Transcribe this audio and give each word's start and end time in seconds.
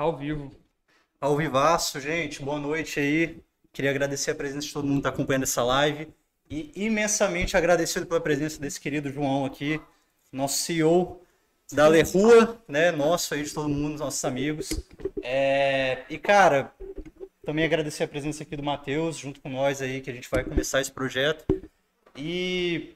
Ao 0.00 0.16
vivo. 0.16 0.50
Ao 1.20 1.36
vivaço, 1.36 2.00
gente. 2.00 2.40
Boa 2.40 2.58
noite 2.58 2.98
aí. 2.98 3.36
Queria 3.70 3.90
agradecer 3.90 4.30
a 4.30 4.34
presença 4.34 4.66
de 4.66 4.72
todo 4.72 4.86
mundo 4.86 4.94
que 4.94 5.00
está 5.00 5.10
acompanhando 5.10 5.42
essa 5.42 5.62
live. 5.62 6.08
E 6.48 6.72
imensamente 6.74 7.54
agradecido 7.54 8.06
pela 8.06 8.18
presença 8.18 8.58
desse 8.58 8.80
querido 8.80 9.12
João 9.12 9.44
aqui, 9.44 9.78
nosso 10.32 10.56
CEO 10.60 11.20
da 11.70 11.86
Lerrua, 11.86 12.58
né? 12.66 12.90
Nosso 12.90 13.34
aí, 13.34 13.42
de 13.42 13.52
todo 13.52 13.68
mundo, 13.68 13.98
nossos 13.98 14.24
amigos. 14.24 14.70
É... 15.22 15.98
E, 16.08 16.16
cara, 16.16 16.72
também 17.44 17.66
agradecer 17.66 18.04
a 18.04 18.08
presença 18.08 18.42
aqui 18.42 18.56
do 18.56 18.62
Matheus, 18.62 19.18
junto 19.18 19.38
com 19.38 19.50
nós 19.50 19.82
aí, 19.82 20.00
que 20.00 20.08
a 20.08 20.14
gente 20.14 20.30
vai 20.30 20.42
começar 20.42 20.80
esse 20.80 20.90
projeto. 20.90 21.44
E 22.16 22.94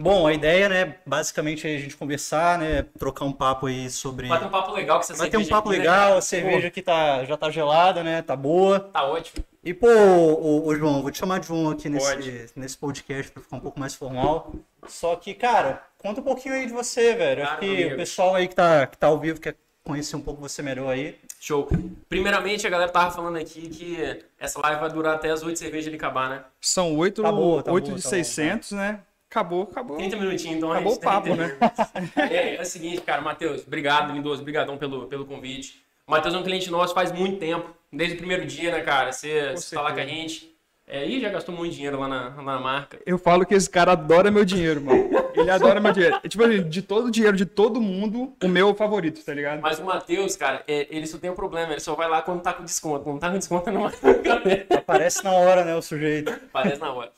Bom, 0.00 0.26
a 0.26 0.32
ideia, 0.32 0.66
né, 0.66 0.96
basicamente 1.04 1.68
é 1.68 1.76
a 1.76 1.78
gente 1.78 1.94
conversar, 1.94 2.58
né, 2.58 2.86
trocar 2.98 3.26
um 3.26 3.32
papo 3.32 3.66
aí 3.66 3.90
sobre... 3.90 4.28
Vai 4.28 4.38
ter 4.38 4.46
um 4.46 4.50
papo 4.50 4.72
legal 4.72 4.98
que 4.98 5.06
você 5.06 5.12
Vai 5.12 5.28
ter 5.28 5.36
um 5.36 5.46
papo 5.46 5.68
aqui, 5.68 5.78
né, 5.78 5.84
legal, 5.84 6.10
né? 6.12 6.16
a 6.16 6.20
cerveja 6.22 6.68
aqui 6.68 6.80
tá, 6.80 7.22
já 7.26 7.36
tá 7.36 7.50
gelada, 7.50 8.02
né, 8.02 8.22
tá 8.22 8.34
boa. 8.34 8.80
Tá 8.80 9.04
ótimo. 9.04 9.44
E, 9.62 9.74
pô, 9.74 9.86
ô, 9.86 10.66
ô 10.66 10.74
João, 10.74 11.02
vou 11.02 11.10
te 11.10 11.18
chamar 11.18 11.38
de 11.38 11.48
João 11.48 11.68
aqui 11.68 11.90
nesse, 11.90 12.50
nesse 12.56 12.78
podcast 12.78 13.30
pra 13.30 13.42
ficar 13.42 13.56
um 13.56 13.60
pouco 13.60 13.78
mais 13.78 13.94
formal. 13.94 14.54
Só 14.88 15.14
que, 15.16 15.34
cara, 15.34 15.82
conta 15.98 16.22
um 16.22 16.24
pouquinho 16.24 16.54
aí 16.54 16.64
de 16.64 16.72
você, 16.72 17.14
velho. 17.14 17.42
Claro, 17.42 17.58
Acho 17.58 17.60
que 17.60 17.84
o 17.84 17.96
pessoal 17.96 18.34
aí 18.34 18.48
que 18.48 18.54
tá, 18.54 18.86
que 18.86 18.96
tá 18.96 19.08
ao 19.08 19.18
vivo 19.18 19.38
quer 19.38 19.54
conhecer 19.84 20.16
um 20.16 20.22
pouco 20.22 20.40
você 20.40 20.62
melhor 20.62 20.88
aí. 20.88 21.14
Show. 21.38 21.68
Primeiramente, 22.08 22.66
a 22.66 22.70
galera 22.70 22.90
tava 22.90 23.10
falando 23.10 23.36
aqui 23.36 23.68
que 23.68 24.24
essa 24.38 24.58
live 24.60 24.80
vai 24.80 24.90
durar 24.90 25.16
até 25.16 25.30
as 25.30 25.42
8 25.42 25.58
cervejas 25.58 25.90
de 25.90 25.96
acabar, 25.96 26.30
né? 26.30 26.44
São 26.58 26.96
8, 26.96 27.22
tá 27.22 27.30
boa, 27.30 27.62
tá 27.62 27.72
8 27.72 27.84
boa, 27.84 27.96
de 27.96 28.02
tá 28.02 28.08
600, 28.08 28.72
bom, 28.72 28.78
né? 28.78 29.00
Acabou, 29.30 29.68
acabou. 29.70 29.96
30 29.96 30.16
minutinhos, 30.16 30.56
então. 30.56 30.72
Acabou 30.72 30.94
o 30.94 31.00
papo, 31.00 31.36
né? 31.36 31.56
é, 32.28 32.56
é 32.56 32.60
o 32.60 32.64
seguinte, 32.64 33.00
cara, 33.02 33.22
Matheus, 33.22 33.64
obrigado, 33.64 34.12
lindoso, 34.12 34.42
obrigadão 34.42 34.76
pelo, 34.76 35.06
pelo 35.06 35.24
convite. 35.24 35.80
O 36.04 36.10
Matheus 36.10 36.34
é 36.34 36.38
um 36.38 36.42
cliente 36.42 36.68
nosso 36.68 36.92
faz 36.92 37.12
muito 37.12 37.38
tempo, 37.38 37.70
desde 37.92 38.16
o 38.16 38.18
primeiro 38.18 38.44
dia, 38.44 38.72
né, 38.72 38.80
cara? 38.80 39.12
Você, 39.12 39.52
você 39.52 39.76
tá 39.76 39.82
lá 39.82 39.92
com 39.92 40.00
a 40.00 40.04
gente. 40.04 40.50
É, 40.84 41.06
e 41.06 41.20
já 41.20 41.28
gastou 41.28 41.54
muito 41.54 41.72
dinheiro 41.72 42.00
lá 42.00 42.08
na, 42.08 42.34
lá 42.34 42.42
na 42.42 42.58
marca. 42.58 42.98
Eu 43.06 43.16
falo 43.16 43.46
que 43.46 43.54
esse 43.54 43.70
cara 43.70 43.92
adora 43.92 44.28
meu 44.28 44.44
dinheiro, 44.44 44.80
mano. 44.80 45.08
Ele 45.36 45.48
adora 45.48 45.80
meu 45.80 45.92
dinheiro. 45.92 46.18
É, 46.20 46.28
tipo 46.28 46.42
assim, 46.42 46.68
de 46.68 46.82
todo 46.82 47.06
o 47.06 47.10
dinheiro 47.12 47.36
de 47.36 47.46
todo 47.46 47.80
mundo, 47.80 48.34
o 48.42 48.48
meu 48.48 48.74
favorito, 48.74 49.24
tá 49.24 49.32
ligado? 49.32 49.60
Mas 49.60 49.78
o 49.78 49.84
Matheus, 49.84 50.34
cara, 50.34 50.64
é, 50.66 50.88
ele 50.90 51.06
só 51.06 51.16
tem 51.16 51.30
um 51.30 51.36
problema, 51.36 51.70
ele 51.70 51.80
só 51.80 51.94
vai 51.94 52.08
lá 52.08 52.20
quando 52.22 52.42
tá 52.42 52.52
com 52.52 52.64
desconto. 52.64 53.04
Quando 53.04 53.20
tá 53.20 53.30
com 53.30 53.38
desconto, 53.38 53.70
não 53.70 53.82
vai. 53.82 53.92
Aparece 54.76 55.22
na 55.22 55.30
hora, 55.30 55.64
né, 55.64 55.76
o 55.76 55.82
sujeito. 55.82 56.32
Aparece 56.32 56.80
na 56.80 56.92
hora. 56.92 57.12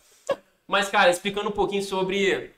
Mas, 0.72 0.88
cara, 0.88 1.10
explicando 1.10 1.50
um 1.50 1.52
pouquinho 1.52 1.82
sobre 1.82 2.50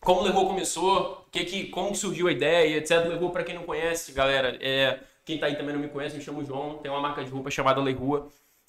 como 0.00 0.20
o 0.20 0.22
Levou 0.22 0.46
começou, 0.46 1.26
que, 1.28 1.44
que, 1.44 1.64
como 1.64 1.92
surgiu 1.92 2.28
a 2.28 2.30
ideia, 2.30 2.76
etc. 2.76 3.04
Levou, 3.08 3.30
para 3.30 3.42
quem 3.42 3.52
não 3.52 3.64
conhece, 3.64 4.12
galera, 4.12 4.56
é, 4.60 5.00
quem 5.24 5.40
tá 5.40 5.46
aí 5.46 5.56
também 5.56 5.74
não 5.74 5.82
me 5.82 5.88
conhece, 5.88 6.16
me 6.16 6.22
chamo 6.22 6.44
João, 6.44 6.78
tem 6.78 6.88
uma 6.88 7.00
marca 7.00 7.24
de 7.24 7.28
roupa 7.32 7.50
chamada 7.50 7.80
Lei. 7.80 7.96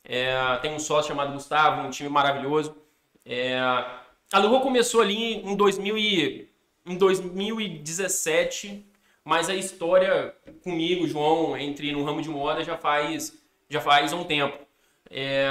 É, 0.04 0.34
tem 0.64 0.74
um 0.74 0.80
sócio 0.80 1.10
chamado 1.10 1.34
Gustavo, 1.34 1.86
um 1.86 1.92
time 1.92 2.10
maravilhoso. 2.10 2.76
É, 3.24 3.60
a 3.60 4.40
Lei 4.40 4.60
começou 4.60 5.02
ali 5.02 5.36
em, 5.36 5.56
2000 5.56 5.96
e, 5.96 6.50
em 6.84 6.98
2017, 6.98 8.84
mas 9.24 9.52
a 9.52 9.56
história 9.56 10.34
comigo, 10.64 11.08
João, 11.08 11.56
entre 11.56 11.92
no 11.92 12.04
ramo 12.04 12.24
de 12.24 12.30
moda 12.30 12.64
já 12.64 12.76
faz, 12.76 13.38
já 13.70 13.82
faz 13.82 14.14
um 14.14 14.24
tempo. 14.24 14.58
É, 15.10 15.48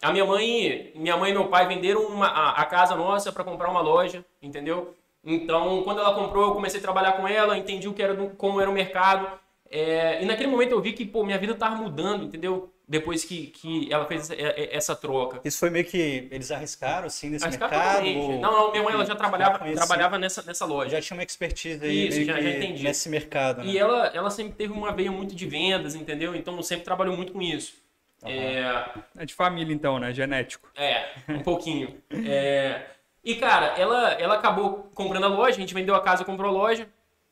a 0.00 0.10
minha 0.10 0.24
mãe, 0.24 0.90
minha 0.94 1.16
mãe 1.16 1.30
e 1.30 1.34
meu 1.34 1.48
pai 1.48 1.66
venderam 1.66 2.02
uma, 2.06 2.26
a, 2.26 2.62
a 2.62 2.64
casa 2.64 2.96
nossa 2.96 3.30
para 3.30 3.44
comprar 3.44 3.70
uma 3.70 3.80
loja, 3.80 4.24
entendeu? 4.40 4.94
Então, 5.24 5.82
quando 5.84 6.00
ela 6.00 6.14
comprou, 6.14 6.48
eu 6.48 6.54
comecei 6.54 6.80
a 6.80 6.82
trabalhar 6.82 7.12
com 7.12 7.28
ela, 7.28 7.56
entendi 7.56 7.86
o 7.88 7.92
que 7.92 8.02
era 8.02 8.14
como 8.36 8.60
era 8.60 8.68
o 8.68 8.72
mercado. 8.72 9.28
É, 9.70 10.22
e 10.22 10.26
naquele 10.26 10.50
momento 10.50 10.72
eu 10.72 10.80
vi 10.80 10.92
que, 10.92 11.04
pô, 11.04 11.24
minha 11.24 11.38
vida 11.38 11.52
estava 11.52 11.76
mudando, 11.76 12.24
entendeu? 12.24 12.70
Depois 12.86 13.24
que, 13.24 13.46
que 13.46 13.90
ela 13.90 14.04
fez 14.04 14.28
essa 14.30 14.94
troca. 14.94 15.40
Isso 15.44 15.58
foi 15.58 15.70
meio 15.70 15.84
que 15.84 16.28
eles 16.30 16.50
arriscaram, 16.50 17.06
assim, 17.06 17.30
nesse 17.30 17.44
arriscaram 17.44 18.02
mercado? 18.02 18.18
Ou... 18.18 18.40
Não, 18.40 18.52
não, 18.52 18.70
minha 18.70 18.82
mãe 18.82 18.92
ela 18.92 19.06
já 19.06 19.14
trabalhava, 19.14 19.60
trabalhava 19.72 20.18
nessa, 20.18 20.42
nessa 20.42 20.66
loja. 20.66 20.90
Já 20.90 21.00
tinha 21.00 21.16
uma 21.16 21.22
expertise 21.22 21.82
aí 21.82 22.08
Isso, 22.08 22.24
já, 22.24 22.38
já 22.38 22.50
entendi. 22.50 22.82
nesse 22.82 23.08
mercado. 23.08 23.62
Né? 23.62 23.70
E 23.70 23.78
ela, 23.78 24.08
ela 24.08 24.28
sempre 24.28 24.54
teve 24.54 24.72
uma 24.74 24.92
veia 24.92 25.10
muito 25.10 25.34
de 25.34 25.46
vendas, 25.46 25.94
entendeu? 25.94 26.34
Então 26.34 26.60
sempre 26.62 26.84
trabalhou 26.84 27.16
muito 27.16 27.32
com 27.32 27.40
isso. 27.40 27.80
Uhum. 28.22 28.28
É... 28.28 28.92
é 29.18 29.26
de 29.26 29.34
família, 29.34 29.74
então, 29.74 29.98
né? 29.98 30.12
Genético. 30.12 30.70
É, 30.76 31.10
um 31.28 31.40
pouquinho. 31.40 32.00
é... 32.10 32.86
E, 33.24 33.36
cara, 33.36 33.66
ela, 33.78 34.12
ela 34.12 34.34
acabou 34.34 34.90
comprando 34.94 35.24
a 35.24 35.28
loja, 35.28 35.56
a 35.56 35.60
gente 35.60 35.74
vendeu 35.74 35.94
a 35.94 36.00
casa, 36.00 36.24
comprou 36.24 36.50
a 36.50 36.52
loja. 36.52 36.88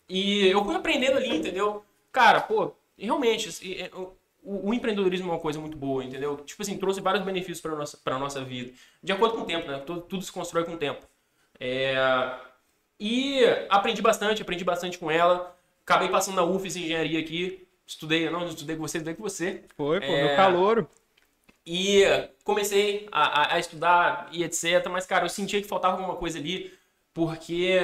E 0.08 0.46
eu 0.46 0.64
fui 0.64 0.74
aprendendo 0.74 1.16
ali, 1.16 1.36
entendeu? 1.36 1.84
Cara, 2.12 2.40
pô, 2.40 2.72
realmente, 2.96 3.48
é, 3.80 3.90
o, 3.94 4.16
o, 4.68 4.74
empreendedorismo 4.74 5.28
é 5.28 5.34
uma 5.34 5.40
coisa 5.40 5.58
muito 5.60 5.76
boa, 5.76 6.04
entendeu? 6.04 6.38
Tipo 6.38 6.62
assim, 6.62 6.78
trouxe 6.78 7.00
vários 7.00 7.24
benefícios 7.24 7.60
para 7.60 7.74
nossa 7.74 7.96
para 7.96 8.18
nossa 8.18 8.44
vida. 8.44 8.72
De 9.02 9.12
acordo 9.12 9.36
com 9.36 9.42
o 9.42 9.46
tempo, 9.46 9.68
né? 9.68 9.78
Tudo, 9.78 10.00
tudo 10.02 10.24
se 10.24 10.32
constrói 10.32 10.64
com 10.64 10.74
o 10.74 10.76
tempo. 10.76 11.06
É... 11.58 11.94
E 12.98 13.44
aprendi 13.68 14.02
bastante, 14.02 14.42
aprendi 14.42 14.64
bastante 14.64 14.98
com 14.98 15.10
ela. 15.10 15.56
Acabei 15.82 16.08
passando 16.08 16.36
na 16.36 16.44
UFES 16.44 16.76
Engenharia 16.76 17.18
aqui. 17.18 17.66
Estudei, 17.90 18.30
não, 18.30 18.46
estudei 18.46 18.76
com 18.76 18.82
você, 18.82 18.98
estudei 18.98 19.14
com 19.14 19.22
você. 19.24 19.64
Foi, 19.76 19.98
pô, 19.98 20.06
é... 20.06 20.26
meu 20.28 20.36
calouro. 20.36 20.88
E 21.66 22.04
comecei 22.44 23.08
a, 23.10 23.54
a, 23.54 23.58
estudar 23.58 24.28
e 24.30 24.44
etc. 24.44 24.86
Mas, 24.88 25.06
cara, 25.06 25.24
eu 25.24 25.28
sentia 25.28 25.60
que 25.60 25.66
faltava 25.66 25.96
alguma 25.96 26.14
coisa 26.14 26.38
ali, 26.38 26.72
porque 27.12 27.80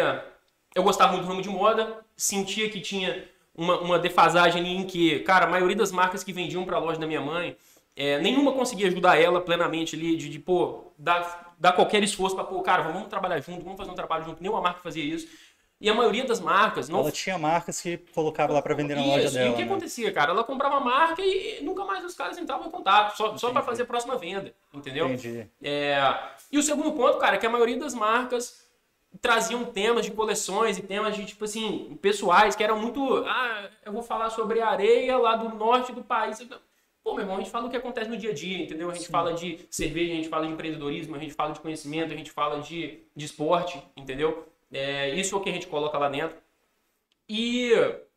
eu 0.77 0.84
gostava 0.84 1.12
muito 1.12 1.25
do 1.25 1.28
ramo 1.28 1.43
de 1.43 1.49
moda, 1.49 1.99
sentia 2.17 2.71
que 2.71 2.81
tinha 2.81 3.28
uma, 3.53 3.81
uma 3.81 3.99
defasagem 3.99 4.61
ali 4.61 4.77
em 4.77 4.87
que, 4.87 5.19
cara, 5.21 5.47
a 5.47 5.50
maioria 5.50 5.77
das 5.77 5.91
marcas 5.91 6.23
que 6.23 6.33
vendiam 6.33 6.65
para 6.65 6.77
a 6.77 6.81
loja 6.81 7.00
da 7.00 7.06
minha 7.06 7.21
mãe, 7.21 7.56
é, 7.97 8.21
nenhuma 8.21 8.53
conseguia 8.53 8.87
ajudar 8.87 9.21
ela 9.21 9.41
plenamente 9.41 9.97
ali, 9.97 10.17
de, 10.17 10.28
de 10.28 10.38
pô, 10.38 10.93
dar, 10.97 11.55
dar 11.59 11.73
qualquer 11.73 12.03
esforço 12.05 12.37
para, 12.37 12.44
pô, 12.44 12.62
cara, 12.62 12.84
vamos 12.84 13.09
trabalhar 13.09 13.41
junto, 13.41 13.65
vamos 13.65 13.77
fazer 13.77 13.91
um 13.91 13.94
trabalho 13.94 14.25
junto. 14.25 14.41
Nenhuma 14.41 14.61
marca 14.61 14.81
fazia 14.83 15.03
isso. 15.03 15.27
E 15.81 15.91
a 15.91 15.94
maioria 15.94 16.25
das 16.25 16.41
marcas. 16.41 16.88
Não... 16.88 17.00
Ela 17.00 17.12
tinha 17.12 17.38
marcas 17.38 17.81
que 17.81 17.98
colocava 18.14 18.53
lá 18.53 18.62
para 18.62 18.75
vender 18.75 18.94
na 18.94 19.03
Isso, 19.03 19.10
loja 19.10 19.31
dela. 19.31 19.47
E 19.47 19.50
o 19.50 19.54
que 19.54 19.64
né? 19.64 19.66
acontecia, 19.66 20.12
cara? 20.12 20.32
Ela 20.32 20.42
comprava 20.42 20.76
a 20.76 20.81
marca 20.81 21.22
e 21.22 21.62
nunca 21.62 21.84
mais 21.84 22.04
os 22.04 22.14
caras 22.14 22.38
entravam 22.38 22.69
em 22.69 22.70
contato, 22.70 23.16
só, 23.16 23.37
só 23.37 23.50
para 23.50 23.62
fazer 23.62 23.82
a 23.82 23.87
próxima 23.87 24.16
venda, 24.16 24.54
entendeu? 24.72 25.06
Entendi. 25.06 25.47
É... 25.62 25.98
E 26.50 26.59
o 26.59 26.62
segundo 26.62 26.92
ponto, 26.92 27.19
cara, 27.19 27.37
é 27.37 27.38
que 27.38 27.47
a 27.47 27.50
maioria 27.50 27.78
das 27.78 27.94
marcas 27.94 28.66
traziam 29.20 29.64
temas 29.64 30.04
de 30.04 30.12
coleções 30.12 30.78
e 30.78 30.82
temas 30.82 31.14
de, 31.14 31.25
tipo 31.25 31.44
assim, 31.44 31.98
pessoais, 32.00 32.56
que 32.56 32.64
eram 32.64 32.78
muito. 32.78 33.25
Ah, 33.26 33.69
eu 33.84 33.93
vou 33.93 34.03
falar 34.03 34.31
sobre 34.31 34.60
a 34.60 34.69
areia 34.69 35.16
lá 35.19 35.37
do 35.37 35.54
norte 35.54 35.93
do 35.93 36.03
país. 36.03 36.38
Pô, 37.03 37.14
meu 37.14 37.22
irmão, 37.22 37.37
a 37.37 37.38
gente 37.38 37.50
fala 37.50 37.66
o 37.66 37.70
que 37.70 37.76
acontece 37.76 38.10
no 38.10 38.16
dia 38.16 38.31
a 38.31 38.34
dia, 38.34 38.62
entendeu? 38.62 38.91
A 38.91 38.94
gente 38.94 39.06
Sim. 39.06 39.12
fala 39.12 39.32
de 39.32 39.60
cerveja, 39.70 40.12
a 40.12 40.16
gente 40.16 40.28
fala 40.28 40.47
de 40.47 40.53
empreendedorismo, 40.53 41.14
a 41.14 41.19
gente 41.19 41.34
fala 41.34 41.53
de 41.53 41.60
conhecimento, 41.60 42.12
a 42.12 42.16
gente 42.16 42.31
fala 42.31 42.60
de, 42.60 42.98
de 43.14 43.25
esporte, 43.25 43.81
entendeu? 43.97 44.47
É, 44.72 45.10
isso 45.10 45.34
é 45.34 45.38
o 45.38 45.41
que 45.41 45.50
a 45.50 45.53
gente 45.53 45.66
coloca 45.66 45.99
lá 45.99 46.09
dentro. 46.09 46.37
E 47.28 47.72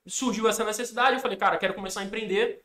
surgiu 0.06 0.48
essa 0.48 0.64
necessidade, 0.64 1.16
eu 1.16 1.22
falei, 1.22 1.38
cara, 1.38 1.58
quero 1.58 1.74
começar 1.74 2.02
a 2.02 2.04
empreender. 2.04 2.62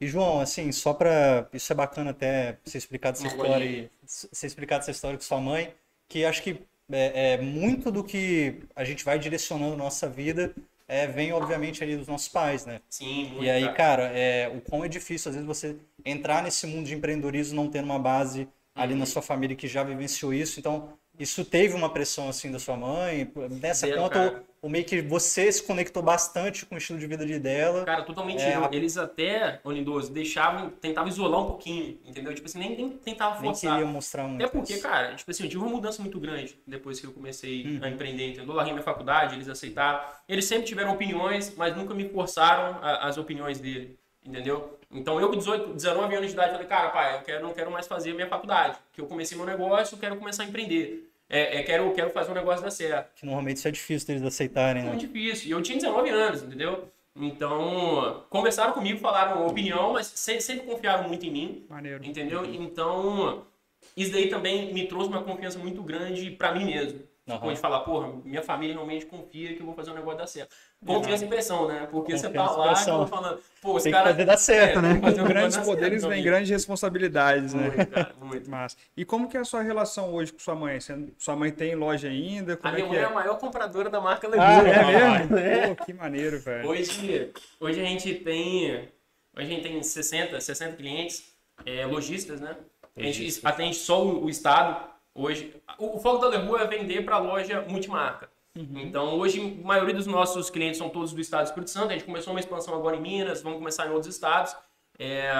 E 0.00 0.06
João, 0.06 0.40
assim, 0.40 0.72
só 0.72 0.92
para 0.92 1.48
isso 1.52 1.72
é 1.72 1.76
bacana 1.76 2.10
até 2.10 2.58
você 2.64 2.78
explicar 2.78 3.12
dessa 3.12 3.26
história, 3.26 3.90
você 4.04 4.46
explicar 4.46 4.78
dessa 4.78 4.90
história 4.90 5.16
com 5.16 5.24
sua 5.24 5.40
mãe, 5.40 5.72
que 6.08 6.24
acho 6.24 6.42
que 6.42 6.60
é, 6.90 7.34
é, 7.34 7.40
muito 7.40 7.90
do 7.90 8.02
que 8.02 8.62
a 8.74 8.84
gente 8.84 9.04
vai 9.04 9.18
direcionando 9.18 9.76
nossa 9.76 10.08
vida 10.08 10.54
é, 10.88 11.06
vem 11.06 11.32
obviamente 11.32 11.82
ali 11.82 11.96
dos 11.96 12.06
nossos 12.06 12.28
pais, 12.28 12.64
né? 12.64 12.80
Sim. 12.88 13.30
Muito, 13.30 13.44
e 13.44 13.50
aí, 13.50 13.72
cara, 13.74 14.04
é, 14.14 14.48
o 14.48 14.60
quão 14.60 14.84
é 14.84 14.88
difícil 14.88 15.30
às 15.30 15.34
vezes 15.34 15.46
você 15.46 15.76
entrar 16.04 16.42
nesse 16.42 16.66
mundo 16.66 16.86
de 16.86 16.94
empreendedorismo 16.94 17.56
não 17.56 17.68
tendo 17.68 17.86
uma 17.86 17.98
base 17.98 18.48
ali 18.74 18.92
uhum. 18.92 19.00
na 19.00 19.06
sua 19.06 19.22
família 19.22 19.56
que 19.56 19.66
já 19.66 19.82
vivenciou 19.82 20.32
isso. 20.32 20.60
Então, 20.60 20.90
isso 21.18 21.44
teve 21.44 21.74
uma 21.74 21.88
pressão 21.90 22.28
assim 22.28 22.50
da 22.50 22.58
sua 22.58 22.76
mãe? 22.76 23.30
Nessa 23.60 23.88
conta, 23.92 24.44
o, 24.62 24.66
o, 24.66 24.70
meio 24.70 24.84
que 24.84 25.00
você 25.00 25.50
se 25.50 25.62
conectou 25.62 26.02
bastante 26.02 26.66
com 26.66 26.74
o 26.74 26.78
estilo 26.78 26.98
de 26.98 27.06
vida 27.06 27.24
de 27.24 27.38
dela. 27.38 27.84
Cara, 27.84 28.02
totalmente. 28.02 28.42
É, 28.42 28.68
eles 28.72 28.96
até, 28.96 29.60
ô 29.64 29.70
Lindoso, 29.70 30.12
deixavam, 30.12 30.70
tentavam 30.70 31.08
isolar 31.08 31.40
um 31.40 31.46
pouquinho, 31.46 31.98
entendeu? 32.04 32.34
Tipo 32.34 32.46
assim, 32.46 32.58
nem, 32.58 32.76
nem 32.76 32.90
tentavam 32.90 33.40
forçar. 33.40 33.70
Nem 33.70 33.80
queria 33.80 33.92
mostrar 33.92 34.24
muito. 34.24 34.44
Até 34.44 34.50
porque, 34.50 34.78
cara, 34.78 35.14
tipo 35.14 35.30
assim, 35.30 35.44
eu 35.44 35.48
tive 35.48 35.62
uma 35.62 35.70
mudança 35.70 36.02
muito 36.02 36.20
grande 36.20 36.58
depois 36.66 37.00
que 37.00 37.06
eu 37.06 37.12
comecei 37.12 37.66
hum. 37.66 37.80
a 37.82 37.88
empreender, 37.88 38.28
entendeu? 38.28 38.48
Eu 38.48 38.54
larguei 38.54 38.72
minha 38.72 38.84
faculdade, 38.84 39.34
eles 39.34 39.48
aceitaram. 39.48 40.00
Eles 40.28 40.44
sempre 40.44 40.66
tiveram 40.66 40.92
opiniões, 40.92 41.54
mas 41.56 41.76
nunca 41.76 41.94
me 41.94 42.08
forçaram 42.08 42.78
a, 42.82 43.08
as 43.08 43.16
opiniões 43.16 43.58
dele, 43.58 43.98
entendeu? 44.24 44.76
Então 44.90 45.20
eu 45.20 45.28
com 45.28 45.36
18, 45.36 45.74
19 45.74 46.14
anos 46.14 46.28
de 46.28 46.32
idade 46.34 46.52
falei, 46.52 46.66
cara, 46.66 46.90
pai, 46.90 47.16
eu 47.16 47.22
quero, 47.22 47.42
não 47.42 47.52
quero 47.52 47.70
mais 47.70 47.86
fazer 47.86 48.14
minha 48.14 48.28
faculdade, 48.28 48.78
que 48.92 49.00
eu 49.00 49.06
comecei 49.06 49.36
meu 49.36 49.46
negócio, 49.46 49.94
eu 49.94 49.98
quero 49.98 50.16
começar 50.16 50.44
a 50.44 50.46
empreender. 50.46 51.05
É, 51.28 51.58
é, 51.58 51.62
quero, 51.62 51.92
quero 51.92 52.10
fazer 52.10 52.30
um 52.30 52.34
negócio 52.34 52.62
dar 52.62 52.70
certo. 52.70 53.14
Que 53.16 53.26
normalmente 53.26 53.56
isso 53.56 53.68
é 53.68 53.70
difícil 53.70 54.06
deles 54.06 54.22
aceitarem, 54.22 54.82
né? 54.82 54.88
É 54.88 54.92
muito 54.92 55.06
difícil. 55.06 55.48
E 55.48 55.50
eu 55.50 55.62
tinha 55.62 55.78
19 55.78 56.08
anos, 56.10 56.42
entendeu? 56.42 56.88
Então, 57.18 58.24
conversaram 58.28 58.72
comigo, 58.72 59.00
falaram 59.00 59.46
opinião, 59.46 59.94
mas 59.94 60.06
sempre, 60.06 60.42
sempre 60.42 60.66
confiaram 60.66 61.08
muito 61.08 61.24
em 61.24 61.30
mim. 61.30 61.66
Maneiro. 61.68 62.04
Entendeu? 62.04 62.44
Então, 62.44 63.46
isso 63.96 64.12
daí 64.12 64.28
também 64.28 64.72
me 64.72 64.86
trouxe 64.86 65.08
uma 65.08 65.22
confiança 65.22 65.58
muito 65.58 65.82
grande 65.82 66.30
para 66.30 66.54
mim 66.54 66.66
mesmo. 66.66 67.00
Ficou 67.28 67.52
de 67.52 67.58
falar, 67.58 67.80
porra, 67.80 68.12
minha 68.24 68.40
família 68.40 68.74
realmente 68.76 69.04
confia 69.04 69.52
que 69.52 69.60
eu 69.60 69.66
vou 69.66 69.74
fazer 69.74 69.90
um 69.90 69.94
negócio 69.94 70.18
dar 70.18 70.28
certo. 70.28 70.54
Confiança 70.86 71.24
e 71.24 71.28
pressão, 71.28 71.66
né? 71.66 71.80
Porque 71.90 72.12
Confiança 72.12 72.28
você 72.28 72.34
tá 72.34 72.44
e 72.44 72.56
lá 72.56 72.66
pressão. 72.68 73.04
e 73.04 73.08
falando, 73.08 73.40
pô, 73.60 73.74
os 73.74 73.82
Tem 73.82 73.90
que 73.90 73.98
caras. 73.98 74.12
fazer 74.12 74.24
dar 74.24 74.36
certo, 74.36 74.80
né? 74.80 74.88
tem 74.92 75.00
que 75.00 75.06
fazer 75.06 75.16
Com 75.16 75.24
um 75.24 75.28
grandes 75.28 75.56
poderes 75.56 76.04
vem 76.04 76.22
grandes 76.22 76.50
responsabilidades, 76.50 77.52
né? 77.52 77.68
Muito, 77.68 77.90
cara, 77.90 78.14
muito. 78.22 78.48
Mas, 78.50 78.76
e 78.96 79.04
como 79.04 79.28
que 79.28 79.36
é 79.36 79.40
a 79.40 79.44
sua 79.44 79.60
relação 79.62 80.14
hoje 80.14 80.32
com 80.32 80.38
sua 80.38 80.54
mãe? 80.54 80.78
Você- 80.78 81.08
Sua 81.18 81.34
mãe 81.34 81.50
tem 81.50 81.74
loja 81.74 82.06
ainda? 82.08 82.52
A 82.52 82.56
Como 82.56 82.74
minha 82.74 82.84
é 82.84 82.88
que 82.88 82.94
mãe 82.94 83.02
é 83.02 83.02
é? 83.02 83.06
a 83.06 83.10
maior 83.14 83.38
compradora 83.38 83.90
da 83.90 84.00
marca 84.00 84.28
Ah, 84.28 84.30
Legura. 84.62 84.70
É 84.70 85.24
mesmo? 85.24 85.74
Pô, 85.76 85.84
que 85.84 85.92
maneiro, 85.92 86.38
velho. 86.38 86.68
Hoje, 86.68 87.32
hoje 87.58 87.80
a 87.80 87.84
gente 87.84 88.14
tem. 88.14 88.70
Hoje 88.72 88.88
a 89.36 89.42
gente 89.44 89.62
tem 89.62 89.82
60, 89.82 90.40
60 90.40 90.76
clientes, 90.76 91.24
é, 91.64 91.84
lojistas, 91.86 92.40
né? 92.40 92.56
A 92.96 93.02
gente 93.02 93.40
atende 93.44 93.74
só 93.74 94.02
o, 94.02 94.24
o 94.26 94.30
estado 94.30 94.94
hoje. 95.16 95.54
O, 95.78 95.96
o 95.96 96.00
foco 96.00 96.18
da 96.18 96.28
Leroy 96.28 96.60
é 96.62 96.66
vender 96.66 97.04
para 97.04 97.18
loja 97.18 97.62
multimarca. 97.68 98.28
Então, 98.54 99.18
hoje, 99.18 99.60
a 99.62 99.66
maioria 99.66 99.92
dos 99.94 100.06
nossos 100.06 100.48
clientes 100.48 100.78
são 100.78 100.88
todos 100.88 101.12
do 101.12 101.20
estado 101.20 101.42
do 101.42 101.48
Espírito 101.48 101.70
Santo. 101.70 101.90
A 101.90 101.92
gente 101.92 102.04
começou 102.04 102.32
uma 102.32 102.40
expansão 102.40 102.74
agora 102.74 102.96
em 102.96 103.00
Minas, 103.02 103.42
vamos 103.42 103.58
começar 103.58 103.86
em 103.86 103.90
outros 103.90 104.14
estados. 104.14 104.56
É, 104.98 105.30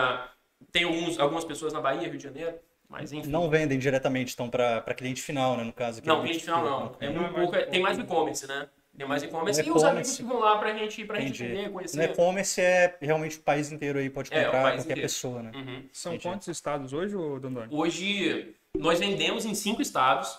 tem 0.70 0.84
alguns, 0.84 1.18
algumas 1.18 1.42
pessoas 1.42 1.72
na 1.72 1.80
Bahia, 1.80 2.08
Rio 2.08 2.18
de 2.18 2.22
Janeiro, 2.24 2.56
mas 2.88 3.14
enfim. 3.14 3.30
Não 3.30 3.48
vendem 3.48 3.78
diretamente, 3.78 4.34
então, 4.34 4.50
para 4.50 4.82
cliente 4.94 5.22
final, 5.22 5.56
né? 5.56 5.64
No 5.64 5.72
caso. 5.72 6.00
aqui 6.00 6.08
Não, 6.08 6.18
é 6.18 6.22
cliente 6.24 6.44
final 6.44 6.62
não. 6.62 6.96
É 7.00 7.08
Não 7.10 7.22
muito 7.22 7.36
é 7.38 7.40
pouco. 7.40 7.70
Tem 7.70 7.80
mais 7.80 7.98
e-commerce, 7.98 8.46
né? 8.46 8.68
Tem 8.98 9.06
mais 9.08 9.22
e-commerce. 9.22 9.62
E 9.66 9.70
os 9.70 9.84
amigos 9.84 10.16
que 10.16 10.22
vão 10.22 10.38
lá 10.38 10.58
pra 10.58 10.74
gente, 10.74 11.04
pra 11.06 11.18
gente 11.20 11.42
entender, 11.42 11.70
conhecer. 11.70 11.96
No 11.96 12.02
e-commerce 12.04 12.60
é 12.60 12.96
realmente 13.00 13.38
o 13.38 13.42
país 13.42 13.72
inteiro 13.72 13.98
aí 13.98 14.08
pode 14.10 14.30
É, 14.32 14.44
comprar 14.44 14.62
país 14.62 14.74
qualquer 14.76 14.92
inteiro. 14.92 15.00
pessoa, 15.02 15.42
né? 15.42 15.52
Uhum. 15.54 15.82
São 15.92 16.12
Entendi. 16.12 16.28
quantos 16.28 16.48
estados 16.48 16.92
hoje, 16.92 17.14
ô 17.16 17.38
Dondoni? 17.38 17.68
Hoje, 17.70 18.54
nós 18.78 18.98
vendemos 18.98 19.44
em 19.44 19.54
cinco 19.54 19.82
estados. 19.82 20.38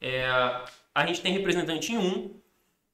É, 0.00 0.26
a 0.94 1.06
gente 1.06 1.20
tem 1.20 1.32
representante 1.32 1.92
em 1.92 1.98
um. 1.98 2.42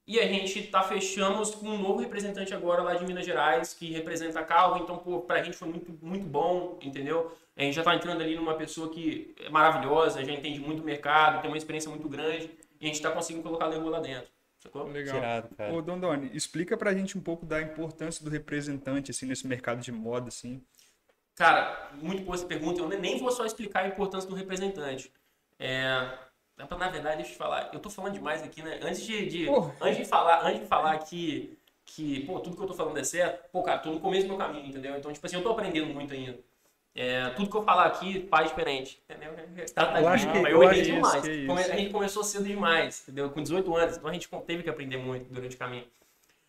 E 0.07 0.19
a 0.19 0.27
gente 0.27 0.63
tá 0.69 0.83
fechamos 0.83 1.55
com 1.55 1.69
um 1.69 1.77
novo 1.77 2.01
representante 2.01 2.55
agora 2.55 2.83
lá 2.83 2.95
de 2.95 3.05
Minas 3.05 3.27
Gerais, 3.27 3.75
que 3.75 3.93
representa 3.93 4.41
a 4.41 4.43
Calva. 4.43 4.79
Então, 4.79 4.97
pô, 4.97 5.21
pra 5.21 5.43
gente 5.43 5.55
foi 5.55 5.69
muito, 5.69 5.99
muito 6.01 6.27
bom, 6.27 6.79
entendeu? 6.81 7.31
A 7.55 7.61
gente 7.63 7.75
já 7.75 7.83
tá 7.83 7.95
entrando 7.95 8.23
ali 8.23 8.35
numa 8.35 8.55
pessoa 8.55 8.89
que 8.89 9.35
é 9.39 9.51
maravilhosa, 9.51 10.25
já 10.25 10.33
entende 10.33 10.61
muito 10.61 10.81
o 10.81 10.85
mercado, 10.85 11.43
tem 11.43 11.51
uma 11.51 11.59
experiência 11.59 11.91
muito 11.91 12.09
grande. 12.09 12.51
E 12.81 12.85
a 12.85 12.87
gente 12.87 13.03
tá 13.03 13.11
conseguindo 13.11 13.43
colocar 13.43 13.67
a 13.67 13.69
Leroy 13.69 13.91
lá 13.91 14.01
dentro. 14.01 14.31
Sacou? 14.61 14.85
Legal. 14.89 15.15
Tirado, 15.15 15.55
cara. 15.55 15.75
Ô, 15.75 15.83
Dondoni, 15.83 16.31
explica 16.33 16.75
pra 16.77 16.95
gente 16.95 17.19
um 17.19 17.21
pouco 17.21 17.45
da 17.45 17.61
importância 17.61 18.25
do 18.25 18.31
representante, 18.31 19.11
assim, 19.11 19.27
nesse 19.27 19.47
mercado 19.47 19.81
de 19.83 19.93
moda, 19.93 20.29
assim. 20.29 20.63
Cara, 21.39 21.91
muito 21.95 22.23
boa 22.25 22.35
essa 22.35 22.45
pergunta. 22.47 22.81
Eu 22.81 22.89
nem 22.89 23.19
vou 23.19 23.31
só 23.31 23.45
explicar 23.47 23.85
a 23.85 23.89
importância 23.89 24.29
do 24.29 24.35
representante. 24.35 25.13
É, 25.59 26.09
na 26.57 26.67
verdade, 26.67 27.17
deixa 27.19 27.31
eu 27.31 27.35
te 27.35 27.39
falar. 27.39 27.71
Eu 27.73 27.79
tô 27.79 27.89
falando 27.89 28.15
demais 28.15 28.43
aqui, 28.43 28.61
né? 28.63 28.81
Antes 28.83 29.03
de, 29.05 29.27
de- 29.27 29.49
antes 29.81 29.99
de 29.99 30.05
falar, 30.05 30.45
antes 30.45 30.61
de 30.63 30.67
falar 30.67 30.99
que, 30.99 31.57
que, 31.85 32.25
pô, 32.27 32.41
tudo 32.41 32.57
que 32.57 32.63
eu 32.63 32.67
tô 32.67 32.75
falando 32.75 32.99
é 32.99 33.05
certo, 33.05 33.49
pô, 33.53 33.63
cara, 33.63 33.79
tô 33.79 33.91
no 33.93 34.01
começo 34.01 34.25
do 34.25 34.31
meu 34.31 34.37
caminho, 34.39 34.67
entendeu? 34.67 34.97
Então, 34.97 35.13
tipo 35.13 35.25
assim, 35.25 35.37
eu 35.37 35.43
tô 35.43 35.51
aprendendo 35.51 35.87
muito 35.95 36.13
ainda. 36.13 36.39
É, 36.95 37.31
tudo 37.31 37.49
que 37.49 37.57
eu 37.57 37.63
falar 37.63 37.87
aqui 37.87 38.27
faz 38.29 38.49
diferente, 38.49 39.01
entendeu? 39.09 39.33
Tá, 39.73 39.87
tá 39.93 40.01
Eu 40.01 40.09
acho 40.09 40.29
que- 40.33 40.39
eu 40.39 40.47
eu 40.49 40.63
errei 40.65 40.83
demais. 40.83 41.25
isso. 41.25 41.53
A 41.73 41.77
gente 41.77 41.93
começou 41.93 42.25
cedo 42.25 42.45
demais, 42.45 43.03
entendeu? 43.03 43.31
Com 43.31 43.41
18 43.41 43.77
anos, 43.77 43.97
então 43.97 44.11
a 44.11 44.13
gente 44.13 44.29
teve 44.45 44.65
que 44.65 44.71
aprender 44.71 44.97
muito 44.97 45.33
durante 45.33 45.55
o 45.55 45.59
caminho. 45.59 45.87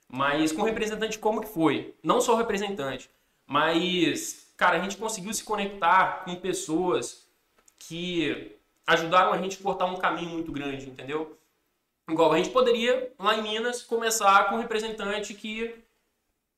Mas 0.08 0.52
com 0.52 0.64
o 0.64 0.66
representante, 0.66 1.20
como 1.20 1.42
que 1.42 1.48
foi? 1.48 1.94
Não 2.02 2.20
só 2.20 2.34
o 2.34 2.38
representante, 2.38 3.08
mas, 3.46 4.49
cara, 4.60 4.76
a 4.76 4.82
gente 4.82 4.98
conseguiu 4.98 5.34
se 5.34 5.42
conectar 5.42 6.26
com 6.26 6.36
pessoas 6.36 7.26
que 7.80 8.58
ajudaram 8.86 9.32
a 9.32 9.38
gente 9.38 9.58
a 9.58 9.64
cortar 9.64 9.86
um 9.86 9.96
caminho 9.96 10.32
muito 10.32 10.52
grande, 10.52 10.90
entendeu? 10.90 11.40
Igual 12.10 12.34
a 12.34 12.38
gente 12.38 12.50
poderia, 12.50 13.14
lá 13.18 13.38
em 13.38 13.42
Minas, 13.42 13.82
começar 13.82 14.50
com 14.50 14.56
um 14.56 14.60
representante 14.60 15.34
que 15.34 15.74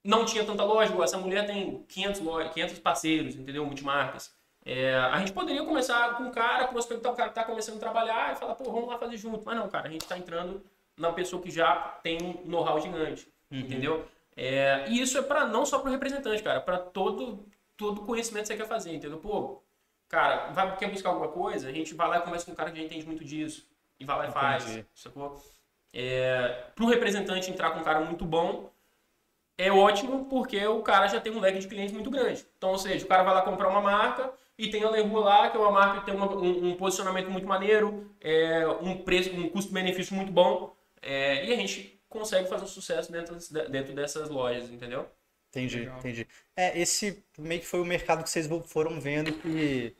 não 0.03 0.25
tinha 0.25 0.43
tanta 0.43 0.63
loja. 0.63 0.91
Essa 1.03 1.19
mulher 1.19 1.45
tem 1.45 1.83
500, 1.87 2.21
lojas, 2.21 2.53
500 2.53 2.79
parceiros, 2.79 3.35
entendeu? 3.35 3.63
Multimarcas. 3.65 4.33
É, 4.65 4.95
a 4.95 5.19
gente 5.19 5.31
poderia 5.31 5.63
começar 5.63 6.17
com 6.17 6.23
um 6.23 6.31
cara, 6.31 6.67
prospectar 6.69 7.11
o 7.11 7.15
cara 7.15 7.29
que 7.29 7.35
tá 7.35 7.43
começando 7.43 7.77
a 7.77 7.79
trabalhar 7.79 8.33
e 8.33 8.35
falar, 8.35 8.55
pô, 8.55 8.63
vamos 8.71 8.89
lá 8.89 8.97
fazer 8.97 9.17
junto. 9.17 9.45
Mas 9.45 9.55
não, 9.55 9.69
cara, 9.69 9.87
a 9.87 9.91
gente 9.91 10.07
tá 10.07 10.17
entrando 10.17 10.63
na 10.97 11.11
pessoa 11.11 11.39
que 11.39 11.51
já 11.51 11.75
tem 12.01 12.17
um 12.19 12.49
know-how 12.49 12.81
gigante, 12.81 13.31
entendeu? 13.51 14.07
É, 14.35 14.85
e 14.87 14.99
isso 14.99 15.19
é 15.19 15.21
para 15.21 15.45
não 15.45 15.67
só 15.67 15.77
para 15.77 15.89
o 15.89 15.91
representante, 15.91 16.41
cara, 16.41 16.59
para 16.61 16.79
todo 16.79 17.45
todo 17.77 18.01
conhecimento 18.01 18.43
que 18.43 18.47
você 18.53 18.57
quer 18.57 18.67
fazer, 18.67 18.93
entendeu? 18.93 19.17
Pô, 19.19 19.61
cara, 20.07 20.51
vai, 20.51 20.75
quer 20.77 20.89
buscar 20.89 21.09
alguma 21.09 21.29
coisa, 21.29 21.67
a 21.67 21.71
gente 21.71 21.93
vai 21.93 22.07
lá 22.07 22.17
e 22.17 22.21
conversa 22.21 22.45
com 22.45 22.51
um 22.51 22.55
cara 22.55 22.71
que 22.71 22.77
já 22.77 22.83
entende 22.83 23.05
muito 23.05 23.23
disso 23.23 23.67
e 23.99 24.05
vai 24.05 24.17
lá 24.17 24.27
e 24.27 24.31
faz, 24.31 24.63
Entendi. 24.65 24.85
sacou? 24.93 25.41
É, 25.93 26.65
para 26.75 26.85
o 26.85 26.87
representante 26.87 27.49
entrar 27.51 27.71
com 27.71 27.79
um 27.79 27.83
cara 27.83 28.01
muito 28.01 28.23
bom, 28.25 28.71
é 29.57 29.71
ótimo 29.71 30.25
porque 30.25 30.65
o 30.65 30.81
cara 30.81 31.07
já 31.07 31.19
tem 31.19 31.31
um 31.31 31.39
leque 31.39 31.59
de 31.59 31.67
clientes 31.67 31.93
muito 31.93 32.09
grande. 32.09 32.45
Então, 32.57 32.71
ou 32.71 32.77
seja, 32.77 33.05
o 33.05 33.07
cara 33.07 33.23
vai 33.23 33.33
lá 33.33 33.41
comprar 33.41 33.69
uma 33.69 33.81
marca 33.81 34.33
e 34.57 34.69
tem 34.69 34.83
a 34.83 34.89
Leroy 34.89 35.23
lá, 35.23 35.49
que 35.49 35.57
é 35.57 35.59
uma 35.59 35.71
marca 35.71 35.99
que 35.99 36.05
tem 36.05 36.15
uma- 36.15 36.33
um, 36.35 36.69
um 36.69 36.75
posicionamento 36.77 37.29
muito 37.29 37.47
maneiro, 37.47 38.09
é, 38.19 38.67
um 38.67 39.03
preço, 39.03 39.31
um 39.31 39.49
custo-benefício 39.49 40.15
muito 40.15 40.31
bom, 40.31 40.75
é, 41.01 41.45
e 41.45 41.53
a 41.53 41.55
gente 41.55 42.01
consegue 42.09 42.47
fazer 42.49 42.63
um 42.63 42.67
sucesso 42.67 43.11
dentro, 43.11 43.35
dentro 43.69 43.93
dessas 43.93 44.29
lojas, 44.29 44.69
entendeu? 44.69 45.07
Entendi, 45.51 45.79
Legal. 45.79 45.99
entendi. 45.99 46.27
É, 46.55 46.79
esse 46.79 47.21
meio 47.37 47.59
que 47.59 47.67
foi 47.67 47.81
o 47.81 47.85
mercado 47.85 48.23
que 48.23 48.29
vocês 48.29 48.47
foram 48.67 48.99
vendo 49.01 49.33
que, 49.33 49.93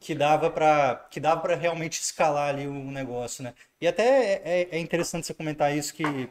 que 0.00 0.14
dava 0.14 0.50
para 0.50 1.06
que 1.08 1.20
dava 1.20 1.40
para 1.40 1.54
realmente 1.54 2.00
escalar 2.00 2.48
ali 2.48 2.66
o 2.66 2.90
negócio, 2.90 3.44
né? 3.44 3.54
E 3.80 3.86
até 3.86 4.42
é, 4.44 4.68
é 4.72 4.78
interessante 4.78 5.26
você 5.26 5.32
comentar 5.34 5.74
isso 5.76 5.94
que 5.94 6.28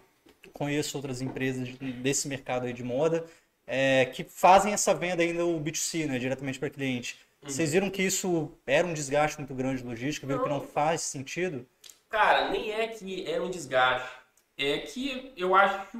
conheço 0.53 0.97
outras 0.97 1.21
empresas 1.21 1.67
de- 1.67 1.93
desse 1.93 2.27
mercado 2.27 2.65
aí 2.65 2.73
de 2.73 2.83
moda 2.83 3.25
é, 3.65 4.05
que 4.05 4.23
fazem 4.23 4.73
essa 4.73 4.93
venda 4.93 5.21
ainda 5.23 5.45
o 5.45 5.59
B2C, 5.59 6.05
né, 6.05 6.19
diretamente 6.19 6.59
para 6.59 6.69
cliente. 6.69 7.17
Vocês 7.43 7.71
viram 7.71 7.89
que 7.89 8.01
isso 8.01 8.51
era 8.65 8.85
um 8.85 8.93
desgaste 8.93 9.37
muito 9.37 9.53
grande 9.53 9.81
de 9.81 9.87
logística, 9.87 10.25
viram 10.27 10.41
que 10.43 10.49
não 10.49 10.61
faz 10.61 11.01
sentido? 11.01 11.65
Cara, 12.09 12.49
nem 12.49 12.71
é 12.71 12.87
que 12.87 13.29
era 13.29 13.43
um 13.43 13.49
desgaste. 13.49 14.09
É 14.57 14.79
que 14.79 15.31
eu 15.37 15.53
acho 15.55 15.87
que 15.91 15.97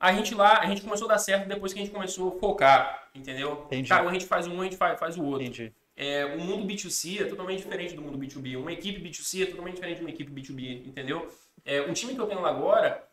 a 0.00 0.12
gente 0.14 0.34
lá, 0.34 0.58
a 0.60 0.66
gente 0.66 0.80
começou 0.82 1.06
a 1.06 1.12
dar 1.12 1.18
certo 1.18 1.46
depois 1.46 1.72
que 1.72 1.78
a 1.78 1.82
gente 1.84 1.92
começou 1.92 2.34
a 2.34 2.40
focar, 2.40 3.08
entendeu? 3.14 3.64
Entendi. 3.66 3.88
Cara, 3.88 4.08
a 4.08 4.12
gente 4.12 4.26
faz 4.26 4.46
um, 4.46 4.60
a 4.60 4.64
gente 4.64 4.76
faz, 4.76 4.98
faz 4.98 5.16
o 5.18 5.22
outro. 5.24 5.42
Entendi. 5.42 5.72
É, 5.96 6.24
o 6.24 6.40
mundo 6.40 6.66
B2C 6.66 7.20
é 7.20 7.24
totalmente 7.24 7.58
diferente 7.62 7.94
do 7.94 8.00
mundo 8.00 8.16
B2B. 8.18 8.56
Uma 8.58 8.72
equipe 8.72 8.98
B2C 9.00 9.42
é 9.42 9.46
totalmente 9.46 9.74
diferente 9.74 9.98
de 9.98 10.02
uma 10.04 10.10
equipe 10.10 10.32
B2B, 10.32 10.86
entendeu? 10.86 11.28
É, 11.64 11.82
o 11.82 11.92
time 11.92 12.14
que 12.14 12.20
eu 12.20 12.26
tenho 12.26 12.40
lá 12.40 12.48
agora 12.48 13.06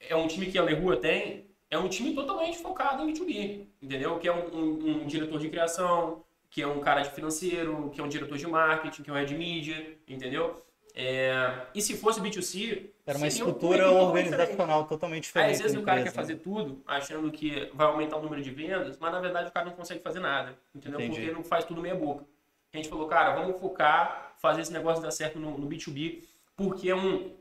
é 0.00 0.16
um 0.16 0.26
time 0.26 0.46
que 0.46 0.56
a 0.58 0.62
Lerua 0.62 0.96
tem, 0.96 1.46
é 1.70 1.76
um 1.78 1.88
time 1.88 2.14
totalmente 2.14 2.56
focado 2.58 3.02
em 3.08 3.12
B2B, 3.12 3.66
entendeu? 3.82 4.18
Que 4.18 4.28
é 4.28 4.32
um, 4.32 4.56
um- 4.56 5.02
um 5.02 5.06
diretor 5.06 5.38
de 5.38 5.50
criação, 5.50 6.24
que 6.48 6.62
é 6.62 6.66
um 6.66 6.80
cara 6.80 7.02
de 7.02 7.10
financeiro, 7.10 7.90
que 7.92 8.00
é 8.00 8.04
um 8.04 8.08
diretor 8.08 8.38
de 8.38 8.46
marketing, 8.46 9.02
que 9.02 9.10
é 9.10 9.12
um 9.12 9.16
head 9.16 9.34
media, 9.34 9.98
entendeu? 10.08 10.62
É, 10.94 11.66
e 11.74 11.82
se 11.82 11.94
fosse 11.96 12.20
B2C, 12.20 12.90
Era 13.06 13.18
uma 13.18 13.28
seria 13.28 13.38
estrutura 13.38 13.76
equipe 13.76 13.90
totalmente 13.98 14.24
diferente. 14.24 14.30
organizacional 14.30 14.86
totalmente 14.86 15.32
Aí, 15.36 15.52
às 15.52 15.58
vezes 15.60 15.76
o 15.76 15.82
cara 15.82 15.98
quer 16.02 16.06
né? 16.06 16.10
fazer 16.12 16.36
tudo 16.36 16.82
achando 16.86 17.30
que 17.30 17.70
vai 17.74 17.86
aumentar 17.86 18.16
o 18.16 18.22
número 18.22 18.42
de 18.42 18.50
vendas, 18.50 18.98
mas 18.98 19.12
na 19.12 19.20
verdade 19.20 19.48
o 19.48 19.52
cara 19.52 19.66
não 19.66 19.72
consegue 19.74 20.00
fazer 20.02 20.20
nada, 20.20 20.56
entendeu? 20.74 21.00
Entendi. 21.00 21.20
Porque 21.20 21.32
não 21.32 21.44
faz 21.44 21.64
tudo 21.64 21.80
meia 21.82 21.94
boca. 21.94 22.24
A 22.72 22.76
gente 22.76 22.88
falou, 22.88 23.06
cara, 23.06 23.34
vamos 23.34 23.60
focar, 23.60 24.34
fazer 24.40 24.62
esse 24.62 24.72
negócio 24.72 25.02
dar 25.02 25.10
certo 25.10 25.38
no, 25.38 25.56
no 25.58 25.66
B2B, 25.66 26.24
porque 26.56 26.88
é 26.90 26.94
um. 26.94 27.32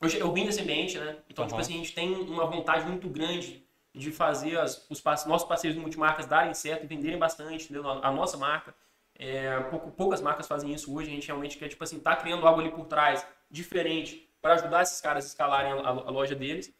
Eu, 0.00 0.08
eu 0.18 0.32
vim 0.32 0.44
desse 0.44 0.60
ambiente, 0.60 0.98
né? 0.98 1.16
Então, 1.30 1.44
tipo 1.46 1.54
Aham. 1.54 1.60
assim, 1.60 1.74
a 1.74 1.76
gente 1.78 1.94
tem 1.94 2.12
uma 2.14 2.46
vontade 2.46 2.84
muito 2.86 3.08
grande 3.08 3.64
de 3.94 4.10
fazer 4.10 4.58
as, 4.58 4.86
os 4.90 5.02
nossos 5.26 5.46
parceiros 5.46 5.74
de 5.76 5.80
multimarcas 5.80 6.26
darem 6.26 6.54
certo 6.54 6.84
e 6.84 6.86
venderem 6.86 7.18
bastante, 7.18 7.64
entendeu? 7.64 7.88
A, 7.88 8.08
a 8.08 8.10
nossa 8.10 8.36
marca. 8.36 8.74
É, 9.18 9.60
pouco- 9.70 9.90
poucas 9.92 10.20
marcas 10.20 10.48
fazem 10.48 10.72
isso 10.72 10.92
hoje, 10.94 11.10
a 11.10 11.14
gente 11.14 11.26
realmente 11.26 11.56
quer, 11.58 11.68
tipo 11.68 11.84
assim, 11.84 12.00
tá 12.00 12.16
criando 12.16 12.46
algo 12.46 12.60
ali 12.60 12.70
por 12.70 12.86
trás, 12.86 13.24
diferente, 13.50 14.28
para 14.42 14.54
ajudar 14.54 14.82
esses 14.82 15.00
caras 15.00 15.24
a 15.24 15.28
escalarem 15.28 15.72
a, 15.72 15.76
a- 15.88 16.10
loja 16.10 16.34
deles. 16.34 16.74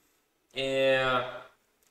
É, 0.53 1.01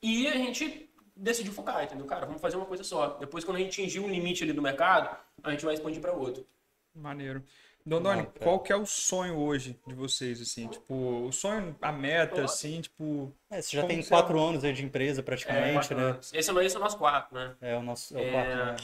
e 0.02 0.28
a 0.28 0.36
gente 0.36 0.88
decidiu 1.16 1.52
focar, 1.52 1.82
entendeu? 1.82 2.06
Cara, 2.06 2.26
vamos 2.26 2.40
fazer 2.40 2.56
uma 2.56 2.66
coisa 2.66 2.84
só. 2.84 3.08
Depois, 3.18 3.42
quando 3.44 3.56
a 3.56 3.60
gente 3.60 3.80
atingir 3.80 4.00
um 4.00 4.08
limite 4.08 4.44
ali 4.44 4.52
do 4.52 4.62
mercado, 4.62 5.16
a 5.42 5.50
gente 5.50 5.64
vai 5.64 5.74
expandir 5.74 6.00
para 6.00 6.12
outro. 6.12 6.46
Maneiro. 6.94 7.42
Dondoni, 7.84 8.22
cara. 8.26 8.38
qual 8.38 8.60
que 8.60 8.72
é 8.72 8.76
o 8.76 8.86
sonho 8.86 9.36
hoje 9.36 9.76
de 9.88 9.94
vocês, 9.94 10.40
assim? 10.40 10.68
Tipo, 10.68 10.94
o 11.26 11.32
sonho, 11.32 11.76
a 11.82 11.90
meta, 11.90 12.44
assim, 12.44 12.80
tipo... 12.80 13.32
É, 13.50 13.60
você 13.60 13.76
já 13.76 13.84
tem 13.84 14.00
você- 14.00 14.08
quatro 14.08 14.38
anos 14.40 14.62
aí 14.62 14.72
de 14.72 14.84
empresa 14.84 15.20
É, 15.20 15.24
praticamente, 15.24 15.72
quatro 15.88 15.96
né? 15.96 16.02
anos. 16.04 16.32
esse, 16.32 16.48
é, 16.48 16.52
o- 16.52 16.60
esse 16.60 16.76
é 16.76 16.78
o 16.78 16.82
nosso 16.82 16.96
quarto, 16.96 17.34
né? 17.34 17.56
É 17.60 17.76
o 17.76 17.82
nosso 17.82 18.16
é 18.16 18.20
o 18.20 18.24
É. 18.24 18.30
quarto 18.30 18.50
ano. 18.52 18.76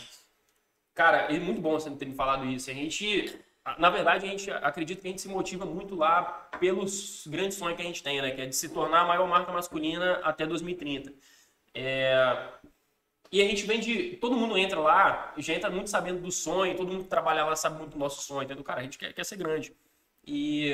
Cara, 0.95 1.19
é 1.33 1.39
muito 1.39 1.61
bom 1.61 1.75
você 1.79 1.89
ter 1.93 2.07
me 2.07 2.15
falado 2.15 2.45
isso. 2.47 2.69
A 2.71 2.75
gente, 2.75 3.39
na 3.79 3.91
verdade, 3.91 4.27
a 4.27 4.31
gente 4.31 4.51
acredita 4.51 5.03
que 5.03 5.09
a 5.09 5.11
gente 5.11 5.23
se 5.23 5.29
motiva 5.29 5.65
muito 5.67 5.95
lá 5.95 6.49
pelos 6.61 7.27
grandes 7.27 7.59
sonhos 7.59 7.77
que 7.77 7.83
a 7.83 7.85
gente 7.87 8.03
tem, 8.03 8.21
né? 8.23 8.31
Que 8.31 8.43
é 8.43 8.47
de 8.47 8.57
se 8.57 8.69
tornar 8.69 9.01
a 9.01 9.05
maior 9.07 9.27
marca 9.29 9.53
masculina 9.53 10.21
até 10.23 10.47
2030. 10.47 11.13
É, 11.75 12.49
E 13.31 13.43
a 13.43 13.45
gente 13.49 13.67
vem 13.67 13.81
de. 13.81 14.17
Todo 14.17 14.37
mundo 14.37 14.57
entra 14.57 14.81
lá, 14.81 15.35
já 15.37 15.55
entra 15.55 15.71
muito 15.71 15.91
sabendo 15.91 16.21
do 16.21 16.33
sonho, 16.33 16.77
todo 16.77 16.91
mundo 16.91 17.05
que 17.05 17.11
trabalha 17.11 17.45
lá 17.45 17.55
sabe 17.57 17.79
muito 17.79 17.93
do 17.93 17.99
nosso 17.99 18.23
sonho, 18.23 18.45
entendeu? 18.45 18.65
Cara, 18.65 18.81
a 18.81 18.83
gente 18.85 18.99
quer, 18.99 19.13
quer 19.13 19.25
ser 19.25 19.37
grande. 19.37 19.75
E 20.27 20.73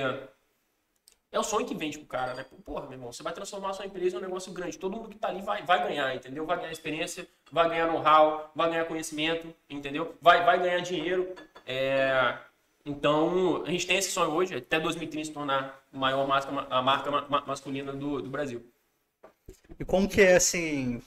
é 1.32 1.38
o 1.38 1.42
sonho 1.42 1.66
que 1.66 1.74
vende 1.74 1.98
pro 1.98 2.06
cara, 2.06 2.32
né? 2.34 2.44
Porra, 2.64 2.82
meu 2.82 2.92
irmão, 2.92 3.12
você 3.12 3.22
vai 3.22 3.32
transformar 3.32 3.70
a 3.70 3.72
sua 3.72 3.86
empresa 3.86 4.16
em 4.16 4.18
um 4.20 4.22
negócio 4.22 4.52
grande. 4.52 4.78
Todo 4.78 4.96
mundo 4.96 5.08
que 5.08 5.18
tá 5.18 5.28
ali 5.28 5.42
vai, 5.42 5.62
vai 5.64 5.82
ganhar, 5.88 6.14
entendeu? 6.14 6.46
Vai 6.46 6.58
ganhar 6.58 6.70
experiência, 6.70 7.26
vai 7.50 7.68
ganhar 7.68 7.88
know-how, 7.88 8.52
vai 8.54 8.70
ganhar 8.70 8.84
conhecimento, 8.84 9.52
entendeu? 9.68 10.16
Vai, 10.22 10.44
vai 10.44 10.58
ganhar 10.60 10.78
dinheiro. 10.80 11.34
É... 11.66 12.38
Então, 12.86 13.62
a 13.64 13.70
gente 13.70 13.86
tem 13.86 13.96
esse 13.96 14.10
sonho 14.10 14.30
hoje, 14.30 14.54
até 14.54 14.78
2030 14.78 15.24
se 15.24 15.32
tornar 15.32 15.82
a 15.92 15.96
maior 15.96 16.28
marca, 16.28 16.50
a 16.70 16.82
marca 16.82 17.46
masculina 17.46 17.92
do, 17.92 18.20
do 18.20 18.28
Brasil. 18.28 18.62
E 19.78 19.84
como 19.84 20.08
que 20.08 20.20
é, 20.20 20.36
assim, 20.36 21.00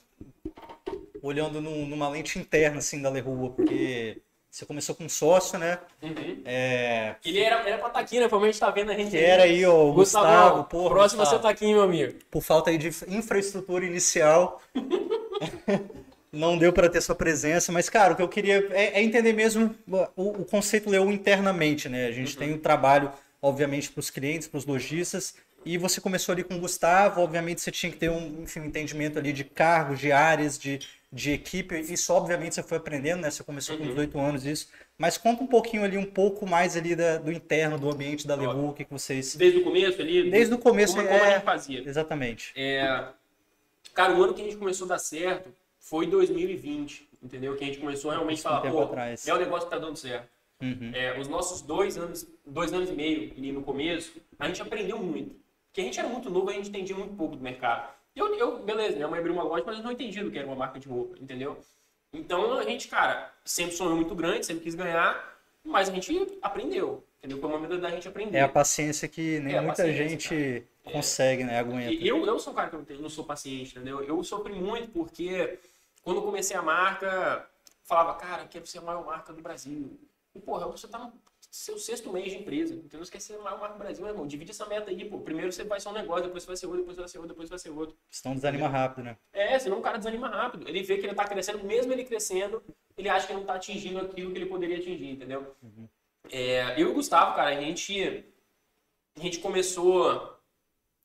olhando 1.22 1.62
numa 1.62 2.10
lente 2.10 2.40
interna, 2.40 2.80
assim, 2.80 3.00
da 3.00 3.10
Lerua? 3.10 3.52
Porque 3.52 4.20
você 4.50 4.66
começou 4.66 4.96
com 4.96 5.04
um 5.04 5.10
sócio, 5.10 5.60
né? 5.60 5.78
Uhum. 6.02 6.42
É... 6.44 7.16
Ele 7.24 7.40
era, 7.40 7.58
era 7.58 7.78
pra 7.78 7.88
estar 7.88 7.90
tá 7.90 8.00
aqui, 8.00 8.20
né? 8.20 8.28
Provavelmente 8.28 8.60
tá 8.60 8.72
vendo 8.72 8.92
a 8.92 8.96
gente. 8.96 9.12
Que 9.12 9.18
era 9.18 9.44
aí, 9.44 9.64
ó, 9.64 9.92
Gustavo, 9.92 10.64
porra. 10.64 10.90
Próximo 10.90 11.22
Gustavo. 11.22 11.42
você 11.42 11.44
tá 11.44 11.50
aqui, 11.50 11.68
meu 11.68 11.84
amigo. 11.84 12.18
Por 12.32 12.42
falta 12.42 12.72
aí 12.72 12.78
de 12.80 12.88
infraestrutura 13.08 13.86
inicial. 13.86 14.60
não 16.32 16.58
deu 16.58 16.74
para 16.74 16.90
ter 16.90 17.02
sua 17.02 17.16
presença, 17.16 17.72
mas, 17.72 17.90
cara, 17.90 18.14
o 18.14 18.16
que 18.16 18.22
eu 18.22 18.28
queria 18.28 18.68
é, 18.72 19.00
é 19.00 19.04
entender 19.04 19.34
mesmo 19.34 19.74
o, 20.16 20.42
o, 20.42 20.46
conceito 20.46 20.90
Leu 20.90 21.12
internamente, 21.12 21.88
né? 21.88 22.08
A 22.08 22.12
gente 22.12 22.34
uhum. 22.34 22.40
tem 22.40 22.54
o 22.54 22.58
trabalho, 22.58 23.12
obviamente, 23.42 23.90
para 23.92 24.00
os 24.00 24.10
clientes, 24.10 24.48
para 24.48 24.58
os 24.58 24.66
lojistas, 24.66 25.36
e 25.66 25.78
você 25.78 26.00
começou 26.00 26.34
ali 26.34 26.44
com 26.44 26.56
o 26.56 26.60
Gustavo, 26.60 27.22
obviamente 27.22 27.62
você 27.62 27.72
tinha 27.72 27.92
que 27.92 27.98
ter 27.98 28.10
um, 28.10 28.44
enfim, 28.44 28.62
um 28.62 28.66
entendimento 28.66 29.20
ali 29.20 29.34
de 29.34 29.44
cargos, 29.44 30.00
de 30.00 30.12
áreas, 30.12 30.58
de, 30.58 30.80
de 31.12 31.32
equipe. 31.32 31.78
Isso, 31.80 32.14
obviamente, 32.14 32.56
você 32.56 32.64
foi 32.64 32.78
aprendendo, 32.78 33.22
né? 33.22 33.30
Você 33.30 33.44
começou 33.44 33.76
uhum. 33.76 33.82
com 33.82 33.88
18 33.90 34.20
anos 34.20 34.46
isso. 34.46 34.70
Mas 34.98 35.18
conta 35.18 35.44
um 35.44 35.48
pouquinho 35.48 35.84
ali, 35.84 35.98
um 35.98 36.06
pouco 36.06 36.48
mais 36.48 36.78
ali 36.78 36.96
da, 36.96 37.18
do 37.18 37.32
interno, 37.32 37.78
do 37.78 37.90
ambiente 37.90 38.26
da 38.26 38.36
Lebu, 38.36 38.70
o 38.70 38.74
que, 38.74 38.86
que 38.86 38.92
vocês... 38.92 39.36
Desde 39.36 39.60
o 39.60 39.64
começo 39.64 40.02
ali? 40.02 40.30
Desde 40.30 40.54
o 40.54 40.58
começo, 40.58 40.96
como, 40.96 41.08
é... 41.08 41.12
como 41.12 41.24
a 41.24 41.34
gente 41.34 41.44
fazia. 41.44 41.84
Exatamente. 41.86 42.54
É... 42.56 43.10
Cara, 43.94 44.14
o 44.14 44.24
ano 44.24 44.34
que 44.34 44.42
a 44.42 44.46
gente 44.46 44.58
começou 44.58 44.86
a 44.86 44.90
dar 44.90 45.00
certo 45.00 45.50
foi 45.90 46.06
2020, 46.06 47.08
entendeu? 47.24 47.56
Que 47.56 47.64
a 47.64 47.68
gente 47.68 47.80
começou 47.80 48.12
realmente 48.12 48.40
a 48.40 48.44
falar, 48.44 48.72
pô, 48.72 48.82
atrás. 48.82 49.28
é 49.28 49.34
o 49.34 49.38
negócio 49.38 49.70
que 49.70 49.74
tá 49.74 49.80
dando 49.80 49.96
certo. 49.96 50.28
Uhum. 50.62 50.92
É, 50.94 51.20
os 51.20 51.28
nossos 51.28 51.62
dois 51.62 51.98
anos, 51.98 52.28
dois 52.46 52.74
anos 52.74 52.90
e 52.90 52.94
meio 52.94 53.32
ali 53.38 53.52
no 53.52 53.64
começo, 53.64 54.14
a 54.38 54.48
gente 54.48 54.62
aprendeu 54.62 55.00
muito. 55.00 55.36
Porque 55.68 55.82
a 55.82 55.84
gente 55.84 56.00
era 56.00 56.10
muito 56.10 56.30
novo, 56.30 56.50
a 56.50 56.54
gente 56.54 56.70
entendia 56.70 56.96
muito 56.96 57.16
pouco 57.16 57.36
do 57.36 57.44
mercado. 57.44 57.90
Eu, 58.16 58.34
eu, 58.36 58.60
beleza, 58.60 58.96
minha 58.96 59.08
mãe 59.08 59.20
abriu 59.20 59.34
uma 59.34 59.44
loja, 59.44 59.64
mas 59.66 59.78
eu 59.78 59.84
não 59.84 59.92
entendia 59.92 60.24
do 60.24 60.32
que 60.32 60.38
era 60.38 60.48
uma 60.48 60.56
marca 60.56 60.80
de 60.80 60.90
roupa, 60.90 61.16
entendeu? 61.22 61.58
Então 62.12 62.58
a 62.58 62.64
gente, 62.64 62.88
cara, 62.88 63.32
sempre 63.46 63.76
sonhou 63.76 63.96
muito 63.96 64.16
grande, 64.16 64.46
sempre 64.46 64.64
quis 64.64 64.76
ganhar, 64.76 65.38
mas 65.64 65.88
a 65.88 65.94
gente 65.94 66.38
aprendeu, 66.42 67.04
entendeu? 67.20 67.40
Foi 67.40 67.50
uma 67.50 67.60
medida 67.60 67.80
da 67.80 67.92
gente 67.92 68.08
aprender. 68.08 68.38
É 68.38 68.42
a 68.42 68.50
paciência 68.50 69.08
que 69.08 69.40
nem 69.40 69.56
é 69.56 69.62
muita 69.62 69.94
gente 69.94 70.64
cara. 70.84 70.96
consegue, 70.96 71.44
né, 71.44 71.60
aguenta. 71.60 71.94
Eu, 71.94 72.26
eu 72.26 72.40
sou 72.40 72.52
um 72.52 72.56
cara 72.56 72.70
que 72.70 72.94
eu 72.94 73.00
não 73.00 73.10
sou 73.10 73.24
paciente, 73.24 73.76
entendeu? 73.76 74.04
Eu 74.04 74.24
sofri 74.24 74.54
muito 74.54 74.90
porque 74.90 75.60
quando 76.08 76.20
eu 76.20 76.24
comecei 76.24 76.56
a 76.56 76.62
marca, 76.62 77.46
falava, 77.84 78.14
cara, 78.14 78.44
eu 78.44 78.48
quero 78.48 78.66
ser 78.66 78.78
a 78.78 78.82
maior 78.82 79.06
marca 79.06 79.34
do 79.34 79.42
Brasil. 79.42 80.00
E, 80.34 80.40
porra, 80.40 80.66
você 80.66 80.88
tá 80.88 81.00
no 81.00 81.12
seu 81.52 81.78
sexto 81.78 82.14
mês 82.14 82.32
de 82.32 82.38
empresa. 82.38 82.76
Então 82.76 82.98
não 82.98 83.04
esquece 83.04 83.28
ser 83.28 83.36
a 83.36 83.42
maior 83.42 83.60
marca 83.60 83.74
do 83.74 83.80
Brasil, 83.80 84.06
meu 84.06 84.14
irmão. 84.14 84.26
Divide 84.26 84.52
essa 84.52 84.66
meta 84.68 84.90
aí, 84.90 85.04
pô. 85.04 85.20
Primeiro 85.20 85.52
você 85.52 85.66
vai 85.66 85.82
ser 85.82 85.90
um 85.90 85.92
negócio, 85.92 86.24
depois 86.24 86.44
você 86.44 86.48
vai 86.48 86.56
ser 86.56 86.66
outro, 86.68 86.80
depois 86.80 86.96
você 86.96 87.02
vai 87.02 87.10
ser 87.10 87.18
outro, 87.18 87.28
depois 87.34 87.50
você 87.50 87.52
vai 87.52 87.60
ser 87.60 87.70
outro. 87.72 87.98
Senão 88.10 88.36
desanima 88.36 88.70
rápido, 88.70 89.04
né? 89.04 89.18
É, 89.34 89.60
senão 89.60 89.80
o 89.80 89.82
cara 89.82 89.98
desanima 89.98 90.30
rápido. 90.30 90.66
Ele 90.70 90.82
vê 90.82 90.98
que 90.98 91.06
ele 91.06 91.14
tá 91.14 91.26
crescendo, 91.26 91.66
mesmo 91.66 91.92
ele 91.92 92.06
crescendo, 92.06 92.64
ele 92.98 93.10
acha 93.10 93.28
que 93.28 93.34
não 93.34 93.44
tá 93.44 93.56
atingindo 93.56 94.00
aquilo 94.00 94.32
que 94.32 94.38
ele 94.38 94.46
poderia 94.46 94.78
atingir, 94.78 95.10
entendeu? 95.10 95.58
Uhum. 95.62 95.90
É, 96.32 96.82
eu 96.82 96.88
e 96.88 96.92
o 96.92 96.94
Gustavo, 96.94 97.36
cara, 97.36 97.50
a 97.50 97.62
gente, 97.62 98.26
a 99.14 99.20
gente 99.20 99.40
começou. 99.40 100.40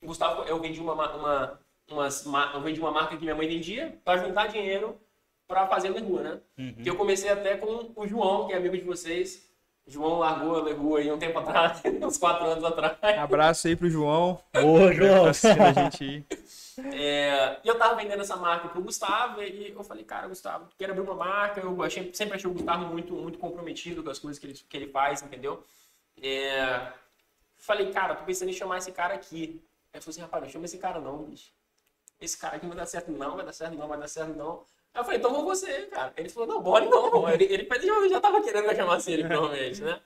Gustavo, 0.00 0.44
eu 0.44 0.60
vendi 0.60 0.80
uma, 0.80 1.16
uma, 1.16 1.61
umas, 1.90 2.24
eu 2.54 2.60
vendi 2.60 2.80
uma 2.80 2.90
marca 2.90 3.16
que 3.16 3.22
minha 3.22 3.34
mãe 3.34 3.48
vendia 3.48 3.98
para 4.04 4.24
juntar 4.24 4.46
dinheiro 4.46 4.98
para 5.46 5.66
fazer 5.66 5.88
a 5.88 6.00
rua, 6.00 6.22
né? 6.22 6.40
Uhum. 6.58 6.74
Que 6.82 6.88
eu 6.88 6.96
comecei 6.96 7.28
até 7.30 7.56
com 7.56 7.92
o 7.94 8.06
João, 8.06 8.46
que 8.46 8.54
é 8.54 8.56
amigo 8.56 8.76
de 8.76 8.84
vocês. 8.84 9.50
João 9.86 10.18
largou 10.18 10.56
a 10.56 10.62
Leru 10.62 10.96
aí 10.96 11.10
um 11.10 11.18
tempo 11.18 11.38
atrás, 11.40 11.82
uns 12.00 12.16
quatro 12.16 12.46
anos 12.46 12.64
atrás. 12.64 12.96
Abraço 13.18 13.66
aí 13.66 13.76
pro 13.76 13.90
João. 13.90 14.40
Boa, 14.52 14.92
João. 14.92 15.26
a 15.26 15.32
gente. 15.72 16.24
É, 16.94 17.58
e 17.62 17.68
eu 17.68 17.76
tava 17.76 17.96
vendendo 17.96 18.20
essa 18.20 18.36
marca 18.36 18.68
pro 18.68 18.82
Gustavo 18.82 19.42
e 19.42 19.70
eu 19.70 19.82
falei, 19.82 20.04
cara, 20.04 20.28
Gustavo, 20.28 20.68
quero 20.78 20.92
abrir 20.92 21.02
uma 21.02 21.14
marca. 21.14 21.60
Eu 21.60 21.82
achei, 21.82 22.10
sempre 22.14 22.36
achei 22.36 22.48
o 22.48 22.52
Gustavo 22.52 22.86
muito, 22.86 23.12
muito 23.12 23.38
comprometido 23.38 24.02
com 24.02 24.10
as 24.10 24.18
coisas 24.18 24.38
que 24.38 24.46
ele, 24.46 24.54
que 24.54 24.76
ele 24.76 24.86
faz, 24.86 25.20
entendeu? 25.20 25.62
É, 26.22 26.92
falei, 27.58 27.90
cara, 27.90 28.14
tô 28.14 28.24
pensando 28.24 28.50
em 28.50 28.54
chamar 28.54 28.78
esse 28.78 28.92
cara 28.92 29.14
aqui. 29.14 29.60
Aí 29.92 29.98
eu 29.98 30.02
falei 30.02 30.12
assim, 30.12 30.20
rapaz, 30.20 30.44
não 30.44 30.50
chama 30.50 30.64
esse 30.64 30.78
cara 30.78 31.00
não, 31.00 31.24
bicho. 31.24 31.50
Esse 32.22 32.38
cara 32.38 32.56
aqui 32.56 32.64
não 32.64 32.70
vai 32.70 32.78
dar 32.78 32.86
certo 32.86 33.10
não, 33.10 33.36
vai 33.36 33.44
dar 33.44 33.52
certo 33.52 33.76
não, 33.76 33.88
vai 33.88 33.98
dar 33.98 34.08
certo 34.08 34.36
não. 34.36 34.64
Aí 34.94 35.00
eu 35.00 35.04
falei, 35.04 35.18
então 35.18 35.32
vou 35.32 35.44
você, 35.44 35.86
cara. 35.86 36.12
Ele 36.16 36.28
falou, 36.28 36.48
não, 36.48 36.62
bora 36.62 36.84
não. 36.84 37.28
Ele, 37.30 37.44
ele, 37.44 37.68
ele 37.70 38.08
já 38.08 38.20
tava 38.20 38.42
querendo 38.42 38.64
que 38.64 38.70
eu 38.70 38.76
chamasse 38.76 39.10
ele, 39.10 39.24
provavelmente, 39.24 39.82
né? 39.82 39.98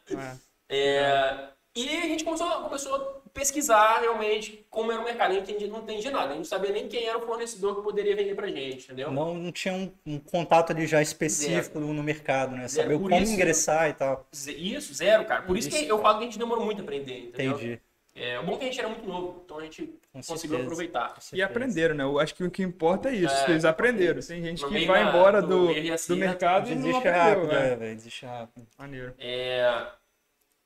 É. 0.69 0.77
é, 0.77 1.49
e 1.77 1.89
a 1.89 2.07
gente 2.07 2.25
começou, 2.25 2.49
começou 2.63 2.95
a 2.95 3.29
pesquisar 3.35 3.99
realmente 4.01 4.65
como 4.71 4.91
era 4.91 5.01
o 5.01 5.05
mercado. 5.05 5.33
A 5.33 5.35
gente 5.35 5.67
não 5.67 5.81
entendia 5.81 6.11
nada. 6.11 6.27
A 6.27 6.29
gente 6.29 6.39
não 6.39 6.45
sabia 6.45 6.71
nem 6.71 6.89
quem 6.89 7.05
era 7.05 7.19
o 7.19 7.27
fornecedor 7.27 7.77
que 7.77 7.83
poderia 7.83 8.17
vender 8.17 8.35
pra 8.35 8.49
gente, 8.49 8.85
entendeu? 8.85 9.11
Não, 9.11 9.35
não 9.35 9.53
tinha 9.53 9.75
um, 9.75 9.93
um 10.07 10.19
contato 10.19 10.71
ali 10.71 10.87
já 10.87 11.03
específico 11.03 11.79
zero. 11.79 11.93
no 11.93 12.03
mercado, 12.03 12.57
né? 12.57 12.67
Saber 12.67 12.97
como 12.97 13.15
isso, 13.15 13.33
ingressar 13.33 13.91
e 13.91 13.93
tal. 13.93 14.27
Isso, 14.33 14.95
zero, 14.95 15.27
cara. 15.27 15.43
Por 15.43 15.59
isso, 15.59 15.69
isso 15.69 15.79
que 15.79 15.87
eu 15.87 16.01
falo 16.01 16.19
que 16.19 16.25
a 16.25 16.27
gente 16.29 16.39
demorou 16.39 16.65
muito 16.65 16.81
a 16.81 16.83
aprender, 16.83 17.27
entendeu? 17.27 17.53
Entendi. 17.53 17.81
É, 18.15 18.41
o 18.41 18.45
bom 18.45 18.55
é 18.55 18.57
que 18.57 18.65
a 18.65 18.69
gente 18.69 18.79
era 18.81 18.89
muito 18.89 19.07
novo, 19.07 19.43
então 19.45 19.59
a 19.59 19.63
gente 19.63 19.93
Com 20.23 20.33
conseguiu 20.33 20.57
certeza. 20.57 20.63
aproveitar. 20.63 21.19
E 21.33 21.43
aprenderam, 21.43 21.95
né? 21.95 22.05
Eu 22.05 22.19
acho 22.19 22.35
que 22.35 22.45
o 22.45 22.51
que 22.51 22.63
importa 22.63 23.11
é 23.11 23.15
isso, 23.15 23.35
é, 23.35 23.51
eles 23.51 23.65
aprenderam. 23.65 24.21
Tem 24.21 24.43
gente 24.43 24.67
que 24.67 24.87
vai 24.87 25.09
embora 25.09 25.43
do, 25.43 25.73
do, 25.73 25.93
assim, 25.93 26.15
do 26.15 26.19
mercado 26.19 26.71
e 26.71 26.75
não 26.75 26.83
desiste 26.83 27.09
aprendeu, 27.09 27.47
rápido, 27.47 27.53
é, 27.53 27.95
desiste 27.95 28.27
rápido. 28.27 28.67
Maneiro. 28.79 29.15
É... 29.19 29.87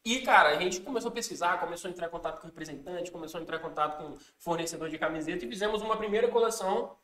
E, 0.04 0.20
cara, 0.20 0.50
a 0.50 0.56
gente 0.56 0.80
começou 0.80 1.10
a 1.10 1.14
pesquisar, 1.14 1.58
começou 1.58 1.88
a 1.88 1.92
entrar 1.92 2.06
em 2.06 2.10
contato 2.10 2.40
com 2.40 2.46
representante, 2.46 3.10
começou 3.10 3.38
a 3.38 3.42
entrar 3.42 3.58
em 3.58 3.60
contato 3.60 3.98
com 3.98 4.16
fornecedor 4.38 4.88
de 4.88 4.96
camiseta 4.96 5.44
e 5.44 5.48
fizemos 5.48 5.82
uma 5.82 5.96
primeira 5.96 6.28
coleção 6.28 6.96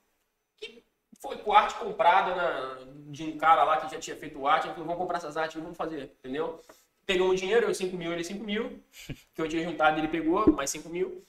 que 0.57 0.83
foi 1.21 1.37
com 1.39 1.53
arte 1.53 1.75
comprada 1.75 2.35
na, 2.35 2.79
de 3.09 3.25
um 3.25 3.37
cara 3.37 3.65
lá 3.65 3.77
que 3.79 3.93
já 3.93 4.01
tinha 4.01 4.17
feito 4.17 4.39
o 4.39 4.47
arte. 4.47 4.67
Ele 4.67 4.73
falou, 4.73 4.87
vamos 4.87 5.01
comprar 5.01 5.19
essas 5.19 5.37
artes, 5.37 5.61
vamos 5.61 5.77
fazer, 5.77 6.13
entendeu? 6.21 6.63
pegou 7.07 7.31
um 7.31 7.35
dinheiro, 7.35 7.67
eu 7.67 7.75
5 7.75 7.97
mil, 7.97 8.13
ele 8.13 8.25
5 8.25 8.45
mil, 8.45 8.83
que 9.33 9.41
eu 9.41 9.49
tinha 9.49 9.63
juntado, 9.63 9.99
ele 9.99 10.09
pegou 10.09 10.51
mais 10.53 10.69
5 10.71 10.89
mil. 10.89 11.25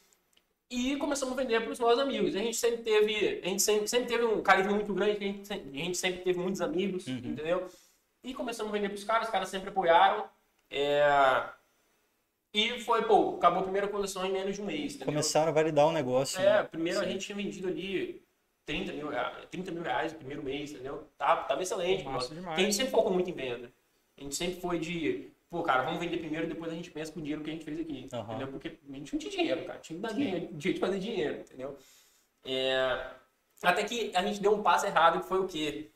E 0.69 0.97
começamos 0.97 1.37
a 1.37 1.41
vender 1.41 1.61
para 1.61 1.71
os 1.71 1.79
nossos 1.79 1.99
amigos. 1.99 2.35
A 2.35 2.39
gente 2.39 2.57
sempre 2.57 2.83
teve, 2.83 3.41
a 3.41 3.47
gente 3.47 3.61
sempre, 3.61 3.87
sempre 3.87 4.07
teve 4.07 4.25
um 4.25 4.41
carisma 4.41 4.73
muito 4.73 4.93
grande, 4.93 5.11
a 5.11 5.19
gente, 5.19 5.53
a 5.53 5.55
gente 5.55 5.97
sempre 5.97 6.21
teve 6.21 6.37
muitos 6.37 6.59
amigos, 6.59 7.07
uhum. 7.07 7.15
entendeu? 7.17 7.69
E 8.23 8.33
começamos 8.33 8.73
a 8.73 8.75
vender 8.75 8.89
para 8.89 8.97
os 8.97 9.03
caras, 9.05 9.27
os 9.27 9.31
caras 9.31 9.47
sempre 9.47 9.69
apoiaram. 9.69 10.25
É... 10.69 11.49
E 12.53 12.79
foi, 12.79 13.03
pô, 13.03 13.35
acabou 13.37 13.59
a 13.59 13.63
primeira 13.63 13.87
coleção 13.87 14.25
em 14.25 14.31
menos 14.31 14.55
de 14.55 14.61
um 14.61 14.65
mês. 14.65 14.95
Entendeu? 14.95 15.05
Começaram 15.05 15.49
a 15.49 15.51
validar 15.51 15.85
o 15.85 15.89
um 15.89 15.93
negócio. 15.93 16.41
É, 16.41 16.43
né? 16.43 16.63
primeiro 16.63 16.99
Sim. 16.99 17.05
a 17.05 17.09
gente 17.09 17.25
tinha 17.25 17.35
vendido 17.35 17.67
ali 17.67 18.21
30 18.65 18.91
mil, 18.91 19.09
30 19.49 19.71
mil 19.71 19.83
reais 19.83 20.11
no 20.11 20.19
primeiro 20.19 20.43
mês, 20.43 20.71
entendeu? 20.71 21.07
Tava, 21.17 21.43
tava 21.43 21.63
excelente. 21.63 22.03
Nossa, 22.03 22.33
a 22.49 22.59
gente 22.59 22.75
sempre 22.75 22.91
focou 22.91 23.13
muito 23.13 23.29
em 23.29 23.33
venda. 23.33 23.71
A 24.17 24.21
gente 24.21 24.35
sempre 24.35 24.59
foi 24.59 24.79
de 24.79 25.29
pô, 25.49 25.63
cara, 25.63 25.83
vamos 25.83 25.99
vender 25.99 26.17
primeiro 26.17 26.45
e 26.45 26.49
depois 26.49 26.71
a 26.71 26.75
gente 26.75 26.91
pensa 26.91 27.11
com 27.11 27.19
o 27.19 27.21
dinheiro 27.21 27.43
que 27.43 27.49
a 27.49 27.53
gente 27.53 27.65
fez 27.65 27.79
aqui. 27.79 28.09
Uhum. 28.11 28.21
Entendeu? 28.21 28.47
Porque 28.47 28.67
a 28.67 28.93
gente 28.93 29.13
não 29.13 29.19
tinha 29.19 29.31
dinheiro, 29.31 29.65
cara. 29.65 29.79
Tinha 29.79 29.97
que 29.97 30.01
dar 30.01 30.13
dinheiro, 30.13 30.49
jeito 30.59 30.75
de 30.75 30.79
fazer 30.79 30.99
dinheiro, 30.99 31.39
entendeu? 31.39 31.77
É... 32.45 33.11
Até 33.63 33.83
que 33.83 34.11
a 34.15 34.21
gente 34.23 34.41
deu 34.41 34.53
um 34.53 34.61
passo 34.61 34.85
errado, 34.85 35.21
que 35.21 35.27
foi 35.27 35.39
o 35.39 35.47
quê? 35.47 35.91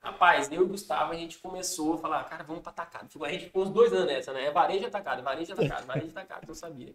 Rapaz, 0.00 0.50
eu 0.50 0.62
e 0.62 0.64
o 0.64 0.68
Gustavo, 0.68 1.12
a 1.12 1.16
gente 1.16 1.38
começou 1.38 1.94
a 1.94 1.98
falar, 1.98 2.24
cara, 2.24 2.44
vamos 2.44 2.62
pra 2.62 2.70
atacado. 2.70 3.24
A 3.24 3.32
gente 3.32 3.46
ficou 3.46 3.62
uns 3.62 3.70
dois 3.70 3.92
anos 3.92 4.06
nessa, 4.06 4.32
né? 4.32 4.46
É 4.46 4.50
varejo 4.50 4.86
atacado, 4.86 5.22
varejo 5.22 5.52
atacado, 5.52 5.86
varejo 5.86 6.10
atacado, 6.10 6.44
que 6.44 6.50
eu 6.50 6.54
sabia. 6.54 6.94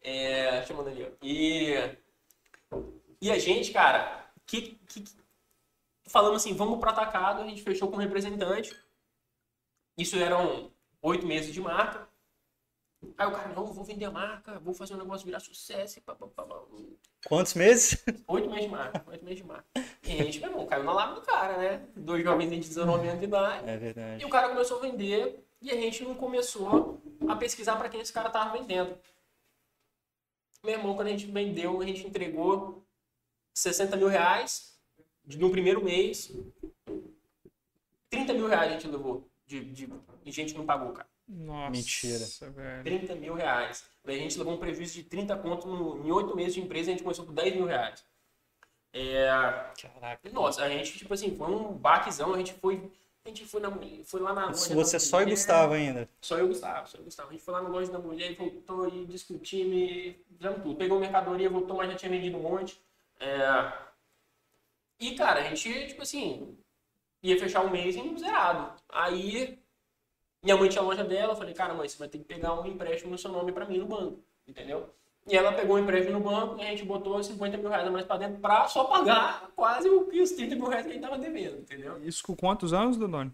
É... 0.00 0.64
Chamando 0.64 0.88
ali, 0.88 1.04
ó. 1.04 1.08
E... 1.22 1.74
E 3.20 3.32
a 3.32 3.38
gente, 3.38 3.72
cara, 3.72 4.30
que, 4.46 4.78
que... 4.86 5.04
falamos 6.06 6.42
assim, 6.42 6.54
vamos 6.54 6.78
para 6.78 6.92
atacado, 6.92 7.42
a 7.42 7.46
gente 7.46 7.62
fechou 7.62 7.88
com 7.88 7.96
um 7.96 8.00
representante. 8.00 8.74
Isso 9.96 10.16
eram 10.16 10.70
oito 11.02 11.26
meses 11.26 11.52
de 11.52 11.60
marca. 11.60 12.08
Aí 13.16 13.28
o 13.28 13.32
cara, 13.32 13.54
não, 13.54 13.66
vou 13.66 13.84
vender 13.84 14.06
a 14.06 14.10
marca, 14.10 14.58
vou 14.58 14.74
fazer 14.74 14.94
um 14.94 14.98
negócio 14.98 15.24
virar 15.24 15.38
sucesso. 15.38 16.00
Pá, 16.02 16.14
pá, 16.14 16.26
pá, 16.26 16.44
Quantos 17.26 17.54
meses? 17.54 18.02
Oito 18.26 18.48
meses 18.48 18.64
de 18.64 18.70
marca, 18.70 19.04
oito 19.08 19.24
meses 19.24 19.40
de 19.40 19.46
marca. 19.46 19.66
E 20.02 20.12
a 20.12 20.24
gente, 20.24 20.40
meu 20.40 20.50
irmão, 20.50 20.66
caiu 20.66 20.84
na 20.84 20.92
lábia 20.92 21.14
do 21.16 21.22
cara, 21.22 21.56
né? 21.58 21.88
Dois 21.96 22.22
jovens 22.22 22.50
de 22.50 22.68
19 22.68 23.06
anos 23.06 23.20
de 23.20 23.26
idade. 23.26 23.68
É 23.68 23.76
verdade. 23.76 24.22
E 24.22 24.24
o 24.24 24.30
cara 24.30 24.48
começou 24.48 24.78
a 24.78 24.80
vender 24.80 25.44
e 25.60 25.70
a 25.70 25.74
gente 25.74 26.04
não 26.04 26.14
começou 26.14 27.00
a 27.28 27.36
pesquisar 27.36 27.76
para 27.76 27.88
quem 27.88 28.00
esse 28.00 28.12
cara 28.12 28.30
tava 28.30 28.56
vendendo. 28.56 28.96
Meu 30.62 30.74
irmão, 30.74 30.94
quando 30.94 31.08
a 31.08 31.10
gente 31.10 31.26
vendeu, 31.26 31.80
a 31.80 31.84
gente 31.84 32.06
entregou 32.06 32.84
60 33.54 33.96
mil 33.96 34.08
reais 34.08 34.78
no 35.24 35.50
primeiro 35.50 35.82
mês. 35.82 36.32
30 38.10 38.32
mil 38.32 38.46
reais 38.46 38.70
a 38.70 38.74
gente 38.74 38.88
levou 38.88 39.28
de, 39.48 39.64
de, 39.64 39.86
de 40.24 40.30
gente 40.30 40.52
que 40.52 40.58
não 40.58 40.66
pagou, 40.66 40.92
cara. 40.92 41.08
Nossa, 41.26 41.70
Mentira. 41.70 42.24
velho. 42.52 42.84
30 42.84 43.14
mil 43.16 43.34
reais. 43.34 43.84
Daí 44.04 44.16
a 44.16 44.22
gente 44.22 44.38
levou 44.38 44.54
um 44.54 44.58
prejuízo 44.58 44.94
de 44.94 45.02
30 45.02 45.36
conto 45.36 45.66
no- 45.66 46.06
em 46.06 46.10
8 46.12 46.34
meses 46.36 46.54
de 46.54 46.60
empresa 46.60 46.88
e 46.88 46.92
a 46.92 46.94
gente 46.94 47.02
começou 47.02 47.24
por 47.24 47.32
10 47.34 47.54
mil 47.54 47.66
reais. 47.66 48.04
É, 48.92 49.28
Caraca. 49.82 50.30
nossa, 50.30 50.62
a 50.62 50.68
gente, 50.68 50.96
tipo 50.96 51.12
assim, 51.12 51.36
foi 51.36 51.48
um 51.48 51.72
baquezão, 51.74 52.32
a 52.34 52.38
gente 52.38 52.54
foi. 52.54 52.90
A 53.24 53.28
gente 53.28 53.44
foi, 53.44 53.60
na, 53.60 53.70
foi 54.04 54.20
lá 54.20 54.32
na 54.32 54.46
loja. 54.46 54.74
Você 54.74 54.98
só 54.98 55.18
e 55.18 55.24
mulher. 55.24 55.34
Gustavo 55.34 55.74
ainda. 55.74 56.08
Só 56.22 56.36
eu 56.38 56.42
e 56.42 56.44
o 56.44 56.48
Gustavo, 56.48 56.88
só 56.88 56.96
eu 56.96 57.02
e 57.02 57.04
Gustavo. 57.04 57.28
A 57.28 57.32
gente 57.32 57.42
foi 57.44 57.52
lá 57.52 57.60
na 57.62 57.68
loja 57.68 57.92
da 57.92 57.98
mulher 57.98 58.30
e 58.32 58.34
voltou 58.34 58.88
e 58.88 59.04
discutimos 59.04 59.74
e 59.74 60.16
fizemos 60.38 60.62
tudo. 60.62 60.76
Pegou 60.76 60.98
mercadoria, 60.98 61.50
voltou, 61.50 61.76
mas 61.76 61.90
já 61.90 61.96
tinha 61.98 62.10
vendido 62.10 62.38
um 62.38 62.42
monte. 62.42 62.80
É, 63.20 63.72
E, 64.98 65.14
cara, 65.14 65.40
a 65.40 65.54
gente, 65.54 65.88
tipo 65.88 66.02
assim, 66.02 66.56
ia 67.22 67.38
fechar 67.38 67.64
um 67.64 67.70
mês 67.70 67.96
em 67.96 68.16
zerado. 68.16 68.72
Aí, 68.88 69.58
minha 70.42 70.56
mãe 70.56 70.68
tinha 70.68 70.82
a 70.82 70.84
loja 70.84 71.04
dela, 71.04 71.32
eu 71.32 71.36
falei, 71.36 71.54
cara, 71.54 71.74
mãe, 71.74 71.88
você 71.88 71.98
vai 71.98 72.08
ter 72.08 72.18
que 72.18 72.24
pegar 72.24 72.54
um 72.54 72.66
empréstimo 72.66 73.10
no 73.10 73.18
seu 73.18 73.30
nome 73.30 73.52
pra 73.52 73.66
mim 73.66 73.78
no 73.78 73.86
banco, 73.86 74.22
entendeu? 74.46 74.94
E 75.26 75.36
ela 75.36 75.52
pegou 75.52 75.76
um 75.76 75.78
empréstimo 75.78 76.18
no 76.18 76.24
banco 76.24 76.58
e 76.58 76.62
a 76.62 76.70
gente 76.70 76.84
botou 76.84 77.22
50 77.22 77.58
mil 77.58 77.68
reais 77.68 77.86
a 77.86 77.90
mais 77.90 78.06
pra 78.06 78.16
dentro 78.16 78.40
pra 78.40 78.66
só 78.66 78.84
pagar 78.84 79.50
quase 79.54 79.88
o 79.88 80.06
que 80.06 80.22
os 80.22 80.32
30 80.32 80.54
mil 80.54 80.68
reais 80.68 80.86
que 80.86 80.90
a 80.90 80.94
gente 80.94 81.02
tava 81.02 81.18
devendo, 81.18 81.58
entendeu? 81.58 82.02
Isso 82.02 82.22
com 82.22 82.34
quantos 82.34 82.72
anos, 82.72 82.96
Dodoni? 82.96 83.30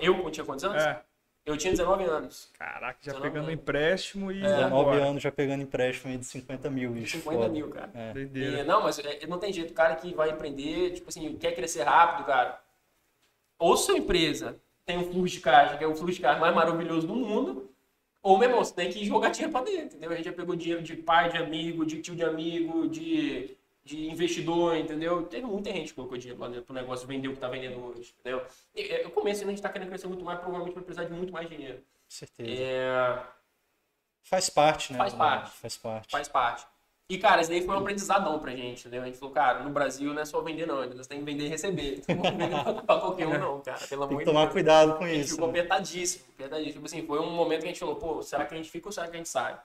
Eu 0.00 0.30
tinha 0.30 0.46
quantos 0.46 0.64
anos? 0.64 0.82
É. 0.82 1.02
Eu 1.44 1.56
tinha 1.56 1.72
19 1.72 2.04
anos. 2.04 2.50
Caraca, 2.58 2.98
já 3.00 3.12
19 3.12 3.22
pegando 3.22 3.48
anos. 3.48 3.60
empréstimo 3.60 4.30
e. 4.30 4.40
19 4.40 4.66
agora? 4.66 5.04
anos 5.04 5.22
já 5.22 5.32
pegando 5.32 5.62
empréstimo 5.62 6.12
aí 6.12 6.18
de 6.18 6.26
50 6.26 6.70
mil, 6.70 6.92
bicho. 6.92 7.16
50 7.18 7.38
foda. 7.38 7.52
mil, 7.52 7.68
cara. 7.70 7.90
É. 7.94 8.12
Doideira. 8.12 8.60
E, 8.60 8.64
não, 8.64 8.82
mas 8.82 8.98
é, 8.98 9.26
não 9.26 9.38
tem 9.38 9.52
jeito. 9.52 9.70
O 9.70 9.74
cara 9.74 9.96
que 9.96 10.14
vai 10.14 10.30
empreender, 10.30 10.92
tipo 10.92 11.08
assim, 11.08 11.36
quer 11.36 11.52
crescer 11.52 11.82
rápido, 11.82 12.26
cara. 12.26 12.60
Ou 13.60 13.76
sua 13.76 13.96
empresa 13.96 14.60
tem 14.84 14.98
um 14.98 15.04
fluxo 15.04 15.36
de 15.36 15.40
caixa, 15.40 15.76
que 15.76 15.84
é 15.84 15.86
o 15.86 15.94
fluxo 15.94 16.16
de 16.16 16.22
caixa 16.22 16.40
mais 16.40 16.52
maravilhoso 16.52 17.06
do 17.06 17.14
mundo, 17.14 17.70
ou, 18.22 18.36
meu 18.36 18.48
irmão, 18.48 18.64
você 18.64 18.74
tem 18.74 18.90
que 18.90 19.04
jogar 19.04 19.30
dinheiro 19.30 19.52
pra 19.52 19.62
dentro, 19.62 19.96
entendeu? 19.96 20.10
A 20.10 20.16
gente 20.16 20.24
já 20.24 20.32
pegou 20.32 20.56
dinheiro 20.56 20.82
de 20.82 20.96
pai 20.96 21.30
de 21.30 21.38
amigo, 21.38 21.86
de 21.86 22.02
tio 22.02 22.16
de 22.16 22.24
amigo, 22.24 22.88
de, 22.88 23.56
de 23.84 24.10
investidor, 24.10 24.76
entendeu? 24.76 25.22
Teve 25.26 25.46
muita 25.46 25.70
gente 25.70 25.90
que 25.90 25.94
colocou 25.94 26.18
dinheiro 26.18 26.40
lá 26.40 26.48
dentro 26.48 26.64
pro 26.64 26.74
negócio 26.74 27.06
vender 27.06 27.28
o 27.28 27.34
que 27.34 27.38
tá 27.38 27.48
vendendo 27.48 27.78
hoje, 27.78 28.12
entendeu? 28.18 28.44
E, 28.74 28.82
é, 28.82 29.06
o 29.06 29.10
começo, 29.10 29.44
a 29.44 29.46
gente 29.46 29.62
tá 29.62 29.68
querendo 29.68 29.88
crescer 29.88 30.08
muito 30.08 30.24
mais, 30.24 30.38
provavelmente 30.40 30.74
vai 30.74 30.82
precisar 30.82 31.06
de 31.06 31.12
muito 31.12 31.32
mais 31.32 31.48
dinheiro. 31.48 31.82
Certeza. 32.08 32.62
É, 32.62 33.22
Faz 34.22 34.48
parte, 34.50 34.92
né? 34.92 34.98
Faz 34.98 35.14
parte. 35.14 35.50
Faz 35.50 35.76
parte. 35.76 36.10
faz 36.10 36.28
parte. 36.28 36.66
E, 37.10 37.18
cara, 37.18 37.40
isso 37.40 37.50
daí 37.50 37.60
foi 37.66 37.74
um 37.74 37.78
aprendizadão 37.78 38.38
pra 38.38 38.54
gente, 38.54 38.82
entendeu? 38.82 39.02
A 39.02 39.06
gente 39.06 39.18
falou, 39.18 39.34
cara, 39.34 39.64
no 39.64 39.70
Brasil 39.70 40.14
não 40.14 40.22
é 40.22 40.24
só 40.24 40.40
vender, 40.42 40.64
não. 40.64 40.88
Você 40.90 41.08
tem 41.08 41.18
que 41.18 41.24
vender 41.24 41.46
e 41.46 41.48
receber. 41.48 41.94
Então, 41.98 42.14
não 42.14 42.22
vender 42.22 42.82
pra, 42.86 43.00
qualquer 43.00 43.26
um, 43.26 43.36
não, 43.36 43.60
cara. 43.60 43.84
Pelo 43.88 44.02
Tem 44.06 44.10
amor 44.10 44.18
que 44.20 44.24
tomar 44.24 44.42
Deus. 44.42 44.52
cuidado 44.52 44.96
com 44.96 45.02
A 45.02 45.08
gente 45.08 45.20
isso. 45.22 45.34
ficou 45.34 45.48
né? 45.48 45.58
apertadíssimo, 45.58 46.24
apertadíssimo. 46.34 46.72
Tipo 46.74 46.86
assim, 46.86 47.04
foi 47.04 47.18
um 47.18 47.32
momento 47.32 47.62
que 47.62 47.64
a 47.64 47.68
gente 47.70 47.80
falou, 47.80 47.96
pô, 47.96 48.22
será 48.22 48.46
que 48.46 48.54
a 48.54 48.56
gente 48.56 48.70
fica 48.70 48.86
ou 48.86 48.92
será 48.92 49.08
que 49.08 49.14
a 49.14 49.16
gente 49.16 49.28
sai? 49.28 49.60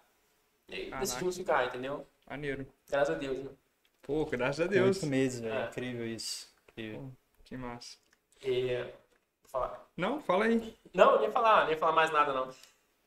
E 0.67 0.73
aí 0.73 0.85
Caraca. 0.85 1.01
decidimos 1.01 1.37
ficar, 1.37 1.67
entendeu? 1.67 2.07
Maneiro. 2.27 2.65
Graças 2.89 3.15
a 3.15 3.17
Deus, 3.19 3.37
né? 3.37 3.51
Pô, 4.01 4.25
graças 4.25 4.65
a 4.65 4.67
Deus. 4.67 4.97
Oito 4.97 5.05
meses, 5.05 5.39
velho. 5.39 5.53
É. 5.53 5.65
Incrível 5.65 6.07
isso. 6.07 6.47
Incrível. 6.71 7.11
Que 7.43 7.55
massa. 7.55 7.95
E... 8.43 8.75
Vou 8.75 9.51
falar. 9.51 9.87
Não, 9.95 10.19
fala 10.19 10.45
aí. 10.45 10.75
Não, 10.91 11.17
nem 11.17 11.27
ia 11.27 11.31
falar, 11.31 11.65
nem 11.65 11.73
ia 11.73 11.77
falar 11.77 11.91
mais 11.93 12.09
nada, 12.09 12.33
não. 12.33 12.49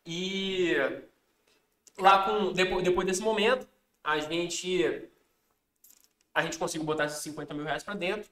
E 0.06 0.76
lá 1.98 2.22
com. 2.22 2.52
Depois, 2.52 2.84
depois 2.84 3.04
desse 3.04 3.20
momento, 3.20 3.66
a 4.12 4.18
gente. 4.20 5.08
A 6.34 6.42
gente 6.42 6.58
conseguiu 6.58 6.86
botar 6.86 7.06
esses 7.06 7.18
50 7.22 7.52
mil 7.54 7.64
reais 7.64 7.82
pra 7.82 7.94
dentro. 7.94 8.30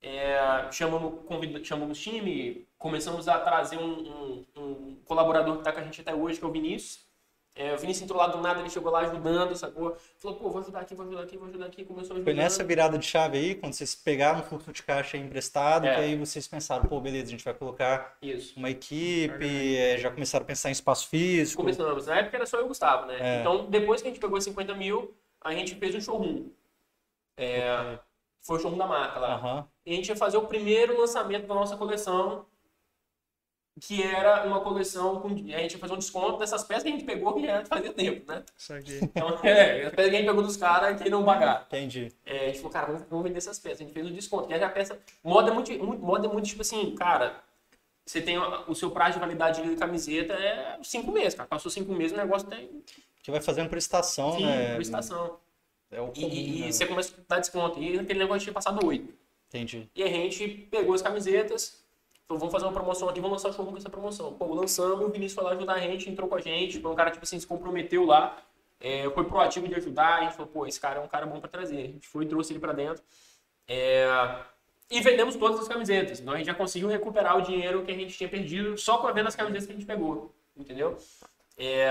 É, 0.00 0.70
chamamos, 0.70 1.24
convida, 1.26 1.62
chamamos 1.64 1.98
time, 2.00 2.68
começamos 2.78 3.26
a 3.26 3.38
trazer 3.40 3.78
um, 3.78 3.92
um- 4.08 4.46
um 4.56 4.96
colaborador 5.04 5.58
que 5.58 5.64
tá 5.64 5.72
com 5.72 5.80
a 5.80 5.82
gente 5.82 6.00
até 6.00 6.14
hoje, 6.14 6.38
que 6.38 6.44
é 6.44 6.48
o 6.48 6.52
Vinícius. 6.52 7.07
É, 7.60 7.74
o 7.74 7.76
Vinícius 7.78 8.04
entrou 8.04 8.20
lá 8.20 8.28
do 8.28 8.40
nada, 8.40 8.60
ele 8.60 8.70
chegou 8.70 8.92
lá 8.92 9.00
ajudando, 9.00 9.56
sacou? 9.56 9.96
Falou, 10.16 10.36
pô, 10.36 10.48
vou 10.48 10.60
ajudar 10.60 10.78
aqui, 10.78 10.94
vou 10.94 11.04
ajudar 11.04 11.22
aqui, 11.24 11.36
vou 11.36 11.48
ajudar 11.48 11.66
aqui. 11.66 11.84
Começou 11.84 12.12
a 12.14 12.16
ajudar. 12.18 12.30
Foi 12.30 12.34
nessa 12.40 12.62
virada 12.62 12.96
de 12.96 13.04
chave 13.04 13.36
aí, 13.36 13.54
quando 13.56 13.72
vocês 13.72 13.96
pegaram 13.96 14.38
o 14.38 14.42
fluxo 14.44 14.70
de 14.72 14.80
caixa 14.84 15.16
emprestado, 15.16 15.84
É. 15.84 15.94
que 15.96 16.00
aí 16.02 16.16
vocês 16.16 16.46
pensaram, 16.46 16.84
pô, 16.84 17.00
beleza, 17.00 17.26
a 17.26 17.30
gente 17.30 17.44
vai 17.44 17.52
colocar 17.54 18.16
Isso. 18.22 18.56
uma 18.56 18.70
equipe, 18.70 19.76
é, 19.76 19.98
já 19.98 20.08
começaram 20.08 20.44
a 20.44 20.46
pensar 20.46 20.68
em 20.68 20.72
espaço 20.72 21.08
físico. 21.08 21.60
Começamos. 21.60 22.06
Na 22.06 22.18
época 22.18 22.36
era 22.36 22.46
só 22.46 22.58
eu 22.58 22.62
e 22.62 22.64
o 22.66 22.68
Gustavo, 22.68 23.06
né? 23.06 23.16
É. 23.20 23.40
Então, 23.40 23.66
depois 23.68 24.00
que 24.00 24.06
a 24.06 24.10
gente 24.12 24.20
pegou 24.20 24.40
50 24.40 24.74
mil, 24.76 25.12
a 25.40 25.52
gente 25.52 25.74
fez 25.74 25.96
um 25.96 26.00
showroom. 26.00 26.50
É, 27.36 27.98
foi 28.40 28.56
o 28.56 28.60
showroom 28.60 28.78
da 28.78 28.86
marca 28.86 29.18
lá. 29.18 29.34
Aham. 29.34 29.68
E 29.84 29.92
a 29.92 29.96
gente 29.96 30.08
ia 30.08 30.16
fazer 30.16 30.36
o 30.36 30.46
primeiro 30.46 30.96
lançamento 30.96 31.46
da 31.46 31.54
nossa 31.54 31.76
coleção, 31.76 32.46
que 33.80 34.02
era 34.02 34.44
uma 34.46 34.60
coleção 34.60 35.20
com. 35.20 35.28
A 35.28 35.34
gente 35.36 35.72
ia 35.72 35.78
fazer 35.78 35.92
um 35.94 35.98
desconto 35.98 36.38
dessas 36.38 36.64
peças 36.64 36.82
que 36.82 36.88
a 36.88 36.92
gente 36.92 37.04
pegou 37.04 37.34
que 37.34 37.46
já 37.46 37.64
fazia 37.64 37.92
tempo, 37.92 38.30
né? 38.30 38.42
Isso 38.56 38.72
aqui. 38.72 38.98
Então, 39.02 39.28
é, 39.44 39.86
as 39.86 39.92
peças 39.94 40.10
que 40.10 40.16
a 40.16 40.18
gente 40.18 40.26
pegou 40.26 40.42
dos 40.42 40.56
caras 40.56 41.00
que 41.00 41.08
não 41.10 41.24
pagaram. 41.24 41.62
Entendi. 41.66 42.12
É, 42.26 42.44
a 42.44 42.46
gente 42.48 42.56
falou, 42.58 42.72
cara, 42.72 42.86
vamos, 42.86 43.02
vamos 43.08 43.24
vender 43.24 43.38
essas 43.38 43.58
peças. 43.58 43.80
A 43.80 43.84
gente 43.84 43.92
fez 43.94 44.06
o 44.06 44.10
desconto. 44.10 44.50
E 44.50 44.54
aí 44.54 44.62
a 44.62 44.68
peça. 44.68 44.98
Moda 45.22 45.50
é 45.50 45.54
muito, 45.54 45.70
muito, 45.84 46.02
moda 46.02 46.26
é 46.26 46.32
muito 46.32 46.46
tipo 46.46 46.62
assim, 46.62 46.94
cara. 46.94 47.42
Você 48.06 48.22
tem 48.22 48.38
o 48.38 48.74
seu 48.74 48.90
prazo 48.90 49.14
de 49.14 49.20
validade 49.20 49.60
de 49.62 49.76
camiseta 49.76 50.32
é 50.32 50.78
cinco 50.82 51.12
meses, 51.12 51.34
cara. 51.34 51.46
Passou 51.46 51.70
cinco 51.70 51.92
meses, 51.92 52.12
o 52.12 52.16
negócio 52.16 52.48
tem 52.48 52.82
Que 53.22 53.30
vai 53.30 53.40
fazendo 53.42 53.68
por 53.68 53.76
estação, 53.76 54.32
sim, 54.32 54.46
né? 54.46 54.72
por 54.74 54.80
estação. 54.80 55.36
É 55.90 56.00
o 56.00 56.10
E, 56.14 56.22
comum, 56.22 56.32
e- 56.34 56.58
e 56.58 56.60
né? 56.62 56.72
você 56.72 56.86
começa 56.86 57.12
a 57.14 57.34
dar 57.34 57.40
desconto. 57.40 57.78
E 57.82 57.98
aquele 57.98 58.18
negócio 58.20 58.42
tinha 58.42 58.52
passado 58.54 58.84
oito. 58.86 59.12
Entendi. 59.48 59.88
E 59.94 60.02
a 60.02 60.06
gente 60.08 60.48
pegou 60.70 60.94
as 60.94 61.02
camisetas, 61.02 61.82
vamos 62.36 62.52
fazer 62.52 62.66
uma 62.66 62.72
promoção 62.72 63.08
aqui, 63.08 63.20
vamos 63.20 63.36
lançar 63.36 63.48
o 63.48 63.52
showroom 63.54 63.72
com 63.72 63.78
essa 63.78 63.88
promoção. 63.88 64.32
Pô, 64.34 64.52
lançamos, 64.54 65.06
o 65.06 65.08
Vinícius 65.10 65.34
foi 65.34 65.44
lá 65.44 65.52
ajudar 65.52 65.74
a 65.74 65.78
gente, 65.80 66.10
entrou 66.10 66.28
com 66.28 66.34
a 66.34 66.40
gente, 66.40 66.78
foi 66.80 66.90
um 66.90 66.94
cara, 66.94 67.10
tipo 67.10 67.24
assim, 67.24 67.40
se 67.40 67.46
comprometeu 67.46 68.04
lá, 68.04 68.36
é, 68.80 69.08
foi 69.10 69.24
proativo 69.24 69.66
de 69.66 69.74
ajudar, 69.76 70.16
a 70.18 70.24
gente 70.24 70.34
falou, 70.34 70.48
pô, 70.52 70.66
esse 70.66 70.78
cara 70.78 71.00
é 71.00 71.02
um 71.02 71.08
cara 71.08 71.24
bom 71.26 71.40
pra 71.40 71.48
trazer. 71.48 71.76
A 71.78 71.86
gente 71.86 72.06
foi 72.06 72.24
e 72.24 72.28
trouxe 72.28 72.52
ele 72.52 72.60
pra 72.60 72.72
dentro. 72.72 73.02
É, 73.66 74.06
E 74.90 75.00
vendemos 75.00 75.36
todas 75.36 75.58
as 75.60 75.68
camisetas. 75.68 76.20
Então 76.20 76.34
a 76.34 76.36
gente 76.36 76.46
já 76.46 76.54
conseguiu 76.54 76.88
recuperar 76.88 77.36
o 77.38 77.42
dinheiro 77.42 77.82
que 77.82 77.90
a 77.90 77.94
gente 77.94 78.16
tinha 78.16 78.28
perdido 78.28 78.76
só 78.76 78.98
com 78.98 79.06
a 79.06 79.10
venda 79.12 79.24
das 79.24 79.36
camisetas 79.36 79.66
que 79.66 79.72
a 79.72 79.76
gente 79.76 79.86
pegou. 79.86 80.34
Entendeu? 80.56 80.96
É, 81.56 81.88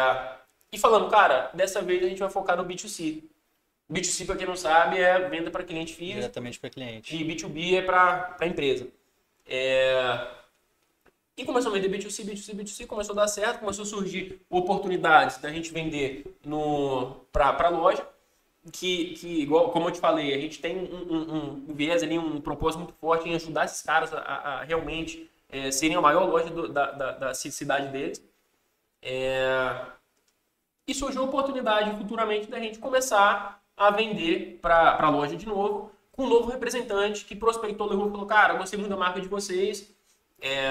E 0.71 0.77
falando, 0.77 1.09
cara, 1.09 1.49
dessa 1.53 1.81
vez 1.81 2.03
a 2.03 2.07
gente 2.09 2.19
vai 2.19 2.29
focar 2.29 2.57
no 2.57 2.65
B2C. 2.65 3.23
B2C, 3.91 4.25
pra 4.25 4.35
quem 4.35 4.45
não 4.45 4.55
sabe, 4.55 4.99
é 4.99 5.29
venda 5.29 5.49
para 5.49 5.63
cliente 5.63 5.93
físico. 5.93 6.19
Diretamente 6.19 6.59
para 6.59 6.69
cliente. 6.69 7.15
E 7.15 7.23
B2B 7.25 7.75
é 7.75 7.81
para 7.81 8.37
empresa. 8.45 8.87
É... 9.47 10.27
E 11.37 11.45
começou 11.45 11.71
a 11.71 11.75
vender 11.75 11.89
B2C, 11.89 12.25
B2C, 12.25 12.55
B2C, 12.55 12.87
começou 12.87 13.13
a 13.13 13.17
dar 13.21 13.27
certo, 13.27 13.59
começou 13.59 13.83
a 13.83 13.85
surgir 13.85 14.41
oportunidades 14.49 15.37
da 15.37 15.51
gente 15.51 15.71
vender 15.71 16.25
para 17.31 17.67
a 17.67 17.69
loja, 17.69 18.07
que, 18.73 19.13
que, 19.13 19.41
igual, 19.43 19.69
como 19.71 19.87
eu 19.87 19.91
te 19.91 19.99
falei, 19.99 20.33
a 20.33 20.39
gente 20.39 20.59
tem 20.59 20.75
um, 20.77 21.13
um, 21.13 21.63
um 21.69 21.73
viés 21.75 22.01
ali, 22.01 22.17
um 22.17 22.41
propósito 22.41 22.79
muito 22.79 22.93
forte 22.95 23.29
em 23.29 23.35
ajudar 23.35 23.65
esses 23.65 23.81
caras 23.83 24.11
a, 24.13 24.17
a- 24.19 24.59
a 24.59 24.63
realmente 24.63 25.29
é, 25.49 25.69
serem 25.71 25.95
a 25.95 26.01
maior 26.01 26.25
loja 26.27 26.49
do- 26.49 26.67
da, 26.67 26.91
da, 26.91 27.11
da 27.11 27.33
cidade 27.35 27.87
deles. 27.89 28.21
É... 29.01 29.85
E 30.87 30.93
surgiu 30.93 31.21
a 31.21 31.25
oportunidade 31.25 31.95
futuramente 31.97 32.47
da 32.49 32.59
gente 32.59 32.79
começar 32.79 33.61
a 33.75 33.91
vender 33.91 34.57
para 34.61 34.97
a 34.99 35.09
loja 35.09 35.35
de 35.35 35.45
novo, 35.45 35.91
com 36.17 36.23
um 36.23 36.29
novo 36.29 36.49
representante 36.49 37.23
que 37.23 37.35
prospectou, 37.35 37.87
levou 37.87 38.07
e 38.07 38.11
falou, 38.11 38.25
cara, 38.25 38.55
gostei 38.55 38.77
muito 38.77 38.89
da 38.89 38.97
marca 38.97 39.21
de 39.21 39.27
vocês, 39.27 39.95
é, 40.41 40.65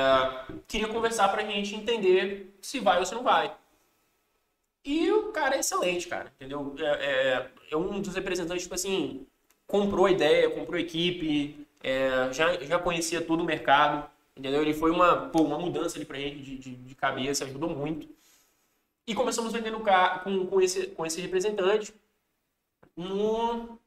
queria 0.66 0.88
conversar 0.88 1.28
para 1.28 1.42
a 1.42 1.46
gente 1.46 1.74
entender 1.76 2.58
se 2.60 2.80
vai 2.80 2.98
ou 2.98 3.06
se 3.06 3.14
não 3.14 3.22
vai. 3.22 3.56
E 4.84 5.10
o 5.12 5.30
cara 5.30 5.54
é 5.54 5.60
excelente, 5.60 6.08
cara, 6.08 6.32
entendeu? 6.34 6.74
É, 6.78 6.84
é, 6.84 7.50
é 7.70 7.76
um 7.76 8.00
dos 8.00 8.14
representantes, 8.16 8.64
tipo 8.64 8.74
assim, 8.74 9.24
comprou 9.68 10.06
a 10.06 10.10
ideia, 10.10 10.50
comprou 10.50 10.76
a 10.76 10.80
equipe, 10.80 11.64
é, 11.80 12.32
já, 12.32 12.54
já 12.64 12.78
conhecia 12.80 13.22
todo 13.22 13.42
o 13.42 13.46
mercado, 13.46 14.10
entendeu? 14.36 14.60
Ele 14.62 14.74
foi 14.74 14.90
uma, 14.90 15.28
pô, 15.28 15.42
uma 15.42 15.58
mudança 15.58 15.96
ali 15.96 16.04
pra 16.04 16.18
gente 16.18 16.42
de, 16.42 16.58
de, 16.58 16.74
de 16.74 16.94
cabeça, 16.96 17.44
ajudou 17.44 17.70
muito. 17.70 18.08
E 19.06 19.14
começamos 19.14 19.52
vendendo 19.52 19.80
com, 20.24 20.46
com, 20.46 20.60
esse, 20.60 20.88
com 20.88 21.06
esse 21.06 21.20
representante 21.20 21.94
no 22.96 23.78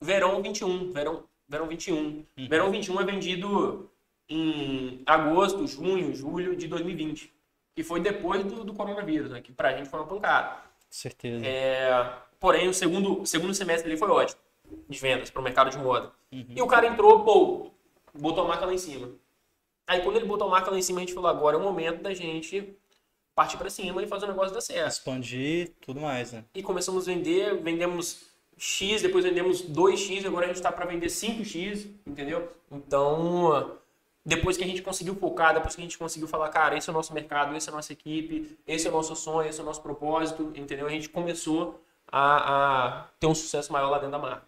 verão 0.00 0.42
21. 0.42 0.92
Verão, 0.92 1.24
verão 1.48 1.66
21. 1.66 2.24
Verão 2.48 2.70
21 2.70 3.00
é 3.00 3.04
vendido 3.04 3.90
em 4.28 5.02
agosto, 5.06 5.66
junho, 5.66 6.14
julho 6.14 6.56
de 6.56 6.68
2020. 6.68 7.32
Que 7.74 7.82
foi 7.82 8.00
depois 8.00 8.44
do, 8.44 8.64
do 8.64 8.74
coronavírus, 8.74 9.30
né? 9.30 9.40
Que 9.40 9.52
pra 9.52 9.76
gente 9.76 9.88
foi 9.88 10.00
uma 10.00 10.06
pancada. 10.06 10.56
Certeza. 10.88 11.46
É, 11.46 12.12
porém, 12.38 12.68
o 12.68 12.74
segundo, 12.74 13.24
segundo 13.24 13.54
semestre 13.54 13.88
dele 13.88 13.98
foi 13.98 14.10
ótimo 14.10 14.40
de 14.88 14.98
vendas 14.98 15.30
para 15.30 15.40
o 15.40 15.44
mercado 15.44 15.70
de 15.70 15.78
moda. 15.78 16.12
E 16.30 16.60
o 16.62 16.66
cara 16.66 16.86
entrou, 16.86 17.24
pô, 17.24 17.70
botou 18.14 18.44
a 18.44 18.48
marca 18.48 18.66
lá 18.66 18.72
em 18.72 18.78
cima. 18.78 19.10
Aí 19.86 20.02
quando 20.02 20.16
ele 20.16 20.26
botou 20.26 20.46
a 20.46 20.50
marca 20.50 20.70
lá 20.70 20.78
em 20.78 20.82
cima, 20.82 21.00
a 21.00 21.00
gente 21.00 21.14
falou, 21.14 21.28
agora 21.28 21.56
é 21.56 21.60
o 21.60 21.62
momento 21.62 22.02
da 22.02 22.14
gente 22.14 22.76
partir 23.34 23.56
para 23.56 23.70
cima 23.70 24.02
e 24.02 24.06
fazer 24.06 24.26
o 24.26 24.28
negócio 24.28 24.54
dar 24.54 24.60
certo. 24.60 24.92
Expandir 24.92 25.72
tudo 25.80 26.00
mais, 26.00 26.32
né? 26.32 26.44
E 26.54 26.62
começamos 26.62 27.08
a 27.08 27.12
vender, 27.12 27.60
vendemos 27.60 28.29
X, 28.62 29.00
depois 29.00 29.24
vendemos 29.24 29.62
2X, 29.62 30.26
agora 30.26 30.44
a 30.44 30.48
gente 30.48 30.56
está 30.56 30.70
para 30.70 30.84
vender 30.84 31.06
5X, 31.06 31.86
entendeu? 32.06 32.52
Então, 32.70 33.78
depois 34.22 34.58
que 34.58 34.62
a 34.62 34.66
gente 34.66 34.82
conseguiu 34.82 35.14
focar, 35.14 35.54
depois 35.54 35.74
que 35.74 35.80
a 35.80 35.84
gente 35.84 35.96
conseguiu 35.96 36.28
falar, 36.28 36.50
cara, 36.50 36.76
esse 36.76 36.86
é 36.90 36.92
o 36.92 36.94
nosso 36.94 37.14
mercado, 37.14 37.56
essa 37.56 37.70
é 37.70 37.72
a 37.72 37.76
nossa 37.76 37.94
equipe, 37.94 38.58
esse 38.66 38.86
é 38.86 38.90
o 38.90 38.92
nosso 38.92 39.16
sonho, 39.16 39.48
esse 39.48 39.58
é 39.58 39.62
o 39.62 39.66
nosso 39.66 39.80
propósito, 39.80 40.52
entendeu? 40.54 40.86
A 40.86 40.90
gente 40.90 41.08
começou 41.08 41.82
a, 42.06 42.98
a 42.98 43.04
ter 43.18 43.26
um 43.28 43.34
sucesso 43.34 43.72
maior 43.72 43.88
lá 43.88 43.96
dentro 43.96 44.12
da 44.12 44.18
marca. 44.18 44.46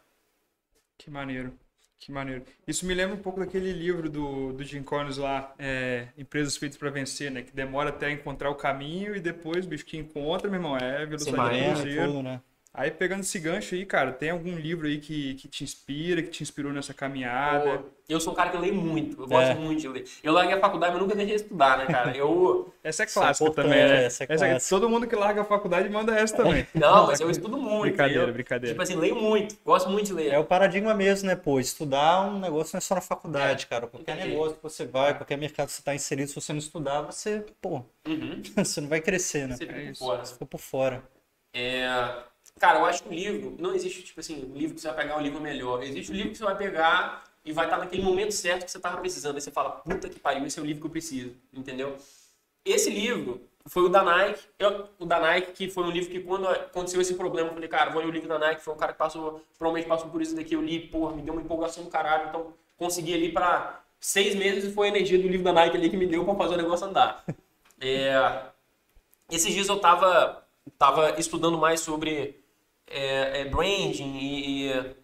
Que 0.98 1.10
maneiro. 1.10 1.54
Que 1.98 2.12
maneiro. 2.12 2.44
Isso 2.68 2.84
me 2.84 2.92
lembra 2.92 3.16
um 3.16 3.22
pouco 3.22 3.40
daquele 3.40 3.72
livro 3.72 4.10
do, 4.10 4.52
do 4.52 4.62
Jim 4.62 4.82
Collins 4.82 5.16
lá, 5.16 5.54
é, 5.58 6.08
Empresas 6.18 6.54
Feitas 6.58 6.76
para 6.76 6.90
Vencer, 6.90 7.30
né? 7.30 7.40
Que 7.40 7.52
demora 7.52 7.88
até 7.88 8.10
encontrar 8.10 8.50
o 8.50 8.56
caminho 8.56 9.16
e 9.16 9.20
depois, 9.20 9.64
bicho, 9.64 9.86
que 9.86 9.96
encontra, 9.96 10.50
meu 10.50 10.58
irmão, 10.58 10.76
é 10.76 11.06
velocidade 11.06 11.58
Sim, 11.58 11.64
cruzeiro. 11.72 12.06
tudo, 12.08 12.22
né? 12.22 12.42
Aí 12.74 12.90
pegando 12.90 13.20
esse 13.20 13.38
gancho 13.38 13.74
aí, 13.74 13.84
cara, 13.84 14.12
tem 14.12 14.30
algum 14.30 14.56
livro 14.56 14.86
aí 14.86 14.98
que, 14.98 15.34
que 15.34 15.46
te 15.46 15.62
inspira, 15.62 16.22
que 16.22 16.30
te 16.30 16.42
inspirou 16.42 16.72
nessa 16.72 16.94
caminhada? 16.94 17.84
Eu 18.08 18.18
sou 18.18 18.32
um 18.32 18.36
cara 18.36 18.48
que 18.48 18.56
leio 18.56 18.74
muito, 18.74 19.20
eu 19.20 19.26
gosto 19.28 19.50
É. 19.50 19.54
muito 19.54 19.80
de 19.82 19.88
ler. 19.88 20.04
Eu 20.22 20.32
larguei 20.32 20.54
a 20.56 20.60
faculdade, 20.60 20.92
mas 20.94 21.02
nunca 21.02 21.14
deixei 21.14 21.36
de 21.36 21.42
estudar, 21.42 21.76
né, 21.76 21.84
cara? 21.86 22.16
Eu. 22.16 22.72
Essa 22.82 23.02
é 23.02 23.04
Essa 23.04 23.18
é 23.20 23.22
clássica 23.22 23.44
importante, 23.50 23.72
também, 23.74 23.88
né? 23.88 24.04
essa 24.04 24.24
é 24.24 24.26
clássica. 24.26 24.58
Todo 24.70 24.88
mundo 24.88 25.06
que 25.06 25.14
larga 25.14 25.42
a 25.42 25.44
faculdade 25.44 25.86
manda 25.90 26.18
essa 26.18 26.34
também. 26.42 26.66
Não, 26.74 27.06
mas 27.08 27.20
eu 27.20 27.30
estudo 27.30 27.58
muito. 27.58 27.82
Brincadeira, 27.82 28.20
entendeu? 28.22 28.34
brincadeira. 28.34 28.72
Tipo 28.74 28.82
assim, 28.82 28.96
leio 28.96 29.16
muito, 29.16 29.54
gosto 29.64 29.90
muito 29.90 30.06
de 30.06 30.14
ler. 30.14 30.32
É 30.32 30.38
o 30.38 30.44
paradigma 30.44 30.94
mesmo, 30.94 31.28
né, 31.28 31.36
pô? 31.36 31.60
Estudar 31.60 32.22
um 32.26 32.40
negócio 32.40 32.74
não 32.74 32.78
é 32.78 32.80
só 32.80 32.94
na 32.94 33.00
faculdade, 33.02 33.64
É. 33.66 33.68
cara. 33.68 33.86
Qualquer 33.86 34.16
Entendi. 34.16 34.30
negócio 34.30 34.56
que 34.56 34.62
você 34.62 34.86
vai, 34.86 35.14
qualquer 35.14 35.36
mercado 35.36 35.66
que 35.66 35.74
você 35.74 35.80
está 35.82 35.94
inserido, 35.94 36.28
se 36.28 36.34
você 36.34 36.52
não 36.54 36.58
estudar, 36.58 37.02
você, 37.02 37.44
pô, 37.60 37.82
Uhum. 38.08 38.40
você 38.56 38.80
não 38.80 38.88
vai 38.88 39.00
crescer, 39.02 39.46
né? 39.46 39.56
Você 39.56 39.66
fica 39.66 39.78
É 39.78 39.86
por 39.88 39.96
fora. 39.96 40.24
Você 40.24 40.32
fica 40.32 40.46
por 40.46 40.58
fora. 40.60 41.02
É, 41.54 41.86
Cara, 42.58 42.78
eu 42.78 42.84
acho 42.84 43.02
que 43.02 43.08
o 43.08 43.12
livro, 43.12 43.56
não 43.58 43.74
existe, 43.74 44.02
tipo 44.02 44.20
assim, 44.20 44.44
um 44.52 44.56
livro 44.56 44.74
que 44.74 44.80
você 44.80 44.88
vai 44.88 44.96
pegar 44.98 45.16
um 45.16 45.20
livro 45.20 45.40
melhor. 45.40 45.82
Existe 45.82 46.12
um 46.12 46.14
livro 46.14 46.30
que 46.30 46.38
você 46.38 46.44
vai 46.44 46.56
pegar 46.56 47.24
e 47.44 47.52
vai 47.52 47.64
estar 47.66 47.76
naquele 47.78 48.02
momento 48.02 48.32
certo 48.32 48.64
que 48.64 48.70
você 48.70 48.78
tava 48.78 48.98
precisando. 48.98 49.34
Aí 49.34 49.40
você 49.40 49.50
fala, 49.50 49.70
puta 49.70 50.08
que 50.08 50.20
pariu, 50.20 50.46
esse 50.46 50.58
é 50.58 50.62
o 50.62 50.64
livro 50.64 50.80
que 50.80 50.86
eu 50.86 50.90
preciso, 50.90 51.34
entendeu? 51.52 51.96
Esse 52.64 52.90
livro 52.90 53.40
foi 53.66 53.82
o 53.84 53.88
da 53.88 54.02
Nike, 54.02 54.40
eu- 54.58 54.88
o 54.98 55.04
da 55.06 55.18
Nike, 55.18 55.52
que 55.52 55.70
foi 55.70 55.84
um 55.84 55.90
livro 55.90 56.10
que 56.10 56.20
quando 56.20 56.46
aconteceu 56.48 57.00
esse 57.00 57.14
problema, 57.14 57.48
eu 57.48 57.54
falei, 57.54 57.68
cara, 57.68 57.90
vou 57.90 58.00
ler 58.00 58.08
o 58.08 58.12
livro 58.12 58.28
da 58.28 58.38
Nike, 58.38 58.62
foi 58.62 58.74
um 58.74 58.76
cara 58.76 58.92
que 58.92 58.98
passou, 58.98 59.42
provavelmente 59.58 59.88
passou 59.88 60.08
por 60.10 60.22
isso 60.22 60.34
daqui, 60.36 60.54
eu 60.54 60.62
li, 60.62 60.80
porra, 60.88 61.14
me 61.16 61.22
deu 61.22 61.34
uma 61.34 61.42
empolgação 61.42 61.84
do 61.84 61.90
caralho, 61.90 62.28
então 62.28 62.52
consegui 62.76 63.14
ali 63.14 63.32
pra 63.32 63.80
seis 64.00 64.34
meses 64.36 64.64
e 64.64 64.72
foi 64.72 64.86
a 64.88 64.90
energia 64.90 65.18
do 65.18 65.28
livro 65.28 65.44
da 65.44 65.52
Nike 65.52 65.76
ali 65.76 65.90
que 65.90 65.96
me 65.96 66.06
deu 66.06 66.24
pra 66.24 66.34
fazer 66.34 66.54
o 66.54 66.56
negócio 66.56 66.86
andar. 66.86 67.24
É, 67.80 68.42
esses 69.30 69.52
dias 69.52 69.68
eu 69.68 69.78
tava, 69.80 70.44
tava 70.78 71.18
estudando 71.18 71.58
mais 71.58 71.80
sobre 71.80 72.41
é, 72.92 73.40
é, 73.40 73.44
branding 73.46 74.18
e, 74.18 74.68
e, 74.68 74.96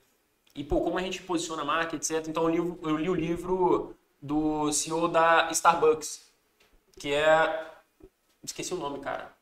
e, 0.54 0.64
pô, 0.64 0.82
como 0.82 0.98
a 0.98 1.02
gente 1.02 1.22
posiciona 1.22 1.62
a 1.62 1.64
marca, 1.64 1.96
etc. 1.96 2.28
Então 2.28 2.44
eu 2.44 2.48
li, 2.48 2.78
eu 2.82 2.96
li 2.96 3.10
o 3.10 3.14
livro 3.14 3.96
do 4.20 4.70
CEO 4.72 5.08
da 5.08 5.50
Starbucks, 5.50 6.30
que 6.98 7.12
é. 7.12 7.66
Esqueci 8.42 8.74
o 8.74 8.76
nome, 8.76 9.00
cara. 9.00 9.32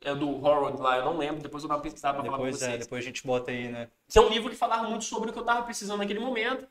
É 0.00 0.14
do 0.14 0.28
Howard 0.28 0.78
lá, 0.82 0.98
eu 0.98 1.04
não 1.04 1.16
lembro, 1.16 1.40
depois 1.40 1.62
eu 1.62 1.68
vou 1.68 1.80
pesquisada 1.80 2.14
pra 2.14 2.24
falar 2.24 2.36
pra 2.36 2.46
Depois, 2.46 2.60
vocês. 2.60 2.74
é, 2.74 2.78
depois 2.78 3.02
a 3.02 3.06
gente 3.06 3.26
bota 3.26 3.50
aí, 3.50 3.68
né? 3.68 3.88
Que 4.06 4.18
é 4.18 4.20
um 4.20 4.28
livro 4.28 4.50
que 4.50 4.56
falava 4.56 4.86
muito 4.86 5.04
sobre 5.04 5.30
o 5.30 5.32
que 5.32 5.38
eu 5.38 5.42
estava 5.42 5.62
precisando 5.62 5.98
naquele 5.98 6.20
momento. 6.20 6.66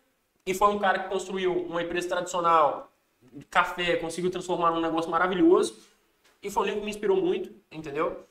E 0.46 0.54
foi 0.54 0.68
um 0.70 0.78
cara 0.78 1.00
que 1.00 1.10
construiu 1.10 1.66
uma 1.66 1.82
empresa 1.82 2.10
tradicional 2.10 2.92
de 3.22 3.46
café, 3.46 3.96
conseguiu 3.96 4.30
transformar 4.30 4.70
num 4.72 4.82
negócio 4.82 5.10
maravilhoso. 5.10 5.76
E 6.44 6.52
foi 6.52 6.64
um 6.64 6.66
livro 6.66 6.80
que 6.82 6.86
me 6.86 6.92
inspirou 6.92 7.20
muito, 7.20 7.52
entendeu? 7.72 8.24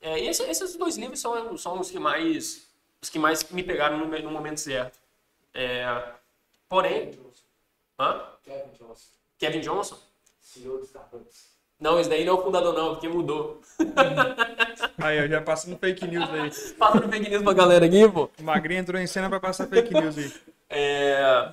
É, 0.00 0.18
e 0.18 0.28
esse- 0.28 0.42
esses 0.44 0.76
dois 0.76 0.96
livros 0.96 1.20
são, 1.20 1.56
são 1.56 1.80
os 1.80 1.90
que 1.90 1.98
mais 1.98 2.66
os 3.00 3.08
que 3.08 3.18
mais 3.18 3.48
me 3.50 3.62
pegaram 3.62 3.98
no, 3.98 4.06
no 4.06 4.30
momento 4.30 4.58
certo. 4.58 4.98
É, 5.54 6.02
porém, 6.68 7.18
hã? 7.98 8.22
Kevin 8.44 8.70
Johnson, 8.78 9.06
Kevin 9.38 9.60
Johnson? 9.60 9.98
CEO 10.40 10.78
do 10.78 10.84
Starbucks. 10.84 11.48
Não, 11.78 12.00
esse 12.00 12.10
daí 12.10 12.24
não 12.24 12.34
é 12.36 12.40
o 12.40 12.42
fundador 12.42 12.74
não, 12.74 12.94
porque 12.94 13.08
mudou. 13.08 13.60
Aí, 14.98 15.24
ó, 15.24 15.28
já 15.28 15.40
passando 15.40 15.78
fake 15.78 16.06
news 16.08 16.28
aí. 16.30 16.50
Passando 16.74 17.08
fake 17.08 17.30
news 17.30 17.42
pra 17.44 17.52
galera 17.52 17.86
aqui, 17.86 18.08
pô. 18.08 18.28
O 18.38 18.42
Magrinho 18.42 18.80
entrou 18.80 19.00
em 19.00 19.06
cena 19.06 19.28
pra 19.28 19.38
passar 19.38 19.68
fake 19.68 19.94
news 19.94 20.18
aí. 20.18 20.32
É, 20.68 21.50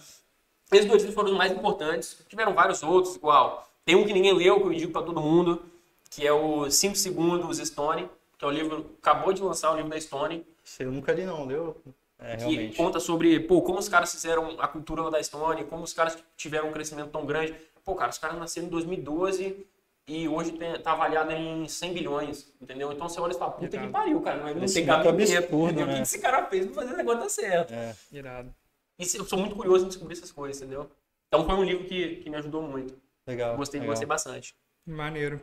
Esses 0.72 0.88
dois 0.88 1.04
livros 1.04 1.14
foram 1.14 1.32
os 1.32 1.38
mais 1.38 1.52
importantes. 1.52 2.18
Tiveram 2.28 2.54
vários 2.56 2.82
outros, 2.82 3.16
igual. 3.16 3.70
Tem 3.86 3.96
um 3.96 4.04
que 4.04 4.14
ninguém 4.14 4.34
leu, 4.34 4.60
que 4.60 4.66
eu 4.66 4.74
indico 4.74 4.92
pra 4.94 5.04
todo 5.04 5.22
mundo, 5.22 5.64
que 6.10 6.26
é 6.26 6.32
o 6.34 6.72
5 6.72 6.96
Segundos 6.96 7.60
Stone, 7.60 8.10
que 8.38 8.46
é 8.46 8.48
o 8.48 8.52
livro, 8.52 8.96
acabou 9.02 9.34
de 9.34 9.42
lançar 9.42 9.72
o 9.72 9.76
livro 9.76 9.90
da 9.90 10.00
Stone, 10.00 10.46
Isso 10.64 10.84
eu 10.84 10.92
nunca 10.92 11.12
li, 11.14 11.26
não, 11.26 11.46
leu? 11.46 11.82
É, 12.18 12.38
que 12.38 12.44
realmente. 12.46 12.78
conta 12.78 13.00
sobre, 13.00 13.40
pô, 13.42 13.62
como 13.62 13.78
os 13.78 13.90
caras 13.90 14.12
fizeram 14.12 14.60
a 14.60 14.68
cultura 14.68 15.10
da 15.12 15.22
Stone, 15.22 15.66
como 15.66 15.84
os 15.84 15.94
caras 15.94 16.18
tiveram 16.38 16.70
um 16.70 16.72
crescimento 16.72 17.10
tão 17.10 17.26
grande. 17.26 17.56
Pô, 17.84 17.94
cara, 17.94 18.10
os 18.10 18.18
caras 18.18 18.38
nasceram 18.38 18.68
em 18.68 18.70
2012 18.70 19.66
e 20.08 20.28
hoje 20.28 20.54
tem, 20.54 20.80
tá 20.82 20.94
avaliado 20.94 21.32
em 21.32 21.68
100 21.68 21.94
bilhões, 21.94 22.54
entendeu? 22.62 22.92
Então 22.92 23.10
você 23.10 23.20
olha 23.20 23.34
e 23.34 23.38
fala, 23.38 23.52
puta 23.52 23.70
que 23.70 23.76
Irado. 23.76 23.92
pariu, 23.92 24.22
cara, 24.22 24.38
não, 24.38 24.44
não 24.46 24.52
tem 24.54 24.60
Crescimento 24.60 25.04
cabimento. 25.04 25.38
absurdo, 25.38 25.66
entendeu? 25.66 25.84
O 25.84 25.88
né? 25.88 25.96
que 25.96 26.02
esse 26.02 26.20
cara 26.20 26.46
fez 26.46 26.66
pra 26.66 26.76
fazer 26.76 26.94
o 26.94 26.98
negócio 26.98 27.20
dar 27.22 27.30
certo? 27.30 27.74
É. 27.74 27.96
Irado. 28.12 28.56
E 28.98 29.04
eu 29.18 29.26
sou 29.26 29.38
muito 29.38 29.56
curioso 29.56 29.86
em 29.86 29.88
descobrir 29.90 30.14
essas 30.14 30.32
coisas, 30.32 30.62
entendeu? 30.62 30.90
Então 31.28 31.46
foi 31.46 31.56
um 31.56 31.64
livro 31.64 31.86
que, 31.86 32.18
que 32.18 32.30
me 32.30 32.38
ajudou 32.38 32.62
muito. 32.62 32.96
Legal. 33.28 33.58
Gostei, 33.58 33.80
legal. 33.80 33.92
gostei 33.94 34.08
bastante. 34.08 34.56
Maneiro. 34.86 35.42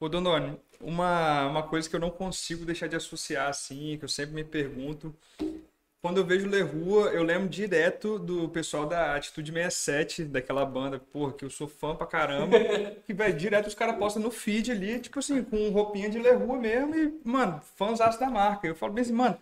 Ô, 0.00 0.08
Dondoni, 0.08 0.56
uma, 0.80 1.46
uma 1.46 1.62
coisa 1.62 1.88
que 1.88 1.96
eu 1.96 2.00
não 2.00 2.10
consigo 2.10 2.64
deixar 2.64 2.86
de 2.86 2.94
associar, 2.94 3.48
assim, 3.48 3.96
que 3.98 4.04
eu 4.04 4.08
sempre 4.08 4.34
me 4.34 4.44
pergunto. 4.44 5.14
Quando 6.00 6.18
eu 6.18 6.24
vejo 6.24 6.46
Le 6.46 6.62
Rua, 6.62 7.08
eu 7.08 7.24
lembro 7.24 7.48
direto 7.48 8.16
do 8.20 8.48
pessoal 8.48 8.86
da 8.86 9.16
Atitude 9.16 9.50
67, 9.50 10.24
daquela 10.24 10.64
banda, 10.64 11.00
porra, 11.00 11.32
que 11.32 11.44
eu 11.44 11.50
sou 11.50 11.66
fã 11.66 11.96
pra 11.96 12.06
caramba. 12.06 12.56
que, 13.04 13.12
velho, 13.12 13.36
direto 13.36 13.66
os 13.66 13.74
caras 13.74 13.96
postam 13.96 14.22
no 14.22 14.30
feed 14.30 14.70
ali, 14.70 15.00
tipo 15.00 15.18
assim, 15.18 15.42
com 15.42 15.68
roupinha 15.70 16.08
de 16.08 16.20
Le 16.20 16.30
Rua 16.30 16.56
mesmo 16.56 16.94
e, 16.94 17.20
mano, 17.24 17.60
fãzaço 17.76 18.20
da 18.20 18.30
marca. 18.30 18.68
Eu 18.68 18.76
falo 18.76 18.92
bem 18.92 19.02
assim, 19.02 19.12
mano, 19.12 19.36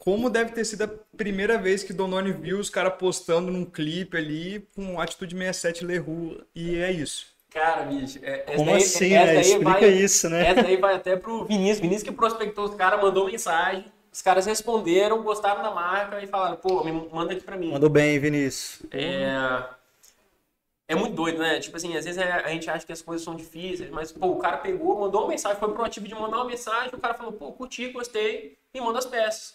como 0.00 0.28
deve 0.28 0.50
ter 0.50 0.64
sido 0.64 0.82
a 0.82 0.88
primeira 1.16 1.56
vez 1.56 1.84
que 1.84 1.92
Dononi 1.92 2.32
viu 2.32 2.58
os 2.58 2.68
caras 2.68 2.94
postando 2.98 3.52
num 3.52 3.64
clipe 3.64 4.16
ali 4.16 4.66
com 4.74 5.00
Atitude 5.00 5.36
67 5.36 5.84
Le 5.84 5.98
Rua, 5.98 6.44
e 6.52 6.74
é 6.74 6.90
isso. 6.90 7.33
Cara, 7.54 7.84
bicho, 7.84 8.18
é, 8.22 8.38
Como 8.56 8.64
daí- 8.72 8.82
assim, 8.82 9.10
né? 9.10 9.40
Explica 9.40 9.70
vai- 9.70 9.88
isso, 9.88 10.28
né? 10.28 10.48
Essa 10.48 10.62
daí 10.64 10.76
vai 10.76 10.94
até 10.96 11.16
pro 11.16 11.44
Vinícius. 11.44 11.78
Vinícius 11.78 12.02
que 12.02 12.10
prospectou 12.12 12.64
os 12.64 12.74
caras, 12.74 13.00
mandou 13.00 13.26
mensagem. 13.26 13.84
Os 14.12 14.20
caras 14.20 14.44
responderam, 14.44 15.22
gostaram 15.22 15.62
da 15.62 15.70
marca 15.70 16.20
e 16.20 16.26
falaram, 16.26 16.56
pô, 16.56 16.82
me 16.82 16.90
manda 16.90 17.32
aqui 17.32 17.42
pra 17.44 17.56
mim. 17.56 17.70
Mandou 17.70 17.88
bem, 17.88 18.18
Vinícius. 18.18 18.82
É... 18.90 19.62
é 20.88 20.94
muito 20.96 21.14
doido, 21.14 21.38
né? 21.38 21.60
Tipo 21.60 21.76
assim, 21.76 21.96
às 21.96 22.04
vezes 22.04 22.20
é- 22.20 22.32
a 22.44 22.48
gente 22.48 22.68
acha 22.68 22.84
que 22.84 22.92
as 22.92 23.00
coisas 23.02 23.24
são 23.24 23.36
difíceis, 23.36 23.88
mas, 23.90 24.10
pô, 24.10 24.26
o 24.26 24.38
cara 24.38 24.56
pegou, 24.56 24.98
mandou 24.98 25.22
uma 25.22 25.28
mensagem, 25.28 25.58
foi 25.58 25.72
proativo 25.72 26.08
de 26.08 26.14
mandar 26.14 26.38
uma 26.38 26.44
mensagem, 26.46 26.90
o 26.92 26.98
cara 26.98 27.14
falou, 27.14 27.32
pô, 27.32 27.52
curti, 27.52 27.88
gostei, 27.90 28.58
e 28.74 28.80
manda 28.80 28.98
as 28.98 29.06
peças. 29.06 29.54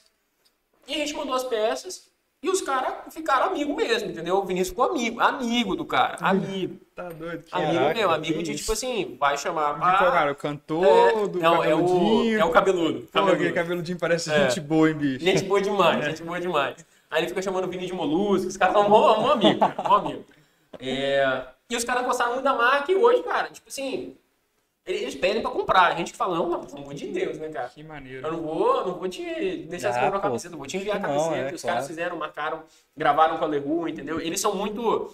E 0.88 0.96
a 0.96 0.98
gente 1.00 1.14
mandou 1.14 1.36
as 1.36 1.44
peças 1.44 2.09
e 2.41 2.49
os 2.49 2.62
caras 2.62 2.93
ficaram 3.13 3.47
amigos 3.47 3.75
mesmo, 3.75 4.10
entendeu? 4.12 4.38
O 4.38 4.43
Vinícius 4.45 4.69
ficou 4.69 4.86
amigo, 4.86 5.19
amigo 5.19 5.75
do 5.75 5.84
cara, 5.86 6.17
amigo. 6.21 6.80
Tá 6.95 7.10
doido? 7.10 7.43
Que 7.43 7.54
Amigo 7.56 7.73
Caraca, 7.73 7.93
meu, 7.99 8.12
amigo 8.12 8.41
de, 8.43 8.52
isso. 8.52 8.60
tipo 8.62 8.71
assim, 8.73 9.17
vai 9.19 9.38
chamar. 9.38 9.73
De 9.73 9.80
qual 9.80 10.12
cara? 10.12 10.32
O 10.32 10.36
cantor, 10.36 11.28
do 11.28 11.39
não, 11.39 11.63
é 11.63 11.73
o, 11.75 11.80
cabeludinho? 11.80 12.39
é 12.39 12.45
o 12.45 12.49
cabeludo. 12.52 12.99
Pô, 13.02 13.08
cabeludo. 13.25 13.54
cabeludinho 13.54 13.97
parece 13.99 14.32
É. 14.32 14.39
gente 14.49 14.60
boa, 14.62 14.89
hein, 14.89 14.95
bicho? 14.95 15.23
Gente 15.25 15.43
boa 15.43 15.62
demais, 15.62 16.06
gente 16.06 16.23
boa 16.23 16.39
demais. 16.39 16.86
Aí 17.12 17.21
ele 17.21 17.28
fica 17.30 17.41
chamando 17.41 17.65
o 17.65 17.67
Vini 17.67 17.86
de 17.88 17.93
molusco, 17.93 18.47
os 18.47 18.56
caras 18.58 18.73
são 18.75 18.88
um, 18.88 18.91
um 18.93 19.32
amigo, 19.32 19.60
cara, 19.60 19.89
um 19.89 19.93
amigo. 19.93 20.25
É, 20.80 21.41
E 21.69 21.75
os 21.75 21.84
caras 21.84 22.06
gostaram 22.06 22.34
muito 22.34 22.43
da 22.43 22.54
marca 22.54 22.91
e 22.91 22.95
hoje, 22.95 23.21
cara, 23.23 23.49
tipo 23.49 23.67
assim, 23.67 24.15
eles 24.95 25.15
pedem 25.15 25.41
pra 25.41 25.52
comprar. 25.52 25.91
A 25.91 25.95
gente 25.95 26.12
que 26.12 26.17
fala, 26.17 26.36
não, 26.38 26.49
mas 26.49 26.65
pelo 26.67 26.82
amor 26.84 26.93
de 26.93 27.08
Deus, 27.08 27.38
né, 27.38 27.49
cara? 27.49 27.69
Que 27.69 27.84
maneiro. 27.84 28.25
Eu 28.28 28.32
não 28.34 28.41
vou, 28.41 28.86
não 28.88 28.93
vou 28.95 29.08
te 29.10 29.23
deixar 29.67 29.93
você 29.93 29.99
Ah, 29.99 30.04
comprar 30.04 30.17
a 30.19 30.21
camiseta, 30.21 30.54
eu 30.54 30.58
vou 30.58 30.67
te 30.67 30.78
enviar 30.78 30.97
a 30.97 30.99
Não, 30.99 31.10
camiseta. 31.10 31.36
é, 31.47 31.52
e 31.52 31.56
os 31.56 31.62
claro. 31.62 31.75
caras 31.75 31.88
fizeram, 31.88 32.17
marcaram, 32.17 32.63
gravaram 32.95 33.38
com 33.38 33.45
a 33.45 33.47
Leru, 33.47 33.88
entendeu? 33.88 34.19
Eles 34.19 34.39
são 34.41 34.56
muito. 34.56 35.13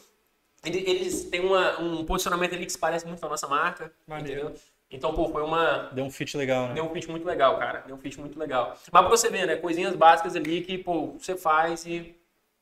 Eles, 0.64 1.26
têm 1.26 1.42
uma, 1.42 1.80
um 1.80 2.04
posicionamento 2.06 2.56
ali 2.56 2.66
que 2.66 2.72
se 2.72 2.78
parece 2.80 3.06
muito 3.06 3.20
com 3.20 3.26
a 3.28 3.30
nossa 3.30 3.48
marca. 3.48 3.92
Maneiro. 4.08 4.42
Entendeu? 4.42 4.60
Então, 4.90 5.14
pô, 5.14 5.30
foi 5.30 5.44
uma. 5.44 5.90
Deu 5.94 6.06
um 6.06 6.10
fit 6.12 6.36
legal, 6.38 6.68
né? 6.68 6.74
Deu 6.76 6.86
um 6.86 6.90
fit 6.94 7.10
muito 7.10 7.26
legal, 7.26 7.58
cara. 7.58 7.84
Deu 7.86 7.96
um 7.96 8.00
fit 8.00 8.20
muito 8.20 8.40
legal. 8.40 8.76
Mas 8.92 9.02
pra 9.02 9.10
você 9.10 9.30
ver, 9.30 9.46
né? 9.46 9.56
Coisinhas 9.58 9.96
básicas 9.96 10.36
ali 10.36 10.62
que, 10.62 10.78
pô, 10.78 11.14
você 11.20 11.36
faz 11.36 11.86
e 11.86 12.16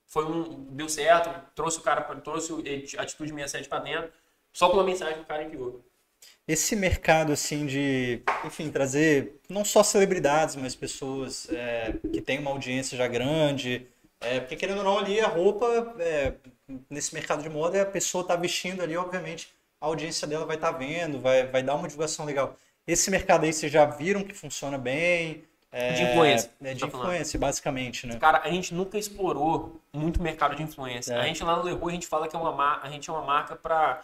foi 0.08 0.26
um. 0.26 0.66
Deu 0.72 0.90
certo, 0.90 1.30
trouxe 1.54 1.78
o 1.80 1.82
cara, 1.82 2.02
pra- 2.02 2.16
trouxe 2.16 2.52
o 2.52 2.60
Atitude 2.98 3.30
67 3.32 3.70
pra 3.70 3.80
dentro, 3.80 4.10
só 4.52 4.68
com 4.70 4.76
uma 4.78 4.84
mensagem 4.84 5.16
que 5.16 5.22
o 5.22 5.26
cara 5.26 5.44
enviou. 5.44 5.82
Esse 6.48 6.76
mercado, 6.76 7.32
assim, 7.32 7.66
de, 7.66 8.22
enfim, 8.44 8.70
trazer 8.70 9.40
não 9.50 9.64
só 9.64 9.82
celebridades, 9.82 10.56
mas 10.58 10.76
pessoas 10.76 11.48
é, 11.50 11.94
que 12.12 12.20
têm 12.20 12.40
uma 12.40 12.52
audiência 12.52 12.98
já 12.98 13.08
grande. 13.08 13.88
É, 14.20 14.40
porque, 14.42 14.56
querendo 14.58 14.80
ou 14.80 14.84
não, 14.84 15.00
ali 15.00 15.20
a 15.22 15.28
roupa, 15.28 15.96
é, 16.00 16.34
nesse 16.90 17.14
mercado 17.14 17.42
de 17.42 17.50
moda, 17.50 17.82
a 17.82 17.86
pessoa 17.86 18.26
tá 18.26 18.36
vestindo 18.36 18.82
ali, 18.82 18.96
obviamente, 18.98 19.54
a 19.80 19.86
audiência 19.86 20.28
dela 20.28 20.46
vai 20.46 20.56
estar 20.56 20.72
vendo, 20.72 21.20
vai, 21.20 21.46
vai 21.48 21.64
dar 21.64 21.76
uma 21.76 21.88
divulgação 21.88 22.26
legal. 22.26 22.58
Esse 22.86 23.10
mercado 23.10 23.46
aí, 23.46 23.54
vocês 23.54 23.72
já 23.72 23.86
viram 23.86 24.24
que 24.24 24.34
funciona 24.34 24.78
bem? 24.78 25.44
É, 25.72 25.94
De 25.94 26.04
influência, 26.04 26.52
É 26.62 26.74
de 26.74 26.82
tá 26.82 26.88
falando. 26.88 27.08
influência, 27.08 27.40
basicamente, 27.40 28.06
né? 28.06 28.18
Cara, 28.18 28.42
a 28.44 28.50
gente 28.50 28.74
nunca 28.74 28.98
explorou 28.98 29.82
muito 29.92 30.20
o 30.20 30.24
mercado 30.24 30.56
de 30.56 30.62
influência. 30.62 31.14
É. 31.14 31.22
A 31.22 31.24
gente 31.24 31.44
lá 31.44 31.56
no 31.56 31.64
Leroy, 31.64 31.90
a 31.92 31.96
gente 31.96 32.06
fala 32.06 32.28
que 32.28 32.36
é 32.36 32.40
uma 32.40 32.80
a 32.82 32.90
gente 32.90 33.10
é 33.10 33.14
uma 33.14 33.24
marca 33.24 33.56
pra, 33.56 34.04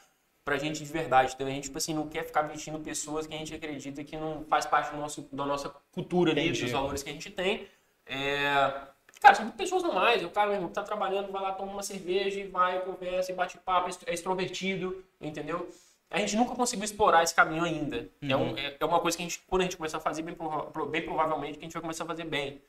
pra 0.50 0.58
gente 0.58 0.84
de 0.84 0.92
verdade. 0.92 1.34
Então 1.36 1.46
a 1.46 1.50
gente, 1.52 1.66
tipo 1.66 1.78
assim, 1.78 1.94
não 1.94 2.08
quer 2.08 2.24
ficar 2.26 2.42
vestindo 2.42 2.80
pessoas 2.80 3.28
que 3.28 3.36
a 3.36 3.38
gente 3.38 3.54
acredita 3.54 4.04
que 4.04 4.18
não 4.18 4.44
faz 4.46 4.66
parte 4.66 4.92
do 4.92 4.98
nosso, 4.98 5.28
da 5.32 5.46
nossa 5.46 5.70
cultura 5.92 6.32
ali, 6.32 6.42
Entendi. 6.42 6.64
dos 6.64 6.72
valores 6.72 7.04
que 7.04 7.10
a 7.10 7.14
gente 7.14 7.30
tem. 7.30 7.68
É... 8.08 8.72
Cara, 9.22 9.36
são 9.36 9.52
pessoas 9.52 9.84
normais. 9.84 10.24
O 10.24 10.30
cara 10.30 10.50
mesmo 10.50 10.70
tá 10.70 10.82
trabalhando, 10.82 11.32
vai 11.32 11.42
lá, 11.42 11.52
toma 11.52 11.72
uma 11.72 11.84
cerveja 11.84 12.40
e 12.40 12.48
vai, 12.48 12.80
conversa 12.82 13.32
e 13.32 13.36
bate 13.36 13.58
papo, 13.60 13.90
é 14.08 14.14
extrovertido, 14.14 15.04
entendeu? 15.22 15.70
A 16.10 16.18
gente 16.20 16.36
nunca 16.36 16.56
conseguiu 16.56 16.86
explorar 16.86 17.22
esse 17.24 17.36
caminho 17.36 17.64
ainda. 17.64 18.10
É, 18.28 18.36
um- 18.36 18.58
é- 18.58 18.76
é 18.80 18.86
uma 18.86 19.00
coisa 19.00 19.16
que 19.16 19.22
a 19.22 19.28
gente, 19.28 19.40
quando 19.48 19.62
a 19.62 19.66
gente 19.66 19.78
começar 19.78 19.98
a 19.98 20.02
fazer, 20.02 20.24
bem, 20.24 20.34
prova- 20.34 20.86
bem 20.88 21.04
provavelmente 21.04 21.54
que 21.60 21.60
a 21.60 21.68
gente 21.68 21.74
vai 21.74 21.82
começar 21.84 22.04
a 22.06 22.08
fazer 22.08 22.24
bem. 22.24 22.60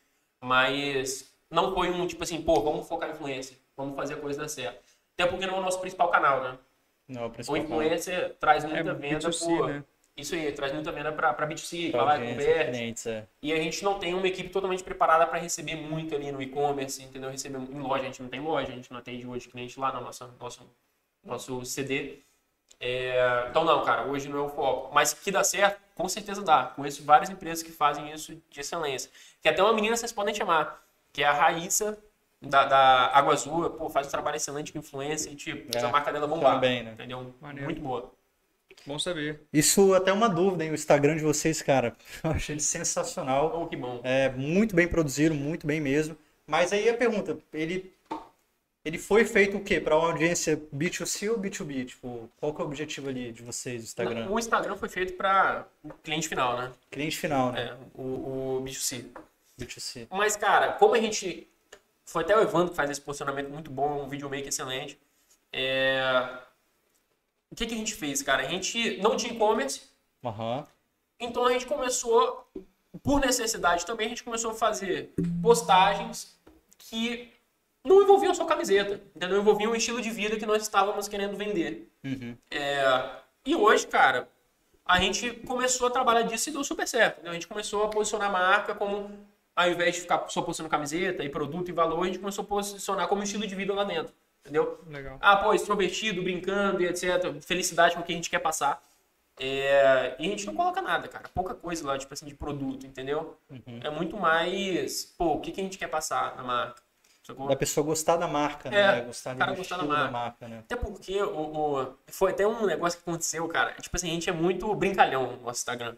Mas 0.42 1.32
não 1.50 1.72
foi 1.74 1.88
um 1.90 2.06
tipo 2.06 2.22
assim, 2.22 2.42
pô, 2.42 2.60
vamos 2.60 2.86
focar 2.86 3.08
em 3.08 3.12
influência, 3.12 3.56
vamos 3.76 3.96
fazer 3.96 4.14
a 4.14 4.16
coisa 4.18 4.40
dar 4.42 4.48
certo. 4.48 4.78
Até 5.18 5.26
porque 5.30 5.46
não 5.46 5.54
é 5.56 5.58
o 5.58 5.62
nosso 5.62 5.80
principal 5.80 6.08
canal, 6.10 6.42
né? 6.42 6.58
Não, 7.10 7.26
o 7.26 7.52
O 7.52 7.56
influencer 7.56 8.36
traz 8.38 8.64
É 8.64 8.68
muita 8.68 8.94
venda 8.94 9.28
B2C, 9.28 9.44
por. 9.44 9.68
né? 9.68 9.84
Isso 10.16 10.34
aí, 10.34 10.52
traz 10.52 10.72
muita 10.72 10.92
venda 10.92 11.10
pra, 11.12 11.32
pra 11.32 11.46
B2C, 11.48 11.90
pra 11.90 12.04
vai 12.04 12.18
lá, 12.18 12.26
converte. 12.26 13.08
é. 13.08 13.26
E 13.42 13.52
a 13.52 13.56
gente 13.56 13.82
não 13.82 13.98
tem 13.98 14.14
uma 14.14 14.26
equipe 14.26 14.50
totalmente 14.50 14.82
preparada 14.84 15.26
para 15.26 15.38
receber 15.38 15.76
muito 15.76 16.14
ali 16.14 16.30
no 16.30 16.40
e-commerce, 16.42 17.02
entendeu? 17.02 17.30
Receber 17.30 17.58
em 17.58 17.80
loja, 17.80 18.02
a 18.02 18.06
gente 18.06 18.22
não 18.22 18.28
tem 18.28 18.40
loja, 18.40 18.70
a 18.70 18.74
gente 18.74 18.90
não 18.92 18.98
atende 18.98 19.26
hoje 19.26 19.48
cliente 19.48 19.80
lá 19.80 19.92
no 19.92 20.02
nosso, 20.02 20.30
nosso, 20.38 20.70
nosso 21.24 21.64
CD. 21.64 22.18
É, 22.78 23.46
então 23.50 23.64
não, 23.64 23.82
cara, 23.84 24.06
hoje 24.06 24.28
não 24.28 24.38
é 24.38 24.42
o 24.42 24.48
foco. 24.50 24.92
Mas 24.94 25.12
que 25.14 25.30
dá 25.30 25.42
certo, 25.42 25.80
com 25.94 26.08
certeza 26.08 26.42
dá. 26.42 26.64
Conheço 26.76 27.02
várias 27.04 27.30
empresas 27.30 27.62
que 27.62 27.72
fazem 27.72 28.10
isso 28.12 28.36
de 28.50 28.60
excelência. 28.60 29.10
Que 29.42 29.48
até 29.48 29.62
uma 29.62 29.72
menina 29.72 29.96
vocês 29.96 30.12
podem 30.12 30.34
chamar, 30.34 30.82
que 31.12 31.22
é 31.22 31.26
a 31.26 31.32
Raíssa 31.32 31.98
da, 32.40 32.64
da 32.64 33.06
Água 33.14 33.32
Azul, 33.34 33.70
pô, 33.70 33.88
faz 33.90 34.06
um 34.06 34.10
trabalho 34.10 34.36
excelente 34.36 34.72
com 34.72 34.78
influência 34.78 35.30
e 35.30 35.34
tipo, 35.36 35.76
É, 35.76 35.80
a 35.82 35.88
marca 35.88 36.12
dela 36.12 36.26
bombar. 36.26 36.54
também, 36.54 36.82
né? 36.82 36.92
Entendeu? 36.92 37.34
Maneiro. 37.40 37.66
Muito 37.66 37.80
boa. 37.82 38.10
Bom 38.86 38.98
saber. 38.98 39.42
Isso 39.52 39.92
até 39.92 40.10
uma 40.12 40.28
dúvida, 40.28 40.64
hein? 40.64 40.70
O 40.70 40.74
Instagram 40.74 41.16
de 41.16 41.22
vocês, 41.22 41.60
cara, 41.60 41.94
eu 42.24 42.30
achei 42.30 42.54
ele 42.54 42.62
sensacional. 42.62 43.60
Oh, 43.62 43.66
que 43.66 43.76
bom. 43.76 44.00
É 44.02 44.30
muito 44.30 44.74
bem 44.74 44.88
produzido, 44.88 45.34
muito 45.34 45.66
bem 45.66 45.80
mesmo. 45.80 46.16
Mas 46.46 46.72
aí 46.72 46.88
a 46.88 46.94
pergunta, 46.96 47.38
ele 47.52 47.92
ele 48.82 48.96
foi 48.96 49.26
feito 49.26 49.58
o 49.58 49.62
quê? 49.62 49.78
Para 49.78 49.94
uma 49.96 50.08
audiência 50.08 50.56
B2C 50.74 51.30
ou 51.30 51.38
B2B? 51.38 51.84
Tipo, 51.84 52.30
qual 52.38 52.54
que 52.54 52.62
é 52.62 52.64
o 52.64 52.66
objetivo 52.66 53.10
ali 53.10 53.30
de 53.30 53.42
vocês, 53.42 53.82
do 53.82 53.84
Instagram? 53.84 54.30
O 54.30 54.38
Instagram 54.38 54.74
foi 54.76 54.88
feito 54.88 55.12
para 55.12 55.66
cliente 56.02 56.26
final, 56.28 56.56
né? 56.56 56.72
Cliente 56.90 57.18
final, 57.18 57.52
né? 57.52 57.60
É, 57.62 57.76
o, 57.94 58.56
o 58.56 58.62
B2C. 58.64 59.04
B2C. 59.60 60.06
Mas, 60.10 60.34
cara, 60.36 60.72
como 60.72 60.94
a 60.94 61.00
gente. 61.00 61.46
Foi 62.10 62.22
até 62.24 62.36
o 62.36 62.40
Evandro 62.40 62.70
que 62.70 62.76
faz 62.76 62.90
esse 62.90 63.00
posicionamento 63.00 63.48
muito 63.48 63.70
bom, 63.70 64.02
um 64.02 64.08
videomaker 64.08 64.48
excelente. 64.48 64.98
É, 65.52 66.28
O 67.52 67.54
que, 67.54 67.66
que 67.66 67.74
a 67.74 67.76
gente 67.76 67.94
fez, 67.94 68.20
cara? 68.20 68.42
A 68.42 68.48
gente 68.48 68.96
não 68.98 69.16
tinha 69.16 69.32
e-commerce, 69.32 69.82
Aham. 70.24 70.66
então 71.20 71.46
a 71.46 71.52
gente 71.52 71.66
começou, 71.66 72.48
por 73.02 73.20
necessidade 73.20 73.86
também, 73.86 74.06
a 74.06 74.08
gente 74.10 74.24
começou 74.24 74.50
a 74.50 74.54
fazer 74.54 75.12
postagens 75.40 76.36
que 76.78 77.32
não 77.84 78.02
envolviam 78.02 78.34
só 78.34 78.44
camiseta, 78.44 79.00
entendeu? 79.14 79.38
Envolviam 79.40 79.70
o 79.70 79.76
estilo 79.76 80.02
de 80.02 80.10
vida 80.10 80.36
que 80.36 80.44
nós 80.46 80.62
estávamos 80.62 81.06
querendo 81.06 81.36
vender. 81.36 81.90
Uhum. 82.04 82.36
É, 82.50 83.10
e 83.46 83.54
hoje, 83.54 83.86
cara, 83.86 84.28
a 84.84 84.98
gente 85.00 85.30
começou 85.46 85.86
a 85.86 85.90
trabalhar 85.90 86.22
disso 86.22 86.48
e 86.50 86.52
deu 86.52 86.64
super 86.64 86.88
certo. 86.88 87.14
entendeu? 87.14 87.30
A 87.30 87.34
gente 87.34 87.46
começou 87.46 87.84
a 87.84 87.88
posicionar 87.88 88.28
a 88.28 88.32
marca 88.32 88.74
como, 88.74 89.10
ao 89.66 89.70
invés 89.70 89.94
de 89.94 90.00
ficar 90.02 90.24
só 90.28 90.42
postando 90.42 90.68
camiseta 90.68 91.22
e 91.24 91.28
produto 91.28 91.68
e 91.68 91.72
valor, 91.72 92.02
a 92.02 92.06
gente 92.06 92.18
começou 92.18 92.42
a 92.44 92.46
posicionar 92.46 93.08
como 93.08 93.22
estilo 93.22 93.46
de 93.46 93.54
vida 93.54 93.72
lá 93.74 93.84
dentro. 93.84 94.12
Entendeu? 94.42 94.80
Legal. 94.86 95.18
Ah, 95.20 95.36
pô, 95.36 95.52
extrovertido, 95.52 96.22
brincando 96.22 96.82
e 96.82 96.86
etc. 96.86 97.40
Felicidade 97.42 97.94
com 97.94 98.00
o 98.00 98.04
que 98.04 98.12
a 98.12 98.16
gente 98.16 98.30
quer 98.30 98.38
passar. 98.38 98.82
É, 99.38 100.16
e 100.18 100.26
a 100.26 100.30
gente 100.30 100.46
não 100.46 100.54
coloca 100.54 100.82
nada, 100.82 101.08
cara. 101.08 101.28
Pouca 101.34 101.54
coisa 101.54 101.86
lá, 101.86 101.96
tipo 101.96 102.12
assim, 102.12 102.26
de 102.26 102.34
produto, 102.34 102.86
entendeu? 102.86 103.38
Uhum. 103.50 103.80
É 103.82 103.88
muito 103.90 104.16
mais, 104.16 105.04
pô, 105.16 105.34
o 105.34 105.40
que, 105.40 105.50
que 105.52 105.60
a 105.60 105.64
gente 105.64 105.78
quer 105.78 105.88
passar 105.88 106.36
na 106.36 106.42
marca. 106.42 106.82
Sacou? 107.22 107.48
Da 107.48 107.56
pessoa 107.56 107.84
gostar 107.84 108.16
da 108.16 108.26
marca, 108.26 108.68
É, 108.68 108.72
né? 108.96 109.00
Gostar 109.02 109.30
ali 109.30 109.38
cara 109.38 109.54
gostar 109.54 109.76
da 109.76 109.82
estilo 109.82 109.96
da 109.96 110.10
marca. 110.10 110.18
marca, 110.18 110.48
né? 110.48 110.58
Até 110.60 110.76
porque 110.76 111.22
o, 111.22 111.38
o- 111.82 111.94
foi 112.08 112.32
até 112.32 112.46
um 112.46 112.66
negócio 112.66 112.98
que 112.98 113.08
aconteceu, 113.08 113.46
cara. 113.48 113.72
Tipo 113.80 113.96
assim, 113.96 114.08
a 114.10 114.12
gente 114.14 114.28
é 114.28 114.32
muito 114.32 114.74
brincalhão 114.74 115.32
no 115.36 115.42
nosso 115.42 115.60
Instagram. 115.60 115.96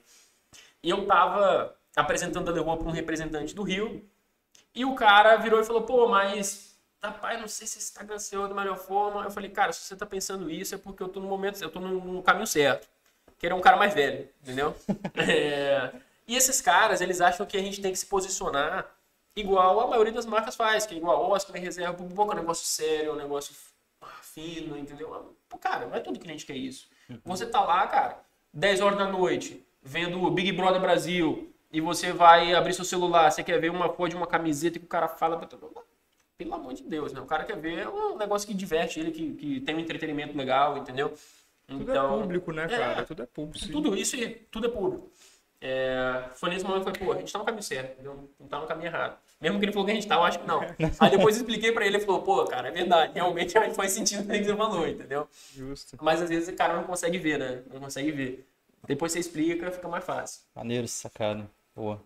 E 0.83 0.91
eu 0.91 1.07
tava 1.07 1.75
apresentando 1.97 2.49
a 2.49 2.53
Leroy 2.53 2.77
para 2.77 2.89
um 2.89 2.93
representante 2.93 3.55
do 3.55 3.63
Rio. 3.63 4.05
E 4.75 4.85
o 4.85 4.95
cara 4.95 5.37
virou 5.37 5.61
e 5.61 5.65
falou, 5.65 5.83
pô, 5.83 6.09
mas 6.09 6.73
rapaz, 7.03 7.41
não 7.41 7.49
sei 7.49 7.67
se 7.67 7.79
Instagram 7.79 8.19
seu 8.19 8.45
é 8.45 8.49
da 8.49 8.55
melhor 8.55 8.79
forma. 8.79 9.25
Eu 9.25 9.31
falei, 9.31 9.51
cara, 9.51 9.73
se 9.73 9.81
você 9.81 9.97
tá 9.97 10.07
pensando 10.07 10.51
isso 10.51 10.75
é 10.75 10.79
porque 10.79 11.03
eu 11.03 11.09
tô 11.09 11.21
no 11.21 11.27
momento, 11.27 11.61
eu 11.61 11.71
tô 11.71 11.81
no, 11.81 12.23
caminho 12.23 12.47
certo. 12.47 12.89
Que 13.39 13.47
ele 13.47 13.55
é 13.55 13.57
um 13.57 13.61
cara 13.61 13.77
mais 13.77 13.93
velho, 13.93 14.29
entendeu? 14.43 14.75
É, 15.17 15.93
E 16.27 16.37
esses 16.37 16.61
caras, 16.61 17.01
eles 17.01 17.21
acham 17.21 17.45
que 17.45 17.57
a 17.57 17.61
gente 17.61 17.83
tem 17.83 17.93
que 17.93 17.99
se 17.99 18.07
posicionar 18.07 18.87
igual 19.35 19.81
a 19.81 19.89
maioria 19.89 20.13
das 20.13 20.27
marcas 20.27 20.55
faz, 20.55 20.87
que 20.87 20.95
é 20.95 20.99
igual 20.99 21.31
Oscar 21.31 21.57
e 21.57 21.61
reserva, 21.61 21.97
é 21.99 22.03
um 22.03 22.35
negócio 22.35 22.67
sério, 22.67 23.13
um 23.13 23.17
negócio 23.17 23.55
fino, 24.23 24.79
entendeu? 24.79 25.35
Cara, 25.61 25.87
não 25.87 25.95
é 25.95 26.01
todo 26.01 26.19
cliente 26.19 26.47
que 26.47 26.53
é 26.53 26.57
isso. 26.57 26.89
Você 27.25 27.47
tá 27.47 27.63
lá, 27.63 27.87
cara, 27.87 28.21
10 28.53 28.81
horas 28.81 28.99
da 28.99 29.07
noite, 29.07 29.67
vendo 29.83 30.23
o 30.23 30.31
Big 30.31 30.53
Brother 30.53 30.81
Brasil, 30.81 31.52
e 31.73 31.81
você 31.81 32.13
vai 32.13 32.55
abrir 32.55 32.75
seu 32.75 32.85
celular, 32.85 33.31
você 33.31 33.43
quer 33.43 33.59
ver 33.59 33.71
uma 33.71 33.89
foto 33.89 34.11
de 34.11 34.17
uma 34.17 34.27
camiseta 34.27 34.79
que 34.79 34.85
o 34.85 34.89
cara 34.89 35.09
fala. 35.09 35.41
Pelo 36.37 36.55
amor 36.55 36.75
de 36.75 36.83
Deus, 36.83 37.13
né? 37.13 37.21
O 37.21 37.27
cara 37.27 37.45
quer 37.45 37.57
ver 37.57 37.89
um 37.89 38.17
negócio 38.17 38.47
que 38.47 38.55
diverte 38.55 39.01
ele, 39.01 39.11
que, 39.11 39.33
que 39.33 39.61
tem 39.61 39.75
um 39.75 39.81
entretenimento 39.81 40.37
legal, 40.37 40.77
entendeu? 40.77 41.15
Tudo 41.67 41.93
é 41.93 42.09
público, 42.09 42.53
né, 42.53 42.69
cara? 42.69 43.01
é. 43.01 43.05
Tudo 43.05 43.23
é 43.23 43.27
público. 43.27 43.65
sim. 43.65 43.73
Tudo 43.73 43.97
isso 43.97 44.17
e 44.17 44.29
tudo 44.51 44.67
é 44.67 44.71
público. 44.71 45.11
É, 45.65 46.25
foi 46.35 46.51
nesse 46.51 46.65
momento 46.65 46.83
que 46.83 46.91
eu 46.91 46.95
falei, 46.95 47.07
pô, 47.07 47.13
a 47.13 47.19
gente 47.21 47.33
tá 47.33 47.39
no 47.39 47.45
caminho 47.45 47.63
certo, 47.63 47.93
entendeu? 47.93 48.29
não 48.41 48.49
tá 48.49 48.59
no 48.59 48.67
caminho 48.67 48.89
errado. 48.89 49.17
Mesmo 49.41 49.59
que 49.61 49.65
ele 49.65 49.73
falou 49.73 49.87
que 49.87 49.93
a 49.93 49.95
gente 49.95 50.09
tá, 50.09 50.17
eu 50.17 50.25
acho 50.25 50.41
que 50.41 50.47
não. 50.47 50.61
Aí 50.99 51.11
depois 51.11 51.37
eu 51.37 51.43
expliquei 51.43 51.71
pra 51.71 51.87
ele, 51.87 51.99
ele 51.99 52.05
falou, 52.05 52.23
pô, 52.23 52.45
cara, 52.47 52.69
é 52.69 52.71
verdade, 52.73 53.13
realmente 53.15 53.55
faz 53.73 53.93
sentido 53.93 54.25
o 54.25 54.27
que 54.27 54.45
você 54.45 54.57
falou, 54.57 54.89
entendeu? 54.89 55.29
Justo. 55.55 55.97
Mas 56.03 56.21
às 56.21 56.29
vezes 56.29 56.49
o 56.49 56.57
cara 56.57 56.75
não 56.75 56.83
consegue 56.83 57.17
ver, 57.17 57.39
né? 57.39 57.63
Não 57.73 57.81
consegue 57.81 58.11
ver. 58.11 58.47
Depois 58.89 59.13
você 59.13 59.21
explica, 59.21 59.71
fica 59.71 59.87
mais 59.87 60.05
fácil. 60.05 60.41
Maneiro 60.57 60.85
essa 60.85 61.09
sacada. 61.09 61.49
Boa. 61.75 62.01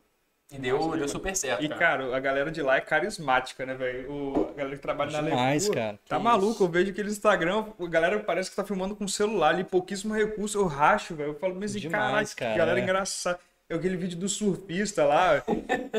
E 0.50 0.58
deu, 0.58 0.96
deu 0.96 1.08
super 1.08 1.34
certo, 1.34 1.64
E, 1.64 1.68
cara. 1.68 1.80
cara, 1.80 2.16
a 2.16 2.20
galera 2.20 2.52
de 2.52 2.62
lá 2.62 2.76
é 2.76 2.80
carismática, 2.80 3.66
né, 3.66 3.74
velho? 3.74 4.10
O- 4.12 4.50
A 4.50 4.52
galera 4.52 4.76
que 4.76 4.82
trabalha 4.82 5.10
na 5.10 5.20
Demais, 5.28 5.68
cara. 5.68 5.98
Tá 6.08 6.16
Que 6.18 6.22
maluco, 6.22 6.62
eu 6.62 6.68
vejo 6.68 6.92
aquele 6.92 7.10
Instagram, 7.10 7.66
a 7.80 7.86
galera 7.88 8.20
parece 8.20 8.48
que 8.50 8.54
tá 8.54 8.62
filmando 8.64 8.94
com 8.94 9.08
celular 9.08 9.48
ali, 9.48 9.64
pouquíssimo 9.64 10.14
recurso, 10.14 10.56
eu 10.58 10.66
racho, 10.66 11.16
velho. 11.16 11.30
Eu 11.30 11.34
falo, 11.38 11.56
mas 11.56 11.74
e 11.74 11.80
Demais, 11.80 12.32
caralho, 12.32 12.36
cara, 12.36 12.52
que 12.52 12.58
galera 12.58 12.78
é. 12.78 12.82
engraçada. 12.82 13.40
É 13.68 13.74
aquele 13.74 13.96
vídeo 13.96 14.16
do 14.16 14.28
surfista 14.28 15.04
lá. 15.04 15.42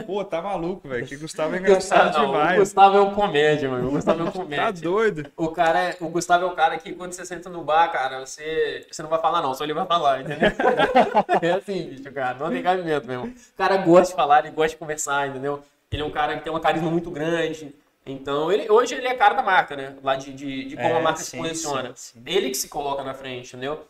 Pô, 0.05 0.23
tá 0.23 0.41
maluco, 0.41 0.87
velho. 0.87 1.05
Que 1.05 1.17
Gustavo 1.17 1.53
é 1.53 1.59
engraçado 1.59 2.17
Não, 2.17 2.23
O 2.23 2.27
demais. 2.31 2.59
Gustavo 2.59 2.97
é 2.97 3.01
um 3.01 3.13
comédia, 3.13 3.69
mano. 3.69 3.89
O 3.89 3.91
Gustavo 3.91 4.21
é 4.21 4.23
um 4.23 4.27
Tá 4.31 4.39
comédia. 4.39 4.81
doido. 4.81 5.29
O 5.35 5.49
cara 5.49 5.79
é, 5.89 5.97
o 5.99 6.07
Gustavo 6.07 6.45
é 6.45 6.47
o 6.47 6.55
cara 6.55 6.77
que 6.77 6.93
quando 6.93 7.11
você 7.11 7.25
senta 7.25 7.49
no 7.49 7.65
bar, 7.65 7.91
cara, 7.91 8.25
você, 8.25 8.87
você 8.89 9.01
não 9.01 9.09
vai 9.09 9.19
falar 9.19 9.41
não, 9.41 9.53
só 9.53 9.65
ele 9.65 9.73
vai 9.73 9.85
falar, 9.85 10.21
entendeu? 10.21 10.49
é 11.41 11.51
assim, 11.51 11.89
bicho, 11.89 12.09
cara, 12.13 12.37
não 12.39 12.49
tem 12.49 12.63
cabimento 12.63 13.05
mesmo. 13.05 13.25
O 13.25 13.57
cara 13.57 13.75
gosta 13.77 14.11
de 14.13 14.15
falar, 14.15 14.45
ele 14.45 14.55
gosta 14.55 14.69
de 14.69 14.77
conversar, 14.77 15.27
entendeu? 15.27 15.61
Ele 15.91 16.01
é 16.01 16.05
um 16.05 16.11
cara 16.11 16.37
que 16.37 16.43
tem 16.45 16.53
uma 16.53 16.61
carisma 16.61 16.89
muito 16.89 17.11
grande. 17.11 17.75
Então, 18.05 18.49
ele, 18.49 18.71
hoje 18.71 18.95
ele 18.95 19.07
é 19.07 19.13
cara 19.13 19.33
da 19.33 19.43
marca, 19.43 19.75
né? 19.75 19.93
Lá 20.01 20.15
de, 20.15 20.31
de, 20.31 20.69
de 20.69 20.75
como 20.77 20.87
É, 20.87 20.97
a 20.99 21.01
marca 21.01 21.19
se 21.19 21.31
sim, 21.31 21.37
posiciona. 21.39 21.91
sim, 21.95 22.13
sim. 22.13 22.23
Ele 22.25 22.49
que 22.49 22.55
se 22.55 22.69
coloca 22.69 23.03
na 23.03 23.13
frente, 23.13 23.47
entendeu? 23.49 23.81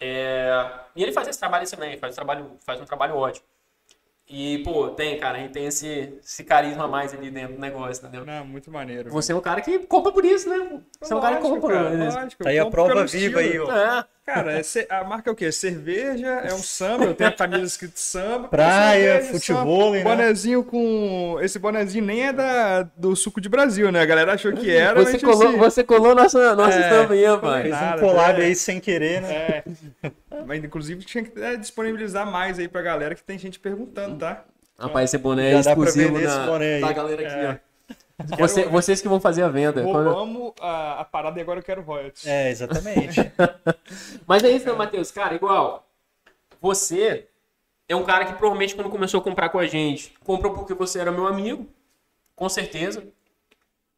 É, 0.00 0.50
E 0.96 1.02
ele 1.02 1.12
faz 1.12 1.28
esse 1.28 1.38
trabalho 1.38 1.68
também, 1.68 1.98
faz 1.98 2.14
um 2.14 2.16
trabalho, 2.16 2.50
faz 2.64 2.80
um 2.80 2.84
trabalho 2.84 3.16
ótimo. 3.16 3.46
E, 4.32 4.58
pô, 4.58 4.88
tem, 4.90 5.18
cara, 5.18 5.38
a 5.38 5.40
gente 5.40 5.52
tem 5.52 5.66
esse, 5.66 6.14
esse 6.24 6.44
carisma 6.44 6.84
a 6.84 6.88
mais 6.88 7.12
ali 7.12 7.32
dentro 7.32 7.54
do 7.56 7.60
negócio, 7.60 8.00
entendeu? 8.06 8.24
Não, 8.24 8.46
muito 8.46 8.70
maneiro. 8.70 9.10
Você 9.10 9.32
é 9.32 9.34
um 9.34 9.40
cara 9.40 9.60
que 9.60 9.80
compra 9.80 10.12
por 10.12 10.24
isso, 10.24 10.48
né? 10.48 10.80
Você 11.00 11.12
é 11.12 11.16
um 11.16 11.20
cara 11.20 11.36
que 11.36 11.42
compra 11.42 11.60
por 11.60 11.72
cara, 11.72 12.06
isso. 12.06 12.16
lógico, 12.16 12.44
Tá 12.44 12.50
aí 12.50 12.58
a 12.60 12.70
prova 12.70 13.04
viva 13.06 13.06
estilo. 13.06 13.38
aí, 13.40 13.58
ó. 13.58 13.76
É. 13.98 14.04
Cara, 14.34 14.52
é 14.52 14.62
ce- 14.62 14.86
a 14.88 15.02
marca 15.04 15.28
é 15.28 15.32
o 15.32 15.36
quê? 15.36 15.50
Cerveja, 15.50 16.26
é 16.28 16.54
um 16.54 16.62
samba, 16.62 17.04
eu 17.04 17.14
tenho 17.14 17.30
a 17.30 17.32
camisa 17.32 17.64
escrito 17.64 17.98
samba. 17.98 18.48
Praia, 18.48 19.14
cerveja, 19.22 19.32
futebol, 19.32 19.92
samba, 19.94 19.96
né? 19.96 20.02
Bonezinho 20.04 20.64
com. 20.64 21.38
Esse 21.42 21.58
bonezinho 21.58 22.04
nem 22.04 22.26
é 22.28 22.32
da, 22.32 22.82
do 22.96 23.14
suco 23.16 23.40
de 23.40 23.48
Brasil, 23.48 23.90
né? 23.90 24.00
A 24.00 24.06
galera 24.06 24.34
achou 24.34 24.52
que 24.52 24.70
era. 24.70 25.02
Você 25.04 25.12
mas, 25.12 25.22
colou, 25.22 25.48
assim, 25.48 25.56
você 25.58 25.84
colou 25.84 26.14
nossa, 26.14 26.54
nossa 26.54 26.78
É, 26.78 26.80
estampa 26.82 27.12
aí, 27.14 27.62
Fez 27.62 27.74
um 27.74 27.98
collab 28.00 28.40
é. 28.40 28.44
aí 28.46 28.54
sem 28.54 28.80
querer, 28.80 29.20
né? 29.22 29.32
É. 29.34 29.64
Mas 30.46 30.62
inclusive 30.64 31.04
tinha 31.04 31.24
que 31.24 31.40
é, 31.42 31.56
disponibilizar 31.56 32.30
mais 32.30 32.58
aí 32.58 32.68
pra 32.68 32.82
galera 32.82 33.14
que 33.14 33.22
tem 33.22 33.38
gente 33.38 33.58
perguntando, 33.58 34.16
tá? 34.16 34.44
Rapaz, 34.78 35.10
esse 35.10 35.18
boné 35.18 35.50
Já 35.52 35.58
é 35.58 35.62
dá 35.62 35.76
pra 35.76 35.84
exclusivo 35.84 36.14
vender 36.14 36.26
esse 36.26 36.36
da, 36.38 36.46
boné 36.46 36.74
aí. 36.76 36.80
da 36.80 36.92
galera 36.92 37.22
aqui, 37.22 37.34
É. 37.46 37.50
ó. 37.66 37.69
Você- 38.38 38.64
vocês 38.66 39.00
que 39.02 39.08
vão 39.08 39.20
fazer 39.20 39.42
a 39.42 39.48
venda. 39.48 39.82
Quando- 39.82 40.10
Roubamos 40.10 40.52
a, 40.60 41.00
a 41.00 41.04
parada 41.04 41.38
e 41.38 41.42
agora 41.42 41.58
eu 41.60 41.64
quero 41.64 41.82
royalties. 41.82 42.26
É, 42.26 42.50
exatamente. 42.50 43.20
Mas 44.26 44.42
é 44.44 44.50
isso, 44.50 44.66
né, 44.66 44.72
Matheus? 44.72 45.10
Cara, 45.10 45.34
igual. 45.34 45.86
Você 46.60 47.26
é 47.88 47.96
um 47.96 48.04
cara 48.04 48.24
que 48.26 48.32
provavelmente 48.34 48.74
quando 48.74 48.90
começou 48.90 49.20
a 49.20 49.22
comprar 49.22 49.48
com 49.48 49.58
a 49.58 49.66
gente, 49.66 50.14
comprou 50.24 50.52
porque 50.54 50.74
você 50.74 50.98
era 50.98 51.10
meu 51.10 51.26
amigo, 51.26 51.66
com 52.36 52.48
certeza. 52.48 53.02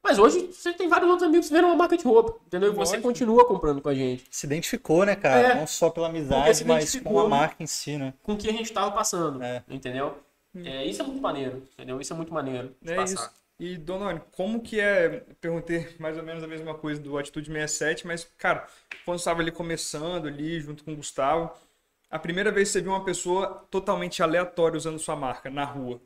Mas 0.05 0.19
hoje 0.19 0.49
você 0.53 0.73
tem 0.73 0.89
vários 0.89 1.09
outros 1.09 1.29
amigos 1.29 1.47
que 1.49 1.55
viram 1.55 1.69
uma 1.69 1.77
marca 1.77 1.97
de 1.97 2.03
roupa, 2.05 2.35
entendeu? 2.47 2.71
E 2.73 2.75
você 2.75 2.93
Lógico. 2.97 3.03
continua 3.09 3.45
comprando 3.47 3.81
com 3.81 3.89
a 3.89 3.95
gente. 3.95 4.25
Se 4.31 4.47
identificou, 4.47 5.05
né, 5.05 5.15
cara? 5.15 5.49
É. 5.49 5.55
Não 5.55 5.67
só 5.67 5.91
pela 5.91 6.09
amizade, 6.09 6.65
mas 6.65 6.99
com 7.01 7.21
a 7.21 7.29
marca 7.29 7.63
em 7.63 7.67
si, 7.69 7.97
né? 7.97 8.13
Com 8.23 8.33
o 8.33 8.37
que 8.37 8.49
a 8.49 8.53
gente 8.53 8.73
tava 8.73 8.91
passando, 8.91 9.41
É. 9.43 9.63
entendeu? 9.69 10.17
É, 10.57 10.85
isso 10.85 11.01
é 11.03 11.05
muito 11.05 11.21
maneiro, 11.23 11.63
entendeu? 11.73 12.01
Isso 12.01 12.13
é 12.13 12.17
muito 12.17 12.35
maneiro 12.35 12.75
de 12.83 12.93
É 12.93 12.97
passar. 12.97 13.15
isso. 13.15 13.31
E, 13.63 13.77
Donone, 13.79 14.21
como 14.33 14.61
que 14.61 14.81
é? 14.81 15.21
Perguntei 15.41 15.95
mais 16.01 16.17
ou 16.19 16.25
menos 16.25 16.43
a 16.43 16.49
mesma 16.49 16.75
coisa 16.75 17.01
do 17.01 17.17
Atitude 17.17 17.47
67, 17.47 18.05
mas, 18.05 18.25
cara, 18.37 18.67
quando 19.05 19.21
estava 19.21 19.41
ali 19.41 19.53
começando, 19.53 20.27
ali, 20.27 20.61
junto 20.61 20.83
com 20.83 20.93
o 20.93 20.97
Gustavo, 20.97 21.53
a 22.11 22.19
primeira 22.19 22.51
vez 22.51 22.69
que 22.69 22.73
você 22.73 22.81
viu 22.81 22.91
uma 22.91 23.05
pessoa 23.05 23.65
totalmente 23.71 24.21
aleatória 24.21 24.77
usando 24.77 24.99
sua 24.99 25.15
marca 25.15 25.49
na 25.49 25.65
rua. 25.65 26.01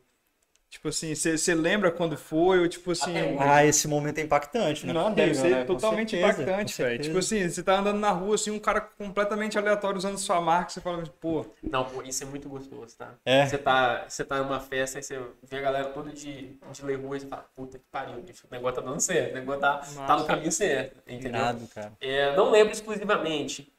Tipo 0.69 0.89
assim, 0.89 1.15
você, 1.15 1.55
lembra 1.55 1.91
quando 1.91 2.17
foi? 2.17 2.59
Ou 2.59 2.67
tipo 2.67 2.91
assim. 2.91 3.13
Ah, 3.39 3.63
esse 3.65 3.87
momento 3.87 4.17
é 4.17 4.21
impactante, 4.21 4.85
né? 4.85 4.91
Não, 4.91 5.13
deve 5.13 5.33
ser 5.33 5.49
né? 5.49 5.63
Totalmente 5.63 6.11
certeza, 6.11 6.43
impactante, 6.43 6.81
velho. 6.83 7.03
Tipo 7.03 7.17
assim, 7.19 7.49
você 7.49 7.63
tá 7.63 7.79
andando 7.79 7.99
na 7.99 8.11
rua, 8.11 8.35
assim, 8.35 8.51
um 8.51 8.59
cara 8.59 8.81
completamente 8.81 9.57
aleatório 9.57 9.97
usando 9.97 10.17
sua 10.17 10.41
marca, 10.41 10.69
você 10.69 10.81
fala, 10.81 11.01
pô, 11.21 11.45
Não, 11.63 11.85
pô, 11.85 12.01
isso 12.03 12.21
é 12.23 12.25
muito 12.27 12.49
gostoso, 12.49 12.97
tá? 12.97 13.13
É. 13.23 13.45
Você 13.45 13.57
tá, 13.57 14.05
você 14.09 14.25
tá 14.25 14.43
numa 14.43 14.59
festa 14.59 14.99
e 14.99 15.03
você 15.03 15.21
vê 15.43 15.57
a 15.57 15.61
galera 15.61 15.85
toda 15.85 16.11
de, 16.11 16.57
de 16.71 16.85
ler 16.85 16.99
rua 16.99 17.15
e 17.15 17.21
você 17.21 17.27
fala, 17.27 17.45
puta 17.55 17.79
que 17.79 17.85
pariu, 17.89 18.21
bicho, 18.21 18.45
o 18.49 18.53
negócio 18.53 18.81
tá 18.81 18.89
dando 18.89 18.99
certo, 18.99 19.31
o 19.31 19.35
negócio 19.35 19.61
tá, 19.61 19.77
tá 20.05 20.17
no 20.17 20.25
caminho 20.25 20.51
certo, 20.51 20.97
entendeu? 21.07 21.41
Irado, 21.41 21.67
cara. 21.73 21.93
É, 22.01 22.35
não 22.35 22.51
lembro 22.51 22.73
exclusivamente 22.73 23.71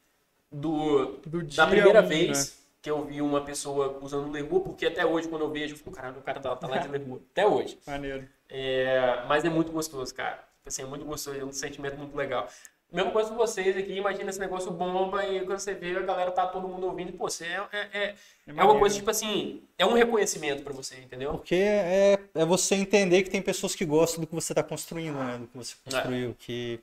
do, 0.51 1.19
do 1.25 1.43
dia. 1.43 1.63
da 1.63 1.69
primeira 1.69 2.01
um, 2.01 2.07
vez 2.07 2.51
né? 2.51 2.58
Que 2.81 2.89
eu 2.89 3.03
vi 3.05 3.21
uma 3.21 3.41
pessoa 3.41 3.99
usando 4.01 4.27
o 4.27 4.31
Lerua, 4.31 4.61
porque 4.61 4.85
até 4.85 5.05
hoje, 5.05 5.27
quando 5.27 5.41
eu 5.41 5.51
vejo, 5.51 5.73
eu 5.73 5.77
fico, 5.77 5.91
caralho, 5.91 6.17
o 6.17 6.21
cara 6.21 6.39
tá, 6.39 6.55
tá 6.55 6.67
lá 6.67 6.77
de 6.77 6.87
Lerua. 6.87 7.19
Até 7.31 7.45
hoje. 7.45 7.77
Maneiro. 7.85 8.27
É, 8.49 9.23
mas 9.27 9.43
é 9.43 9.49
muito 9.49 9.71
gostoso, 9.71 10.13
cara. 10.13 10.37
Tipo 10.37 10.67
Assim, 10.67 10.81
é 10.83 10.85
muito 10.85 11.05
gostoso, 11.05 11.37
é 11.37 11.43
um 11.43 11.51
sentimento 11.51 11.97
muito 11.97 12.15
legal. 12.15 12.47
Mesma 12.91 13.11
coisa 13.11 13.29
com 13.29 13.35
vocês 13.35 13.77
aqui, 13.77 13.93
imagina 13.93 14.31
esse 14.31 14.39
negócio 14.39 14.71
bomba 14.71 15.23
e 15.23 15.45
quando 15.45 15.59
você 15.59 15.75
vê 15.75 15.95
a 15.95 16.01
galera 16.01 16.31
tá 16.31 16.47
todo 16.47 16.67
mundo 16.67 16.87
ouvindo, 16.87 17.13
pô, 17.13 17.29
você 17.29 17.45
é, 17.45 17.67
é, 17.71 17.79
é, 17.93 18.15
é 18.47 18.51
uma 18.51 18.55
maneiro. 18.55 18.79
coisa 18.79 18.95
tipo 18.95 19.11
assim, 19.11 19.61
é 19.77 19.85
um 19.85 19.93
reconhecimento 19.93 20.63
pra 20.63 20.73
você, 20.73 20.95
entendeu? 20.95 21.33
Porque 21.33 21.53
é, 21.53 22.17
é 22.33 22.45
você 22.45 22.73
entender 22.73 23.21
que 23.21 23.29
tem 23.29 23.43
pessoas 23.43 23.75
que 23.75 23.85
gostam 23.85 24.21
do 24.21 24.27
que 24.27 24.33
você 24.33 24.53
está 24.53 24.63
construindo, 24.63 25.19
né? 25.19 25.37
Do 25.37 25.47
que 25.47 25.55
você 25.55 25.75
construiu. 25.85 26.35
Que 26.39 26.79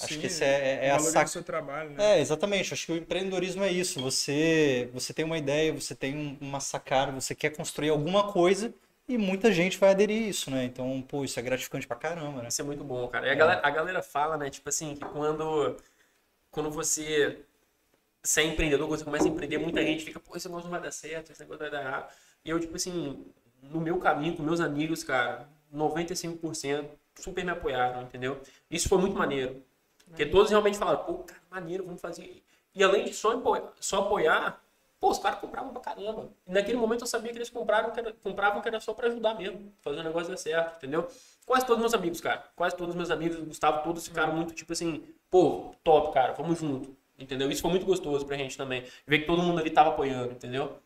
acho 0.00 0.14
Sim, 0.14 0.20
que 0.20 0.26
isso 0.26 0.42
é, 0.44 0.86
é 0.86 0.90
a 0.90 0.96
valoriza 0.96 1.12
saca. 1.12 1.26
o 1.26 1.32
seu 1.32 1.42
trabalho, 1.44 1.90
né? 1.90 2.16
É, 2.16 2.20
exatamente. 2.20 2.72
Acho 2.72 2.86
que 2.86 2.92
o 2.92 2.96
empreendedorismo 2.96 3.62
é 3.64 3.70
isso. 3.72 4.00
Você, 4.00 4.90
você 4.92 5.12
tem 5.12 5.24
uma 5.24 5.38
ideia, 5.38 5.72
você 5.72 5.94
tem 5.94 6.16
um- 6.16 6.38
uma 6.40 6.60
sacada, 6.60 7.12
você 7.12 7.34
quer 7.34 7.50
construir 7.50 7.90
alguma 7.90 8.32
coisa 8.32 8.72
e 9.08 9.18
muita 9.18 9.52
gente 9.52 9.78
vai 9.78 9.90
aderir 9.90 10.22
a 10.24 10.28
isso, 10.28 10.50
né? 10.50 10.64
Então, 10.64 11.02
pô, 11.02 11.24
isso 11.24 11.38
é 11.38 11.42
gratificante 11.42 11.86
pra 11.86 11.96
caramba, 11.96 12.42
né? 12.42 12.48
Isso 12.48 12.60
é 12.60 12.64
muito 12.64 12.84
bom, 12.84 13.06
cara. 13.08 13.26
E 13.26 13.30
a, 13.30 13.34
galera, 13.34 13.60
a 13.66 13.70
galera 13.70 14.02
fala, 14.02 14.36
né, 14.36 14.50
tipo 14.50 14.68
assim, 14.68 14.94
que 14.94 15.04
quando, 15.04 15.76
quando 16.50 16.70
você, 16.70 17.44
você 18.22 18.42
é 18.42 18.44
empreendedor, 18.46 18.88
quando 18.88 19.00
você 19.00 19.04
começa 19.04 19.28
a 19.28 19.30
empreender, 19.30 19.58
muita 19.58 19.82
gente 19.82 20.04
fica, 20.04 20.20
pô, 20.20 20.36
esse 20.36 20.48
negócio 20.48 20.66
não 20.66 20.72
vai 20.72 20.82
dar 20.82 20.92
certo, 20.92 21.32
esse 21.32 21.40
negócio 21.40 21.60
vai 21.60 21.70
dar 21.70 21.82
errado. 21.82 22.12
E 22.44 22.50
eu, 22.50 22.60
tipo 22.60 22.76
assim, 22.76 23.24
no 23.62 23.80
meu 23.80 23.98
caminho, 23.98 24.36
com 24.36 24.42
meus 24.42 24.60
amigos, 24.60 25.04
cara, 25.04 25.48
95% 25.72 26.90
super 27.16 27.44
me 27.44 27.50
apoiaram, 27.52 28.02
entendeu? 28.02 28.40
Isso 28.70 28.88
foi 28.88 28.98
muito 28.98 29.16
maneiro. 29.16 29.62
Porque 30.10 30.26
todos 30.26 30.50
realmente 30.50 30.78
falaram, 30.78 31.04
pô, 31.04 31.14
cara, 31.18 31.40
maneiro, 31.50 31.84
vamos 31.84 32.00
fazer. 32.00 32.42
E 32.74 32.84
além 32.84 33.04
de 33.04 33.14
só 33.14 33.32
apoiar, 33.32 33.72
só 33.80 34.00
apoiar 34.00 34.60
pô, 35.00 35.10
os 35.10 35.18
caras 35.18 35.40
compravam 35.40 35.72
pra 35.72 35.80
caramba. 35.80 36.28
E 36.46 36.52
naquele 36.52 36.76
momento 36.76 37.00
eu 37.00 37.06
sabia 37.06 37.32
que 37.32 37.38
eles 37.38 37.48
compraram, 37.48 37.90
que 37.90 37.98
era, 37.98 38.12
compravam 38.22 38.60
que 38.60 38.68
era 38.68 38.78
só 38.78 38.92
pra 38.92 39.08
ajudar 39.08 39.34
mesmo, 39.34 39.72
fazer 39.80 40.00
o 40.00 40.04
negócio 40.04 40.28
dar 40.30 40.36
certo, 40.36 40.76
entendeu? 40.76 41.08
Quase 41.46 41.66
todos 41.66 41.80
meus 41.80 41.94
amigos, 41.94 42.20
cara, 42.20 42.44
quase 42.54 42.76
todos 42.76 42.94
meus 42.94 43.10
amigos, 43.10 43.40
Gustavo, 43.40 43.82
todos 43.82 44.06
ficaram 44.06 44.34
muito 44.34 44.54
tipo 44.54 44.72
assim, 44.72 45.02
pô, 45.30 45.74
top, 45.82 46.12
cara, 46.12 46.34
vamos 46.34 46.58
junto, 46.58 46.94
entendeu? 47.18 47.50
Isso 47.50 47.62
foi 47.62 47.70
muito 47.70 47.86
gostoso 47.86 48.26
pra 48.26 48.36
gente 48.36 48.56
também, 48.56 48.84
ver 49.06 49.20
que 49.20 49.26
todo 49.26 49.42
mundo 49.42 49.58
ali 49.58 49.70
tava 49.70 49.88
apoiando, 49.88 50.32
entendeu? 50.32 50.78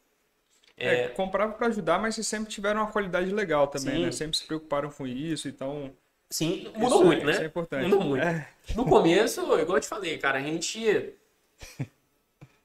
É, 0.76 1.08
comprava 1.08 1.52
pra 1.52 1.68
ajudar, 1.68 2.00
mas 2.00 2.14
vocês 2.14 2.26
sempre 2.26 2.50
tiveram 2.50 2.80
uma 2.80 2.90
qualidade 2.90 3.30
legal 3.30 3.68
também, 3.68 3.96
Sim. 3.96 4.02
né? 4.04 4.12
Sempre 4.12 4.36
se 4.36 4.44
preocuparam 4.44 4.90
com 4.90 5.06
isso, 5.06 5.46
então. 5.48 5.92
Sim, 6.34 6.68
mudou 6.74 6.88
isso 6.88 7.02
é- 7.02 7.04
muito, 7.06 7.26
né? 7.26 7.32
Isso 7.32 7.42
é 7.42 7.46
importante. 7.46 7.84
Mudou 7.84 8.00
muito. 8.00 8.26
É. 8.26 8.48
No 8.74 8.84
começo, 8.84 9.40
igual 9.56 9.76
eu 9.76 9.80
te 9.80 9.86
falei, 9.86 10.18
cara, 10.18 10.38
a 10.38 10.42
gente. 10.42 11.14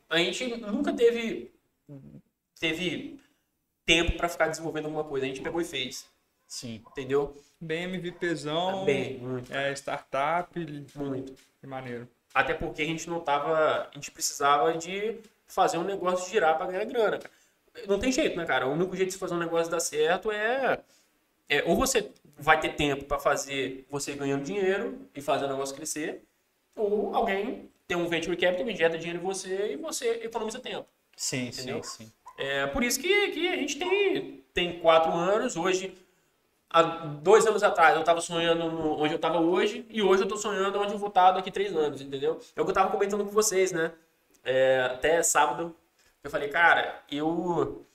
A 0.09 0.17
gente 0.17 0.57
nunca 0.57 0.91
teve. 0.91 1.51
Teve 2.59 3.19
tempo 3.85 4.17
pra 4.17 4.27
ficar 4.27 4.47
desenvolvendo 4.47 4.85
alguma 4.85 5.03
coisa. 5.03 5.23
A 5.23 5.29
gente 5.29 5.41
pegou 5.41 5.61
e 5.61 5.63
fez. 5.63 6.07
Sim. 6.47 6.81
Entendeu? 6.89 7.37
Bem 7.61 7.83
MVPzão. 7.83 8.85
Bem, 8.85 9.19
muito. 9.19 9.53
É, 9.53 9.71
startup. 9.73 10.49
Muito. 10.95 11.35
Que 11.61 11.67
maneiro. 11.67 12.07
Até 12.33 12.55
porque 12.55 12.81
a 12.81 12.85
gente 12.85 13.07
não 13.07 13.19
tava. 13.19 13.87
A 13.87 13.91
gente 13.93 14.09
precisava 14.09 14.75
de 14.79 15.19
fazer 15.45 15.77
um 15.77 15.83
negócio 15.83 16.27
girar 16.27 16.57
pra 16.57 16.65
ganhar 16.65 16.85
grana, 16.85 17.19
cara. 17.19 17.33
Não 17.87 17.99
tem 17.99 18.11
jeito, 18.11 18.35
né, 18.35 18.47
cara? 18.47 18.65
O 18.65 18.71
único 18.71 18.95
jeito 18.95 19.11
de 19.11 19.17
fazer 19.19 19.35
um 19.35 19.39
negócio 19.39 19.69
dar 19.71 19.79
certo 19.79 20.31
é. 20.31 20.81
é 21.47 21.63
ou 21.67 21.75
você 21.75 22.11
vai 22.39 22.59
ter 22.59 22.75
tempo 22.75 23.05
pra 23.05 23.19
fazer 23.19 23.85
você 23.89 24.13
ganhando 24.13 24.43
dinheiro 24.43 25.07
e 25.15 25.21
fazer 25.21 25.45
o 25.45 25.49
negócio 25.49 25.75
crescer, 25.75 26.23
ou 26.75 27.13
alguém 27.13 27.69
tem 27.87 27.97
um 27.97 28.07
venture 28.07 28.37
capital, 28.37 28.69
injeta 28.69 28.97
dinheiro 28.97 29.19
em 29.19 29.23
você 29.23 29.73
e 29.73 29.75
você 29.75 30.21
economiza 30.23 30.59
tempo. 30.59 30.87
Sim, 31.15 31.47
Entendeu? 31.47 31.83
sim, 31.83 32.05
sim. 32.05 32.11
É 32.37 32.67
por 32.67 32.83
isso 32.83 32.99
que, 32.99 33.31
que 33.31 33.47
a 33.47 33.55
gente 33.55 33.77
tem, 33.77 34.43
tem 34.53 34.79
quatro 34.79 35.11
anos. 35.11 35.57
Hoje, 35.57 35.93
há 36.69 36.81
dois 36.81 37.45
anos 37.45 37.63
atrás, 37.63 37.95
eu 37.95 37.99
estava 37.99 38.21
sonhando 38.21 38.63
onde 38.97 39.13
eu 39.13 39.17
estava 39.17 39.39
hoje, 39.39 39.85
e 39.89 40.01
hoje 40.01 40.21
eu 40.21 40.25
estou 40.25 40.37
sonhando 40.37 40.79
onde 40.79 40.93
eu 40.93 40.97
vou 40.97 41.09
estar 41.09 41.31
daqui 41.31 41.51
três 41.51 41.75
anos, 41.75 41.99
entendeu? 41.99 42.39
É 42.55 42.61
o 42.61 42.63
que 42.63 42.69
eu 42.69 42.73
estava 42.73 42.91
comentando 42.91 43.25
com 43.25 43.31
vocês, 43.31 43.71
né? 43.71 43.91
É, 44.43 44.81
até 44.93 45.21
sábado, 45.21 45.75
eu 46.23 46.29
falei, 46.29 46.47
cara, 46.47 47.03
eu. 47.11 47.85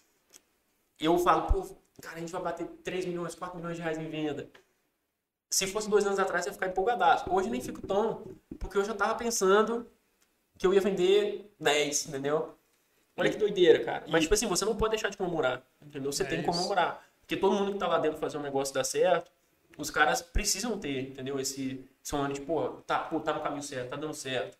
Eu 1.00 1.18
falo, 1.18 1.42
pô, 1.50 1.76
cara, 2.02 2.16
a 2.16 2.20
gente 2.20 2.32
vai 2.32 2.42
bater 2.42 2.66
3 2.82 3.06
milhões, 3.06 3.34
4 3.34 3.56
milhões 3.56 3.76
de 3.76 3.82
reais 3.82 3.98
em 3.98 4.08
venda. 4.08 4.48
Se 5.50 5.66
fosse 5.66 5.88
dois 5.88 6.04
anos 6.06 6.18
atrás, 6.18 6.44
eu 6.46 6.50
ia 6.50 6.54
ficar 6.54 6.66
empolgadaço. 6.66 7.32
Hoje 7.32 7.48
nem 7.48 7.60
fico 7.60 7.80
tão, 7.86 8.24
porque 8.58 8.76
eu 8.76 8.84
já 8.84 8.94
tava 8.94 9.14
pensando 9.14 9.86
que 10.58 10.66
eu 10.66 10.74
ia 10.74 10.80
vender 10.80 11.52
10, 11.60 12.06
entendeu? 12.08 12.54
Olha 13.16 13.30
que 13.30 13.36
doideira, 13.36 13.84
cara. 13.84 14.04
Mas, 14.08 14.22
tipo 14.22 14.34
assim, 14.34 14.46
você 14.48 14.64
não 14.64 14.74
pode 14.76 14.90
deixar 14.92 15.08
de 15.08 15.16
comemorar, 15.16 15.62
entendeu? 15.80 16.10
Você 16.10 16.24
É 16.24 16.26
tem 16.26 16.42
que 16.42 16.48
isso. 16.50 16.58
comemorar. 16.58 17.04
Porque 17.20 17.36
todo 17.36 17.54
mundo 17.54 17.72
que 17.72 17.78
tá 17.78 17.86
lá 17.86 17.98
dentro 17.98 18.18
fazer 18.18 18.36
um 18.38 18.42
negócio 18.42 18.74
dar 18.74 18.82
certo, 18.84 19.30
os 19.78 19.90
caras 19.90 20.20
precisam 20.20 20.78
ter, 20.78 21.10
entendeu? 21.10 21.38
Esse 21.38 21.84
sonho 22.02 22.32
de, 22.32 22.40
pô, 22.40 22.68
tá, 22.86 22.98
pô, 22.98 23.20
tá 23.20 23.32
no 23.32 23.40
caminho 23.40 23.62
certo, 23.62 23.90
tá 23.90 23.96
dando 23.96 24.14
certo. 24.14 24.58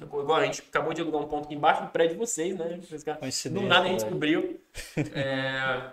Igual 0.00 0.34
a 0.36 0.44
gente 0.44 0.60
acabou 0.60 0.92
de 0.92 1.00
alugar 1.00 1.22
um 1.22 1.26
ponto 1.26 1.46
aqui 1.46 1.54
embaixo 1.54 1.82
do 1.82 1.88
prédio 1.88 2.12
de 2.16 2.18
vocês, 2.18 2.54
né? 2.56 2.78
Do 3.50 3.62
nada 3.62 3.86
a 3.86 3.88
gente 3.88 4.00
velho. 4.00 4.10
descobriu. 4.10 4.60
É, 5.14 5.90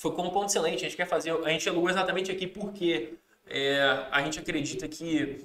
foi 0.00 0.12
com 0.12 0.22
um 0.22 0.30
ponto 0.30 0.48
excelente. 0.48 0.76
A 0.76 0.88
gente 0.88 0.96
quer 0.96 1.06
fazer. 1.06 1.30
A 1.44 1.50
gente 1.50 1.68
alugou 1.68 1.90
exatamente 1.90 2.32
aqui 2.32 2.46
porque 2.46 3.18
é, 3.46 4.06
a 4.10 4.22
gente 4.22 4.38
acredita 4.38 4.88
que. 4.88 5.44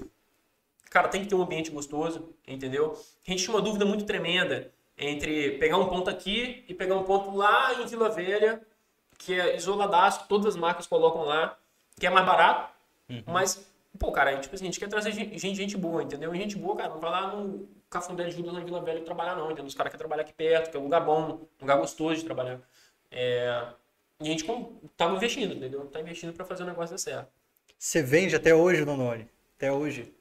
Cara, 0.90 1.10
tem 1.10 1.22
que 1.22 1.28
ter 1.28 1.36
um 1.36 1.42
ambiente 1.42 1.70
gostoso, 1.70 2.34
entendeu? 2.48 2.98
A 3.28 3.30
gente 3.30 3.44
tinha 3.44 3.54
uma 3.54 3.62
dúvida 3.62 3.84
muito 3.86 4.06
tremenda 4.06 4.72
entre 4.98 5.58
pegar 5.58 5.78
um 5.78 5.90
ponto 5.90 6.10
aqui 6.10 6.64
e 6.70 6.74
pegar 6.74 6.96
um 6.96 7.04
ponto 7.04 7.36
lá 7.36 7.74
em 7.74 7.86
Vila 7.86 8.08
Velha, 8.08 8.62
que 9.18 9.38
é 9.38 9.58
isoladaço, 9.58 10.22
que 10.22 10.30
todas 10.30 10.46
as 10.48 10.56
marcas 10.56 10.88
colocam 10.88 11.24
lá, 11.24 11.58
que 12.00 12.08
é 12.08 12.10
mais 12.10 12.26
barato, 12.26 12.74
mas, 13.28 13.70
pô, 14.00 14.10
cara, 14.10 14.30
a 14.30 14.34
gente, 14.36 14.44
tipo 14.44 14.56
assim, 14.56 14.64
a 14.64 14.68
gente 14.68 14.80
quer 14.80 14.88
trazer 14.88 15.12
gente, 15.12 15.54
gente, 15.54 15.76
boa, 15.76 16.02
entendeu? 16.02 16.34
E 16.34 16.38
gente 16.38 16.56
boa, 16.56 16.78
cara, 16.78 16.90
não 16.90 17.00
vai 17.02 17.12
lá 17.12 17.36
no 17.36 17.68
Cafundé 17.90 18.24
de 18.30 18.32
Judas 18.38 18.54
em 18.56 18.64
Vila 18.64 18.80
Velha 18.80 19.02
trabalhar, 19.02 19.36
não, 19.36 19.48
entendeu? 19.48 19.66
Os 19.66 19.76
caras 19.76 19.92
querem 19.92 20.00
trabalhar 20.00 20.22
aqui 20.22 20.34
perto, 20.34 20.72
que 20.72 20.78
é 20.78 20.80
um 20.80 20.84
lugar 20.84 21.02
bom, 21.02 21.42
um 21.60 21.62
lugar 21.62 21.78
gostoso 21.78 22.16
de 22.16 22.24
trabalhar. 22.24 22.62
É, 23.12 23.68
E 24.22 24.24
a 24.28 24.32
gente 24.32 24.44
com- 24.46 24.74
tava 24.96 25.16
investindo, 25.16 25.54
entendeu? 25.54 25.82
Tá 25.86 26.00
investindo 26.00 26.34
pra 26.34 26.46
fazer 26.46 26.64
o 26.64 26.68
negócio 26.68 26.92
dar 26.92 26.98
certo. 26.98 27.28
Você 27.78 28.02
vende 28.02 28.36
até 28.36 28.56
hoje, 28.56 28.86
Donori? 28.86 29.28
Até 29.58 29.72
hoje? 29.72 30.12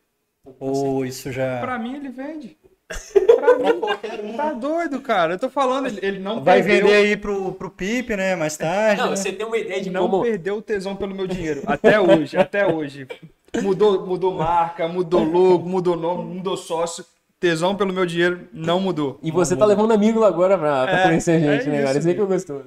Ou 0.58 1.06
isso 1.06 1.30
já. 1.32 1.60
Pra 1.60 1.78
mim, 1.78 1.94
ele 1.96 2.08
vende. 2.10 2.56
Pra 3.34 3.58
mim, 3.58 4.36
tá 4.36 4.52
doido, 4.52 5.00
cara. 5.00 5.34
Eu 5.34 5.38
tô 5.38 5.48
falando, 5.48 5.86
ele, 5.86 5.98
ele 6.02 6.18
não 6.18 6.42
Vai 6.42 6.62
perdeu, 6.62 6.86
vender 6.86 6.96
aí 6.96 7.16
pro, 7.16 7.52
pro 7.52 7.70
Pipe, 7.70 8.14
né? 8.16 8.36
Mais 8.36 8.56
tarde. 8.56 9.00
Não, 9.00 9.10
né? 9.10 9.16
você 9.16 9.32
tem 9.32 9.44
uma 9.46 9.56
ideia 9.56 9.80
de 9.82 9.90
não 9.90 10.08
como... 10.08 10.22
perdeu 10.22 10.56
o 10.58 10.62
tesão 10.62 10.94
pelo 10.94 11.14
meu 11.14 11.26
dinheiro. 11.26 11.62
Até 11.66 11.98
hoje, 11.98 12.36
até 12.36 12.66
hoje. 12.66 13.06
Mudou, 13.62 14.06
mudou 14.06 14.34
marca, 14.34 14.86
mudou 14.86 15.24
logo, 15.24 15.68
mudou 15.68 15.96
nome, 15.96 16.34
mudou 16.34 16.56
sócio. 16.56 17.04
Tesão 17.40 17.74
pelo 17.74 17.92
meu 17.92 18.06
dinheiro 18.06 18.48
não 18.52 18.78
mudou. 18.80 19.18
E 19.22 19.30
você 19.30 19.56
tá 19.56 19.64
levando 19.64 19.92
amigo 19.92 20.22
agora 20.24 20.56
pra, 20.56 20.84
pra 20.86 21.00
É, 21.00 21.02
conhecer 21.04 21.32
a 21.32 21.38
gente, 21.38 21.68
é 21.68 21.72
né, 21.72 21.78
cara? 21.78 21.90
isso. 21.90 21.98
Isso 22.00 22.08
aí 22.08 22.14
que 22.14 22.20
eu 22.20 22.26
gostoso. 22.26 22.64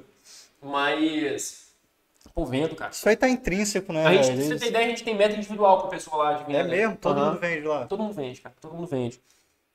Mas... 0.62 1.68
Pô, 2.34 2.44
vento, 2.44 2.74
cara. 2.76 2.90
Isso 2.92 3.08
aí 3.08 3.16
tá 3.16 3.28
intrínseco, 3.28 3.92
né? 3.92 4.06
A 4.06 4.14
gente, 4.14 4.26
pra 4.36 4.44
você 4.44 4.56
ter 4.58 4.68
ideia, 4.68 4.86
a 4.86 4.88
gente 4.88 5.02
tem 5.04 5.14
meta 5.16 5.34
individual 5.36 5.80
pro 5.80 5.88
pessoal 5.88 6.18
lá 6.18 6.32
de 6.34 6.44
venda. 6.44 6.58
É 6.60 6.64
mesmo? 6.64 6.96
Todo 6.96 7.18
Aham. 7.18 7.30
mundo 7.30 7.40
vende 7.40 7.66
lá. 7.66 7.86
Todo 7.86 8.02
mundo 8.02 8.14
vende, 8.14 8.40
cara. 8.40 8.54
Todo 8.60 8.74
mundo 8.74 8.86
vende. 8.86 9.20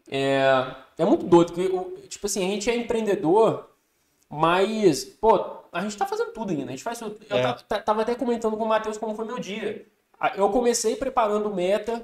É, 0.10 0.76
é 0.98 1.06
muito 1.06 1.26
doido, 1.26 1.54
porque, 1.54 2.08
tipo 2.08 2.26
assim, 2.26 2.46
a 2.46 2.50
gente 2.50 2.70
é 2.70 2.76
empreendedor, 2.76 3.70
Mas, 4.36 5.04
pô, 5.06 5.58
a 5.72 5.82
gente 5.82 5.96
tá 5.96 6.08
fazendo 6.08 6.32
tudo 6.32 6.50
ainda. 6.50 6.64
A 6.66 6.72
gente 6.72 6.82
faz 6.84 6.98
tudo. 6.98 7.20
Eu 7.30 7.38
É. 7.38 7.42
ta- 7.44 7.54
ta- 7.54 7.80
tava 7.82 8.02
até 8.02 8.16
comentando 8.16 8.58
com 8.58 8.64
o 8.64 8.68
Matheus 8.68 8.98
como 8.98 9.14
foi 9.14 9.26
meu 9.26 9.38
dia. 9.38 9.86
Ah, 10.20 10.32
Eu 10.36 10.50
comecei 10.50 10.96
preparando 10.96 11.54
meta, 11.54 12.04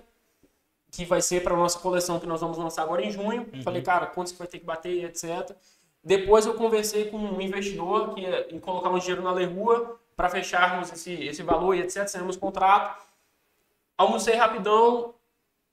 que 0.91 1.05
vai 1.05 1.21
ser 1.23 1.41
para 1.41 1.55
nossa 1.55 1.79
coleção 1.79 2.19
que 2.19 2.27
nós 2.27 2.39
vamos 2.41 2.55
lançar 2.59 2.83
agora 2.83 3.01
em 3.03 3.09
junho. 3.09 3.47
Falei, 3.63 3.81
cara, 3.81 4.05
quantos 4.05 4.31
que 4.31 4.37
vai 4.37 4.47
ter 4.47 4.59
que 4.59 4.65
bater 4.65 5.05
etc. 5.05 5.55
Depois 6.03 6.45
eu 6.45 6.53
conversei 6.53 7.09
com 7.09 7.17
um 7.17 7.41
investidor 7.41 8.13
que 8.13 8.21
ia 8.21 8.47
em 8.53 8.59
colocar 8.59 8.89
um 8.89 8.97
dinheiro 8.99 9.21
na 9.21 9.31
Lerrua 9.31 9.99
para 10.15 10.29
fecharmos 10.29 10.91
esse, 10.91 11.11
esse 11.13 11.43
valor 11.43 11.75
e 11.75 11.81
etc. 11.81 12.07
Saímos 12.07 12.37
contrato. 12.37 13.01
Almocei 13.97 14.35
rapidão, 14.35 15.13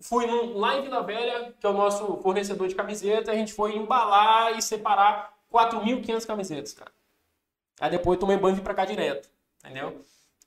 fui 0.00 0.26
num- 0.26 0.58
lá 0.58 0.76
em 0.76 0.82
Vila 0.82 1.02
Velha, 1.02 1.54
que 1.60 1.64
é 1.66 1.70
o 1.70 1.72
nosso 1.72 2.16
fornecedor 2.18 2.66
de 2.66 2.74
camiseta, 2.74 3.30
a 3.30 3.34
gente 3.34 3.52
foi 3.52 3.76
embalar 3.76 4.58
e 4.58 4.62
separar 4.62 5.32
4.500 5.52 6.26
camisetas, 6.26 6.72
cara. 6.74 6.90
Aí 7.80 7.90
depois 7.90 8.18
tomei 8.18 8.36
banho 8.36 8.54
e 8.54 8.56
vim 8.56 8.64
pra 8.64 8.74
cá 8.74 8.84
direto, 8.84 9.28
entendeu? 9.64 10.00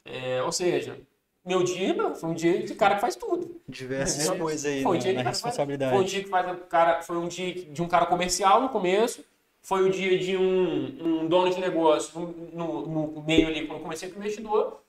É, 0.03 0.41
ou 0.43 0.51
seja, 0.51 0.99
meu 1.45 1.63
dia 1.63 2.13
foi 2.15 2.29
um 2.29 2.33
dia 2.33 2.63
de 2.63 2.75
cara 2.75 2.95
que 2.95 3.01
faz 3.01 3.15
tudo. 3.15 3.61
Diversas 3.67 4.29
coisas 4.37 4.65
aí 4.65 4.83
Foi 4.83 4.91
um 4.91 4.95
na, 4.95 4.99
dia 4.99 5.13
na 5.13 5.19
que 5.19 5.23
cara 5.23 5.35
faz- 5.35 5.43
responsabilidade. 5.43 5.91
Foi 5.93 6.01
um 6.01 6.05
dia 6.05 6.23
que 6.23 6.29
faz 6.29 6.59
cara, 6.67 7.01
foi 7.01 7.17
um 7.17 7.27
dia 7.29 7.53
de 7.53 7.81
um 7.81 7.87
cara 7.87 8.05
comercial 8.07 8.61
no 8.61 8.69
começo, 8.69 9.23
foi 9.69 9.87
o 9.87 9.91
dia 9.91 10.17
de 10.17 10.35
um, 10.35 11.21
um 11.21 11.27
dono 11.27 11.53
de 11.53 11.59
negócio 11.61 12.19
no, 12.51 12.87
no- 12.87 13.21
meio 13.21 13.45
ali 13.47 13.67
quando 13.67 13.83
comecei 13.83 14.09
com 14.09 14.15
o 14.15 14.19
investidor, 14.19 14.81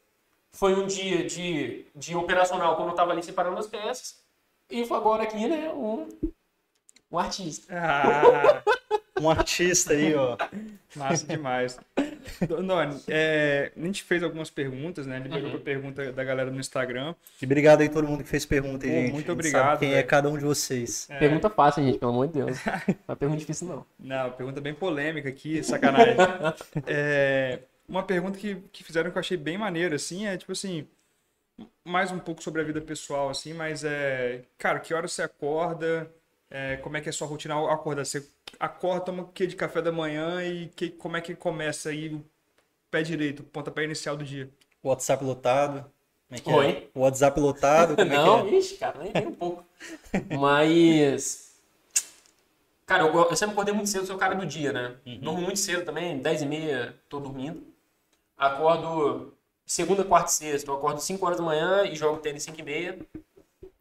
foi 0.52 0.72
um 0.74 0.86
dia 0.86 1.22
de, 1.22 1.84
de 1.94 2.16
operacional 2.16 2.76
quando 2.76 2.88
eu 2.88 2.92
estava 2.92 3.12
ali 3.12 3.22
separando 3.22 3.58
as 3.58 3.66
peças. 3.66 4.24
E 4.70 4.86
foi 4.86 4.96
agora 4.96 5.22
aqui, 5.24 5.46
né, 5.46 5.70
um, 5.70 6.08
um 7.12 7.18
artista. 7.18 7.66
Ah, 7.76 8.62
Um 9.20 9.30
artista 9.30 9.92
aí, 9.92 10.14
ó. 10.14 10.36
massa 10.96 11.26
demais. 11.26 11.78
Doni, 12.48 13.00
é, 13.08 13.70
a 13.76 13.80
gente 13.84 14.02
fez 14.02 14.22
algumas 14.22 14.50
perguntas, 14.50 15.06
né? 15.06 15.18
Liberou 15.18 15.44
Uhum. 15.44 15.50
pra 15.50 15.60
pergunta 15.60 16.12
da 16.12 16.24
galera 16.24 16.50
no 16.50 16.58
Instagram. 16.58 17.14
E 17.40 17.44
obrigado 17.44 17.80
aí 17.82 17.88
todo 17.88 18.06
mundo 18.08 18.22
que 18.24 18.28
fez 18.30 18.44
pergunta 18.46 18.86
aí, 18.86 18.92
Pô, 18.92 19.00
gente. 19.02 19.12
muito 19.12 19.32
obrigado, 19.32 19.64
sabe 19.64 19.78
quem 19.80 19.90
é 19.90 19.94
velho. 19.96 20.06
cada 20.08 20.28
um 20.28 20.38
de 20.38 20.44
vocês. 20.44 21.06
É, 21.10 21.18
Pergunta 21.18 21.50
fácil, 21.50 21.84
gente, 21.84 21.98
pelo 21.98 22.12
amor 22.12 22.28
de 22.28 22.34
Deus. 22.34 22.58
Não 23.06 23.12
é 23.12 23.14
pergunta 23.14 23.38
difícil, 23.40 23.66
não. 23.68 23.86
Não, 23.98 24.30
pergunta 24.32 24.60
bem 24.60 24.74
polêmica 24.74 25.28
aqui, 25.28 25.62
sacanagem. 25.62 26.16
É, 26.86 27.60
uma 27.88 28.02
pergunta 28.02 28.38
que, 28.38 28.56
que 28.72 28.82
fizeram 28.84 29.10
que 29.10 29.16
eu 29.18 29.20
achei 29.20 29.36
bem 29.36 29.58
maneira, 29.58 29.96
assim, 29.96 30.26
é 30.26 30.36
tipo 30.36 30.52
assim, 30.52 30.86
mais 31.84 32.10
um 32.12 32.18
pouco 32.18 32.42
sobre 32.42 32.60
a 32.60 32.64
vida 32.64 32.80
pessoal, 32.80 33.28
assim, 33.30 33.52
mas 33.52 33.84
é, 33.84 34.42
cara, 34.56 34.78
que 34.80 34.94
hora 34.94 35.08
você 35.08 35.22
acorda? 35.22 36.10
É, 36.50 36.76
como 36.78 36.96
é 36.96 37.00
que 37.00 37.08
é 37.08 37.10
a 37.10 37.12
sua 37.12 37.28
rotina 37.28 37.54
ao 37.54 37.70
acordar? 37.70 38.04
Você 38.04 38.26
acorda, 38.58 39.04
toma 39.04 39.22
o 39.22 39.28
que 39.28 39.46
de 39.46 39.54
café 39.56 39.80
da 39.80 39.92
manhã 39.92 40.44
e 40.44 40.66
que, 40.68 40.90
como 40.90 41.16
é 41.16 41.20
que 41.20 41.34
começa 41.36 41.90
aí 41.90 42.12
o 42.12 42.24
pé 42.90 43.02
direito, 43.02 43.40
o 43.40 43.44
pontapé 43.44 43.84
inicial 43.84 44.16
do 44.16 44.24
dia? 44.24 44.50
WhatsApp 44.82 45.24
lotado. 45.24 45.84
Como 46.28 46.38
é 46.38 46.40
que 46.40 46.50
Oi? 46.50 46.68
é? 46.94 46.98
WhatsApp 46.98 47.40
lotado, 47.40 47.96
como 47.96 48.08
não, 48.10 48.40
é 48.40 48.50
que 48.50 48.56
ixi, 48.56 48.76
cara, 48.76 48.98
nem, 48.98 49.12
nem 49.12 49.26
um 49.28 49.34
pouco. 49.34 49.64
Mas. 50.38 51.50
Cara, 52.86 53.04
eu, 53.04 53.14
eu 53.14 53.36
sempre 53.36 53.52
acordei 53.52 53.72
muito 53.72 53.88
cedo, 53.88 54.06
sou 54.06 54.16
o 54.16 54.18
cara 54.18 54.34
do 54.34 54.44
dia, 54.44 54.72
né? 54.72 54.96
Durmo 55.20 55.40
muito 55.40 55.58
cedo 55.60 55.84
também, 55.84 56.18
10 56.18 56.42
e 56.42 56.46
meia, 56.46 56.94
tô 57.08 57.20
dormindo. 57.20 57.62
Acordo 58.36 59.32
segunda, 59.64 60.02
quarta 60.04 60.30
e 60.30 60.34
sexta, 60.34 60.70
eu 60.70 60.74
acordo 60.74 61.00
5 61.00 61.24
horas 61.24 61.38
da 61.38 61.44
manhã 61.44 61.84
e 61.84 61.94
jogo 61.94 62.18
tênis 62.20 62.42
5 62.42 62.58
e 62.58 62.62
meia. 62.64 62.98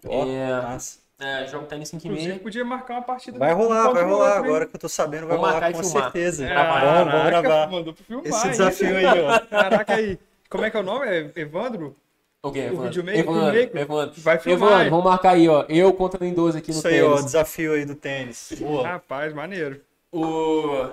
é? 0.03 0.07
Ó, 0.07 0.25
É. 0.27 0.61
massa. 0.61 0.99
É, 1.19 1.45
jogo 1.47 1.65
tênis 1.65 1.89
5 1.89 2.01
e 2.01 2.07
Inclusive, 2.07 2.29
meia. 2.29 2.39
podia 2.39 2.63
marcar 2.63 2.93
uma 2.93 3.01
partida. 3.01 3.37
Vai 3.37 3.53
rolar, 3.53 3.91
vai 3.91 4.03
o 4.03 4.07
rolar. 4.07 4.35
outro? 4.35 4.43
Agora 4.45 4.65
que 4.65 4.75
eu 4.75 4.79
tô 4.79 4.87
sabendo, 4.87 5.27
vai 5.27 5.35
rolar 5.35 5.73
com 5.73 5.83
filmar. 5.83 6.03
certeza. 6.03 6.47
É, 6.47 6.55
vamos, 6.55 7.11
vamos 7.11 7.25
gravar. 7.29 7.67
Mandou 7.69 7.93
pra 7.93 8.03
filmar, 8.05 8.25
Esse 8.25 8.49
desafio 8.49 8.95
aí, 8.95 9.05
ó. 9.05 9.39
Caraca 9.41 9.95
aí. 9.95 10.17
Como 10.49 10.63
é 10.63 10.69
que 10.71 10.77
é 10.77 10.79
o 10.79 10.83
nome? 10.83 11.07
É 11.07 11.31
Evandro? 11.35 11.93
O 12.41 12.51
quê, 12.53 12.59
Evandro? 12.59 12.83
videomaker, 12.85 13.19
Evandro, 13.19 13.45
videomaker. 13.51 13.81
Evandro. 13.81 14.21
Vai 14.21 14.39
filmar. 14.39 14.69
Evandro, 14.71 14.89
vamos 14.91 15.05
marcar 15.05 15.31
aí, 15.31 15.49
ó. 15.49 15.65
Eu 15.67 15.93
contra 15.93 16.25
o 16.25 16.33
12 16.33 16.57
aqui 16.57 16.71
no 16.71 16.77
Isso 16.77 16.87
aí, 16.87 17.01
ó, 17.01 17.09
tênis. 17.09 17.25
desafio 17.25 17.73
aí 17.73 17.83
do 17.85 17.95
tênis. 17.95 18.53
Boa. 18.57 18.87
Rapaz, 18.87 19.33
maneiro. 19.33 19.81
O... 20.11 20.87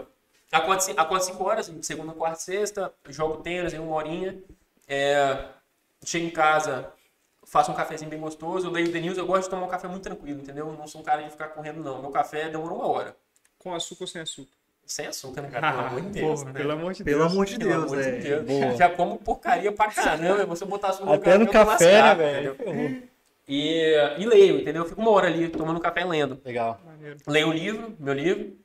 Acordo 0.51 0.81
5 1.22 1.45
horas, 1.45 1.72
segunda, 1.83 2.12
quarta 2.12 2.39
e 2.39 2.43
sexta, 2.43 2.93
jogo 3.09 3.37
tênis 3.43 3.72
em 3.72 3.79
uma 3.79 3.95
horinha. 3.95 4.37
É... 4.89 5.39
Chego 6.05 6.27
em 6.27 6.31
casa, 6.31 6.93
faço 7.47 7.70
um 7.70 7.74
cafezinho 7.74 8.11
bem 8.11 8.18
gostoso, 8.20 8.66
eu 8.66 8.70
leio 8.70 8.90
The 8.92 9.01
News, 9.01 9.16
eu 9.16 9.24
gosto 9.26 9.44
de 9.44 9.51
tomar 9.51 9.66
um 9.66 9.68
café 9.68 9.86
muito 9.88 10.03
tranquilo, 10.03 10.40
entendeu? 10.40 10.66
Eu 10.68 10.74
não 10.74 10.86
sou 10.86 11.01
um 11.01 11.05
cara 11.05 11.22
de 11.22 11.30
ficar 11.30 11.49
correndo, 11.49 11.82
não. 11.82 12.03
Meu 12.03 12.11
café 12.11 12.49
demora 12.49 12.74
uma 12.74 12.86
hora. 12.88 13.16
Com 13.59 13.72
açúcar 13.74 14.03
ou 14.05 14.09
sem 14.09 14.20
açúcar? 14.20 14.51
Sem 14.84 15.07
açúcar, 15.07 15.42
né, 15.42 15.49
cara? 15.49 15.72
Pelo 15.72 15.86
amor 15.86 16.01
de 16.03 16.09
Deus. 16.20 16.40
Porra, 16.40 16.53
né? 16.53 16.59
pelo 16.61 16.72
amor 16.72 16.92
de 16.92 17.05
Pelo 17.05 17.18
Deus. 17.20 17.32
amor 17.32 17.47
de 17.47 17.59
Pelo 17.59 17.70
Deus, 17.70 17.84
amor 17.92 18.03
de 18.05 18.11
né? 18.11 18.18
Deus. 18.18 18.44
Boa. 18.47 18.74
Já 18.76 18.88
como 18.90 19.18
porcaria 19.18 19.72
pra 19.72 19.90
caramba. 19.90 20.44
Você 20.47 20.64
botar 20.64 20.88
açúcar 20.90 21.14
Até 21.14 21.38
no 21.38 21.42
eu 21.44 21.47
tô 21.47 21.53
café, 21.53 22.03
né, 22.03 22.14
velho? 22.14 22.57
E, 23.49 23.94
e 24.18 24.26
leio, 24.26 24.61
entendeu? 24.61 24.82
Eu 24.82 24.88
fico 24.88 25.01
uma 25.01 25.11
hora 25.12 25.28
ali 25.28 25.49
tomando 25.49 25.78
café 25.80 26.01
e 26.01 26.05
lendo. 26.05 26.40
Legal. 26.44 26.80
Maneiro. 26.84 27.16
leio 27.28 27.49
o 27.49 27.53
livro, 27.53 27.94
meu 27.99 28.12
livro, 28.14 28.57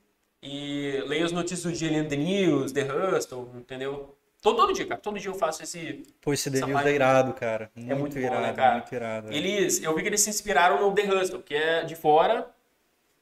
e 0.42 1.04
leio 1.08 1.24
as 1.26 1.32
notícias 1.32 1.62
do 1.64 1.72
dia 1.72 1.88
ali 1.88 2.02
no 2.02 2.10
The 2.10 2.16
News, 2.16 2.72
The 2.72 2.82
Hustle, 2.92 3.48
entendeu? 3.56 4.16
Todo, 4.42 4.56
todo 4.58 4.74
dia, 4.74 4.88
cara. 4.88 5.00
Todo 5.00 5.20
dia 5.20 5.30
eu 5.30 5.36
faço 5.36 5.62
esse. 5.64 6.04
Pô, 6.20 6.34
esse 6.34 6.50
Denilson 6.50 6.80
é 6.80 6.92
irado, 6.94 7.34
cara. 7.34 7.70
Muito, 7.76 7.96
muito 8.00 8.14
bom, 8.16 8.20
irado, 8.20 8.42
né, 8.42 8.54
cara? 8.54 8.74
muito 8.78 8.96
irado. 8.96 9.28
velho. 9.28 9.38
Eles, 9.38 9.84
eu 9.84 9.96
vi 9.96 10.02
que 10.02 10.08
eles 10.10 10.22
se 10.22 10.30
inspiraram 10.30 10.82
no 10.82 10.94
The 10.96 11.04
Hustle, 11.14 11.44
que 11.44 11.54
é 11.54 11.84
de 11.84 11.96
fora, 11.96 12.48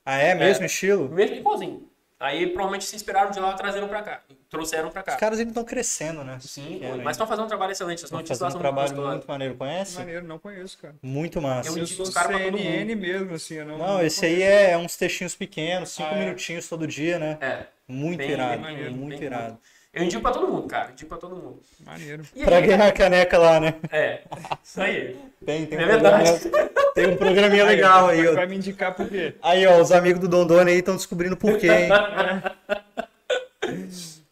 Ah, 0.06 0.18
é? 0.18 0.34
Mesmo 0.34 0.66
estilo? 0.66 1.10
mesmo 1.10 1.36
igualzinho. 1.36 1.88
Aí 2.22 2.48
provavelmente 2.48 2.84
se 2.86 2.96
inspiraram 2.96 3.32
de 3.32 3.40
lá, 3.40 3.54
trazeram 3.54 3.88
pra 3.88 4.02
cá, 4.02 4.22
trouxeram 4.50 4.90
pra 4.90 5.02
cá. 5.04 5.14
Os 5.14 5.18
caras 5.20 5.40
ainda 5.40 5.52
estão 5.52 5.64
crescendo, 5.64 6.22
né? 6.22 6.38
Sim, 6.42 6.82
mas 7.02 7.12
estão 7.16 7.26
fazendo 7.26 7.46
um 7.46 7.48
trabalho 7.48 7.72
excelente. 7.72 8.00
As 8.00 8.04
Estão 8.04 8.18
notícias 8.20 8.40
fazendo 8.40 8.60
um 8.60 8.64
muito 8.64 8.74
trabalho 8.74 8.90
gostosas. 8.90 9.14
muito 9.16 9.28
maneiro. 9.28 9.56
Conhece? 9.56 9.98
Maneiro, 10.00 10.26
não 10.26 10.38
conheço, 10.38 10.78
cara. 10.80 10.96
Muito 11.02 11.42
massa. 11.42 11.70
Eu 11.70 11.78
Eu 11.78 11.88
sou 11.88 12.04
os 12.06 12.14
caras 12.14 12.32
pra 12.36 12.44
todo 12.46 12.58
CNN 12.58 12.94
mesmo, 12.96 13.34
assim, 13.36 13.56
eu 13.56 13.66
não... 13.66 13.78
Não, 13.78 14.02
esse 14.02 14.26
aí 14.26 14.36
conheço. 14.36 14.52
é 14.72 14.78
uns 14.78 14.98
textinhos 14.98 15.34
pequenos, 15.36 15.90
cinco 15.92 16.10
Ah, 16.12 16.18
é? 16.18 16.20
minutinhos 16.26 16.68
todo 16.68 16.86
dia, 16.86 17.18
né? 17.20 17.38
É. 17.40 17.66
Muito 17.88 18.18
Bem- 18.18 18.32
irado, 18.32 18.52
bem 18.52 18.60
maneiro, 18.62 18.92
muito 18.94 19.18
bem 19.18 19.26
irado. 19.26 19.58
Eu 19.92 20.04
indico 20.04 20.22
pra 20.22 20.32
todo 20.32 20.48
mundo, 20.48 20.68
cara. 20.68 20.92
Indico 20.92 21.10
pra 21.10 21.18
todo 21.18 21.36
mundo. 21.36 21.62
Maneiro. 21.84 22.24
E 22.36 22.44
Pra 22.44 22.58
aí, 22.58 22.68
ganhar 22.68 22.88
a 22.88 22.92
caneca 22.92 23.38
lá, 23.40 23.60
né? 23.60 23.76
É, 23.92 24.22
isso 24.64 24.80
aí. 24.80 25.20
Tem, 25.44 25.66
tem 25.66 25.78
um 25.78 25.82
É 25.82 25.86
verdade. 25.86 26.40
programinha, 26.40 26.70
tem 26.94 27.08
um 27.08 27.18
programinha 27.18 27.66
legal 27.66 28.08
aí, 28.08 28.18
Vai, 28.24 28.28
ó. 28.28 28.36
vai 28.36 28.48
me 28.48 28.56
indicar 28.58 28.94
por 28.96 29.10
quê? 29.10 29.36
Aí, 29.42 29.66
ó, 29.66 29.82
os 29.82 29.92
amigos 29.92 30.20
do 30.22 30.28
Dondone 30.28 30.72
aí 30.72 30.78
estão 30.78 30.96
descobrindo 30.96 31.36
por 31.36 31.58
quê, 31.58 31.68
hein? 31.68 31.90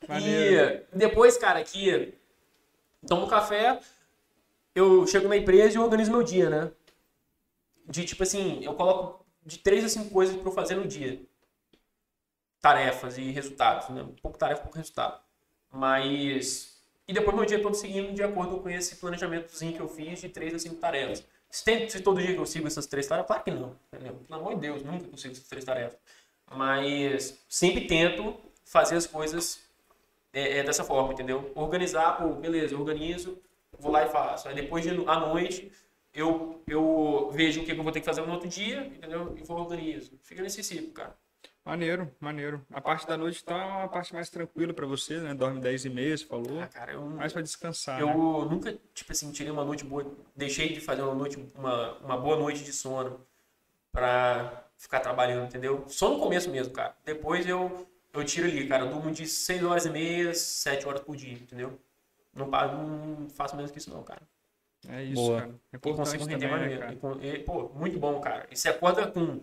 Maneiro. 0.07 0.83
E 0.93 0.97
depois, 0.97 1.37
cara, 1.37 1.63
que 1.63 2.13
tomo 3.07 3.27
café, 3.27 3.79
eu 4.75 5.05
chego 5.07 5.27
na 5.27 5.37
empresa 5.37 5.75
e 5.75 5.79
organizo 5.79 6.11
meu 6.11 6.23
dia, 6.23 6.49
né? 6.49 6.71
De 7.87 8.05
tipo 8.05 8.23
assim, 8.23 8.63
eu 8.63 8.73
coloco 8.73 9.25
de 9.45 9.59
três 9.59 9.83
a 9.83 9.89
cinco 9.89 10.09
coisas 10.11 10.35
pra 10.35 10.49
eu 10.49 10.53
fazer 10.53 10.75
no 10.75 10.87
dia. 10.87 11.19
Tarefas 12.61 13.17
e 13.17 13.31
resultados, 13.31 13.89
né? 13.89 14.05
Pouco 14.21 14.37
tarefa, 14.37 14.61
pouco 14.61 14.77
resultado. 14.77 15.19
Mas. 15.71 16.77
E 17.07 17.13
depois 17.13 17.35
meu 17.35 17.45
dia 17.45 17.61
todo 17.61 17.75
seguindo 17.75 18.13
de 18.13 18.21
acordo 18.23 18.57
com 18.57 18.69
esse 18.69 18.97
planejamentozinho 18.97 19.73
que 19.73 19.79
eu 19.79 19.87
fiz 19.87 20.19
de 20.19 20.29
três 20.29 20.53
a 20.53 20.59
cinco 20.59 20.75
tarefas. 20.75 21.23
Se, 21.49 21.89
se 21.89 22.01
todo 22.01 22.21
dia 22.21 22.33
que 22.33 22.39
eu 22.39 22.45
sigo 22.45 22.67
essas 22.67 22.85
três 22.85 23.07
tarefas, 23.07 23.27
claro 23.27 23.43
que 23.43 23.51
não. 23.51 23.75
Entendeu? 23.93 24.15
Pelo 24.27 24.39
amor 24.39 24.55
de 24.55 24.61
Deus, 24.61 24.83
nunca 24.83 25.07
consigo 25.07 25.33
essas 25.33 25.47
três 25.47 25.63
tarefas. 25.63 25.97
Mas 26.53 27.39
sempre 27.47 27.87
tento 27.87 28.35
fazer 28.65 28.95
as 28.95 29.07
coisas 29.07 29.61
é, 30.33 30.59
é 30.59 30.63
dessa 30.63 30.83
forma, 30.83 31.13
entendeu? 31.13 31.51
Organizar, 31.55 32.17
pô, 32.17 32.29
beleza, 32.29 32.73
eu 32.73 32.79
organizo, 32.79 33.41
vou 33.79 33.91
lá 33.91 34.05
e 34.05 34.09
faço. 34.09 34.47
Aí 34.47 34.55
depois 34.55 34.83
de, 34.83 34.89
à 35.07 35.19
noite 35.19 35.71
eu, 36.13 36.61
eu 36.67 37.29
vejo 37.31 37.61
o 37.61 37.65
que 37.65 37.71
eu 37.71 37.83
vou 37.83 37.91
ter 37.91 37.99
que 37.99 38.05
fazer 38.05 38.21
no 38.21 38.33
outro 38.33 38.47
dia, 38.47 38.85
entendeu? 38.87 39.35
E 39.37 39.43
vou 39.43 39.57
organizo. 39.59 40.11
Fica 40.23 40.41
nesse 40.41 40.63
ciclo, 40.63 40.91
cara. 40.91 41.15
Maneiro, 41.67 42.09
maneiro. 42.17 42.65
A 42.71 42.79
parte 42.79 43.05
da 43.05 43.17
noite 43.17 43.41
então 43.43 43.59
é 43.59 43.65
uma 43.65 43.89
parte 43.89 44.13
mais 44.13 44.29
tranquila 44.29 44.73
pra 44.73 44.85
você, 44.85 45.17
né? 45.19 45.33
Dorme 45.33 45.59
10 45.59 45.83
e 45.83 45.89
meia, 45.89 46.17
você 46.17 46.23
falou. 46.23 46.61
Ah, 46.61 46.67
cara, 46.67 46.93
eu, 46.93 47.01
Mais 47.01 47.33
pra 47.33 47.41
descansar, 47.41 47.99
eu 47.99 48.07
né? 48.07 48.13
nunca, 48.49 48.79
tipo 48.93 49.11
assim, 49.11 49.29
tirei 49.33 49.51
uma 49.51 49.65
noite 49.65 49.83
boa, 49.83 50.09
deixei 50.33 50.71
de 50.71 50.79
fazer 50.79 51.01
uma 51.01 51.13
noite, 51.13 51.37
uma, 51.53 51.97
uma 51.97 52.15
boa 52.17 52.37
noite 52.37 52.63
de 52.63 52.71
sono 52.71 53.19
pra 53.91 54.63
ficar 54.77 55.01
trabalhando, 55.01 55.47
entendeu? 55.47 55.83
Só 55.89 56.09
no 56.09 56.19
começo 56.19 56.49
mesmo, 56.49 56.71
cara. 56.71 56.95
Depois 57.03 57.45
eu, 57.45 57.85
eu 58.13 58.23
tiro 58.23 58.47
ali, 58.47 58.65
cara. 58.65 58.85
Eu 58.85 58.91
durmo 58.91 59.11
de 59.11 59.27
6 59.27 59.61
horas 59.65 59.85
e 59.85 59.89
meia, 59.89 60.33
7 60.33 60.87
horas 60.87 61.01
por 61.01 61.17
dia, 61.17 61.33
entendeu? 61.33 61.77
Não, 62.33 62.47
não 62.47 63.29
faço 63.29 63.57
menos 63.57 63.71
que 63.71 63.77
isso 63.77 63.89
não, 63.89 64.03
cara. 64.03 64.21
É 64.87 65.03
isso, 65.03 65.15
Boa. 65.15 65.41
cara. 65.41 65.55
É 65.73 65.75
importante 65.75 66.11
também, 66.17 66.37
render 66.37 66.79
né, 66.79 66.95
cara? 66.95 67.17
E 67.21 67.27
e, 67.35 67.39
pô, 67.39 67.69
muito 67.75 67.99
bom, 67.99 68.21
cara. 68.21 68.47
E 68.49 68.55
você 68.55 68.69
acorda 68.69 69.07
com 69.07 69.41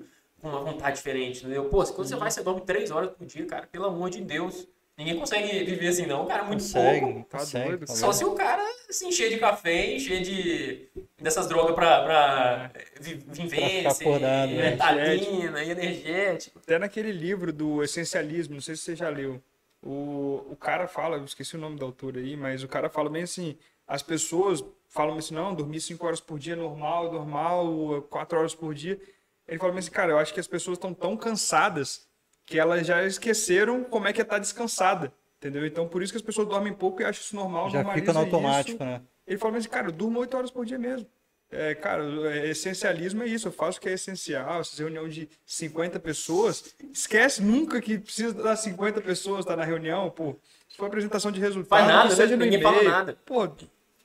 uma 0.48 0.60
vontade 0.60 0.96
diferente, 0.96 1.40
entendeu? 1.40 1.64
Pô, 1.66 1.84
quando 1.84 2.06
você 2.08 2.16
vai, 2.16 2.30
você 2.30 2.42
dorme 2.42 2.60
três 2.62 2.90
horas 2.90 3.10
por 3.10 3.26
dia, 3.26 3.46
cara. 3.46 3.66
Pelo 3.66 3.86
amor 3.86 4.10
de 4.10 4.20
Deus. 4.20 4.66
Ninguém 4.96 5.18
consegue 5.18 5.64
viver 5.64 5.88
assim, 5.88 6.06
não. 6.06 6.24
Cara, 6.26 6.44
é 6.44 6.46
muito 6.46 6.60
Consegue, 6.62 7.00
pouco. 7.00 7.24
Tá 7.28 7.38
consegue. 7.38 7.68
doido. 7.68 7.86
tá 7.86 7.94
Só 7.94 8.06
louco. 8.06 8.18
se 8.18 8.24
o 8.24 8.32
cara 8.34 8.64
se 8.88 9.04
encher 9.06 9.28
de 9.28 9.38
café, 9.38 9.96
encher 9.96 10.20
de 10.22 10.88
dessas 11.20 11.48
drogas 11.48 11.74
pra, 11.74 12.04
pra 12.04 12.70
vi- 13.00 13.14
vivência, 13.26 13.90
acordado, 13.90 14.52
e 14.52 14.54
né? 14.54 14.70
metalina 14.70 15.64
e 15.64 15.70
energético. 15.70 16.60
Até 16.60 16.78
naquele 16.78 17.10
livro 17.10 17.52
do 17.52 17.82
Essencialismo, 17.82 18.54
não 18.54 18.60
sei 18.60 18.76
se 18.76 18.82
você 18.82 18.94
já 18.94 19.08
leu. 19.08 19.42
O, 19.82 20.46
o 20.50 20.56
cara 20.56 20.86
fala, 20.86 21.16
eu 21.16 21.24
esqueci 21.24 21.56
o 21.56 21.58
nome 21.58 21.76
do 21.76 21.84
autor 21.84 22.16
aí, 22.16 22.36
mas 22.36 22.62
o 22.62 22.68
cara 22.68 22.88
fala 22.88 23.10
bem 23.10 23.24
assim, 23.24 23.56
as 23.88 24.00
pessoas 24.02 24.64
falam 24.88 25.18
assim, 25.18 25.34
não, 25.34 25.52
dormir 25.54 25.80
5 25.80 26.06
horas 26.06 26.20
por 26.20 26.38
dia 26.38 26.52
é 26.52 26.56
normal, 26.56 27.12
normal, 27.12 28.00
4 28.08 28.38
horas 28.38 28.54
por 28.54 28.72
dia. 28.72 28.98
Ele 29.46 29.58
fala 29.58 29.78
assim, 29.78 29.90
cara, 29.90 30.12
eu 30.12 30.18
acho 30.18 30.32
que 30.32 30.40
as 30.40 30.46
pessoas 30.46 30.78
estão 30.78 30.94
tão 30.94 31.16
cansadas 31.16 32.06
que 32.46 32.58
elas 32.58 32.86
já 32.86 33.04
esqueceram 33.04 33.84
como 33.84 34.08
é 34.08 34.12
que 34.12 34.20
é 34.20 34.24
estar 34.24 34.38
descansada, 34.38 35.12
entendeu? 35.38 35.66
Então, 35.66 35.88
por 35.88 36.02
isso 36.02 36.12
que 36.12 36.16
as 36.16 36.22
pessoas 36.22 36.48
dormem 36.48 36.72
pouco 36.72 37.02
e 37.02 37.04
acham 37.04 37.22
isso 37.22 37.36
normal, 37.36 37.70
Já 37.70 37.84
fica 37.92 38.12
no 38.12 38.20
automático, 38.20 38.76
isso. 38.76 38.84
né? 38.84 39.00
Ele 39.26 39.38
falou 39.38 39.56
assim, 39.56 39.68
cara, 39.68 39.88
eu 39.88 39.92
durmo 39.92 40.20
8 40.20 40.36
horas 40.36 40.50
por 40.50 40.66
dia 40.66 40.78
mesmo. 40.78 41.06
É, 41.50 41.74
cara, 41.74 42.02
é, 42.32 42.48
essencialismo 42.48 43.22
é 43.22 43.28
isso, 43.28 43.48
eu 43.48 43.52
faço 43.52 43.78
o 43.78 43.80
que 43.80 43.88
é 43.88 43.92
essencial, 43.92 44.60
essas 44.60 44.78
reuniões 44.78 45.14
de 45.14 45.28
50 45.46 46.00
pessoas, 46.00 46.74
esquece 46.92 47.42
nunca 47.42 47.80
que 47.80 47.98
precisa 47.98 48.34
das 48.34 48.60
50 48.60 49.00
pessoas 49.00 49.40
estar 49.40 49.56
na 49.56 49.64
reunião, 49.64 50.10
pô. 50.10 50.36
Se 50.68 50.76
for 50.76 50.86
apresentação 50.86 51.30
de 51.30 51.38
resultado, 51.38 51.78
Faz 51.78 51.86
nada, 51.86 52.08
que 52.08 52.16
seja 52.16 52.36
né? 52.36 52.36
no 52.36 52.44
Ninguém 52.44 52.60
fala 52.60 52.82
nada. 52.82 53.16
Pô, 53.24 53.48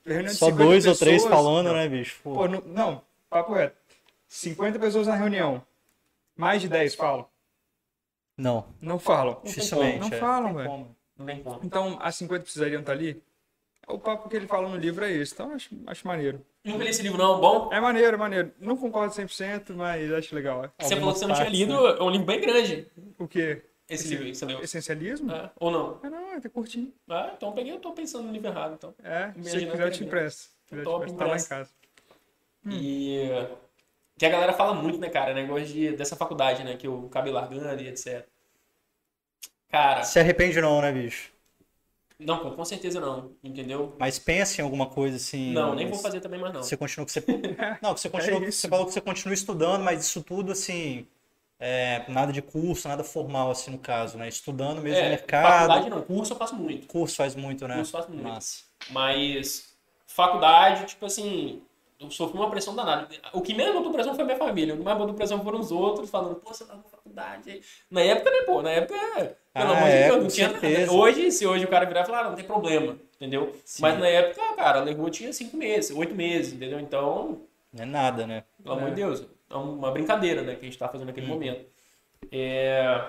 reunião 0.06 0.32
de 0.32 0.38
Só 0.38 0.48
50 0.48 0.64
dois 0.64 0.86
ou 0.86 0.96
três 0.96 1.26
falando, 1.26 1.74
né, 1.74 1.90
bicho? 1.90 2.20
Pô. 2.24 2.34
Pô, 2.34 2.48
não, 2.48 2.62
não, 2.68 3.02
papo 3.30 3.54
reto. 3.54 3.76
50 4.30 4.80
pessoas 4.80 5.08
na 5.08 5.16
reunião, 5.16 5.62
mais 6.38 6.62
de 6.62 6.70
10 6.70 6.96
falam. 6.96 7.28
Não, 8.38 8.66
Não 8.82 8.98
falam. 8.98 9.42
dificilmente. 9.44 10.00
Não 10.00 10.08
é. 10.08 10.20
falam, 10.20 10.46
Tem 10.48 10.56
velho. 10.56 10.70
como. 10.70 10.96
Não 11.18 11.26
tem 11.26 11.44
como. 11.44 11.60
Então, 11.64 11.98
as 12.02 12.16
50 12.16 12.44
precisariam 12.44 12.80
estar 12.80 12.94
ali? 12.94 13.22
O 13.88 13.98
papo 13.98 14.30
que 14.30 14.36
ele 14.36 14.48
fala 14.48 14.70
no 14.70 14.78
livro 14.78 15.04
é 15.04 15.12
esse, 15.12 15.34
então 15.34 15.52
acho, 15.52 15.76
acho 15.88 16.08
maneiro. 16.08 16.46
Nunca 16.64 16.84
li 16.84 16.92
esse 16.92 17.02
livro, 17.02 17.18
não. 17.18 17.42
Bom, 17.42 17.74
É 17.74 17.82
maneiro, 17.82 18.16
é 18.16 18.18
maneiro. 18.20 18.54
Não 18.60 18.78
concordo 18.78 19.14
100%, 19.14 19.74
mas 19.74 20.14
acho 20.14 20.36
legal. 20.36 20.64
é. 20.64 20.72
você 20.80 20.96
falou 20.96 21.12
que 21.14 21.20
você 21.20 21.26
não 21.26 21.36
tinha 21.36 21.50
lido, 21.50 21.74
é 21.88 22.04
um 22.04 22.10
livro 22.12 22.28
bem 22.28 22.40
grande. 22.40 22.88
O 23.18 23.28
quê? 23.28 23.64
Esse 23.90 24.08
livro 24.10 24.26
aí 24.26 24.32
que 24.32 24.38
você 24.38 24.46
leu. 24.46 24.62
Essencialismo? 24.62 25.32
É, 25.32 25.50
ou 25.60 25.72
não? 25.72 26.00
Ah, 26.04 26.10
não, 26.10 26.32
é 26.32 26.36
até 26.36 26.48
curtinho. 26.48 26.94
Ah, 27.10 27.32
então 27.36 27.50
eu 27.50 27.56
peguei, 27.56 27.74
eu 27.74 27.80
tô 27.80 27.92
pensando 27.92 28.26
no 28.26 28.32
livro 28.32 28.48
errado, 28.48 28.76
então. 28.76 28.94
É, 29.04 29.34
se 29.42 29.66
quiser 29.66 29.88
eu 29.88 29.92
te 29.92 30.04
é 30.08 30.30
te 30.30 30.84
Top, 30.84 31.12
tá 31.14 31.26
lá 31.26 31.36
em 31.36 31.44
casa. 31.44 31.72
E 32.70 33.22
que 34.20 34.26
a 34.26 34.30
galera 34.30 34.54
fala 34.54 34.74
muito, 34.76 35.00
né, 35.00 35.10
cara, 35.10 35.34
negócio 35.34 35.68
de, 35.68 35.94
dessa 35.96 36.16
faculdade, 36.16 36.64
né, 36.64 36.78
que 36.78 36.88
eu 36.88 37.08
acabei 37.08 37.32
largando 37.34 37.82
e 37.82 37.88
etc. 37.88 38.30
Cara, 39.70 40.04
Se 40.04 40.20
arrepende 40.20 40.60
não, 40.62 40.82
né, 40.82 40.92
bicho? 40.92 41.32
não, 42.20 42.40
com, 42.40 42.52
com 42.56 42.66
certeza 42.66 43.00
não, 43.00 43.36
entendeu? 43.44 43.96
Mas 43.98 44.18
pensa 44.20 44.62
em 44.62 44.64
alguma 44.64 44.88
coisa 44.90 45.18
assim. 45.18 45.54
Não, 45.54 45.76
nem 45.76 45.88
vou 45.90 46.00
fazer 46.00 46.22
também 46.22 46.40
mais 46.40 46.54
não. 46.54 46.64
Você 46.64 46.78
continua 46.78 47.06
que 47.06 47.12
você. 47.12 47.22
Não, 47.82 47.94
que 47.94 48.00
você 48.02 48.10
continua. 48.10 48.40
É 48.40 48.52
você 48.52 48.68
falou 48.68 48.86
que 48.86 48.94
você 48.94 49.02
continua 49.02 49.34
estudando, 49.34 49.84
mas 49.84 50.02
isso 50.06 50.22
tudo 50.24 50.52
assim. 50.52 51.08
é, 51.60 52.06
nada 52.12 52.34
de 52.34 52.42
curso, 52.42 52.88
nada 52.88 53.04
formal, 53.04 53.52
assim, 53.52 53.72
no 53.72 53.80
caso, 53.80 54.18
né? 54.18 54.28
Estudando 54.30 54.82
mesmo 54.82 55.04
no 55.04 55.08
É, 55.08 55.10
mercado. 55.10 55.62
faculdade 55.68 55.90
não, 55.90 56.02
curso 56.04 56.34
eu 56.34 56.38
faço 56.38 56.56
muito. 56.56 56.88
Curso 56.88 57.16
faz 57.16 57.36
muito, 57.36 57.68
né? 57.68 57.76
Curso 57.78 57.92
faz 57.92 58.08
muito. 58.08 58.24
Massa. 58.24 58.64
Mas 58.88 59.78
faculdade, 60.08 60.86
tipo 60.88 61.06
assim, 61.06 61.62
eu 62.00 62.10
sofri 62.10 62.38
uma 62.38 62.50
pressão 62.50 62.76
danada. 62.76 63.08
O 63.34 63.42
que 63.42 63.54
menos 63.54 63.74
botou 63.74 63.92
pressão 63.92 64.16
foi 64.16 64.24
minha 64.24 64.38
família. 64.38 64.74
O 64.74 64.78
que 64.78 64.84
mais 64.84 64.98
botou 64.98 65.14
pressão 65.14 65.44
foram 65.44 65.60
os 65.60 65.72
outros, 65.72 66.10
falando, 66.10 66.36
pô, 66.36 66.54
você 66.54 66.64
tá 66.66 66.76
na 66.76 66.84
faculdade. 66.84 67.62
Na 67.92 68.02
época, 68.02 68.32
né, 68.32 68.42
pô? 68.44 68.62
Na 68.62 68.72
época, 68.72 68.98
pelo 69.54 69.72
Ah, 69.72 69.78
amor 69.78 69.90
de 69.90 69.96
é, 69.96 70.08
Deus, 70.08 70.22
não 70.24 70.28
tinha 70.30 70.48
nada. 70.48 70.60
certeza. 70.62 70.92
Hoje, 70.94 71.32
se 71.32 71.46
hoje 71.46 71.66
o 71.66 71.68
cara 71.68 71.86
virar 71.86 72.02
e 72.02 72.06
falar, 72.06 72.20
ah, 72.22 72.30
não 72.30 72.36
tem 72.36 72.46
problema, 72.46 72.98
entendeu? 73.16 73.54
Sim. 73.66 73.82
Mas 73.82 74.00
na 74.00 74.08
época, 74.08 74.42
cara, 74.56 74.80
a 74.80 74.84
Lego 74.84 75.10
tinha 75.10 75.34
cinco 75.34 75.58
meses, 75.58 75.96
oito 75.96 76.16
meses, 76.16 76.54
entendeu? 76.54 76.80
Então, 76.80 77.42
Não 77.74 77.84
é 77.84 77.86
nada, 77.86 78.26
né? 78.26 78.44
pelo 78.64 78.76
amor 78.76 78.88
É. 78.88 78.90
de 78.92 78.96
Deus, 78.96 79.26
é 79.50 79.56
uma 79.56 79.92
brincadeira, 79.92 80.42
né, 80.42 80.56
que 80.56 80.62
a 80.62 80.66
gente 80.66 80.78
tá 80.78 80.88
fazendo 80.88 81.08
naquele 81.08 81.26
Hum. 81.28 81.30
momento. 81.32 81.66
É... 82.32 83.02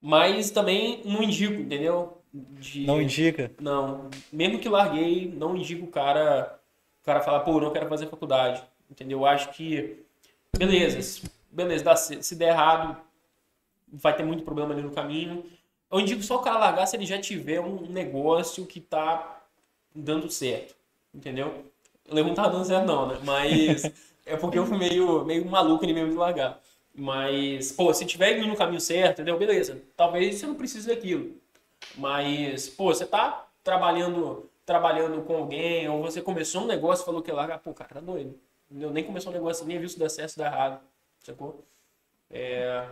Mas 0.00 0.50
também 0.50 1.02
não 1.04 1.22
indico, 1.22 1.54
entendeu? 1.54 2.22
De... 2.32 2.86
Não 2.86 3.00
indica. 3.02 3.50
Não, 3.60 4.08
mesmo 4.32 4.58
que 4.58 4.68
larguei, 4.68 5.32
não 5.34 5.56
indico 5.56 5.86
o 5.86 5.90
cara, 5.90 6.57
cara 7.08 7.20
falar, 7.20 7.40
pô, 7.40 7.60
não 7.60 7.72
quero 7.72 7.88
fazer 7.88 8.06
faculdade, 8.06 8.62
entendeu? 8.90 9.20
Eu 9.20 9.26
acho 9.26 9.50
que, 9.50 10.04
beleza, 10.56 11.28
beleza, 11.50 11.84
dá, 11.84 11.96
se 11.96 12.22
se 12.22 12.36
der 12.36 12.50
errado, 12.50 12.96
vai 13.92 14.14
ter 14.14 14.22
muito 14.22 14.44
problema 14.44 14.72
ali 14.72 14.82
no 14.82 14.90
caminho. 14.90 15.44
Eu 15.90 16.00
indico 16.00 16.22
só 16.22 16.36
o 16.36 16.42
cara 16.42 16.58
largar 16.58 16.86
se 16.86 16.96
ele 16.96 17.06
já 17.06 17.18
tiver 17.18 17.60
um 17.60 17.86
negócio 17.86 18.66
que 18.66 18.80
tá 18.80 19.42
dando 19.94 20.30
certo, 20.30 20.74
entendeu? 21.14 21.64
Eu 22.06 22.24
não 22.24 22.34
dando 22.34 22.64
certo 22.64 22.86
não, 22.86 23.06
né? 23.06 23.18
Mas 23.24 23.84
é 24.26 24.36
porque 24.36 24.58
eu 24.58 24.66
fui 24.66 24.78
meio, 24.78 25.24
meio 25.24 25.44
maluco 25.46 25.84
ali 25.84 25.94
mesmo 25.94 26.10
de 26.10 26.16
largar. 26.16 26.60
Mas, 26.94 27.72
pô, 27.72 27.92
se 27.94 28.04
tiver 28.04 28.36
indo 28.36 28.46
no 28.46 28.56
caminho 28.56 28.80
certo, 28.80 29.20
entendeu? 29.20 29.38
Beleza, 29.38 29.80
talvez 29.96 30.36
você 30.36 30.46
não 30.46 30.54
precise 30.54 30.88
daquilo. 30.88 31.32
Mas, 31.96 32.68
pô, 32.68 32.92
você 32.92 33.06
tá 33.06 33.46
trabalhando, 33.62 34.48
trabalhando 34.68 35.22
com 35.22 35.34
alguém, 35.34 35.88
ou 35.88 36.02
você 36.02 36.20
começou 36.20 36.60
um 36.60 36.66
negócio 36.66 37.02
e 37.02 37.06
falou 37.06 37.22
que 37.22 37.30
ia 37.30 37.34
largar, 37.34 37.58
pô, 37.58 37.72
cara, 37.72 37.94
tá 37.94 38.00
doido. 38.00 38.38
Entendeu? 38.70 38.90
Nem 38.90 39.02
começou 39.02 39.32
um 39.32 39.34
negócio, 39.34 39.64
nem 39.64 39.78
viu 39.78 39.88
se 39.88 39.98
dá 39.98 40.10
certo, 40.10 40.32
se 40.32 40.38
dá 40.38 40.44
errado. 40.44 40.80
Sacou? 41.20 41.64
É... 42.30 42.86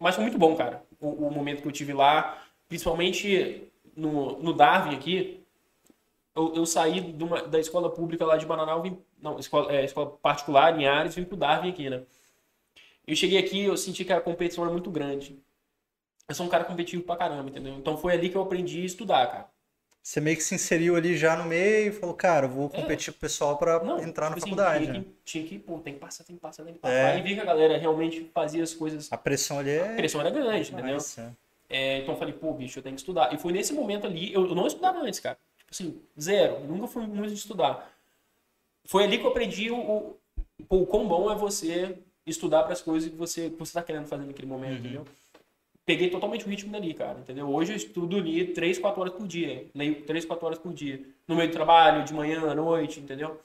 Mas 0.00 0.16
foi 0.16 0.24
muito 0.24 0.36
bom, 0.36 0.56
cara, 0.56 0.82
o, 1.00 1.28
o 1.28 1.30
momento 1.30 1.62
que 1.62 1.68
eu 1.68 1.72
tive 1.72 1.92
lá, 1.92 2.42
principalmente 2.68 3.70
no, 3.96 4.36
no 4.42 4.52
Darwin 4.52 4.96
aqui. 4.96 5.44
Eu, 6.34 6.52
eu 6.56 6.66
saí 6.66 7.00
uma- 7.22 7.42
da 7.42 7.60
escola 7.60 7.88
pública 7.88 8.26
lá 8.26 8.36
de 8.36 8.44
Bananal, 8.44 8.82
vim, 8.82 8.98
não, 9.22 9.38
escola, 9.38 9.72
é, 9.72 9.84
escola 9.84 10.10
particular 10.10 10.76
em 10.78 10.88
Ares, 10.88 11.14
vim 11.14 11.24
pro 11.24 11.36
Darwin 11.36 11.70
aqui, 11.70 11.88
né? 11.88 12.02
Eu 13.06 13.14
cheguei 13.14 13.38
aqui, 13.38 13.62
eu 13.62 13.76
senti 13.76 14.04
que 14.04 14.12
a 14.12 14.20
competição 14.20 14.64
era 14.64 14.72
muito 14.72 14.90
grande. 14.90 15.40
Eu 16.28 16.34
sou 16.34 16.44
um 16.46 16.48
cara 16.48 16.64
competitivo 16.64 17.04
pra 17.04 17.16
caramba, 17.16 17.48
entendeu? 17.48 17.74
Então 17.74 17.96
foi 17.96 18.12
ali 18.12 18.28
que 18.28 18.36
eu 18.36 18.42
aprendi 18.42 18.82
a 18.82 18.86
estudar, 18.86 19.26
cara. 19.28 19.55
Você 20.06 20.20
meio 20.20 20.36
que 20.36 20.42
se 20.44 20.54
inseriu 20.54 20.94
ali 20.94 21.16
já 21.16 21.34
no 21.36 21.46
meio 21.46 21.88
e 21.88 21.92
falou, 21.92 22.14
cara, 22.14 22.46
eu 22.46 22.50
vou 22.50 22.70
competir 22.70 23.12
com 23.12 23.16
o 23.16 23.20
pessoal 23.20 23.58
pra 23.58 23.82
Não, 23.82 23.98
entrar 24.00 24.30
na 24.30 24.36
tipo 24.36 24.46
assim, 24.46 24.56
faculdade, 24.56 24.84
tinha 24.84 24.92
né? 24.92 25.00
que, 25.00 25.10
tinha 25.24 25.44
que, 25.44 25.58
pô, 25.58 25.80
tem 25.80 25.94
que 25.94 25.98
passar, 25.98 26.22
tem 26.22 26.36
que 26.36 26.40
passar, 26.40 26.62
tem 26.62 26.74
que 26.74 26.78
passar. 26.78 26.94
É. 26.94 27.14
Aí 27.14 27.22
vi 27.22 27.34
que 27.34 27.40
a 27.40 27.44
galera 27.44 27.76
realmente 27.76 28.30
fazia 28.32 28.62
as 28.62 28.72
coisas. 28.72 29.12
A 29.12 29.18
pressão 29.18 29.58
ali 29.58 29.70
é. 29.70 29.94
A 29.94 29.96
pressão 29.96 30.20
era 30.20 30.30
grande, 30.30 30.72
entendeu? 30.72 30.98
É. 31.18 31.30
É, 31.68 31.98
então 31.98 32.14
eu 32.14 32.18
falei, 32.20 32.32
pô, 32.32 32.52
bicho, 32.52 32.78
eu 32.78 32.84
tenho 32.84 32.94
que 32.94 33.00
estudar. 33.00 33.34
E 33.34 33.38
foi 33.38 33.50
nesse 33.52 33.72
momento 33.72 34.06
ali, 34.06 34.32
eu, 34.32 34.46
eu 34.46 34.54
não 34.54 34.68
estudava 34.68 35.00
antes, 35.00 35.18
cara. 35.18 35.36
Tipo 35.58 35.72
assim, 35.72 36.00
zero. 36.20 36.60
Nunca 36.60 36.86
fui 36.86 37.04
muito 37.04 37.30
de 37.30 37.34
estudar. 37.40 37.90
Foi 38.84 39.02
ali 39.02 39.18
que 39.18 39.24
eu 39.24 39.30
aprendi 39.30 39.72
o, 39.72 39.76
o, 39.76 40.16
o 40.68 40.86
quão 40.86 41.08
bom 41.08 41.32
é 41.32 41.34
você 41.34 41.98
estudar 42.24 42.62
para 42.62 42.74
as 42.74 42.80
coisas 42.80 43.10
que 43.10 43.16
você, 43.16 43.50
que 43.50 43.56
você 43.56 43.72
tá 43.72 43.82
querendo 43.82 44.06
fazer 44.06 44.24
naquele 44.24 44.46
momento, 44.46 44.74
Uhum. 44.74 44.78
entendeu? 44.78 45.06
Peguei 45.86 46.10
totalmente 46.10 46.44
o 46.44 46.48
ritmo 46.48 46.72
dali, 46.72 46.92
cara, 46.92 47.20
entendeu? 47.20 47.48
Hoje 47.48 47.72
eu 47.72 47.76
estudo 47.76 48.16
ali 48.16 48.44
3, 48.52 48.76
4 48.80 49.00
horas 49.00 49.14
por 49.14 49.24
dia. 49.24 49.70
Leio 49.72 50.02
3, 50.02 50.24
4 50.24 50.44
horas 50.44 50.58
por 50.58 50.74
dia. 50.74 51.00
No 51.28 51.36
meio 51.36 51.48
do 51.48 51.52
trabalho, 51.52 52.04
de 52.04 52.12
manhã, 52.12 52.50
à 52.50 52.54
noite, 52.56 52.98
entendeu? 52.98 53.40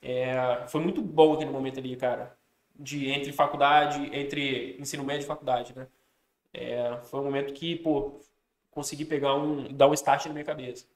É, 0.00 0.64
foi 0.68 0.80
muito 0.80 1.02
bom 1.02 1.34
aquele 1.34 1.50
momento 1.50 1.78
ali, 1.78 1.94
cara. 1.94 2.34
De, 2.74 3.10
entre 3.10 3.30
faculdade, 3.30 4.08
entre 4.10 4.74
ensino 4.80 5.04
médio 5.04 5.24
e 5.24 5.26
faculdade, 5.26 5.74
né? 5.76 5.86
É, 6.54 6.98
foi 7.04 7.20
um 7.20 7.24
momento 7.24 7.52
que, 7.52 7.76
pô, 7.76 8.18
consegui 8.70 9.04
pegar 9.04 9.34
um, 9.34 9.70
dar 9.74 9.86
um 9.88 9.94
start 9.94 10.24
na 10.26 10.32
minha 10.32 10.44
cabeça. 10.46 10.86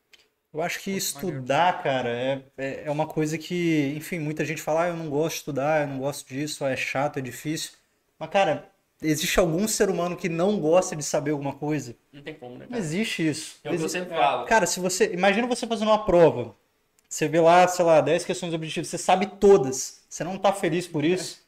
Eu 0.53 0.63
acho 0.63 0.81
que 0.81 0.91
estudar, 0.93 1.83
cara, 1.83 2.09
é, 2.09 2.43
é 2.57 2.85
é 2.87 2.91
uma 2.91 3.07
coisa 3.07 3.37
que, 3.37 3.93
enfim, 3.95 4.19
muita 4.19 4.47
gente 4.47 4.63
fala, 4.63 4.85
ah, 4.85 4.89
eu 4.89 4.97
não 4.97 5.11
gosto 5.11 5.35
de 5.35 5.39
estudar, 5.41 5.83
eu 5.83 5.89
não 5.89 5.99
gosto 5.99 6.27
disso, 6.27 6.65
é 6.65 6.75
chato, 6.75 7.19
é 7.19 7.23
difícil. 7.23 7.73
Mas, 8.19 8.31
cara, 8.31 8.73
existe 9.03 9.39
algum 9.39 9.67
ser 9.69 9.91
humano 9.91 10.17
que 10.17 10.29
não 10.29 10.59
gosta 10.59 10.97
de 10.97 11.03
saber 11.03 11.33
alguma 11.33 11.53
coisa? 11.55 11.97
Não 12.13 12.23
tem 12.23 12.35
como, 12.35 12.53
né, 12.55 12.61
Não 12.61 12.69
cara? 12.69 12.81
existe 12.81 13.27
isso. 13.29 13.57
É 13.65 13.71
o 13.71 13.77
que 13.77 13.83
eu 13.83 13.89
sempre 13.89 14.11
falo. 14.15 14.47
Cara, 14.47 14.67
se 14.67 14.81
você. 14.81 15.13
Imagina 15.13 15.47
você 15.47 15.67
fazendo 15.67 15.89
uma 15.89 16.05
prova. 16.05 16.55
Você 17.09 17.29
vê 17.29 17.41
lá, 17.41 17.67
sei 17.69 17.85
lá, 17.85 18.01
10 18.01 18.25
questões 18.25 18.53
objetivas, 18.53 18.89
você 18.89 18.99
sabe 18.99 19.27
todas. 19.27 20.01
Você 20.09 20.25
não 20.25 20.37
tá 20.39 20.53
feliz 20.53 20.87
por 20.87 21.05
isso. 21.05 21.45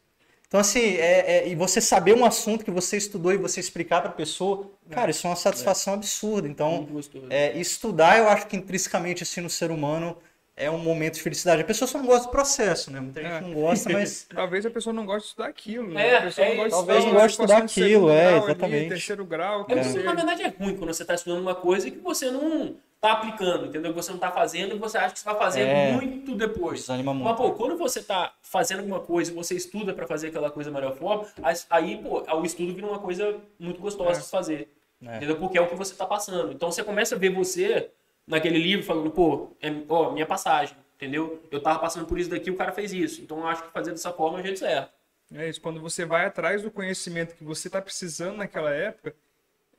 Então, 0.46 0.60
assim, 0.60 0.94
é, 0.96 1.40
é- 1.44 1.48
e 1.48 1.54
você 1.54 1.78
saber 1.80 2.14
um 2.16 2.24
assunto 2.24 2.64
que 2.64 2.70
você 2.70 2.96
estudou 2.96 3.32
e 3.32 3.36
você 3.36 3.60
explicar 3.60 4.00
pra 4.00 4.10
pessoa, 4.10 4.70
cara, 4.88 5.10
isso 5.10 5.26
é 5.26 5.30
uma 5.30 5.36
satisfação 5.36 5.92
absurda. 5.94 6.48
Então, 6.48 6.88
é, 7.28 7.58
estudar, 7.58 8.16
eu 8.18 8.28
acho 8.28 8.46
que 8.46 8.56
intrinsecamente, 8.56 9.22
assim, 9.22 9.42
no 9.42 9.50
ser 9.50 9.70
humano, 9.70 10.16
é 10.58 10.70
um 10.70 10.78
momento 10.78 11.14
de 11.14 11.22
felicidade. 11.22 11.62
A 11.62 11.64
pessoa 11.64 11.88
só 11.88 11.98
não 11.98 12.06
gosta 12.06 12.26
do 12.26 12.30
processo, 12.30 12.90
né? 12.90 13.00
Muita 13.00 13.22
gente 13.22 13.32
É. 13.32 13.40
não 13.40 13.52
gosta, 13.54 13.88
mas. 13.90 14.26
Talvez 14.34 14.66
a 14.66 14.70
pessoa 14.70 14.92
não 14.92 15.06
goste 15.06 15.22
de 15.22 15.28
estudar 15.28 15.46
aquilo, 15.48 15.88
né? 15.88 16.08
É, 16.08 16.16
a 16.18 16.22
pessoa 16.22 16.46
é 16.46 16.50
não 16.50 16.56
gosta 16.56 16.68
isso. 16.68 16.76
Talvez 16.86 17.04
não 17.04 17.12
goste 17.12 17.26
de 17.26 17.32
estudar 17.32 17.56
aquilo, 17.58 18.10
é, 18.10 18.14
grau 18.24 18.34
ali, 18.36 18.44
exatamente. 18.44 18.88
terceiro 18.88 19.24
grau, 19.24 19.64
que 19.64 19.72
É, 19.72 19.82
você... 19.82 20.02
Na 20.02 20.14
verdade 20.14 20.42
é 20.42 20.48
ruim 20.48 20.76
quando 20.76 20.92
você 20.92 21.02
está 21.02 21.14
estudando 21.14 21.40
uma 21.40 21.54
coisa 21.54 21.90
que 21.90 21.98
você 21.98 22.30
não 22.30 22.76
tá 23.00 23.12
aplicando, 23.12 23.66
entendeu? 23.66 23.92
Que 23.92 23.96
você 24.02 24.10
não 24.10 24.18
tá 24.18 24.30
fazendo 24.32 24.74
e 24.74 24.78
você 24.78 24.98
acha 24.98 25.12
que 25.14 25.20
você 25.20 25.24
vai 25.24 25.36
fazer 25.38 25.60
É. 25.62 25.92
muito 25.92 26.34
depois. 26.34 26.80
Desanima 26.80 27.14
Mas, 27.14 27.22
muito. 27.22 27.36
pô, 27.36 27.52
quando 27.52 27.76
você 27.78 28.02
tá 28.02 28.32
fazendo 28.42 28.80
alguma 28.80 28.98
coisa 28.98 29.30
e 29.30 29.34
você 29.34 29.54
estuda 29.54 29.94
para 29.94 30.04
fazer 30.06 30.28
aquela 30.28 30.50
coisa 30.50 30.68
da 30.70 30.80
melhor 30.80 30.96
forma, 30.96 31.24
aí- 31.40 31.54
aí, 31.70 31.96
pô, 32.02 32.24
o 32.36 32.44
estudo 32.44 32.74
vira 32.74 32.88
uma 32.88 32.98
coisa 32.98 33.36
muito 33.58 33.80
gostosa 33.80 34.10
É. 34.10 34.14
de 34.18 34.24
se 34.24 34.30
fazer. 34.32 34.68
É. 35.06 35.16
Entendeu? 35.18 35.36
Porque 35.36 35.56
é 35.56 35.60
o 35.60 35.68
que 35.68 35.76
você 35.76 35.94
tá 35.94 36.04
passando. 36.04 36.50
Então 36.52 36.72
você 36.72 36.82
começa 36.82 37.14
a 37.14 37.18
ver 37.18 37.28
você 37.30 37.88
naquele 38.28 38.58
livro 38.58 38.86
falando, 38.86 39.10
pô, 39.10 39.56
é, 39.60 39.68
ó, 39.88 40.12
minha 40.12 40.26
passagem, 40.26 40.76
entendeu? 40.96 41.42
Eu 41.50 41.60
tava 41.62 41.78
passando 41.80 42.06
por 42.06 42.18
isso 42.18 42.30
daqui, 42.30 42.50
o 42.50 42.56
cara 42.56 42.72
fez 42.72 42.92
isso. 42.92 43.22
Então 43.22 43.38
eu 43.40 43.46
acho 43.48 43.64
que 43.64 43.72
fazer 43.72 43.90
dessa 43.92 44.12
forma 44.12 44.38
é 44.38 44.40
o 44.42 44.44
jeito 44.44 44.60
certo. 44.60 44.92
É 45.34 45.48
isso, 45.48 45.60
quando 45.60 45.80
você 45.80 46.04
vai 46.06 46.24
atrás 46.26 46.62
do 46.62 46.70
conhecimento 46.70 47.34
que 47.34 47.44
você 47.44 47.68
está 47.68 47.82
precisando 47.82 48.36
naquela 48.38 48.70
época, 48.70 49.14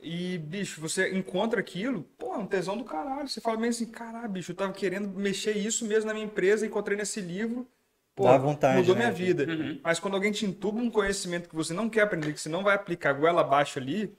E, 0.02 0.38
bicho, 0.38 0.80
você 0.80 1.10
encontra 1.12 1.60
aquilo, 1.60 2.04
pô, 2.18 2.34
é 2.34 2.38
um 2.38 2.46
tesão 2.46 2.78
do 2.78 2.86
caralho. 2.86 3.28
Você 3.28 3.42
fala 3.42 3.58
mesmo 3.58 3.84
assim, 3.84 3.92
caralho, 3.92 4.30
bicho, 4.30 4.52
eu 4.52 4.56
tava 4.56 4.72
querendo 4.72 5.10
mexer 5.10 5.58
isso 5.58 5.86
mesmo 5.86 6.08
na 6.08 6.14
minha 6.14 6.26
empresa, 6.26 6.66
encontrei 6.66 6.98
nesse 6.98 7.20
livro. 7.20 7.68
Pô, 8.16 8.24
Dá 8.24 8.38
vontade, 8.38 8.78
mudou 8.80 8.96
né, 8.96 9.02
minha 9.02 9.12
vida. 9.12 9.44
Uhum. 9.46 9.80
Mas 9.84 10.00
quando 10.00 10.14
alguém 10.16 10.32
te 10.32 10.46
entuba 10.46 10.80
um 10.80 10.90
conhecimento 10.90 11.50
que 11.50 11.56
você 11.56 11.74
não 11.74 11.90
quer 11.90 12.02
aprender, 12.04 12.34
que 12.34 12.40
você 12.42 12.50
não 12.50 12.64
vai 12.64 12.76
aplicar 12.76 13.14
goela 13.14 13.42
abaixo 13.42 13.80
ali, 13.80 14.14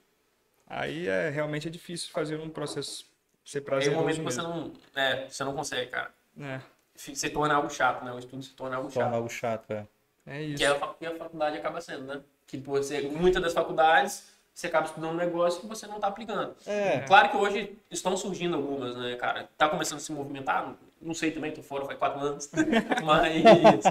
aí 0.67 1.09
é 1.09 1.31
realmente 1.31 1.69
é 1.69 1.71
difícil 1.71 2.11
fazer 2.13 2.39
um 2.39 2.51
processo 2.51 3.10
ser 3.45 3.59
é 3.59 3.61
prazeroso 3.61 3.97
um 3.99 4.01
momento 4.01 4.17
que 4.19 4.23
você 4.25 4.43
mesmo. 4.43 4.55
não, 4.55 4.73
é, 5.03 5.29
você 5.29 5.45
não 5.45 5.55
consegue, 5.55 5.91
cara. 5.91 6.11
É, 6.41 6.61
Se 6.95 7.31
torna 7.31 7.55
algo 7.55 7.71
chato, 7.71 8.05
né? 8.05 8.13
O 8.13 8.19
estudo 8.19 8.43
se 8.43 8.53
torna 8.55 8.77
algo 8.77 8.91
Torna 8.91 9.09
chato. 9.09 9.15
algo 9.17 9.29
chato, 9.29 9.71
é. 9.73 9.87
é 10.27 10.43
isso. 10.43 10.59
Que 10.59 10.65
é 10.65 10.69
a, 10.69 10.95
que 10.95 11.07
a 11.07 11.15
faculdade 11.17 11.57
acaba 11.57 11.81
sendo, 11.81 12.05
né? 12.05 12.21
Que 12.47 12.57
você, 12.59 13.01
muitas 13.03 13.43
das 13.43 13.53
faculdades, 13.53 14.29
você 14.53 14.67
acaba 14.67 14.87
estudando 14.87 15.13
um 15.13 15.17
negócio 15.17 15.61
que 15.61 15.67
você 15.67 15.87
não 15.87 15.99
tá 16.01 16.09
aplicando. 16.09 16.55
É. 16.67 17.01
Claro 17.01 17.31
que 17.31 17.37
hoje 17.37 17.79
estão 17.91 18.17
surgindo 18.17 18.57
algumas, 18.57 18.97
né, 18.97 19.17
cara? 19.17 19.49
Tá 19.57 19.69
começando 19.69 19.99
a 19.99 20.01
se 20.01 20.13
movimentar, 20.13 20.75
não 21.01 21.15
sei 21.15 21.31
também, 21.31 21.53
tô 21.53 21.63
fora 21.63 21.85
faz 21.87 21.99
quatro 21.99 22.21
anos. 22.21 22.51
mas. 23.05 23.85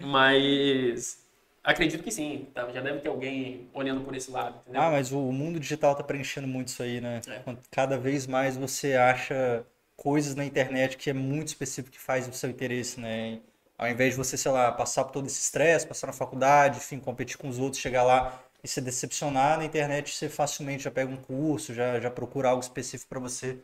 Mas. 0.00 1.23
Acredito 1.64 2.04
que 2.04 2.10
sim, 2.10 2.46
tá? 2.52 2.68
já 2.70 2.82
deve 2.82 3.00
ter 3.00 3.08
alguém 3.08 3.70
olhando 3.72 4.02
por 4.02 4.14
esse 4.14 4.30
lado, 4.30 4.60
entendeu? 4.60 4.82
Ah, 4.82 4.90
mas 4.90 5.10
o 5.10 5.32
mundo 5.32 5.58
digital 5.58 5.94
tá 5.94 6.04
preenchendo 6.04 6.46
muito 6.46 6.68
isso 6.68 6.82
aí, 6.82 7.00
né? 7.00 7.22
É. 7.26 7.56
Cada 7.70 7.96
vez 7.96 8.26
mais 8.26 8.54
você 8.54 8.92
acha 8.94 9.64
coisas 9.96 10.34
na 10.34 10.44
internet 10.44 10.98
que 10.98 11.08
é 11.08 11.14
muito 11.14 11.48
específico 11.48 11.96
que 11.96 12.00
faz 12.00 12.28
o 12.28 12.32
seu 12.34 12.50
interesse, 12.50 13.00
né? 13.00 13.40
Ao 13.78 13.88
invés 13.88 14.10
de 14.12 14.18
você, 14.18 14.36
sei 14.36 14.52
lá, 14.52 14.70
passar 14.70 15.04
por 15.04 15.12
todo 15.12 15.26
esse 15.26 15.40
estresse, 15.40 15.86
passar 15.86 16.06
na 16.06 16.12
faculdade, 16.12 16.76
enfim, 16.76 16.98
competir 17.00 17.38
com 17.38 17.48
os 17.48 17.58
outros, 17.58 17.80
chegar 17.80 18.02
lá 18.02 18.42
e 18.62 18.68
se 18.68 18.82
decepcionar 18.82 19.56
na 19.56 19.64
internet, 19.64 20.14
você 20.14 20.28
facilmente 20.28 20.84
já 20.84 20.90
pega 20.90 21.10
um 21.10 21.16
curso, 21.16 21.72
já, 21.72 21.98
já 21.98 22.10
procura 22.10 22.50
algo 22.50 22.62
específico 22.62 23.08
para 23.08 23.20
você. 23.20 23.58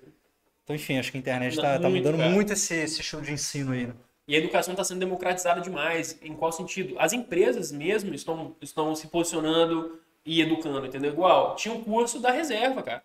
Então, 0.65 0.75
enfim, 0.75 0.99
acho 0.99 1.11
que 1.13 1.19
a 1.19 1.21
internet 1.21 1.57
Não, 1.57 1.63
tá, 1.63 1.79
tá 1.79 1.89
muito, 1.89 2.05
mudando 2.05 2.19
cara. 2.19 2.31
muito 2.31 2.53
esse, 2.55 2.75
esse 2.75 3.01
estilo 3.03 3.21
de 3.23 3.33
ensino 3.33 3.73
aí, 3.73 3.87
né? 3.89 3.95
E 4.31 4.35
a 4.37 4.39
educação 4.39 4.75
está 4.75 4.85
sendo 4.85 5.01
democratizada 5.01 5.61
demais. 5.61 6.17
Em 6.23 6.35
qual 6.35 6.53
sentido? 6.53 6.95
As 7.01 7.13
empresas 7.13 7.73
mesmo 7.73 8.15
estão, 8.15 8.55
estão 8.61 8.95
se 8.95 9.09
posicionando 9.09 9.99
e 10.25 10.41
educando, 10.41 10.87
entendeu? 10.87 11.11
Igual, 11.13 11.57
tinha 11.57 11.75
um 11.75 11.83
curso 11.83 12.21
da 12.21 12.31
reserva, 12.31 12.81
cara. 12.81 13.03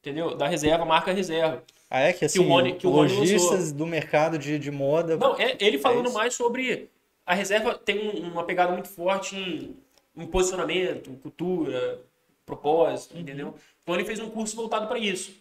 Entendeu? 0.00 0.34
Da 0.34 0.48
reserva, 0.48 0.84
marca 0.84 1.12
reserva. 1.12 1.62
Ah, 1.88 2.00
é 2.00 2.12
que 2.12 2.24
assim, 2.24 2.40
o 2.40 2.48
Rony- 2.48 2.74
que 2.74 2.88
o 2.88 2.90
lojistas 2.90 3.70
do 3.70 3.86
mercado 3.86 4.36
de, 4.36 4.58
de 4.58 4.70
moda. 4.72 5.16
Não, 5.16 5.36
é 5.38 5.56
ele 5.60 5.78
falando 5.78 6.06
isso. 6.06 6.14
mais 6.14 6.34
sobre. 6.34 6.90
A 7.24 7.34
reserva 7.34 7.74
tem 7.76 8.08
um- 8.08 8.32
uma 8.32 8.42
pegada 8.42 8.72
muito 8.72 8.88
forte 8.88 9.36
em, 9.36 9.76
em 10.16 10.26
posicionamento, 10.26 11.12
cultura, 11.22 12.00
propósito, 12.44 13.16
entendeu? 13.16 13.54
Então 13.84 13.94
ele 13.94 14.04
fez 14.04 14.18
um 14.18 14.28
curso 14.28 14.56
voltado 14.56 14.88
para 14.88 14.98
isso. 14.98 15.32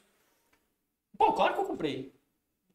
Pô, 1.17 1.33
claro 1.33 1.55
que 1.55 1.59
eu 1.61 1.65
comprei. 1.65 2.11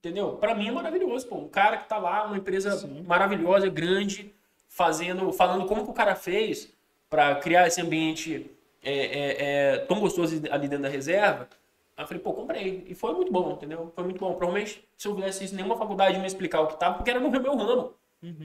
Entendeu? 0.03 0.33
Para 0.33 0.53
mim 0.53 0.67
é 0.67 0.73
maravilhoso, 0.73 1.29
pô. 1.29 1.37
Um 1.37 1.49
cara 1.49 1.77
que 1.77 1.89
tá 1.89 1.97
lá, 1.97 2.25
uma 2.25 2.37
empresa 2.37 2.89
maravilhosa, 3.07 3.69
grande, 3.69 4.35
fazendo, 4.69 5.33
falando 5.33 5.65
como 5.67 5.85
que 5.85 5.91
o 5.91 5.95
cara 5.95 6.17
fez 6.17 6.73
para 7.09 7.37
criar 7.37 7.69
esse 7.69 7.81
ambiente 7.81 8.51
é, 8.83 8.93
é, 8.93 9.37
é, 9.39 9.79
tão 9.79 10.01
gostoso 10.01 10.43
ali 10.51 10.67
dentro 10.67 10.83
da 10.83 10.89
reserva. 10.89 11.49
Aí 11.97 12.03
eu 12.03 12.09
falei, 12.09 12.21
pô, 12.21 12.33
comprei. 12.33 12.85
E 12.89 12.97
foi 12.97 13.15
muito 13.15 13.31
bom, 13.31 13.53
entendeu? 13.53 13.93
Foi 13.95 14.03
muito 14.03 14.19
bom. 14.19 14.35
Provavelmente, 14.35 14.85
se 14.99 15.07
eu 15.07 15.15
fizesse 15.15 15.45
isso, 15.45 15.55
nenhuma 15.55 15.77
faculdade 15.77 16.19
me 16.19 16.27
explicar 16.27 16.63
o 16.63 16.67
que 16.67 16.81
tava, 16.81 16.97
porque 16.97 17.11
era 17.11 17.21
no 17.21 17.31
meu 17.31 17.57
ramo. 17.57 17.95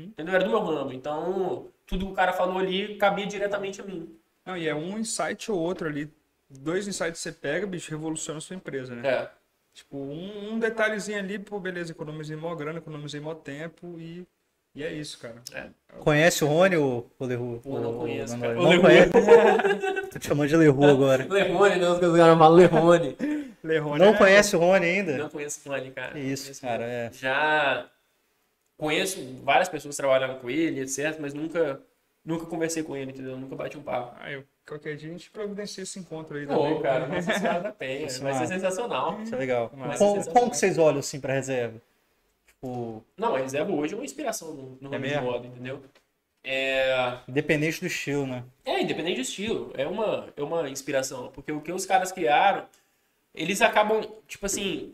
Entendeu? 0.10 0.36
Era 0.36 0.44
do 0.44 0.52
meu 0.52 0.64
ramo. 0.64 0.94
Então, 0.94 1.70
tudo 1.88 2.06
que 2.06 2.12
o 2.12 2.16
cara 2.16 2.34
falou 2.34 2.60
ali 2.60 2.98
cabia 2.98 3.26
diretamente 3.26 3.82
a 3.82 3.84
mim. 3.84 4.16
Não, 4.46 4.56
e 4.56 4.68
é 4.68 4.76
um 4.76 5.00
insight 5.00 5.52
ou 5.52 5.58
outro 5.58 5.88
ali. 5.88 6.08
Dois 6.48 6.88
insights 6.88 7.20
que 7.20 7.30
você 7.30 7.32
pega, 7.32 7.66
bicho, 7.66 7.90
revoluciona 7.90 8.38
a 8.38 8.42
sua 8.42 8.56
empresa, 8.56 8.94
né? 8.94 9.10
É. 9.10 9.32
Tipo, 9.78 9.96
um, 9.96 10.54
um 10.54 10.60
detalhezinho 10.60 11.20
ali, 11.20 11.38
pô, 11.38 11.60
beleza, 11.60 11.92
economizei 11.92 12.36
mó 12.36 12.56
grana, 12.56 12.80
economizei 12.80 13.20
mó 13.22 13.36
tempo 13.36 13.96
e, 14.00 14.26
e 14.74 14.84
é 14.84 14.92
isso, 14.92 15.20
cara. 15.20 15.36
Conhece 16.00 16.44
o 16.44 16.48
Rony, 16.48 16.78
o, 16.78 17.06
o 17.20 17.26
Leru? 17.26 17.62
Pô, 17.64 17.80
não 17.80 17.96
conheço, 18.00 18.36
o- 18.36 18.40
cara. 18.40 18.56
Não, 18.56 18.76
O 18.76 18.82
conhece? 18.82 19.12
Tô 20.12 20.18
te 20.18 20.28
chamando 20.28 20.50
de 20.50 20.58
Leru 20.58 20.84
agora. 20.84 21.28
Lerone, 21.30 21.76
não, 21.76 21.94
os 21.94 22.00
caras 22.00 22.38
falam 22.40 22.56
Lerone. 22.56 23.16
Lerone 23.64 24.00
Não 24.00 24.16
é- 24.16 24.18
conhece 24.18 24.56
o 24.56 24.60
Rony 24.60 24.86
ainda? 24.88 25.16
Não 25.16 25.30
conheço 25.30 25.60
o 25.64 25.72
Rony, 25.72 25.92
cara. 25.92 26.18
Isso, 26.18 26.60
cara, 26.60 26.84
é. 26.84 27.12
Já 27.14 27.88
conheço 28.78 29.20
várias 29.44 29.70
pessoas 29.70 29.96
que 29.96 30.02
trabalham 30.02 30.40
com 30.40 30.50
ele, 30.50 30.80
etc, 30.82 31.18
mas 31.20 31.36
nunca, 31.36 31.80
nunca 32.28 32.46
conversei 32.46 32.84
com 32.84 32.96
ele, 32.96 33.12
entendeu? 33.12 33.38
Nunca 33.38 33.56
bati 33.56 33.78
um 33.78 33.82
papo. 33.82 34.16
Ah, 34.20 34.30
eu, 34.30 34.44
qualquer 34.68 34.96
dia 34.98 35.10
a 35.10 35.12
gente 35.14 35.32
providencia 35.32 35.82
esse 35.82 35.98
encontro 35.98 36.38
aí 36.38 36.46
Pô, 36.46 36.56
também. 36.58 36.82
cara, 36.82 37.08
Nossa 37.08 37.32
Senhora 37.40 37.62
da 37.62 37.72
Penha. 37.72 38.08
Vai 38.20 38.34
ser 38.34 38.48
sensacional. 38.48 39.22
Isso 39.22 39.34
é 39.34 39.38
legal. 39.38 39.72
Mas 39.74 39.98
Como, 39.98 40.20
é 40.20 40.50
que 40.50 40.58
vocês 40.58 40.78
olham 40.78 41.00
assim 41.00 41.20
pra 41.22 41.34
reserva? 41.34 41.82
Tipo, 42.46 43.04
Não, 43.16 43.36
a 43.36 43.40
reserva 43.40 43.72
hoje 43.72 43.94
é 43.94 43.98
uma 43.98 44.06
inspiração 44.06 44.54
no, 44.54 44.78
no 44.82 44.90
É 44.94 44.98
ramo 44.98 45.06
de 45.06 45.12
mesmo? 45.14 45.24
moda, 45.24 45.48
entendeu? 45.48 45.82
É, 46.44 47.18
independente 47.28 47.80
do 47.82 47.88
estilo, 47.88 48.26
né? 48.28 48.44
É, 48.64 48.82
independente 48.82 49.16
do 49.16 49.22
estilo. 49.22 49.72
É 49.76 49.88
uma, 49.88 50.28
é 50.36 50.44
uma 50.44 50.70
inspiração. 50.70 51.30
Porque 51.34 51.52
o 51.52 51.62
que 51.62 51.72
os 51.72 51.86
caras 51.86 52.12
criaram, 52.12 52.66
eles 53.34 53.62
acabam, 53.62 54.02
tipo 54.28 54.46
assim, 54.46 54.94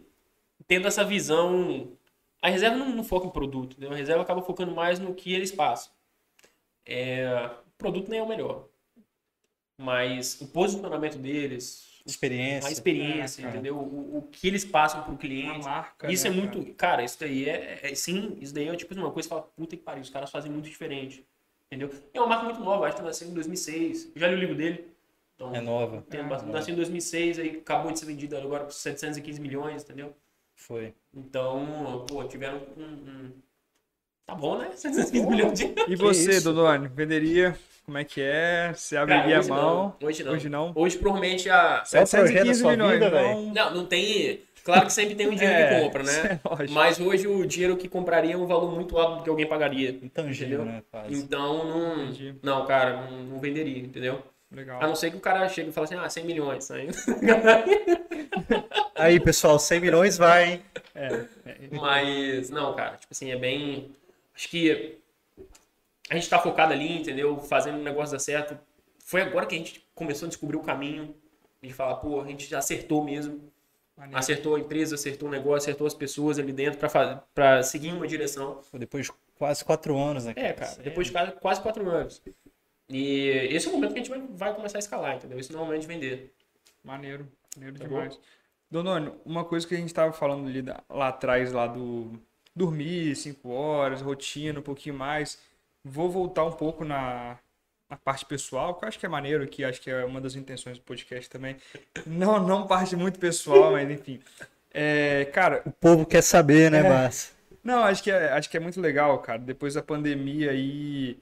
tendo 0.67 0.87
essa 0.87 1.03
visão. 1.03 1.89
A 2.41 2.49
reserva 2.49 2.75
não, 2.75 2.89
não 2.89 3.03
foca 3.03 3.27
em 3.27 3.31
produto, 3.31 3.73
entendeu? 3.73 3.91
A 3.91 3.95
reserva 3.95 4.21
acaba 4.23 4.41
focando 4.41 4.73
mais 4.73 4.99
no 4.99 5.13
que 5.13 5.33
eles 5.33 5.51
passam. 5.51 5.91
É, 6.85 7.49
o 7.67 7.71
produto 7.77 8.09
nem 8.09 8.19
é 8.19 8.23
o 8.23 8.27
melhor. 8.27 8.67
Mas 9.77 10.39
o 10.41 10.47
posicionamento 10.47 11.17
deles, 11.17 12.01
Experiência. 12.05 12.69
a 12.69 12.71
experiência, 12.71 13.45
É, 13.45 13.49
entendeu? 13.49 13.75
O, 13.77 14.17
o 14.19 14.21
que 14.31 14.47
eles 14.47 14.63
passam 14.63 15.01
pro 15.01 15.11
Uma 15.13 15.17
cliente. 15.17 15.63
marca, 15.65 16.11
Isso 16.11 16.25
né, 16.29 16.29
é 16.29 16.33
muito. 16.39 16.59
cara? 16.63 16.73
Cara, 16.75 17.03
isso 17.03 17.19
daí 17.19 17.49
é, 17.49 17.79
é- 17.81 17.95
Sim, 17.95 18.37
isso 18.39 18.53
daí 18.53 18.67
é 18.67 18.75
tipo 18.75 18.93
uma 18.93 19.11
coisa 19.11 19.27
que 19.27 19.33
fala, 19.35 19.41
puta 19.55 19.75
que 19.75 19.81
pariu, 19.81 20.01
os 20.01 20.09
caras 20.09 20.29
fazem 20.29 20.51
muito 20.51 20.65
diferente. 20.69 21.25
Entendeu? 21.67 21.89
É 22.13 22.19
uma 22.19 22.27
marca 22.27 22.43
muito 22.45 22.59
nova, 22.59 22.85
acho 22.85 22.97
que 22.97 23.01
nasceu 23.03 23.27
em 23.27 23.33
2006. 23.33 24.11
Eu 24.13 24.19
já 24.21 24.27
li 24.27 24.35
o 24.35 24.39
livro 24.39 24.55
dele. 24.55 24.87
Então, 25.35 25.55
É 25.55 25.59
nova. 25.61 26.03
tem 26.03 26.21
bastante- 26.21 26.41
nova. 26.45 26.51
nasceu 26.59 26.73
em 26.73 26.75
2006, 26.75 27.39
aí 27.39 27.49
acabou 27.57 27.91
de 27.91 27.97
ser 27.97 28.05
vendido 28.05 28.37
agora 28.37 28.65
por 28.65 28.71
715 28.73 29.41
milhões, 29.41 29.81
entendeu? 29.83 30.13
Foi. 30.55 30.93
Então, 31.11 32.05
pô, 32.07 32.23
tiveram 32.25 32.61
um. 32.77 32.83
um- 32.83 33.31
Tá 34.25 34.35
bom, 34.35 34.57
né? 34.57 34.69
715 34.75 35.25
milhões 35.27 35.59
de. 35.59 35.73
E 35.87 35.95
você? 35.95 36.39
Dodone, 36.41 36.87
venderia? 36.87 37.57
Como 37.85 37.97
é 37.97 38.03
que 38.05 38.21
é? 38.21 38.71
Você 38.73 38.95
abriria 38.95 39.39
a 39.39 39.43
mão? 39.43 39.95
não. 39.99 40.07
Hoje 40.07 40.23
não. 40.23 40.31
Hoje 40.33 40.49
não? 40.49 40.71
Hoje, 40.75 40.97
provavelmente, 40.97 41.49
a. 41.49 41.83
É 41.91 42.01
o 42.01 42.07
projeto 42.07 42.47
da 42.47 42.53
sua 42.53 42.75
vida, 42.75 43.09
não... 43.09 43.53
Não, 43.53 43.73
não 43.75 43.85
tem. 43.85 44.41
Claro 44.63 44.85
que 44.85 44.93
sempre 44.93 45.15
tem 45.15 45.27
um 45.27 45.35
dinheiro 45.35 45.67
que 45.67 45.73
É, 45.75 45.81
compra, 45.81 46.03
isso 46.03 46.23
né? 46.23 46.39
é. 46.45 46.67
Mas 46.71 46.97
hoje 47.01 47.27
o 47.27 47.45
dinheiro 47.45 47.75
que 47.75 47.89
compraria 47.89 48.33
é 48.33 48.37
um 48.37 48.47
valor 48.47 48.71
muito 48.71 48.97
alto 48.97 49.17
do 49.17 49.23
que 49.23 49.29
alguém 49.29 49.45
pagaria. 49.45 49.89
Intangível, 49.89 50.61
Entendeu? 50.61 50.73
né? 50.73 50.83
Quase. 50.89 51.13
Então, 51.13 51.67
não. 51.67 52.03
Entendi. 52.03 52.35
Não, 52.41 52.65
cara, 52.65 53.01
não, 53.11 53.23
não 53.23 53.39
venderia, 53.39 53.79
entendeu? 53.79 54.23
Legal. 54.49 54.81
A 54.81 54.87
não 54.87 54.95
ser 54.95 55.11
que 55.11 55.17
o 55.17 55.19
cara 55.19 55.49
chegue 55.49 55.69
e 55.69 55.73
fale 55.73 55.85
assim, 55.85 55.95
ah, 55.95 56.07
100 56.07 56.23
milhões. 56.25 56.71
Aí... 56.71 56.87
Aí, 58.95 59.19
pessoal, 59.19 59.59
100 59.59 59.79
milhões 59.81 60.17
vai, 60.17 60.53
hein? 60.53 60.61
É, 60.95 61.25
Mas, 61.71 62.49
não, 62.49 62.73
cara, 62.75 62.91
tipo 62.91 63.11
assim, 63.11 63.31
é 63.31 63.35
bem. 63.35 63.91
Acho 64.35 64.49
que 64.49 64.97
a 66.09 66.15
gente 66.15 66.29
tá 66.29 66.39
focado 66.39 66.73
ali, 66.73 66.99
entendeu? 66.99 67.37
Fazendo 67.39 67.77
o 67.79 67.83
negócio 67.83 68.13
dar 68.13 68.19
certo. 68.19 68.57
Foi 69.05 69.21
agora 69.21 69.45
que 69.45 69.55
a 69.55 69.57
gente 69.57 69.85
começou 69.93 70.25
a 70.25 70.29
descobrir 70.29 70.57
o 70.57 70.61
caminho 70.61 71.15
de 71.61 71.71
falar, 71.73 71.95
pô, 71.95 72.21
a 72.21 72.25
gente 72.27 72.45
já 72.47 72.59
acertou 72.59 73.03
mesmo. 73.03 73.51
maneiro. 73.95 74.17
Acertou 74.17 74.55
a 74.55 74.59
empresa, 74.59 74.95
acertou 74.95 75.27
o 75.29 75.31
negócio, 75.31 75.57
acertou 75.69 75.85
as 75.87 75.93
pessoas 75.93 76.39
ali 76.39 76.51
dentro 76.51 76.79
pra 77.33 77.63
seguir 77.63 77.93
uma 77.93 78.07
direção. 78.07 78.61
Depois 78.73 79.05
de 79.05 79.11
quase 79.37 79.63
quatro 79.63 79.97
anos, 79.97 80.25
né? 80.25 80.33
É, 80.35 80.53
cara, 80.53 80.75
depois 80.83 81.07
de 81.07 81.13
quase, 81.13 81.31
quase 81.33 81.61
quatro 81.61 81.89
anos. 81.89 82.21
E 82.89 83.27
esse 83.51 83.67
é 83.67 83.69
o 83.69 83.73
momento 83.73 83.93
que 83.93 83.99
a 83.99 84.03
gente 84.03 84.09
vai, 84.09 84.21
vai 84.29 84.53
começar 84.55 84.77
a 84.77 84.79
escalar, 84.79 85.15
entendeu? 85.15 85.39
Esse 85.39 85.51
não 85.53 85.59
é 85.59 85.63
o 85.63 85.65
momento 85.65 85.81
de 85.81 85.87
vender. 85.87 86.33
Maneiro, 86.83 87.27
maneiro 87.55 87.77
Tá 87.79 87.85
demais. 87.85 88.19
Dodone, 88.69 89.13
uma 89.25 89.45
coisa 89.45 89.65
que 89.67 89.73
a 89.73 89.77
gente 89.77 89.93
tava 89.93 90.11
falando 90.11 90.47
ali 90.47 90.61
da- 90.61 90.83
lá 90.89 91.09
atrás, 91.09 91.51
lá 91.53 91.65
do 91.67 92.19
dormir 92.55 93.15
cinco 93.15 93.49
horas, 93.49 94.01
rotina, 94.01 94.59
um 94.59 94.63
pouquinho 94.63 94.95
mais. 94.95 95.39
Vou 95.83 96.09
voltar 96.09 96.45
um 96.45 96.51
pouco 96.51 96.85
na, 96.85 97.37
na 97.89 97.97
parte 97.97 98.25
pessoal, 98.25 98.75
que 98.75 98.85
eu 98.85 98.87
acho 98.87 98.99
que 98.99 99.05
é 99.05 99.09
maneiro 99.09 99.43
aqui, 99.43 99.63
acho 99.63 99.81
que 99.81 99.89
é 99.91 100.05
uma 100.05 100.21
das 100.21 100.35
intenções 100.35 100.77
do 100.77 100.83
podcast 100.83 101.29
também. 101.29 101.57
Não, 102.05 102.39
não 102.45 102.65
parte 102.67 102.95
muito 102.95 103.19
pessoal, 103.19 103.71
mas 103.71 103.89
enfim. 103.89 104.19
É, 104.73 105.25
cara, 105.25 105.61
O 105.65 105.71
povo 105.71 106.05
quer 106.05 106.21
saber, 106.23 106.71
né, 106.71 106.79
É. 106.79 107.09
Não, 107.63 107.83
acho 107.83 108.03
que 108.03 108.11
é, 108.11 108.31
acho 108.33 108.49
que 108.49 108.57
é 108.57 108.59
muito 108.59 108.81
legal, 108.81 109.19
cara. 109.19 109.39
Depois 109.39 109.75
da 109.75 109.81
pandemia 109.81 110.51
aí, 110.51 111.17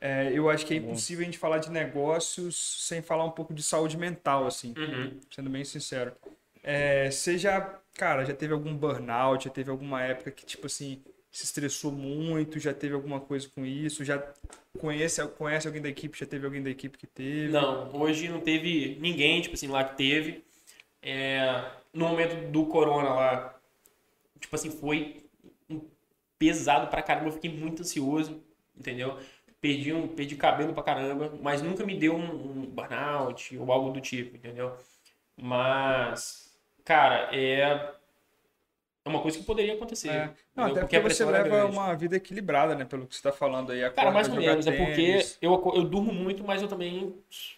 é, 0.00 0.30
eu 0.32 0.48
acho 0.48 0.64
que 0.64 0.74
é 0.74 0.76
impossível 0.76 1.22
a 1.22 1.24
gente 1.24 1.38
falar 1.38 1.58
de 1.58 1.70
negócios 1.70 2.86
sem 2.86 3.02
falar 3.02 3.24
um 3.24 3.30
pouco 3.30 3.52
de 3.52 3.62
saúde 3.62 3.96
mental, 3.96 4.46
assim, 4.46 4.72
Uhum. 4.76 5.18
sendo 5.34 5.50
bem 5.50 5.64
sincero. 5.64 6.12
É, 6.62 7.10
você 7.10 7.36
já, 7.38 7.76
cara, 8.00 8.24
já 8.24 8.32
teve 8.32 8.54
algum 8.54 8.74
burnout, 8.74 9.44
já 9.44 9.50
teve 9.50 9.70
alguma 9.70 10.02
época 10.02 10.30
que, 10.30 10.46
tipo 10.46 10.64
assim, 10.66 11.02
se 11.30 11.44
estressou 11.44 11.92
muito, 11.92 12.58
já 12.58 12.72
teve 12.72 12.94
alguma 12.94 13.20
coisa 13.20 13.46
com 13.54 13.62
isso, 13.66 14.02
já 14.02 14.18
conhece, 14.78 15.22
conhece 15.28 15.66
alguém 15.66 15.82
da 15.82 15.90
equipe, 15.90 16.18
já 16.18 16.24
teve 16.24 16.46
alguém 16.46 16.62
da 16.62 16.70
equipe 16.70 16.96
que 16.96 17.06
teve? 17.06 17.52
Não, 17.52 17.94
hoje 17.94 18.26
não 18.30 18.40
teve 18.40 18.96
ninguém, 19.02 19.42
tipo 19.42 19.54
assim, 19.54 19.68
lá 19.68 19.84
que 19.84 19.98
teve. 19.98 20.42
É, 21.02 21.72
no 21.92 22.08
momento 22.08 22.50
do 22.50 22.64
corona 22.64 23.10
lá, 23.10 23.60
tipo 24.40 24.56
assim, 24.56 24.70
foi 24.70 25.22
pesado 26.38 26.86
pra 26.86 27.02
caramba. 27.02 27.28
Eu 27.28 27.32
fiquei 27.34 27.52
muito 27.52 27.82
ansioso, 27.82 28.42
entendeu? 28.74 29.18
Perdi, 29.60 29.92
um, 29.92 30.08
perdi 30.08 30.36
cabelo 30.36 30.72
pra 30.72 30.82
caramba, 30.82 31.38
mas 31.42 31.60
nunca 31.60 31.84
me 31.84 31.94
deu 31.98 32.16
um, 32.16 32.62
um 32.62 32.66
burnout 32.66 33.58
ou 33.58 33.70
algo 33.70 33.90
do 33.90 34.00
tipo, 34.00 34.36
entendeu? 34.36 34.74
Mas, 35.36 36.39
cara, 36.90 37.28
é. 37.32 37.94
É 39.02 39.08
uma 39.08 39.22
coisa 39.22 39.38
que 39.38 39.44
poderia 39.44 39.74
acontecer. 39.74 40.10
É. 40.10 40.30
Não, 40.54 40.64
até 40.64 40.80
porque, 40.80 40.96
a 40.96 41.00
você 41.00 41.24
leva 41.24 41.48
grande. 41.48 41.72
uma 41.72 41.94
vida 41.94 42.16
equilibrada, 42.16 42.74
né? 42.74 42.84
Pelo 42.84 43.06
que 43.06 43.16
você 43.16 43.22
tá 43.22 43.32
falando 43.32 43.70
aí. 43.72 43.88
Cara, 43.90 44.10
mais 44.10 44.28
ou 44.28 44.34
menos. 44.34 44.66
É 44.66 44.72
porque 44.72 44.94
tênis. 44.94 45.38
eu, 45.40 45.52
eu 45.74 45.84
durmo 45.84 46.12
muito, 46.12 46.44
mas 46.44 46.60
eu 46.60 46.68
também, 46.68 47.14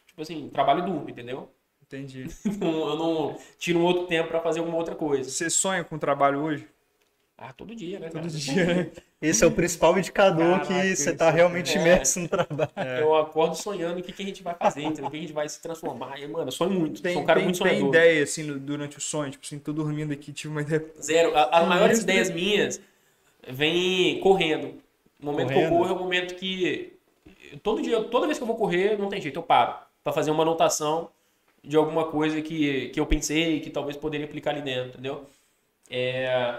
tipo 0.06 0.22
assim, 0.22 0.48
trabalho 0.50 0.80
e 0.80 0.86
durmo, 0.86 1.08
entendeu? 1.10 1.50
Entendi. 1.82 2.26
Não- 2.60 2.88
eu 2.88 2.96
não 2.96 3.38
tiro 3.58 3.80
um 3.80 3.84
outro 3.84 4.06
tempo 4.06 4.28
pra 4.28 4.40
fazer 4.40 4.60
alguma 4.60 4.78
outra 4.78 4.94
coisa. 4.94 5.28
Você 5.28 5.50
sonha 5.50 5.82
com 5.82 5.96
o 5.96 5.98
trabalho 5.98 6.40
hoje? 6.40 6.66
Ah, 7.36 7.52
todo 7.52 7.74
dia, 7.74 7.98
né, 7.98 8.08
cara? 8.08 8.24
Todo 8.26 8.38
dia, 8.38 8.64
né? 8.66 8.90
Esse 9.20 9.44
é 9.44 9.46
o 9.46 9.50
principal 9.52 9.98
indicador 9.98 10.60
Caraca, 10.60 10.66
que 10.66 10.96
você 10.96 11.10
isso 11.10 11.16
tá 11.16 11.30
realmente 11.30 11.76
é- 11.76 11.80
imerso 11.80 12.20
no 12.20 12.28
trabalho. 12.28 12.70
Eu 13.00 13.14
acordo 13.16 13.54
sonhando 13.56 14.00
o 14.00 14.02
que, 14.02 14.12
que 14.12 14.22
a 14.22 14.26
gente 14.26 14.42
vai 14.42 14.54
fazer, 14.54 14.82
entendeu? 14.82 15.06
O 15.06 15.10
que 15.10 15.16
a 15.16 15.20
gente 15.20 15.32
vai 15.32 15.48
se 15.48 15.60
transformar. 15.60 16.20
E, 16.20 16.26
mano, 16.26 16.48
eu 16.48 16.52
sonho 16.52 16.72
muito. 16.78 17.00
Tem, 17.02 17.14
Sou 17.14 17.22
um 17.22 17.26
cara 17.26 17.38
tem, 17.38 17.44
muito 17.44 17.62
tem 17.62 17.68
sonhador. 17.72 17.88
ideia, 17.88 18.22
assim, 18.24 18.58
durante 18.58 18.98
o 18.98 19.00
sonho? 19.00 19.30
Tipo 19.30 19.44
assim, 19.44 19.58
tô 19.58 19.72
dormindo 19.72 20.12
aqui, 20.12 20.32
tive 20.32 20.48
uma 20.52 20.62
ideia. 20.62 20.84
Zero. 21.00 21.36
A- 21.36 21.44
As 21.58 21.68
maiores 21.68 22.00
ideias 22.00 22.30
minhas 22.30 22.80
vêm 23.48 24.20
correndo. 24.20 24.74
O 25.20 25.26
momento 25.26 25.48
que 25.48 25.54
eu 25.54 25.62
Correndo? 25.62 25.68
corro 25.70 25.88
é 25.88 25.92
o 25.92 25.98
momento 25.98 26.34
que. 26.34 26.92
Todo 27.62 27.82
dia, 27.82 28.02
toda 28.04 28.26
vez 28.26 28.38
que 28.38 28.42
eu 28.42 28.46
vou 28.48 28.56
correr, 28.56 28.98
não 28.98 29.08
tem 29.08 29.20
jeito, 29.20 29.38
eu 29.38 29.42
paro. 29.42 29.76
Pra 30.02 30.12
fazer 30.12 30.30
uma 30.30 30.42
anotação 30.42 31.10
de 31.62 31.76
alguma 31.76 32.06
coisa 32.06 32.40
que, 32.42 32.88
que 32.90 32.98
eu 32.98 33.06
pensei 33.06 33.60
que 33.60 33.70
talvez 33.70 33.96
poderia 33.96 34.26
aplicar 34.26 34.50
ali 34.50 34.62
dentro, 34.62 34.90
entendeu? 34.90 35.26
É... 35.90 36.58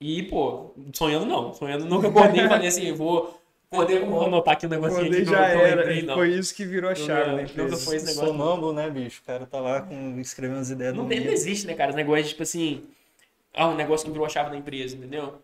E, 0.00 0.22
pô, 0.24 0.72
sonhando 0.92 1.26
não. 1.26 1.52
Sonhando 1.52 1.84
nunca 1.84 2.08
acordei 2.08 2.44
e 2.44 2.48
falei 2.48 2.68
assim, 2.68 2.92
vou. 2.94 3.36
Vou 3.70 4.24
anotar 4.24 4.54
aqui 4.54 4.64
um 4.64 4.70
negocinho 4.70 5.00
Acordei 5.00 5.20
aqui 5.22 5.30
já 5.30 5.50
que 5.50 5.56
eu 5.56 5.66
era. 5.66 5.76
lembrei, 5.82 6.02
não. 6.02 6.14
Foi 6.14 6.28
isso 6.30 6.54
que 6.54 6.64
virou 6.64 6.88
a 6.90 6.94
chave 6.94 7.24
da 7.24 7.30
Nunca- 7.32 7.42
empresa. 7.42 7.62
nunca 7.68 7.76
foi 7.76 7.96
esse 7.96 8.06
negócio. 8.06 8.28
Sonâmbulo, 8.28 8.72
né, 8.72 8.88
bicho? 8.88 9.20
O 9.22 9.26
cara 9.26 9.44
tá 9.44 9.60
lá 9.60 9.82
com, 9.82 10.18
escrevendo 10.18 10.60
as 10.60 10.70
ideias 10.70 10.94
Não, 10.94 11.06
tem- 11.06 11.20
não 11.22 11.30
existe, 11.30 11.66
né, 11.66 11.74
cara? 11.74 11.90
Esse 11.90 11.96
negócio 11.98 12.22
de, 12.22 12.28
tipo 12.30 12.42
assim. 12.44 12.84
Ah, 13.52 13.68
um 13.68 13.74
negócio 13.74 14.06
que 14.06 14.10
virou 14.12 14.24
a 14.24 14.28
chave 14.30 14.48
da 14.50 14.56
empresa, 14.56 14.96
entendeu? 14.96 15.34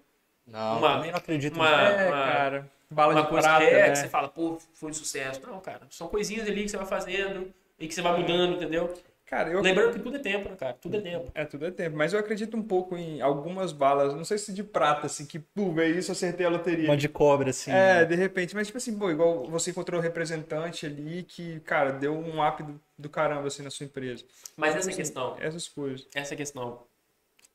Não, 0.46 0.78
Uma- 0.78 0.94
também 0.96 1.10
não 1.10 1.18
acredito 1.18 1.54
uma-. 1.56 1.68
É, 1.70 2.08
uma- 2.08 2.24
cara. 2.32 2.70
Bala 2.90 3.12
uma 3.12 3.22
de 3.22 3.28
coisa 3.28 3.48
prata, 3.48 3.64
que, 3.66 3.70
é, 3.70 3.82
né? 3.82 3.90
que 3.90 3.98
você 3.98 4.08
fala, 4.08 4.28
pô, 4.28 4.58
foi 4.72 4.90
um 4.90 4.94
sucesso. 4.94 5.40
Não, 5.46 5.60
cara. 5.60 5.80
São 5.90 6.06
coisinhas 6.08 6.46
ali 6.48 6.62
que 6.62 6.68
você 6.70 6.76
vai 6.78 6.86
fazendo 6.86 7.52
e 7.78 7.86
que 7.88 7.94
você 7.94 8.00
vai 8.00 8.18
mudando, 8.18 8.54
entendeu? 8.54 8.90
Cara, 9.34 9.50
eu... 9.50 9.60
Lembrando 9.60 9.94
que 9.94 9.98
tudo 9.98 10.14
é 10.16 10.20
tempo, 10.20 10.48
né, 10.48 10.54
cara? 10.54 10.74
Tudo 10.74 10.96
é 10.96 11.00
tempo. 11.00 11.32
É, 11.34 11.44
tudo 11.44 11.66
é 11.66 11.70
tempo. 11.72 11.96
Mas 11.96 12.12
eu 12.12 12.20
acredito 12.20 12.56
um 12.56 12.62
pouco 12.62 12.96
em 12.96 13.20
algumas 13.20 13.72
balas, 13.72 14.14
não 14.14 14.24
sei 14.24 14.38
se 14.38 14.52
de 14.52 14.62
prata, 14.62 15.06
assim, 15.06 15.26
que, 15.26 15.40
pô, 15.40 15.72
veio 15.72 15.98
isso, 15.98 16.12
acertei 16.12 16.46
a 16.46 16.48
loteria. 16.48 16.88
Uma 16.88 16.96
de 16.96 17.08
cobra, 17.08 17.50
assim. 17.50 17.72
É, 17.72 18.04
de 18.04 18.14
repente, 18.14 18.54
mas 18.54 18.68
tipo 18.68 18.78
assim, 18.78 18.96
pô, 18.96 19.10
igual 19.10 19.44
você 19.46 19.72
encontrou 19.72 19.98
um 19.98 20.02
representante 20.02 20.86
ali 20.86 21.24
que, 21.24 21.58
cara, 21.60 21.90
deu 21.90 22.14
um 22.16 22.46
up 22.46 22.62
do, 22.62 22.80
do 22.96 23.08
caramba, 23.08 23.48
assim, 23.48 23.64
na 23.64 23.70
sua 23.70 23.86
empresa. 23.86 24.24
Mas 24.56 24.76
essa 24.76 24.88
Assim, 24.88 24.96
questão, 24.98 25.36
Essas 25.40 25.66
coisas. 25.66 26.06
essa 26.14 26.36
questão. 26.36 26.82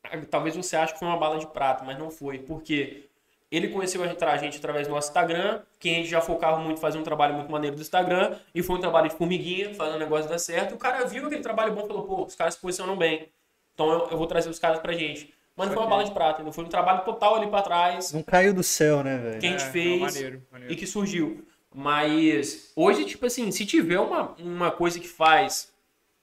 Ah, 0.04 0.18
Talvez 0.30 0.54
você 0.54 0.76
ache 0.76 0.92
que 0.92 0.98
foi 0.98 1.08
uma 1.08 1.16
bala 1.18 1.38
de 1.38 1.46
prata, 1.46 1.82
mas 1.82 1.98
não 1.98 2.10
foi. 2.10 2.40
Porque 2.40 3.08
ele 3.50 3.68
conheceu 3.68 4.02
a 4.02 4.06
gente 4.06 4.22
a 4.22 4.36
gente 4.36 4.58
através 4.58 4.86
do 4.86 4.94
nosso 4.94 5.08
Instagram, 5.08 5.60
que 5.78 5.88
a 5.90 5.92
gente 5.94 6.08
já 6.08 6.20
focava 6.20 6.58
muito 6.58 6.78
em 6.78 6.80
fazer 6.80 6.98
um 6.98 7.02
trabalho 7.02 7.34
muito 7.34 7.50
maneiro 7.50 7.74
do 7.76 7.82
Instagram, 7.82 8.36
e 8.54 8.62
foi 8.62 8.76
um 8.76 8.80
trabalho 8.80 9.08
de 9.08 9.16
formiguinha, 9.16 9.74
fazendo 9.74 9.96
o 9.96 9.98
negócio 9.98 10.28
dar 10.28 10.38
certo. 10.38 10.72
E 10.72 10.74
o 10.74 10.78
cara 10.78 11.04
viu 11.04 11.26
aquele 11.26 11.42
trabalho 11.42 11.72
bom 11.72 11.84
e 11.84 11.86
falou, 11.88 12.04
pô, 12.04 12.24
os 12.24 12.34
caras 12.34 12.54
se 12.54 12.60
posicionam 12.60 12.96
bem. 12.96 13.28
Então 13.74 13.90
eu, 13.90 14.08
eu 14.10 14.18
vou 14.18 14.26
trazer 14.26 14.48
os 14.50 14.58
caras 14.58 14.78
pra 14.78 14.92
gente. 14.92 15.34
Mas 15.56 15.66
não 15.68 15.74
foi 15.74 15.82
uma 15.82 15.90
bala 15.90 16.04
de 16.04 16.12
prata, 16.12 16.40
ainda 16.40 16.52
foi 16.52 16.64
um 16.64 16.68
trabalho 16.68 17.04
total 17.04 17.34
ali 17.34 17.48
pra 17.48 17.60
trás. 17.62 18.12
Não 18.12 18.22
caiu 18.22 18.54
do 18.54 18.62
céu, 18.62 19.02
né, 19.02 19.18
velho? 19.18 19.40
que 19.40 19.46
a 19.46 19.50
gente 19.50 19.64
É, 19.64 19.70
fez 19.70 19.90
não, 20.00 20.06
maneiro, 20.06 20.42
maneiro. 20.50 20.72
e 20.72 20.76
que 20.76 20.86
surgiu. 20.86 21.44
Mas 21.74 22.72
hoje, 22.76 23.04
tipo 23.04 23.26
assim, 23.26 23.50
se 23.50 23.64
tiver 23.66 23.98
uma, 24.00 24.34
uma 24.38 24.70
coisa 24.70 24.98
que 25.00 25.08
faz 25.08 25.72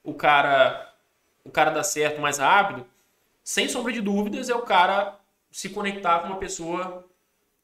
o 0.04 0.14
cara 0.14 0.84
o 1.44 1.50
cara 1.50 1.72
dar 1.72 1.84
certo 1.84 2.20
mais 2.20 2.40
rápido, 2.40 2.86
sem 3.44 3.70
sombra 3.70 3.94
de 3.94 4.02
dúvidas, 4.02 4.50
é 4.50 4.56
o 4.56 4.62
cara 4.64 5.18
se 5.50 5.70
conectar 5.70 6.20
com 6.20 6.28
uma 6.28 6.36
pessoa 6.38 7.07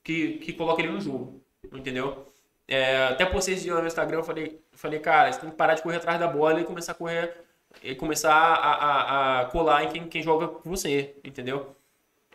que, 0.04 0.38
que 0.39 0.54
coloca 0.54 0.82
ele 0.82 0.91
no 0.91 1.01
jogo. 1.01 1.41
Entendeu? 1.72 2.26
É, 2.68 3.08
até 3.08 3.26
postei 3.26 3.56
esse 3.56 3.64
dia 3.64 3.74
no 3.76 3.86
Instagram, 3.88 4.20
eu 4.20 4.24
falei, 4.24 4.60
falei, 4.74 4.99
cara, 4.99 5.32
você 5.32 5.39
tem 5.39 5.49
que 5.49 5.56
parar 5.56 5.74
de 5.76 5.82
correr 5.82 5.97
atrás 5.97 6.20
da 6.20 6.28
bola 6.28 6.62
e 6.62 6.64
começar 6.66 6.93
a 6.93 6.95
correr 6.95 7.34
e 7.82 7.93
começar 7.95 8.34
a, 8.34 8.74
a, 8.74 9.41
a 9.41 9.45
colar 9.45 9.84
em 9.84 9.89
quem, 9.89 10.08
quem 10.08 10.22
joga 10.24 10.47
com 10.47 10.70
você, 10.70 11.16
entendeu? 11.24 11.76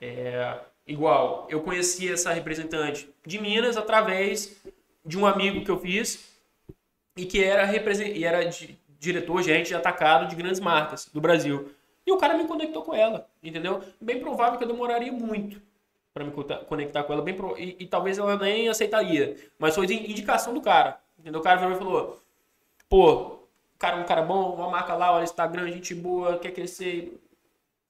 É, 0.00 0.58
igual, 0.86 1.46
eu 1.48 1.60
conheci 1.62 2.12
essa 2.12 2.32
representante 2.32 3.08
de 3.24 3.40
Minas 3.40 3.76
através 3.76 4.56
de 5.04 5.16
um 5.18 5.26
amigo 5.26 5.64
que 5.64 5.70
eu 5.70 5.78
fiz 5.80 6.28
e 7.16 7.24
que 7.24 7.42
era, 7.42 7.64
represen- 7.64 8.12
e 8.14 8.24
era 8.24 8.44
di- 8.44 8.78
diretor, 8.98 9.42
gerente 9.42 9.68
de 9.68 9.74
atacado 9.74 10.28
de 10.28 10.36
grandes 10.36 10.60
marcas 10.60 11.06
do 11.12 11.20
Brasil. 11.20 11.70
E 12.06 12.12
o 12.12 12.16
cara 12.18 12.36
me 12.36 12.46
conectou 12.46 12.82
com 12.82 12.94
ela, 12.94 13.28
entendeu? 13.42 13.82
Bem 14.00 14.20
provável 14.20 14.58
que 14.58 14.64
eu 14.64 14.68
demoraria 14.68 15.12
muito 15.12 15.60
para 16.18 16.24
me 16.24 16.32
conectar 16.66 17.04
com 17.04 17.12
ela, 17.12 17.22
bem 17.22 17.34
pro- 17.34 17.56
e, 17.58 17.76
e 17.78 17.86
talvez 17.86 18.18
ela 18.18 18.36
nem 18.36 18.68
aceitaria. 18.68 19.36
Mas 19.58 19.74
foi 19.74 19.86
de 19.86 19.94
indicação 19.94 20.52
do 20.52 20.60
cara, 20.60 20.98
entendeu? 21.18 21.40
O 21.40 21.44
cara 21.44 21.58
virou 21.58 21.74
e 21.74 21.78
falou, 21.78 22.22
pô, 22.88 23.40
cara 23.78 23.98
é 23.98 24.00
um 24.00 24.06
cara 24.06 24.22
bom, 24.22 24.54
uma 24.54 24.70
marca 24.70 24.94
lá, 24.94 25.12
olha, 25.14 25.24
Instagram, 25.24 25.70
gente 25.70 25.94
boa, 25.94 26.38
quer 26.38 26.52
crescer. 26.52 27.20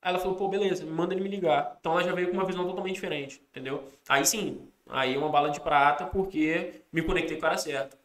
Aí 0.03 0.11
ela 0.13 0.19
falou, 0.19 0.37
pô, 0.37 0.49
beleza, 0.49 0.85
manda 0.87 1.15
ele 1.15 1.23
me 1.23 1.29
ligar. 1.29 1.77
Então 1.81 1.93
ela 1.93 2.05
já 2.05 2.13
veio 2.15 2.29
com 2.29 2.35
uma 2.35 2.47
visão 2.47 2.67
totalmente 2.67 2.95
diferente, 2.95 3.43
entendeu? 3.51 3.85
Aí 4.09 4.25
sim, 4.27 4.69
aí 4.89 5.15
é 5.15 5.19
uma 5.19 5.29
bala 5.31 5.51
de 5.51 5.61
prata 5.61 6.07
porque 6.07 6.83
me 6.93 7.03
conectei 7.03 7.37
com 7.37 7.41
o 7.41 7.43
cara 7.43 7.59
certo, 7.59 7.97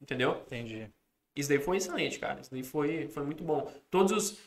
entendeu? 0.00 0.42
Entendi. 0.46 0.88
Isso 1.36 1.48
daí 1.48 1.58
foi 1.60 1.78
excelente, 1.78 2.18
cara. 2.18 2.40
Isso 2.40 2.50
daí 2.50 2.62
foi, 2.62 3.08
foi 3.08 3.24
muito 3.24 3.42
bom. 3.44 3.70
Todos 3.90 4.12
os, 4.12 4.38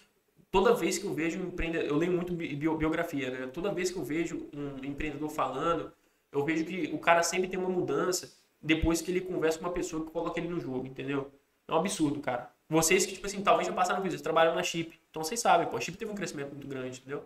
toda 0.52 0.74
vez 0.74 0.98
que 0.98 1.06
eu 1.06 1.14
vejo 1.14 1.40
um 1.40 1.48
empreendedor, 1.48 1.88
eu 1.88 1.96
leio 1.98 2.12
muito 2.12 2.34
bi- 2.34 2.56
bio- 2.56 2.78
biografia, 2.78 3.30
né? 3.32 3.48
Toda 3.48 3.74
vez 3.74 3.92
que 3.92 3.98
eu 3.98 4.04
vejo 4.04 4.50
um 4.54 4.84
empreendedor 4.86 5.30
falando, 5.30 5.92
eu 6.32 6.44
vejo 6.44 6.66
que 6.66 6.90
o 6.94 6.98
cara 7.00 7.24
sempre 7.24 7.48
tem 7.48 7.60
uma 7.60 7.70
mudança 7.70 8.32
depois 8.62 9.02
que 9.02 9.12
ele 9.12 9.22
conversa 9.22 9.60
com 9.60 9.66
uma 9.66 9.72
pessoa 9.74 10.04
que 10.06 10.12
coloca 10.12 10.40
ele 10.40 10.50
no 10.50 10.60
jogo, 10.60 10.86
entendeu? 10.88 11.32
É 11.68 11.74
um 11.74 11.78
absurdo, 11.78 12.20
cara. 12.20 12.50
Vocês 12.70 13.06
que, 13.06 13.14
tipo 13.14 13.26
assim, 13.28 13.42
talvez 13.42 13.68
já 13.68 13.74
passaram 13.74 14.02
por 14.02 14.08
isso, 14.08 14.16
vocês 14.16 14.22
trabalham 14.22 14.54
na 14.56 14.64
Chip, 14.64 15.00
então 15.10 15.24
vocês 15.24 15.40
sabem, 15.40 15.68
pô, 15.68 15.78
a 15.78 15.82
Chip 15.82 15.98
teve 15.98 16.12
um 16.12 16.16
crescimento 16.16 16.52
muito 16.52 16.68
grande, 16.68 17.00
entendeu? 17.00 17.24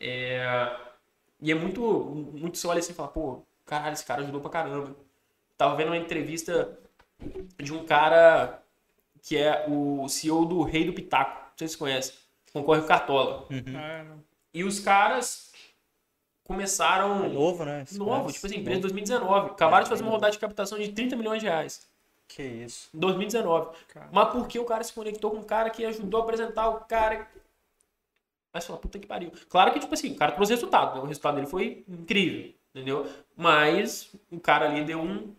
É... 0.00 0.74
E 1.40 1.50
é 1.50 1.54
muito, 1.54 1.82
muito 1.82 2.56
você 2.58 2.66
olha 2.66 2.78
assim 2.78 2.92
e 2.92 2.94
fala, 2.94 3.08
pô, 3.08 3.42
caralho, 3.66 3.92
esse 3.94 4.04
cara 4.04 4.22
ajudou 4.22 4.40
pra 4.40 4.50
caramba. 4.50 4.94
Tava 5.58 5.74
vendo 5.76 5.88
uma 5.88 5.96
entrevista 5.96 6.78
de 7.58 7.72
um 7.72 7.84
cara 7.84 8.62
que 9.22 9.36
é 9.36 9.66
o 9.68 10.08
CEO 10.08 10.44
do 10.44 10.62
Rei 10.62 10.84
do 10.84 10.92
Pitaco. 10.92 11.32
Não 11.32 11.50
sei 11.56 11.68
se 11.68 11.74
você 11.74 11.78
conhece. 11.78 12.14
Concorre 12.52 12.80
com 12.80 12.84
o 12.84 12.88
Cartola. 12.88 13.46
Ah, 13.76 14.04
não. 14.04 14.22
E 14.54 14.64
os 14.64 14.78
caras 14.80 15.50
É 15.54 15.58
começaram 16.44 17.28
novo, 17.30 17.64
né? 17.64 17.82
esse 17.82 17.98
novo, 17.98 18.10
cara? 18.22 18.32
tipo 18.32 18.46
assim, 18.46 18.58
empresa 18.58 18.78
em 18.78 18.82
2019. 18.82 19.50
Acabaram 19.52 19.84
de 19.84 19.88
fazer 19.88 20.02
uma 20.02 20.10
rodada 20.12 20.32
de 20.32 20.38
captação 20.38 20.78
de 20.78 20.92
30 20.92 21.16
milhões 21.16 21.40
de 21.40 21.46
reais. 21.46 21.90
Que 22.28 22.42
isso. 22.42 22.88
Em 22.94 22.98
2019. 22.98 23.70
Cara. 23.88 24.08
Mas 24.12 24.28
porque 24.30 24.58
o 24.58 24.64
cara 24.64 24.84
se 24.84 24.92
conectou 24.92 25.30
com 25.30 25.38
um 25.38 25.42
cara 25.42 25.70
que 25.70 25.84
ajudou 25.84 26.20
a 26.20 26.24
apresentar 26.24 26.68
o 26.68 26.80
cara. 26.80 27.26
Aí 28.54 28.60
você 28.60 28.66
fala, 28.66 28.78
puta 28.78 28.98
que 28.98 29.06
pariu. 29.06 29.32
Claro 29.48 29.72
que, 29.72 29.80
tipo 29.80 29.94
assim, 29.94 30.12
o 30.12 30.16
cara 30.16 30.32
trouxe 30.32 30.52
resultado, 30.52 30.96
né? 30.96 31.00
O 31.02 31.06
resultado 31.06 31.36
dele 31.36 31.46
foi 31.46 31.84
incrível, 31.88 32.52
entendeu? 32.74 33.06
Mas 33.34 34.14
o 34.30 34.38
cara 34.38 34.68
ali 34.68 34.84
deu 34.84 35.00
um. 35.00 35.34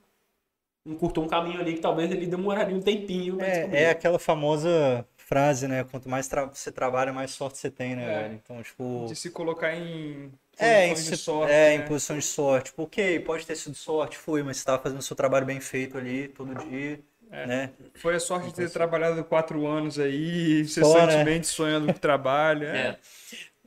Encurtou 0.85 1.23
um 1.23 1.27
caminho 1.27 1.61
ali 1.61 1.75
que 1.75 1.79
talvez 1.79 2.11
ele 2.11 2.25
demoraria 2.27 2.75
um 2.75 2.81
tempinho. 2.81 3.39
É, 3.39 3.83
é 3.83 3.89
aquela 3.91 4.19
famosa 4.19 5.07
frase, 5.33 5.67
né? 5.67 5.83
Quanto 5.89 6.07
mais 6.07 6.27
tra- 6.27 6.45
você 6.45 6.71
trabalha, 6.71 7.11
mais 7.11 7.31
sorte 7.31 7.57
você 7.57 7.71
tem, 7.71 7.95
né, 7.95 8.03
É. 8.03 8.21
velho? 8.23 8.33
Então, 8.43 8.61
tipo. 8.61 9.05
De 9.07 9.15
se 9.15 9.31
colocar 9.31 9.73
em 9.75 10.31
É, 10.59 10.87
em, 10.87 10.93
de 10.93 11.17
sorte, 11.17 11.51
é, 11.51 11.69
né? 11.69 11.83
em 11.83 11.87
posição 11.87 12.17
de 12.17 12.23
sorte. 12.23 12.65
Tipo, 12.69 12.83
ok, 12.83 13.19
pode 13.21 13.45
ter 13.45 13.55
sido 13.55 13.75
sorte, 13.75 14.15
foi, 14.17 14.43
mas 14.43 14.57
você 14.57 14.65
tava 14.65 14.81
fazendo 14.81 14.99
o 14.99 15.03
seu 15.03 15.15
trabalho 15.15 15.45
bem 15.45 15.59
feito 15.59 15.97
ali, 15.97 16.27
todo 16.27 16.53
dia, 16.69 16.99
É. 17.31 17.47
né? 17.47 17.69
Foi 17.95 18.13
a 18.15 18.19
sorte 18.19 18.47
de 18.49 18.53
ter 18.53 18.69
trabalhado 18.69 19.23
quatro 19.23 19.65
anos 19.65 19.97
aí, 19.97 20.61
incessantemente 20.61 21.47
sonhando 21.47 21.87
com 21.87 21.93
o 21.93 21.99
trabalho. 21.99 22.67
É. 22.67 22.77
É. 22.89 22.97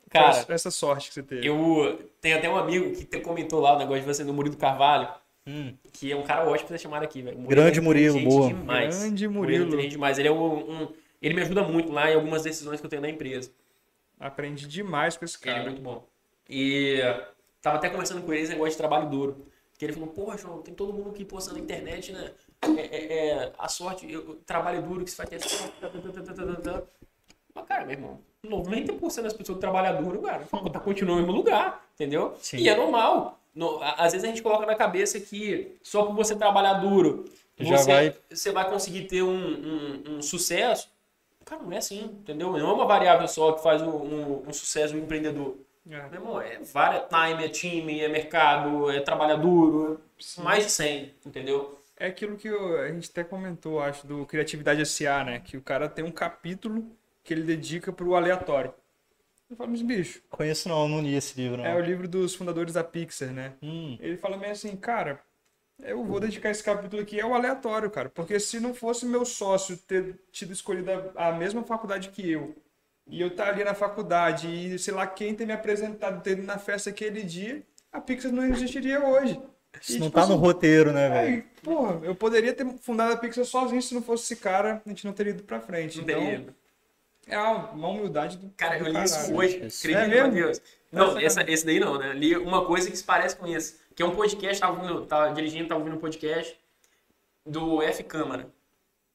Cara, 0.08 0.32
Foi 0.44 0.54
essa 0.54 0.70
sorte 0.70 1.08
que 1.08 1.14
você 1.14 1.22
teve. 1.22 1.46
eu 1.46 1.98
tenho 2.20 2.38
até 2.38 2.48
um 2.48 2.56
amigo 2.56 2.94
que 2.94 3.04
te- 3.04 3.18
comentou 3.20 3.60
lá 3.60 3.74
o 3.74 3.78
negócio 3.78 4.00
de 4.02 4.06
você 4.06 4.22
no 4.22 4.32
Murilo 4.32 4.56
Carvalho, 4.56 5.08
Hum, 5.48 5.74
que 5.92 6.10
é 6.10 6.16
um 6.16 6.22
cara 6.24 6.44
ótimo 6.48 6.68
pra 6.68 6.76
ser 6.78 6.82
chamado 6.84 7.02
aqui, 7.04 7.22
velho. 7.22 7.36
Grande 7.38 7.78
é 7.78 7.82
Murilo, 7.82 8.18
boa. 8.20 8.48
Demais. 8.48 8.98
Grande 9.00 9.24
é 9.24 9.28
Murilo. 9.28 9.66
inteligente 9.66 9.92
demais. 9.92 10.18
Ele 10.18 10.26
é 10.28 10.32
um, 10.32 10.54
um- 10.82 10.92
ele 11.26 11.34
me 11.34 11.42
ajuda 11.42 11.62
muito 11.62 11.92
lá 11.92 12.10
em 12.10 12.14
algumas 12.14 12.42
decisões 12.42 12.80
que 12.80 12.86
eu 12.86 12.90
tenho 12.90 13.02
na 13.02 13.08
empresa. 13.08 13.50
Aprendi 14.18 14.66
demais 14.66 15.16
com 15.16 15.24
esse 15.24 15.36
Ele 15.42 15.50
é 15.50 15.54
cara. 15.54 15.64
muito 15.70 15.82
bom. 15.82 16.06
E 16.48 17.00
tava 17.60 17.76
até 17.76 17.88
conversando 17.90 18.22
com 18.22 18.32
ele 18.32 18.42
esse 18.42 18.52
negócio 18.52 18.70
de 18.72 18.76
trabalho 18.78 19.08
duro. 19.10 19.46
Que 19.78 19.84
ele 19.84 19.92
falou, 19.92 20.08
porra, 20.08 20.38
João, 20.38 20.62
tem 20.62 20.72
todo 20.72 20.92
mundo 20.92 21.10
aqui 21.10 21.22
postando 21.24 21.58
na 21.58 21.64
internet, 21.64 22.10
né? 22.12 22.32
É, 22.62 22.80
é- 22.80 23.28
é, 23.28 23.52
a 23.58 23.68
sorte, 23.68 24.10
eu, 24.10 24.36
trabalho 24.46 24.80
duro, 24.80 25.04
que 25.04 25.10
você 25.10 25.16
vai 25.18 25.26
ter 25.26 25.38
sorte. 25.40 25.74
Mas, 27.54 27.66
cara, 27.66 27.84
meu 27.84 27.92
irmão, 27.92 28.20
90% 28.44 29.22
das 29.22 29.32
pessoas 29.32 29.56
que 29.56 29.60
trabalham 29.60 30.02
duro, 30.02 30.20
cara, 30.22 30.44
tá 30.72 30.80
continuando 30.80 31.20
no 31.20 31.26
mesmo 31.26 31.36
lugar, 31.36 31.84
entendeu? 31.94 32.34
Sim. 32.40 32.58
E 32.58 32.68
é 32.68 32.76
normal. 32.76 33.38
No- 33.54 33.80
às 33.82 34.12
vezes 34.12 34.24
a 34.24 34.28
gente 34.28 34.42
coloca 34.42 34.66
na 34.66 34.74
cabeça 34.74 35.18
que 35.18 35.76
só 35.82 36.04
por 36.04 36.14
você 36.14 36.36
trabalhar 36.36 36.74
duro, 36.74 37.24
Já 37.58 37.78
você 37.78 37.90
vai- 37.92 38.16
você 38.30 38.52
vai 38.52 38.68
conseguir 38.70 39.02
ter 39.06 39.22
um, 39.22 39.34
um- 39.34 40.16
um 40.16 40.22
sucesso. 40.22 40.90
Cara, 41.46 41.62
não 41.62 41.72
é 41.72 41.78
assim, 41.78 42.04
entendeu? 42.04 42.50
Não 42.52 42.58
é 42.58 42.72
uma 42.74 42.84
variável 42.86 43.26
só 43.28 43.52
que 43.52 43.62
faz 43.62 43.80
um, 43.80 43.88
um- 43.90 44.48
um 44.48 44.52
sucesso 44.52 44.92
do 44.92 44.98
empreendedor. 44.98 45.56
É. 45.88 46.02
Meu 46.08 46.14
irmão, 46.20 46.40
é 46.40 46.58
várias 46.58 47.04
time, 47.08 47.44
é 47.44 47.48
time, 47.48 48.00
é 48.00 48.08
mercado, 48.08 48.90
é 48.90 49.00
trabalhar 49.00 49.36
duro, 49.36 50.00
é 50.38 50.42
mais 50.42 50.64
de 50.64 50.70
100, 50.72 51.14
entendeu? 51.24 51.80
É 51.96 52.08
aquilo 52.08 52.36
que 52.36 52.48
eu- 52.48 52.80
a 52.80 52.88
gente 52.88 53.08
até 53.10 53.24
comentou, 53.24 53.80
acho, 53.80 54.06
do 54.06 54.26
Criatividade 54.26 54.82
SA, 54.84 55.24
né? 55.24 55.38
Que 55.40 55.56
o 55.56 55.62
cara 55.62 55.88
tem 55.88 56.04
um 56.04 56.10
capítulo 56.10 56.84
que 57.24 57.32
ele 57.32 57.42
dedica 57.42 57.92
pro 57.92 58.14
aleatório. 58.16 58.74
Eu 59.48 59.56
falo, 59.56 59.70
mas 59.70 59.80
bicho, 59.82 60.20
Conheço 60.28 60.68
não, 60.68 60.88
não 60.88 61.00
li 61.00 61.14
esse 61.14 61.40
livro, 61.40 61.58
não. 61.58 61.64
é 61.66 61.74
o 61.76 61.80
livro 61.80 62.08
dos 62.08 62.34
fundadores 62.34 62.74
da 62.74 62.82
Pixar, 62.82 63.30
né? 63.32 63.52
Hum, 63.62 63.96
Ele 64.00 64.16
fala 64.16 64.36
meio 64.36 64.50
assim, 64.52 64.76
cara, 64.76 65.20
eu 65.82 66.04
vou 66.04 66.20
dedicar 66.20 66.50
esse 66.50 66.62
capítulo 66.62 67.02
aqui 67.02 67.20
ao 67.20 67.34
aleatório, 67.34 67.90
cara. 67.90 68.08
Porque 68.08 68.38
se 68.40 68.58
não 68.60 68.74
fosse 68.74 69.04
meu 69.06 69.24
sócio 69.24 69.76
ter 69.76 70.18
tido 70.32 70.52
escolhido 70.52 70.90
a, 71.14 71.28
a 71.28 71.32
mesma 71.32 71.62
faculdade 71.64 72.10
que 72.10 72.28
eu, 72.30 72.54
e 73.06 73.20
eu 73.20 73.28
estar 73.28 73.48
ali 73.48 73.62
na 73.64 73.74
faculdade, 73.74 74.48
e 74.48 74.78
sei 74.78 74.94
lá 74.94 75.06
quem 75.06 75.34
ter 75.34 75.46
me 75.46 75.52
apresentado, 75.52 76.22
ter 76.22 76.32
ido 76.32 76.42
na 76.42 76.58
festa 76.58 76.90
aquele 76.90 77.22
dia, 77.22 77.62
a 77.92 78.00
Pixar 78.00 78.32
não 78.32 78.44
existiria 78.44 79.04
hoje. 79.04 79.40
isso 79.80 79.96
E, 79.96 79.98
não 79.98 80.08
tipo 80.08 80.10
tá 80.10 80.26
no 80.26 80.34
assim, 80.34 80.42
roteiro, 80.42 80.92
né, 80.92 81.08
velho? 81.10 81.36
Aí, 81.36 81.42
porra, 81.62 82.00
eu 82.04 82.14
poderia 82.14 82.52
ter 82.52 82.66
fundado 82.80 83.12
a 83.12 83.16
Pixar 83.16 83.44
sozinho 83.44 83.82
se 83.82 83.94
não 83.94 84.02
fosse 84.02 84.24
esse 84.24 84.36
cara, 84.42 84.82
a 84.84 84.88
gente 84.88 85.04
não 85.06 85.12
teria 85.12 85.32
ido 85.32 85.44
pra 85.44 85.60
frente. 85.60 86.00
Não 86.00 86.04
então, 86.04 86.20
teria. 86.20 86.54
é 87.26 87.38
uma 87.38 87.88
humildade 87.88 88.36
do 88.38 88.50
Cara, 88.56 88.78
do 88.78 88.86
eu 88.86 88.92
li 88.92 89.04
isso 89.04 89.34
hoje, 89.34 89.64
Isso. 89.66 89.78
acredita, 89.86 90.04
É 90.04 90.08
mesmo? 90.08 90.28
Matheus? 90.28 90.62
Não, 90.92 91.18
Essa 91.18 91.42
esse 91.50 91.66
daí 91.66 91.80
não, 91.80 91.98
né? 91.98 92.12
Li 92.12 92.36
uma 92.36 92.64
coisa 92.66 92.90
que 92.90 92.96
se 92.96 93.04
parece 93.04 93.36
com 93.36 93.46
isso. 93.46 93.76
Que 93.96 94.02
é 94.02 94.06
um 94.06 94.14
podcast, 94.14 94.60
tava, 94.60 94.78
ouvindo, 94.78 95.06
tava 95.06 95.32
dirigindo, 95.32 95.68
tava 95.68 95.80
ouvindo 95.80 95.96
um 95.96 96.00
podcast 96.00 96.60
do 97.46 97.82
F 97.82 98.04
Câmara. 98.04 98.52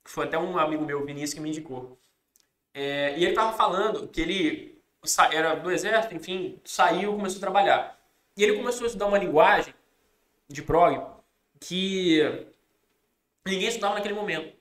Foi 0.03 0.25
até 0.25 0.39
um 0.39 0.57
amigo 0.57 0.83
meu, 0.83 1.05
Vinícius, 1.05 1.35
que 1.35 1.39
me 1.39 1.49
indicou. 1.49 1.99
É, 2.73 3.15
e 3.15 3.23
ele 3.23 3.35
tava 3.35 3.55
falando 3.55 4.07
que 4.07 4.19
ele 4.19 4.81
era 5.31 5.53
do 5.53 5.69
exército, 5.69 6.15
enfim, 6.15 6.59
saiu 6.65 7.13
e 7.13 7.15
começou 7.15 7.37
a 7.37 7.41
trabalhar. 7.41 7.99
E 8.35 8.43
ele 8.43 8.57
começou 8.57 8.85
a 8.85 8.87
estudar 8.87 9.05
uma 9.05 9.19
linguagem 9.19 9.71
de 10.47 10.63
prog 10.63 10.99
que 11.59 12.47
ninguém 13.45 13.67
estudava 13.67 13.93
naquele 13.93 14.15
momento. 14.15 14.51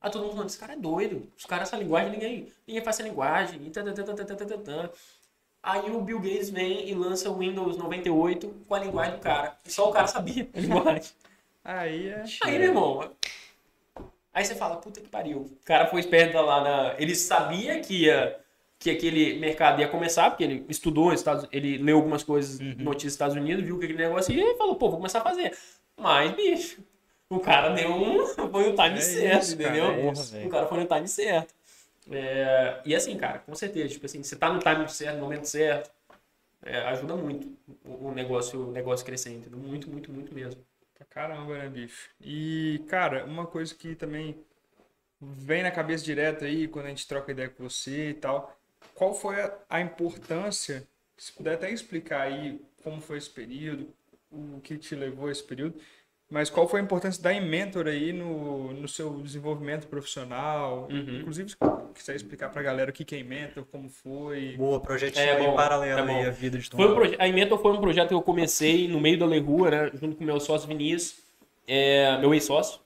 Aí 0.00 0.08
todo 0.08 0.22
mundo 0.22 0.34
falando, 0.34 0.50
esse 0.50 0.58
cara 0.58 0.74
é 0.74 0.76
doido. 0.76 1.32
Os 1.36 1.46
caras, 1.46 1.66
essa 1.66 1.76
linguagem, 1.76 2.12
ninguém, 2.12 2.52
ninguém 2.64 2.84
faz 2.84 2.96
essa 2.96 3.08
linguagem. 3.08 3.66
E 3.66 3.70
tá, 3.70 3.82
tá, 3.82 3.92
tá, 3.92 4.90
Aí 5.66 5.90
o 5.90 6.00
Bill 6.02 6.20
Gates 6.20 6.50
vem 6.50 6.88
e 6.88 6.94
lança 6.94 7.30
o 7.30 7.38
Windows 7.38 7.76
98 7.78 8.54
com 8.68 8.74
a 8.74 8.78
linguagem 8.78 9.14
do 9.14 9.20
cara. 9.20 9.56
E 9.66 9.72
só 9.72 9.88
o 9.88 9.92
cara 9.92 10.06
sabia 10.06 10.46
a 10.54 10.60
linguagem. 10.60 11.10
Aí 11.64 12.08
é. 12.08 12.24
Aí, 12.42 12.58
meu 12.58 12.68
irmão. 12.68 13.10
Aí 14.32 14.44
você 14.44 14.54
fala, 14.54 14.76
puta 14.76 15.00
que 15.00 15.08
pariu. 15.08 15.38
O 15.38 15.56
cara 15.64 15.86
foi 15.86 16.00
esperto 16.00 16.36
lá 16.36 16.60
na. 16.62 16.94
Ele 16.98 17.14
sabia 17.14 17.80
que 17.80 18.04
ia. 18.04 18.38
Que 18.76 18.90
aquele 18.90 19.38
mercado 19.38 19.80
ia 19.80 19.88
começar, 19.88 20.28
porque 20.30 20.44
ele 20.44 20.66
estudou, 20.68 21.10
Estados- 21.14 21.48
ele 21.50 21.78
leu 21.78 21.96
algumas 21.96 22.22
coisas, 22.22 22.58
notícias 22.60 23.04
dos 23.04 23.12
Estados 23.14 23.36
Unidos, 23.36 23.64
viu 23.64 23.78
que 23.78 23.86
aquele 23.86 24.02
negócio 24.02 24.34
ia 24.34 24.52
e 24.52 24.56
falou, 24.58 24.74
pô, 24.74 24.90
vou 24.90 24.98
começar 24.98 25.20
a 25.20 25.22
fazer. 25.22 25.56
Mas, 25.96 26.32
bicho, 26.32 26.82
o 27.30 27.38
cara 27.40 27.70
deu 27.70 27.90
um. 27.90 28.26
Foi 28.50 28.68
no 28.70 28.74
time 28.76 28.98
É 28.98 29.00
certo, 29.00 29.42
isso, 29.42 29.56
cara, 29.56 29.70
entendeu? 29.70 29.90
é 29.90 30.02
Porra, 30.02 30.12
isso. 30.12 30.36
O 30.38 30.48
cara 30.50 30.66
foi 30.66 30.80
no 30.80 30.86
time 30.86 31.08
certo. 31.08 31.54
É, 32.10 32.82
e 32.84 32.94
assim, 32.94 33.16
cara, 33.16 33.38
com 33.38 33.54
certeza, 33.54 33.88
tipo 33.88 34.06
assim, 34.06 34.22
você 34.22 34.36
tá 34.36 34.52
no 34.52 34.58
time 34.58 34.88
certo, 34.88 35.16
no 35.16 35.22
momento 35.24 35.46
certo, 35.46 35.90
é, 36.62 36.78
ajuda 36.88 37.16
muito 37.16 37.48
o, 37.84 38.08
o 38.08 38.12
negócio, 38.14 38.68
o 38.68 38.72
negócio 38.72 39.04
crescer, 39.06 39.30
entendeu? 39.32 39.58
Muito, 39.58 39.90
muito, 39.90 40.12
muito 40.12 40.34
mesmo. 40.34 40.64
Caramba, 41.10 41.58
né, 41.58 41.68
bicho? 41.68 42.10
E, 42.20 42.84
cara, 42.88 43.24
uma 43.24 43.46
coisa 43.46 43.74
que 43.74 43.94
também 43.94 44.36
vem 45.20 45.62
na 45.62 45.70
cabeça 45.70 46.04
direto 46.04 46.44
aí, 46.44 46.68
quando 46.68 46.86
a 46.86 46.88
gente 46.90 47.06
troca 47.06 47.32
ideia 47.32 47.48
com 47.48 47.62
você 47.68 48.10
e 48.10 48.14
tal, 48.14 48.58
qual 48.94 49.14
foi 49.14 49.40
a, 49.40 49.56
a 49.70 49.80
importância, 49.80 50.86
se 51.16 51.32
puder 51.32 51.54
até 51.54 51.70
explicar 51.70 52.22
aí 52.22 52.60
como 52.82 53.00
foi 53.00 53.18
esse 53.18 53.30
período, 53.30 53.92
o 54.30 54.60
que 54.60 54.76
te 54.76 54.94
levou 54.94 55.28
a 55.28 55.32
esse 55.32 55.42
período, 55.42 55.80
mas 56.34 56.50
qual 56.50 56.68
foi 56.68 56.80
a 56.80 56.82
importância 56.82 57.22
da 57.22 57.32
Inmentor 57.32 57.86
aí 57.86 58.12
no, 58.12 58.72
no 58.72 58.88
seu 58.88 59.20
desenvolvimento 59.22 59.86
profissional? 59.86 60.88
Uhum. 60.90 61.20
Inclusive, 61.20 61.50
se 61.50 61.56
quiser 61.94 62.16
explicar 62.16 62.50
pra 62.50 62.60
galera 62.60 62.90
o 62.90 62.92
que 62.92 63.04
que 63.04 63.14
é 63.14 63.20
Inmentor, 63.20 63.64
como 63.70 63.88
foi. 63.88 64.56
Boa, 64.56 64.80
projetinho 64.80 65.24
É 65.24 65.36
aí 65.36 65.46
bom, 65.46 65.54
paralelo 65.54 66.00
é 66.00 66.02
bom. 66.04 66.18
aí, 66.18 66.26
a 66.26 66.30
vida 66.30 66.58
de 66.58 66.68
todo 66.68 66.82
Foi 66.82 66.90
um 66.90 66.94
proje- 66.96 67.16
a 67.20 67.28
Inmentor 67.28 67.58
foi 67.62 67.72
um 67.72 67.80
projeto 67.80 68.08
que 68.08 68.14
eu 68.14 68.20
comecei 68.22 68.88
no 68.88 69.00
meio 69.00 69.16
da 69.16 69.24
Lei 69.26 69.38
Rua, 69.38 69.70
né, 69.70 69.90
junto 69.94 70.16
com 70.16 70.24
meu 70.24 70.40
sócio 70.40 70.66
Vinícius, 70.66 71.20
é, 71.68 72.18
meu 72.18 72.34
ex-sócio. 72.34 72.80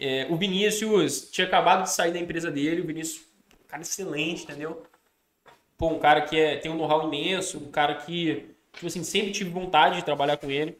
É, 0.00 0.26
o 0.30 0.36
Vinícius 0.36 1.30
tinha 1.30 1.46
acabado 1.46 1.82
de 1.82 1.90
sair 1.90 2.12
da 2.12 2.18
empresa 2.18 2.50
dele, 2.50 2.80
o 2.80 2.86
Vinícius, 2.86 3.22
um 3.64 3.68
cara 3.68 3.82
excelente, 3.82 4.44
entendeu? 4.44 4.82
Pô, 5.76 5.88
um 5.88 5.98
cara 5.98 6.22
que 6.22 6.36
é, 6.38 6.56
tem 6.56 6.70
um 6.72 6.76
know-how 6.76 7.06
imenso, 7.06 7.58
um 7.58 7.70
cara 7.70 7.96
que, 7.96 8.46
tipo 8.72 8.86
assim, 8.86 9.04
sempre 9.04 9.30
tive 9.30 9.50
vontade 9.50 9.96
de 9.96 10.04
trabalhar 10.04 10.36
com 10.38 10.50
ele. 10.50 10.78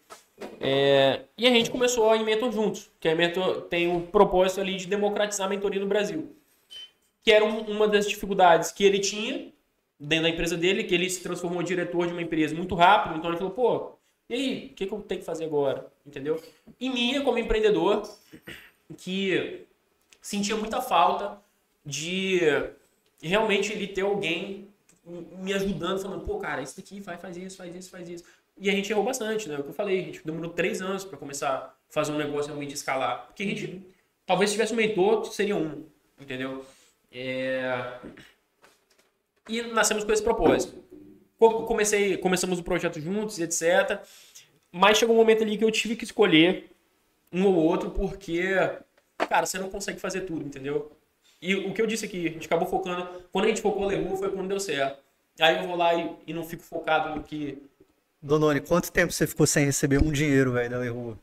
É, 0.60 1.22
e 1.36 1.46
a 1.46 1.50
gente 1.50 1.70
começou 1.70 2.10
a 2.10 2.16
Inventor 2.16 2.52
juntos, 2.52 2.90
que 3.00 3.08
a 3.08 3.12
Inventor 3.12 3.62
tem 3.62 3.94
o 3.94 4.02
propósito 4.02 4.60
ali 4.60 4.76
de 4.76 4.86
democratizar 4.86 5.46
a 5.46 5.50
mentoria 5.50 5.80
no 5.80 5.86
Brasil. 5.86 6.34
Que 7.22 7.32
era 7.32 7.44
um- 7.44 7.62
uma 7.70 7.86
das 7.88 8.08
dificuldades 8.08 8.72
que 8.72 8.84
ele 8.84 8.98
tinha 8.98 9.52
dentro 9.98 10.24
da 10.24 10.30
empresa 10.30 10.56
dele, 10.56 10.84
que 10.84 10.94
ele 10.94 11.08
se 11.10 11.22
transformou 11.22 11.60
em 11.60 11.64
diretor 11.64 12.06
de 12.06 12.12
uma 12.12 12.22
empresa 12.22 12.54
muito 12.54 12.74
rápido, 12.74 13.16
então 13.16 13.30
ele 13.30 13.38
falou, 13.38 13.52
pô, 13.52 13.92
e 14.28 14.34
aí, 14.34 14.70
o 14.70 14.74
que, 14.74 14.86
que 14.86 14.92
eu 14.92 15.00
tenho 15.00 15.20
que 15.20 15.26
fazer 15.26 15.44
agora? 15.44 15.86
Entendeu? 16.06 16.40
E 16.78 16.88
minha, 16.90 17.22
como 17.22 17.38
empreendedor, 17.38 18.02
que 18.96 19.66
sentia 20.20 20.54
muita 20.56 20.80
falta 20.80 21.38
de 21.84 22.40
realmente 23.22 23.72
ele 23.72 23.86
ter 23.86 24.02
alguém 24.02 24.68
me 25.38 25.54
ajudando, 25.54 26.00
falando, 26.00 26.24
pô, 26.26 26.38
cara, 26.38 26.60
isso 26.62 26.76
daqui 26.76 27.00
vai, 27.00 27.16
faz 27.16 27.36
isso, 27.36 27.56
faz 27.56 27.74
isso, 27.74 27.90
faz 27.90 28.08
isso. 28.08 28.24
E 28.60 28.68
a 28.68 28.72
gente 28.72 28.90
errou 28.90 29.04
bastante, 29.04 29.48
né? 29.48 29.54
É 29.54 29.58
o 29.58 29.62
que 29.62 29.68
eu 29.70 29.74
falei, 29.74 30.00
a 30.00 30.02
gente 30.02 30.20
demorou 30.24 30.50
três 30.50 30.80
anos 30.82 31.04
para 31.04 31.16
começar 31.16 31.48
a 31.56 31.74
fazer 31.88 32.12
um 32.12 32.18
negócio 32.18 32.48
realmente 32.48 32.74
escalar. 32.74 33.26
Porque 33.26 33.42
a 33.42 33.46
gente, 33.46 33.82
talvez 34.26 34.50
se 34.50 34.54
tivesse 34.56 34.72
um 34.72 34.76
mentor, 34.76 35.24
seria 35.26 35.56
um, 35.56 35.84
entendeu? 36.20 36.64
É... 37.12 37.98
E 39.48 39.62
nascemos 39.62 40.04
com 40.04 40.12
esse 40.12 40.22
propósito. 40.22 40.82
Co- 41.38 41.62
Comecei, 41.64 42.16
começamos 42.18 42.58
o 42.58 42.62
projeto 42.62 43.00
juntos, 43.00 43.38
etc. 43.38 44.00
Mas 44.70 44.98
chegou 44.98 45.14
um 45.14 45.18
momento 45.18 45.42
ali 45.42 45.56
que 45.56 45.64
eu 45.64 45.70
tive 45.70 45.96
que 45.96 46.04
escolher 46.04 46.70
um 47.32 47.46
ou 47.46 47.54
outro, 47.54 47.90
porque, 47.90 48.42
cara, 49.28 49.46
você 49.46 49.58
não 49.58 49.70
consegue 49.70 49.98
fazer 50.00 50.22
tudo, 50.22 50.44
entendeu? 50.44 50.92
E 51.40 51.54
o 51.54 51.72
que 51.72 51.80
eu 51.80 51.86
disse 51.86 52.04
aqui, 52.04 52.26
a 52.26 52.30
gente 52.30 52.46
acabou 52.46 52.68
focando. 52.68 53.08
Quando 53.32 53.44
a 53.44 53.48
gente 53.48 53.62
focou 53.62 53.82
no 53.82 53.88
Leru, 53.88 54.16
foi 54.16 54.30
quando 54.30 54.48
deu 54.48 54.58
certo. 54.60 55.02
Aí 55.38 55.56
eu 55.56 55.68
vou 55.68 55.76
lá 55.76 55.94
e, 55.94 56.10
e 56.26 56.34
não 56.34 56.42
fico 56.44 56.62
focado 56.64 57.14
no 57.14 57.22
que. 57.22 57.62
Dononi, 58.20 58.60
quanto 58.60 58.90
tempo 58.90 59.12
você 59.12 59.26
ficou 59.26 59.46
sem 59.46 59.64
receber 59.64 60.02
um 60.02 60.10
dinheiro, 60.10 60.52
velho, 60.52 60.70
da 60.70 60.78
Lei 60.78 60.88
Rua? 60.88 61.18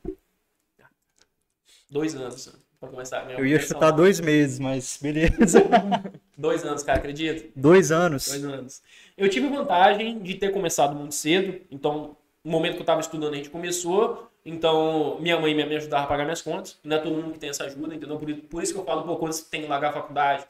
Dois 1.90 2.14
anos 2.14 2.52
pra 2.80 2.88
começar 2.88 3.20
a 3.20 3.24
ganhar 3.24 3.38
Eu 3.38 3.46
ia 3.46 3.60
chutar 3.60 3.90
dois 3.90 4.20
meses, 4.20 4.58
mas 4.58 4.98
beleza. 5.00 5.62
Dois 6.38 6.62
anos, 6.64 6.82
cara, 6.82 6.98
acredita? 6.98 7.48
dois 7.56 7.90
anos. 7.90 8.28
Dois 8.28 8.44
anos. 8.44 8.82
Eu 9.16 9.26
tive 9.30 9.48
vantagem 9.48 10.18
de 10.18 10.34
ter 10.34 10.52
começado 10.52 10.94
muito 10.94 11.14
cedo, 11.14 11.58
então, 11.70 12.14
no 12.44 12.50
momento 12.50 12.72
que 12.72 12.78
eu 12.80 12.82
estava 12.82 13.00
estudando, 13.00 13.32
a 13.32 13.36
gente 13.36 13.48
começou, 13.48 14.30
então 14.44 15.18
minha 15.18 15.40
mãe 15.40 15.54
me 15.54 15.64
me 15.64 15.76
ajudava 15.76 16.04
a 16.04 16.06
pagar 16.06 16.24
minhas 16.24 16.42
contas, 16.42 16.78
não 16.84 16.94
é 16.94 17.00
todo 17.00 17.16
mundo 17.16 17.32
que 17.32 17.38
tem 17.38 17.48
essa 17.48 17.64
ajuda, 17.64 17.94
entendeu? 17.94 18.18
Por, 18.18 18.34
por 18.34 18.62
isso 18.62 18.74
que 18.74 18.78
eu 18.78 18.84
falo, 18.84 19.04
pô, 19.04 19.16
quando 19.16 19.32
você 19.32 19.44
tem 19.50 19.62
que 19.62 19.66
largar 19.66 19.90
a 19.90 19.94
faculdade. 19.94 20.44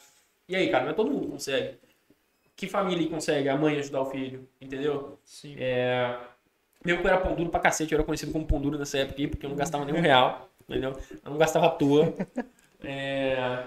E 0.48 0.56
aí, 0.56 0.68
cara, 0.70 0.84
não 0.84 0.90
é 0.90 0.94
todo 0.94 1.08
mundo 1.08 1.26
que 1.26 1.32
consegue. 1.32 1.78
Que 2.56 2.66
família 2.66 3.08
consegue 3.08 3.48
a 3.48 3.56
mãe 3.56 3.78
ajudar 3.78 4.00
o 4.00 4.10
filho, 4.10 4.48
entendeu? 4.60 5.20
Sim. 5.24 5.54
É... 5.56 6.18
Mesmo 6.86 7.00
que 7.02 7.06
eu 7.06 7.10
era 7.10 7.20
pão 7.20 7.34
duro 7.34 7.50
pra 7.50 7.58
cacete, 7.58 7.92
eu 7.92 7.96
era 7.96 8.04
conhecido 8.04 8.30
como 8.30 8.46
pão 8.46 8.60
duro 8.60 8.78
nessa 8.78 8.98
época 8.98 9.20
aí, 9.20 9.26
porque 9.26 9.44
eu 9.44 9.50
não 9.50 9.56
gastava 9.56 9.84
nenhum 9.84 10.00
real, 10.00 10.48
entendeu? 10.68 10.96
Eu 11.24 11.30
não 11.30 11.36
gastava 11.36 11.66
à 11.66 11.70
toa. 11.70 12.14
É... 12.84 13.64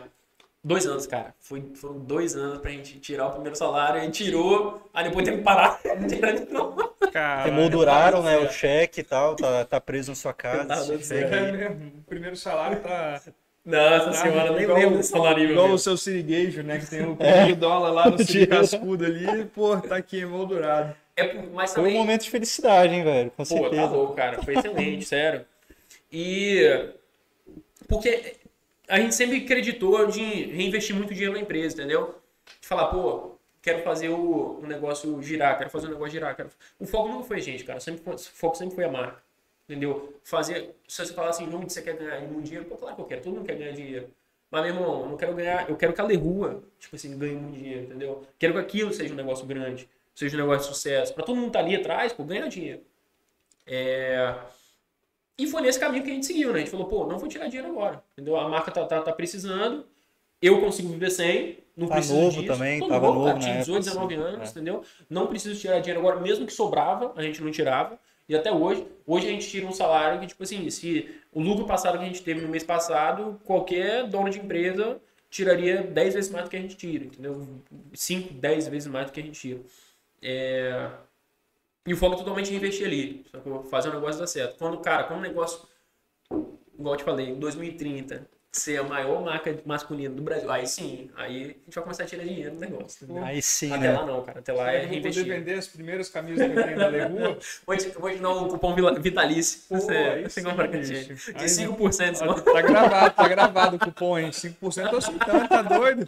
Dois 0.63 0.85
anos, 0.85 1.07
cara. 1.07 1.33
Foi, 1.39 1.71
foram 1.75 1.99
dois 1.99 2.35
anos 2.35 2.59
pra 2.59 2.71
gente 2.71 2.99
tirar 2.99 3.27
o 3.27 3.31
primeiro 3.31 3.57
salário, 3.57 4.01
aí 4.01 4.09
tirou, 4.11 4.89
aí 4.93 5.05
depois 5.05 5.25
teve 5.25 5.37
que 5.37 5.43
parar. 5.43 5.79
tirar 6.07 6.31
de 6.33 6.51
novo. 6.51 6.93
Caralho. 7.11 7.51
Emolduraram, 7.51 8.23
né, 8.23 8.37
o 8.37 8.49
cheque 8.49 9.01
e 9.01 9.03
tal, 9.03 9.35
tá, 9.35 9.65
tá 9.65 9.81
preso 9.81 10.11
na 10.11 10.15
sua 10.15 10.33
casa. 10.33 10.65
Tá 10.65 11.15
É. 11.15 11.69
O 11.69 12.03
primeiro 12.07 12.35
salário 12.35 12.79
tá. 12.81 13.21
Nossa 13.65 14.13
senhora, 14.13 14.51
nem 14.51 14.65
lembro 14.65 14.97
desse 14.97 15.09
salário. 15.09 15.51
Igual 15.51 15.67
meu. 15.67 15.75
o 15.75 15.79
seu 15.79 15.95
siriguejo, 15.95 16.63
né? 16.63 16.79
Que 16.79 16.87
tem 16.87 17.05
o 17.05 17.15
primeiro 17.15 17.55
dólar 17.55 17.91
lá 17.91 18.09
no 18.09 18.17
Dinheiro. 18.17 18.25
siri 18.25 18.47
cascudo 18.47 19.05
ali. 19.05 19.45
Pô, 19.45 19.77
tá 19.77 19.97
aqui 19.97 20.19
emoldurado. 20.21 20.95
É, 21.19 21.27
por- 21.27 21.51
mas 21.51 21.73
Foi 21.73 21.81
um 21.81 21.85
também... 21.85 21.99
momento 21.99 22.23
de 22.23 22.29
felicidade, 22.29 22.93
hein, 22.93 23.03
velho, 23.03 23.31
com 23.31 23.43
Pô, 23.43 23.55
tá 23.55 23.61
certeza. 23.61 23.85
louco, 23.87 24.13
cara. 24.15 24.41
Foi 24.43 24.55
excelente, 24.55 25.05
sério. 25.05 25.45
E. 26.11 26.89
Porque 27.87 28.35
a 28.87 28.99
gente 28.99 29.15
sempre 29.15 29.37
acreditou 29.37 30.07
de 30.07 30.21
reinvestir 30.21 30.95
muito 30.95 31.13
dinheiro 31.13 31.33
na 31.33 31.39
empresa, 31.39 31.75
entendeu? 31.75 32.15
De 32.61 32.67
falar, 32.67 32.87
pô, 32.87 33.35
quero 33.61 33.83
fazer 33.83 34.09
o, 34.09 34.59
negócio 34.63 35.21
girar, 35.21 35.57
quero 35.57 35.69
fazer 35.69 35.87
o 35.87 35.91
negócio 35.91 36.11
girar. 36.11 36.35
Quero... 36.35 36.49
O 36.79 36.85
foco 36.85 37.09
nunca 37.09 37.23
foi 37.25 37.37
a 37.37 37.41
gente, 37.41 37.63
cara. 37.63 37.79
Sempre 37.79 38.01
o 38.13 38.17
foco 38.17 38.55
sempre 38.57 38.75
foi 38.75 38.83
a 38.85 38.91
marca. 38.91 39.21
Entendeu? 39.67 40.15
Fazer. 40.23 40.75
Se 40.87 41.05
você 41.05 41.13
falar 41.13 41.29
assim, 41.29 41.45
não, 41.45 41.61
você 41.61 41.81
quer 41.81 41.95
ganhar 41.95 42.19
muito 42.21 42.45
dinheiro, 42.45 42.65
pô, 42.65 42.75
claro 42.75 42.95
que 42.95 43.01
eu 43.01 43.05
quero, 43.05 43.21
todo 43.21 43.35
mundo 43.35 43.45
quer 43.45 43.55
ganhar 43.55 43.71
dinheiro. 43.71 44.09
Mas, 44.49 44.63
meu 44.63 44.73
irmão, 44.73 45.01
eu 45.01 45.05
não 45.09 45.17
quero 45.17 45.35
ganhar, 45.35 45.69
eu 45.69 45.75
quero 45.75 45.93
que 45.93 46.01
a 46.01 46.03
Lerrua, 46.03 46.63
tipo 46.79 46.95
assim, 46.95 47.15
ganhe 47.15 47.35
muito 47.35 47.55
dinheiro, 47.55 47.83
entendeu? 47.83 48.23
Quero 48.39 48.53
que 48.53 48.59
aquilo 48.59 48.91
seja 48.91 49.13
um 49.13 49.17
negócio 49.17 49.45
grande, 49.45 49.87
seja 50.19 50.35
um 50.35 50.41
negócio 50.41 50.69
de 50.69 50.75
sucesso. 50.75 51.13
Pra 51.13 51.23
todo 51.23 51.37
mundo 51.37 51.47
estar 51.47 51.59
ali 51.59 51.75
atrás, 51.75 52.11
pô, 52.11 52.25
ganhar 52.25 52.47
dinheiro. 52.47 52.81
É... 53.65 54.35
E 55.37 55.47
foi 55.47 55.61
nesse 55.61 55.79
caminho 55.79 56.03
que 56.03 56.11
a 56.11 56.13
gente 56.13 56.25
seguiu, 56.25 56.49
né? 56.49 56.55
A 56.55 56.59
gente 56.59 56.71
falou, 56.71 56.87
pô, 56.87 57.05
não 57.07 57.17
vou 57.17 57.29
tirar 57.29 57.47
dinheiro 57.47 57.69
agora, 57.69 58.03
entendeu? 58.11 58.35
A 58.35 58.49
marca 58.49 58.69
tá, 58.69 58.85
tá, 58.85 59.01
tá 59.01 59.13
precisando, 59.13 59.85
eu 60.41 60.59
consigo 60.59 60.89
viver 60.89 61.09
sem, 61.09 61.59
não 61.77 61.87
Tá 61.87 61.95
preciso 61.95 62.19
novo 62.19 62.41
disso. 62.41 62.53
também, 62.53 62.79
Tô 62.79 62.89
tava 62.89 63.07
novo, 63.07 63.19
cara, 63.23 63.33
novo 63.35 63.39
tinha 63.39 63.53
na 63.53 63.59
18, 63.61 63.87
época, 63.87 64.07
19 64.07 64.13
assim, 64.13 64.35
anos, 64.35 64.47
é. 64.47 64.51
entendeu? 64.51 64.83
Não 65.09 65.27
preciso 65.27 65.57
tirar 65.57 65.79
dinheiro 65.79 66.01
agora, 66.01 66.19
mesmo 66.19 66.45
que 66.45 66.51
sobrava, 66.51 67.13
a 67.15 67.21
gente 67.21 67.41
não 67.41 67.51
tirava. 67.51 67.97
E 68.27 68.35
até 68.35 68.51
hoje, 68.51 68.85
hoje 69.07 69.27
a 69.27 69.31
gente 69.31 69.47
tira 69.47 69.65
um 69.65 69.71
salário 69.71 70.19
que, 70.19 70.27
tipo 70.27 70.43
assim, 70.43 70.69
se 70.69 71.09
o 71.31 71.41
lucro 71.41 71.65
passado 71.65 71.97
que 71.97 72.03
a 72.03 72.07
gente 72.07 72.21
teve 72.21 72.41
no 72.41 72.49
mês 72.49 72.63
passado, 72.63 73.39
qualquer 73.45 74.05
dono 74.07 74.29
de 74.29 74.39
empresa 74.39 74.99
tiraria 75.29 75.83
10 75.83 76.13
vezes 76.15 76.31
mais 76.31 76.43
do 76.43 76.49
que 76.49 76.57
a 76.57 76.61
gente 76.61 76.75
tira, 76.75 77.05
entendeu? 77.05 77.47
5, 77.93 78.33
10 78.33 78.67
vezes 78.67 78.89
mais 78.89 79.05
do 79.05 79.13
que 79.13 79.21
a 79.21 79.23
gente 79.23 79.39
tira. 79.39 79.61
É... 80.21 80.89
E 81.87 81.93
o 81.93 81.97
foco 81.97 82.15
é 82.15 82.17
totalmente 82.19 82.51
em 82.53 82.57
investir 82.57 82.85
ali, 82.85 83.25
sacou? 83.31 83.63
fazer 83.63 83.89
o 83.89 83.93
negócio 83.93 84.19
dar 84.19 84.27
certo. 84.27 84.57
Quando, 84.57 84.77
cara, 84.79 85.03
quando 85.05 85.19
o 85.19 85.23
negócio, 85.23 85.61
igual 86.77 86.93
eu 86.93 86.97
te 86.97 87.03
falei, 87.03 87.29
em 87.29 87.39
2030, 87.39 88.27
ser 88.51 88.77
a 88.79 88.83
maior 88.83 89.23
marca 89.23 89.55
masculina 89.65 90.13
do 90.13 90.21
Brasil, 90.21 90.51
aí 90.51 90.67
sim, 90.67 91.09
aí 91.15 91.43
a 91.43 91.47
gente 91.47 91.73
vai 91.75 91.83
começar 91.83 92.03
a 92.03 92.05
tirar 92.05 92.23
dinheiro 92.25 92.51
do 92.55 92.59
negócio. 92.59 93.05
entendeu? 93.05 93.23
Aí 93.23 93.41
sim, 93.41 93.71
Até 93.71 93.87
né? 93.87 93.93
lá 93.93 94.05
não, 94.05 94.21
cara. 94.23 94.39
Até 94.39 94.51
lá 94.53 94.71
é 94.71 94.79
vou 94.79 94.81
poder 94.81 94.93
reinvestir. 94.93 95.25
vender 95.25 95.53
as 95.53 95.67
primeiras 95.67 96.09
camisas 96.09 96.45
que 96.51 96.59
eu 96.59 96.63
tenho 96.63 96.77
da 96.77 96.87
Lerrua? 96.89 97.37
Vou 97.65 97.77
te, 97.77 97.89
vou 97.89 98.09
te 98.11 98.17
dar 98.17 98.29
um 98.31 98.47
cupom 98.49 98.75
vitalício. 98.99 99.61
Pô, 99.69 99.75
Você, 99.79 100.21
você 100.23 100.41
sim, 100.41 100.43
compra 100.43 100.67
com 100.67 100.77
a 100.77 100.81
gente. 100.81 101.13
De 101.15 101.31
Aí- 101.37 101.45
5% 101.49 102.15
só. 102.15 102.25
Ó, 102.25 102.33
Tá 102.33 102.61
gravado, 102.61 103.15
tá 103.15 103.27
gravado 103.27 103.75
o 103.77 103.79
cupom, 103.79 104.17
hein? 104.19 104.31
5% 104.31 104.83
eu 104.85 104.89
tô 104.91 104.97
aceitando, 104.97 105.47
tá 105.47 105.61
doido? 105.63 106.07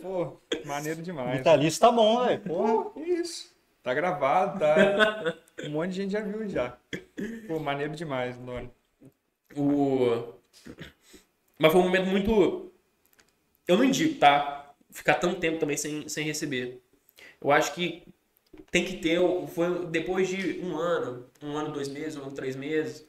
Pô, 0.00 0.36
maneiro 0.64 1.02
demais. 1.02 1.38
Vitalício 1.38 1.80
tá 1.80 1.92
bom, 1.92 2.24
velho. 2.24 2.40
Porra. 2.40 2.84
Pô, 2.84 3.00
isso. 3.00 3.54
Tá 3.82 3.94
gravado, 3.94 4.58
tá. 4.58 5.36
Um 5.64 5.70
monte 5.70 5.90
de 5.90 5.96
gente 5.96 6.12
já 6.12 6.20
viu 6.20 6.48
já. 6.48 6.76
Pô, 7.46 7.58
maneiro 7.58 7.94
demais, 7.94 8.36
Doni. 8.36 8.70
O... 9.56 10.34
Mas 11.58 11.72
foi 11.72 11.80
um 11.80 11.84
momento 11.84 12.06
muito. 12.06 12.72
Eu 13.66 13.76
não 13.76 13.84
indico, 13.84 14.18
tá? 14.18 14.74
Ficar 14.90 15.14
tanto 15.14 15.40
tempo 15.40 15.58
também 15.58 15.76
sem, 15.76 16.08
sem 16.08 16.24
receber. 16.24 16.82
Eu 17.40 17.52
acho 17.52 17.74
que 17.74 18.06
tem 18.70 18.84
que 18.84 18.96
ter. 18.96 19.20
Foi 19.48 19.86
depois 19.86 20.28
de 20.28 20.60
um 20.60 20.76
ano, 20.76 21.30
um 21.42 21.56
ano, 21.56 21.72
dois 21.72 21.88
meses, 21.88 22.16
um 22.16 22.22
ano, 22.22 22.32
três 22.32 22.56
meses, 22.56 23.06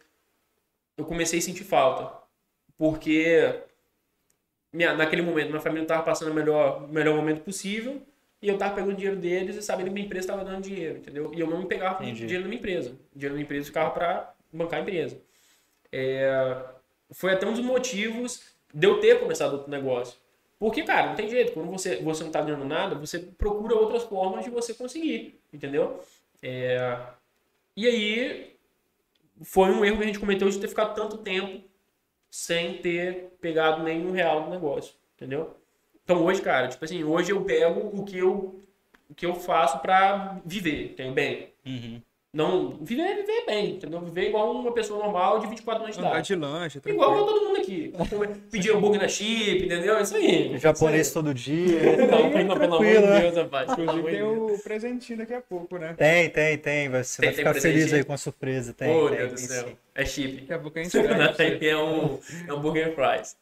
eu 0.97 1.05
comecei 1.05 1.39
a 1.39 1.41
sentir 1.41 1.63
falta. 1.63 2.22
Porque 2.78 3.63
minha, 4.78 4.93
naquele 4.93 5.23
momento 5.23 5.49
minha 5.49 5.59
família 5.59 5.84
estava 5.84 6.03
passando 6.03 6.32
o 6.32 6.34
melhor, 6.36 6.88
melhor 6.88 7.15
momento 7.15 7.41
possível. 7.41 7.99
E 8.39 8.47
eu 8.47 8.57
tava 8.59 8.75
pegando 8.75 8.93
dinheiro 8.93 9.17
deles 9.17 9.55
e 9.55 9.63
sabendo 9.63 9.88
que 9.88 9.93
minha 9.93 10.05
empresa 10.05 10.25
estava 10.25 10.45
dando 10.45 10.61
dinheiro, 10.61 10.99
entendeu? 10.99 11.32
E 11.34 11.39
eu 11.39 11.47
não 11.47 11.57
me 11.57 11.65
pegava 11.65 12.03
Entendi. 12.03 12.19
dinheiro 12.19 12.43
da 12.43 12.47
minha 12.47 12.59
empresa. 12.59 12.91
O 12.91 13.17
dinheiro 13.17 13.34
da 13.34 13.38
minha 13.38 13.43
empresa 13.43 13.65
ficava 13.65 13.89
para 13.89 14.36
bancar 14.53 14.80
a 14.80 14.82
empresa. 14.84 15.19
É, 15.91 16.63
foi 17.09 17.34
até 17.34 17.47
um 17.47 17.53
dos 17.53 17.63
motivos 17.63 18.43
de 18.71 18.86
eu 18.86 18.99
ter 18.99 19.19
começado 19.19 19.53
outro 19.53 19.71
negócio. 19.71 20.19
Porque, 20.59 20.84
cara, 20.84 21.07
não 21.07 21.15
tem 21.15 21.28
jeito. 21.28 21.53
Quando 21.53 21.71
você, 21.71 21.95
você 21.95 22.23
não 22.23 22.32
tá 22.32 22.41
ganhando 22.41 22.65
nada, 22.65 22.93
você 22.93 23.17
procura 23.17 23.73
outras 23.73 24.03
formas 24.03 24.45
de 24.45 24.51
você 24.51 24.75
conseguir, 24.75 25.39
entendeu? 25.51 25.99
É, 26.39 26.99
e 27.75 27.88
aí, 27.88 28.55
foi 29.41 29.71
um 29.71 29.84
erro 29.84 29.97
que 29.97 30.03
a 30.03 30.07
gente 30.07 30.19
cometeu 30.19 30.47
de 30.47 30.59
ter 30.59 30.67
ficado 30.67 30.93
tanto 30.93 31.17
tempo 31.17 31.63
sem 32.30 32.78
ter 32.78 33.36
pegado 33.41 33.84
nenhum 33.84 34.11
real 34.11 34.43
do 34.43 34.49
negócio, 34.49 34.95
entendeu? 35.15 35.55
Então 36.03 36.23
hoje, 36.23 36.41
cara, 36.41 36.67
tipo 36.67 36.84
assim, 36.86 37.03
hoje 37.03 37.32
eu 37.32 37.43
pego 37.43 37.80
o 37.93 38.05
que 38.05 38.17
eu, 38.17 38.61
o 39.09 39.13
que 39.13 39.25
eu 39.25 39.36
faço 39.36 39.80
pra 39.80 40.39
viver, 40.45 40.91
entendeu? 40.91 41.13
Bem. 41.13 41.53
Uhum. 41.65 42.01
Não, 42.38 42.77
viver, 42.81 43.15
viver 43.15 43.45
bem, 43.47 43.71
entendeu? 43.71 43.99
Viver 43.99 44.27
igual 44.29 44.51
uma 44.51 44.71
pessoa 44.71 45.03
normal 45.03 45.39
de 45.39 45.47
24 45.47 45.83
anos 45.85 45.95
de 45.95 45.99
Andar 46.01 46.11
idade. 46.11 46.27
de 46.27 46.33
Igual 46.89 47.09
tranquilo. 47.09 47.25
todo 47.25 47.47
mundo 47.47 47.57
aqui. 47.59 47.93
Pedir 48.51 48.75
hambúrguer 48.75 49.01
na 49.01 49.07
chip, 49.07 49.65
entendeu? 49.65 49.99
Isso 49.99 50.15
aí. 50.15 50.55
Japonês 50.59 51.11
todo 51.11 51.33
dia. 51.33 51.97
Não, 51.97 52.05
não, 52.25 52.31
pelo 52.31 52.51
amor 52.53 52.59
tranquilo, 52.59 53.01
de 53.01 53.07
né? 53.07 53.19
Deus, 53.21 53.35
rapaz. 53.38 53.71
Inclusive 53.71 53.89
amor 53.99 54.11
de 54.11 54.17
tem 54.17 54.23
o 54.23 54.59
presentinho 54.63 55.17
daqui 55.17 55.33
a 55.33 55.41
pouco, 55.41 55.79
né? 55.79 55.95
Tem, 55.97 56.29
tem, 56.29 56.57
tem. 56.59 56.89
Você 56.89 57.21
Tem- 57.23 57.29
vai 57.31 57.35
tem 57.35 57.45
ficar 57.45 57.53
feliz 57.59 57.91
aí? 57.91 58.03
com 58.03 58.13
a 58.13 58.17
surpresa. 58.17 58.71
Tem, 58.71 58.88
tem, 58.88 59.17
Deus 59.17 59.31
do 59.31 59.39
céu. 59.39 59.69
É 59.95 60.05
chip. 60.05 60.41
Daqui 60.41 60.53
a 60.53 60.59
pouco 60.59 60.77
a 60.77 60.83
gente 60.83 60.95
é 61.67 61.75
um 61.77 62.19
hambúrguer 62.47 62.93
fries. 62.93 63.35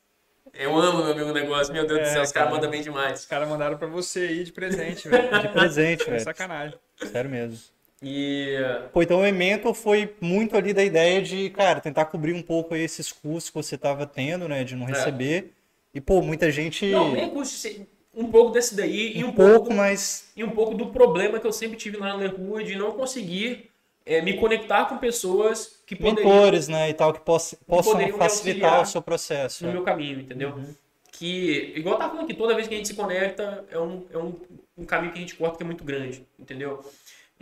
Eu 0.53 0.73
amo 0.73 1.03
meu 1.03 1.11
amigo 1.11 1.33
negócio, 1.33 1.73
meu 1.73 1.85
Deus 1.85 1.99
do 1.99 2.05
É, 2.05 2.09
céu, 2.13 2.21
os 2.21 2.31
caras 2.31 2.47
cara. 2.47 2.49
mandam 2.55 2.69
bem 2.71 2.81
demais. 2.81 3.19
Os 3.19 3.25
caras 3.25 3.49
mandaram 3.49 3.77
pra 3.77 3.87
você 3.87 4.19
aí 4.21 4.43
de 4.45 4.53
presente, 4.53 5.09
velho. 5.09 5.41
De 5.41 5.49
presente, 5.49 6.03
É 6.07 6.11
velho. 6.11 6.21
sacanagem. 6.23 6.79
Sério 7.11 7.29
mesmo. 7.29 7.57
E 8.03 8.55
Pô, 8.91 9.01
então 9.01 9.21
o 9.21 9.25
Emento 9.25 9.73
foi 9.73 10.13
muito 10.19 10.55
ali 10.57 10.73
da 10.73 10.83
ideia 10.83 11.21
de, 11.21 11.49
cara, 11.49 11.79
tentar 11.79 12.05
cobrir 12.05 12.33
um 12.33 12.41
pouco 12.41 12.75
esses 12.75 13.11
custos 13.11 13.49
que 13.49 13.55
você 13.55 13.77
tava 13.77 14.05
tendo, 14.05 14.47
né, 14.47 14.63
de 14.63 14.75
não 14.75 14.85
É. 14.87 14.89
receber. 14.89 15.53
E, 15.93 16.01
pô, 16.01 16.21
muita 16.21 16.51
gente. 16.51 16.85
não, 16.91 17.11
nem 17.13 17.29
custo 17.29 17.67
um 18.13 18.29
pouco 18.31 18.51
desse 18.51 18.75
daí 18.75 19.17
e 19.17 19.23
um, 19.23 19.29
um 19.29 19.31
pouco, 19.33 19.51
pouco 19.51 19.73
mas. 19.73 20.29
e 20.35 20.43
um 20.43 20.49
pouco 20.49 20.73
do 20.73 20.87
problema 20.87 21.39
que 21.39 21.47
eu 21.47 21.51
sempre 21.51 21.77
tive 21.77 21.97
lá 21.97 22.17
na 22.17 22.27
rua 22.27 22.63
de 22.63 22.75
não 22.75 22.93
conseguir 22.93 23.69
é, 24.05 24.21
me 24.21 24.37
conectar 24.37 24.85
com 24.85 24.97
pessoas 24.97 25.81
que 25.85 25.95
poderiam 25.95 26.31
Mentores, 26.33 26.67
né, 26.67 26.89
e 26.89 26.93
tal, 26.93 27.11
que 27.13 27.19
poss- 27.21 27.55
possam 27.67 27.99
facilitar 28.17 28.81
o 28.81 28.85
seu 28.85 29.01
processo. 29.01 29.63
no 29.63 29.69
né? 29.69 29.75
meu 29.75 29.83
caminho, 29.83 30.19
entendeu? 30.19 30.49
Uhum. 30.51 30.73
Que, 31.11 31.73
igual 31.75 31.97
tava 31.97 32.11
falando 32.11 32.25
aqui, 32.25 32.33
toda 32.33 32.53
vez 32.55 32.67
que 32.67 32.73
a 32.73 32.77
gente 32.77 32.87
se 32.89 32.93
conecta, 32.93 33.65
é 33.71 33.79
um, 33.79 34.05
é 34.11 34.17
um, 34.17 34.33
um 34.77 34.85
caminho 34.85 35.13
que 35.13 35.17
a 35.17 35.21
gente 35.21 35.35
corta 35.35 35.57
que 35.57 35.63
é 35.63 35.65
muito 35.65 35.83
grande, 35.83 36.25
entendeu? 36.37 36.83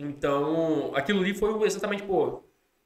Então, 0.04 0.92
aquilo 0.96 1.20
ali 1.22 1.34
foi 1.34 1.66
exatamente, 1.66 2.04
pô, 2.04 2.44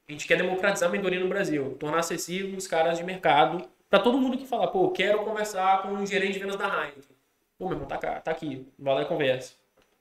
a 0.07 0.11
gente 0.11 0.27
quer 0.27 0.37
democratizar 0.37 0.87
a 0.87 0.91
mentoria 0.91 1.19
no 1.19 1.27
Brasil, 1.27 1.75
tornar 1.79 1.99
acessível 1.99 2.55
os 2.55 2.67
caras 2.67 2.97
de 2.97 3.03
mercado, 3.03 3.67
pra 3.89 3.99
todo 3.99 4.17
mundo 4.17 4.37
que 4.37 4.45
fala, 4.45 4.67
pô, 4.67 4.91
quero 4.91 5.23
conversar 5.23 5.81
com 5.81 5.93
o 5.93 6.05
gerente 6.05 6.33
de 6.33 6.39
vendas 6.39 6.55
da 6.55 6.65
Heineken. 6.67 7.17
Pô, 7.57 7.65
meu 7.65 7.73
irmão, 7.73 7.87
tá, 7.87 7.97
cá, 7.97 8.21
tá 8.21 8.31
aqui, 8.31 8.67
vai 8.77 8.93
lá 8.93 9.01
e 9.01 9.05
conversa. 9.05 9.53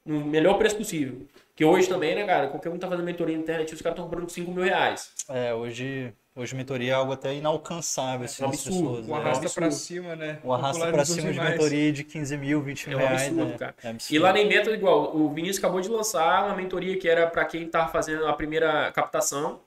No 0.04 0.24
melhor 0.24 0.58
preço 0.58 0.76
possível. 0.76 1.26
Que 1.54 1.64
hoje 1.64 1.88
também, 1.88 2.14
né, 2.14 2.24
cara, 2.24 2.48
qualquer 2.48 2.68
um 2.68 2.78
tá 2.78 2.86
fazendo 2.86 3.04
mentoria 3.04 3.34
na 3.34 3.42
internet, 3.42 3.74
os 3.74 3.80
caras 3.80 3.96
estão 3.96 4.08
cobrando 4.08 4.30
5 4.30 4.52
mil 4.52 4.62
reais. 4.62 5.12
É, 5.28 5.54
hoje, 5.54 6.12
hoje 6.36 6.54
mentoria 6.54 6.92
é 6.92 6.94
algo 6.94 7.12
até 7.12 7.34
inalcançável, 7.34 8.26
assim, 8.26 8.42
É 8.42 8.46
um 8.46 8.50
das 8.50 8.60
absurdo. 8.60 8.88
pessoas. 8.88 9.06
O 9.06 9.10
né? 9.10 9.16
arrasta 9.16 9.44
absurdo. 9.44 9.66
pra 9.66 9.70
cima, 9.70 10.16
né? 10.16 10.38
O 10.44 10.52
arrasta 10.52 10.86
pra 10.92 11.04
cima 11.04 11.22
de 11.28 11.32
demais. 11.32 11.50
mentoria 11.50 11.92
de 11.92 12.04
15 12.04 12.36
mil, 12.36 12.62
20 12.62 12.88
mil 12.88 12.98
É 13.00 13.02
um 13.02 13.06
reais. 13.06 13.22
absurdo, 13.22 13.50
né? 13.50 13.58
cara. 13.58 13.74
É 13.82 13.88
absurdo. 13.88 14.14
E 14.14 14.18
lá 14.18 14.32
na 14.32 14.40
Inventa, 14.40 14.70
igual, 14.70 15.16
o 15.16 15.32
Vinícius 15.32 15.58
acabou 15.58 15.80
de 15.80 15.88
lançar 15.88 16.44
uma 16.46 16.54
mentoria 16.54 16.96
que 16.98 17.08
era 17.08 17.26
para 17.26 17.44
quem 17.46 17.66
tava 17.68 17.90
fazendo 17.90 18.26
a 18.26 18.32
primeira 18.34 18.92
captação, 18.92 19.60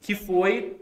que 0.00 0.14
foi, 0.14 0.80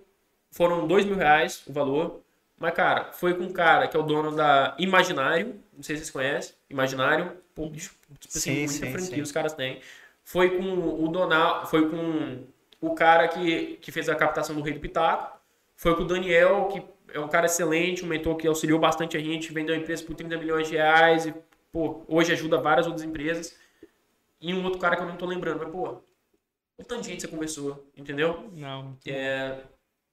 foram 0.50 0.86
dois 0.88 1.04
mil 1.04 1.16
reais 1.16 1.62
o 1.66 1.72
valor, 1.72 2.20
mas, 2.58 2.74
cara, 2.74 3.10
foi 3.12 3.34
com 3.34 3.44
um 3.44 3.52
cara 3.52 3.86
que 3.88 3.96
é 3.96 4.00
o 4.00 4.02
dono 4.02 4.34
da 4.34 4.74
Imaginário, 4.78 5.54
não 5.76 5.82
sei 5.82 5.96
se 5.96 6.02
vocês 6.02 6.10
conhecem, 6.10 6.54
Imaginário, 6.68 7.32
pô, 7.54 7.68
bicho, 7.68 7.94
tipo 8.18 8.36
assim, 8.36 8.40
Sim, 8.40 8.56
muita 8.66 8.72
sim, 8.72 8.92
franquia 8.92 9.16
sim. 9.16 9.22
os 9.22 9.32
caras 9.32 9.52
têm. 9.54 9.80
Foi 10.22 10.50
com 10.56 10.64
o 11.04 11.08
Donal, 11.08 11.66
foi 11.66 11.88
com 11.90 12.44
o 12.80 12.94
cara 12.94 13.28
que, 13.28 13.76
que 13.76 13.92
fez 13.92 14.08
a 14.08 14.14
captação 14.14 14.54
do 14.54 14.62
Rei 14.62 14.72
do 14.72 14.80
Pitaco, 14.80 15.38
foi 15.76 15.94
com 15.96 16.02
o 16.02 16.06
Daniel, 16.06 16.68
que 16.68 16.82
é 17.12 17.20
um 17.20 17.28
cara 17.28 17.46
excelente, 17.46 18.04
um 18.04 18.08
mentor 18.08 18.36
que 18.36 18.46
auxiliou 18.46 18.78
bastante 18.78 19.16
a 19.16 19.20
gente, 19.20 19.52
vendeu 19.52 19.74
a 19.74 19.78
empresa 19.78 20.04
por 20.04 20.14
30 20.14 20.36
milhões 20.38 20.68
de 20.68 20.76
reais 20.76 21.26
e, 21.26 21.34
pô, 21.72 22.02
hoje 22.08 22.32
ajuda 22.32 22.58
várias 22.58 22.86
outras 22.86 23.04
empresas. 23.04 23.58
E 24.40 24.54
um 24.54 24.64
outro 24.64 24.78
cara 24.78 24.96
que 24.96 25.02
eu 25.02 25.06
não 25.06 25.16
tô 25.16 25.26
lembrando, 25.26 25.58
mas, 25.58 25.70
pô, 25.70 26.02
o 26.78 26.84
tanto 26.84 27.02
de 27.02 27.08
gente 27.08 27.22
você 27.22 27.28
conversou, 27.28 27.90
entendeu? 27.96 28.50
Não. 28.52 28.96
É, 29.06 29.58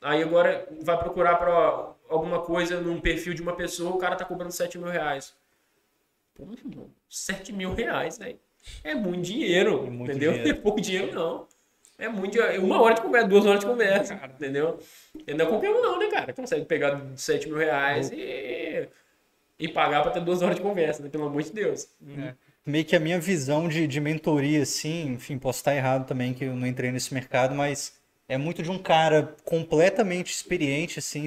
aí 0.01 0.21
agora 0.21 0.67
vai 0.81 0.97
procurar 0.97 1.37
para 1.37 1.95
alguma 2.09 2.41
coisa 2.41 2.81
num 2.81 2.99
perfil 2.99 3.33
de 3.33 3.41
uma 3.41 3.55
pessoa, 3.55 3.95
o 3.95 3.97
cara 3.97 4.15
tá 4.15 4.25
cobrando 4.25 4.51
7 4.51 4.77
mil 4.77 4.89
reais. 4.89 5.35
Pô, 6.35 6.45
meu 6.45 6.57
irmão, 6.57 6.91
7 7.09 7.53
mil 7.53 7.73
reais, 7.73 8.17
velho. 8.17 8.39
É 8.83 8.93
muito 8.93 9.21
dinheiro, 9.21 9.85
É 9.85 9.89
muito 9.89 10.11
entendeu? 10.11 10.31
dinheiro. 10.33 10.49
Não 10.49 10.59
é 10.59 10.61
pouco 10.61 10.81
dinheiro, 10.81 11.13
não. 11.13 11.47
É 11.97 12.07
muito. 12.07 12.39
Uma 12.61 12.81
hora 12.81 12.95
de 12.95 13.01
conversa, 13.01 13.27
duas 13.27 13.45
horas 13.45 13.59
de 13.59 13.65
conversa, 13.65 14.15
Cara. 14.15 14.33
entendeu? 14.33 14.79
E 15.25 15.33
não 15.33 15.45
é 15.45 15.49
qualquer 15.49 15.71
um, 15.71 15.81
não, 15.81 15.99
né, 15.99 16.09
cara? 16.11 16.33
Consegue 16.33 16.65
pegar 16.65 17.01
7 17.15 17.47
mil 17.47 17.57
reais 17.57 18.11
e, 18.11 18.87
e 19.59 19.67
pagar 19.69 20.03
pra 20.03 20.11
ter 20.11 20.21
duas 20.21 20.41
horas 20.41 20.55
de 20.57 20.61
conversa, 20.61 21.03
né? 21.03 21.09
Pelo 21.09 21.25
amor 21.25 21.41
de 21.43 21.51
Deus. 21.51 21.87
É. 22.17 22.35
meio 22.65 22.85
que 22.85 22.95
a 22.95 22.99
minha 22.99 23.19
visão 23.19 23.67
de, 23.67 23.87
de 23.87 23.99
mentoria, 23.99 24.61
assim, 24.63 25.13
enfim, 25.13 25.37
posso 25.39 25.59
estar 25.59 25.75
errado 25.75 26.05
também, 26.07 26.33
que 26.33 26.45
eu 26.45 26.55
não 26.55 26.67
entrei 26.67 26.91
nesse 26.91 27.13
mercado, 27.13 27.55
mas 27.55 27.99
é 28.27 28.37
muito 28.37 28.61
de 28.61 28.69
um 28.71 28.77
cara 28.77 29.35
completamente 29.45 30.31
experiente, 30.33 30.99
assim, 30.99 31.25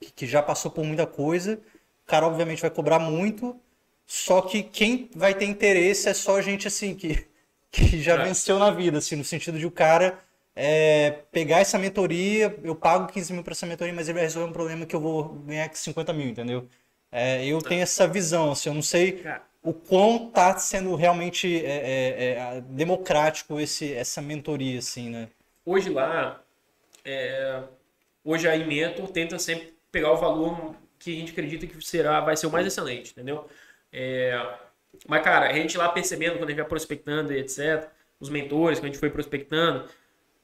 que, 0.00 0.12
que 0.12 0.26
já 0.26 0.42
passou 0.42 0.70
por 0.70 0.84
muita 0.84 1.06
coisa. 1.06 1.60
O 2.04 2.06
cara, 2.06 2.26
obviamente, 2.26 2.60
vai 2.62 2.70
cobrar 2.70 2.98
muito, 2.98 3.58
Só 4.06 4.42
que 4.42 4.62
quem 4.62 5.10
vai 5.14 5.34
ter 5.34 5.46
interesse 5.46 6.08
é 6.08 6.14
só 6.14 6.40
gente 6.42 6.68
assim 6.68 6.94
que, 6.94 7.26
que 7.72 8.00
já 8.02 8.14
É. 8.16 8.24
venceu 8.24 8.58
na 8.58 8.70
vida, 8.70 8.98
assim, 8.98 9.16
no 9.16 9.24
sentido 9.24 9.58
de 9.58 9.66
o 9.66 9.72
cara 9.72 10.18
é, 10.54 11.12
pegar 11.32 11.60
essa 11.60 11.78
mentoria, 11.78 12.56
eu 12.62 12.76
pago 12.76 13.10
15 13.12 13.32
mil 13.32 13.42
para 13.42 13.52
essa 13.52 13.66
mentoria, 13.66 13.94
mas 13.94 14.08
ele 14.08 14.14
vai 14.14 14.24
resolver 14.24 14.48
um 14.50 14.52
problema 14.52 14.86
que 14.86 14.94
eu 14.96 15.00
vou 15.00 15.30
ganhar 15.46 15.74
50 15.74 16.12
mil, 16.12 16.28
entendeu? 16.28 16.68
É, 17.10 17.44
eu 17.46 17.58
tenho 17.60 17.82
essa 17.82 18.06
visão, 18.06 18.52
assim, 18.52 18.68
eu 18.68 18.74
não 18.74 18.82
sei 18.82 19.24
o 19.62 19.72
quão 19.72 20.30
tá 20.30 20.56
sendo 20.58 20.94
realmente 20.96 21.64
é, 21.64 21.70
é, 21.70 22.56
é, 22.56 22.60
democrático 22.62 23.60
esse, 23.60 23.92
essa 23.94 24.20
mentoria, 24.20 24.78
assim, 24.78 25.08
né? 25.10 25.28
Hoje 25.64 25.88
lá, 25.90 26.42
é, 27.04 27.62
hoje 28.24 28.48
a 28.48 28.56
Inmentor 28.56 29.08
tenta 29.08 29.38
sempre 29.38 29.74
pegar 29.90 30.12
o 30.12 30.16
valor 30.16 30.74
que 30.98 31.16
a 31.16 31.20
gente 31.20 31.32
acredita 31.32 31.66
que 31.66 31.80
será, 31.84 32.20
vai 32.20 32.36
ser 32.36 32.46
o 32.46 32.50
mais 32.50 32.66
excelente, 32.66 33.12
entendeu? 33.12 33.48
É, 33.92 34.38
mas, 35.06 35.22
cara, 35.22 35.48
a 35.48 35.52
gente 35.52 35.76
lá 35.76 35.88
percebendo, 35.88 36.34
quando 36.34 36.44
a 36.44 36.48
gente 36.48 36.60
vai 36.60 36.68
prospectando 36.68 37.32
e 37.32 37.38
etc., 37.38 37.88
os 38.20 38.28
mentores 38.28 38.78
que 38.78 38.86
a 38.86 38.88
gente 38.88 38.98
foi 38.98 39.10
prospectando, 39.10 39.88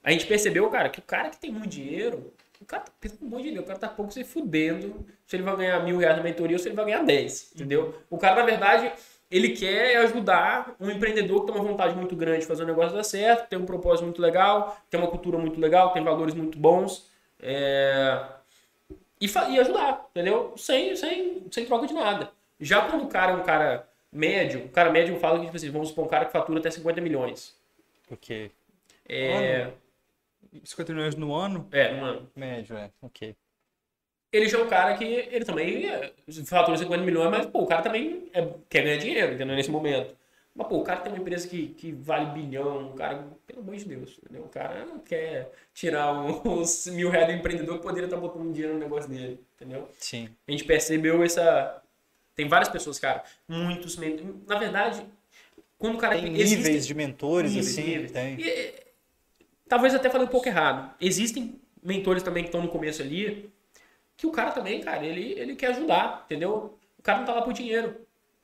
a 0.03 0.11
gente 0.11 0.27
percebeu, 0.27 0.69
cara, 0.71 0.89
que 0.89 0.99
o 0.99 1.03
cara 1.03 1.31
que 1.31 1.39
tem 1.39 1.51
muito 1.51 1.69
dinheiro, 1.69 2.33
o 2.61 2.65
cara 2.65 2.83
tá 2.83 2.93
pelo 3.01 3.15
amor 3.23 3.43
de 3.43 3.51
Deus, 3.53 3.65
o 3.65 3.67
cara 3.67 3.79
tá 3.79 3.89
pouco 3.89 4.13
se 4.13 4.25
fudendo 4.25 5.07
se 5.27 5.37
ele 5.37 5.43
vai 5.43 5.57
ganhar 5.57 5.85
mil 5.85 5.99
reais 5.99 6.17
na 6.17 6.23
mentoria 6.23 6.57
ou 6.57 6.59
se 6.59 6.69
ele 6.69 6.75
vai 6.75 6.87
ganhar 6.87 7.05
10, 7.05 7.53
entendeu? 7.55 7.95
O 8.11 8.19
cara, 8.19 8.37
na 8.37 8.43
verdade, 8.43 8.91
ele 9.31 9.51
quer 9.51 9.97
ajudar 9.99 10.75
um 10.81 10.91
empreendedor 10.91 11.41
que 11.41 11.53
tem 11.53 11.61
uma 11.61 11.69
vontade 11.69 11.95
muito 11.95 12.17
grande 12.17 12.41
de 12.41 12.47
fazer 12.47 12.65
o 12.65 12.67
negócio 12.67 12.97
dar 12.97 13.05
certo, 13.05 13.49
tem 13.49 13.59
um 13.59 13.67
propósito 13.67 14.05
muito 14.05 14.21
legal, 14.21 14.77
tem 14.91 14.99
uma 14.99 15.09
cultura 15.09 15.39
muito 15.39 15.61
legal, 15.61 15.93
tem 15.93 16.03
valores 16.03 16.35
muito 16.35 16.59
bons, 16.59 17.09
é, 17.41 18.25
e, 19.21 19.27
e 19.27 19.61
ajudar, 19.61 20.07
entendeu? 20.11 20.55
Sem, 20.57 20.97
sem, 20.97 21.47
sem 21.51 21.67
troca 21.67 21.87
de 21.87 21.95
nada. 21.95 22.31
Já 22.59 22.83
quando 22.89 23.05
o 23.05 23.09
cara 23.09 23.33
é 23.33 23.37
um 23.37 23.43
cara 23.43 23.88
médio, 24.13 24.65
o 24.67 24.69
cara 24.71 24.91
médio 24.91 25.19
fala 25.19 25.39
que, 25.39 25.45
tipo 25.47 25.57
assim, 25.57 25.71
vamos 25.71 25.89
supor 25.89 26.05
um 26.07 26.09
cara 26.09 26.25
que 26.27 26.33
fatura 26.33 26.59
até 26.61 26.71
50 26.71 27.01
milhões. 27.01 27.57
Porque 28.07 28.51
É, 29.09 29.73
50 30.65 30.93
milhões 30.95 31.15
no 31.17 31.35
ano? 31.35 31.69
é, 31.73 31.93
num 31.93 32.05
ano. 32.05 32.31
médio, 32.37 32.77
é, 32.77 32.91
ok. 33.03 33.37
ele 34.33 34.49
já 34.49 34.59
é 34.59 34.63
um 34.63 34.69
cara 34.69 34.97
que 34.97 35.05
ele 35.05 35.45
também 35.45 35.89
é, 35.89 36.13
fatura 36.47 36.77
50 36.77 37.05
milhões, 37.05 37.31
mas 37.31 37.47
pô, 37.47 37.63
o 37.63 37.67
cara 37.67 37.83
também 37.83 38.29
é- 38.33 38.47
quer 38.69 38.83
ganhar 38.83 38.99
dinheiro, 38.99 39.35
entendeu? 39.35 39.57
Nesse 39.57 39.71
momento. 39.71 40.17
Mas 40.55 40.67
pô, 40.67 40.79
o 40.79 40.85
cara 40.85 41.01
tem 41.01 41.13
uma 41.13 41.21
empresa 41.21 41.47
que, 41.49 41.69
que 41.69 41.93
vale 41.93 42.27
bilhão, 42.33 42.91
o 42.91 42.95
cara, 42.95 43.27
pelo 43.47 43.61
amor 43.61 43.77
de 43.77 43.85
Deus, 43.85 44.19
entendeu? 44.23 44.43
O 44.45 44.49
cara 44.49 44.85
não 44.85 44.99
quer 44.99 45.51
tirar 45.73 46.13
os 46.47 46.87
mil 46.89 47.11
reais 47.11 47.29
do 47.29 47.33
empreendedor 47.35 47.77
que 47.79 47.83
poderia 47.83 48.07
estar 48.07 48.17
botando 48.19 48.53
dinheiro 48.53 48.75
no 48.75 48.81
negócio 48.81 49.09
dele, 49.09 49.41
entendeu? 49.55 49.89
Sim. 49.99 50.29
A 50.47 50.51
gente 50.51 50.65
percebeu 50.65 51.23
essa. 51.23 51.83
Tem 52.39 52.47
várias 52.47 52.69
pessoas, 52.69 53.01
cara, 53.01 53.25
muitos. 53.49 53.97
men- 53.97 54.41
Na 54.47 54.57
verdade, 54.61 55.05
quando 55.77 55.97
o 55.97 55.99
cara 55.99 56.15
Tem 56.17 56.33
existem- 56.37 56.59
níveis 56.59 56.87
de 56.87 56.95
mentores, 56.95 57.51
níveis, 57.51 57.73
assim, 57.77 57.83
níveis. 57.85 58.13
tem. 58.13 58.39
e, 58.41 58.75
talvez 59.69 59.93
até 59.93 60.09
falei 60.09 60.29
um 60.29 60.31
pouco 60.31 60.47
errado. 60.47 60.95
Existem 61.01 61.61
mentores 61.83 62.23
também 62.23 62.45
que 62.45 62.49
estão 62.49 62.63
no 62.63 62.69
começo 62.69 63.03
ali, 63.03 63.53
que 64.17 64.25
o 64.25 64.31
cara 64.31 64.53
também, 64.53 64.81
cara, 64.81 65.05
ele, 65.05 65.33
ele 65.33 65.57
quer 65.57 65.71
ajudar, 65.71 66.23
entendeu? 66.27 66.79
O 66.97 67.03
cara 67.03 67.19
não 67.19 67.27
tá 67.27 67.33
lá 67.35 67.43
por 67.43 67.53
dinheiro. 67.53 67.89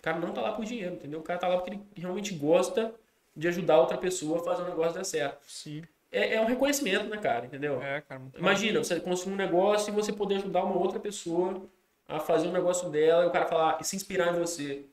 O 0.01 0.03
cara 0.03 0.19
não 0.19 0.33
tá 0.33 0.41
lá 0.41 0.51
por 0.51 0.65
dinheiro, 0.65 0.95
entendeu? 0.97 1.21
O 1.21 1.23
cara 1.23 1.39
tá 1.39 1.47
lá 1.47 1.57
porque 1.59 1.71
ele 1.71 1.81
realmente 1.95 2.35
gosta 2.35 2.93
de 3.37 3.47
ajudar 3.47 3.79
outra 3.79 3.97
pessoa 3.97 4.41
a 4.41 4.43
fazer 4.43 4.63
o 4.63 4.67
negócio 4.69 4.95
dar 4.95 5.05
certo. 5.05 5.39
Sim. 5.47 5.85
É, 6.11 6.35
é 6.35 6.41
um 6.41 6.47
reconhecimento, 6.47 7.05
né, 7.07 7.17
cara? 7.19 7.47
Entendeu? 7.47 7.81
É, 7.81 8.01
cara. 8.01 8.21
muito 8.21 8.37
Imagina, 8.41 8.83
você 8.83 8.99
construir 8.99 9.35
um 9.35 9.37
negócio 9.37 9.93
e 9.93 9.95
você 9.95 10.13
poder 10.13 10.35
ajudar 10.39 10.65
uma 10.65 10.77
outra 10.77 10.99
pessoa 10.99 11.63
a 12.09 12.21
fazer 12.21 12.49
um 12.49 12.53
negócio 12.53 12.91
dela 12.91 13.25
e 13.25 13.29
o 13.29 13.31
cara 13.31 13.47
falar 13.47 13.79
e 13.81 13.85
se 13.85 13.97
inspirar 13.97 14.35
em 14.35 14.39
você. 14.39 14.87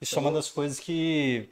Isso 0.00 0.18
é 0.18 0.22
uma 0.22 0.32
das 0.32 0.50
coisas 0.50 0.80
que, 0.80 1.48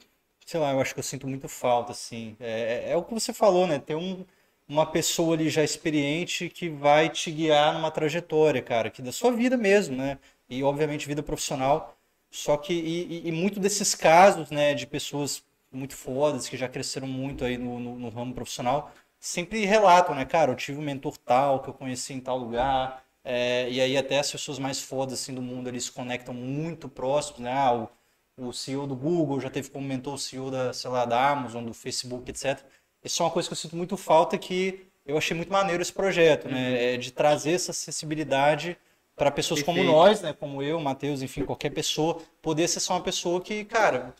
sei 0.46 0.58
lá, 0.60 0.72
eu 0.72 0.80
acho 0.80 0.94
que 0.94 1.00
eu 1.00 1.04
sinto 1.04 1.26
muito 1.28 1.48
falta, 1.48 1.92
assim. 1.92 2.36
É, 2.40 2.90
é 2.92 2.96
o 2.96 3.04
que 3.04 3.12
você 3.14 3.32
falou, 3.32 3.66
né? 3.66 3.78
Ter 3.78 3.94
um, 3.94 4.24
uma 4.68 4.86
pessoa 4.86 5.34
ali 5.34 5.48
já 5.50 5.62
experiente 5.62 6.48
que 6.48 6.68
vai 6.68 7.08
te 7.10 7.30
guiar 7.30 7.74
numa 7.74 7.90
trajetória, 7.90 8.62
cara, 8.62 8.90
que 8.90 9.02
da 9.02 9.12
sua 9.12 9.32
vida 9.32 9.56
mesmo, 9.56 9.96
né? 9.96 10.18
E, 10.48 10.62
obviamente, 10.62 11.06
vida 11.06 11.22
profissional. 11.22 11.94
Só 12.30 12.56
que, 12.56 12.72
e- 12.74 13.28
e 13.28 13.32
muito 13.32 13.60
desses 13.60 13.94
casos, 13.94 14.50
né, 14.50 14.74
de 14.74 14.86
pessoas 14.86 15.42
muito 15.72 15.94
fodas, 15.96 16.48
que 16.48 16.56
já 16.56 16.68
cresceram 16.68 17.06
muito 17.08 17.44
aí 17.44 17.56
no, 17.58 17.78
no, 17.80 17.98
no 17.98 18.08
ramo 18.10 18.34
profissional, 18.34 18.90
sempre 19.18 19.64
relatam, 19.64 20.14
né, 20.14 20.24
cara, 20.24 20.52
eu 20.52 20.56
tive 20.56 20.78
um 20.78 20.82
mentor 20.82 21.16
tal, 21.18 21.62
que 21.62 21.68
eu 21.68 21.74
conheci 21.74 22.12
em 22.14 22.20
tal 22.20 22.38
lugar, 22.38 23.02
é, 23.30 23.68
e 23.68 23.78
aí 23.78 23.94
até 23.94 24.18
as 24.18 24.32
pessoas 24.32 24.58
mais 24.58 24.80
fodas, 24.80 25.20
assim, 25.20 25.34
do 25.34 25.42
mundo, 25.42 25.68
eles 25.68 25.84
se 25.84 25.92
conectam 25.92 26.32
muito 26.32 26.88
próximos, 26.88 27.40
né, 27.40 27.52
ah, 27.52 27.90
o, 28.38 28.48
o 28.48 28.52
CEO 28.54 28.86
do 28.86 28.96
Google 28.96 29.38
já 29.38 29.50
teve 29.50 29.68
como 29.68 29.86
mentor 29.86 30.14
o 30.14 30.18
CEO 30.18 30.50
da, 30.50 30.72
sei 30.72 30.88
lá, 30.88 31.04
da 31.04 31.28
Amazon, 31.28 31.62
do 31.62 31.74
Facebook, 31.74 32.30
etc. 32.30 32.58
Isso 33.04 33.22
é 33.22 33.26
uma 33.26 33.30
coisa 33.30 33.46
que 33.46 33.52
eu 33.52 33.56
sinto 33.56 33.76
muito 33.76 33.98
falta 33.98 34.38
que 34.38 34.86
eu 35.04 35.18
achei 35.18 35.36
muito 35.36 35.52
maneiro 35.52 35.82
esse 35.82 35.92
projeto, 35.92 36.48
né? 36.48 36.94
É 36.94 36.96
de 36.96 37.10
trazer 37.10 37.52
essa 37.52 37.70
acessibilidade 37.70 38.78
para 39.14 39.30
pessoas 39.30 39.62
como 39.62 39.76
Perfeito. 39.76 39.98
nós, 39.98 40.22
né? 40.22 40.32
Como 40.32 40.62
eu, 40.62 40.80
Matheus, 40.80 41.20
enfim, 41.20 41.44
qualquer 41.44 41.70
pessoa, 41.70 42.22
poder 42.40 42.66
ser 42.66 42.80
só 42.80 42.94
uma 42.94 43.02
pessoa 43.02 43.42
que, 43.42 43.62
cara, 43.66 44.14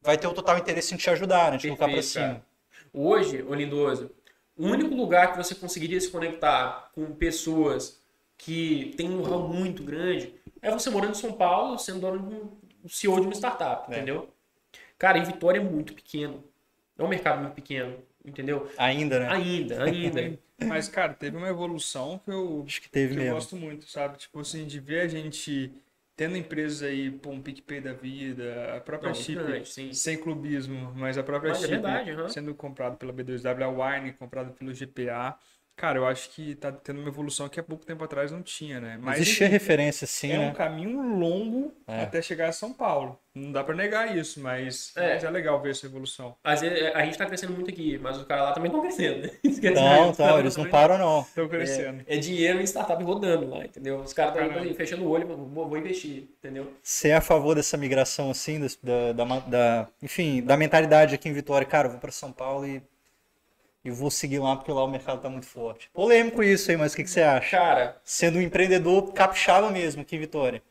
vai 0.00 0.16
ter 0.16 0.26
o 0.26 0.32
total 0.32 0.56
interesse 0.56 0.94
em 0.94 0.96
te 0.96 1.10
ajudar, 1.10 1.52
né? 1.52 1.58
Te 1.58 1.66
colocar 1.68 1.90
para 1.90 2.02
cima. 2.02 2.26
cara. 2.26 2.46
Hoje, 2.90 3.42
ô 3.42 3.54
Lindoso, 3.54 4.10
o 4.56 4.66
único 4.66 4.94
lugar 4.94 5.30
que 5.30 5.36
você 5.36 5.54
conseguiria 5.54 6.00
se 6.00 6.08
conectar 6.08 6.90
com 6.94 7.04
pessoas 7.12 7.99
que 8.40 8.94
têm 8.96 9.10
um 9.10 9.22
know 9.22 9.48
muito 9.48 9.82
grande 9.84 10.34
é 10.62 10.70
você 10.70 10.88
morando 10.90 11.12
em 11.12 11.14
São 11.14 11.32
Paulo, 11.32 11.78
sendo 11.78 12.00
dono 12.00 12.18
de 12.18 12.34
um 12.34 12.88
CEO 12.88 13.20
de 13.20 13.26
uma 13.26 13.34
startup, 13.34 13.90
É. 13.90 13.96
entendeu? 13.96 14.28
Cara, 14.98 15.18
em 15.18 15.24
Vitória 15.24 15.58
é 15.58 15.62
muito 15.62 15.94
pequeno. 15.94 16.42
É 16.98 17.02
um 17.02 17.08
mercado 17.08 17.40
muito 17.42 17.54
pequeno, 17.54 17.96
entendeu? 18.24 18.68
Ainda, 18.78 19.20
né? 19.20 19.28
Ainda, 19.30 19.84
ainda. 19.84 20.38
Mas, 20.68 20.88
cara, 20.88 21.14
teve 21.14 21.36
uma 21.36 21.48
evolução 21.48 22.18
que 22.18 22.30
eu, 22.30 22.64
Acho 22.66 22.82
que 22.82 22.88
teve 22.90 23.14
que 23.14 23.20
eu 23.20 23.22
mesmo. 23.24 23.34
gosto 23.36 23.56
muito, 23.56 23.88
sabe? 23.88 24.18
Tipo 24.18 24.40
assim, 24.40 24.66
de 24.66 24.78
ver 24.80 25.00
a 25.00 25.08
gente 25.08 25.72
tendo 26.16 26.36
empresas 26.36 26.82
aí, 26.82 27.10
pô, 27.10 27.30
um 27.30 27.40
PicPay 27.40 27.80
da 27.80 27.94
vida, 27.94 28.76
a 28.76 28.80
própria 28.80 29.08
Não, 29.08 29.14
Chip, 29.14 29.38
grande, 29.38 29.94
sem 29.94 30.18
clubismo, 30.18 30.92
mas 30.94 31.16
a 31.16 31.22
própria 31.22 31.50
Mas 31.50 31.64
é 31.64 31.66
Chip 31.66 31.80
verdade, 31.80 32.10
aham. 32.10 32.28
sendo 32.28 32.54
comprado 32.54 32.98
pela 32.98 33.10
B2W, 33.12 33.64
a 33.64 33.68
Wine 33.98 34.12
comprada 34.12 34.50
pelo 34.50 34.74
GPA. 34.74 35.38
Cara, 35.80 35.98
eu 35.98 36.06
acho 36.06 36.28
que 36.28 36.54
tá 36.56 36.70
tendo 36.70 37.00
uma 37.00 37.08
evolução 37.08 37.48
que 37.48 37.58
há 37.58 37.62
pouco 37.62 37.86
tempo 37.86 38.04
atrás 38.04 38.30
não 38.30 38.42
tinha, 38.42 38.78
né? 38.78 38.98
Mas 39.00 39.18
Existia 39.18 39.46
enfim, 39.46 39.52
referência, 39.54 40.06
sim, 40.06 40.30
é 40.32 40.38
um 40.38 40.42
né? 40.48 40.54
caminho 40.54 41.00
longo 41.18 41.72
É. 41.88 42.02
até 42.02 42.20
chegar 42.20 42.48
a 42.50 42.52
São 42.52 42.70
Paulo. 42.70 43.18
Não 43.34 43.50
dá 43.50 43.64
pra 43.64 43.74
negar 43.74 44.14
isso, 44.14 44.40
mas 44.40 44.92
É. 44.94 45.14
mas 45.14 45.24
é 45.24 45.30
legal 45.30 45.58
ver 45.62 45.70
essa 45.70 45.86
evolução. 45.86 46.36
Às 46.44 46.60
vezes, 46.60 46.94
a 46.94 47.02
gente 47.04 47.16
tá 47.16 47.24
crescendo 47.24 47.54
muito 47.54 47.70
aqui, 47.70 47.96
mas 47.96 48.18
os 48.18 48.24
caras 48.24 48.44
lá 48.44 48.52
também 48.52 48.68
estão 48.68 48.82
crescendo, 48.82 49.22
né? 49.22 49.30
Esquece 49.42 49.74
Não, 49.74 50.12
não, 50.18 50.38
eles 50.38 50.56
não 50.56 50.68
param, 50.68 50.98
não. 50.98 51.24
Tô 51.34 51.48
crescendo. 51.48 52.02
É, 52.06 52.16
é 52.16 52.18
dinheiro 52.18 52.60
em 52.60 52.64
startup 52.64 53.02
rodando 53.02 53.48
lá, 53.48 53.64
entendeu? 53.64 54.00
Os 54.00 54.12
caras 54.12 54.34
estão 54.34 54.48
Caramba. 54.50 54.74
fechando 54.74 55.04
o 55.04 55.08
olho, 55.08 55.26
vou, 55.28 55.66
vou 55.68 55.78
investir, 55.78 56.28
entendeu? 56.38 56.74
Você 56.82 57.08
é 57.08 57.14
a 57.16 57.20
favor 57.22 57.54
dessa 57.54 57.78
migração, 57.78 58.30
assim, 58.30 58.60
da, 58.82 59.12
da, 59.12 59.24
da- 59.40 59.88
enfim, 60.02 60.42
da 60.42 60.56
mentalidade 60.58 61.14
aqui 61.14 61.28
em 61.28 61.32
Vitória? 61.32 61.66
Cara, 61.66 61.86
eu 61.86 61.92
vou 61.92 62.00
para 62.00 62.10
São 62.12 62.32
Paulo 62.32 62.66
e, 62.66 62.82
e 63.84 63.90
vou 63.90 64.10
seguir 64.10 64.38
lá 64.38 64.56
porque 64.56 64.72
lá 64.72 64.84
o 64.84 64.88
mercado 64.90 65.20
tá 65.22 65.28
muito 65.28 65.46
forte. 65.46 65.90
Polêmico 65.92 66.42
isso 66.42 66.70
aí, 66.70 66.76
mas 66.76 66.92
o 66.92 66.96
que, 66.96 67.04
que 67.04 67.10
você 67.10 67.22
acha? 67.22 67.56
Cara, 67.56 68.00
Sendo 68.04 68.38
um 68.38 68.42
empreendedor 68.42 69.12
capixaba 69.12 69.70
mesmo 69.70 70.02
aqui 70.02 70.16
em 70.16 70.20
Vitória. 70.20 70.62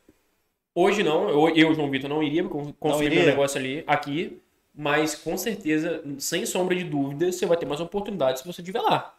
hoje 0.74 1.02
não, 1.02 1.28
eu, 1.28 1.48
eu 1.56 1.74
João 1.74 1.90
Vitor, 1.90 2.08
não 2.08 2.22
iria 2.22 2.44
con- 2.48 2.72
construir 2.74 3.10
meu 3.10 3.24
negócio 3.24 3.58
ali, 3.58 3.84
aqui, 3.86 4.40
mas 4.74 5.14
com 5.14 5.36
certeza, 5.36 6.02
sem 6.18 6.46
sombra 6.46 6.74
de 6.74 6.84
dúvida, 6.84 7.30
você 7.32 7.46
vai 7.46 7.56
ter 7.56 7.66
mais 7.66 7.80
oportunidades 7.80 8.42
se 8.42 8.46
você 8.46 8.60
estiver 8.62 8.80
lá. 8.80 9.14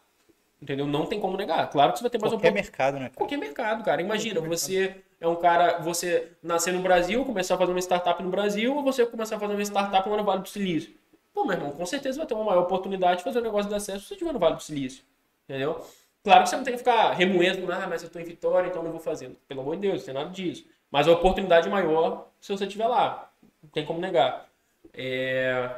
Entendeu? 0.60 0.86
Não 0.86 1.06
tem 1.06 1.20
como 1.20 1.36
negar. 1.36 1.70
Claro 1.70 1.92
que 1.92 1.98
você 1.98 2.04
vai 2.04 2.10
ter 2.10 2.18
mais 2.18 2.32
Qualquer 2.32 2.34
oportunidades. 2.34 2.72
mercado, 2.72 2.98
né? 2.98 3.10
cara? 3.10 3.16
Qualquer 3.16 3.38
mercado, 3.38 3.84
cara. 3.84 4.02
Imagina, 4.02 4.40
você 4.40 4.96
é 5.20 5.28
um 5.28 5.36
cara, 5.36 5.80
você 5.80 6.32
nascer 6.42 6.72
no 6.72 6.82
Brasil, 6.82 7.24
começar 7.24 7.56
a 7.56 7.58
fazer 7.58 7.72
uma 7.72 7.80
startup 7.80 8.22
no 8.22 8.30
Brasil, 8.30 8.74
ou 8.76 8.82
você 8.84 9.06
começar 9.06 9.36
a 9.36 9.40
fazer 9.40 9.54
uma 9.54 9.62
startup 9.64 10.08
lá 10.08 10.16
no 10.18 10.24
Vale 10.24 10.42
do 10.42 10.48
Silício. 10.48 10.92
Pô, 11.32 11.44
meu 11.44 11.56
irmão, 11.56 11.70
com 11.72 11.86
certeza 11.86 12.18
vai 12.18 12.26
ter 12.26 12.34
uma 12.34 12.44
maior 12.44 12.62
oportunidade 12.62 13.18
de 13.18 13.24
fazer 13.24 13.38
um 13.38 13.42
negócio 13.42 13.68
de 13.68 13.74
acesso 13.74 14.00
se 14.00 14.08
você 14.08 14.14
estiver 14.14 14.32
no 14.32 14.38
Vale 14.38 14.56
do 14.56 14.62
Silício. 14.62 15.04
Entendeu? 15.48 15.84
Claro 16.22 16.44
que 16.44 16.50
você 16.50 16.56
não 16.56 16.64
tem 16.64 16.74
que 16.74 16.78
ficar 16.78 17.12
remoendo, 17.12 17.70
ah, 17.72 17.86
mas 17.88 18.02
eu 18.02 18.08
tô 18.08 18.18
em 18.18 18.24
Vitória, 18.24 18.68
então 18.68 18.82
não 18.82 18.92
vou 18.92 19.00
fazer. 19.00 19.30
Pelo 19.48 19.60
amor 19.60 19.76
de 19.76 19.82
Deus, 19.82 19.98
não 20.00 20.04
tem 20.04 20.14
nada 20.14 20.30
disso. 20.30 20.64
Mas 20.90 21.08
a 21.08 21.12
oportunidade 21.12 21.68
maior 21.68 22.28
se 22.40 22.52
você 22.52 22.64
estiver 22.64 22.86
lá. 22.86 23.32
Não 23.62 23.70
tem 23.70 23.84
como 23.84 24.00
negar. 24.00 24.48
É... 24.92 25.70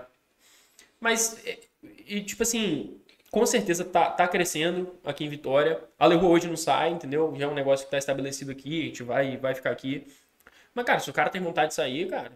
Mas, 1.00 1.40
é, 1.46 1.58
e, 2.06 2.22
tipo 2.22 2.42
assim, 2.42 3.00
com 3.30 3.44
certeza 3.46 3.84
tá, 3.84 4.10
tá 4.10 4.28
crescendo 4.28 4.94
aqui 5.04 5.24
em 5.24 5.28
Vitória. 5.28 5.82
A 5.98 6.06
Leroy 6.06 6.30
hoje 6.30 6.48
não 6.48 6.56
sai, 6.56 6.90
entendeu? 6.90 7.34
Já 7.36 7.46
é 7.46 7.48
um 7.48 7.54
negócio 7.54 7.84
que 7.86 7.90
tá 7.90 7.98
estabelecido 7.98 8.50
aqui, 8.50 8.82
a 8.82 8.84
gente 8.86 9.02
vai, 9.02 9.36
vai 9.36 9.54
ficar 9.54 9.70
aqui. 9.70 10.06
Mas, 10.74 10.84
cara, 10.84 10.98
se 10.98 11.08
o 11.08 11.12
cara 11.12 11.30
tem 11.30 11.40
vontade 11.40 11.68
de 11.68 11.74
sair, 11.74 12.08
cara, 12.08 12.32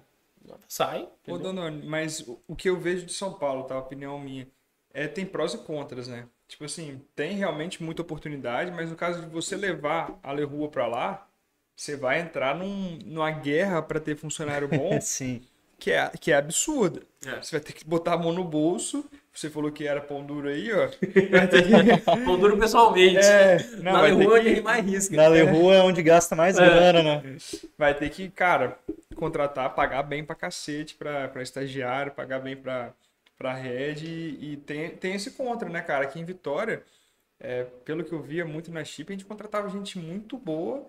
sai. 0.69 1.09
Ô, 1.27 1.39
entendeu? 1.39 1.39
Dononi, 1.39 1.87
mas 1.87 2.21
o- 2.27 2.57
que 2.57 2.69
eu 2.69 2.79
vejo 2.81 3.07
de 3.07 3.13
São 3.13 3.35
Paulo, 3.35 3.65
tá? 3.65 3.79
Opinião 3.79 4.19
minha, 4.19 4.49
é 4.93 5.07
tem 5.07 5.27
prós 5.27 5.55
e 5.55 5.59
contras, 5.59 6.09
né? 6.09 6.29
Tipo 6.47 6.65
assim, 6.65 7.05
tem 7.15 7.37
realmente 7.37 7.83
muita 7.83 8.03
oportunidade, 8.03 8.71
mas 8.71 8.91
no 8.91 8.97
caso 8.97 9.21
de 9.23 9.29
você 9.29 9.57
levar 9.57 10.19
a 10.23 10.33
Lerrua 10.33 10.71
pra 10.71 10.87
lá, 10.87 11.29
você 11.77 11.97
vai 11.97 12.21
entrar 12.21 12.57
num, 12.57 12.99
numa 13.05 13.31
guerra 13.31 13.83
para 13.83 14.01
ter 14.01 14.17
funcionário 14.17 14.67
bom 14.69 14.99
Sim. 15.01 15.47
Que 15.79 15.91
é, 15.93 16.11
que 16.21 16.33
é 16.33 16.37
absurda. 16.37 17.01
É. 17.25 17.41
Você 17.43 17.53
vai 17.57 17.61
ter 17.65 17.73
que 17.73 17.85
botar 17.85 18.15
a 18.15 18.19
mão 18.19 18.33
no 18.33 18.45
bolso. 18.45 19.05
Você 19.33 19.49
falou 19.49 19.71
que 19.71 19.87
era 19.87 20.01
pão 20.01 20.25
duro 20.25 20.49
aí, 20.49 20.73
ó. 20.73 20.89
Vai 21.31 21.47
ter 21.47 21.63
que. 21.63 22.01
Pão 22.25 22.37
duro 22.41 22.59
pessoalmente. 22.59 23.19
É, 23.19 23.59
não, 23.77 23.93
Na 23.93 24.09
rua 24.09 24.41
que- 24.41 24.49
ele 24.49 24.61
mais 24.63 24.85
risca. 24.85 25.15
Na 25.15 25.29
Leroy 25.29 25.77
é 25.77 25.81
onde 25.81 26.03
gasta 26.03 26.35
mais 26.35 26.59
É. 26.59 26.65
grana, 26.67 27.03
né? 27.05 27.37
vai 27.79 27.95
ter 27.95 28.11
que, 28.11 28.29
cara, 28.31 28.77
contratar, 29.15 29.73
pagar 29.77 30.03
bem 30.03 30.25
pra 30.25 30.35
cacete 30.35 30.97
pra, 30.97 31.29
pra 31.29 31.41
estagiário, 31.43 32.11
pagar 32.11 32.41
bem 32.41 32.57
pra, 32.57 32.93
pra 33.37 33.55
rede 33.55 34.07
e, 34.07 34.55
e 34.55 34.57
tem, 34.57 34.91
tem 34.91 35.15
esse 35.15 35.31
contra, 35.31 35.69
né, 35.69 35.83
cara? 35.83 36.03
Aqui 36.05 36.19
em 36.19 36.25
Vitória, 36.25 36.83
é, 37.39 37.63
pelo 37.85 38.03
que 38.03 38.13
eu 38.13 38.21
via 38.21 38.45
muito 38.45 38.73
na 38.73 38.83
Chip, 38.83 39.13
a 39.13 39.15
gente 39.15 39.25
contratava 39.25 39.69
gente 39.71 39.97
muito 40.01 40.37
boa 40.37 40.85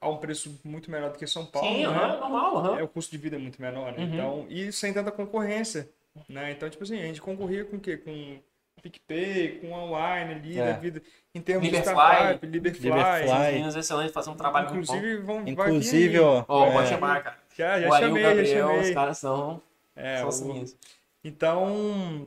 a 0.00 0.08
um 0.08 0.16
preço 0.18 0.58
muito 0.64 0.90
menor 0.90 1.10
do 1.12 1.18
que 1.18 1.26
São 1.26 1.44
Paulo, 1.46 1.68
Sim, 1.68 1.82
né? 1.82 1.86
aham, 1.88 2.20
normal, 2.20 2.56
aham. 2.58 2.78
É, 2.78 2.82
o 2.82 2.88
custo 2.88 3.10
de 3.12 3.18
vida 3.18 3.36
é 3.36 3.38
muito 3.38 3.60
menor, 3.60 3.92
né? 3.92 3.98
Uhum. 4.04 4.12
Então, 4.14 4.46
e 4.48 4.72
sem 4.72 4.92
tanta 4.92 5.10
concorrência, 5.10 5.88
né? 6.28 6.50
Então, 6.52 6.68
tipo 6.70 6.82
assim, 6.84 6.98
a 7.00 7.06
gente 7.06 7.20
concorria 7.20 7.64
com 7.64 7.76
o 7.76 7.80
quê? 7.80 7.96
Com 7.96 8.38
PicPay, 8.82 9.60
com 9.60 9.74
a 9.74 9.84
Wine 9.84 10.34
ali, 10.34 10.58
É. 10.58 10.72
da 10.72 10.72
vida, 10.78 11.02
em 11.34 11.40
termos 11.40 11.64
Liberfly. 11.64 11.94
de 11.94 12.00
startup, 12.00 12.46
Liberfly. 12.46 12.84
Liberfly. 12.90 13.24
Os 13.24 13.46
meninos 13.52 13.76
excelentes 13.76 14.12
fazem 14.12 14.32
um 14.32 14.36
trabalho 14.36 14.74
muito 14.74 14.86
bom. 14.86 14.94
Inclusive, 14.96 15.22
vão, 15.22 15.42
Inclusive, 15.48 16.18
ó. 16.20 16.44
Ó, 16.46 16.66
é, 16.66 16.72
pode 16.72 16.88
chamar, 16.88 17.22
cara. 17.22 17.38
Já, 17.56 17.80
já 17.80 17.88
o 17.88 17.92
chamei, 17.98 18.22
já 18.22 18.28
Gabriel, 18.34 18.66
os 18.68 18.76
chamei. 18.80 18.94
caras 18.94 19.18
são, 19.18 19.62
É, 19.96 20.18
são 20.18 20.28
o- 20.28 20.32
sinistros. 20.32 20.76
Então, 21.24 22.26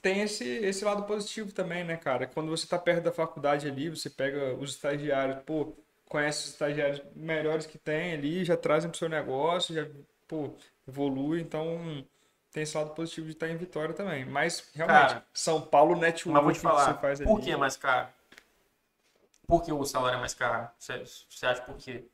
tem 0.00 0.22
esse, 0.22 0.44
esse 0.48 0.84
lado 0.84 1.02
positivo 1.04 1.52
também, 1.52 1.84
né, 1.84 1.96
cara? 1.96 2.26
Quando 2.26 2.48
você 2.48 2.66
tá 2.66 2.78
perto 2.78 3.02
da 3.04 3.12
faculdade 3.12 3.68
ali, 3.68 3.90
você 3.90 4.08
pega 4.08 4.54
os 4.54 4.70
estagiários, 4.70 5.38
pô, 5.44 5.74
conhece 6.12 6.44
os 6.44 6.50
estagiários 6.50 7.00
melhores 7.16 7.64
que 7.66 7.78
tem 7.78 8.12
ali, 8.12 8.44
já 8.44 8.56
trazem 8.56 8.90
pro 8.90 8.98
seu 8.98 9.08
negócio, 9.08 9.74
já, 9.74 9.86
pô, 10.28 10.50
evolui. 10.86 11.40
Então, 11.40 12.04
tem 12.52 12.62
esse 12.64 12.76
lado 12.76 12.90
positivo 12.90 13.26
de 13.26 13.32
estar 13.32 13.48
em 13.48 13.56
Vitória 13.56 13.94
também. 13.94 14.24
Mas, 14.26 14.70
realmente, 14.74 15.08
Cara, 15.08 15.26
São 15.32 15.60
Paulo 15.62 15.96
Network 15.96 16.34
Mas 16.34 16.44
vou 16.44 16.52
te 16.52 16.56
que 16.56 16.62
falar, 16.62 16.94
você 16.94 17.00
faz 17.00 17.20
ali. 17.20 17.30
por 17.30 17.40
que 17.40 17.50
é 17.50 17.56
mais 17.56 17.76
caro? 17.76 18.08
Por 19.46 19.62
que 19.62 19.72
o 19.72 19.84
salário 19.84 20.16
é 20.16 20.20
mais 20.20 20.34
caro? 20.34 20.68
Você, 20.78 21.04
você 21.30 21.46
acha 21.46 21.62
por 21.62 21.76
quê? 21.76 22.04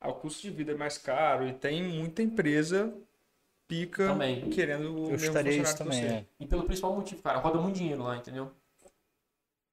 Ah, 0.00 0.10
O 0.10 0.14
custo 0.14 0.42
de 0.42 0.50
vida 0.50 0.72
é 0.72 0.74
mais 0.76 0.98
caro 0.98 1.46
e 1.46 1.52
tem 1.52 1.82
muita 1.82 2.22
empresa 2.22 2.92
pica 3.66 4.08
Também. 4.08 4.50
querendo 4.50 4.94
o 4.94 5.04
Eu 5.04 5.10
mesmo 5.12 5.26
estaria 5.26 5.52
isso 5.62 5.76
funcionário 5.76 5.78
que 5.78 5.84
também, 5.84 6.00
você. 6.00 6.06
é. 6.06 6.26
E 6.40 6.46
pelo 6.46 6.64
principal 6.64 6.94
motivo, 6.94 7.22
cara, 7.22 7.38
roda 7.38 7.58
muito 7.58 7.76
dinheiro 7.76 8.02
lá, 8.02 8.16
entendeu? 8.16 8.52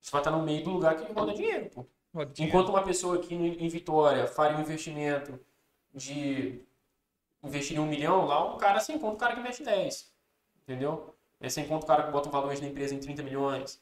Você 0.02 0.12
vai 0.12 0.22
estar 0.22 0.32
no 0.32 0.44
meio 0.44 0.64
do 0.64 0.72
lugar 0.72 0.96
que 0.96 1.12
roda 1.14 1.34
dinheiro, 1.34 1.70
pô. 1.70 1.86
Roda 2.14 2.32
dinheiro. 2.32 2.58
Enquanto 2.58 2.70
uma 2.70 2.84
pessoa 2.84 3.16
aqui 3.18 3.34
em 3.34 3.68
Vitória 3.70 4.28
faria 4.28 4.58
um 4.58 4.62
investimento 4.62 5.40
de 5.94 6.62
investir 7.44 7.78
em 7.78 7.80
um 7.80 7.86
milhão, 7.86 8.26
lá 8.26 8.54
um 8.54 8.58
cara 8.58 8.80
se 8.80 8.92
encontra 8.92 9.16
o 9.16 9.20
cara 9.20 9.34
que 9.34 9.40
investe 9.40 9.64
10. 9.64 10.12
Entendeu? 10.64 11.16
Aí 11.40 11.50
você 11.50 11.62
encontra 11.62 11.86
o 11.86 11.88
cara 11.88 12.04
que 12.04 12.12
bota 12.12 12.30
o 12.30 12.32
valor 12.32 12.56
da 12.56 12.68
empresa 12.68 12.94
em 12.94 13.00
30 13.00 13.24
milhões. 13.24 13.82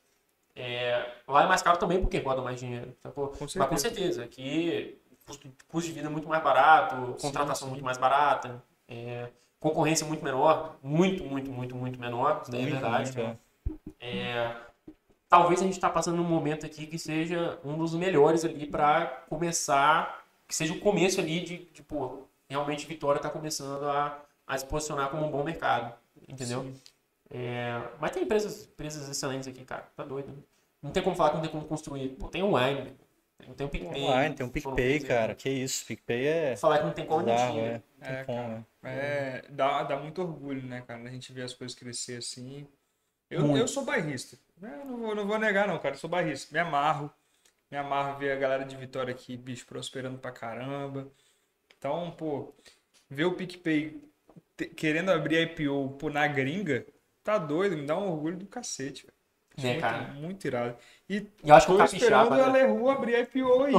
É, 0.55 1.13
lá 1.27 1.43
é 1.43 1.47
mais 1.47 1.61
caro 1.61 1.77
também 1.77 2.01
porque 2.01 2.19
roda 2.19 2.41
mais 2.41 2.59
dinheiro. 2.59 2.95
Sacou? 3.01 3.29
Com 3.29 3.39
Mas 3.41 3.53
com 3.53 3.77
certeza. 3.77 3.79
certeza, 3.79 4.23
aqui 4.23 4.99
custo, 5.29 5.51
custo 5.67 5.89
de 5.89 5.95
vida 5.95 6.07
é 6.07 6.11
muito 6.11 6.27
mais 6.27 6.43
barato, 6.43 7.15
contratação 7.21 7.67
sim. 7.67 7.71
muito 7.73 7.85
mais 7.85 7.97
barata, 7.97 8.63
é, 8.87 9.29
concorrência 9.59 10.05
muito 10.05 10.23
menor, 10.23 10.77
muito, 10.81 11.23
muito, 11.23 11.51
muito, 11.51 11.75
muito 11.75 11.99
menor, 11.99 12.39
isso 12.41 12.51
daí 12.51 12.63
é 12.63 12.65
verdade. 12.65 13.17
muito, 13.17 13.39
é. 13.99 14.55
É, 15.29 15.35
talvez 15.35 15.61
a 15.61 15.63
gente 15.63 15.73
está 15.73 15.89
passando 15.89 16.17
num 16.17 16.23
momento 16.23 16.65
aqui 16.65 16.87
que 16.87 16.97
seja 16.97 17.59
um 17.63 17.77
dos 17.77 17.93
melhores 17.93 18.43
ali 18.43 18.65
para 18.65 19.05
começar, 19.29 20.25
que 20.47 20.55
seja 20.55 20.73
o 20.73 20.79
começo 20.79 21.19
ali 21.21 21.41
de, 21.41 21.57
de 21.71 21.83
pô, 21.83 22.23
realmente 22.49 22.85
Vitória 22.87 23.19
está 23.19 23.29
começando 23.29 23.83
a, 23.85 24.19
a 24.47 24.57
se 24.57 24.65
posicionar 24.65 25.09
como 25.09 25.25
um 25.25 25.31
bom 25.31 25.43
mercado, 25.43 25.93
entendeu? 26.27 26.71
É, 27.29 27.79
mas 27.99 28.11
tem 28.11 28.23
empresas, 28.23 28.63
empresas 28.65 29.07
excelentes 29.07 29.47
aqui, 29.47 29.63
cara, 29.63 29.87
tá 29.95 30.03
doido. 30.03 30.43
Não 30.81 30.91
tem 30.91 31.03
como 31.03 31.15
falar 31.15 31.29
que 31.31 31.35
não 31.35 31.41
tem 31.43 31.51
como 31.51 31.65
construir. 31.65 32.09
Pô, 32.09 32.27
tem 32.27 32.41
online, 32.41 32.95
tem, 33.37 33.53
tem 33.53 33.67
o 33.67 33.69
PicPay. 33.69 34.03
Online, 34.03 34.35
tem 34.35 34.45
um 34.45 34.49
PicPay, 34.49 34.99
cara. 35.01 35.35
Que 35.35 35.49
isso, 35.49 35.85
PicPay 35.85 36.25
é. 36.25 36.55
Falar 36.55 36.79
que 36.79 36.85
não 36.85 36.93
tem 36.93 37.05
como 37.05 37.23
bizarro, 37.23 37.53
tinha. 37.53 37.65
é. 37.65 37.81
Tem 38.01 38.15
É, 38.15 38.23
como, 38.23 38.65
cara. 38.81 38.95
é. 38.95 39.45
É, 39.45 39.45
dá, 39.49 39.83
dá 39.83 39.97
muito 39.97 40.21
orgulho, 40.21 40.63
né, 40.65 40.81
cara? 40.87 41.03
A 41.03 41.11
gente 41.11 41.31
vê 41.33 41.41
as 41.43 41.53
coisas 41.53 41.77
crescer 41.77 42.17
assim. 42.17 42.65
Eu, 43.29 43.41
Muito. 43.41 43.57
eu 43.57 43.67
sou 43.67 43.85
bairrista. 43.85 44.37
Eu 44.61 44.85
não 44.85 44.97
vou, 44.97 45.15
não 45.15 45.27
vou 45.27 45.37
negar, 45.39 45.67
não, 45.67 45.77
cara. 45.79 45.95
Eu 45.95 45.99
sou 45.99 46.09
bairrista. 46.09 46.53
Me 46.53 46.59
amarro. 46.59 47.11
Me 47.71 47.77
amarro 47.77 48.17
ver 48.17 48.31
a 48.31 48.35
galera 48.35 48.65
de 48.65 48.75
Vitória 48.75 49.13
aqui, 49.13 49.37
bicho, 49.37 49.65
prosperando 49.65 50.17
pra 50.17 50.31
caramba. 50.31 51.07
Então, 51.77 52.11
pô, 52.11 52.53
ver 53.09 53.25
o 53.25 53.33
PicPay 53.35 54.01
te- 54.57 54.65
querendo 54.67 55.11
abrir 55.11 55.41
IPO 55.43 55.95
pô, 55.99 56.09
na 56.09 56.27
gringa, 56.27 56.85
tá 57.23 57.37
doido, 57.37 57.77
me 57.77 57.85
dá 57.85 57.97
um 57.97 58.11
orgulho 58.11 58.37
do 58.37 58.47
cacete, 58.47 59.05
velho. 59.05 59.19
É, 59.61 59.71
muito, 59.71 59.81
cara. 59.81 59.97
muito 60.13 60.45
irado. 60.47 60.77
E 61.09 61.27
eu 61.43 61.53
acho 61.55 61.67
que 61.67 61.73
o 61.73 61.77
tô 61.77 61.83
esperando 61.83 62.33
a? 62.33 62.51
Leru 62.51 62.89
abrir 62.89 63.19
IPO 63.19 63.63
aí. 63.63 63.73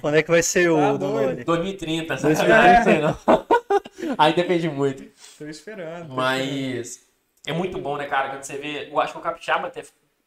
Quando 0.00 0.16
é 0.16 0.22
que 0.22 0.30
vai 0.30 0.42
ser 0.42 0.68
o 0.68 0.76
Tá 0.76 0.92
Donoli? 0.96 1.44
2030, 1.44 2.18
sabe? 2.18 2.34
2030. 2.34 2.74
Não 2.74 2.84
sei 2.84 3.00
não. 3.00 3.46
Aí 4.18 4.34
depende 4.34 4.68
muito. 4.68 5.04
Tô 5.38 5.46
esperando. 5.46 6.08
tô 6.08 6.12
esperando. 6.12 6.14
Mas 6.14 7.06
é 7.46 7.52
muito 7.52 7.78
bom, 7.78 7.96
né, 7.96 8.06
cara? 8.06 8.30
Quando 8.30 8.42
você 8.42 8.58
vê. 8.58 8.88
Eu 8.90 9.00
acho 9.00 9.12
que 9.12 9.18
o 9.18 9.22
Capixaba, 9.22 9.68
até, 9.68 9.82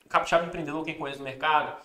Capixaba 0.10 0.46
empreendedor, 0.46 0.84
quem 0.84 0.96
conhece 0.96 1.20
no 1.20 1.26
mercado, 1.26 1.82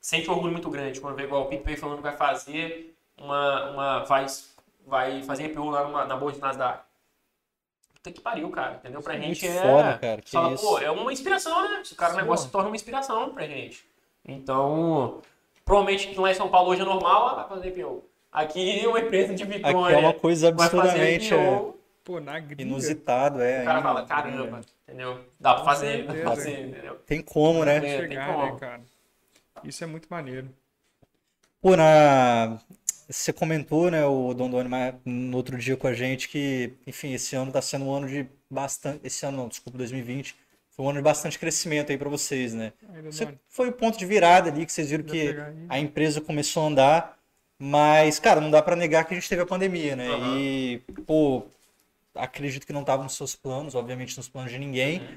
sente 0.00 0.28
um 0.30 0.34
orgulho 0.34 0.52
muito 0.52 0.70
grande 0.70 1.00
quando 1.00 1.16
vê 1.16 1.24
igual 1.24 1.42
o 1.42 1.46
PicPay 1.46 1.76
falando 1.76 1.96
que 1.96 2.02
vai 2.02 2.16
fazer 2.16 2.94
uma. 3.16 3.70
uma 3.70 4.04
vai, 4.04 4.26
vai 4.86 5.22
fazer 5.22 5.46
IPO 5.46 5.70
lá 5.70 5.84
numa, 5.84 6.04
na 6.04 6.16
Bolsa 6.16 6.36
de 6.36 6.42
Nasdaq. 6.42 6.84
Puta 7.94 8.12
que 8.12 8.20
pariu, 8.20 8.50
cara. 8.50 8.74
Entendeu? 8.74 9.00
Pra 9.00 9.14
Muito 9.14 9.26
gente 9.26 9.46
é. 9.46 9.62
foda, 9.62 9.98
cara, 9.98 10.20
que 10.20 10.30
fala, 10.30 10.52
isso. 10.52 10.66
pô, 10.66 10.78
é 10.78 10.90
uma 10.90 11.12
inspiração, 11.12 11.62
né? 11.62 11.80
Esse 11.80 11.94
cara, 11.94 12.14
o 12.14 12.16
negócio 12.16 12.46
se 12.46 12.52
torna 12.52 12.68
uma 12.68 12.76
inspiração 12.76 13.30
pra 13.30 13.46
gente. 13.46 13.84
Então, 14.26 15.20
provavelmente 15.64 16.18
lá 16.18 16.30
em 16.30 16.34
São 16.34 16.48
Paulo 16.48 16.70
hoje 16.70 16.82
é 16.82 16.84
normal, 16.84 17.28
ah, 17.28 17.34
vai 17.34 17.48
fazer 17.48 17.68
IPO. 17.68 18.04
Aqui 18.32 18.84
uma 18.86 18.98
empresa 18.98 19.32
de 19.34 19.44
Vitória 19.44 19.96
Aqui 19.96 20.04
é 20.04 20.08
uma 20.08 20.14
coisa 20.14 20.50
vai 20.50 20.68
fazer 20.68 20.80
absurdamente 20.80 21.32
é, 21.32 21.36
IPO, 21.36 21.78
Pô, 22.04 22.20
na 22.20 22.38
gringa. 22.38 22.62
inusitado, 22.62 23.40
é. 23.40 23.62
o 23.62 23.64
cara 23.64 23.78
ainda. 23.78 23.88
fala, 23.88 24.06
caramba, 24.06 24.60
entendeu? 24.86 25.24
Dá 25.40 25.54
pra 25.54 25.64
fazer, 25.64 26.06
dá 26.06 26.12
pra 26.12 26.24
fazer, 26.24 26.68
entendeu? 26.68 26.94
Tem 27.06 27.22
como, 27.22 27.64
né? 27.64 27.78
É, 27.78 27.80
tem 27.80 28.08
chegar, 28.08 28.26
como. 28.34 28.52
né, 28.52 28.60
cara? 28.60 28.82
Isso 29.64 29.82
é 29.82 29.86
muito 29.86 30.06
maneiro. 30.10 30.50
Pô, 31.62 31.74
na... 31.74 32.58
você 33.08 33.32
comentou, 33.32 33.90
né, 33.90 34.04
o 34.04 34.34
Dondoni, 34.34 34.68
no 35.02 35.36
outro 35.36 35.56
dia 35.56 35.78
com 35.78 35.86
a 35.86 35.94
gente, 35.94 36.28
que, 36.28 36.74
enfim, 36.86 37.14
esse 37.14 37.34
ano 37.34 37.50
tá 37.50 37.62
sendo 37.62 37.86
um 37.86 37.94
ano 37.94 38.06
de 38.06 38.26
bastante. 38.50 39.00
Esse 39.02 39.24
ano 39.24 39.38
não, 39.38 39.48
desculpa, 39.48 39.78
2020. 39.78 40.36
Foi 40.76 40.84
um 40.84 40.90
ano 40.90 40.98
de 40.98 41.04
bastante 41.04 41.38
crescimento 41.38 41.90
aí 41.90 41.96
pra 41.96 42.10
vocês, 42.10 42.52
né? 42.52 42.72
Ainda 42.92 43.10
Você 43.10 43.28
foi 43.48 43.68
o 43.68 43.72
ponto 43.72 43.96
de 43.96 44.04
virada 44.04 44.50
ali 44.50 44.66
que 44.66 44.72
vocês 44.72 44.90
viram 44.90 45.04
que 45.04 45.34
a 45.70 45.78
empresa 45.78 46.20
começou 46.20 46.64
a 46.64 46.66
andar, 46.66 47.18
mas, 47.58 48.18
cara, 48.18 48.42
não 48.42 48.50
dá 48.50 48.60
pra 48.60 48.76
negar 48.76 49.04
que 49.04 49.14
a 49.14 49.16
gente 49.16 49.28
teve 49.28 49.40
a 49.40 49.46
pandemia, 49.46 49.96
né? 49.96 50.08
Aham. 50.08 50.38
E, 50.38 50.78
pô, 51.06 51.46
acredito 52.14 52.66
que 52.66 52.72
não 52.72 52.80
estava 52.82 53.02
nos 53.02 53.16
seus 53.16 53.34
planos, 53.34 53.74
obviamente 53.74 54.16
nos 54.16 54.28
planos 54.28 54.52
de 54.52 54.58
ninguém. 54.58 55.00
Uhum. 55.00 55.14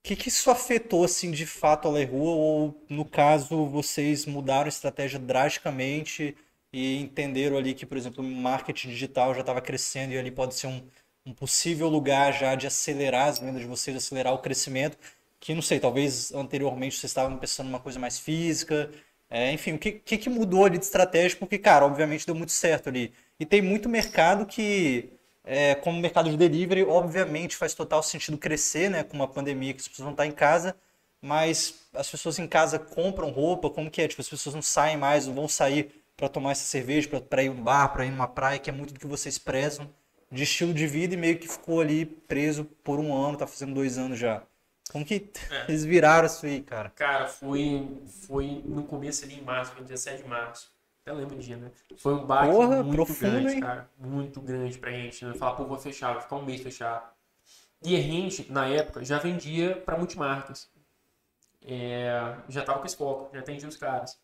O 0.00 0.02
que 0.02 0.16
que 0.16 0.28
isso 0.28 0.50
afetou, 0.50 1.04
assim, 1.04 1.30
de 1.30 1.44
fato 1.44 1.86
a 1.86 1.90
Leroy? 1.90 2.16
Ou, 2.16 2.84
no 2.88 3.04
caso, 3.04 3.66
vocês 3.66 4.24
mudaram 4.24 4.64
a 4.64 4.68
estratégia 4.68 5.18
drasticamente 5.18 6.34
e 6.72 7.00
entenderam 7.00 7.56
ali 7.58 7.74
que, 7.74 7.84
por 7.84 7.98
exemplo, 7.98 8.24
o 8.24 8.26
marketing 8.26 8.88
digital 8.88 9.34
já 9.34 9.40
estava 9.40 9.60
crescendo 9.60 10.14
e 10.14 10.18
ali 10.18 10.30
pode 10.30 10.54
ser 10.54 10.68
um, 10.68 10.82
um 11.26 11.34
possível 11.34 11.88
lugar 11.88 12.32
já 12.32 12.54
de 12.54 12.66
acelerar 12.66 13.28
as 13.28 13.38
vendas 13.38 13.60
de 13.60 13.66
vocês, 13.66 13.94
acelerar 13.96 14.32
o 14.32 14.38
crescimento? 14.38 14.96
Que, 15.38 15.54
não 15.54 15.62
sei, 15.62 15.78
talvez 15.78 16.32
anteriormente 16.32 16.96
vocês 16.96 17.10
estavam 17.10 17.36
pensando 17.36 17.66
numa 17.66 17.80
coisa 17.80 17.98
mais 17.98 18.18
física. 18.18 18.90
É, 19.28 19.52
enfim, 19.52 19.74
o 19.74 19.78
que, 19.78 19.92
que, 19.92 20.18
que 20.18 20.30
mudou 20.30 20.64
ali 20.64 20.78
de 20.78 20.84
estratégia? 20.84 21.38
Porque, 21.38 21.58
cara, 21.58 21.84
obviamente 21.86 22.26
deu 22.26 22.34
muito 22.34 22.52
certo 22.52 22.88
ali. 22.88 23.12
E 23.38 23.46
tem 23.46 23.62
muito 23.62 23.88
mercado 23.88 24.46
que 24.46 25.10
é, 25.44 25.74
como 25.74 25.98
o 25.98 26.00
mercado 26.00 26.30
de 26.30 26.36
delivery, 26.36 26.84
obviamente 26.84 27.56
faz 27.56 27.74
total 27.74 28.02
sentido 28.02 28.38
crescer, 28.38 28.90
né? 28.90 29.02
Com 29.04 29.16
uma 29.16 29.28
pandemia 29.28 29.72
que 29.74 29.80
as 29.80 29.88
pessoas 29.88 30.04
vão 30.04 30.12
estar 30.12 30.26
em 30.26 30.32
casa, 30.32 30.76
mas 31.20 31.74
as 31.94 32.10
pessoas 32.10 32.38
em 32.38 32.46
casa 32.46 32.78
compram 32.78 33.30
roupa, 33.30 33.70
como 33.70 33.90
que 33.90 34.02
é? 34.02 34.08
Tipo, 34.08 34.22
as 34.22 34.28
pessoas 34.28 34.54
não 34.54 34.62
saem 34.62 34.96
mais, 34.96 35.26
não 35.26 35.34
vão 35.34 35.48
sair 35.48 35.90
para 36.16 36.28
tomar 36.28 36.52
essa 36.52 36.64
cerveja, 36.64 37.08
para 37.20 37.42
ir 37.42 37.48
no 37.50 37.62
bar, 37.62 37.88
para 37.88 38.04
ir 38.04 38.10
numa 38.10 38.28
praia, 38.28 38.58
que 38.58 38.68
é 38.70 38.72
muito 38.72 38.92
do 38.92 39.00
que 39.00 39.06
vocês 39.06 39.38
prezam 39.38 39.88
de 40.30 40.44
estilo 40.44 40.72
de 40.72 40.86
vida 40.86 41.14
e 41.14 41.16
meio 41.16 41.38
que 41.38 41.48
ficou 41.48 41.80
ali 41.80 42.04
preso 42.04 42.64
por 42.84 43.00
um 43.00 43.12
ano, 43.16 43.36
tá 43.38 43.46
fazendo 43.46 43.74
dois 43.74 43.98
anos 43.98 44.18
já. 44.18 44.42
Como 44.90 45.04
que 45.04 45.30
É. 45.50 45.64
eles 45.68 45.84
viraram 45.84 46.26
isso 46.26 46.44
aí, 46.46 46.62
cara? 46.62 46.90
Cara, 46.90 47.26
foi, 47.26 47.88
foi 48.26 48.62
no 48.64 48.84
começo 48.84 49.24
ali 49.24 49.34
em 49.34 49.42
março, 49.42 49.72
foi 49.72 49.82
17 49.82 50.22
de 50.22 50.28
março. 50.28 50.69
Até 51.02 51.12
lembro 51.12 51.36
o 51.36 51.38
dia, 51.38 51.56
né? 51.56 51.70
Foi 51.96 52.14
um 52.14 52.26
baque 52.26 52.52
Porra, 52.52 52.82
muito 52.82 52.94
profundo, 52.96 53.30
grande, 53.30 53.54
hein? 53.54 53.60
cara. 53.60 53.90
Muito 53.98 54.40
grande 54.40 54.78
pra 54.78 54.90
gente. 54.92 55.24
Né? 55.24 55.34
Falar, 55.34 55.56
pô, 55.56 55.64
vou 55.64 55.78
fechar, 55.78 56.12
vai 56.12 56.22
ficar 56.22 56.36
um 56.36 56.44
mês 56.44 56.60
fechado. 56.60 57.08
E 57.82 57.96
a 57.96 58.00
gente, 58.00 58.50
na 58.52 58.66
época, 58.66 59.02
já 59.04 59.18
vendia 59.18 59.76
pra 59.76 59.96
multimarcas. 59.96 60.70
É, 61.62 62.36
já 62.48 62.62
tava 62.62 62.80
com 62.80 62.88
foco, 62.88 63.30
já 63.34 63.40
atendia 63.40 63.68
os 63.68 63.76
caras. 63.76 64.20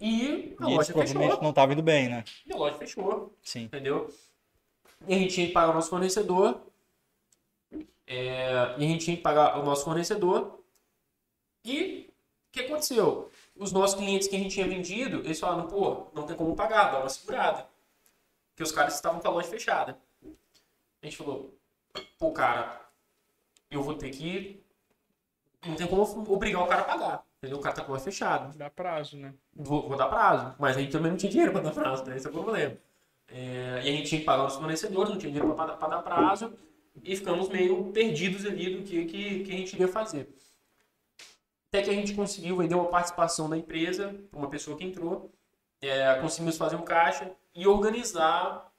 E 0.00 0.56
a 0.60 0.70
E 0.70 0.74
loja 0.74 0.92
fechou. 0.92 1.42
não 1.42 1.50
estavam 1.50 1.72
indo 1.72 1.82
bem, 1.82 2.08
né? 2.08 2.24
E 2.46 2.52
a 2.52 2.56
loja 2.56 2.76
fechou. 2.78 3.36
Sim. 3.42 3.64
entendeu? 3.64 4.12
E 5.06 5.14
a 5.14 5.18
gente 5.18 5.34
tinha 5.34 5.46
que 5.46 5.52
pagar 5.52 5.70
o 5.70 5.74
nosso 5.74 5.90
fornecedor. 5.90 6.60
é, 8.06 8.74
e 8.78 8.84
a 8.84 8.88
gente 8.88 9.04
tinha 9.04 9.16
que 9.16 9.22
pagar 9.22 9.58
o 9.58 9.64
nosso 9.64 9.84
fornecedor. 9.84 10.60
E 11.64 12.08
o 12.48 12.52
que 12.52 12.60
aconteceu? 12.60 13.30
Os 13.58 13.72
nossos 13.72 13.98
clientes 13.98 14.28
que 14.28 14.36
a 14.36 14.38
gente 14.38 14.54
tinha 14.54 14.68
vendido, 14.68 15.18
eles 15.18 15.40
falaram, 15.40 15.66
pô, 15.66 16.06
não 16.14 16.24
tem 16.24 16.36
como 16.36 16.54
pagar, 16.54 16.92
dá 16.92 17.00
uma 17.00 17.08
segurada. 17.08 17.66
Porque 18.50 18.62
os 18.62 18.72
caras 18.72 18.94
estavam 18.94 19.20
com 19.20 19.28
a 19.28 19.30
loja 19.30 19.48
fechada. 19.48 19.98
A 21.02 21.06
gente 21.06 21.16
falou, 21.16 21.54
pô, 22.18 22.32
cara, 22.32 22.80
eu 23.70 23.82
vou 23.82 23.94
ter 23.94 24.10
que. 24.10 24.62
Não 25.66 25.74
tem 25.74 25.86
como 25.86 26.02
obrigar 26.32 26.62
o 26.62 26.66
cara 26.66 26.82
a 26.82 26.84
pagar. 26.84 27.24
Entendeu? 27.38 27.58
O 27.58 27.60
cara 27.60 27.74
tá 27.74 27.82
com 27.82 27.92
a 27.92 27.94
loja 27.94 28.04
fechada 28.04 28.50
Dá 28.56 28.68
prazo, 28.68 29.16
né? 29.16 29.32
vou, 29.54 29.88
vou 29.88 29.96
dar 29.96 30.08
prazo. 30.08 30.54
Mas 30.58 30.76
a 30.76 30.80
gente 30.80 30.92
também 30.92 31.10
não 31.10 31.18
tinha 31.18 31.30
dinheiro 31.30 31.52
para 31.52 31.62
dar 31.62 31.72
prazo, 31.72 32.04
né? 32.04 32.16
Esse 32.16 32.26
é 32.26 32.30
o 32.30 32.32
problema. 32.32 32.76
É, 33.28 33.80
e 33.84 33.88
a 33.88 33.92
gente 33.92 34.08
tinha 34.08 34.20
que 34.20 34.24
pagar 34.24 34.46
os 34.46 34.56
fornecedores, 34.56 35.10
não 35.10 35.18
tinha 35.18 35.32
dinheiro 35.32 35.54
para 35.54 35.88
dar 35.88 36.02
prazo. 36.02 36.52
E 37.02 37.14
ficamos 37.16 37.48
meio 37.48 37.92
perdidos 37.92 38.44
ali 38.44 38.76
do 38.76 38.82
que, 38.82 39.04
que, 39.04 39.44
que 39.44 39.52
a 39.52 39.56
gente 39.56 39.72
iria 39.74 39.88
fazer. 39.88 40.28
Até 41.68 41.82
que 41.82 41.90
a 41.90 41.94
gente 41.94 42.14
conseguiu 42.14 42.56
vender 42.56 42.74
uma 42.74 42.86
participação 42.86 43.48
da 43.48 43.56
empresa 43.56 44.14
uma 44.32 44.48
pessoa 44.48 44.76
que 44.76 44.84
entrou. 44.84 45.30
É, 45.80 46.14
conseguimos 46.16 46.56
fazer 46.56 46.76
um 46.76 46.82
caixa 46.82 47.30
e 47.54 47.66
organizar, 47.66 48.72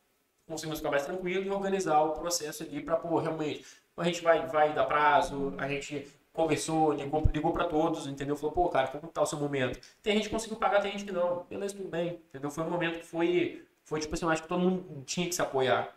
conseguimos 0.48 0.80
ficar 0.80 0.92
mais 0.92 1.06
tranquilo 1.06 1.46
e 1.46 1.50
organizar 1.50 2.02
o 2.02 2.12
processo 2.12 2.64
ali 2.64 2.82
para, 2.82 2.98
pô, 2.98 3.20
realmente, 3.20 3.66
a 3.96 4.04
gente 4.04 4.22
vai, 4.22 4.46
vai 4.48 4.74
dar 4.74 4.86
prazo, 4.86 5.54
a 5.58 5.68
gente 5.68 6.08
conversou, 6.34 6.94
ligou, 6.94 7.24
ligou 7.34 7.54
para 7.54 7.66
todos, 7.66 8.08
entendeu? 8.08 8.36
Falou, 8.36 8.52
pô, 8.52 8.70
cara, 8.70 8.88
como 8.88 9.08
tá 9.08 9.22
o 9.22 9.26
seu 9.26 9.38
momento? 9.38 9.80
Tem 10.02 10.16
gente 10.16 10.26
que 10.26 10.34
conseguiu 10.34 10.58
pagar, 10.58 10.82
tem 10.82 10.92
gente 10.92 11.06
que 11.06 11.12
não. 11.12 11.46
Beleza, 11.50 11.76
tudo 11.76 11.90
bem, 11.90 12.22
entendeu? 12.30 12.50
Foi 12.50 12.64
um 12.64 12.70
momento 12.70 13.00
que 13.00 13.06
foi, 13.06 13.66
foi 13.84 14.00
tipo 14.00 14.14
assim, 14.16 14.26
acho 14.26 14.44
que 14.44 14.48
todo 14.48 14.60
mundo 14.60 15.04
tinha 15.06 15.28
que 15.28 15.36
se 15.36 15.42
apoiar. 15.42 15.96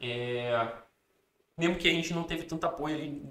É, 0.00 0.72
mesmo 1.56 1.76
que 1.76 1.88
a 1.88 1.92
gente 1.92 2.12
não 2.12 2.22
teve 2.22 2.44
tanto 2.44 2.66
apoio 2.66 2.94
ali 2.94 3.22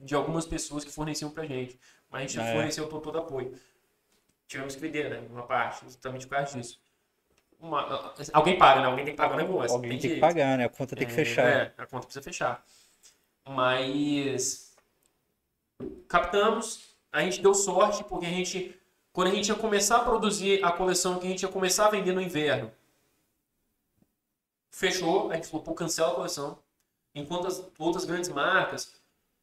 de 0.00 0.14
algumas 0.14 0.46
pessoas 0.46 0.84
que 0.84 0.90
forneciam 0.90 1.30
pra 1.30 1.44
gente. 1.44 1.78
Mas 2.10 2.22
a 2.22 2.26
gente 2.26 2.40
É. 2.40 2.52
forneceu 2.54 2.88
todo, 2.88 3.02
todo 3.02 3.18
apoio. 3.18 3.58
Tivemos 4.46 4.74
que 4.74 4.80
vender, 4.80 5.10
né? 5.10 5.26
Uma 5.30 5.42
parte, 5.42 5.84
justamente 5.84 6.26
por 6.26 6.36
causa 6.36 6.58
disso. 6.58 6.80
Uma- 7.60 8.14
alguém 8.32 8.56
paga, 8.56 8.80
né? 8.80 8.86
Alguém 8.86 9.04
tem 9.04 9.14
que 9.14 9.18
pagar 9.20 9.34
o 9.34 9.36
negócio. 9.36 9.74
Alguém 9.76 9.90
tem 9.90 9.98
que 10.00 10.08
jeito. 10.08 10.20
pagar, 10.20 10.56
né? 10.56 10.64
A 10.64 10.68
conta 10.68 10.96
tem 10.96 11.06
que 11.06 11.12
É, 11.12 11.16
fechar. 11.16 11.46
É, 11.46 11.74
a 11.76 11.86
conta 11.86 12.06
precisa 12.06 12.22
fechar. 12.22 12.64
Mas 13.46 14.74
captamos, 16.06 16.96
a 17.12 17.20
gente 17.22 17.42
deu 17.42 17.52
sorte 17.54 18.04
porque 18.04 18.26
a 18.26 18.30
gente, 18.30 18.78
quando 19.12 19.28
a 19.28 19.34
gente 19.34 19.48
ia 19.48 19.54
começar 19.54 19.96
a 19.98 20.04
produzir 20.04 20.64
a 20.64 20.70
coleção 20.72 21.18
que 21.18 21.26
a 21.26 21.30
gente 21.30 21.42
ia 21.42 21.48
começar 21.48 21.86
a 21.86 21.90
vender 21.90 22.12
no 22.12 22.20
inverno, 22.20 22.70
fechou, 24.70 25.30
a 25.30 25.34
gente 25.34 25.48
falou, 25.48 25.64
pô, 25.64 25.74
cancela 25.74 26.12
a 26.12 26.14
coleção. 26.14 26.58
Enquanto 27.14 27.46
as 27.48 27.64
outras 27.78 28.04
grandes 28.04 28.28
marcas, 28.28 28.94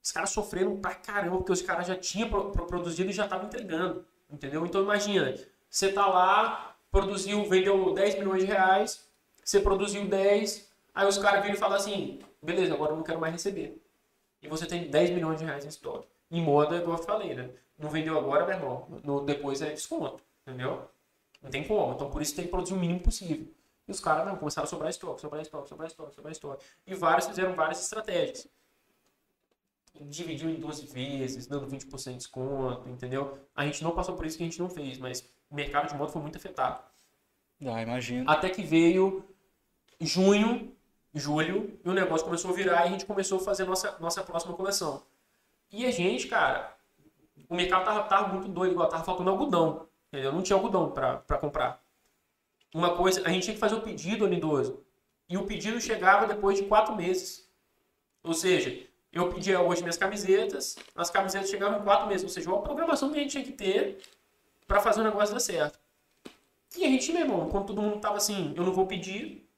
os 0.05 0.11
caras 0.11 0.29
sofreram 0.29 0.77
pra 0.77 0.93
caramba, 0.93 1.37
porque 1.37 1.51
os 1.51 1.63
caras 1.63 1.87
já 1.87 1.95
tinham 1.95 2.29
pro- 2.29 2.51
pro- 2.51 2.67
produzido 2.67 3.09
e 3.09 3.13
já 3.13 3.23
estavam 3.23 3.47
entregando, 3.47 4.05
entendeu? 4.29 4.63
Então 4.63 4.83
imagina, 4.83 5.33
você 5.67 5.91
tá 5.91 6.05
lá, 6.05 6.75
produziu, 6.91 7.43
vendeu 7.49 7.91
10 7.91 8.19
milhões 8.19 8.41
de 8.43 8.45
reais, 8.45 9.03
você 9.43 9.59
produziu 9.59 10.07
10, 10.07 10.69
aí 10.93 11.07
os 11.07 11.17
caras 11.17 11.41
viram 11.41 11.55
e 11.55 11.57
falam 11.57 11.75
assim, 11.77 12.19
beleza, 12.39 12.75
agora 12.75 12.91
eu 12.91 12.97
não 12.97 13.03
quero 13.03 13.19
mais 13.19 13.33
receber. 13.33 13.81
E 14.43 14.47
você 14.47 14.67
tem 14.67 14.91
10 14.91 15.09
milhões 15.09 15.39
de 15.39 15.45
reais 15.45 15.65
em 15.65 15.69
estoque. 15.69 16.07
Em 16.29 16.39
moda, 16.39 16.75
igual 16.77 16.97
eu 16.99 17.03
falei, 17.03 17.33
né? 17.33 17.49
Não 17.75 17.89
vendeu 17.89 18.15
agora, 18.15 18.45
meu 18.45 18.55
irmão, 18.55 18.87
no, 19.03 19.21
depois 19.21 19.59
é 19.63 19.71
desconto, 19.71 20.21
entendeu? 20.45 20.87
Não 21.41 21.49
tem 21.49 21.63
como, 21.67 21.95
então 21.95 22.11
por 22.11 22.21
isso 22.21 22.35
tem 22.35 22.45
que 22.45 22.51
produzir 22.51 22.75
o 22.75 22.77
mínimo 22.77 22.99
possível. 22.99 23.47
E 23.87 23.91
os 23.91 23.99
caras, 23.99 24.23
não, 24.27 24.35
começaram 24.35 24.65
a 24.65 24.69
sobrar 24.69 24.91
estoque, 24.91 25.19
sobrar 25.21 25.41
estoque, 25.41 25.67
sobrar 25.67 25.87
estoque, 25.87 26.13
sobrar 26.15 26.31
estoque. 26.31 26.63
E 26.85 26.93
vários 26.93 27.25
fizeram 27.25 27.55
várias 27.55 27.81
estratégias. 27.81 28.47
Dividiu 30.01 30.49
em 30.49 30.59
12 30.59 30.87
vezes, 30.87 31.47
dando 31.47 31.67
20% 31.67 32.11
de 32.11 32.17
desconto, 32.17 32.89
entendeu? 32.89 33.39
A 33.55 33.65
gente 33.65 33.83
não 33.83 33.91
passou 33.91 34.15
por 34.15 34.25
isso 34.25 34.37
que 34.37 34.43
a 34.43 34.45
gente 34.45 34.59
não 34.59 34.69
fez, 34.69 34.97
mas 34.97 35.27
o 35.49 35.55
mercado 35.55 35.87
de 35.89 35.95
moda 35.95 36.11
foi 36.11 36.21
muito 36.21 36.37
afetado. 36.37 36.81
Ah, 37.65 37.81
imagino. 37.81 38.29
Até 38.29 38.49
que 38.49 38.61
veio 38.61 39.23
junho, 39.99 40.75
julho, 41.13 41.79
e 41.83 41.89
o 41.89 41.93
negócio 41.93 42.25
começou 42.25 42.51
a 42.51 42.53
virar 42.53 42.85
e 42.85 42.89
a 42.89 42.91
gente 42.91 43.05
começou 43.05 43.39
a 43.39 43.41
fazer 43.41 43.63
nossa, 43.63 43.97
nossa 43.99 44.21
próxima 44.23 44.53
coleção. 44.53 45.03
E 45.71 45.85
a 45.85 45.91
gente, 45.91 46.27
cara, 46.27 46.75
o 47.49 47.55
mercado 47.55 47.85
tava, 47.85 48.03
tava 48.03 48.33
muito 48.33 48.47
doido, 48.49 48.73
igual 48.73 48.89
tava 48.89 49.03
faltando 49.03 49.29
algodão. 49.29 49.87
Entendeu? 50.11 50.31
Não 50.31 50.41
tinha 50.41 50.55
algodão 50.55 50.91
pra 50.91 51.37
comprar. 51.39 51.81
Uma 52.73 52.95
coisa, 52.95 53.25
a 53.25 53.29
gente 53.29 53.43
tinha 53.43 53.53
que 53.53 53.59
fazer 53.59 53.75
o 53.75 53.81
pedido, 53.81 54.25
Anidoso. 54.25 54.83
E 55.29 55.37
o 55.37 55.45
pedido 55.45 55.79
chegava 55.79 56.27
depois 56.27 56.57
de 56.57 56.65
quatro 56.65 56.95
meses. 56.95 57.49
Ou 58.23 58.33
seja, 58.33 58.85
eu 59.15 59.29
pedia 59.29 59.61
hoje 59.61 59.81
minhas 59.81 59.97
camisetas, 59.97 60.75
as 60.93 61.09
camisetas 61.09 61.49
chegavam 61.49 61.79
em 61.79 61.83
quatro 61.83 62.05
meses. 62.05 62.23
Ou 62.23 62.29
seja, 62.29 62.49
uma 62.49 62.61
programação 62.61 63.09
que 63.09 63.17
a 63.17 63.21
gente 63.21 63.31
tinha 63.31 63.45
que 63.45 63.53
ter 63.53 64.03
pra 64.67 64.81
fazer 64.81 64.99
o 64.99 65.03
negócio 65.05 65.33
dar 65.33 65.39
certo. 65.39 65.79
E 66.77 66.83
a 66.83 66.89
gente, 66.89 67.13
meu 67.13 67.21
irmão, 67.21 67.49
quando 67.49 67.67
todo 67.67 67.81
mundo 67.81 68.01
tava 68.01 68.17
assim, 68.17 68.53
eu 68.57 68.63
não 68.63 68.73
vou 68.73 68.85
pedir, 68.85 69.49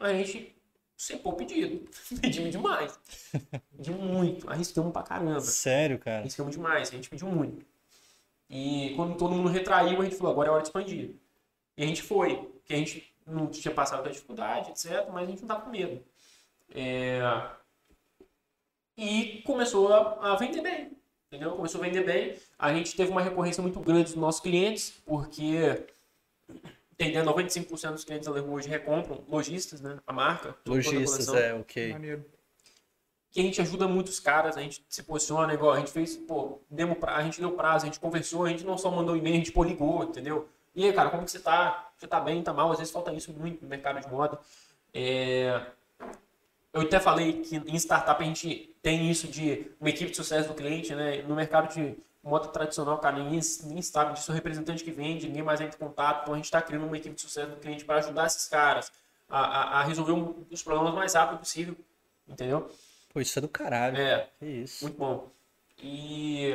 a 0.00 0.12
gente 0.12 0.56
sepou 0.96 1.32
o 1.32 1.36
pedido. 1.36 1.88
Pedimos 2.20 2.50
demais. 2.50 2.98
Pedimos 3.76 4.00
muito, 4.00 4.50
arriscamos 4.50 4.92
pra 4.92 5.04
caramba. 5.04 5.40
Sério, 5.40 5.96
cara. 5.96 6.18
Arriscamos 6.18 6.50
demais, 6.50 6.88
a 6.88 6.92
gente 6.92 7.08
pediu 7.08 7.28
muito. 7.28 7.64
E 8.48 8.92
quando 8.96 9.16
todo 9.16 9.36
mundo 9.36 9.48
retraiu, 9.48 10.00
a 10.00 10.04
gente 10.04 10.16
falou, 10.16 10.32
agora 10.32 10.48
é 10.48 10.50
hora 10.50 10.62
de 10.62 10.68
expandir. 10.68 11.14
E 11.76 11.84
a 11.84 11.86
gente 11.86 12.02
foi, 12.02 12.36
porque 12.36 12.74
a 12.74 12.76
gente 12.76 13.14
não 13.24 13.46
tinha 13.46 13.72
passado 13.72 14.02
pela 14.02 14.12
dificuldade, 14.12 14.70
etc., 14.70 15.06
mas 15.12 15.28
a 15.28 15.30
gente 15.30 15.42
não 15.42 15.48
tava 15.48 15.60
com 15.60 15.70
medo. 15.70 16.04
É, 16.74 17.20
E 18.96 19.42
começou 19.46 19.92
a, 19.92 20.32
a 20.32 20.36
vender 20.36 20.60
bem, 20.62 20.90
entendeu? 21.28 21.52
Começou 21.52 21.80
a 21.80 21.84
vender 21.84 22.04
bem. 22.04 22.36
A 22.58 22.72
gente 22.74 22.94
teve 22.94 23.10
uma 23.10 23.22
recorrência 23.22 23.62
muito 23.62 23.80
grande 23.80 24.04
dos 24.04 24.14
nossos 24.14 24.40
clientes, 24.40 24.92
porque 25.06 25.86
entendendo 26.92 27.30
95% 27.32 27.92
dos 27.92 28.04
clientes 28.04 28.26
da 28.26 28.32
Leroy 28.34 28.50
hoje 28.50 28.68
recompram 28.68 29.24
lojistas, 29.28 29.80
né? 29.80 29.98
A 30.06 30.12
marca. 30.12 30.54
Lojistas, 30.66 31.28
é, 31.28 31.54
ok. 31.54 31.92
Maneiro. 31.92 32.24
que 33.30 33.40
a 33.40 33.42
gente 33.42 33.60
ajuda 33.60 33.88
muito 33.88 34.08
os 34.08 34.20
caras, 34.20 34.56
a 34.56 34.60
gente 34.60 34.84
se 34.88 35.02
posiciona, 35.02 35.54
igual 35.54 35.72
a 35.72 35.78
gente 35.78 35.92
fez, 35.92 36.16
pô, 36.16 36.58
demo 36.68 36.96
pra, 36.96 37.16
a 37.16 37.22
gente 37.22 37.40
deu 37.40 37.52
prazo, 37.52 37.84
a 37.84 37.86
gente 37.86 38.00
conversou, 38.00 38.44
a 38.44 38.48
gente 38.50 38.64
não 38.64 38.76
só 38.76 38.90
mandou 38.90 39.16
e-mail, 39.16 39.36
a 39.36 39.38
gente 39.38 39.52
pô, 39.52 39.64
ligou, 39.64 40.04
entendeu? 40.04 40.48
E 40.74 40.84
aí, 40.84 40.92
cara, 40.92 41.08
como 41.10 41.24
que 41.24 41.30
você 41.30 41.38
tá? 41.40 41.90
Você 41.96 42.06
tá 42.06 42.20
bem, 42.20 42.42
tá 42.42 42.52
mal? 42.52 42.70
Às 42.70 42.78
vezes 42.78 42.92
falta 42.92 43.12
isso 43.12 43.32
muito 43.32 43.62
no 43.62 43.68
mercado 43.68 44.00
de 44.00 44.08
moda. 44.08 44.38
É, 44.92 45.64
Eu 46.72 46.82
até 46.82 47.00
falei 47.00 47.42
que 47.42 47.56
em 47.56 47.76
startup 47.76 48.22
a 48.22 48.26
gente 48.26 48.69
tem 48.82 49.10
isso 49.10 49.28
de 49.28 49.70
uma 49.80 49.90
equipe 49.90 50.10
de 50.10 50.16
sucesso 50.16 50.48
do 50.48 50.54
cliente, 50.54 50.94
né? 50.94 51.22
No 51.22 51.34
mercado 51.34 51.72
de 51.74 51.96
moda 52.22 52.48
tradicional, 52.48 52.98
cara, 52.98 53.16
ninguém, 53.18 53.40
ninguém 53.64 53.82
sabe 53.82 54.14
disso, 54.14 54.30
o 54.30 54.34
representante 54.34 54.84
que 54.84 54.90
vende, 54.90 55.26
ninguém 55.26 55.42
mais 55.42 55.60
entra 55.60 55.74
em 55.76 55.78
contato, 55.78 56.22
então 56.22 56.34
a 56.34 56.36
gente 56.36 56.44
está 56.46 56.60
criando 56.60 56.86
uma 56.86 56.96
equipe 56.96 57.14
de 57.14 57.20
sucesso 57.20 57.50
do 57.50 57.56
cliente 57.56 57.84
para 57.84 57.96
ajudar 57.98 58.26
esses 58.26 58.46
caras 58.48 58.92
a, 59.28 59.38
a, 59.40 59.80
a 59.80 59.84
resolver 59.84 60.12
um- 60.12 60.44
os 60.50 60.62
problemas 60.62 60.92
o 60.92 60.96
mais 60.96 61.14
rápido 61.14 61.38
possível, 61.38 61.76
entendeu? 62.28 62.70
Pô, 63.12 63.20
isso 63.20 63.38
é 63.38 63.42
do 63.42 63.48
caralho. 63.48 63.96
É, 63.96 64.28
Que 64.38 64.46
isso. 64.46 64.84
muito 64.84 64.98
bom. 64.98 65.28
E. 65.82 66.52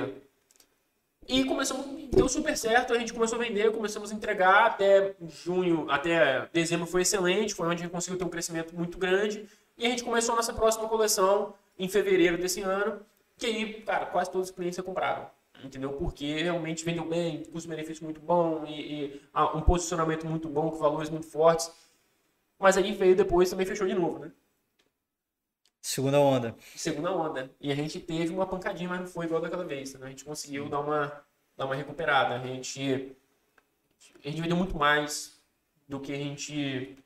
E 1.28 1.44
começamos, 1.46 1.88
deu 2.12 2.30
super 2.30 2.56
certo, 2.56 2.94
a 2.94 3.00
gente 3.00 3.12
começou 3.12 3.40
a 3.40 3.44
vender, 3.44 3.72
começamos 3.72 4.12
a 4.12 4.14
entregar 4.14 4.68
até 4.68 5.16
junho, 5.28 5.90
até 5.90 6.48
dezembro 6.54 6.86
foi 6.86 7.02
excelente, 7.02 7.56
foi 7.56 7.66
onde 7.66 7.82
a 7.82 7.84
gente 7.86 7.92
conseguiu 7.92 8.20
ter 8.20 8.26
um 8.26 8.30
crescimento 8.30 8.76
muito 8.76 8.96
grande. 9.00 9.48
E 9.76 9.88
a 9.88 9.90
gente 9.90 10.04
começou 10.04 10.34
a 10.34 10.36
nossa 10.36 10.54
próxima 10.54 10.88
coleção 10.88 11.56
em 11.78 11.88
fevereiro 11.88 12.38
desse 12.38 12.62
ano, 12.62 13.06
que 13.38 13.46
aí, 13.46 13.82
cara, 13.82 14.06
quase 14.06 14.32
todos 14.32 14.50
os 14.50 14.56
clientes 14.56 14.80
compraram. 14.82 15.30
Entendeu? 15.64 15.94
Porque 15.94 16.44
realmente 16.44 16.84
vendeu 16.84 17.06
bem, 17.06 17.44
custo-benefício 17.46 18.04
muito 18.04 18.20
bom 18.20 18.66
e, 18.66 19.06
e, 19.06 19.22
ah, 19.34 19.58
um 19.58 19.62
posicionamento 19.62 20.26
muito 20.28 20.48
bom, 20.50 20.70
com 20.70 20.78
valores 20.78 21.10
muito 21.10 21.28
fortes. 21.28 21.72
Mas 22.60 22.78
aí 22.78 22.94
veio 22.94 23.16
depois 23.16 23.50
também 23.50 23.66
fechou 23.66 23.88
de 23.88 23.94
novo, 23.94 24.20
né? 24.20 24.32
Segunda 25.82 26.20
onda. 26.20 26.56
segunda 26.76 27.12
onda. 27.16 27.52
E 27.62 27.72
a 27.72 27.76
gente 27.76 28.00
teve 28.00 28.34
uma 28.34 28.48
pancadinha, 28.48 28.90
mas 28.90 29.02
não 29.02 29.08
foi 29.08 29.28
igual 29.28 29.40
daquela 29.40 29.64
vez. 29.64 29.94
Né? 29.94 30.08
A 30.08 30.10
gente 30.10 30.26
conseguiu 30.26 30.68
dar 30.68 30.80
uma, 30.80 31.24
dar 31.56 31.66
uma 31.66 31.76
recuperada. 31.76 32.36
A 32.36 32.40
gente, 32.40 33.16
a 34.24 34.30
gente 34.30 34.42
vendeu 34.42 34.58
muito 34.58 34.76
mais 34.76 35.40
do 35.88 36.00
que 36.00 36.12
a 36.12 36.18
gente 36.18 36.98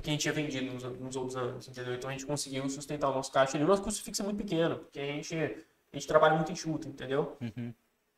do 0.00 0.02
que 0.02 0.10
a 0.10 0.12
gente 0.12 0.22
tinha 0.22 0.32
vendido 0.32 0.72
nos, 0.72 0.82
nos 0.82 1.16
outros 1.16 1.36
anos, 1.36 1.68
entendeu? 1.68 1.94
Então 1.94 2.08
a 2.08 2.12
gente 2.12 2.26
conseguiu 2.26 2.68
sustentar 2.68 3.10
o 3.10 3.14
nosso 3.14 3.30
caixa 3.30 3.56
ali. 3.56 3.64
O 3.64 3.68
nosso 3.68 3.82
custo 3.82 4.02
fixo 4.02 4.22
é 4.22 4.24
muito 4.24 4.38
pequeno, 4.38 4.78
porque 4.78 4.98
a 4.98 5.06
gente, 5.06 5.34
a 5.36 5.96
gente 5.96 6.06
trabalha 6.06 6.34
muito 6.34 6.50
enxuto, 6.50 6.88
entendeu? 6.88 7.36
Uhum. 7.40 7.72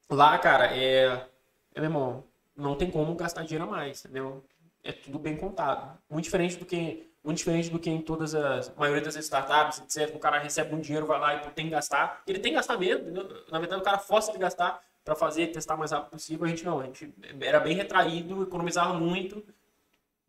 Lá, 0.09 0.39
cara, 0.39 0.67
é, 0.77 1.27
é, 1.75 1.81
meu 1.81 1.85
irmão, 1.85 2.25
não 2.57 2.77
tem 2.77 2.91
como 2.91 3.15
gastar 3.17 3.43
dinheiro 3.43 3.65
a 3.65 3.67
mais, 3.67 4.05
entendeu? 4.05 4.45
É 4.85 4.93
tudo 4.93 5.19
bem 5.19 5.37
contado. 5.37 5.99
Muito 6.09 6.25
diferente 6.25 6.57
do 6.57 6.65
que 6.65 7.09
muito 7.25 7.39
diferente 7.39 7.71
do 7.71 7.79
que 7.79 7.89
em 7.89 8.03
todas 8.03 8.35
as 8.35 8.69
a 8.69 8.81
maioria 8.81 9.03
das 9.03 9.15
startups, 9.15 9.79
etc. 9.79 10.15
O 10.15 10.19
cara 10.19 10.41
recebe 10.41 10.75
um 10.75 10.81
dinheiro, 10.81 11.07
vai 11.07 11.21
lá 11.21 11.35
e 11.37 11.51
tem 11.51 11.67
que 11.67 11.71
gastar. 11.71 12.21
Ele 12.27 12.41
tem 12.41 12.51
que 12.53 12.57
gastar 12.57 12.77
mesmo, 12.77 13.13
na 13.51 13.59
verdade 13.61 13.81
o 13.81 13.85
cara 13.85 13.99
força 13.99 14.33
ele 14.33 14.39
gastar 14.39 14.83
para 15.05 15.15
fazer, 15.15 15.49
testar 15.49 15.77
o 15.77 15.79
mais 15.79 15.93
rápido 15.93 16.11
possível. 16.11 16.45
A 16.45 16.49
gente 16.49 16.65
não, 16.65 16.81
a 16.81 16.85
gente 16.85 17.15
era 17.41 17.61
bem 17.61 17.75
retraído, 17.75 18.43
economizava 18.43 18.95
muito 18.95 19.45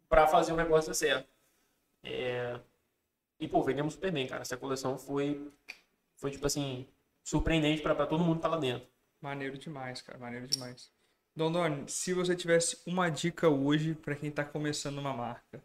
para 0.08 0.28
fazer 0.28 0.54
o 0.54 0.56
negócio 0.56 0.90
dar 0.90 0.94
certo. 0.94 1.33
É... 2.04 2.60
E 3.40 3.48
pô, 3.48 3.64
vendemos 3.64 3.94
super 3.94 4.12
bem, 4.12 4.28
cara. 4.28 4.42
Essa 4.42 4.58
coleção 4.58 4.98
foi 4.98 5.52
foi 6.18 6.32
tipo 6.32 6.48
assim, 6.48 6.88
surpreendente 7.24 7.82
para 7.82 8.06
todo 8.06 8.24
mundo 8.24 8.38
que 8.38 8.42
tá 8.42 8.48
lá 8.48 8.58
dentro. 8.58 8.88
Maneiro 9.22 9.58
demais, 9.58 10.02
cara, 10.02 10.18
maneiro 10.18 10.48
demais. 10.48 10.90
Dondoni, 11.36 11.84
se 11.88 12.14
você 12.14 12.36
tivesse 12.36 12.78
uma 12.86 13.10
dica 13.10 13.50
hoje 13.50 13.96
para 13.96 14.16
quem 14.16 14.30
tá 14.30 14.44
começando 14.44 15.00
uma 15.00 15.14
marca, 15.14 15.62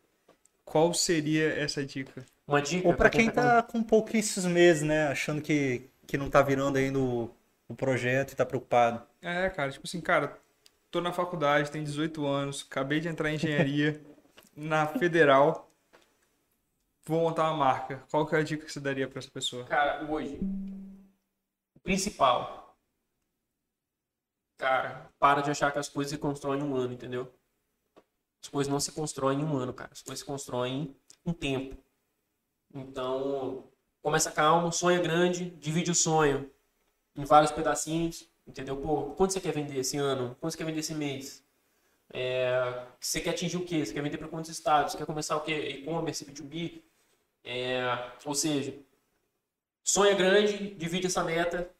qual 0.64 0.92
seria 0.94 1.48
essa 1.58 1.84
dica? 1.84 2.24
Uma 2.46 2.62
dica 2.62 2.88
Ou 2.88 2.94
pra 2.94 3.10
quem 3.10 3.30
tá 3.30 3.62
tá 3.62 3.62
com 3.62 3.82
pouquíssimos 3.82 4.50
meses, 4.50 4.82
né? 4.82 5.08
Achando 5.08 5.42
que, 5.42 5.88
que 6.06 6.16
não 6.16 6.30
tá 6.30 6.42
virando 6.42 6.78
ainda 6.78 6.98
o, 6.98 7.30
o 7.68 7.74
projeto 7.74 8.32
e 8.32 8.36
tá 8.36 8.46
preocupado. 8.46 9.02
É, 9.22 9.50
cara, 9.50 9.70
tipo 9.70 9.86
assim, 9.86 10.00
cara, 10.00 10.38
tô 10.90 11.00
na 11.00 11.12
faculdade, 11.12 11.70
tenho 11.70 11.84
18 11.84 12.26
anos, 12.26 12.66
acabei 12.68 12.98
de 13.00 13.08
entrar 13.08 13.30
em 13.30 13.34
engenharia 13.34 14.00
na 14.56 14.86
federal, 14.86 15.67
vou 17.08 17.22
montar 17.22 17.50
uma 17.50 17.56
marca. 17.56 18.04
Qual 18.10 18.26
que 18.26 18.34
é 18.34 18.38
a 18.38 18.42
dica 18.42 18.64
que 18.64 18.72
você 18.72 18.80
daria 18.80 19.08
para 19.08 19.18
essa 19.18 19.30
pessoa? 19.30 19.64
Cara, 19.64 20.04
hoje, 20.10 20.38
o 21.74 21.80
principal, 21.80 22.76
cara, 24.58 25.10
para 25.18 25.40
de 25.40 25.50
achar 25.50 25.72
que 25.72 25.78
as 25.78 25.88
coisas 25.88 26.10
se 26.12 26.18
constroem 26.18 26.60
em 26.60 26.64
um 26.64 26.76
ano, 26.76 26.92
entendeu? 26.92 27.32
As 28.42 28.48
coisas 28.48 28.70
não 28.70 28.78
se 28.78 28.92
constroem 28.92 29.40
em 29.40 29.44
um 29.44 29.56
ano, 29.56 29.72
cara. 29.72 29.90
As 29.92 30.02
coisas 30.02 30.20
se 30.20 30.24
constroem 30.24 30.94
em 31.24 31.30
um 31.30 31.32
tempo. 31.32 31.76
Então, 32.74 33.64
começa 34.02 34.30
calmo, 34.30 34.70
sonha 34.70 35.00
grande, 35.00 35.50
divide 35.50 35.90
o 35.90 35.94
sonho 35.94 36.50
em 37.16 37.24
vários 37.24 37.50
pedacinhos, 37.50 38.28
entendeu? 38.46 38.76
Pô, 38.76 39.14
quanto 39.14 39.32
você 39.32 39.40
quer 39.40 39.52
vender 39.52 39.78
esse 39.78 39.96
ano? 39.96 40.36
Quanto 40.40 40.52
você 40.52 40.58
quer 40.58 40.64
vender 40.64 40.80
esse 40.80 40.94
mês? 40.94 41.42
É, 42.12 42.86
você 43.00 43.20
quer 43.20 43.30
atingir 43.30 43.56
o 43.56 43.64
quê? 43.64 43.84
Você 43.84 43.92
quer 43.92 44.02
vender 44.02 44.18
para 44.18 44.28
quantos 44.28 44.50
estados? 44.50 44.92
Você 44.92 44.98
quer 44.98 45.06
começar 45.06 45.36
o 45.36 45.40
quê? 45.40 45.80
E-commerce, 45.80 46.24
B2B? 46.24 46.87
É, 47.44 47.82
ou 48.24 48.34
seja, 48.34 48.74
sonha 49.82 50.14
grande, 50.14 50.74
divide 50.74 51.06
essa 51.06 51.24
meta 51.24 51.70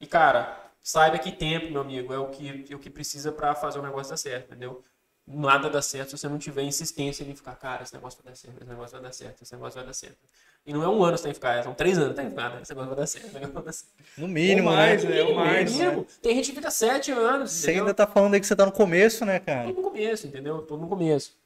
e, 0.00 0.06
cara, 0.06 0.70
saiba 0.82 1.18
que 1.18 1.30
tempo, 1.30 1.70
meu 1.70 1.80
amigo, 1.80 2.12
é 2.12 2.18
o 2.18 2.28
que, 2.28 2.66
é 2.70 2.74
o 2.74 2.78
que 2.78 2.90
precisa 2.90 3.30
para 3.30 3.54
fazer 3.54 3.78
o 3.78 3.82
negócio 3.82 4.10
dar 4.10 4.16
certo, 4.16 4.46
entendeu? 4.46 4.82
Nada 5.24 5.70
dá 5.70 5.80
certo 5.80 6.10
se 6.10 6.18
você 6.18 6.28
não 6.28 6.38
tiver 6.38 6.62
insistência 6.62 7.22
em 7.22 7.34
ficar, 7.36 7.54
cara, 7.54 7.84
esse 7.84 7.94
negócio 7.94 8.20
vai 8.22 8.32
dar 8.32 8.36
certo, 8.36 8.56
esse 8.60 8.68
negócio 8.70 8.92
vai 8.92 9.00
dar 9.02 9.12
certo, 9.12 9.42
esse 9.42 9.52
negócio 9.54 9.76
vai 9.78 9.86
dar 9.86 9.92
certo. 9.94 10.18
E 10.66 10.72
não 10.72 10.82
é 10.82 10.88
um 10.88 11.02
ano 11.04 11.12
que 11.12 11.18
você 11.18 11.22
tem 11.24 11.32
que 11.32 11.36
ficar, 11.36 11.62
são 11.62 11.74
três 11.74 11.96
anos 11.98 12.10
que 12.10 12.16
tem 12.16 12.24
que 12.24 12.30
ficar, 12.32 12.50
né? 12.50 12.62
esse 12.62 12.70
negócio 12.72 12.88
vai 12.90 12.98
dar 12.98 13.06
certo, 13.06 13.30
vai 13.32 13.62
dar 13.62 13.72
certo. 13.72 13.92
No 14.18 14.26
mínimo, 14.26 14.68
Ou 14.70 14.74
mais, 14.74 15.04
né? 15.04 15.10
né? 15.10 15.22
Ou 15.22 15.34
mais, 15.36 15.72
Mínimo. 15.72 16.00
né? 16.00 16.06
Tem 16.20 16.34
gente 16.34 16.50
que 16.50 16.56
fica 16.56 16.70
sete 16.72 17.12
anos, 17.12 17.52
Você 17.52 17.66
entendeu? 17.68 17.84
ainda 17.84 17.94
tá 17.94 18.06
falando 18.08 18.34
aí 18.34 18.40
que 18.40 18.46
você 18.46 18.56
tá 18.56 18.66
no 18.66 18.72
começo, 18.72 19.24
né, 19.24 19.38
cara? 19.38 19.68
Tô 19.72 19.80
no 19.80 19.82
começo, 19.82 20.26
entendeu? 20.26 20.62
Tô 20.62 20.76
no 20.76 20.88
começo. 20.88 21.36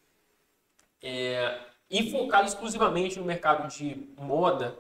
É, 1.03 1.61
e 1.91 2.11
focado 2.11 2.47
exclusivamente 2.47 3.19
no 3.19 3.25
mercado 3.25 3.69
de 3.69 4.09
moda, 4.19 4.77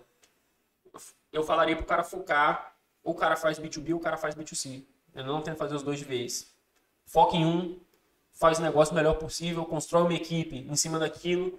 eu 1.32 1.42
falaria 1.42 1.76
pro 1.76 1.84
cara 1.84 2.02
focar, 2.02 2.74
ou 3.02 3.12
o 3.12 3.16
cara 3.16 3.36
faz 3.36 3.58
B2B 3.58 3.92
ou 3.92 3.98
o 3.98 4.00
cara 4.00 4.16
faz 4.16 4.34
B2C. 4.34 4.84
Eu 5.14 5.24
não 5.24 5.40
tento 5.40 5.56
fazer 5.56 5.74
os 5.74 5.82
dois 5.82 5.98
de 5.98 6.04
vez. 6.04 6.52
Foca 7.04 7.36
em 7.36 7.46
um, 7.46 7.78
faz 8.32 8.58
o 8.58 8.62
negócio 8.62 8.92
o 8.92 8.96
melhor 8.96 9.14
possível, 9.14 9.64
constrói 9.64 10.02
uma 10.02 10.14
equipe 10.14 10.66
em 10.68 10.76
cima 10.76 10.98
daquilo, 10.98 11.58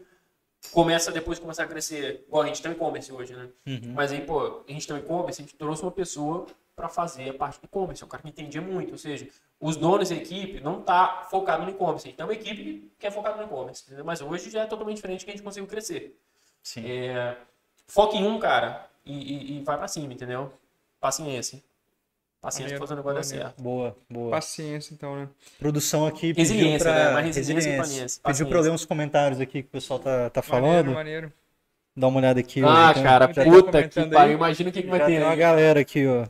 começa 0.72 1.11
depois 1.11 1.40
começar 1.40 1.64
a 1.64 1.68
crescer. 1.68 2.26
Igual 2.28 2.44
a 2.44 2.48
gente 2.48 2.61
tem 2.61 2.72
um 2.72 2.74
e-commerce 2.76 3.11
hoje, 3.11 3.34
né? 3.34 3.49
Mas 3.94 4.11
aí, 4.11 4.22
pô, 4.22 4.64
a 4.68 4.72
gente 4.72 4.86
tem 4.86 4.95
um 4.95 4.99
e-commerce, 4.99 5.41
a 5.41 5.45
gente 5.45 5.56
trouxe 5.56 5.82
uma 5.82 5.91
pessoa 5.91 6.45
para 6.77 6.87
fazer 6.87 7.31
a 7.31 7.33
parte 7.33 7.59
do 7.59 7.65
e-commerce, 7.65 8.05
um 8.05 8.07
cara 8.07 8.21
que 8.21 8.29
entendia 8.29 8.61
muito, 8.61 8.91
ou 8.91 8.97
seja, 8.99 9.27
os 9.59 9.75
donos 9.75 10.09
da 10.09 10.15
equipe 10.15 10.59
não 10.61 10.79
tá 10.79 11.25
focado 11.27 11.63
no 11.63 11.71
e-commerce, 11.71 12.05
a 12.05 12.09
gente 12.09 12.17
tem 12.17 12.23
uma 12.25 12.33
equipe 12.33 12.91
que 12.99 13.07
é 13.07 13.09
focada 13.09 13.35
no 13.35 13.43
e-commerce, 13.45 13.83
mas 14.05 14.21
hoje 14.21 14.51
já 14.51 14.61
é 14.61 14.65
totalmente 14.67 14.97
diferente 14.97 15.25
que 15.25 15.31
a 15.31 15.33
gente 15.33 15.43
conseguiu 15.43 15.67
crescer. 15.67 16.15
Sim. 16.61 16.83
É, 16.87 17.35
foca 17.87 18.15
em 18.15 18.27
um, 18.27 18.37
cara, 18.37 18.85
e, 19.03 19.11
e- 19.11 19.57
e 19.57 19.63
vai 19.63 19.75
para 19.75 19.87
cima, 19.87 20.13
entendeu? 20.13 20.53
Paciência. 20.99 21.63
Paciência 22.39 22.77
fazer 22.77 22.93
o 22.93 22.97
negócio 22.97 23.15
dar 23.15 23.23
certo. 23.23 23.59
Boa, 23.59 23.97
boa. 24.07 24.29
Paciência, 24.29 24.93
então, 24.93 25.15
né? 25.15 25.27
Produção 25.57 26.05
aqui 26.05 26.31
pediu 26.35 26.53
Resiliência, 26.53 26.91
pra... 26.91 27.05
né? 27.05 27.11
Mais 27.11 27.25
resiliência 27.25 27.51
e 27.51 27.55
Resiliência. 27.55 27.81
paciência. 27.81 28.21
Pediu 28.23 28.47
pra 28.47 28.57
eu 28.59 28.61
ler 28.61 28.69
uns 28.71 28.85
comentários 28.85 29.41
aqui 29.41 29.63
que 29.63 29.67
o 29.67 29.71
pessoal 29.71 29.99
tá, 29.99 30.29
tá 30.29 30.41
falando. 30.43 30.91
Maneiro, 30.93 30.93
maneiro. 30.93 31.33
Dá 31.95 32.07
uma 32.07 32.19
olhada 32.19 32.39
aqui. 32.39 32.63
Ah, 32.63 32.93
já 32.93 33.01
cara, 33.01 33.33
já, 33.33 33.43
puta 33.43 33.87
que 33.87 34.05
pariu. 34.11 34.35
Imagina 34.37 34.69
o 34.69 34.73
que, 34.73 34.83
que 34.83 34.87
vai 34.87 34.99
ter 34.99 35.05
tem 35.07 35.23
uma 35.23 35.35
galera 35.35 35.79
aqui, 35.79 36.05
ó. 36.05 36.27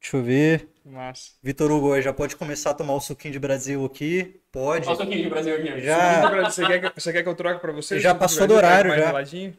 Deixa 0.00 0.16
eu 0.16 0.22
ver. 0.22 0.68
Massa. 0.84 1.32
Vitor 1.42 1.70
Hugo, 1.70 2.00
já 2.00 2.12
pode 2.12 2.34
começar 2.36 2.70
a 2.70 2.74
tomar 2.74 2.94
o 2.94 3.00
suquinho 3.00 3.32
de 3.32 3.38
Brasil 3.38 3.84
aqui? 3.84 4.40
Pode. 4.50 4.86
Olha 4.86 4.94
o 4.94 4.96
soquinho 4.96 5.22
de 5.24 5.28
Brasil 5.30 5.54
aqui. 5.54 5.72
ó. 5.74 5.78
Já. 5.80 6.44
Você 6.50 6.66
quer, 6.66 6.80
que, 6.92 7.00
você 7.00 7.12
quer 7.12 7.22
que 7.22 7.28
eu 7.28 7.34
troque 7.34 7.60
pra 7.60 7.72
você? 7.72 7.98
Já 8.00 8.14
passou 8.14 8.46
do 8.46 8.54
horário, 8.54 8.90
já. 8.92 9.06
geladinho? 9.06 9.54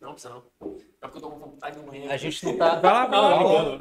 Não, 0.00 0.12
precisa 0.12 0.34
não. 0.34 0.42
É 1.02 1.06
porque 1.06 1.16
eu 1.18 1.22
tô 1.22 1.30
com 1.30 1.38
vontade 1.38 1.78
no 1.78 1.84
banheiro. 1.84 2.12
A 2.12 2.16
gente 2.16 2.44
não 2.44 2.56
tá. 2.58 2.74
Vai 2.76 2.92
lá, 2.92 3.06
vai 3.06 3.20
lá. 3.20 3.30
não, 3.30 3.74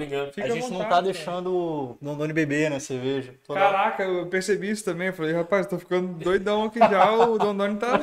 a 0.43 0.49
gente 0.49 0.71
não 0.71 0.85
tá 0.85 1.01
deixando 1.01 1.53
o 1.53 1.97
Dondoni 2.01 2.31
beber 2.31 2.69
na 2.69 2.79
cerveja. 2.79 3.33
Toda- 3.45 3.59
Caraca, 3.59 4.03
eu 4.03 4.27
percebi 4.27 4.69
isso 4.69 4.85
também. 4.85 5.07
Eu 5.07 5.13
falei, 5.13 5.33
rapaz, 5.33 5.65
tô 5.67 5.77
ficando 5.77 6.13
doidão 6.13 6.63
aqui 6.65 6.79
já. 6.79 7.11
O 7.13 7.37
Dondoni 7.37 7.77
tá 7.77 7.99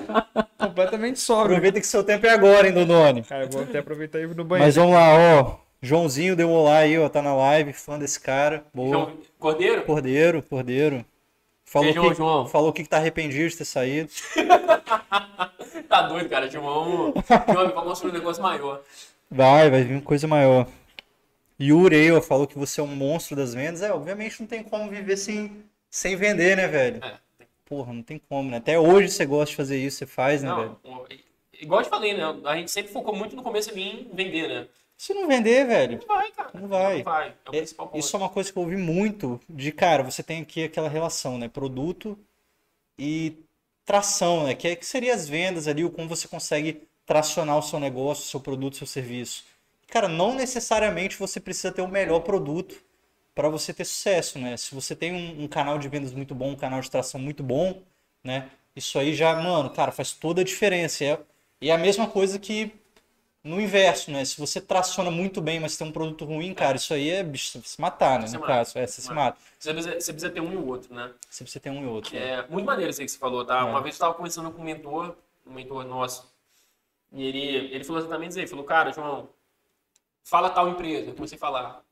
completamente 0.59 1.19
sóbrio. 1.19 1.53
Aproveita 1.57 1.81
que 1.81 1.87
seu 1.87 2.05
tempo 2.05 2.27
é 2.27 2.31
agora, 2.31 2.67
hein, 2.69 2.75
Dondoni. 2.75 3.23
Cara, 3.23 3.45
eu 3.45 3.49
vou 3.51 3.63
até 3.63 3.79
aproveitar 3.79 4.19
e 4.19 4.23
ir 4.25 4.35
no 4.35 4.45
banheiro. 4.45 4.67
Mas 4.67 4.77
vamos 4.77 4.93
lá, 4.95 5.15
ó. 5.41 5.66
Joãozinho 5.83 6.35
deu 6.37 6.49
um 6.49 6.53
olá 6.53 6.79
aí, 6.79 6.99
ó. 6.99 7.09
Tá 7.09 7.23
na 7.23 7.35
live, 7.35 7.73
fã 7.73 7.99
desse 7.99 8.21
cara. 8.21 8.65
Boa. 8.73 8.91
João 8.91 9.19
Cordeiro? 9.39 9.83
Cordeiro, 9.83 10.43
Cordeiro. 10.43 11.05
Falou 11.65 11.93
Feijão, 11.93 12.09
que, 12.09 12.15
João. 12.15 12.47
falou 12.47 12.73
que 12.73 12.85
tá 12.85 12.97
arrependido 12.97 13.49
de 13.49 13.57
ter 13.57 13.65
saído. 13.65 14.11
Tá 15.89 16.03
doido, 16.03 16.29
cara. 16.29 16.51
João, 16.51 17.15
João 17.53 17.65
vai 17.73 17.85
construir 17.85 18.11
um 18.11 18.15
negócio 18.15 18.43
maior. 18.43 18.83
Vai, 19.31 19.71
vai 19.71 19.83
vir 19.83 20.03
coisa 20.03 20.27
maior. 20.27 20.67
Yuri 21.61 22.13
ó, 22.13 22.21
falou 22.21 22.47
que 22.47 22.59
você 22.59 22.81
é 22.81 22.85
um 22.85 22.89
monstro 22.89 23.37
das 23.37 23.55
vendas. 23.55 23.83
É, 23.83 23.93
obviamente 23.93 24.41
não 24.41 24.47
tem 24.47 24.63
como 24.63 24.91
viver 24.91 25.17
sem, 25.17 25.65
sem 25.89 26.17
vender, 26.17 26.57
né, 26.57 26.69
velho? 26.69 27.03
É. 27.05 27.15
Porra, 27.65 27.93
não 27.93 28.03
tem 28.03 28.21
como, 28.29 28.51
né? 28.51 28.59
Até 28.59 28.79
hoje 28.79 29.09
você 29.09 29.25
gosta 29.25 29.51
de 29.51 29.57
fazer 29.57 29.79
isso, 29.79 29.99
você 29.99 30.07
faz, 30.07 30.43
né, 30.43 30.55
velho? 30.55 30.79
Não, 30.85 31.03
um, 31.03 31.05
igual 31.61 31.81
eu 31.81 31.85
te 31.85 31.91
falei, 31.91 32.15
né? 32.15 32.23
A 32.45 32.57
gente 32.57 32.71
sempre 32.71 32.93
focou 32.93 33.15
muito 33.15 33.35
no 33.35 33.43
começo 33.43 33.71
ali 33.71 33.83
em 33.83 34.11
vender, 34.15 34.49
né? 34.49 34.67
Se 34.99 35.13
não 35.15 35.29
vender, 35.29 35.67
velho, 35.67 35.99
Não 36.01 36.07
vai, 36.07 36.31
cara. 36.33 36.51
Não 36.55 36.69
vai. 36.69 36.97
Não 36.99 37.05
vai. 37.05 37.29
É 37.29 37.51
o 37.51 37.55
É, 37.55 37.59
principal 37.59 37.87
ponto. 37.89 37.99
Isso 37.99 38.17
é 38.17 38.19
uma 38.19 38.29
coisa 38.29 38.53
que 38.53 38.59
eu 38.59 38.63
ouvi 38.63 38.77
muito 38.77 39.41
de, 39.49 39.71
cara, 39.73 40.03
você 40.03 40.23
tem 40.23 40.43
aqui 40.43 40.65
aquela 40.65 40.89
relação, 40.89 41.39
né? 41.39 41.49
Produto 41.49 42.19
e 42.99 43.37
tração, 43.85 44.45
né? 44.45 44.55
Que, 44.55 44.69
é, 44.69 44.77
que 44.77 44.87
seria 44.87 45.15
as 45.15 45.29
vendas 45.29 45.69
ali, 45.69 45.85
o 45.85 45.91
como 45.91 46.09
você 46.09 46.29
consegue 46.29 46.83
tracionar 47.05 47.59
o 47.59 47.63
seu 47.63 47.79
negócio, 47.79 48.25
o 48.25 48.27
seu 48.29 48.41
produto, 48.41 48.75
o 48.75 48.77
seu 48.79 48.87
serviço. 48.87 49.45
Cara, 49.89 50.09
não 50.09 50.35
necessariamente 50.35 51.17
você 51.17 51.39
precisa 51.39 51.71
ter 51.73 51.83
o 51.83 51.89
melhor 51.89 52.21
produto 52.21 52.77
para 53.35 53.49
você 53.49 53.73
ter 53.73 53.85
sucesso, 53.85 54.39
né? 54.39 54.57
Se 54.57 54.75
você 54.75 54.97
tem 54.97 55.13
um, 55.13 55.45
um 55.45 55.49
canal 55.49 55.79
de 55.79 55.89
vendas 55.89 56.13
muito 56.13 56.35
bom, 56.35 56.51
um 56.53 56.57
canal 56.57 56.81
de 56.81 56.91
tração 56.91 57.21
muito 57.21 57.43
bom, 57.43 57.83
né? 58.25 58.51
Isso 58.75 58.99
aí 58.99 59.15
já, 59.15 59.35
mano, 59.37 59.71
cara, 59.71 59.93
faz 59.93 60.13
toda 60.13 60.41
a 60.41 60.45
diferença. 60.45 61.05
É, 61.05 61.19
e 61.61 61.71
é 61.71 61.75
a 61.75 61.79
mesma 61.79 62.09
coisa 62.09 62.39
que 62.39 62.73
no 63.47 63.61
inverso, 63.61 64.11
né? 64.11 64.25
Se 64.25 64.39
você 64.39 64.61
traciona 64.61 65.11
muito 65.11 65.41
bem, 65.41 65.61
mas 65.61 65.77
tem 65.77 65.87
um 65.87 65.93
produto 65.93 66.25
ruim, 66.25 66.53
cara, 66.53 66.77
isso 66.77 66.93
aí 66.93 67.11
é 67.11 67.23
bicho, 67.23 67.61
se 67.65 67.81
matar, 67.81 68.19
né? 68.21 68.27
Você 68.27 68.35
No 68.35 68.41
mata. 68.41 68.53
caso, 68.53 68.79
é, 68.79 68.87
você 68.87 69.01
se 69.01 69.13
mata. 69.13 69.39
Você 69.59 69.73
precisa, 69.73 69.95
você 70.01 70.13
precisa 70.13 70.31
ter 70.33 70.41
um 70.41 70.53
e 70.53 70.57
o 70.57 70.67
outro, 70.67 70.95
né? 70.95 71.13
Você 71.31 71.45
precisa 71.45 71.61
ter 71.63 71.71
um 71.71 71.83
e 71.83 71.87
outro. 71.87 72.15
né? 72.15 72.21
É 72.41 72.47
muito 72.49 72.67
maneiro 72.67 72.91
isso 72.91 73.01
aí 73.01 73.07
que 73.07 73.13
você 73.13 73.19
falou, 73.19 73.45
tá? 73.45 73.61
É. 73.61 73.63
Uma 73.65 73.81
vez 73.81 73.95
eu 73.95 73.97
estava 73.97 74.15
conversando 74.15 74.51
com 74.51 74.61
um 74.61 74.65
mentor, 74.65 75.15
um 75.47 75.53
mentor 75.53 75.85
nosso, 75.85 76.31
e 77.13 77.25
ele, 77.25 77.75
ele 77.75 77.85
falou 77.85 78.01
exatamente 78.03 78.31
isso 78.31 78.41
aí. 78.41 78.47
Falou, 78.47 78.65
cara, 78.65 78.93
João, 78.93 79.29
fala 80.25 80.51
tal 80.51 80.69
empresa. 80.69 81.11
Eu 81.11 81.15
comecei 81.15 81.37
a 81.37 81.41
falar. 81.41 81.83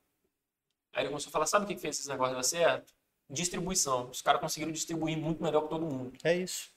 Aí 0.93 1.03
ele 1.03 1.09
começou 1.09 1.29
a 1.31 1.33
falar, 1.33 1.47
sabe 1.47 1.65
o 1.65 1.69
que 1.69 1.75
que 1.75 1.81
fez 1.81 1.97
esses 1.97 2.09
negócios 2.09 2.37
dar 2.37 2.43
certo? 2.43 2.93
Distribuição. 3.31 4.11
Os 4.11 4.21
caras 4.21 4.41
conseguiram 4.41 4.73
distribuir 4.73 5.17
muito 5.17 5.43
melhor 5.43 5.63
que 5.63 5.69
todo 5.69 5.87
mundo. 5.87 6.13
É 6.23 6.37
isso. 6.37 6.74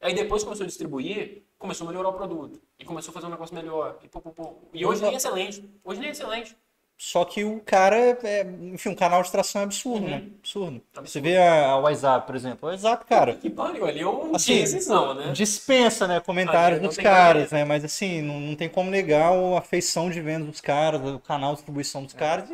Aí 0.00 0.14
depois 0.14 0.42
começou 0.42 0.64
a 0.64 0.66
distribuir, 0.66 1.42
começou 1.58 1.86
a 1.86 1.90
melhorar 1.90 2.08
o 2.08 2.12
produto. 2.14 2.60
E 2.78 2.84
começou 2.84 3.10
a 3.10 3.14
fazer 3.14 3.26
um 3.26 3.30
negócio 3.30 3.54
melhor. 3.54 3.98
E, 4.02 4.08
pô, 4.08 4.20
pô, 4.20 4.30
pô. 4.30 4.54
e 4.72 4.84
hoje 4.86 5.02
nem 5.02 5.12
é 5.12 5.16
excelente. 5.16 5.62
Hoje 5.84 6.00
nem 6.00 6.08
é 6.08 6.12
excelente. 6.12 6.56
Só 6.96 7.24
que 7.24 7.44
o 7.44 7.60
cara 7.60 7.96
é, 7.96 8.18
é, 8.24 8.42
enfim, 8.74 8.90
um 8.90 8.94
canal 8.94 9.22
de 9.22 9.30
tração 9.32 9.62
é 9.62 9.64
absurdo, 9.64 10.04
Uhum. 10.04 10.10
né? 10.10 10.16
Absurdo. 10.38 10.82
Absurdo. 10.94 11.08
Você 11.08 11.20
vê 11.20 11.38
a, 11.38 11.70
a 11.70 11.78
WhatsApp, 11.78 12.26
por 12.26 12.36
exemplo. 12.36 12.58
O 12.68 12.70
WhatsApp, 12.70 13.04
cara, 13.06 13.34
Que 13.36 13.48
pariu, 13.48 13.86
ali 13.86 14.00
é 14.00 14.06
um 14.06 14.34
Assim, 14.36 14.60
decisão, 14.60 15.14
né? 15.14 15.32
dispensa, 15.32 16.06
né, 16.06 16.20
comentários 16.20 16.80
dos 16.80 16.96
caras, 16.98 17.50
né? 17.52 17.64
Mas 17.64 17.84
assim, 17.86 18.20
não, 18.20 18.38
não 18.38 18.54
tem 18.54 18.68
como 18.68 18.90
negar 18.90 19.32
a 19.56 19.62
feição 19.62 20.10
de 20.10 20.20
venda 20.20 20.44
dos 20.44 20.60
caras, 20.60 21.00
o 21.02 21.18
canal 21.18 21.52
de 21.52 21.56
distribuição 21.56 22.02
É. 22.02 22.04
dos 22.04 22.12
caras. 22.14 22.50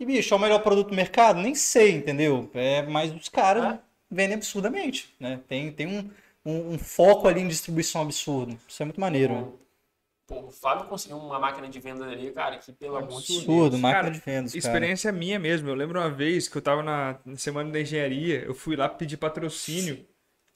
E, 0.00 0.04
bicho, 0.04 0.34
é 0.34 0.36
o 0.36 0.40
melhor 0.40 0.58
produto 0.64 0.88
do 0.88 0.94
mercado? 0.96 1.40
Nem 1.40 1.54
sei, 1.54 1.92
entendeu? 1.92 2.50
É, 2.54 2.82
mas 2.82 3.12
os 3.14 3.28
caras 3.28 3.74
É. 3.74 3.78
vendem 4.10 4.34
absurdamente, 4.34 5.14
né? 5.20 5.38
Tem, 5.48 5.70
tem 5.70 5.86
um, 5.86 6.10
um, 6.46 6.74
um 6.74 6.78
foco 6.78 7.26
ali 7.28 7.40
em 7.40 7.48
distribuição 7.48 8.02
absurdo. 8.02 8.56
Isso 8.68 8.82
é 8.82 8.86
muito 8.86 9.00
maneiro. 9.00 9.34
né? 9.34 9.48
Pô, 10.26 10.40
o 10.46 10.50
Fábio 10.50 10.86
conseguiu 10.86 11.18
uma 11.18 11.38
máquina 11.38 11.68
de 11.68 11.78
venda 11.78 12.04
ali, 12.04 12.32
cara, 12.32 12.56
que 12.58 12.72
pelo 12.72 12.96
amor 12.96 13.20
de 13.20 13.28
Deus. 13.28 13.38
Absurdo, 13.38 13.78
máquina 13.78 14.02
Cara, 14.02 14.10
de 14.14 14.20
vendas, 14.20 14.52
cara. 14.52 14.58
Experiência 14.58 15.12
minha 15.12 15.38
mesmo. 15.38 15.68
Eu 15.68 15.74
lembro 15.74 16.00
uma 16.00 16.10
vez 16.10 16.48
que 16.48 16.56
eu 16.56 16.62
tava 16.62 16.82
na 16.82 17.16
na 17.24 17.36
semana 17.36 17.70
da 17.70 17.80
engenharia, 17.80 18.42
eu 18.44 18.54
fui 18.54 18.74
lá 18.74 18.88
pedir 18.88 19.16
patrocínio. 19.16 20.04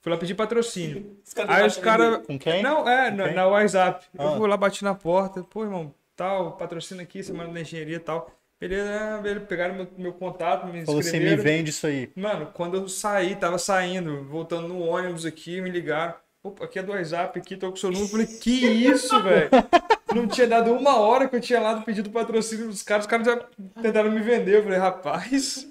Fui 0.01 0.11
lá 0.11 0.19
pedir 0.19 0.35
patrocínio. 0.35 1.17
Aí 1.47 1.67
os 1.67 1.77
caras. 1.77 2.27
Com 2.27 2.39
quem? 2.39 2.63
Não, 2.63 2.89
é, 2.89 3.11
na, 3.11 3.25
quem? 3.27 3.35
na 3.35 3.47
WhatsApp. 3.47 4.07
Ah. 4.19 4.25
Eu 4.25 4.37
fui 4.39 4.49
lá, 4.49 4.57
bati 4.57 4.83
na 4.83 4.95
porta. 4.95 5.45
Pô, 5.45 5.63
irmão, 5.63 5.95
tal, 6.17 6.57
patrocínio 6.57 7.03
aqui, 7.03 7.23
semana 7.23 7.53
da 7.53 7.61
engenharia 7.61 7.97
e 7.97 8.01
tal. 8.01 8.31
Beleza, 8.61 8.91
ah, 8.91 9.19
beleza, 9.23 9.47
pegaram 9.47 9.75
meu, 9.75 9.89
meu 9.97 10.13
contato, 10.13 10.67
me 10.67 10.85
Falou 10.85 11.01
assim, 11.01 11.19
me 11.19 11.35
vende 11.35 11.71
isso 11.71 11.87
aí. 11.87 12.13
Mano, 12.15 12.51
quando 12.53 12.77
eu 12.77 12.87
saí, 12.91 13.35
tava 13.35 13.57
saindo, 13.57 14.23
voltando 14.25 14.69
no 14.69 14.81
ônibus 14.81 15.25
aqui, 15.25 15.63
me 15.63 15.71
ligaram. 15.71 16.15
Opa, 16.43 16.67
aqui 16.67 16.79
é 16.79 16.83
do 16.83 16.93
WhatsApp, 16.93 17.39
aqui, 17.39 17.57
tô 17.57 17.69
com 17.69 17.75
o 17.75 17.79
seu 17.79 17.91
número. 17.91 18.07
Eu 18.07 18.11
falei, 18.11 18.27
que 18.27 18.67
isso, 18.67 19.23
velho? 19.23 19.49
Não 20.15 20.27
tinha 20.27 20.47
dado 20.47 20.73
uma 20.73 20.99
hora 20.99 21.27
que 21.27 21.37
eu 21.37 21.41
tinha 21.41 21.59
lá 21.59 21.73
do 21.73 21.85
pedido 21.85 22.11
patrocínio 22.11 22.67
dos 22.67 22.83
caras, 22.83 23.07
os 23.07 23.11
caras 23.11 23.27
já 23.27 23.37
tentaram 23.81 24.11
me 24.11 24.21
vender. 24.21 24.57
Eu 24.57 24.63
falei, 24.63 24.79
rapaz, 24.79 25.67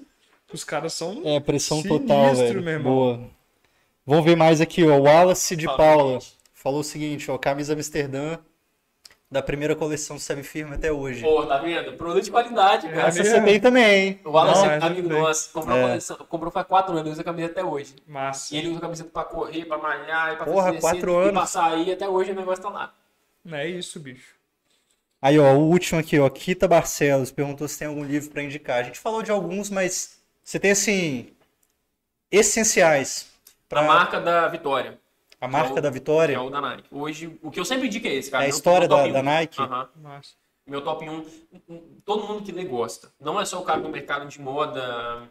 os 0.52 0.64
caras 0.64 0.92
são. 0.92 1.22
É, 1.24 1.38
pressão 1.38 1.82
total, 1.82 2.34
velho. 2.34 2.60
meu 2.62 2.72
irmão. 2.72 2.92
Boa. 2.92 3.30
Vamos 4.04 4.24
ver 4.24 4.36
mais 4.36 4.60
aqui, 4.60 4.82
ó. 4.84 4.98
Wallace 4.98 5.54
de 5.54 5.66
Fala, 5.66 5.76
Paula. 5.76 6.18
Falou 6.54 6.80
o 6.80 6.84
seguinte, 6.84 7.30
ó. 7.30 7.38
Camisa 7.38 7.74
Amsterdã 7.74 8.38
da 9.30 9.40
primeira 9.40 9.76
coleção 9.76 10.18
serve 10.18 10.42
firme 10.42 10.74
até 10.74 10.90
hoje. 10.90 11.22
Pô, 11.22 11.46
tá 11.46 11.58
vendo? 11.58 11.92
Produto 11.96 12.24
de 12.24 12.30
qualidade, 12.32 12.88
cara. 12.88 13.08
Essa 13.08 13.22
você 13.22 13.40
tem 13.42 13.60
também, 13.60 13.84
hein? 14.08 14.20
O 14.24 14.30
Wallace 14.30 14.62
Não, 14.64 14.70
é 14.72 14.76
amigo 14.78 15.08
nosso. 15.08 15.52
Comprou, 15.52 15.76
É. 15.78 15.82
coleção- 15.82 16.16
comprou 16.28 16.50
faz 16.52 16.66
quatro 16.66 16.96
anos, 16.96 17.12
usa 17.12 17.20
a 17.20 17.24
camisa 17.24 17.48
até 17.48 17.62
hoje. 17.64 17.94
Massa. 18.08 18.52
E 18.54 18.58
ele 18.58 18.68
usa 18.70 18.78
a 18.78 18.80
camiseta 18.80 19.10
pra 19.12 19.22
correr, 19.24 19.64
pra 19.66 19.78
malhar, 19.78 20.32
e 20.32 20.36
pra 20.36 20.44
Porra, 20.46 20.66
fazer 20.68 20.80
quatro 20.80 21.14
anos. 21.16 21.30
E 21.30 21.32
pra 21.32 21.46
sair, 21.46 21.92
até 21.92 22.08
hoje 22.08 22.32
o 22.32 22.34
negócio 22.34 22.62
tá 22.62 22.70
lá. 22.70 22.92
Não 23.44 23.56
é 23.56 23.68
isso, 23.68 24.00
bicho. 24.00 24.34
Aí, 25.22 25.38
ó, 25.38 25.52
o 25.54 25.68
último 25.68 26.00
aqui, 26.00 26.18
ó. 26.18 26.28
Kita 26.28 26.66
Barcelos 26.66 27.30
perguntou 27.30 27.68
se 27.68 27.78
tem 27.78 27.86
algum 27.88 28.02
livro 28.04 28.30
pra 28.30 28.42
indicar. 28.42 28.78
A 28.80 28.82
gente 28.82 28.98
falou 28.98 29.22
de 29.22 29.30
alguns, 29.30 29.70
mas 29.70 30.18
você 30.42 30.58
tem, 30.58 30.72
assim, 30.72 31.28
essenciais 32.30 33.28
pra 33.68 33.80
A 33.80 33.84
marca 33.84 34.20
da 34.20 34.48
Vitória. 34.48 34.98
A 35.40 35.48
marca 35.48 35.74
é 35.76 35.78
o- 35.78 35.82
da 35.82 35.90
Vitória. 35.90 36.34
É 36.34 36.38
o 36.40 36.50
da 36.50 36.60
Nike. 36.60 36.88
Hoje, 36.90 37.38
o 37.42 37.50
que 37.50 37.58
eu 37.58 37.64
sempre 37.64 37.86
indico 37.86 38.06
é 38.06 38.14
esse, 38.14 38.30
cara. 38.30 38.44
É 38.44 38.46
a 38.46 38.50
história 38.50 38.86
da- 38.86 39.06
da. 39.06 39.22
Nike? 39.22 39.60
Aham. 39.60 39.88
Massa. 39.96 40.34
Meu 40.66 40.82
top 40.82 41.08
1. 41.08 41.24
Todo 42.04 42.24
mundo 42.28 42.42
que 42.44 42.52
lê 42.52 42.64
gosta. 42.64 43.10
Não 43.18 43.40
é 43.40 43.44
só 43.44 43.60
o 43.60 43.64
cara 43.64 43.80
do 43.80 43.88
mercado 43.88 44.26
de 44.28 44.40
moda. 44.40 45.28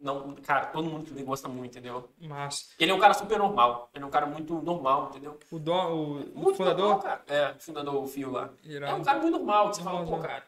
Não, 0.00 0.34
cara, 0.42 0.66
todo 0.66 0.88
mundo 0.90 1.04
que 1.04 1.14
lê 1.14 1.22
gosta 1.22 1.48
muito, 1.48 1.72
entendeu? 1.78 2.08
Massa. 2.20 2.66
Ele 2.78 2.90
é 2.90 2.94
um 2.94 2.98
cara 2.98 3.14
super 3.14 3.38
normal. 3.38 3.88
Ele 3.94 4.02
é 4.04 4.06
um 4.06 4.10
cara 4.10 4.26
muito 4.26 4.60
normal, 4.60 5.08
entendeu? 5.10 5.38
O, 5.50 5.58
do, 5.60 5.72
o, 5.72 6.12
o 6.20 6.38
Muito 6.38 6.56
fundador? 6.56 6.88
normal, 6.88 7.00
cara. 7.02 7.22
É, 7.28 7.52
o 7.56 7.60
fundador, 7.60 7.94
o 8.02 8.06
Fio 8.06 8.30
lá. 8.32 8.50
É 8.64 8.68
Irado. 8.68 8.96
um 9.00 9.04
cara 9.04 9.18
muito 9.20 9.38
normal, 9.38 9.70
que 9.70 9.76
você 9.76 9.82
fala, 9.82 10.04
pô, 10.04 10.18
cara. 10.18 10.42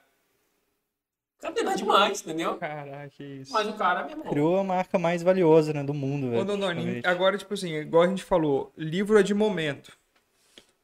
Não 1.45 1.53
tem 1.53 1.62
nada 1.62 1.77
demais, 1.77 2.23
entendeu? 2.23 2.57
Caraca, 2.57 3.09
que 3.11 3.23
isso. 3.23 3.53
Mas 3.53 3.69
o 3.69 3.75
cara, 3.75 4.05
meu 4.05 4.12
irmão. 4.12 4.29
Criou 4.31 4.59
a 4.59 4.65
marca 4.65 4.99
mais 4.99 5.23
valiosa, 5.23 5.75
né, 5.75 5.85
do 5.85 5.93
mundo, 5.93 6.31
velho. 6.31 6.41
Ô, 6.41 6.45
Dondoni, 6.45 6.75
praticamente. 6.75 7.07
agora, 7.07 7.37
tipo 7.37 7.53
assim, 7.53 7.75
igual 7.75 8.03
a 8.03 8.07
gente 8.09 8.25
falou, 8.25 8.73
livro 8.79 9.19
é 9.19 9.23
de 9.23 9.35
momento. 9.35 9.93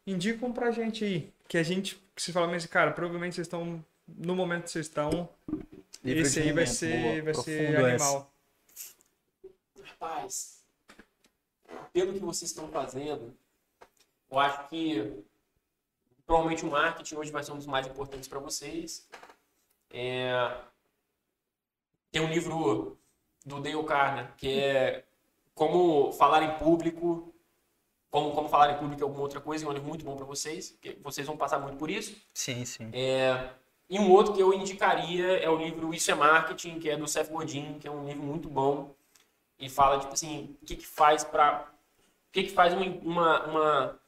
Indica 0.06 0.44
um 0.44 0.52
pra 0.52 0.70
gente 0.70 1.02
aí. 1.02 1.32
Que 1.48 1.56
a 1.56 1.62
gente, 1.62 1.96
que 2.14 2.22
você 2.22 2.30
fala, 2.30 2.46
mas, 2.46 2.66
cara, 2.66 2.92
provavelmente 2.92 3.34
vocês 3.36 3.46
estão, 3.46 3.82
no 4.06 4.36
momento 4.36 4.64
que 4.64 4.70
vocês 4.70 4.86
estão, 4.86 5.28
Livro 6.04 6.22
esse 6.22 6.40
aí 6.40 6.46
vai 6.46 6.64
momento, 6.64 6.74
ser, 6.74 7.02
boa, 7.02 7.22
vai 7.22 7.34
ser 7.34 7.74
essa. 7.74 7.86
animal. 7.86 8.32
Rapaz, 9.82 10.62
pelo 11.92 12.12
que 12.12 12.18
vocês 12.18 12.50
estão 12.50 12.68
fazendo, 12.68 13.34
eu 14.30 14.38
acho 14.38 14.68
que 14.68 15.24
provavelmente 16.26 16.64
o 16.66 16.70
marketing 16.70 17.16
hoje 17.16 17.32
vai 17.32 17.42
ser 17.42 17.52
um 17.52 17.56
dos 17.56 17.66
mais 17.66 17.86
importantes 17.86 18.28
para 18.28 18.38
vocês. 18.38 19.08
É, 19.90 20.56
Tem 22.10 22.22
um 22.22 22.30
livro 22.30 22.98
do 23.44 23.60
Dale 23.60 23.84
Carner 23.84 24.32
que 24.36 24.60
é 24.60 25.04
Como 25.54 26.12
Falar 26.12 26.42
em 26.42 26.58
Público. 26.58 27.32
Como, 28.10 28.32
como 28.32 28.48
falar 28.48 28.72
em 28.72 28.78
público 28.78 29.00
é 29.00 29.04
alguma 29.04 29.22
outra 29.22 29.40
coisa, 29.40 29.64
é 29.64 29.68
um 29.68 29.72
livro 29.72 29.86
muito 29.88 30.04
bom 30.04 30.16
para 30.16 30.24
vocês, 30.24 30.76
que 30.82 30.98
vocês 31.00 31.24
vão 31.24 31.36
passar 31.36 31.60
muito 31.60 31.76
por 31.76 31.88
isso. 31.88 32.20
Sim, 32.34 32.64
sim. 32.64 32.90
É, 32.92 33.50
e 33.88 34.00
um 34.00 34.10
outro 34.10 34.32
que 34.34 34.42
eu 34.42 34.52
indicaria 34.52 35.36
é 35.38 35.48
o 35.48 35.56
livro 35.56 35.94
Isso 35.94 36.10
é 36.10 36.14
Marketing, 36.14 36.80
que 36.80 36.90
é 36.90 36.96
do 36.96 37.06
Seth 37.06 37.30
Godin, 37.30 37.78
que 37.78 37.86
é 37.86 37.90
um 37.90 38.04
livro 38.04 38.22
muito 38.22 38.48
bom. 38.48 38.92
E 39.60 39.68
fala, 39.68 40.00
tipo 40.00 40.12
assim, 40.12 40.56
o 40.60 40.66
que, 40.66 40.74
que 40.74 40.86
faz 40.86 41.22
para 41.22 41.70
O 42.28 42.32
que, 42.32 42.44
que 42.44 42.50
faz 42.52 42.72
uma, 42.74 42.84
uma, 42.84 43.46
uma, 43.46 44.00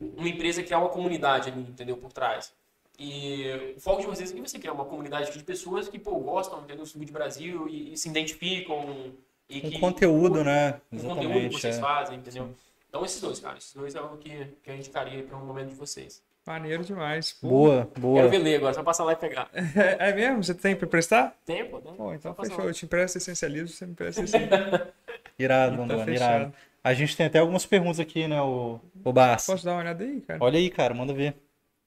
uma 0.00 0.28
empresa 0.28 0.62
criar 0.62 0.78
uma 0.78 0.90
comunidade 0.90 1.50
ali, 1.50 1.62
entendeu? 1.62 1.96
Por 1.96 2.12
trás. 2.12 2.54
E 2.98 3.74
o 3.76 3.80
foco 3.80 4.00
de 4.00 4.06
vocês 4.06 4.30
é 4.30 4.34
que 4.34 4.40
você 4.40 4.58
criar 4.58 4.72
uma 4.72 4.84
comunidade 4.84 5.30
de 5.32 5.44
pessoas 5.44 5.88
que, 5.88 5.98
pô, 5.98 6.18
gostam, 6.18 6.58
entendeu? 6.60 6.78
Do 6.78 6.86
Sul 6.86 7.04
de 7.04 7.12
Brasil 7.12 7.68
e, 7.68 7.92
e 7.92 7.96
se 7.96 8.08
identificam. 8.08 9.12
E 9.48 9.60
Com 9.60 9.70
que, 9.70 9.78
conteúdo, 9.78 10.42
né? 10.42 10.80
com 10.90 10.96
o 10.96 11.00
conteúdo 11.00 11.18
que 11.20 11.26
Exatamente. 11.26 11.60
vocês 11.60 11.76
é. 11.76 11.80
fazem, 11.80 12.18
entendeu? 12.18 12.48
Então 12.88 13.04
esses 13.04 13.20
dois, 13.20 13.38
cara, 13.38 13.58
esses 13.58 13.74
dois 13.74 13.94
é 13.94 14.00
o 14.00 14.16
que, 14.16 14.46
que 14.62 14.70
eu 14.70 14.74
indicaria 14.74 15.22
para 15.22 15.36
um 15.36 15.44
momento 15.44 15.68
de 15.68 15.74
vocês. 15.74 16.22
Maneiro 16.46 16.84
demais. 16.84 17.32
Pô. 17.32 17.48
Boa, 17.48 17.90
boa. 17.98 18.16
Quero 18.20 18.30
ver 18.30 18.38
ler 18.38 18.56
agora, 18.56 18.72
só 18.72 18.82
passar 18.82 19.04
lá 19.04 19.12
e 19.12 19.16
pegar. 19.16 19.50
É, 19.52 20.08
é 20.10 20.14
mesmo? 20.14 20.42
Você 20.44 20.54
tem 20.54 20.74
pra 20.76 20.86
emprestar? 20.86 21.36
Tempo, 21.44 21.78
né? 21.84 21.92
Pô, 21.96 22.14
então 22.14 22.34
fechou. 22.34 22.58
lá. 22.58 22.64
Eu 22.64 22.72
te 22.72 22.84
empresto 22.84 23.18
essencialismo, 23.18 23.68
você 23.68 23.84
me 23.84 23.92
empresta 23.92 24.22
esse. 24.22 24.36
Irado, 25.38 25.72
Tá 25.72 25.82
Dondona, 25.82 26.04
fechado. 26.04 26.40
irado. 26.40 26.54
A 26.82 26.94
gente 26.94 27.16
tem 27.16 27.26
até 27.26 27.40
algumas 27.40 27.66
perguntas 27.66 27.98
aqui, 27.98 28.28
né, 28.28 28.40
o, 28.40 28.80
o 29.04 29.12
Barça. 29.12 29.52
Posso 29.52 29.64
dar 29.64 29.72
uma 29.72 29.80
olhada 29.80 30.04
aí, 30.04 30.20
cara? 30.20 30.38
Olha 30.40 30.56
aí, 30.56 30.70
cara, 30.70 30.94
manda 30.94 31.12
ver. 31.12 31.34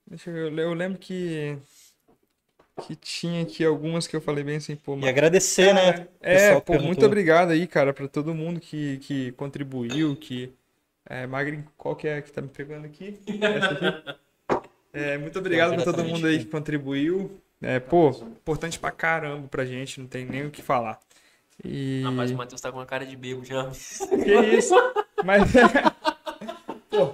Deixa 0.10 0.30
eu 0.30 0.52
ver. 0.52 0.60
Eu 0.64 0.74
lembro 0.74 0.98
que. 1.00 1.58
Que 2.88 2.96
tinha 2.96 3.42
aqui 3.44 3.64
algumas 3.66 4.08
que 4.08 4.16
eu 4.16 4.22
falei 4.22 4.42
bem 4.44 4.56
assim, 4.56 4.74
pô, 4.76 4.94
E 4.96 5.00
mas- 5.02 5.10
agradecer, 5.10 5.74
né? 5.74 5.92
o 5.92 6.08
É, 6.22 6.36
pessoal 6.36 6.62
que 6.62 6.68
pô, 6.78 6.80
muito 6.82 7.06
obrigado 7.06 7.52
aí, 7.52 7.68
cara, 7.68 7.94
pra 7.94 8.08
todo 8.08 8.34
mundo 8.34 8.58
que, 8.62 9.00
que 9.00 9.34
contribuiu, 9.34 10.16
que... 10.16 10.54
É, 11.06 11.28
Magri, 11.28 11.62
qual 11.78 11.94
que 11.94 12.08
é 12.08 12.22
que 12.22 12.32
tá 12.32 12.42
me 12.42 12.48
pegando 12.48 12.86
aqui? 12.86 13.20
Aqui? 13.28 14.62
É, 14.94 15.18
muito 15.18 15.38
obrigado 15.40 15.76
pra 15.76 15.84
todo 15.84 16.06
mundo 16.06 16.26
aí 16.26 16.40
que 16.40 16.46
contribuiu. 16.46 17.42
É, 17.62 17.80
pô, 17.82 18.12
importante 18.12 18.80
pra 18.80 18.92
caramba 18.92 19.46
pra 19.50 19.66
gente, 19.66 20.00
não 20.00 20.08
tem 20.08 20.24
nem 20.24 20.46
o 20.46 20.50
que 20.52 20.62
falar. 20.62 21.00
E... 21.66 22.02
Rapaz, 22.06 22.32
o 22.32 22.36
Matheus 22.36 22.62
tá 22.62 22.72
com 22.72 22.78
uma 22.78 22.86
cara 22.86 23.06
de 23.06 23.16
bebo 23.18 23.44
já. 23.44 23.70
Que 24.24 24.40
isso? 24.56 24.74
Mas... 25.26 25.44
pô, 26.90 27.14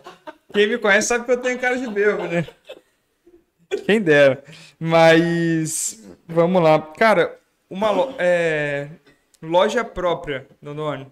quem 0.53 0.67
me 0.67 0.77
conhece 0.77 1.07
sabe 1.07 1.25
que 1.25 1.31
eu 1.31 1.41
tenho 1.41 1.57
cara 1.57 1.75
de 1.75 1.87
bêbado, 1.87 2.27
né? 2.27 2.45
Quem 3.85 4.01
dera. 4.01 4.43
Mas... 4.79 6.03
Vamos 6.27 6.61
lá. 6.61 6.79
Cara, 6.79 7.37
uma 7.69 7.91
lo- 7.91 8.15
é, 8.17 8.87
loja 9.41 9.83
própria, 9.83 10.47
Dondoni. 10.61 11.07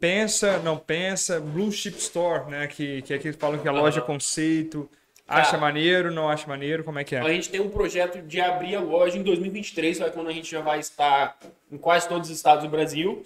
Pensa, 0.00 0.58
não 0.58 0.76
pensa, 0.76 1.40
Blue 1.40 1.70
Chip 1.72 1.96
Store, 1.98 2.50
né? 2.50 2.66
Que, 2.66 3.00
que 3.02 3.14
é 3.14 3.18
que 3.18 3.32
falam 3.32 3.58
que 3.58 3.66
é 3.66 3.70
loja 3.70 3.98
Aham. 4.00 4.06
conceito. 4.06 4.88
Acha 5.26 5.52
Cara. 5.52 5.60
maneiro, 5.62 6.10
não 6.10 6.28
acha 6.28 6.46
maneiro? 6.46 6.84
Como 6.84 6.98
é 6.98 7.04
que 7.04 7.16
A 7.16 7.20
é? 7.24 7.34
gente 7.34 7.48
tem 7.48 7.60
um 7.60 7.70
projeto 7.70 8.20
de 8.20 8.40
abrir 8.42 8.76
a 8.76 8.80
loja 8.80 9.16
em 9.16 9.22
2023, 9.22 9.98
vai 9.98 10.10
quando 10.10 10.28
a 10.28 10.32
gente 10.32 10.50
já 10.50 10.60
vai 10.60 10.78
estar 10.80 11.38
em 11.72 11.78
quase 11.78 12.06
todos 12.06 12.28
os 12.28 12.36
estados 12.36 12.64
do 12.64 12.68
Brasil. 12.70 13.22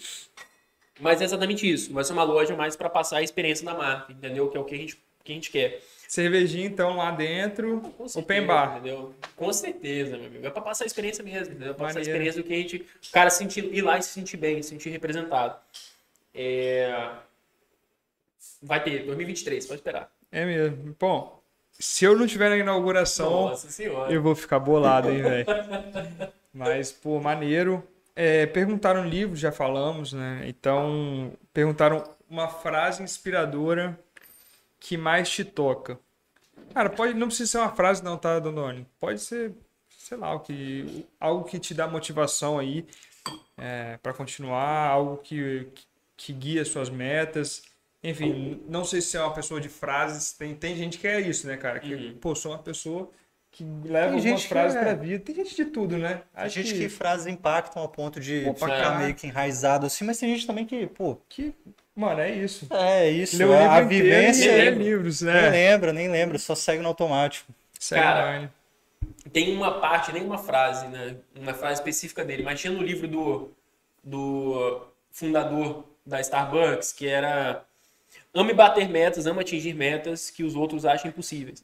Mas 1.00 1.20
é 1.20 1.24
exatamente 1.24 1.68
isso. 1.68 1.92
Vai 1.92 2.04
ser 2.04 2.12
uma 2.12 2.22
loja 2.22 2.54
mais 2.56 2.76
para 2.76 2.88
passar 2.88 3.16
a 3.18 3.22
experiência 3.22 3.64
da 3.64 3.74
marca, 3.74 4.12
entendeu? 4.12 4.48
Que 4.48 4.56
é 4.56 4.60
o 4.60 4.64
que 4.64 4.74
a 4.74 4.78
gente, 4.78 4.96
que 5.24 5.32
a 5.32 5.34
gente 5.34 5.50
quer. 5.50 5.80
Cervejinha, 6.08 6.64
então, 6.64 6.96
lá 6.96 7.10
dentro. 7.10 7.82
Com 7.98 8.06
Open 8.18 8.46
bar. 8.46 8.78
Entendeu? 8.78 9.14
Com 9.36 9.52
certeza, 9.52 10.16
meu 10.16 10.26
amigo. 10.26 10.46
É 10.46 10.48
pra 10.48 10.62
passar 10.62 10.84
a 10.84 10.86
experiência 10.86 11.22
mesmo, 11.22 11.52
entendeu? 11.52 11.74
Pra 11.74 11.88
passar 11.88 11.98
a 11.98 12.02
experiência 12.02 12.42
do 12.42 12.48
que 12.48 12.54
a 12.54 12.56
gente. 12.56 12.76
O 12.78 13.12
cara 13.12 13.28
sentir, 13.28 13.62
ir 13.64 13.82
lá 13.82 13.98
e 13.98 14.02
se 14.02 14.08
sentir 14.08 14.38
bem, 14.38 14.62
se 14.62 14.70
sentir 14.70 14.88
representado. 14.88 15.54
É... 16.34 17.10
Vai 18.62 18.82
ter, 18.82 19.04
2023, 19.04 19.66
pode 19.66 19.80
esperar. 19.80 20.10
É 20.32 20.46
mesmo. 20.46 20.96
Bom, 20.98 21.42
se 21.72 22.06
eu 22.06 22.16
não 22.16 22.26
tiver 22.26 22.48
na 22.48 22.56
inauguração, 22.56 23.52
eu 24.08 24.22
vou 24.22 24.34
ficar 24.34 24.58
bolado, 24.58 25.10
hein, 25.10 25.20
velho. 25.20 25.46
Mas, 26.54 26.90
pô, 26.90 27.20
maneiro. 27.20 27.86
É, 28.16 28.46
perguntaram 28.46 29.06
livro, 29.06 29.36
já 29.36 29.52
falamos, 29.52 30.14
né? 30.14 30.42
Então, 30.46 31.32
perguntaram 31.52 32.02
uma 32.30 32.48
frase 32.48 33.02
inspiradora 33.02 33.98
que 34.80 34.96
mais 34.96 35.28
te 35.30 35.44
toca. 35.44 35.98
Cara, 36.74 36.90
pode, 36.90 37.14
não 37.14 37.28
precisa 37.28 37.50
ser 37.52 37.58
uma 37.58 37.74
frase 37.74 38.02
não, 38.04 38.16
tá, 38.18 38.38
Dondoni? 38.38 38.86
Pode 39.00 39.20
ser, 39.20 39.52
sei 39.88 40.16
lá, 40.18 40.34
o 40.34 40.40
que, 40.40 41.06
algo 41.18 41.44
que 41.44 41.58
te 41.58 41.74
dá 41.74 41.86
motivação 41.88 42.58
aí 42.58 42.86
é, 43.56 43.96
para 44.02 44.12
continuar, 44.12 44.88
algo 44.88 45.16
que, 45.18 45.68
que 46.16 46.32
guia 46.32 46.64
suas 46.64 46.90
metas. 46.90 47.62
Enfim, 48.02 48.62
não 48.68 48.84
sei 48.84 49.00
se 49.00 49.16
é 49.16 49.20
uma 49.20 49.34
pessoa 49.34 49.60
de 49.60 49.68
frases, 49.68 50.32
tem, 50.32 50.54
tem 50.54 50.76
gente 50.76 50.98
que 50.98 51.06
é 51.08 51.20
isso, 51.20 51.46
né, 51.46 51.56
cara? 51.56 51.80
Que, 51.80 51.94
Uhum. 51.94 52.18
pô, 52.20 52.34
sou 52.34 52.52
uma 52.52 52.58
pessoa 52.62 53.10
que 53.50 53.64
leva 53.84 54.10
Tem 54.10 54.18
algumas 54.18 54.42
que 54.42 54.48
frases 54.48 54.76
é. 54.76 54.80
pra 54.80 54.94
vida. 54.94 55.24
Tem 55.24 55.34
gente 55.34 55.56
de 55.56 55.64
tudo, 55.64 55.98
né? 55.98 56.22
A 56.34 56.44
Acho 56.44 56.54
gente 56.62 56.74
que 56.74 56.88
frases 56.88 57.26
impactam 57.26 57.82
ao 57.82 57.88
ponto 57.88 58.20
de 58.20 58.42
Pô, 58.44 58.54
ficar 58.54 58.68
caralho. 58.68 58.98
meio 58.98 59.14
que 59.14 59.26
enraizado 59.26 59.86
assim, 59.86 60.04
mas 60.04 60.18
tem 60.18 60.32
gente 60.34 60.46
também 60.46 60.64
que, 60.66 60.86
pô, 60.86 61.16
que, 61.28 61.54
mano, 61.98 62.20
é 62.20 62.30
isso. 62.30 62.66
é 62.70 63.10
isso, 63.10 63.36
Leu 63.36 63.52
a 63.52 63.80
vivência. 63.80 64.44
e 64.44 64.48
lê 64.50 64.64
lembra. 64.70 64.82
livros, 64.84 65.20
Nem 65.20 65.34
né? 65.34 65.48
lembra, 65.50 65.92
nem 65.92 66.08
lembra, 66.08 66.38
só 66.38 66.54
segue 66.54 66.80
no 66.82 66.88
automático. 66.88 67.52
Segue 67.78 68.02
Cara, 68.02 68.52
tem 69.32 69.54
uma 69.54 69.80
parte, 69.80 70.12
nem 70.12 70.22
uma 70.22 70.38
frase, 70.38 70.86
né? 70.88 71.16
Uma 71.34 71.54
frase 71.54 71.80
específica 71.80 72.24
dele, 72.24 72.42
mas 72.42 72.60
tinha 72.60 72.72
no 72.72 72.82
livro 72.82 73.06
do, 73.08 73.50
do 74.02 74.86
fundador 75.10 75.84
da 76.04 76.20
Starbucks, 76.20 76.92
que 76.92 77.06
era 77.06 77.64
ame 78.34 78.52
bater 78.54 78.88
metas, 78.88 79.26
ame 79.26 79.40
atingir 79.40 79.74
metas 79.74 80.30
que 80.30 80.42
os 80.42 80.54
outros 80.54 80.84
acham 80.86 81.08
impossíveis. 81.10 81.62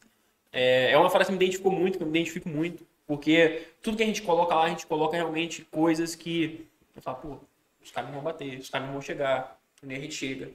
É, 0.53 0.93
é 0.93 0.99
uma 0.99 1.11
frase 1.11 1.27
que 1.27 1.33
me 1.33 1.37
identificou 1.45 1.73
muito, 1.73 1.99
que 1.99 2.05
eu 2.05 2.09
me 2.09 2.19
identifico 2.19 2.49
muito, 2.49 2.87
porque 3.07 3.69
tudo 3.83 3.97
que 3.97 4.03
a 4.03 4.07
gente 4.07 4.23
coloca 4.23 4.55
lá, 4.55 4.65
a 4.65 4.69
gente 4.69 4.87
coloca 4.87 5.17
realmente 5.17 5.63
coisas 5.71 6.15
que 6.15 6.67
eu 6.95 7.03
falo, 7.03 7.17
pô, 7.19 7.39
os 7.83 7.91
caras 7.91 8.09
não 8.11 8.17
vão 8.17 8.25
bater, 8.25 8.59
os 8.59 8.71
caras 8.71 8.87
não 8.87 8.95
vão 8.95 9.03
chegar, 9.03 9.59
a 9.93 10.01
gente 10.01 10.15
chega. 10.15 10.51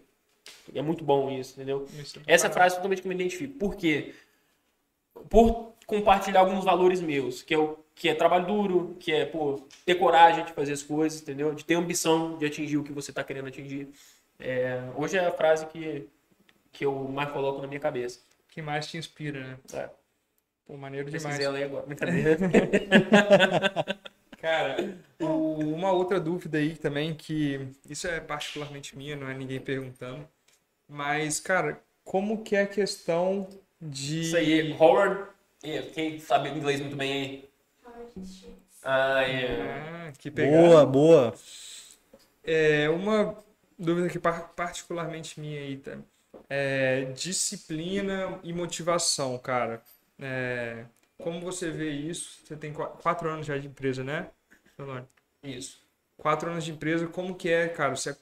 É 0.74 0.82
muito 0.82 1.04
bom 1.04 1.30
isso, 1.32 1.54
entendeu? 1.54 1.88
Isso. 2.00 2.22
Essa 2.26 2.50
frase 2.50 2.74
é 2.74 2.78
totalmente 2.78 3.02
que 3.02 3.08
eu 3.08 3.10
me 3.10 3.16
identifico. 3.16 3.58
Por 3.58 3.76
quê? 3.76 4.14
Por 5.30 5.74
compartilhar 5.86 6.40
alguns 6.40 6.64
valores 6.64 7.02
meus, 7.02 7.42
que 7.42 7.54
é 7.54 7.58
o 7.58 7.78
que 7.96 8.08
é 8.08 8.16
trabalho 8.16 8.46
duro, 8.46 8.96
que 8.98 9.12
é, 9.12 9.26
pô, 9.26 9.62
ter 9.86 9.96
coragem 9.96 10.46
de 10.46 10.54
fazer 10.54 10.72
as 10.72 10.82
coisas, 10.82 11.22
entendeu? 11.22 11.54
De 11.54 11.66
ter 11.66 11.76
ambição 11.76 12.38
de 12.38 12.46
atingir 12.46 12.78
o 12.78 12.84
que 12.84 12.94
você 12.94 13.12
está 13.12 13.24
querendo 13.24 13.48
atingir. 13.50 13.90
É, 14.40 14.82
hoje 14.96 15.18
é 15.18 15.26
a 15.26 15.32
frase 15.32 15.66
que, 15.66 16.08
que 16.72 16.86
eu 16.86 16.94
mais 17.10 17.30
coloco 17.32 17.62
na 17.62 17.68
minha 17.68 17.80
cabeça. 17.80 18.22
que 18.48 18.62
mais 18.62 18.88
te 18.88 18.98
inspira, 18.98 19.42
né? 19.42 19.58
É, 19.74 19.90
Pô, 20.66 20.78
maneiro 20.78 21.10
demais. 21.10 21.36
precisei 21.36 21.50
ler 21.50 21.66
agora. 21.66 21.86
Cara, 24.42 24.78
uma 25.20 25.92
outra 25.92 26.20
dúvida 26.20 26.58
aí 26.58 26.76
também, 26.76 27.14
que 27.14 27.70
isso 27.90 28.08
é 28.08 28.20
particularmente 28.20 28.98
minha, 28.98 29.16
não 29.16 29.28
é 29.30 29.34
ninguém 29.34 29.60
perguntando. 29.60 30.28
Mas, 30.88 31.40
cara, 31.40 31.82
como 32.04 32.44
que 32.44 32.56
é 32.56 32.62
a 32.64 32.68
questão 32.68 33.48
de. 33.82 34.22
Isso 34.22 34.38
aí, 34.38 34.74
Howard. 34.74 35.30
Quem 35.94 36.20
sabe 36.20 36.50
inglês 36.50 36.80
muito 36.80 36.96
bem 36.96 37.14
aí? 37.14 37.50
Ah, 38.84 39.24
é. 39.24 40.08
Ah, 40.10 40.12
que 40.18 40.32
pegada. 40.32 40.64
Boa, 40.64 40.86
boa. 40.86 41.34
É 42.44 42.90
uma 42.90 43.36
dúvida 43.78 44.10
que 44.10 44.20
par- 44.20 44.50
particularmente 44.56 45.40
minha 45.40 45.60
aí, 45.62 45.78
tá? 45.78 45.98
É 46.50 47.06
disciplina 47.16 48.40
e 48.44 48.52
motivação, 48.54 49.38
cara. 49.38 49.82
É, 50.20 50.86
como 51.22 51.40
você 51.42 51.70
vê 51.70 51.92
isso? 51.92 52.40
Você 52.44 52.56
tem 52.56 52.74
qua- 52.74 52.88
quatro 52.90 53.30
anos 53.30 53.46
já 53.46 53.58
de 53.58 53.68
empresa, 53.68 54.04
né? 54.04 54.30
Solano? 54.76 55.08
Isso. 55.44 55.80
Quatro 56.18 56.50
anos 56.50 56.66
de 56.66 56.72
empresa, 56.72 57.08
como 57.08 57.36
que 57.36 57.50
é, 57.50 57.68
cara? 57.70 57.96
Você 57.96 58.18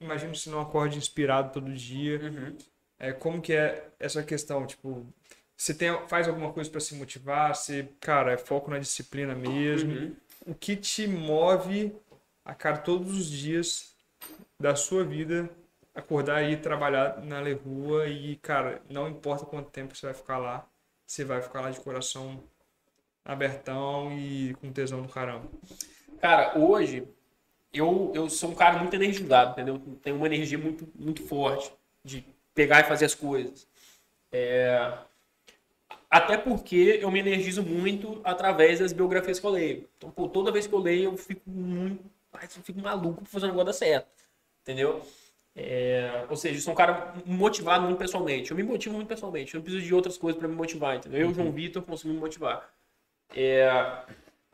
imagina 0.00 0.34
se 0.34 0.48
não 0.50 0.60
acorde 0.60 0.98
inspirado 0.98 1.52
todo 1.52 1.72
dia. 1.72 2.20
Uhum. 2.20 2.56
É, 2.98 3.12
como 3.12 3.40
que 3.40 3.52
é 3.52 3.90
essa 3.98 4.22
questão? 4.22 4.66
Tipo, 4.66 5.06
você 5.56 5.74
tem, 5.74 5.90
faz 6.08 6.28
alguma 6.28 6.52
coisa 6.52 6.70
para 6.70 6.80
se 6.80 6.94
motivar? 6.94 7.54
Você, 7.54 7.88
cara, 8.00 8.32
é 8.32 8.38
foco 8.38 8.70
na 8.70 8.78
disciplina 8.78 9.34
mesmo? 9.34 9.92
Uhum. 9.92 10.16
O 10.46 10.54
que 10.54 10.76
te 10.76 11.06
move 11.06 11.94
a 12.44 12.54
cara 12.54 12.78
todos 12.78 13.10
os 13.16 13.28
dias 13.28 13.94
da 14.60 14.74
sua 14.76 15.04
vida 15.04 15.50
acordar 15.94 16.42
e 16.42 16.56
trabalhar 16.56 17.24
na 17.24 17.40
Lerrua 17.40 18.06
e, 18.06 18.36
cara, 18.36 18.82
não 18.88 19.08
importa 19.08 19.46
quanto 19.46 19.70
tempo 19.70 19.96
você 19.96 20.06
vai 20.06 20.14
ficar 20.14 20.38
lá, 20.38 20.68
você 21.06 21.24
vai 21.24 21.40
ficar 21.42 21.60
lá 21.60 21.70
de 21.70 21.80
coração 21.80 22.42
abertão 23.24 24.12
e 24.18 24.54
com 24.60 24.72
tesão 24.72 25.02
do 25.02 25.08
caramba. 25.08 25.48
Cara, 26.20 26.58
hoje 26.58 27.08
eu, 27.72 28.12
eu 28.14 28.28
sou 28.30 28.50
um 28.50 28.54
cara 28.54 28.78
muito 28.78 28.94
energizado, 28.94 29.52
entendeu? 29.52 29.78
Tenho 30.02 30.16
uma 30.16 30.26
energia 30.26 30.58
muito, 30.58 30.88
muito 30.94 31.22
forte 31.26 31.72
de 32.04 32.24
pegar 32.54 32.80
e 32.80 32.84
fazer 32.84 33.04
as 33.06 33.14
coisas. 33.14 33.66
É, 34.32 34.98
Até 36.10 36.36
porque 36.38 36.98
eu 37.02 37.10
me 37.10 37.18
energizo 37.20 37.62
muito 37.62 38.20
através 38.24 38.78
das 38.78 38.92
biografias 38.92 39.38
que 39.40 39.46
eu 39.46 39.50
leio. 39.50 39.88
Então, 39.96 40.10
pô, 40.10 40.28
toda 40.28 40.52
vez 40.52 40.66
que 40.66 40.72
eu 40.74 40.78
leio, 40.78 41.10
eu 41.12 41.16
fico 41.16 41.48
muito. 41.50 42.04
Eu 42.34 42.62
fico 42.62 42.80
maluco 42.80 43.22
pra 43.22 43.30
fazer 43.30 43.46
o 43.46 43.48
negócio 43.48 43.66
dar 43.66 43.72
certo. 43.72 44.08
Entendeu? 44.62 45.04
É, 45.58 46.26
Ou 46.28 46.36
seja, 46.36 46.56
eu 46.56 46.60
sou 46.60 46.72
um 46.74 46.76
cara 46.76 47.14
motivado 47.24 47.84
muito 47.84 47.96
pessoalmente. 47.98 48.50
Eu 48.50 48.56
me 48.56 48.62
motivo 48.62 48.94
muito 48.94 49.08
pessoalmente. 49.08 49.54
Eu 49.54 49.58
não 49.58 49.64
preciso 49.64 49.86
de 49.86 49.94
outras 49.94 50.18
coisas 50.18 50.38
pra 50.38 50.46
me 50.46 50.54
motivar, 50.54 50.96
entendeu? 50.96 51.20
Eu, 51.22 51.32
João 51.34 51.50
Vitor, 51.50 51.82
consigo 51.82 52.12
me 52.12 52.20
motivar. 52.20 52.68
É, 53.34 53.66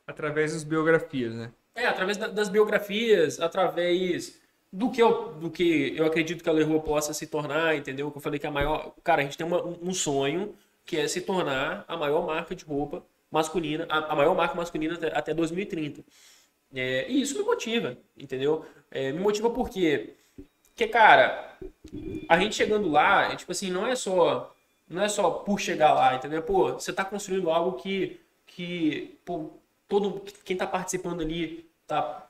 Através 0.06 0.52
das 0.52 0.64
biografias, 0.64 1.34
né? 1.34 1.50
é, 1.74 1.86
através 1.86 2.16
da- 2.18 2.28
das 2.28 2.48
biografias, 2.48 3.40
através 3.40 4.40
do 4.72 4.90
que 4.90 5.00
eu, 5.02 5.32
do 5.34 5.50
que 5.50 5.94
eu 5.96 6.04
acredito 6.06 6.42
que 6.42 6.48
a 6.48 6.52
Leroy 6.52 6.80
possa 6.80 7.12
se 7.14 7.26
tornar, 7.26 7.74
entendeu? 7.76 8.10
Que 8.10 8.18
eu 8.18 8.20
falei 8.22 8.38
que 8.38 8.46
a 8.46 8.50
maior. 8.50 8.94
Cara, 9.02 9.22
a 9.22 9.24
gente 9.24 9.36
tem 9.38 9.46
uma- 9.46 9.62
um 9.64 9.92
sonho 9.94 10.54
que 10.84 10.96
é 10.98 11.06
se 11.08 11.20
tornar 11.22 11.84
a 11.88 11.96
maior 11.96 12.26
marca 12.26 12.54
de 12.54 12.64
roupa 12.64 13.04
masculina, 13.30 13.86
a, 13.88 14.12
a 14.12 14.16
maior 14.16 14.34
marca 14.34 14.54
masculina 14.54 14.94
até, 14.94 15.16
até 15.16 15.32
2030. 15.34 16.02
É, 16.74 17.10
e 17.10 17.20
isso 17.22 17.38
me 17.38 17.44
motiva, 17.44 17.96
entendeu? 18.16 18.64
É, 18.90 19.12
me 19.12 19.18
motiva 19.20 19.48
porque, 19.50 20.14
porque, 20.74 20.88
cara, 20.88 21.56
a 22.28 22.38
gente 22.38 22.54
chegando 22.54 22.88
lá, 22.90 23.32
é 23.32 23.36
tipo 23.36 23.52
assim, 23.52 23.70
não 23.70 23.86
é 23.86 23.94
só 23.96 24.54
não 24.88 25.02
é 25.02 25.08
só 25.08 25.30
por 25.30 25.58
chegar 25.60 25.94
lá, 25.94 26.14
entendeu? 26.16 26.42
Pô, 26.42 26.74
você 26.74 26.92
tá 26.92 27.04
construindo 27.04 27.50
algo 27.50 27.78
que 27.80 28.20
que 28.46 29.18
pô, 29.24 29.50
todo 29.88 30.20
quem 30.44 30.56
tá 30.56 30.66
participando 30.66 31.22
ali 31.22 31.70
tá 31.86 32.28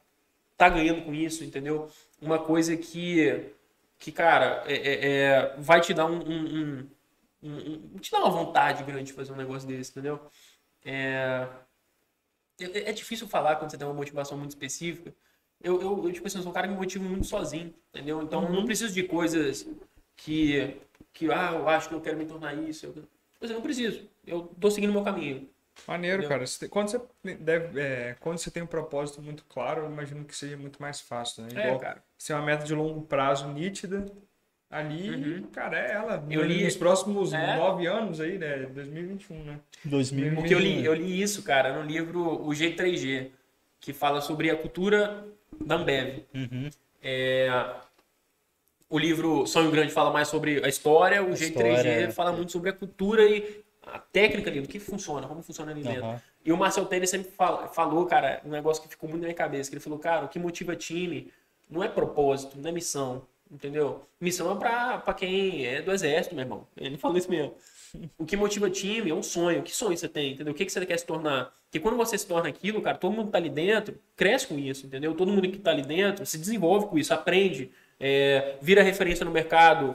tá 0.59 0.69
ganhando 0.71 1.05
com 1.05 1.15
isso, 1.15 1.45
entendeu? 1.45 1.91
Uma 2.21 2.39
coisa 2.41 2.77
que 2.77 3.53
que 3.99 4.13
cara 4.13 4.65
é, 4.67 4.75
é- 4.75 5.23
é- 5.53 5.57
vai 5.59 5.81
te 5.81 5.95
dar 5.95 6.07
um, 6.07 6.21
um- 6.21 6.91
um- 7.43 7.99
te 8.01 8.11
dá 8.11 8.19
uma 8.21 8.31
vontade 8.31 8.85
grande 8.85 9.05
de 9.07 9.13
fazer 9.13 9.33
um 9.33 9.37
negócio 9.37 9.69
desse, 9.69 9.91
entendeu? 9.93 10.21
É, 10.85 11.47
é, 12.61 12.91
é 12.91 12.93
difícil 12.93 13.29
falar 13.29 13.57
quando 13.57 13.71
você 13.71 13.79
tem 13.79 13.87
uma 13.87 13.95
motivação 13.95 14.37
muito 14.39 14.51
específica. 14.51 15.15
Eu, 15.63 15.81
eu, 15.81 16.05
eu, 16.07 16.13
tipo 16.13 16.27
assim, 16.27 16.39
eu 16.39 16.43
sou 16.43 16.51
um 16.51 16.55
cara 16.55 16.67
que 16.67 16.73
me 16.75 16.79
motiva 16.81 17.05
muito 17.05 17.27
sozinho, 17.27 17.73
entendeu? 17.95 18.23
Então, 18.23 18.45
eu 18.45 18.51
não 18.53 18.65
preciso 18.65 18.93
de 18.93 19.03
coisas 19.05 19.67
que, 20.17 20.77
que, 21.13 21.31
ah, 21.31 21.53
eu 21.55 21.69
acho 21.69 21.89
que 21.89 21.95
eu 21.95 22.01
quero 22.01 22.17
me 22.17 22.25
tornar 22.27 22.55
isso. 22.55 22.87
Eu, 22.87 22.93
tipo 22.93 23.09
assim, 23.43 23.53
eu 23.53 23.57
não 23.57 23.63
preciso. 23.63 24.09
Eu 24.27 24.43
tô 24.61 24.71
seguindo 24.71 24.91
o 24.91 24.93
meu 24.95 25.03
caminho. 25.03 25.49
Maneiro, 25.87 26.23
Entendeu? 26.25 26.29
cara. 26.39 26.69
Quando, 26.69 26.89
você 26.91 27.01
deve, 27.37 27.81
é, 27.81 28.17
quando 28.21 28.39
você 28.39 28.51
tem 28.51 28.63
um 28.63 28.67
propósito 28.67 29.23
muito 29.23 29.45
claro, 29.49 29.83
eu 29.85 29.91
imagino 29.91 30.25
que 30.25 30.37
seja 30.37 30.57
muito 30.57 30.81
mais 30.83 31.01
fácil, 31.01 31.45
né? 31.45 31.49
É, 31.55 31.59
Igual 31.67 31.79
cara. 31.79 32.05
Se 32.19 32.33
é 32.33 32.37
uma 32.37 32.45
meta 32.45 32.65
de 32.65 32.75
longo 32.75 33.03
prazo 33.03 33.49
nítida, 33.49 34.05
ali, 34.71 35.11
Uhum. 35.11 35.43
cara, 35.51 35.79
é 35.79 35.93
ela. 35.93 36.25
Eu 36.31 36.43
li- 36.45 36.65
Nos 36.65 36.77
próximos 36.77 37.33
É. 37.33 37.57
nove 37.57 37.87
anos 37.87 38.21
aí, 38.21 38.37
né? 38.39 38.67
2021, 38.67 39.43
né? 39.45 39.61
2000. 39.85 40.35
Porque 40.35 40.55
eu 40.55 40.59
li, 40.59 40.85
eu 40.85 40.95
li 40.95 41.21
isso, 41.23 41.43
cara, 41.43 41.73
no 41.73 41.83
livro 41.87 42.21
O 42.21 42.51
G3G, 42.51 43.31
que 43.81 43.93
fala 43.93 44.21
sobre 44.21 44.51
a 44.51 44.57
cultura 44.57 45.27
da 45.61 45.77
Ambev. 45.77 46.25
Uhum. 46.35 46.71
É, 47.03 47.49
o 48.89 48.99
livro 48.99 49.47
Sonho 49.47 49.71
Grande 49.71 49.93
fala 49.93 50.11
mais 50.11 50.29
sobre 50.29 50.65
a 50.65 50.69
história, 50.69 51.23
o 51.23 51.31
G3G 51.31 51.41
história, 51.43 51.89
é. 51.89 52.11
fala 52.11 52.33
muito 52.33 52.53
sobre 52.53 52.71
a 52.71 52.73
cultura 52.73 53.29
e 53.29 53.63
a 53.85 53.99
técnica 53.99 54.49
ali, 54.51 54.61
do 54.61 54.69
que 54.69 54.79
funciona, 54.79 55.27
como 55.27 55.43
funciona 55.43 55.73
ali 55.73 55.83
dentro. 55.83 56.05
Aham. 56.05 56.21
E 56.45 56.53
o 56.53 56.57
Marcel 56.57 56.87
Tênis 56.87 57.11
sempre 57.11 57.31
fala- 57.33 57.69
falou, 57.69 58.05
cara, 58.07 58.41
um 58.45 58.51
negócio 58.51 58.83
que 58.83 58.89
ficou 58.89 59.09
muito 59.09 59.23
na 59.23 59.29
minha 59.29 59.37
cabeça, 59.37 59.71
que 59.71 59.75
ele 59.75 59.83
falou, 59.83 59.99
cara, 59.99 60.25
o 60.25 60.29
que 60.29 60.39
motiva 60.39 60.77
time 60.77 61.33
não 61.69 61.83
é 61.83 61.89
propósito, 61.89 62.59
não 62.59 62.69
é 62.69 62.73
missão, 62.73 63.23
entendeu? 63.53 64.03
Missão 64.21 64.51
é 64.53 64.59
pra, 64.59 64.99
pra 64.99 65.15
quem 65.15 65.67
é 65.67 65.83
do 65.83 65.93
exército, 65.93 66.35
meu 66.35 66.45
irmão. 66.45 66.67
Ele 66.77 66.97
falou 66.97 67.19
isso 67.19 67.31
mesmo. 67.31 67.55
O 68.19 68.25
que 68.25 68.37
motiva 68.37 68.71
time 68.71 69.11
é 69.11 69.15
um 69.15 69.23
sonho. 69.23 69.63
Que 69.63 69.71
sonho 69.71 69.97
você 69.97 70.09
tem, 70.09 70.33
entendeu? 70.33 70.53
O 70.53 70.57
que, 70.57 70.65
que 70.65 70.73
você 70.73 70.85
quer 70.87 70.99
se 70.99 71.05
tornar? 71.07 71.53
Porque 71.65 71.79
quando 71.79 71.97
você 71.97 72.17
se 72.17 72.27
torna 72.27 72.49
aquilo, 72.49 72.81
cara, 72.81 72.97
todo 72.97 73.13
mundo 73.13 73.27
que 73.27 73.33
tá 73.33 73.39
ali 73.39 73.51
dentro 73.51 73.99
cresce 74.17 74.47
com 74.47 74.59
isso, 74.59 74.87
entendeu? 74.87 75.15
Todo 75.15 75.31
mundo 75.31 75.43
que 75.43 75.59
tá 75.59 75.71
ali 75.71 75.83
dentro 75.83 76.25
se 76.25 76.39
desenvolve 76.39 76.87
com 76.87 76.99
isso, 76.99 77.13
aprende, 77.13 77.71
é, 78.01 78.57
vira 78.63 78.83
referência 78.83 79.25
no 79.25 79.31
mercado, 79.31 79.95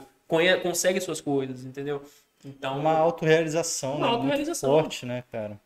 consegue 0.62 1.00
suas 1.00 1.20
coisas, 1.20 1.64
entendeu? 1.64 2.02
Então, 2.44 2.78
Uma 2.78 2.92
autorrealização, 2.92 3.90
Uma 3.90 3.98
né? 3.98 4.02
Muito 4.06 4.14
autorrealização. 4.14 4.70
forte, 4.70 5.04
né, 5.04 5.24
cara? 5.32 5.60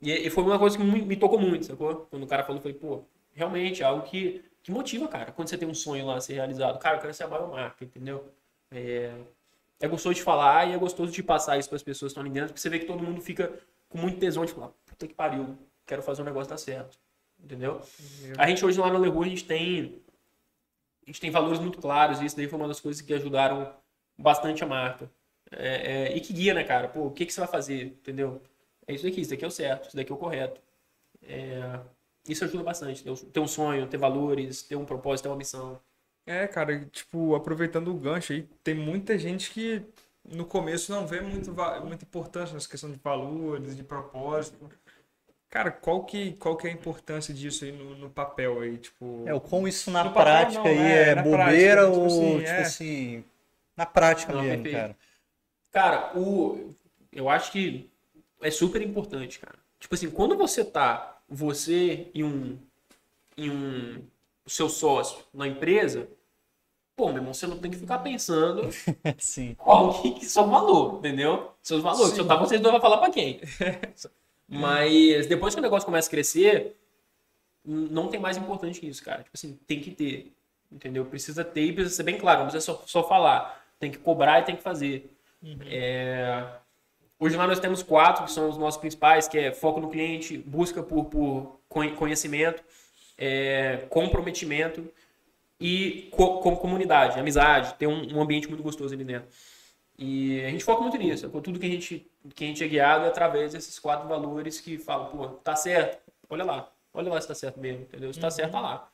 E, 0.00 0.26
e 0.26 0.30
foi 0.30 0.42
uma 0.42 0.58
coisa 0.58 0.76
que 0.76 0.82
me, 0.82 1.16
tocou 1.16 1.38
muito, 1.38 1.66
sacou? 1.66 2.06
Quando 2.10 2.24
o 2.24 2.26
cara 2.26 2.42
falou, 2.42 2.60
falei, 2.60 2.76
pô, 2.76 3.02
realmente 3.32 3.82
é 3.82 3.86
algo 3.86 4.02
que, 4.02 4.42
que 4.62 4.70
motiva, 4.70 5.08
cara. 5.08 5.32
Quando 5.32 5.48
você 5.48 5.58
tem 5.58 5.68
um 5.68 5.74
sonho 5.74 6.06
lá 6.06 6.16
a 6.16 6.20
ser 6.20 6.34
realizado. 6.34 6.78
Cara, 6.78 6.96
eu 6.96 7.00
quero 7.00 7.14
ser 7.14 7.24
a 7.24 7.28
maior 7.28 7.50
marca, 7.50 7.84
entendeu? 7.84 8.32
É, 8.70 9.12
é 9.80 9.88
gostoso 9.88 10.14
de 10.14 10.22
falar 10.22 10.68
e 10.68 10.72
é 10.72 10.78
gostoso 10.78 11.12
de 11.12 11.22
passar 11.22 11.58
isso 11.58 11.68
para 11.68 11.76
as 11.76 11.82
pessoas 11.82 12.12
que 12.12 12.18
estão 12.18 12.22
ali 12.22 12.30
dentro, 12.30 12.50
porque 12.50 12.60
você 12.60 12.70
vê 12.70 12.78
que 12.78 12.86
todo 12.86 13.02
mundo 13.02 13.20
fica 13.20 13.52
com 13.88 13.98
muito 13.98 14.18
tesão 14.18 14.44
de 14.44 14.52
falar, 14.52 14.68
puta 14.86 15.06
que 15.06 15.12
pariu, 15.12 15.58
quero 15.84 16.02
fazer 16.02 16.22
um 16.22 16.24
negócio 16.24 16.48
dar 16.48 16.56
certo. 16.56 16.98
Entendeu? 17.42 17.80
A 18.38 18.48
gente 18.48 18.64
hoje 18.64 18.78
lá 18.78 18.90
no 18.90 18.98
Leroy, 18.98 19.26
a 19.26 19.30
gente 19.30 19.44
tem 19.44 20.00
a 21.04 21.10
gente 21.10 21.20
tem 21.20 21.30
valores 21.30 21.58
muito 21.58 21.78
claros 21.78 22.20
e 22.20 22.24
isso 22.24 22.36
daí 22.36 22.46
foi 22.46 22.58
uma 22.58 22.68
das 22.68 22.78
coisas 22.78 23.02
que 23.02 23.12
ajudaram 23.12 23.74
bastante 24.16 24.62
a 24.62 24.66
marca. 24.66 25.10
É, 25.50 26.12
é, 26.12 26.16
e 26.16 26.20
que 26.20 26.32
guia, 26.32 26.54
né, 26.54 26.62
cara? 26.62 26.88
Pô, 26.88 27.06
o 27.06 27.10
que, 27.10 27.26
que 27.26 27.32
você 27.32 27.40
vai 27.40 27.48
fazer, 27.48 27.86
entendeu? 27.86 28.40
É 28.86 28.94
isso 28.94 29.04
daqui, 29.04 29.20
isso 29.20 29.30
daqui 29.30 29.44
é 29.44 29.48
o 29.48 29.50
certo, 29.50 29.88
isso 29.88 29.96
daqui 29.96 30.12
é 30.12 30.14
o 30.14 30.18
correto. 30.18 30.60
É, 31.22 31.80
isso 32.28 32.44
ajuda 32.44 32.62
bastante. 32.62 33.04
Ter, 33.32 33.40
um 33.40 33.46
sonho, 33.46 33.86
ter 33.86 33.96
valores, 33.96 34.62
ter 34.62 34.76
um 34.76 34.84
propósito, 34.84 35.24
ter 35.24 35.28
uma 35.28 35.36
missão. 35.36 35.80
É, 36.26 36.46
cara, 36.46 36.84
tipo, 36.86 37.34
aproveitando 37.34 37.88
o 37.88 37.94
gancho 37.94 38.32
aí, 38.32 38.48
tem 38.62 38.74
muita 38.74 39.18
gente 39.18 39.50
que 39.50 39.82
no 40.24 40.44
começo 40.44 40.92
não 40.92 41.06
vê 41.06 41.20
muito, 41.20 41.52
muita 41.84 42.04
importância 42.04 42.54
nessa 42.54 42.68
questão 42.68 42.90
de 42.90 42.98
valores, 43.02 43.76
de 43.76 43.82
propósito. 43.82 44.70
Cara, 45.50 45.70
qual 45.70 46.04
que, 46.04 46.32
qual 46.34 46.56
que 46.56 46.66
é 46.66 46.70
a 46.70 46.72
importância 46.72 47.34
disso 47.34 47.64
aí 47.64 47.72
no, 47.72 47.94
no 47.96 48.08
papel 48.08 48.60
aí, 48.60 48.78
tipo... 48.78 49.24
É, 49.26 49.34
o 49.34 49.40
como 49.40 49.68
isso 49.68 49.90
na 49.90 50.04
No 50.04 50.10
papel 50.10 50.22
prática 50.24 50.62
não, 50.62 50.70
aí 50.70 50.78
é, 50.78 51.08
é, 51.08 51.14
na 51.14 51.22
bobeira 51.22 51.82
prática, 51.82 51.90
tipo 51.90 52.00
ou, 52.00 52.06
assim, 52.06 52.38
tipo 52.38 52.50
é. 52.50 52.62
assim, 52.62 53.24
na 53.76 53.86
prática 53.86 54.32
Não, 54.32 54.42
mesmo, 54.42 54.62
perfeito. 54.62 54.80
cara. 54.80 54.96
Cara, 55.72 56.18
o, 56.18 56.74
eu 57.12 57.28
acho 57.28 57.52
que 57.52 57.90
é 58.40 58.50
super 58.50 58.80
importante, 58.80 59.38
cara. 59.38 59.58
Tipo 59.78 59.94
assim, 59.94 60.10
quando 60.10 60.36
você 60.36 60.64
tá, 60.64 61.11
você 61.32 62.08
e 62.12 62.22
um, 62.22 62.58
e 63.36 63.50
um 63.50 64.02
seu 64.46 64.68
sócio 64.68 65.24
na 65.32 65.48
empresa, 65.48 66.08
pô, 66.94 67.08
meu 67.08 67.16
irmão, 67.16 67.32
você 67.32 67.46
não 67.46 67.58
tem 67.58 67.70
que 67.70 67.78
ficar 67.78 67.98
pensando 67.98 68.68
Sim. 69.18 69.54
qual 69.54 70.02
que, 70.02 70.12
que 70.12 70.26
são 70.26 70.50
valor, 70.50 70.98
entendeu? 70.98 71.52
Seus 71.62 71.82
valores. 71.82 72.12
Se 72.14 72.20
eu 72.20 72.26
tá, 72.26 72.36
vocês 72.36 72.60
dois 72.60 72.72
vão 72.72 72.80
falar 72.80 72.98
pra 72.98 73.10
quem. 73.10 73.40
Mas 74.46 75.26
depois 75.26 75.54
que 75.54 75.60
o 75.60 75.62
negócio 75.62 75.86
começa 75.86 76.08
a 76.08 76.10
crescer, 76.10 76.76
não 77.64 78.08
tem 78.08 78.20
mais 78.20 78.36
importante 78.36 78.78
que 78.78 78.86
isso, 78.86 79.02
cara. 79.02 79.22
Tipo 79.22 79.34
assim, 79.34 79.58
tem 79.66 79.80
que 79.80 79.90
ter. 79.90 80.30
Entendeu? 80.70 81.06
Precisa 81.06 81.42
ter 81.42 81.62
e 81.62 81.72
precisa 81.72 81.96
ser 81.96 82.02
bem 82.02 82.18
claro. 82.18 82.40
Não 82.40 82.48
precisa 82.48 82.72
só, 82.72 82.82
só 82.86 83.08
falar. 83.08 83.64
Tem 83.78 83.90
que 83.90 83.98
cobrar 83.98 84.40
e 84.40 84.44
tem 84.44 84.56
que 84.56 84.62
fazer. 84.62 85.10
É, 85.66 86.46
Hoje 87.22 87.36
lá 87.36 87.46
nós 87.46 87.60
temos 87.60 87.84
quatro, 87.84 88.24
que 88.24 88.32
são 88.32 88.48
os 88.48 88.58
nossos 88.58 88.80
principais, 88.80 89.28
que 89.28 89.38
é 89.38 89.52
foco 89.52 89.78
no 89.78 89.88
cliente, 89.88 90.36
busca 90.38 90.82
por, 90.82 91.04
por 91.04 91.60
conhe- 91.68 91.92
conhecimento, 91.92 92.64
é, 93.16 93.86
comprometimento 93.88 94.92
e 95.60 96.08
co 96.10 96.40
com 96.40 96.56
comunidade, 96.56 97.20
amizade, 97.20 97.74
ter 97.74 97.86
um, 97.86 98.16
um 98.16 98.20
ambiente 98.20 98.48
muito 98.48 98.60
gostoso 98.64 98.92
ali 98.92 99.04
dentro. 99.04 99.28
E 99.96 100.42
a 100.44 100.50
gente 100.50 100.64
foca 100.64 100.82
muito 100.82 100.96
nisso. 100.96 101.30
Com 101.30 101.40
tudo 101.40 101.60
que 101.60 101.66
a 101.66 101.68
gente, 101.68 102.10
que 102.34 102.42
a 102.42 102.46
gente 102.48 102.64
é 102.64 102.66
guiado 102.66 103.04
é 103.04 103.08
através 103.08 103.52
desses 103.52 103.78
quatro 103.78 104.08
valores 104.08 104.60
que 104.60 104.76
falam, 104.76 105.06
pô, 105.10 105.28
tá 105.28 105.54
certo, 105.54 106.02
olha 106.28 106.42
lá, 106.42 106.72
olha 106.92 107.08
lá 107.08 107.20
se 107.20 107.28
tá 107.28 107.36
certo 107.36 107.60
mesmo, 107.60 107.82
entendeu? 107.82 108.12
Se 108.12 108.18
tá 108.18 108.32
certo, 108.32 108.50
tá 108.50 108.60
lá. 108.60 108.90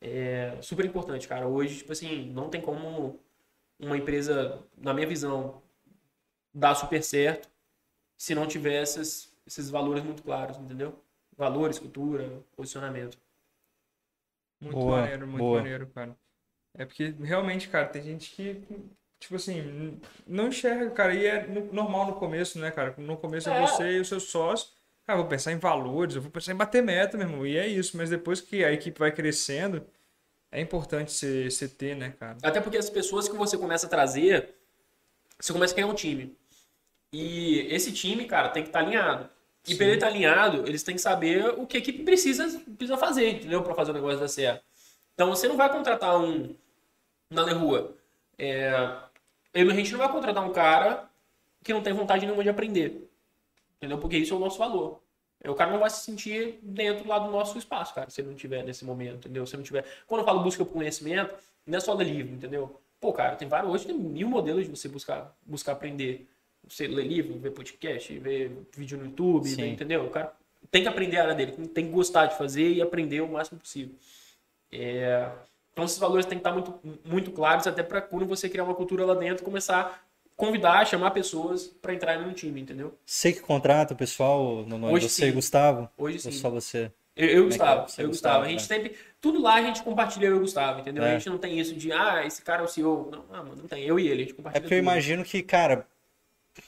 É 0.00 0.56
super 0.60 0.84
importante, 0.84 1.26
cara. 1.26 1.48
Hoje, 1.48 1.78
tipo 1.78 1.90
assim, 1.90 2.30
não 2.32 2.48
tem 2.50 2.60
como 2.60 3.18
uma 3.80 3.96
empresa, 3.96 4.60
na 4.76 4.94
minha 4.94 5.08
visão, 5.08 5.60
dar 6.58 6.74
super 6.74 7.02
certo 7.02 7.48
se 8.16 8.34
não 8.34 8.46
tiver 8.48 8.82
esses, 8.82 9.32
esses 9.46 9.70
valores 9.70 10.04
muito 10.04 10.22
claros, 10.22 10.56
entendeu? 10.58 10.98
Valores, 11.36 11.78
cultura, 11.78 12.42
posicionamento. 12.56 13.18
Muito 14.60 14.76
Boa, 14.78 15.00
maneiro, 15.00 15.26
muito 15.26 15.38
boa. 15.44 15.58
maneiro, 15.58 15.86
cara. 15.88 16.16
É 16.76 16.84
porque 16.84 17.10
realmente, 17.22 17.68
cara, 17.68 17.88
tem 17.88 18.02
gente 18.02 18.30
que, 18.32 18.62
tipo 19.20 19.36
assim, 19.36 20.00
não 20.26 20.48
enxerga, 20.48 20.90
cara, 20.90 21.14
e 21.14 21.26
é 21.26 21.46
no- 21.46 21.72
normal 21.72 22.06
no 22.06 22.14
começo, 22.16 22.58
né, 22.58 22.70
cara? 22.70 22.94
No 22.98 23.16
começo 23.16 23.48
é, 23.50 23.62
É. 23.62 23.66
você 23.66 23.92
e 23.96 24.00
o 24.00 24.04
seu 24.04 24.20
sócio. 24.20 24.70
Cara, 25.06 25.18
eu 25.18 25.22
vou 25.22 25.30
pensar 25.30 25.52
em 25.52 25.58
valores, 25.58 26.16
eu 26.16 26.22
vou 26.22 26.30
pensar 26.30 26.52
em 26.52 26.56
bater 26.56 26.82
meta, 26.82 27.16
meu 27.18 27.26
irmão, 27.28 27.46
e 27.46 27.56
é 27.56 27.66
isso. 27.66 27.96
Mas 27.96 28.10
depois 28.10 28.40
que 28.40 28.64
a 28.64 28.72
equipe 28.72 28.98
vai 28.98 29.12
crescendo, 29.12 29.86
é 30.52 30.60
importante 30.60 31.12
você 31.12 31.50
você 31.50 31.68
ter, 31.68 31.96
né, 31.96 32.12
cara? 32.12 32.38
Até 32.42 32.60
porque 32.60 32.78
as 32.78 32.90
pessoas 32.90 33.28
que 33.28 33.36
você 33.36 33.58
começa 33.58 33.86
a 33.86 33.90
trazer, 33.90 34.54
você 35.40 35.52
começa 35.52 35.72
a 35.74 35.76
criar 35.76 35.88
um 35.88 35.94
time. 35.94 36.36
E 37.12 37.60
esse 37.74 37.92
time, 37.92 38.24
cara, 38.26 38.48
tem 38.50 38.62
que 38.62 38.68
estar 38.68 38.80
alinhado. 38.80 39.28
E 39.66 39.74
para 39.74 39.86
ele 39.86 39.94
estar 39.94 40.06
alinhado, 40.06 40.66
eles 40.66 40.82
têm 40.82 40.94
que 40.94 41.00
saber 41.00 41.44
o 41.58 41.66
que 41.66 41.76
a 41.76 41.80
equipe 41.80 42.02
precisa, 42.02 42.60
precisa 42.76 42.96
fazer, 42.96 43.30
entendeu? 43.30 43.62
Para 43.62 43.74
fazer 43.74 43.90
o 43.90 43.94
negócio 43.94 44.18
dar 44.20 44.28
certo. 44.28 44.64
Então 45.14 45.28
você 45.28 45.48
não 45.48 45.56
vai 45.56 45.70
contratar 45.70 46.18
um 46.18 46.54
na 47.30 47.52
rua. 47.52 47.94
É, 48.38 48.72
ele- 49.52 49.72
a 49.72 49.74
gente 49.74 49.92
não 49.92 49.98
vai 49.98 50.10
contratar 50.10 50.44
um 50.44 50.52
cara 50.52 51.08
que 51.62 51.72
não 51.72 51.82
tem 51.82 51.92
vontade 51.92 52.24
nenhuma 52.24 52.42
de 52.42 52.48
aprender. 52.48 53.08
Entendeu? 53.76 53.98
Porque 53.98 54.16
isso 54.16 54.32
é 54.32 54.36
o 54.36 54.40
nosso 54.40 54.58
valor. 54.58 55.00
O 55.44 55.54
cara 55.54 55.70
não 55.70 55.78
vai 55.78 55.88
se 55.90 56.00
sentir 56.04 56.58
dentro 56.62 57.06
lá 57.06 57.18
do 57.18 57.30
nosso 57.30 57.56
espaço, 57.58 57.94
cara, 57.94 58.10
se 58.10 58.20
ele 58.20 58.28
não 58.30 58.36
tiver 58.36 58.64
nesse 58.64 58.84
momento, 58.84 59.18
entendeu? 59.28 59.46
Se 59.46 59.56
não 59.56 59.62
tiver. 59.62 59.84
Quando 60.06 60.20
eu 60.22 60.24
falo 60.24 60.42
busca 60.42 60.64
por 60.64 60.72
conhecimento, 60.72 61.32
não 61.64 61.76
é 61.78 61.80
só 61.80 61.92
ler 61.94 62.04
livro, 62.06 62.34
entendeu? 62.34 62.80
Pô, 63.00 63.12
cara, 63.12 63.36
tem 63.36 63.46
vários. 63.46 63.70
Hoje 63.72 63.86
tem 63.86 63.96
mil 63.96 64.28
modelos 64.28 64.64
de 64.64 64.70
você 64.70 64.88
buscar, 64.88 65.32
buscar 65.46 65.72
aprender. 65.72 66.26
Você 66.66 66.86
ler 66.86 67.06
livro, 67.06 67.38
ver 67.38 67.50
podcast, 67.52 68.18
ver 68.18 68.52
vídeo 68.76 68.98
no 68.98 69.04
YouTube, 69.06 69.48
entendeu? 69.62 70.04
O 70.04 70.10
cara 70.10 70.32
tem 70.70 70.82
que 70.82 70.88
aprender 70.88 71.16
a 71.18 71.22
área 71.22 71.34
dele, 71.34 71.52
tem 71.68 71.86
que 71.86 71.92
gostar 71.92 72.26
de 72.26 72.36
fazer 72.36 72.68
e 72.72 72.82
aprender 72.82 73.20
o 73.22 73.28
máximo 73.28 73.58
possível. 73.58 73.94
É, 74.70 75.30
Então 75.72 75.84
esses 75.84 75.98
valores 75.98 76.26
têm 76.26 76.38
que 76.38 76.40
estar 76.46 76.52
muito, 76.52 76.78
muito 77.04 77.30
claros, 77.30 77.66
até 77.66 77.82
para 77.82 78.00
quando 78.02 78.26
você 78.26 78.48
criar 78.48 78.64
uma 78.64 78.74
cultura 78.74 79.04
lá 79.06 79.14
dentro, 79.14 79.44
começar 79.44 79.80
a 79.80 80.08
convidar, 80.36 80.86
chamar 80.86 81.10
pessoas 81.12 81.66
para 81.66 81.94
entrarem 81.94 82.26
no 82.26 82.32
time, 82.34 82.60
entendeu? 82.60 82.94
Você 83.04 83.32
que 83.32 83.40
contrata 83.40 83.94
o 83.94 83.96
pessoal, 83.96 84.64
no 84.66 84.76
nome 84.78 84.92
Hoje 84.92 85.08
você 85.08 85.22
sim. 85.22 85.28
e 85.28 85.32
Gustavo? 85.32 85.88
Hoje 85.96 86.20
Ou 86.24 86.32
sim. 86.32 86.38
só 86.38 86.50
você? 86.50 86.92
Eu, 87.16 87.26
eu 87.28 87.30
é 87.30 87.34
que 87.34 87.38
é? 87.40 87.44
Gustavo, 87.48 87.88
Você 87.88 88.02
eu 88.02 88.08
Gustavo, 88.08 88.08
Gustavo. 88.08 88.44
A 88.44 88.48
gente 88.48 88.60
né? 88.60 88.66
sempre. 88.76 88.96
Tudo 89.20 89.40
lá 89.42 89.54
a 89.54 89.62
gente 89.62 89.82
compartilha 89.82 90.26
eu 90.26 90.34
e 90.34 90.38
o 90.38 90.40
Gustavo, 90.40 90.80
entendeu? 90.80 91.02
É. 91.02 91.14
A 91.16 91.18
gente 91.18 91.28
não 91.30 91.38
tem 91.38 91.58
isso 91.58 91.74
de, 91.74 91.90
ah, 91.92 92.24
esse 92.24 92.42
cara 92.42 92.62
é 92.62 92.64
o 92.64 92.68
CEO. 92.68 93.08
Não, 93.10 93.24
ah, 93.32 93.42
mano, 93.42 93.56
não 93.56 93.66
tem. 93.66 93.82
Eu 93.84 93.98
e 93.98 94.06
ele, 94.06 94.22
a 94.22 94.24
gente 94.26 94.34
É 94.34 94.36
compartilha. 94.36 94.60
porque 94.62 94.74
eu 94.74 94.78
tudo. 94.78 94.84
imagino 94.84 95.24
que, 95.24 95.42
cara, 95.42 95.86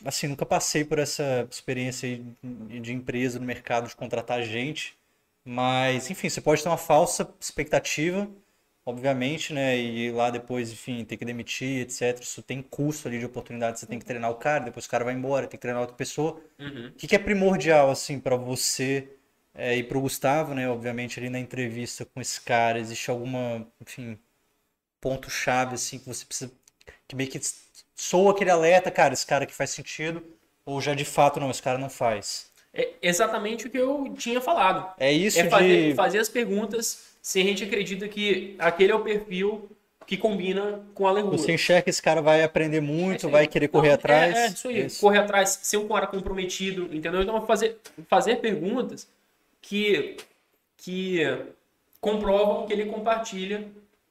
assim, 0.05 0.27
nunca 0.27 0.47
passei 0.47 0.85
por 0.85 0.99
essa 0.99 1.47
experiência 1.51 2.21
de 2.43 2.93
empresa 2.93 3.39
no 3.39 3.47
mercado 3.47 3.89
de 3.89 3.97
contratar 3.97 4.43
gente, 4.43 4.97
mas, 5.45 6.11
enfim, 6.11 6.29
você 6.29 6.41
pode 6.41 6.63
ter 6.63 6.69
uma 6.69 6.77
falsa 6.77 7.33
expectativa, 7.41 8.29
obviamente, 8.85 9.53
né, 9.53 9.79
e 9.79 10.11
lá 10.11 10.31
depois, 10.31 10.73
enfim, 10.73 11.05
ter 11.05 11.17
que 11.17 11.25
demitir, 11.25 11.83
etc. 11.83 12.21
Isso 12.21 12.43
tem 12.43 12.63
custo 12.63 13.09
ali 13.09 13.19
de 13.19 13.27
oportunidade, 13.27 13.81
você 13.81 13.87
tem 13.87 13.99
que 13.99 14.05
treinar 14.05 14.31
o 14.31 14.35
cara, 14.35 14.65
depois 14.65 14.87
o 14.87 14.91
cara 14.91 15.05
vai 15.05 15.15
embora, 15.15 15.47
tem 15.47 15.59
que 15.59 15.63
treinar 15.63 15.81
outra 15.81 15.97
pessoa. 15.97 16.41
Uhum. 16.59 16.89
O 16.89 16.93
que 16.93 17.07
que 17.07 17.17
é 17.17 17.19
primordial, 17.19 17.91
assim, 17.91 18.19
para 18.19 18.37
você 18.37 19.09
é, 19.55 19.77
e 19.77 19.83
pro 19.83 20.01
Gustavo, 20.01 20.55
né, 20.55 20.69
obviamente, 20.69 21.19
ali 21.19 21.29
na 21.29 21.39
entrevista 21.39 22.05
com 22.05 22.21
esse 22.21 22.41
cara, 22.41 22.79
existe 22.79 23.11
alguma, 23.11 23.67
enfim, 23.81 24.19
ponto-chave, 25.01 25.75
assim, 25.75 25.99
que 25.99 26.07
você 26.07 26.25
precisa, 26.25 26.53
que 27.09 27.17
meio 27.17 27.31
que 27.31 27.41
soa 28.01 28.33
aquele 28.33 28.51
alerta, 28.51 28.91
cara, 28.91 29.13
esse 29.13 29.27
cara 29.27 29.45
que 29.45 29.55
faz 29.55 29.71
sentido, 29.71 30.23
ou 30.65 30.81
já 30.81 30.95
de 30.95 31.05
fato, 31.05 31.39
não, 31.39 31.51
esse 31.51 31.63
cara 31.63 31.77
não 31.79 31.91
faz. 31.91 32.51
É 32.73 32.91
exatamente 33.03 33.67
o 33.67 33.71
que 33.71 33.77
eu 33.77 34.15
tinha 34.17 34.41
falado. 34.41 34.95
É 34.99 35.13
isso 35.13 35.39
é 35.39 35.51
fazer, 35.51 35.91
de... 35.91 35.95
fazer 35.95 36.19
as 36.19 36.29
perguntas 36.29 37.11
se 37.21 37.41
a 37.41 37.45
gente 37.45 37.63
acredita 37.63 38.09
que 38.09 38.55
aquele 38.59 38.93
é 38.93 38.95
o 38.95 39.01
perfil 39.01 39.69
que 40.07 40.17
combina 40.17 40.81
com 40.95 41.07
a 41.07 41.13
Lerua. 41.13 41.37
Você 41.37 41.53
enxerga 41.53 41.83
que 41.83 41.91
esse 41.91 42.03
cara 42.03 42.23
vai 42.23 42.43
aprender 42.43 42.79
É 42.79 42.81
muito, 42.81 43.27
aí. 43.27 43.33
vai 43.33 43.47
querer 43.47 43.69
correr 43.69 43.89
Não, 43.89 43.95
atrás. 43.97 44.35
É, 44.35 44.45
é 44.45 44.49
isso 44.49 44.69
aí. 44.69 44.87
Isso. 44.87 45.01
Correr 45.01 45.19
atrás, 45.19 45.61
ser 45.63 45.77
um 45.77 45.87
cara 45.87 46.07
comprometido, 46.07 46.85
entendeu? 46.95 47.23
Então, 47.23 47.45
fazer, 47.47 47.79
fazer 48.09 48.37
perguntas 48.37 49.07
que, 49.61 50.17
que 50.79 51.21
comprovam 52.01 52.67
que 52.67 52.73
ele 52.73 52.87
compartilha 52.87 53.69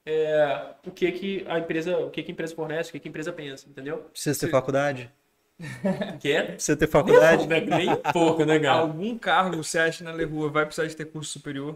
é, 0.09 0.65
o 0.85 0.91
que, 0.91 1.11
que 1.11 1.45
a 1.47 1.59
empresa, 1.59 1.97
o 1.97 2.09
que, 2.09 2.23
que 2.23 2.31
a 2.31 2.33
empresa 2.33 2.55
fornece, 2.55 2.89
o 2.89 2.91
que, 2.93 2.99
que 2.99 3.07
a 3.07 3.11
empresa 3.11 3.31
pensa, 3.33 3.67
entendeu? 3.69 3.97
Precisa 4.11 4.39
ter 4.39 4.51
faculdade? 4.51 5.11
Que 6.21 6.31
é 6.31 6.43
Precisa 6.43 6.77
ter 6.77 6.87
faculdade? 6.87 7.45
nem, 7.45 7.65
nem 7.65 7.89
um 7.89 7.95
pouco, 7.97 8.45
né, 8.45 8.57
cara? 8.59 8.79
Algum 8.79 9.17
cargo 9.17 9.61
você 9.61 9.77
acha 9.77 10.05
na 10.05 10.11
Lerrua 10.11 10.49
vai 10.49 10.65
precisar 10.65 10.87
de 10.87 10.95
ter 10.95 11.03
curso 11.05 11.31
superior? 11.31 11.75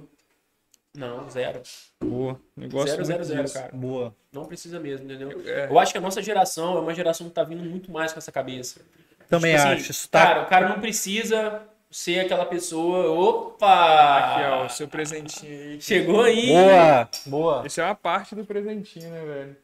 Não, 0.96 1.28
zero. 1.30 1.62
Boa. 2.02 2.40
Negócio 2.56 2.90
Zero, 2.92 3.04
zero, 3.04 3.24
zero, 3.24 3.44
disso. 3.44 3.56
cara. 3.56 3.72
Boa. 3.74 4.16
Não 4.32 4.46
precisa 4.46 4.80
mesmo, 4.80 5.06
entendeu? 5.06 5.42
É. 5.46 5.68
Eu 5.70 5.80
acho 5.80 5.92
que 5.92 5.98
a 5.98 6.02
nossa 6.02 6.22
geração 6.22 6.78
é 6.78 6.80
uma 6.80 6.94
geração 6.94 7.28
que 7.28 7.34
tá 7.34 7.44
vindo 7.44 7.64
muito 7.64 7.92
mais 7.92 8.14
com 8.14 8.20
essa 8.20 8.32
cabeça. 8.32 8.80
Também 9.28 9.56
Tipo 9.56 9.66
assim, 9.68 9.76
acho. 9.76 9.92
Isso 9.92 10.10
tá... 10.10 10.24
Cara, 10.24 10.44
o 10.44 10.46
cara 10.46 10.70
não 10.70 10.80
precisa 10.80 11.64
ser 11.94 12.22
aquela 12.22 12.46
pessoa. 12.46 13.12
Opa! 13.12 14.18
Aqui, 14.18 14.44
ó, 14.50 14.66
o 14.66 14.70
seu 14.70 14.88
presentinho 14.88 15.52
aí. 15.52 15.82
Chegou 15.82 16.24
aí. 16.24 16.48
Boa! 16.48 17.10
Boa! 17.28 17.64
Esse 17.66 17.80
é 17.80 17.86
uma 17.86 17.96
parte 17.96 18.34
do 18.34 18.44
presentinho, 18.44 19.10
né, 19.10 19.24
velho? 19.24 19.56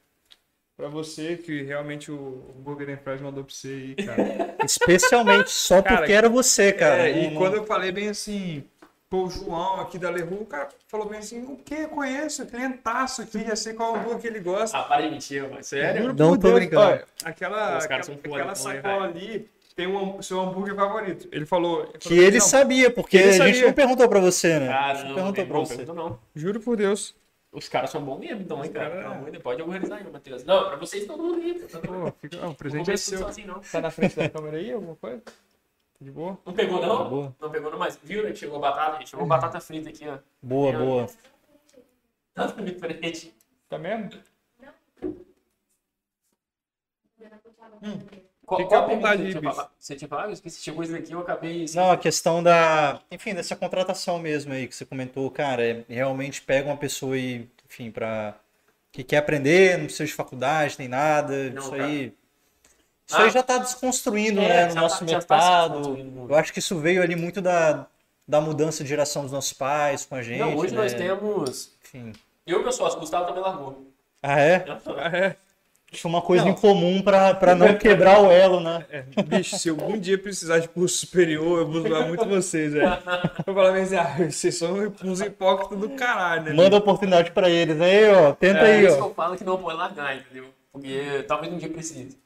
Pra 0.77 0.88
você 0.88 1.35
que 1.35 1.64
realmente 1.64 2.10
o 2.10 2.41
Burger 2.60 2.89
and 2.91 2.97
Fries 3.03 3.19
mandou 3.19 3.43
pra 3.43 3.53
você 3.53 3.68
aí, 3.68 3.95
cara. 3.95 4.56
Especialmente 4.64 5.49
só 5.49 5.81
Cara, 5.81 5.97
porque 5.97 6.14
era 6.14 6.30
você, 6.30 6.72
cara. 6.72 7.10
É, 7.10 7.26
e 7.26 7.35
quando 7.35 7.56
eu 7.56 7.65
falei 7.65 7.91
bem 7.91 8.07
assim, 8.07 8.64
pô, 9.10 9.23
o 9.26 9.30
João 9.30 9.81
aqui 9.81 9.97
da 9.97 10.10
Leru, 10.10 10.43
o 10.43 10.45
cara 10.45 10.69
falou 10.88 11.10
bem 11.10 11.19
assim, 11.19 11.43
o 11.43 11.57
que? 11.57 11.73
Eu 11.73 11.89
conheço, 11.89 12.45
clientaço 12.45 13.23
aqui, 13.23 13.43
já 13.43 13.57
sei 13.57 13.73
qual 13.73 13.95
hambúrguer 13.95 14.22
que 14.22 14.27
ele 14.27 14.39
gosta. 14.39 14.77
Ah, 14.77 14.84
para 14.84 15.01
de 15.01 15.10
mentir, 15.10 15.41
mano. 15.41 15.61
Sério? 15.64 16.14
Não 16.14 16.38
tô 16.38 16.38
Deus, 16.38 16.53
brincando. 16.53 16.81
olha, 16.81 17.06
aquela, 17.26 17.77
aquela, 17.77 17.99
aquela 17.99 18.14
então, 18.14 18.56
sacola 18.56 19.06
ali 19.06 19.49
tem 19.80 19.88
um 19.88 20.22
seu 20.22 20.41
hambúrguer 20.41 20.76
favorito. 20.76 21.30
Ele 21.31 21.45
falou. 21.45 21.84
ele 21.84 21.97
Que 21.99 22.10
falou, 22.10 22.23
ele 22.23 22.38
"Não, 22.39 22.45
sabia, 22.45 22.91
porque 22.91 23.15
Ele 23.18 23.30
a 23.30 23.31
gente 23.31 23.45
sabia. 23.56 23.65
não 23.68 23.73
perguntou 23.73 24.10
pra 24.10 24.19
você, 24.19 24.60
né? 24.60 24.69
Ah, 24.69 24.93
não, 25.06 25.14
perguntou 25.15 25.45
pra 25.45 25.53
não, 25.57 25.65
você. 25.65 25.76
perguntou 25.77 25.95
não. 26.10 26.19
Juro 26.35 26.60
por 26.60 26.76
Deus. 26.76 27.15
Os 27.51 27.68
caras 27.69 27.89
são 27.89 28.03
bons 28.03 28.19
mesmo, 28.19 28.41
então, 28.41 28.64
hein, 28.64 28.72
cara. 28.72 29.07
amor 29.07 29.26
de 29.26 29.31
Deus, 29.31 29.43
Pode 29.43 29.61
organizar 29.61 29.95
aí, 29.95 30.03
Matheus. 30.11 30.43
Não, 30.43 30.68
pra 30.68 30.76
vocês 30.76 31.06
todo 31.07 31.23
mundo 31.23 31.41
aí. 31.41 31.60
Tá. 31.60 31.80
Pô, 31.80 32.11
fica, 32.22 32.38
o 32.38 32.41
Não 32.41 32.53
presente 32.53 32.91
é 32.91 32.97
seu. 32.97 33.19
sozinho, 33.19 33.47
não. 33.47 33.60
Tá 33.61 33.80
na 33.81 33.89
frente 33.89 34.15
da 34.18 34.30
câmera 34.30 34.57
aí, 34.57 34.72
alguma 34.72 34.95
coisa? 34.97 35.23
De 36.01 36.11
boa? 36.11 36.38
Não 36.45 36.53
pegou, 36.53 36.80
Tá 36.80 36.88
não? 36.88 37.10
boa. 37.10 37.35
Não 37.39 37.49
pegou, 37.49 37.72
não, 37.72 37.80
mas 37.80 37.97
viu, 38.03 38.23
né? 38.23 38.31
que 38.31 38.38
Chegou 38.38 38.57
a 38.57 38.60
batata, 38.60 38.97
gente. 38.99 39.10
Chegou 39.10 39.26
batata 39.26 39.60
frita 39.61 39.89
aqui, 39.89 40.07
ó. 40.07 40.18
Boa, 40.41 40.73
É. 40.73 40.77
boa. 40.77 41.07
Tá 42.34 42.45
diferente. 42.61 43.34
Tá 43.69 43.77
mesmo? 43.80 44.10
Qual, 48.49 48.57
Fica 48.61 48.69
qual 48.69 48.84
à 48.84 48.88
vontade 48.88 49.21
você 49.23 49.30
tinha 49.39 49.51
falado? 49.53 49.69
Você 49.80 49.95
tinha 49.95 50.07
falado? 50.09 50.26
Eu 50.30 50.34
esqueci, 50.34 50.61
chegou 50.61 50.84
isso 50.84 50.91
daqui, 50.91 51.11
eu 51.13 51.19
acabei... 51.19 51.65
Não, 51.76 51.91
a 51.91 51.97
questão 51.97 52.41
da, 52.41 52.99
enfim, 53.11 53.35
dessa 53.35 53.55
contratação 53.55 54.17
mesmo 54.17 54.51
aí 54.51 54.67
que 54.67 54.76
você 54.76 54.85
comentou, 54.85 55.30
cara, 55.30 55.63
é, 55.63 55.84
realmente 55.88 56.41
pega 56.41 56.67
uma 56.67 56.76
pessoa 56.76 57.13
aí, 57.13 57.47
enfim, 57.69 57.91
para 57.91 58.34
que 58.91 59.03
quer 59.03 59.17
aprender, 59.17 59.77
não 59.77 59.85
precisa 59.85 60.05
de 60.07 60.13
faculdade, 60.13 60.76
nem 60.80 60.88
nada, 60.88 61.51
Não, 61.51 61.61
isso 61.61 61.69
cara. 61.71 61.85
aí. 61.85 62.13
Isso 63.07 63.17
Ah. 63.17 63.23
aí 63.23 63.30
já 63.30 63.39
está 63.41 63.57
desconstruindo, 63.59 64.41
É, 64.41 64.47
né, 64.47 64.65
no 64.65 64.71
já 64.73 64.81
nosso 64.81 64.99
tá- 64.99 65.05
tá 65.05 65.11
mercado. 65.11 65.69
desconstruindo 65.77 66.11
muito. 66.11 66.31
Eu 66.34 66.35
acho 66.35 66.51
que 66.51 66.57
isso 66.59 66.77
veio 66.80 67.03
ali 67.03 67.15
muito 67.15 67.39
da, 67.41 67.85
da 68.27 68.41
mudança 68.41 68.81
de 68.84 68.89
geração 68.89 69.21
dos 69.21 69.31
nossos 69.31 69.53
pais 69.53 70.05
com 70.05 70.15
a 70.15 70.23
gente, 70.23 70.39
Não, 70.39 70.55
hoje 70.55 70.73
né? 70.73 70.81
nós 70.81 70.93
temos... 70.95 71.71
Enfim. 71.84 72.13
Eu, 72.47 72.63
meu 72.63 72.71
sócio, 72.71 72.99
Gustavo 72.99 73.27
também 73.27 73.43
largou. 73.43 73.85
Ah, 74.23 74.39
é? 74.39 74.65
Ah, 74.97 75.17
é? 75.17 75.35
Acho 75.91 76.07
uma 76.07 76.22
coisa 76.22 76.45
Não. 76.45 76.52
em 76.52 76.56
comum 76.56 77.02
para 77.02 77.34
para 77.34 77.56
não 77.56 77.74
quebrar 77.78 78.22
o 78.22 78.32
elo, 78.32 78.60
né? 78.60 78.86
É, 78.91 79.02
bicho, 79.24 79.57
se 79.57 79.70
algum 79.70 79.98
dia 79.98 80.18
precisar 80.18 80.60
de 80.60 80.68
curso 80.70 80.98
superior, 80.98 81.60
eu 81.60 81.68
vou 81.68 81.82
zoar 81.82 82.07
muito 82.07 82.26
vocês, 82.28 82.74
velho. 82.74 82.86
Eu 83.45 83.53
falar 83.56 83.76
assim, 83.76 83.95
ah, 83.95 84.16
vocês 84.30 84.56
são 84.56 84.94
uns 85.03 85.20
hipócritas 85.20 85.78
do 85.80 85.90
caralho, 85.90 86.44
né? 86.44 86.53
Manda 86.53 86.78
oportunidade 86.78 87.32
para 87.32 87.49
eles 87.49 87.82
aí, 87.82 88.07
ó. 88.14 88.34
Tenta 88.34 88.60
É 88.60 88.76
aí, 88.78 88.86
isso 88.86 88.98
que 88.98 89.02
ó. 89.02 89.07
eu 89.07 89.14
falo 89.16 89.36
que 89.36 89.44
não 89.44 89.57
pode 89.57 89.78
largar, 89.78 90.16
entendeu? 90.16 90.45
Porque 90.72 91.26
talvez 91.28 91.52
um 91.52 91.57
dia 91.57 91.70
precise. 91.70 92.18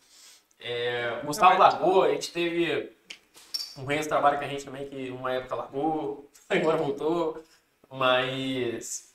É, 0.59 1.19
o 1.23 1.27
Gustavo 1.27 1.57
largou, 1.57 2.03
a 2.03 2.09
gente 2.09 2.31
teve 2.33 2.91
um 3.77 3.85
resto 3.85 4.09
trabalho 4.09 4.37
com 4.39 4.43
a 4.43 4.47
gente 4.47 4.65
também, 4.65 4.85
que 4.87 5.09
uma 5.09 5.31
época 5.31 5.55
largou, 5.55 6.29
agora 6.49 6.77
voltou, 6.77 7.41
mas. 7.89 9.13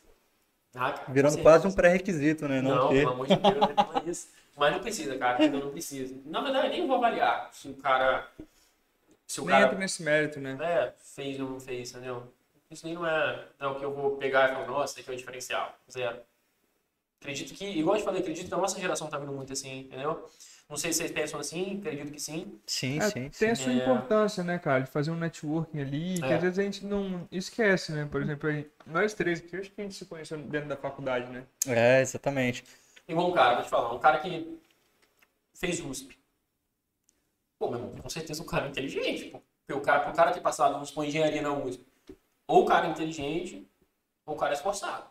Ah, 0.75 0.93
cara, 0.93 1.13
Virando 1.13 1.39
quase 1.39 1.67
um 1.67 1.73
pré-requisito, 1.73 2.47
né? 2.49 2.61
Não, 2.63 2.75
Não, 2.75 2.89
ter. 2.89 3.01
pelo 3.01 3.13
amor 3.13 3.27
de 3.27 3.37
Deus, 3.37 3.55
não 3.55 4.01
é 4.07 4.11
isso. 4.11 4.29
Mas 4.59 4.73
não 4.73 4.81
precisa, 4.81 5.17
cara, 5.17 5.43
ainda 5.43 5.59
não 5.59 5.71
precisa. 5.71 6.15
Na 6.27 6.41
verdade, 6.41 6.69
nem 6.71 6.87
vou 6.87 6.97
avaliar 6.97 7.49
se 7.53 7.69
o 7.69 7.75
cara. 7.75 8.29
Se 9.27 9.41
o 9.41 9.45
Nem 9.45 9.53
cara 9.53 9.67
entra 9.67 9.79
nesse 9.79 10.03
mérito, 10.03 10.41
né? 10.41 10.59
é, 10.61 10.93
fez 10.99 11.39
ou 11.39 11.51
não 11.51 11.61
fez, 11.61 11.91
entendeu? 11.93 12.33
Isso 12.71 12.85
nem 12.85 12.95
não 12.95 13.07
é, 13.07 13.47
não 13.59 13.69
é 13.69 13.73
o 13.73 13.79
que 13.79 13.85
eu 13.85 13.95
vou 13.95 14.17
pegar 14.17 14.51
e 14.51 14.55
falar, 14.55 14.67
nossa, 14.67 14.93
isso 14.93 15.01
aqui 15.01 15.11
é 15.11 15.15
o 15.15 15.17
diferencial. 15.17 15.75
Zero. 15.91 16.19
Acredito 17.21 17.55
que, 17.55 17.65
igual 17.67 17.97
eu 17.97 18.01
te 18.01 18.05
falei, 18.05 18.21
acredito 18.21 18.49
que 18.49 18.55
a 18.55 18.59
nossa 18.59 18.79
geração 18.81 19.09
tá 19.09 19.19
vindo 19.19 19.33
muito 19.33 19.53
assim, 19.53 19.81
entendeu? 19.81 20.29
Não 20.69 20.77
sei 20.77 20.93
se 20.93 20.99
vocês 20.99 21.11
pensam 21.11 21.41
assim, 21.41 21.79
acredito 21.79 22.13
que 22.13 22.21
sim. 22.21 22.61
Sim, 22.67 22.99
É, 22.99 23.03
sim, 23.03 23.13
tem 23.31 23.31
sim. 23.33 23.47
a 23.51 23.57
sua 23.57 23.73
É. 23.73 23.77
importância, 23.77 24.45
né, 24.45 24.59
cara, 24.59 24.81
de 24.85 24.91
fazer 24.91 25.11
um 25.11 25.17
networking 25.17 25.81
ali, 25.81 26.21
que 26.21 26.27
É. 26.27 26.35
às 26.37 26.43
vezes 26.43 26.59
a 26.59 26.63
gente 26.63 26.85
não 26.85 27.27
esquece, 27.33 27.93
né? 27.93 28.07
Por 28.11 28.23
exemplo, 28.23 28.49
aí, 28.49 28.71
nós 28.87 29.15
três 29.15 29.41
aqui, 29.41 29.57
eu 29.57 29.61
acho 29.61 29.71
que 29.71 29.81
a 29.81 29.85
gente 29.85 29.95
se 29.97 30.05
conheceu 30.05 30.39
dentro 30.39 30.69
da 30.69 30.77
faculdade, 30.77 31.29
né? 31.31 31.45
É, 31.67 32.01
exatamente. 32.01 32.65
Igual 33.09 33.31
um 33.31 33.33
cara, 33.33 33.55
vou 33.55 33.65
te 33.65 33.71
falar, 33.71 33.95
um 33.95 33.99
cara 33.99 34.19
que 34.19 34.61
fez 35.55 35.81
USP. 35.81 36.19
Pô, 37.59 37.71
meu 37.71 37.81
irmão, 37.81 37.97
com 38.03 38.09
certeza 38.09 38.43
um 38.43 38.47
cara 38.47 38.69
inteligente, 38.69 39.31
pô. 39.31 39.43
Porque 39.67 39.81
o 39.81 39.83
cara, 39.83 40.01
pro 40.01 40.13
cara 40.15 40.31
ter 40.31 40.41
passado, 40.41 40.73
vamos 40.73 40.89
supor, 40.89 41.05
engenharia 41.05 41.43
na 41.43 41.53
USP, 41.53 41.85
ou 42.47 42.63
o 42.63 42.67
cara 42.67 42.87
é 42.87 42.91
inteligente, 42.91 43.67
ou 44.25 44.35
o 44.35 44.39
cara 44.39 44.53
é 44.53 44.57
esforçado. 44.57 45.05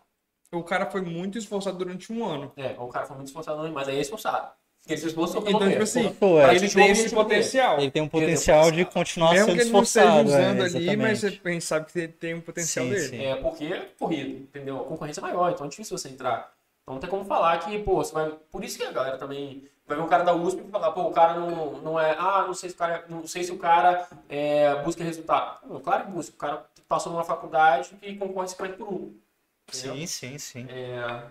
O 0.52 0.64
cara 0.64 0.90
foi 0.90 1.02
muito 1.02 1.38
esforçado 1.38 1.78
durante 1.78 2.12
um 2.12 2.26
ano. 2.26 2.54
É, 2.56 2.76
ou 2.80 2.88
o 2.88 2.90
cara 2.90 3.06
foi 3.06 3.16
muito 3.16 3.28
esforçado, 3.28 3.70
mas 3.72 3.88
aí 3.88 3.98
é 3.98 4.02
esforçado. 4.02 4.52
Porque 4.80 4.94
ele 4.94 5.02
se 5.02 5.08
esforçou 5.08 5.42
pelo 5.42 5.58
Então, 5.58 5.70
tipo 5.70 5.84
assim, 5.84 6.14
Pô, 6.14 6.40
é, 6.40 6.56
ele 6.56 6.70
tem 6.70 6.92
esse 6.92 7.14
potencial. 7.14 7.80
ele 7.80 7.92
tem 7.92 8.02
um 8.02 8.08
potencial 8.08 8.72
de 8.72 8.86
continuar 8.86 9.34
Mesmo 9.34 9.48
sendo 9.48 9.56
que 9.58 9.62
ele 9.64 9.72
não 9.72 9.84
esteja 9.84 10.06
esforçado. 10.06 10.30
usando 10.30 10.62
é, 10.62 10.66
ali, 10.66 10.96
mas 10.96 11.20
gente 11.20 11.62
sabe 11.62 11.92
que 11.92 12.00
ele 12.00 12.08
tem 12.14 12.34
um 12.36 12.42
potencial 12.42 12.86
Sim, 12.86 12.92
dele. 12.92 13.08
sim. 13.10 13.26
É, 13.26 13.36
porque 13.36 13.66
é 13.66 13.82
corrido, 14.00 14.30
entendeu? 14.44 14.80
A 14.80 14.86
concorrência 14.86 15.20
é 15.20 15.24
maior, 15.24 15.52
então 15.52 15.66
é 15.66 15.70
difícil 15.70 15.98
você 15.98 16.08
entrar. 16.08 16.57
Então 16.88 16.94
não 16.96 17.02
tem 17.02 17.10
como 17.10 17.26
falar 17.26 17.60
que, 17.60 17.78
pô, 17.84 17.96
você 17.98 18.14
vai. 18.14 18.32
Por 18.50 18.64
isso 18.64 18.78
que 18.78 18.86
a 18.86 18.92
galera 18.94 19.18
também. 19.18 19.66
Vai 19.86 19.98
ver 19.98 20.04
um 20.04 20.08
cara 20.08 20.24
da 20.24 20.34
USP 20.34 20.62
e 20.66 20.72
falar, 20.72 20.94
pô, 20.94 21.02
o 21.04 21.12
cara 21.12 21.38
não, 21.38 21.82
não 21.82 22.00
é. 22.00 22.16
Ah, 22.18 22.46
não 22.48 22.54
sei 22.54 22.70
se 22.70 22.76
o 22.76 22.78
cara, 22.78 23.06
não 23.10 23.28
sei 23.28 23.44
se 23.44 23.52
o 23.52 23.58
cara 23.58 24.08
é, 24.30 24.74
busca 24.84 25.04
resultado. 25.04 25.68
Pô, 25.68 25.82
claro 25.82 26.06
que 26.06 26.12
busca. 26.12 26.34
O 26.34 26.38
cara 26.38 26.66
passou 26.88 27.12
numa 27.12 27.26
faculdade 27.26 27.90
que 27.96 28.16
concorre 28.16 28.48
50 28.48 28.78
por 28.78 28.88
1. 28.88 28.94
Entendeu? 28.96 29.96
Sim, 29.98 30.08
sim, 30.08 30.38
sim. 30.38 30.66
É. 30.70 31.24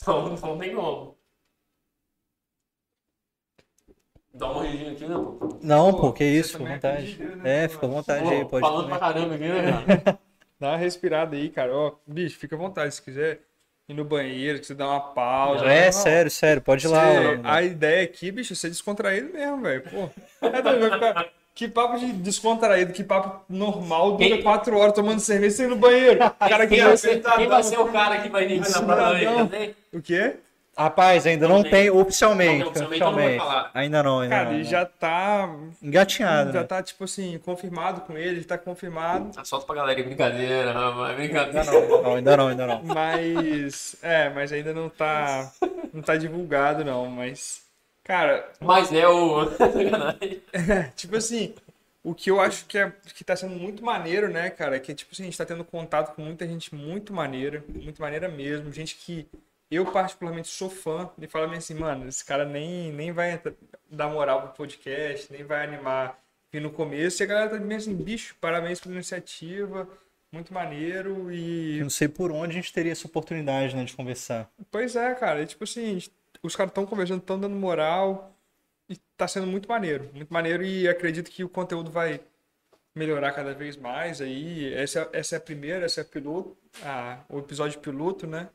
Então 0.00 0.28
não 0.28 0.58
tem 0.58 0.74
como. 0.74 1.16
Dá 4.34 4.46
uma 4.46 4.54
morridinha 4.54 4.90
aqui, 4.92 5.06
né, 5.06 5.14
pô? 5.14 5.58
Não, 5.62 5.92
Pô, 5.92 6.00
pô, 6.00 6.12
que 6.12 6.24
isso, 6.24 6.58
fica 6.58 6.64
à 6.64 6.66
também 6.66 6.74
vontade. 6.74 7.36
né, 7.36 7.64
É, 7.64 7.68
pô? 7.68 7.74
fica 7.74 7.86
à 7.86 7.90
vontade 7.90 8.24
Pô, 8.24 8.30
aí, 8.30 8.44
pode 8.44 8.66
falando 8.66 8.84
comer. 8.86 8.98
pra 8.98 8.98
caramba 8.98 9.34
aqui, 9.36 9.44
né, 9.48 9.62
cara? 10.02 10.20
Dá 10.58 10.68
uma 10.70 10.76
respirada 10.76 11.36
aí, 11.36 11.48
cara. 11.48 11.72
Ó, 11.76 11.92
bicho, 12.06 12.38
fica 12.38 12.56
à 12.56 12.58
vontade. 12.58 12.92
Se 12.94 13.02
quiser 13.02 13.40
ir 13.92 13.96
no 13.96 14.04
banheiro, 14.04 14.56
se 14.56 14.62
quiser 14.62 14.74
dar 14.74 14.88
uma 14.88 15.00
pausa. 15.00 15.64
É, 15.66 15.86
não, 15.86 15.92
sério, 15.92 16.30
sério, 16.30 16.62
pode 16.62 16.86
ir 16.86 16.88
lá. 16.88 17.04
Você- 17.12 17.40
ó. 17.44 17.48
a 17.48 17.62
ideia 17.62 18.02
aqui, 18.04 18.30
bicho, 18.30 18.52
é 18.52 18.56
ser 18.56 18.68
descontraído 18.70 19.32
mesmo, 19.32 19.60
velho. 19.62 19.82
Pô. 19.82 20.10
É 20.46 20.62
doido, 20.62 20.88
vai 20.88 20.90
ficar- 20.92 21.26
Que 21.54 21.68
papo 21.68 21.98
de 21.98 22.10
descontraído, 22.14 22.94
que 22.94 23.04
papo 23.04 23.44
normal, 23.46 24.12
dura 24.12 24.26
Quem- 24.30 24.42
quatro 24.42 24.78
horas 24.78 24.94
tomando 24.94 25.20
cerveja 25.20 25.54
sem 25.56 25.66
ir 25.66 25.68
no 25.68 25.76
banheiro. 25.76 26.24
O 26.24 26.30
cara 26.48 26.66
que 26.66 26.74
Quem, 26.74 26.78
vai 26.78 26.88
vai 26.88 26.96
ser 26.96 27.20
quem 27.20 27.46
vai 27.46 27.62
ser 27.62 27.78
o 27.78 27.88
cara 27.88 28.18
que 28.22 28.28
vai 28.30 28.44
iniciar 28.50 28.80
na 28.86 28.96
também? 29.20 29.74
O 29.92 30.00
quê? 30.00 30.36
Rapaz, 30.76 31.26
ainda 31.26 31.46
não, 31.46 31.56
Não 31.56 31.62
tem, 31.62 31.70
tem. 31.72 31.90
oficialmente. 31.90 32.64
Não 32.64 32.72
tem 32.72 32.82
oficialmente, 32.82 32.96
então 32.96 33.12
não 33.12 33.18
oficialmente. 33.18 33.38
falar. 33.38 33.70
Ainda 33.74 34.02
não, 34.02 34.20
ainda 34.20 34.34
Cara, 34.34 34.44
não. 34.48 34.54
ele 34.54 34.64
né? 34.64 34.70
já 34.70 34.86
tá. 34.86 35.54
Engatinhado, 35.82 36.52
Já 36.52 36.60
né? 36.60 36.66
tá, 36.66 36.82
tipo 36.82 37.04
assim, 37.04 37.38
confirmado 37.44 38.00
com 38.02 38.16
ele, 38.16 38.36
ele 38.36 38.44
tá 38.44 38.56
confirmado. 38.56 39.30
Ah, 39.36 39.44
Solta 39.44 39.66
pra 39.66 39.74
galera, 39.76 40.02
brincadeira, 40.02 40.72
rapaz, 40.72 41.16
brincadeira. 41.16 41.64
Não, 42.02 42.14
ainda 42.14 42.36
não, 42.36 42.48
ainda 42.48 42.66
não. 42.66 42.82
Mas. 42.84 43.96
É, 44.02 44.30
mas 44.30 44.50
ainda 44.50 44.72
não 44.72 44.88
tá. 44.88 45.52
Não 45.92 46.00
tá 46.00 46.16
divulgado, 46.16 46.84
não. 46.84 47.06
Mas. 47.06 47.62
Cara, 48.02 48.48
Mas 48.60 48.90
é 48.92 49.06
o. 49.06 49.46
Tipo 50.96 51.16
assim, 51.16 51.54
o 52.02 52.14
que 52.14 52.30
eu 52.30 52.40
acho 52.40 52.64
que, 52.66 52.78
é, 52.78 52.90
que 53.14 53.22
tá 53.22 53.36
sendo 53.36 53.54
muito 53.54 53.84
maneiro, 53.84 54.28
né, 54.28 54.50
cara, 54.50 54.76
é 54.76 54.80
que, 54.80 54.94
tipo 54.94 55.10
assim, 55.12 55.22
a 55.22 55.26
gente 55.26 55.38
tá 55.38 55.44
tendo 55.44 55.64
contato 55.64 56.14
com 56.14 56.22
muita 56.22 56.46
gente 56.46 56.74
muito 56.74 57.12
maneira, 57.12 57.62
muito 57.68 58.00
maneira 58.02 58.28
mesmo, 58.28 58.72
gente 58.72 58.96
que 58.96 59.26
eu 59.74 59.86
particularmente 59.90 60.48
sou 60.48 60.68
fã 60.68 61.10
e 61.18 61.26
fala 61.26 61.48
bem 61.48 61.58
assim, 61.58 61.74
mano, 61.74 62.06
esse 62.06 62.24
cara 62.24 62.44
nem, 62.44 62.92
nem 62.92 63.12
vai 63.12 63.40
dar 63.90 64.08
moral 64.08 64.42
pro 64.42 64.56
podcast, 64.56 65.32
nem 65.32 65.42
vai 65.42 65.64
animar 65.64 66.18
vir 66.50 66.60
no 66.60 66.70
começo, 66.70 67.22
e 67.22 67.24
a 67.24 67.26
galera 67.26 67.50
tá 67.50 67.58
bem 67.58 67.78
assim, 67.78 67.94
bicho, 67.94 68.36
parabéns 68.40 68.78
pela 68.78 68.94
iniciativa, 68.94 69.88
muito 70.30 70.52
maneiro 70.52 71.30
Eu 71.30 71.32
e... 71.32 71.80
não 71.80 71.90
sei 71.90 72.08
por 72.08 72.30
onde 72.30 72.52
a 72.52 72.54
gente 72.60 72.72
teria 72.72 72.92
essa 72.92 73.06
oportunidade, 73.06 73.74
né, 73.74 73.84
de 73.84 73.94
conversar. 73.94 74.50
Pois 74.70 74.94
é, 74.94 75.14
cara, 75.14 75.42
e, 75.42 75.46
tipo 75.46 75.64
assim, 75.64 75.98
os 76.42 76.54
caras 76.54 76.70
estão 76.70 76.84
conversando, 76.84 77.20
estão 77.20 77.40
dando 77.40 77.56
moral 77.56 78.36
e 78.88 78.96
tá 79.16 79.26
sendo 79.26 79.46
muito 79.46 79.68
maneiro, 79.68 80.10
muito 80.12 80.32
maneiro 80.32 80.62
e 80.62 80.86
acredito 80.88 81.30
que 81.30 81.42
o 81.42 81.48
conteúdo 81.48 81.90
vai 81.90 82.20
melhorar 82.94 83.32
cada 83.32 83.54
vez 83.54 83.76
mais 83.76 84.20
aí. 84.20 84.72
Essa, 84.74 85.08
essa 85.12 85.36
é 85.36 85.38
a 85.38 85.40
primeira, 85.40 85.86
essa 85.86 86.00
é 86.00 86.02
a 86.02 86.04
piloto, 86.04 86.56
a, 86.82 87.20
o 87.28 87.38
episódio 87.38 87.80
piloto, 87.80 88.26
né? 88.26 88.48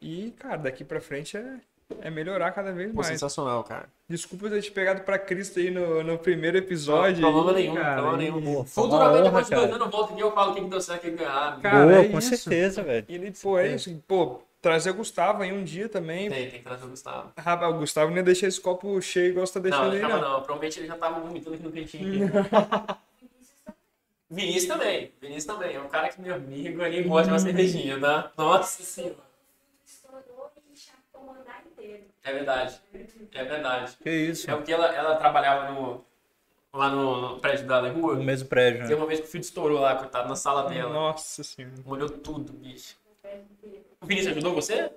E, 0.00 0.32
cara, 0.38 0.56
daqui 0.56 0.84
pra 0.84 1.00
frente 1.00 1.36
é, 1.36 1.56
é 2.00 2.10
melhorar 2.10 2.52
cada 2.52 2.72
vez 2.72 2.90
Pô, 2.90 2.96
mais. 2.96 3.08
sensacional, 3.08 3.64
cara. 3.64 3.88
Desculpa 4.08 4.48
ter 4.48 4.62
te 4.62 4.70
pegado 4.70 5.02
pra 5.02 5.18
Cristo 5.18 5.58
aí 5.58 5.70
no, 5.70 6.02
no 6.02 6.18
primeiro 6.18 6.56
episódio. 6.56 7.20
Problema 7.20 7.50
aí, 7.50 7.64
nenhum, 7.64 7.74
cara, 7.74 8.02
problema 8.02 8.16
nenhum. 8.18 8.56
Uma 8.56 8.64
Futuramente, 8.64 9.18
honra, 9.18 9.22
depois 9.24 9.46
de 9.48 9.54
dois 9.54 9.70
anos, 9.70 9.80
eu 9.80 9.90
volto 9.90 10.12
aqui 10.12 10.20
e 10.20 10.22
eu 10.22 10.32
falo 10.32 10.50
o 10.50 10.54
que 10.54 10.60
que 10.62 10.68
deu 10.68 10.80
certo 10.80 11.04
e 11.04 11.08
o 11.08 11.10
que 11.12 11.18
deu 11.18 11.26
errado. 11.26 11.60
Cara, 11.60 11.86
Boa, 11.86 11.98
é 12.00 12.08
com 12.08 12.18
isso. 12.18 12.36
certeza, 12.36 12.82
velho. 12.82 13.06
E, 13.08 13.14
ele, 13.14 13.32
pô, 13.32 13.58
é 13.58 13.68
isso. 13.74 14.02
Pô, 14.06 14.40
trazer 14.62 14.90
o 14.90 14.94
Gustavo 14.94 15.42
aí 15.42 15.52
um 15.52 15.64
dia 15.64 15.88
também. 15.88 16.28
Tem, 16.30 16.50
tem 16.50 16.58
que 16.58 16.64
trazer 16.64 16.84
o 16.84 16.88
Gustavo. 16.88 17.32
Rapaz, 17.36 17.74
o 17.74 17.78
Gustavo 17.78 18.12
nem 18.12 18.24
deixa 18.24 18.46
esse 18.46 18.60
copo 18.60 19.00
cheio 19.02 19.30
igual 19.30 19.46
você 19.46 19.54
tá 19.54 19.60
Não, 19.60 19.62
deixando 19.68 19.86
não 19.86 19.92
aí, 19.92 20.00
tava 20.00 20.14
não. 20.14 20.32
não. 20.32 20.42
Provavelmente 20.42 20.80
ele 20.80 20.86
já 20.86 20.96
tava 20.96 21.20
vomitando 21.20 21.54
aqui 21.56 21.64
no 21.64 21.72
cantinho. 21.72 22.26
aqui. 22.26 22.98
Vinícius 24.30 24.66
também. 24.66 25.12
Vinícius 25.20 25.44
também. 25.46 25.74
É 25.74 25.80
um 25.80 25.88
cara 25.88 26.08
que, 26.08 26.20
meu 26.20 26.34
amigo, 26.34 26.82
ali 26.82 27.02
gosta 27.02 27.28
de 27.28 27.32
uma 27.32 27.38
cervejinha, 27.38 27.98
tá? 27.98 28.30
Nossa 28.36 28.82
senhora. 28.82 29.27
É 32.28 32.32
verdade. 32.32 32.80
É 33.32 33.44
verdade. 33.44 33.96
Que 34.02 34.10
isso, 34.10 34.50
É 34.50 34.54
porque 34.54 34.72
ela, 34.72 34.86
ela 34.94 35.16
trabalhava 35.16 35.70
no, 35.72 36.04
lá 36.72 36.90
no, 36.90 37.34
no 37.34 37.40
prédio 37.40 37.66
da 37.66 37.80
rua. 37.88 38.16
no 38.16 38.22
mesmo 38.22 38.48
prédio, 38.48 38.80
Tem 38.80 38.90
né? 38.90 38.94
uma 38.96 39.06
vez 39.06 39.20
que 39.20 39.26
o 39.26 39.28
filho 39.30 39.42
estourou 39.42 39.80
lá, 39.80 39.96
coitado, 39.96 40.28
na 40.28 40.36
sala 40.36 40.68
dela. 40.68 40.92
Nossa 40.92 41.42
senhora. 41.42 41.74
Molhou 41.86 42.08
tudo, 42.10 42.52
bicho. 42.52 42.96
O 44.00 44.06
Vinícius 44.06 44.32
ajudou 44.32 44.54
você? 44.54 44.90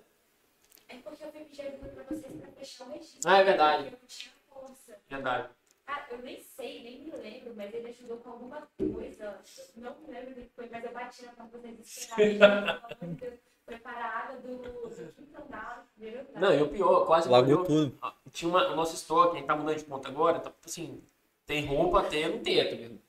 É 0.90 0.96
porque 1.04 1.24
eu 1.24 1.30
pedi 1.30 1.62
ajuda 1.62 1.88
pra 1.88 2.04
vocês 2.04 2.26
pra 2.40 2.52
fechar 2.52 2.86
o 2.86 2.92
registro. 2.92 3.20
Ah, 3.26 3.38
é 3.38 3.44
verdade. 3.44 3.86
Eu 3.86 3.92
não 3.92 4.00
tinha 4.08 4.32
força. 4.50 4.98
Verdade. 5.10 5.50
Ah, 5.88 6.06
eu 6.12 6.18
nem 6.20 6.40
sei, 6.42 6.84
nem 6.84 7.00
me 7.06 7.12
lembro, 7.12 7.54
mas 7.56 7.74
ele 7.74 7.90
ajudou 7.90 8.18
com 8.18 8.30
alguma 8.30 8.68
coisa. 8.78 9.38
Não 9.78 9.96
me 10.00 10.12
lembro 10.14 10.36
do 10.36 10.42
que 10.42 10.50
foi, 10.56 10.68
mas 10.70 10.84
eu 10.84 10.92
bati 10.92 11.26
na 11.26 11.32
porta 11.32 11.58
vocês 11.58 12.10
esperarem. 13.76 13.78
Preparar 13.80 14.14
a 14.14 14.20
água 14.20 14.36
do, 14.38 14.58
do 14.58 15.14
quinto 15.14 15.38
andar, 15.46 15.86
do 15.86 15.94
primeiro 15.96 16.28
andar. 16.30 16.42
Não, 16.42 16.54
e 16.54 16.62
o 16.62 16.68
pior, 16.68 17.06
quase 17.06 17.30
Lagou 17.30 17.64
tudo. 17.64 17.98
Ah, 18.02 18.14
Tinha 18.32 18.50
uma, 18.50 18.68
o 18.72 18.76
nosso 18.76 18.96
estoque, 18.96 19.36
a 19.36 19.40
gente 19.40 19.48
tá 19.48 19.56
mudando 19.56 19.78
de 19.78 19.84
ponta 19.84 20.10
agora, 20.10 20.40
tá, 20.40 20.52
assim, 20.66 21.02
tem 21.46 21.66
roupa 21.66 22.00
até 22.02 22.28
no 22.28 22.40
teto 22.40 22.76
mesmo. 22.76 23.00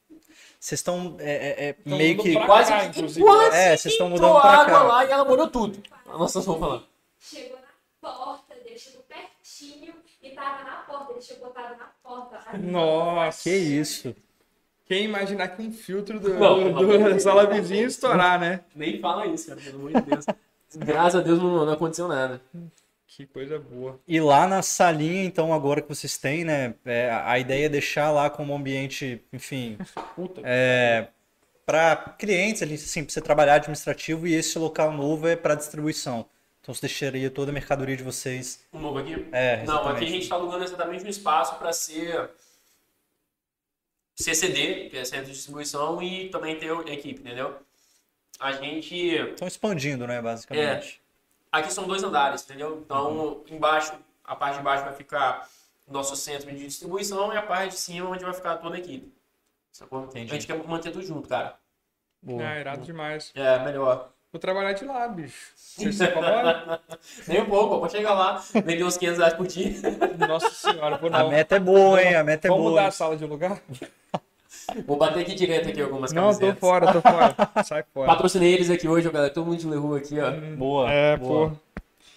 Vocês 0.58 0.78
estão 0.78 1.16
é, 1.18 1.32
é, 1.32 1.68
é, 1.70 1.76
meio 1.84 2.18
que. 2.22 2.34
Quase 2.46 2.70
cá, 2.70 2.80
que 2.80 2.98
inclusive. 2.98 3.26
quase 3.26 3.56
É, 3.56 3.76
vocês 3.76 3.92
estão 3.94 4.08
mudando 4.08 4.40
pra 4.40 4.50
água 4.50 4.64
cá. 4.64 4.82
lá 4.82 5.04
e 5.04 5.10
ela 5.10 5.24
molhou 5.24 5.48
tudo. 5.48 5.82
A 6.06 6.16
nossa 6.16 6.40
roupa 6.40 6.66
lá. 6.66 6.82
Chegou 7.18 7.58
na 7.58 7.68
porta 8.00 8.54
chegou 8.76 9.02
pertinho. 9.02 9.94
e 10.22 10.30
tava 10.30 10.64
na 10.64 10.76
porta. 10.82 11.12
Ele 11.12 11.20
tinha 11.20 11.38
botado 11.38 11.76
na 11.76 11.90
porta. 12.02 12.58
Nossa. 12.58 13.42
Que 13.42 13.56
isso? 13.56 14.14
Quem 14.84 15.04
imaginar 15.04 15.48
que 15.48 15.62
um 15.62 15.72
filtro 15.72 16.20
do, 16.20 16.34
Não, 16.34 16.72
do, 16.72 16.98
não. 16.98 17.10
da 17.10 17.18
sala 17.18 17.46
vizinha 17.46 17.86
estourar, 17.86 18.38
né? 18.38 18.60
Nem 18.74 19.00
fala 19.00 19.26
isso, 19.26 19.48
cara, 19.48 19.60
pelo 19.60 19.78
amor 19.78 19.92
de 19.92 20.10
Deus. 20.10 20.26
Graças 20.76 21.20
a 21.20 21.22
Deus 21.22 21.38
não, 21.38 21.64
não 21.64 21.72
aconteceu 21.72 22.08
nada. 22.08 22.40
Que 23.06 23.26
coisa 23.26 23.58
boa. 23.58 24.00
E 24.08 24.18
lá 24.20 24.46
na 24.48 24.62
salinha, 24.62 25.22
então, 25.22 25.52
agora 25.52 25.82
que 25.82 25.88
vocês 25.88 26.16
têm, 26.16 26.44
né? 26.44 26.74
é, 26.84 27.10
a 27.10 27.38
ideia 27.38 27.66
é 27.66 27.68
deixar 27.68 28.10
lá 28.10 28.30
como 28.30 28.54
ambiente, 28.54 29.22
enfim, 29.30 29.76
Puta. 30.16 30.40
é, 30.44 31.08
para 31.66 31.96
clientes, 32.18 32.62
assim, 32.62 33.04
para 33.04 33.12
você 33.12 33.20
trabalhar 33.20 33.54
administrativo 33.56 34.26
e 34.26 34.34
esse 34.34 34.58
local 34.58 34.92
novo 34.92 35.28
é 35.28 35.36
para 35.36 35.54
distribuição. 35.54 36.26
Então 36.62 36.72
você 36.72 36.82
deixaria 36.82 37.28
toda 37.28 37.50
a 37.50 37.54
mercadoria 37.54 37.96
de 37.96 38.02
vocês. 38.02 38.64
Um 38.72 38.80
novo 38.80 38.98
aqui? 38.98 39.26
É, 39.32 39.64
Não, 39.64 39.86
aqui 39.88 40.04
a 40.04 40.08
gente 40.08 40.22
está 40.22 40.36
alugando 40.36 40.64
exatamente 40.64 41.04
um 41.04 41.08
espaço 41.08 41.56
para 41.56 41.72
ser 41.72 42.30
CCD, 44.14 44.88
que 44.88 44.96
é 44.96 45.04
centro 45.04 45.26
de 45.26 45.32
distribuição, 45.32 46.00
e 46.00 46.28
também 46.30 46.56
ter 46.56 46.70
a 46.70 46.92
equipe, 46.92 47.20
entendeu? 47.20 47.56
A 48.42 48.50
gente. 48.50 48.96
Estão 48.96 49.46
expandindo, 49.46 50.04
né, 50.04 50.20
basicamente. 50.20 51.00
Aqui 51.52 51.72
são 51.72 51.84
dois 51.86 52.02
andares, 52.02 52.42
entendeu? 52.42 52.82
Então, 52.84 53.42
embaixo, 53.48 53.92
a 54.24 54.34
parte 54.34 54.56
de 54.58 54.64
baixo 54.64 54.84
vai 54.84 54.94
ficar 54.94 55.48
o 55.86 55.92
nosso 55.92 56.16
centro 56.16 56.50
de 56.50 56.64
distribuição 56.66 57.32
e 57.32 57.36
a 57.36 57.42
parte 57.42 57.70
de 57.72 57.78
cima 57.78 58.08
onde 58.10 58.24
vai 58.24 58.34
ficar 58.34 58.56
toda 58.56 58.74
a 58.74 58.78
equipe. 58.80 59.12
Sacou? 59.70 60.04
Entendi. 60.04 60.30
A 60.32 60.34
gente 60.34 60.46
quer 60.48 60.56
manter 60.66 60.90
tudo 60.90 61.04
junto, 61.06 61.28
cara. 61.28 61.54
Boa. 62.20 62.42
Ah, 62.42 62.58
irado 62.58 62.82
demais. 62.82 63.30
É, 63.34 63.60
melhor. 63.60 64.10
Vou 64.32 64.40
trabalhar 64.40 64.72
de 64.72 64.84
lá, 64.86 65.06
bicho. 65.06 65.52
Você 65.54 65.92
se 65.92 66.04
incomoda? 66.04 66.80
Nem 67.28 67.42
um 67.42 67.46
pouco, 67.46 67.78
pode 67.78 67.92
chegar 67.92 68.14
lá, 68.14 68.42
vender 68.54 68.82
uns 68.82 68.96
500 68.96 69.18
reais 69.18 69.34
por 69.34 69.46
dia. 69.46 69.72
Nossa 70.26 70.50
senhora, 70.50 70.96
vou 70.96 71.10
A 71.14 71.18
não. 71.20 71.28
meta 71.30 71.56
é 71.56 71.60
boa, 71.60 72.02
hein? 72.02 72.14
A 72.16 72.24
meta 72.24 72.48
é 72.48 72.50
Vamos 72.50 72.62
boa. 72.64 72.70
mudar 72.76 72.88
a 72.88 72.90
sala 72.90 73.16
de 73.16 73.24
lugar? 73.26 73.60
Vou 74.86 74.96
bater 74.96 75.20
aqui 75.20 75.34
direto 75.34 75.68
aqui 75.68 75.80
algumas 75.80 76.12
Não, 76.12 76.22
tô 76.32 76.38
camisetas. 76.38 76.58
fora, 76.60 76.92
tô 76.92 77.00
fora. 77.00 77.34
Sai 77.64 77.84
fora. 77.92 78.06
Patrocinei 78.06 78.52
eles 78.54 78.70
aqui 78.70 78.86
hoje, 78.88 79.08
ó, 79.08 79.10
galera. 79.10 79.32
Todo 79.32 79.46
mundo 79.46 79.58
de 79.58 79.66
Leroy 79.66 79.98
aqui, 79.98 80.18
ó. 80.20 80.30
Boa. 80.56 80.90
É, 80.92 81.16
boa. 81.16 81.50
pô. 81.50 81.56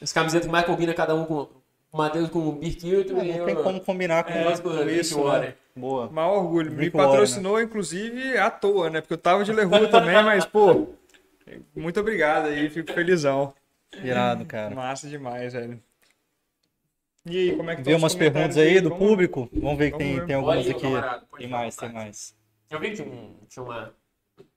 As 0.02 0.12
camisetas 0.14 0.46
que 0.46 0.52
mais 0.52 0.66
combina 0.66 0.94
cada 0.94 1.16
um 1.16 1.26
com 1.26 1.48
o 1.92 1.98
Matheus 1.98 2.30
com 2.30 2.40
o 2.40 2.52
Beer 2.52 2.76
Kilton 2.78 3.14
e 3.24 3.38
Não 3.38 3.46
tem 3.46 3.56
eu- 3.56 3.64
como 3.64 3.80
combinar 3.82 4.24
com, 4.26 4.32
É, 4.32 4.58
com 4.58 4.90
isso, 4.90 5.24
né? 5.32 5.54
Boa. 5.76 6.10
Maior 6.10 6.38
orgulho. 6.44 6.70
Me 6.72 6.78
Drink 6.78 6.96
water, 6.96 7.10
patrocinou, 7.12 7.62
inclusive, 7.62 8.38
à 8.38 8.50
toa, 8.50 8.90
né? 8.90 9.02
Porque 9.02 9.14
eu 9.14 9.18
tava 9.18 9.44
de 9.44 9.52
Leroy 9.52 9.88
também, 9.90 10.22
mas, 10.24 10.46
pô, 10.46 10.88
muito 11.76 12.00
obrigado 12.00 12.48
aí, 12.48 12.70
fico 12.70 12.92
felizão. 12.94 13.54
Irado, 14.04 14.46
cara. 14.46 14.74
Massa 14.76 15.08
demais, 15.08 15.54
velho. 15.54 15.80
E 17.26 17.38
aí, 17.52 17.56
como 17.56 17.70
é 17.72 17.76
que 17.76 17.82
Vê 17.82 17.94
umas 17.96 18.14
perguntas 18.14 18.58
aí 18.58 18.80
do 18.80 18.90
Vamos- 18.90 19.08
público? 19.08 19.50
Vamos 19.54 19.78
ver 19.78 19.86
que 19.92 19.98
Vamos 19.98 20.06
tem, 20.08 20.20
ver. 20.20 20.26
tem 20.28 20.36
algumas 20.36 20.68
aqui. 20.70 20.82
camarada, 20.82 21.24
Tem 21.38 21.48
mais, 21.48 21.76
tem 21.76 21.92
mais. 21.92 22.36
Eu 22.70 22.80
vi 22.80 22.90
que 22.92 22.96
tinha, 22.98 23.08
um, 23.08 23.36
uma. 23.64 23.94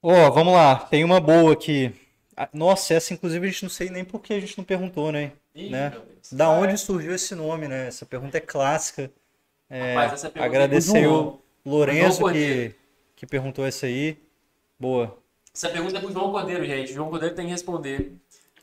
Ó, 0.03 0.31
vamos 0.31 0.53
lá. 0.55 0.77
Tem 0.77 1.03
uma 1.05 1.21
boa 1.21 1.53
aqui. 1.53 1.93
Ah, 2.37 2.49
Nossa, 2.53 2.95
essa 2.95 3.13
inclusive 3.15 3.47
a 3.47 3.51
gente 3.51 3.63
não 3.63 3.71
sei 3.71 3.89
nem 3.91 4.05
por 4.05 4.21
que 4.21 4.33
a 4.35 4.41
gente 4.41 4.57
não 4.57 4.65
perguntou, 4.65 5.11
né? 5.11 5.33
Ih, 5.55 5.71
Né? 5.71 5.91
meu 5.91 6.01
Deus. 6.01 6.33
Da 6.33 6.47
Ah, 6.47 6.51
onde 6.51 6.75
é? 6.75 6.77
surgiu 6.77 7.15
esse 7.15 7.35
nome, 7.35 7.67
né? 7.69 7.89
Essa 7.89 8.05
pergunta 8.07 8.37
é 8.37 8.41
clássica. 8.41 9.11
É, 9.71 9.95
Rapaz, 9.95 10.13
essa 10.15 10.31
pergunta 10.31 10.45
é 10.45 10.49
agradecer 10.49 11.07
o. 11.07 11.41
Lourenço 11.65 12.19
que, 12.19 12.23
Cordeiro. 12.23 12.75
que 13.17 13.27
perguntou 13.27 13.67
essa 13.67 13.87
aí. 13.87 14.17
Boa. 14.79 15.19
Essa 15.55 15.69
pergunta 15.69 15.99
é 15.99 16.01
pro 16.01 16.13
João 16.13 16.31
Cordeiro, 16.31 16.65
gente. 16.65 16.93
O 16.93 16.95
João 16.95 17.11
Cordeiro 17.11 17.35
tem 17.35 17.47
que 17.47 17.51
responder. 17.53 18.13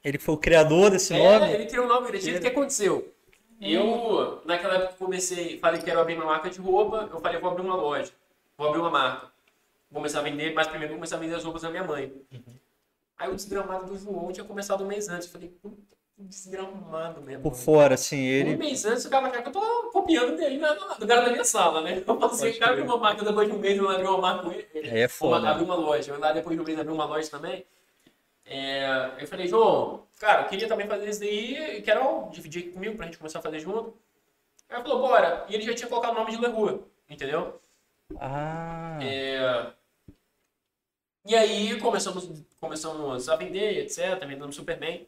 Ele 0.03 0.17
foi 0.17 0.33
o 0.35 0.37
criador 0.37 0.89
desse 0.91 1.13
É, 1.13 1.17
nome. 1.39 1.51
ele 1.53 1.65
criou 1.65 1.85
o 1.85 1.87
nome, 1.89 2.07
ele 2.09 2.19
tinha 2.19 2.37
o 2.37 2.41
que 2.41 2.47
aconteceu. 2.47 3.13
Eu, 3.61 4.41
naquela 4.45 4.75
época, 4.75 4.95
comecei, 4.99 5.57
falei 5.59 5.79
que 5.79 5.85
quero 5.85 5.99
abrir 5.99 6.15
uma 6.15 6.25
marca 6.25 6.49
de 6.49 6.59
roupa, 6.59 7.07
eu 7.11 7.19
falei, 7.19 7.39
vou 7.39 7.51
abrir 7.51 7.61
uma 7.63 7.75
loja, 7.75 8.11
vou 8.57 8.67
abrir 8.67 8.79
uma 8.79 8.89
marca. 8.89 9.27
Vou 9.89 10.01
começar 10.01 10.19
a 10.19 10.23
vender, 10.23 10.53
mas 10.53 10.67
primeiro 10.67 10.93
vou 10.93 10.97
começar 10.97 11.15
a 11.15 11.19
vender 11.19 11.35
as 11.35 11.43
roupas 11.43 11.61
da 11.61 11.69
minha 11.69 11.83
mãe. 11.83 12.11
Aí 13.17 13.29
o 13.29 13.35
desgramado 13.35 13.85
do 13.85 13.97
João 13.97 14.31
tinha 14.31 14.45
começado 14.45 14.83
um 14.83 14.87
mês 14.87 15.07
antes. 15.07 15.27
Eu 15.27 15.31
falei, 15.31 15.49
puta, 15.61 15.95
que 16.17 16.23
desgramado 16.23 17.21
mesmo. 17.21 17.43
Por 17.43 17.55
fora, 17.55 17.93
assim, 17.93 18.17
Um 18.17 18.19
ele. 18.19 18.57
mês 18.57 18.83
antes, 18.83 19.05
o 19.05 19.09
cara 19.09 19.29
que 19.29 19.47
eu 19.47 19.51
tô 19.53 19.89
copiando 19.93 20.35
dele 20.35 20.57
na, 20.57 20.75
na, 20.75 20.93
do 20.95 21.07
cara 21.07 21.21
da 21.21 21.31
minha 21.31 21.45
sala, 21.45 21.81
né? 21.81 22.03
Eu 22.05 22.19
falei 22.19 22.25
assim, 22.25 22.49
o 22.49 22.59
cara 22.59 22.71
abriu 22.71 22.85
uma 22.85 22.97
marca 22.97 23.23
depois 23.23 23.47
de 23.47 23.55
um 23.55 23.59
mês, 23.59 23.77
eu 23.77 23.89
abri 23.89 24.05
uma 24.05 24.17
marca 24.17 24.43
com 24.43 24.51
ele. 24.51 24.67
É 24.73 25.07
foda. 25.07 25.39
Uma, 25.39 25.51
abri 25.51 25.63
uma 25.63 25.75
loja. 25.75 26.11
Eu 26.11 26.19
lá 26.19 26.33
depois 26.33 26.57
de 26.57 26.61
um 26.61 26.65
mês 26.65 26.77
abri 26.77 26.91
uma 26.93 27.05
loja 27.05 27.29
também. 27.29 27.65
É, 28.45 29.11
eu 29.19 29.27
falei, 29.27 29.47
João, 29.47 30.05
cara, 30.19 30.43
eu 30.43 30.49
queria 30.49 30.67
também 30.67 30.87
fazer 30.87 31.09
isso 31.09 31.19
daí, 31.19 31.81
quero 31.83 32.29
dividir 32.31 32.63
aqui 32.63 32.71
comigo 32.73 32.95
pra 32.95 33.05
gente 33.05 33.17
começar 33.17 33.39
a 33.39 33.41
fazer 33.41 33.59
junto. 33.59 33.97
Aí 34.69 34.81
falou, 34.81 35.01
bora. 35.01 35.45
E 35.49 35.55
ele 35.55 35.63
já 35.65 35.73
tinha 35.75 35.89
colocado 35.89 36.13
o 36.13 36.15
nome 36.15 36.31
de 36.31 36.37
Leroy, 36.41 36.81
entendeu? 37.09 37.59
Ah. 38.19 38.99
É, 39.01 39.73
E 41.25 41.35
aí 41.35 41.79
começamos, 41.79 42.29
começamos 42.59 43.27
a 43.29 43.35
vender, 43.35 43.79
etc, 43.79 44.19
vendendo 44.27 44.51
super 44.53 44.77
bem. 44.77 45.07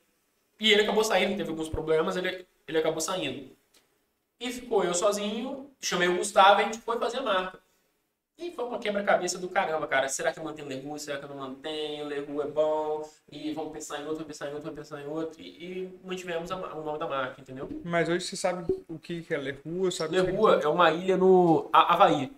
E 0.60 0.72
ele 0.72 0.82
acabou 0.84 1.04
saindo, 1.04 1.38
teve 1.38 1.50
alguns 1.50 1.70
problemas, 1.70 2.18
ele, 2.18 2.48
ele 2.68 2.78
acabou 2.80 3.02
saindo. 3.02 3.56
E 4.40 4.52
ficou 4.52 4.84
eu 4.84 4.94
sozinho, 4.94 5.72
chamei 5.82 6.08
o 6.08 6.18
Gustavo 6.18 6.62
e 6.62 6.64
a 6.64 6.66
gente 6.68 6.80
foi 6.80 7.00
fazer 7.00 7.20
a 7.20 7.24
marca. 7.24 7.60
E 8.40 8.52
foi 8.52 8.66
uma 8.66 8.78
quebra-cabeça 8.78 9.40
do 9.40 9.50
caramba, 9.50 9.88
cara. 9.88 10.08
Será 10.08 10.32
que 10.32 10.38
eu 10.40 10.44
mantenho 10.44 10.68
o 10.68 10.70
Leroy? 10.70 11.00
Será 11.00 11.18
que 11.18 11.26
eu 11.26 11.30
não 11.30 11.38
mantenho? 11.38 12.06
O 12.06 12.08
Leroy 12.08 12.46
é 12.46 12.48
bom. 12.48 13.10
E 13.32 13.52
vamos 13.54 13.72
pensar 13.74 13.96
em 13.98 14.02
outro, 14.02 14.18
vamos 14.18 14.28
pensar 14.28 14.46
em 14.46 14.54
outro, 14.54 14.64
vamos 14.72 14.78
pensar 14.80 15.02
em 15.02 15.08
outro. 15.08 15.42
E, 15.42 15.46
e 15.48 16.00
mantivemos 16.04 16.52
a 16.52 16.56
o 16.56 16.84
nome 16.84 17.00
da 17.00 17.08
marca, 17.08 17.42
entendeu? 17.42 17.68
Mas 17.84 18.08
hoje 18.08 18.26
você 18.26 18.36
sabe 18.36 18.64
o 18.88 19.00
que 19.00 19.26
é 19.32 19.38
Leroy, 19.38 19.92
sabe 19.92 20.20
o 20.20 20.26
que 20.26 20.32
Leroy 20.32 20.62
é 20.62 20.68
uma 20.68 20.92
ilha 20.92 21.18
no 21.18 21.68
Ha- 21.74 21.94
Havaí. 21.96 22.32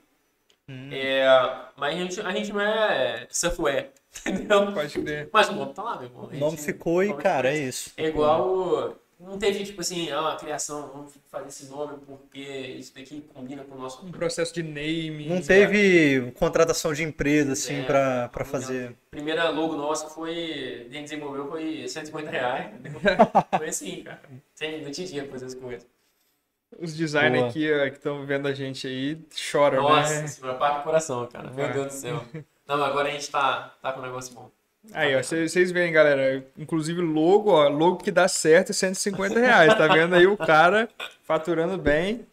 Hum. 0.69 0.89
É, 0.93 1.27
mas 1.76 1.95
a 1.95 1.97
gente, 1.97 2.21
a 2.21 2.31
gente 2.31 2.53
não 2.53 2.61
é 2.61 3.27
surfwear, 3.30 3.89
entendeu? 4.26 4.71
pode 4.71 4.99
crer. 4.99 5.30
Mas 5.34 5.49
o 5.49 5.53
nome 5.53 5.73
tá 5.73 5.84
lá, 5.84 5.95
meu 5.97 6.05
irmão. 6.05 6.26
O 6.26 6.38
nome 6.38 6.51
gente- 6.55 6.61
ficou 6.65 7.03
e, 7.03 7.13
cara, 7.15 7.49
é 7.49 7.57
isso. 7.57 7.91
É 7.97 8.05
igual. 8.07 8.95
Não 9.19 9.37
teve, 9.37 9.65
tipo 9.65 9.81
assim, 9.81 10.09
ah, 10.11 10.21
uma 10.21 10.35
criação, 10.37 10.89
vamos 10.93 11.13
fazer 11.29 11.49
esse 11.49 11.65
nome 11.65 11.97
porque 12.07 12.39
isso 12.39 12.95
daqui 12.95 13.21
combina 13.33 13.65
com 13.65 13.75
o 13.75 13.77
nosso. 13.77 14.05
Um 14.05 14.11
processo 14.11 14.53
de 14.53 14.63
naming. 14.63 15.27
Não 15.27 15.41
teve 15.41 16.31
contratação 16.39 16.93
de 16.93 17.03
empresa, 17.03 17.51
assim, 17.51 17.81
É, 17.81 17.83
pra, 17.83 18.29
pra 18.29 18.45
fazer. 18.45 18.95
Primeira 19.11 19.49
logo 19.49 19.75
nossa 19.75 20.07
foi. 20.07 20.85
A 20.89 20.93
gente 20.93 21.03
desenvolveu 21.03 21.49
foi 21.49 21.85
150 21.87 22.31
reais. 22.31 22.71
foi 23.57 23.67
assim, 23.67 24.03
cara. 24.03 24.21
Sem, 24.55 24.81
não 24.81 24.91
tinha 24.91 25.05
dinheiro 25.05 25.27
pra 25.27 25.37
fazer 25.37 25.47
as 25.47 25.55
coisas. 25.55 25.87
Os 26.79 26.95
designers 26.95 27.51
que 27.51 27.65
estão 27.65 28.25
vendo 28.25 28.47
a 28.47 28.53
gente 28.53 28.87
aí 28.87 29.19
choram, 29.35 29.81
Nossa, 29.83 30.21
né? 30.21 30.27
senhora, 30.27 30.57
parte 30.57 30.77
do 30.77 30.83
coração, 30.83 31.27
cara. 31.27 31.49
Meu 31.51 31.65
É. 31.65 31.73
Deus 31.73 31.87
do 31.87 31.93
céu. 31.93 32.23
Não, 32.67 32.77
mas 32.77 32.81
agora 32.89 33.09
a 33.09 33.11
gente 33.11 33.29
tá, 33.29 33.75
tá 33.81 33.91
com 33.91 33.99
um 33.99 34.03
negócio 34.03 34.33
bom. 34.35 34.51
Aí, 34.93 35.15
ó, 35.15 35.21
vocês 35.23 35.71
veem, 35.71 35.91
galera. 35.91 36.43
Inclusive, 36.57 37.01
logo, 37.01 37.51
ó, 37.51 37.67
logo 37.67 37.97
que 37.97 38.11
dá 38.11 38.27
certo 38.27 38.71
é 38.71 38.73
150 38.73 39.39
reais. 39.39 39.73
Tá 39.75 39.87
vendo 39.87 40.15
aí 40.15 40.25
o 40.27 40.35
cara 40.37 40.89
faturando 41.23 41.77
bem? 41.77 42.25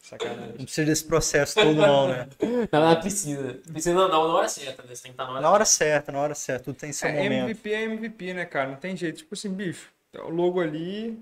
Sacanagem. 0.00 0.54
Não 0.58 0.64
precisa 0.64 0.86
desse 0.86 1.04
processo 1.04 1.54
todo, 1.56 1.74
não, 1.74 2.06
né? 2.08 2.28
Não, 2.70 2.90
não 2.90 3.00
precisa. 3.00 3.58
Precisa 3.72 3.92
não, 3.92 4.08
não, 4.08 4.28
na 4.28 4.34
hora 4.34 4.48
certa, 4.48 4.82
né? 4.84 4.94
Você 4.94 5.02
tem 5.02 5.12
que 5.12 5.14
estar 5.14 5.24
na 5.24 5.32
hora 5.32 5.40
Na 5.40 5.50
hora 5.50 5.64
certa, 5.64 6.12
na 6.12 6.20
hora 6.20 6.34
certa, 6.36 6.64
tudo 6.66 6.76
tem 6.76 6.92
seu 6.92 7.08
É, 7.08 7.12
momento. 7.12 7.32
MVP 7.32 7.72
é 7.72 7.82
MVP, 7.82 8.34
né, 8.34 8.44
cara? 8.44 8.68
Não 8.68 8.76
tem 8.76 8.96
jeito. 8.96 9.18
Tipo 9.18 9.34
assim, 9.34 9.52
bicho, 9.52 9.90
o 10.14 10.28
logo 10.30 10.60
ali. 10.60 11.18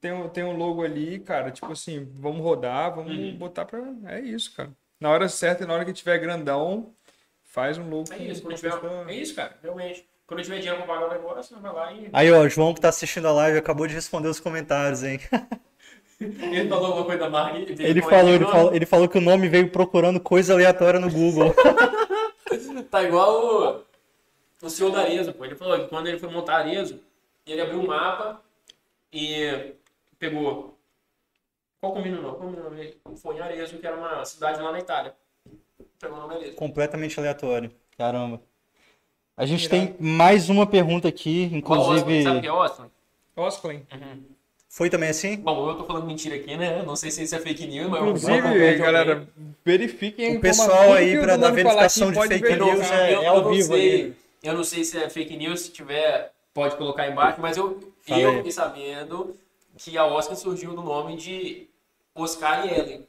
Tem 0.00 0.12
um, 0.12 0.26
tem 0.30 0.42
um 0.42 0.56
logo 0.56 0.82
ali, 0.82 1.18
cara. 1.18 1.50
Tipo 1.50 1.72
assim, 1.72 2.08
vamos 2.14 2.40
rodar, 2.40 2.94
vamos 2.94 3.14
Uhum. 3.14 3.36
botar 3.36 3.66
pra. 3.66 3.80
É 4.06 4.20
isso, 4.20 4.54
cara. 4.56 4.70
Na 4.98 5.10
hora 5.10 5.28
certa 5.28 5.64
e 5.64 5.66
na 5.66 5.74
hora 5.74 5.84
que 5.84 5.92
tiver 5.92 6.18
grandão, 6.18 6.94
faz 7.50 7.76
um 7.78 7.88
logo 7.88 8.12
É 8.12 8.18
isso, 8.18 8.42
quando 8.42 8.54
tiver, 8.56 8.72
pessoa- 8.72 9.10
é 9.10 9.14
isso, 9.14 9.34
cara, 9.34 9.56
realmente. 9.62 10.08
Quando 10.26 10.42
tiver 10.42 10.58
dinheiro 10.58 10.76
pra 10.84 10.86
pagar 10.94 11.08
o 11.08 11.10
negócio, 11.10 11.58
vai 11.60 11.72
lá 11.72 11.92
e. 11.92 12.08
Aí, 12.12 12.30
ó, 12.32 12.40
o 12.42 12.48
João 12.48 12.72
que 12.72 12.80
tá 12.80 12.88
assistindo 12.88 13.26
a 13.26 13.32
live 13.32 13.58
acabou 13.58 13.86
de 13.86 13.94
responder 13.94 14.28
os 14.28 14.38
comentários, 14.38 15.02
hein? 15.02 15.18
Ele 16.20 16.68
falou 16.68 16.86
alguma 16.88 17.04
coisa 17.06 17.20
da 17.20 17.30
marca. 17.30 17.56
Ele, 17.58 17.82
Ele 17.82 18.02
falou, 18.02 18.28
ele 18.30 18.44
falou, 18.44 18.74
ele 18.74 18.86
falou 18.86 19.08
que 19.08 19.16
o 19.18 19.22
nome 19.22 19.48
veio 19.48 19.70
procurando 19.70 20.20
coisa 20.20 20.52
aleatória 20.52 21.00
no 21.00 21.10
Google. 21.10 21.54
Tá 22.90 23.02
igual 23.04 23.84
o, 24.60 24.66
o 24.66 24.68
senhor 24.70 24.90
da 24.90 25.00
Arezzo, 25.02 25.32
pô. 25.32 25.44
Ele 25.44 25.54
falou 25.54 25.78
que 25.78 25.86
quando 25.88 26.08
ele 26.08 26.18
foi 26.18 26.28
montar 26.28 26.54
a 26.56 26.58
Arezzo, 26.58 27.00
ele 27.46 27.60
abriu 27.60 27.78
um 27.80 27.86
mapa 27.86 28.42
e 29.12 29.72
pegou. 30.18 30.76
Qual 31.80 31.92
combina? 31.92 32.18
Qual 32.18 32.34
combina 32.34 32.62
o 32.62 32.70
nome? 32.70 32.94
Foi 33.16 33.36
em 33.36 33.40
Arezzo, 33.40 33.78
que 33.78 33.86
era 33.86 33.96
uma 33.96 34.24
cidade 34.24 34.60
lá 34.60 34.72
na 34.72 34.80
Itália. 34.80 35.14
Pegou 36.00 36.30
Arezzo. 36.30 36.54
Completamente 36.56 37.20
aleatório. 37.20 37.70
Caramba. 37.96 38.40
A 39.36 39.44
gente 39.44 39.68
tem 39.68 39.94
mais 40.00 40.48
uma 40.48 40.66
pergunta 40.66 41.06
aqui, 41.06 41.50
inclusive. 41.52 42.22
Sabe 42.22 42.38
o 42.38 42.40
que 42.40 42.46
é 42.46 42.50
Austin? 42.50 42.90
Osklen. 43.36 43.86
Foi 44.68 44.88
também 44.88 45.10
assim? 45.10 45.36
Bom, 45.36 45.68
eu 45.68 45.76
tô 45.76 45.84
falando 45.84 46.06
mentira 46.06 46.36
aqui, 46.36 46.56
né? 46.56 46.82
Não 46.82 46.96
sei 46.96 47.10
se 47.10 47.22
isso 47.22 47.34
é 47.34 47.38
fake 47.38 47.66
news, 47.66 47.88
mas... 47.90 48.00
eu 48.00 48.06
vou 48.06 48.16
Inclusive, 48.16 48.78
galera, 48.78 49.16
também. 49.16 49.56
verifiquem 49.64 50.36
O 50.36 50.40
pessoal 50.40 50.92
aí 50.92 51.18
pra 51.18 51.36
dar 51.36 51.50
verificação 51.50 52.12
de 52.12 52.20
fake 52.28 52.56
news 52.56 52.90
é- 52.90 53.14
eu, 53.14 53.28
ao 53.28 53.50
vivo 53.50 53.74
sei. 53.74 54.14
Eu 54.42 54.54
não 54.54 54.64
sei 54.64 54.84
se 54.84 54.96
é 54.96 55.10
fake 55.10 55.36
news, 55.36 55.62
se 55.62 55.70
tiver, 55.70 56.32
pode 56.54 56.76
colocar 56.76 57.02
aí 57.02 57.10
embaixo, 57.12 57.40
mas 57.40 57.56
eu, 57.56 57.80
eu 58.08 58.36
fiquei 58.36 58.52
sabendo 58.52 59.34
que 59.76 59.98
a 59.98 60.06
Oscar 60.06 60.36
surgiu 60.36 60.74
do 60.74 60.82
nome 60.82 61.16
de 61.16 61.68
Oscar 62.14 62.66
e 62.66 62.74
Ellen. 62.78 63.06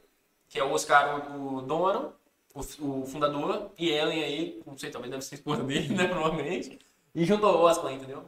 Que 0.48 0.58
é 0.58 0.64
o 0.64 0.72
Oscar, 0.72 1.30
o, 1.34 1.56
o 1.58 1.62
dono, 1.62 2.12
o, 2.54 3.02
o 3.02 3.06
fundador, 3.06 3.70
e 3.78 3.90
Ellen 3.90 4.22
aí, 4.22 4.62
não 4.66 4.76
sei, 4.76 4.90
talvez 4.90 5.10
deve 5.10 5.24
ser 5.24 5.36
esposa 5.36 5.62
dele, 5.64 5.94
né, 5.94 6.06
provavelmente. 6.06 6.78
E 7.14 7.24
juntou 7.24 7.54
o 7.54 7.62
Oscar, 7.62 7.92
entendeu? 7.92 8.24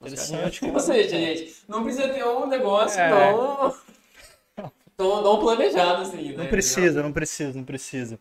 Interessante. 0.00 0.64
Ou 0.64 0.80
seja, 0.80 1.10
gente, 1.10 1.56
não 1.68 1.82
precisa 1.82 2.08
ter 2.08 2.24
um 2.24 2.46
negócio 2.46 3.00
É. 3.00 3.10
tão, 3.10 3.74
tão, 4.96 5.22
tão 5.22 5.40
planejado 5.40 6.02
assim, 6.02 6.30
né? 6.32 6.36
Não 6.36 6.46
precisa, 6.46 7.02
não 7.02 7.12
precisa, 7.12 7.56
não 7.56 7.64
precisa. 7.64 8.20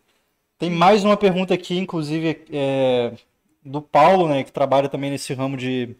Tem 0.57 0.71
mais 0.71 1.03
uma 1.03 1.15
pergunta 1.15 1.53
aqui, 1.53 1.77
inclusive, 1.77 2.45
é, 2.51 3.13
do 3.63 3.79
Paulo, 3.81 4.27
né, 4.27 4.43
que 4.43 4.51
trabalha 4.51 4.89
também 4.89 5.11
nesse 5.11 5.33
ramo 5.33 5.55
de, 5.55 5.95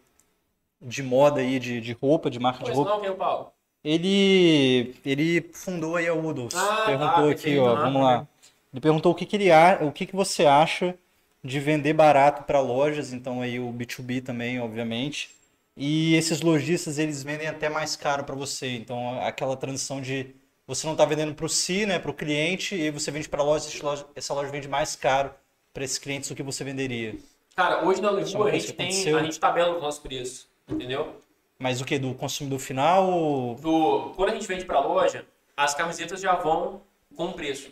de 0.82 1.04
moda 1.04 1.42
aí, 1.42 1.60
de, 1.60 1.80
de 1.80 1.94
roupa, 1.94 2.30
de 2.30 2.40
marca 2.40 2.60
de 2.60 2.66
Pois 2.66 2.76
roupa. 2.76 2.92
não, 2.92 3.00
quem 3.00 3.10
é 3.10 3.12
o 3.12 3.16
Paulo? 3.16 3.52
Ele, 3.84 4.96
ele 5.06 5.50
fundou 5.54 5.96
aí 5.96 6.08
a 6.08 6.14
Udals. 6.14 6.56
Ah, 6.56 6.84
perguntou 6.86 7.26
tá, 7.26 7.30
aqui, 7.30 7.58
ó, 7.58 7.76
vamos 7.76 8.02
lá. 8.02 8.28
Ele 8.74 8.82
perguntou 8.82 9.12
o 9.12 9.16
que, 9.16 9.26
que 9.26 9.36
ele 9.36 9.52
a- 9.52 9.80
o 9.82 9.92
que, 9.92 10.06
que 10.06 10.16
você 10.16 10.46
acha 10.46 10.96
de 11.44 11.60
vender 11.60 11.94
barato 11.94 12.44
para 12.44 12.60
lojas, 12.60 13.14
então 13.14 13.42
aí 13.42 13.60
o 13.60 13.72
B2B 13.72 14.22
também, 14.22 14.60
obviamente. 14.60 15.30
E 15.76 16.16
esses 16.16 16.42
lojistas, 16.42 16.98
eles 16.98 17.24
vendem 17.24 17.48
até 17.48 17.70
mais 17.70 17.96
caro 17.96 18.24
para 18.24 18.36
você. 18.36 18.76
Então, 18.76 19.20
aquela 19.22 19.56
transição 19.56 20.02
de 20.02 20.36
você 20.66 20.86
não 20.86 20.94
está 20.94 21.06
vendendo 21.06 21.34
para 21.34 21.46
o 21.46 21.50
si, 21.50 21.86
né, 21.86 21.98
para 21.98 22.12
o 22.12 22.14
cliente, 22.14 22.76
e 22.76 22.92
você 22.92 23.10
vende 23.12 23.30
para 23.30 23.42
a 23.42 23.46
loja, 23.46 23.70
essa 24.16 24.34
loja, 24.34 24.52
vende 24.52 24.68
mais 24.68 24.96
caro 24.96 25.32
para 25.74 25.84
esses 25.84 25.98
clientes 25.98 26.28
do 26.28 26.36
que 26.36 26.44
você 26.44 26.64
venderia. 26.64 27.16
Cara, 27.56 27.86
hoje 27.86 28.02
na 28.02 28.12
Isso 28.20 28.36
é 28.48 28.52
a 28.52 28.54
gente 28.60 28.74
tem, 28.74 28.88
aconteceu. 28.88 29.18
a 29.18 29.24
gente 29.24 29.40
tabela 29.40 29.76
os 29.76 29.82
nossos 29.82 30.00
preços, 30.02 30.48
entendeu? 30.68 31.16
Mas 31.58 31.80
o 31.80 31.86
que? 31.86 31.98
Do 31.98 32.14
consumidor 32.16 32.60
final? 32.60 33.10
ou- 33.10 33.56
Do, 33.56 34.14
quando 34.16 34.30
a 34.32 34.34
gente 34.34 34.48
vende 34.48 34.66
pra 34.66 34.80
loja, 34.80 35.26
as 35.56 35.74
camisetas 35.74 36.20
já 36.20 36.36
vão 36.36 36.82
com 37.16 37.32
preço. 37.32 37.72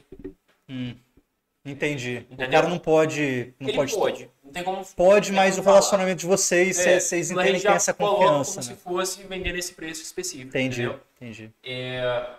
Entendi. 1.65 2.27
O 2.29 2.33
Entendeu? 2.33 2.49
cara 2.51 2.67
não 2.69 2.77
pode. 2.77 3.53
Não 3.59 3.67
Ele 3.67 3.77
pode. 3.77 3.93
pode. 3.95 4.29
Não 4.43 4.51
tem 4.51 4.63
como. 4.63 4.85
Pode, 4.95 5.27
tem 5.27 5.35
mas 5.35 5.55
como 5.55 5.67
o 5.67 5.71
relacionamento 5.71 6.19
de 6.19 6.27
vocês, 6.27 6.77
É, 6.85 6.99
vocês 6.99 7.31
entendem 7.31 7.55
que 7.55 7.61
tem 7.61 7.71
essa 7.71 7.93
confiança, 7.93 8.61
como 8.61 8.67
né? 8.67 8.75
se 8.75 8.81
fosse 8.83 9.23
vender 9.23 9.51
nesse 9.53 9.73
preço 9.73 10.03
específico. 10.03 10.49
Entendi, 10.49 10.83
Entendeu? 10.83 11.01
entendi. 11.15 11.51
É, 11.63 12.29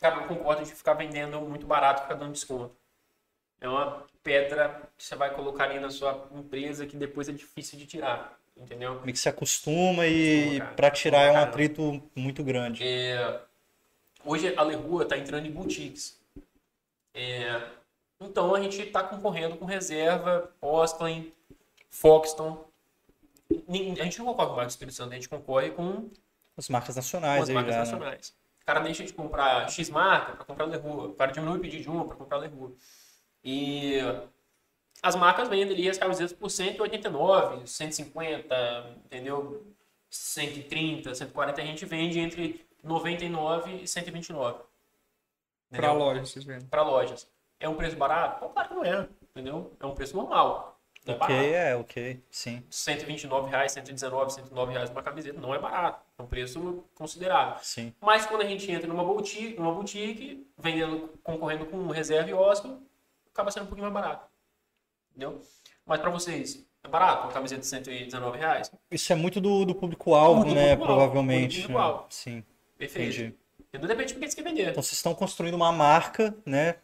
cara, 0.00 0.16
eu 0.16 0.22
concordo 0.28 0.64
de 0.64 0.72
ficar 0.74 0.94
vendendo 0.94 1.38
muito 1.42 1.66
barato, 1.66 2.02
ficar 2.02 2.14
dando 2.14 2.32
desconto. 2.32 2.74
É 3.60 3.68
uma 3.68 4.02
pedra 4.22 4.80
que 4.96 5.04
você 5.04 5.14
vai 5.14 5.34
colocar 5.34 5.64
ali 5.64 5.78
na 5.78 5.90
sua 5.90 6.26
empresa 6.34 6.86
que 6.86 6.96
depois 6.96 7.28
é 7.28 7.32
difícil 7.32 7.78
de 7.78 7.84
tirar. 7.86 8.38
Entendeu? 8.56 8.94
Meio 9.02 9.12
que 9.12 9.18
se 9.18 9.28
acostuma 9.28 10.06
e 10.06 10.60
pra 10.76 10.90
tirar 10.90 11.22
é 11.24 11.30
um 11.30 11.34
cara. 11.34 11.46
atrito 11.46 12.02
muito 12.14 12.42
grande. 12.42 12.82
É, 12.86 13.40
hoje 14.24 14.54
a 14.56 14.62
Lerua 14.62 15.02
está 15.02 15.16
entrando 15.16 15.46
em 15.46 15.50
boutiques. 15.50 16.18
É, 17.14 17.70
então 18.20 18.54
a 18.54 18.60
gente 18.60 18.80
está 18.80 19.02
concorrendo 19.02 19.56
com 19.56 19.64
reserva, 19.64 20.52
Osklin, 20.60 21.32
Foxton. 21.88 22.64
A 23.50 24.04
gente 24.04 24.18
não 24.18 24.26
concorre 24.26 24.48
com 24.48 24.52
o 24.52 24.56
Marcos 24.56 24.74
Espírito 24.74 24.94
Santo, 24.94 25.12
a 25.12 25.14
gente 25.14 25.28
concorre 25.28 25.70
com 25.70 26.10
As 26.56 26.68
marcas 26.68 26.94
com 26.94 27.00
nacionais 27.00 27.42
as 27.42 27.50
marcas 27.50 27.74
já, 27.74 27.78
né? 27.80 27.84
nacionais. 27.84 28.28
O 28.62 28.66
cara 28.66 28.80
deixa 28.80 29.04
de 29.04 29.12
comprar 29.12 29.68
X 29.68 29.90
marca 29.90 30.34
para 30.34 30.44
comprar 30.44 30.66
Lerua. 30.66 31.08
O 31.08 31.14
cara 31.14 31.32
diminui 31.32 31.58
o 31.58 31.60
pedido 31.60 31.82
de 31.82 31.88
uma 31.88 32.06
para 32.06 32.16
comprar 32.16 32.36
Lerua. 32.38 32.72
E 33.42 33.98
as 35.02 35.16
marcas 35.16 35.48
vendem 35.48 35.74
ali 35.74 35.88
as 35.88 35.98
camisetas 35.98 36.32
por 36.32 36.50
189, 36.50 37.66
150, 37.66 38.96
entendeu? 39.06 39.66
130, 40.10 41.14
140. 41.14 41.60
A 41.60 41.64
gente 41.64 41.86
vende 41.86 42.20
entre 42.20 42.64
99 42.84 43.82
e 43.82 43.88
129. 43.88 44.60
Pra 45.70 45.78
Entendeu? 45.88 45.94
loja, 45.98 46.20
vocês 46.26 46.44
vendem. 46.44 46.66
Para 46.68 46.82
lojas. 46.82 47.28
É 47.58 47.68
um 47.68 47.74
preço 47.74 47.96
barato? 47.96 48.48
Claro 48.48 48.68
que 48.68 48.74
não 48.74 48.84
é, 48.84 49.08
entendeu? 49.30 49.72
É 49.78 49.86
um 49.86 49.94
preço 49.94 50.16
normal. 50.16 50.80
Não 51.06 51.14
é 51.14 51.16
Ok, 51.16 51.34
barato. 51.34 51.54
é, 51.54 51.76
ok, 51.76 52.22
sim, 52.30 52.62
129 52.68 53.48
reais, 53.48 53.72
119, 53.72 54.32
109 54.34 54.72
reais 54.72 54.90
uma 54.90 55.02
camiseta 55.02 55.40
não 55.40 55.54
é 55.54 55.58
barato. 55.58 56.04
É 56.18 56.22
um 56.22 56.26
preço 56.26 56.84
considerável. 56.94 57.56
sim. 57.62 57.94
Mas 58.00 58.26
quando 58.26 58.42
a 58.42 58.46
gente 58.46 58.70
entra 58.70 58.86
numa 58.86 59.02
boutique, 59.04 59.58
numa 59.58 59.72
boutique 59.72 60.46
vendendo, 60.58 61.08
concorrendo 61.22 61.64
com 61.66 61.86
reserva 61.88 62.28
e 62.28 62.34
Oscar, 62.34 62.72
acaba 63.32 63.50
sendo 63.50 63.62
um 63.64 63.66
pouquinho 63.66 63.90
mais 63.90 63.94
barato. 64.04 64.26
Entendeu? 65.10 65.40
Mas 65.86 66.00
para 66.00 66.10
vocês, 66.10 66.66
é 66.84 66.88
barato 66.88 67.24
uma 67.24 67.32
camiseta 67.32 67.60
de 67.62 67.66
119 67.66 68.38
reais? 68.38 68.70
Isso 68.90 69.12
é 69.12 69.16
muito 69.16 69.40
do, 69.40 69.64
do 69.64 69.74
público-alvo, 69.74 70.44
né? 70.44 70.76
público-alvo, 70.76 70.84
Provavelmente. 70.84 71.40
muito 71.40 71.52
do 71.54 71.62
público-alvo. 71.62 72.00
né? 72.02 72.06
Sim, 72.10 72.44
Perfeito. 72.76 73.14
entendi. 73.20 73.34
Entendeu? 73.72 73.88
Depende 73.88 74.14
do 74.14 74.20
que 74.20 74.28
você 74.28 74.36
quer 74.36 74.42
vender. 74.42 74.70
Então 74.70 74.82
vocês 74.82 74.94
estão 74.94 75.14
construindo 75.14 75.54
uma 75.54 75.70
marca, 75.72 76.34
né? 76.44 76.76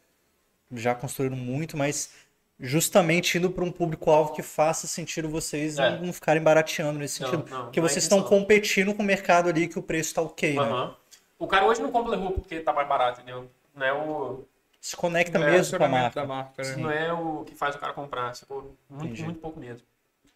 Já 0.72 0.94
construíram 0.94 1.36
muito, 1.36 1.76
mas 1.76 2.10
justamente 2.58 3.36
indo 3.38 3.50
para 3.50 3.64
um 3.64 3.70
público-alvo 3.70 4.32
que 4.32 4.42
faça 4.42 4.86
sentido 4.86 5.28
vocês 5.28 5.78
É. 5.78 5.90
não, 5.90 6.06
não 6.06 6.12
ficarem 6.12 6.42
barateando 6.42 6.98
nesse 6.98 7.20
Não, 7.22 7.30
sentido. 7.30 7.50
não, 7.50 7.64
Porque 7.64 7.80
não 7.80 7.86
é 7.86 7.90
vocês 7.90 8.04
estão 8.04 8.22
competindo 8.22 8.94
com 8.94 9.02
o 9.02 9.06
mercado 9.06 9.48
ali 9.48 9.68
que 9.68 9.78
o 9.78 9.82
preço 9.82 10.10
está 10.10 10.22
ok, 10.22 10.54
né? 10.54 10.60
Aham. 10.62 10.96
O 11.38 11.46
cara 11.46 11.66
hoje 11.66 11.82
não 11.82 11.90
compra 11.90 12.12
Lerou 12.12 12.30
porque 12.32 12.60
tá 12.60 12.72
mais 12.72 12.88
barato, 12.88 13.20
entendeu? 13.20 13.50
Não 13.74 13.86
é 13.86 13.92
o, 13.92 14.44
Se 14.80 14.96
conecta 14.96 15.36
É, 15.38 15.50
mesmo 15.50 15.76
com 15.76 15.84
a 15.84 15.88
marca. 15.88 16.20
da 16.20 16.26
marca, 16.26 16.62
né? 16.62 16.68
isso 16.70 16.78
não 16.80 16.90
é 16.90 17.12
o 17.12 17.44
que 17.44 17.54
faz 17.54 17.74
o 17.74 17.78
cara 17.78 17.92
comprar. 17.92 18.34
Sacou? 18.34 18.74
Muito, 18.88 19.04
Entendi. 19.06 19.24
muito 19.24 19.40
pouco 19.40 19.60
mesmo. 19.60 19.82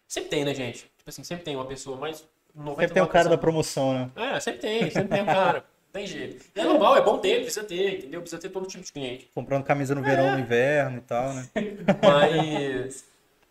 Sempre 0.07 0.29
tem, 0.29 0.45
né, 0.45 0.53
gente? 0.53 0.79
Tipo 0.97 1.09
assim, 1.09 1.23
sempre 1.23 1.43
tem 1.45 1.55
uma 1.55 1.65
pessoa, 1.65 1.97
mas 1.97 2.27
99%... 2.55 2.75
Sempre 2.75 2.93
tem 2.93 3.01
o 3.03 3.07
cara 3.07 3.29
da 3.29 3.37
promoção, 3.37 3.93
né? 3.93 4.11
É, 4.35 4.39
sempre 4.39 4.59
tem, 4.59 4.91
sempre 4.91 5.07
tem 5.07 5.21
um 5.23 5.25
cara. 5.25 5.65
Tem 5.91 6.07
jeito. 6.07 6.45
E 6.55 6.59
é 6.59 6.63
normal, 6.63 6.95
é 6.97 7.01
bom 7.01 7.17
ter, 7.17 7.41
precisa 7.41 7.65
ter, 7.65 7.99
entendeu? 7.99 8.21
Precisa 8.21 8.41
ter 8.41 8.49
todo 8.49 8.65
tipo 8.67 8.83
de 8.83 8.91
cliente. 8.93 9.29
Comprando 9.35 9.63
camisa 9.63 9.93
no 9.93 10.01
verão, 10.01 10.31
no 10.31 10.39
inverno 10.39 10.97
e 10.99 11.01
tal, 11.01 11.33
né? 11.33 11.47
Mas. 12.01 13.03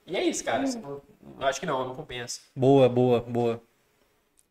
E 0.06 0.16
é 0.16 0.24
isso, 0.24 0.42
cara. 0.44 0.64
Eu 0.64 1.02
acho 1.46 1.60
que 1.60 1.66
não, 1.66 1.86
não 1.88 1.94
compensa. 1.94 2.40
Boa, 2.56 2.88
boa, 2.88 3.20
boa. 3.20 3.62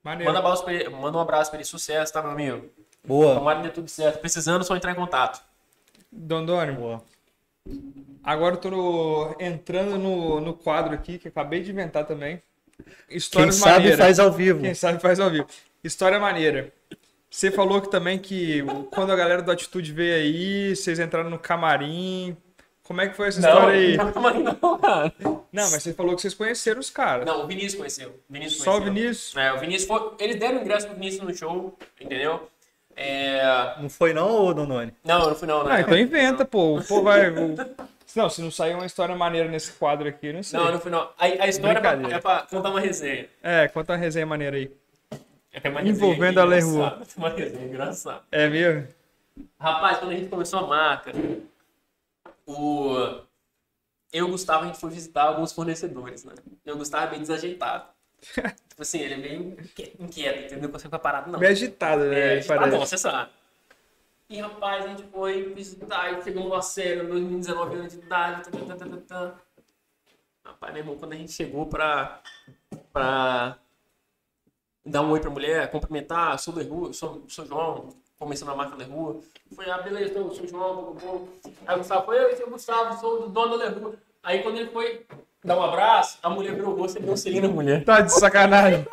Maneiro. 0.03 0.32
Manda, 0.32 0.40
abraço 0.40 0.64
pra 0.64 0.74
ele- 0.74 0.90
manda 0.90 1.18
um 1.18 1.22
abraço 1.22 1.49
pra 1.49 1.57
ele, 1.60 1.66
sucesso, 1.66 2.14
tá, 2.14 2.22
meu 2.22 2.32
amigo? 2.32 2.70
Boa. 3.03 3.36
Tomara 3.36 3.60
que 3.61 3.68
dê 3.68 3.74
tudo 3.74 3.90
certo. 3.90 4.20
Precisando, 4.20 4.64
só 4.64 4.76
entrar 4.76 4.91
em 4.91 4.95
contato. 4.95 5.41
Dondônio, 6.11 6.76
Boa. 6.76 7.03
agora 8.24 8.56
eu 8.56 8.60
tô 8.60 8.70
no- 8.70 9.36
entrando 9.40 9.98
no, 9.98 10.40
no 10.40 10.53
quadro 10.53 10.94
aqui, 10.94 11.18
que 11.18 11.28
eu 11.28 11.32
acabei 11.32 11.61
de 11.61 11.72
inventar 11.72 12.06
também. 12.06 12.41
Quem 13.07 13.18
Histórias 13.18 13.56
sabe 13.56 13.74
maneiras. 13.74 13.99
faz 13.99 14.20
ao 14.20 14.32
vivo. 14.32 14.61
Quem 14.61 14.74
sabe 14.74 14.99
faz 15.02 15.20
ao 15.20 15.30
vivo. 15.30 15.48
História 15.84 16.20
maneira. 16.20 16.72
Você 17.30 17.52
falou 17.52 17.80
que 17.82 17.90
também 17.92 18.18
que 18.18 18.64
quando 18.92 19.12
a 19.12 19.16
galera 19.16 19.42
do 19.42 19.52
Atitude 19.52 19.94
veio 19.94 20.16
aí, 20.16 20.76
vocês 20.76 21.00
entraram 21.00 21.30
no 21.30 21.38
camarim. 21.38 22.36
Como 22.84 23.02
é 23.02 23.08
que 23.08 23.16
foi 23.16 23.28
essa 23.28 23.40
história 23.40 23.74
aí? 23.80 23.98
não, 23.98 24.58
não, 24.62 24.80
cara. 24.80 25.14
Não, 25.22 25.70
mas 25.70 25.84
você 25.84 25.94
falou 25.94 26.16
que 26.16 26.22
vocês 26.22 26.34
conheceram 26.34 26.80
os 26.80 26.90
caras. 26.90 27.24
Não, 27.26 27.44
o 27.44 27.48
Vinícius 27.48 27.76
conheceu. 27.76 28.10
O 28.28 28.34
Vinícius 28.34 28.64
Só 28.64 28.72
o 28.72 28.74
conheceu. 28.82 28.94
Vinícius? 28.94 29.38
É, 29.38 29.54
o 29.54 29.60
Vinícius 29.60 29.88
foi. 29.88 30.12
Eles 30.20 30.36
deram 30.38 30.62
ingresso 30.62 30.88
pro 30.88 30.96
Vinícius 30.96 31.24
no 31.24 31.34
show, 31.36 31.78
entendeu? 32.02 32.50
É... 32.96 33.76
Não 33.80 33.90
foi 33.90 34.12
não, 34.12 34.30
ô 34.46 34.54
Dononi? 34.54 34.92
Não, 35.06 35.30
não 35.30 35.36
fui 35.36 35.48
não, 35.48 35.64
né? 35.64 35.76
Ah, 35.76 35.82
então 35.82 35.98
inventa, 35.98 36.44
pô. 36.44 36.82
Pô, 36.88 37.02
vai. 37.04 37.30
o- 37.30 37.56
Não, 38.16 38.28
se 38.28 38.42
não 38.42 38.50
sair 38.50 38.74
uma 38.74 38.88
história 38.88 39.16
maneira 39.16 39.48
nesse 39.48 39.72
quadro 39.74 40.10
aqui, 40.10 40.34
não 40.34 40.42
sei. 40.42 40.60
Não, 40.60 40.72
não 40.72 40.80
fui 40.80 40.90
não. 40.90 41.12
A, 41.16 41.26
a 41.26 41.48
história 41.48 41.78
é 41.78 41.80
pra, 41.82 41.92
é 41.92 42.20
pra 42.20 42.42
contar 42.50 42.72
uma 42.72 42.80
resenha. 42.80 43.28
É, 43.44 43.68
conta 43.68 43.94
uma 43.94 44.00
resenha 44.00 44.26
maneira 44.26 44.58
aí. 44.58 44.72
É 45.52 45.70
uma 45.70 45.82
Envolvendo 45.82 46.40
a 46.40 46.46
engraçada, 46.46 47.06
Uma 47.18 47.30
resenha 47.30 47.66
engraçada. 47.66 48.24
É 48.32 48.48
mesmo? 48.48 48.88
Rapaz, 49.60 49.98
quando 49.98 50.12
a 50.12 50.16
gente 50.16 50.30
começou 50.30 50.60
a 50.60 50.68
marca, 50.68 51.12
o... 52.46 52.96
eu 52.96 53.24
e 54.14 54.22
o 54.22 54.28
Gustavo, 54.28 54.64
a 54.64 54.68
gente 54.68 54.80
foi 54.80 54.90
visitar 54.90 55.24
alguns 55.24 55.52
fornecedores, 55.52 56.24
né? 56.24 56.34
E 56.66 56.72
o 56.72 56.78
Gustavo 56.78 57.08
é 57.08 57.10
bem 57.10 57.22
desajeitado. 57.22 57.86
tipo 58.70 58.82
assim, 58.82 59.00
ele 59.00 59.14
é 59.14 59.18
meio 59.18 59.58
inquieto, 60.00 60.40
entendeu? 60.40 60.64
Não 60.64 60.70
consegue 60.70 60.90
ficar 60.90 61.00
parado, 61.00 61.32
não. 61.32 61.40
Meio 61.40 61.52
agitado, 61.52 62.04
né? 62.06 62.38
É, 62.38 62.42
tá 62.42 62.68
bom, 62.68 62.80
você 62.80 62.98
sabe. 62.98 63.32
E 64.30 64.40
rapaz, 64.40 64.86
a 64.86 64.90
gente 64.90 65.04
foi 65.04 65.54
visitar 65.54 66.14
e 66.14 66.22
chegou 66.22 66.46
uma 66.46 66.62
série, 66.62 67.02
2019 67.02 67.76
anos 67.76 67.94
de 67.94 68.00
idade. 68.00 68.44
Tá, 68.44 68.60
tá, 68.60 68.76
tá, 68.76 68.86
tá, 68.86 68.98
tá. 69.08 69.36
Rapaz, 70.46 70.74
meu 70.74 70.82
irmão, 70.84 70.98
quando 70.98 71.14
a 71.14 71.16
gente 71.16 71.32
chegou 71.32 71.66
pra, 71.66 72.22
pra 72.94 73.58
dar 74.90 75.02
um 75.02 75.11
oi 75.11 75.20
pra 75.20 75.30
mulher, 75.30 75.70
cumprimentar, 75.70 76.38
sou 76.40 76.53
Lerua, 76.53 76.91
sou, 76.94 77.24
sou 77.28 77.45
João, 77.45 77.90
começando 78.18 78.49
a 78.49 78.56
marca 78.56 78.76
Lerua. 78.76 79.20
Foi, 79.56 79.70
ah, 79.70 79.78
beleza, 79.78 80.11
então, 80.11 80.32
sou 80.34 80.48
João, 80.48 80.95
blá. 80.95 81.52
Aí 81.68 81.76
o 81.76 81.78
Gustavo 81.80 82.06
foi, 82.06 82.18
eu 82.18 82.38
sou 82.38 82.48
o 82.48 82.52
Gustavo, 82.52 82.99
sou 82.99 83.26
o 83.26 83.30
dono 83.30 83.57
da 83.57 83.66
Lerua. 83.66 83.94
Aí 84.24 84.41
quando 84.44 84.57
ele 84.57 84.70
foi 84.72 85.06
dar 85.44 85.57
um 85.57 85.64
abraço, 85.64 86.18
a 86.22 86.30
mulher 86.30 86.56
virou 86.56 86.74
o 86.74 86.78
rosto 86.78 86.99
e 86.99 87.02
deu 87.02 87.14
um 87.14 87.18
selinho 87.18 87.44
na 87.44 87.49
mulher. 87.49 87.86
Tá 87.86 88.02
de 88.02 88.11
sacanagem. 88.14 88.86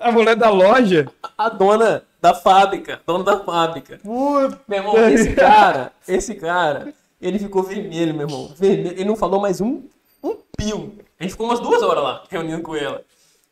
A 0.00 0.10
mulher 0.10 0.34
da 0.34 0.50
loja? 0.50 1.06
A 1.38 1.48
dona 1.48 2.02
da 2.20 2.34
fábrica, 2.34 3.00
dona 3.06 3.22
da 3.22 3.38
fábrica. 3.44 4.00
Puta. 4.02 4.60
Meu 4.66 4.78
irmão, 4.78 5.08
esse 5.08 5.32
cara, 5.36 5.92
esse 6.08 6.34
cara, 6.34 6.92
ele 7.20 7.38
ficou 7.38 7.62
vermelho, 7.62 8.12
meu 8.12 8.26
irmão. 8.26 8.52
Vermelho. 8.56 8.96
Ele 8.96 9.04
não 9.04 9.14
falou 9.14 9.40
mais 9.40 9.60
um, 9.60 9.82
um 10.22 10.36
pio. 10.56 10.98
A 11.20 11.22
gente 11.22 11.32
ficou 11.32 11.46
umas 11.46 11.60
duas 11.60 11.82
horas 11.82 12.02
lá, 12.02 12.24
reunindo 12.28 12.62
com 12.62 12.74
ela. 12.74 13.04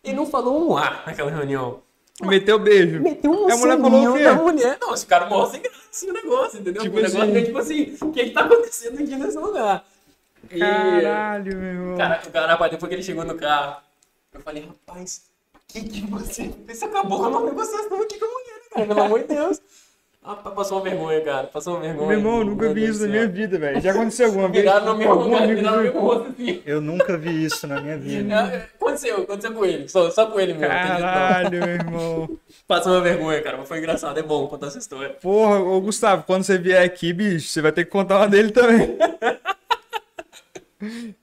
Ele 0.03 0.15
não 0.17 0.27
falou 0.27 0.71
um 0.71 0.77
A 0.77 1.03
naquela 1.07 1.31
reunião. 1.31 1.83
Meteu 2.23 2.59
beijo. 2.59 3.01
Meteu 3.01 3.31
um 3.31 3.51
A 3.51 3.57
mulher 3.57 3.79
falou 3.81 4.11
o 4.11 4.17
quê? 4.17 4.25
da 4.25 4.35
mulher. 4.35 4.79
Não, 4.81 4.95
esse 4.95 5.07
cara 5.07 5.27
morre 5.27 5.53
sem 5.53 5.63
graça 5.63 6.07
o 6.07 6.13
negócio, 6.13 6.61
entendeu? 6.61 6.83
Tipo 6.83 6.99
o 6.99 7.01
negócio 7.01 7.23
assim. 7.23 7.37
é 7.37 7.43
tipo 7.43 7.59
assim, 7.59 7.97
o 8.01 8.13
que 8.13 8.25
que 8.25 8.31
tá 8.31 8.41
acontecendo 8.43 8.95
aqui 9.03 9.17
nesse 9.17 9.39
lugar? 9.39 9.85
E, 10.51 10.59
Caralho, 10.59 11.57
meu 11.57 11.69
irmão. 11.73 11.97
cara, 11.97 12.23
o 12.27 12.31
cara, 12.31 12.47
rapaz, 12.47 12.71
depois 12.71 12.89
que 12.89 12.95
ele 12.95 13.03
chegou 13.03 13.25
no 13.25 13.35
carro, 13.37 13.81
eu 14.33 14.41
falei, 14.41 14.67
rapaz, 14.67 15.23
o 15.55 15.59
que 15.73 15.83
que 15.83 16.07
você? 16.07 16.51
Você 16.69 16.85
acabou 16.85 17.19
com 17.19 17.29
uma 17.29 17.41
negociação 17.43 18.03
aqui 18.03 18.19
com 18.19 18.25
a 18.25 18.29
mulher, 18.29 18.55
né, 18.55 18.69
cara? 18.71 18.87
Pelo 18.87 19.03
amor 19.03 19.21
de 19.21 19.27
Deus. 19.27 19.61
Rapaz, 20.23 20.55
passou 20.55 20.77
uma 20.79 20.85
vergonha, 20.85 21.21
cara. 21.23 21.47
Passou 21.47 21.75
uma 21.75 21.81
vergonha. 21.83 22.09
Meu 22.09 22.19
irmão, 22.19 22.39
eu 22.41 22.45
nunca 22.45 22.75
vi 22.75 22.85
isso 22.85 23.01
na 23.01 23.07
minha 23.09 23.27
vida, 23.27 23.59
velho. 23.59 23.81
Já 23.81 23.93
aconteceu 23.93 24.27
alguma 24.27 24.49
vez? 24.51 24.63
Viraram 24.65 24.85
no 24.87 24.97
mesmo 24.97 25.13
algum 25.13 25.25
lugar, 25.25 25.43
amigo 25.45 25.59
viraram 25.61 25.77
no 25.79 25.83
seu? 25.83 25.93
mesmo 25.95 26.07
rosto 26.07 26.29
assim. 26.31 26.63
Eu 26.67 26.81
nunca 26.83 27.17
vi 27.17 27.45
isso 27.45 27.67
na 27.67 27.81
minha 27.81 27.97
vida. 27.97 28.35
É, 28.35 28.57
Aconteceu, 28.75 29.17
aconteceu 29.23 29.53
com 29.55 29.65
ele. 29.65 29.89
Só, 29.89 30.11
só 30.11 30.27
com 30.27 30.39
ele 30.39 30.53
mesmo. 30.53 30.69
Caralho, 30.69 31.51
meu 31.51 31.69
irmão. 31.69 32.39
Passou 32.69 32.93
uma 32.93 33.01
vergonha, 33.01 33.41
cara. 33.41 33.57
Mas 33.57 33.67
foi 33.67 33.79
engraçado. 33.79 34.19
É 34.19 34.23
bom 34.23 34.47
contar 34.47 34.67
essa 34.67 34.79
história. 34.79 35.09
Porra, 35.23 35.59
ô 35.59 35.81
Gustavo, 35.81 36.23
quando 36.25 36.45
você 36.45 36.59
vier 36.59 36.85
aqui, 36.85 37.15
bicho, 37.15 37.49
você 37.49 37.63
vai 37.63 37.73
ter 37.73 37.87
que 37.87 37.91
contar 37.91 38.19
uma 38.19 38.29
dele 38.29 38.51
também. 38.53 38.99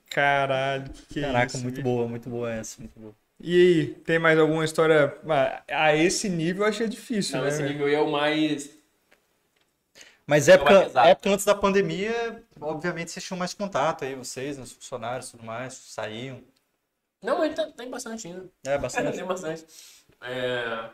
Caralho, 0.09 0.85
que 1.09 1.13
que 1.13 1.19
é 1.19 1.23
Caraca, 1.23 1.45
isso, 1.47 1.61
muito 1.63 1.75
bicho. 1.75 1.83
boa, 1.83 2.07
muito 2.07 2.29
boa 2.29 2.51
essa, 2.51 2.79
muito 2.81 2.99
boa. 2.99 3.13
E 3.39 3.55
aí, 3.55 3.85
tem 4.03 4.17
mais 4.17 4.39
alguma 4.39 4.65
história? 4.65 5.13
Ah, 5.29 5.61
A 5.69 5.95
esse 5.95 6.27
nível 6.27 6.63
eu 6.63 6.69
achei 6.69 6.87
difícil, 6.87 7.37
Não, 7.37 7.43
né? 7.43 7.49
esse 7.49 7.61
nível 7.61 7.85
aí 7.85 7.93
é 7.93 7.99
o 8.01 8.09
mais. 8.11 8.75
Mas 10.27 10.49
época, 10.49 10.91
época 11.07 11.29
antes 11.29 11.45
da 11.45 11.55
pandemia, 11.55 12.43
obviamente 12.59 13.11
vocês 13.11 13.23
tinham 13.25 13.37
mais 13.39 13.53
contato 13.53 14.03
aí, 14.03 14.13
vocês, 14.13 14.57
né, 14.57 14.63
os 14.63 14.73
funcionários 14.73 15.29
e 15.29 15.31
tudo 15.31 15.43
mais, 15.45 15.73
saíam. 15.73 16.43
Não, 17.23 17.43
ele 17.43 17.53
tá- 17.55 17.71
tem 17.71 17.89
bastante 17.89 18.27
ainda. 18.27 18.45
É, 18.65 18.77
bastante. 18.77 19.15
tem 19.17 19.25
bastante. 19.25 19.65
É... 20.21 20.89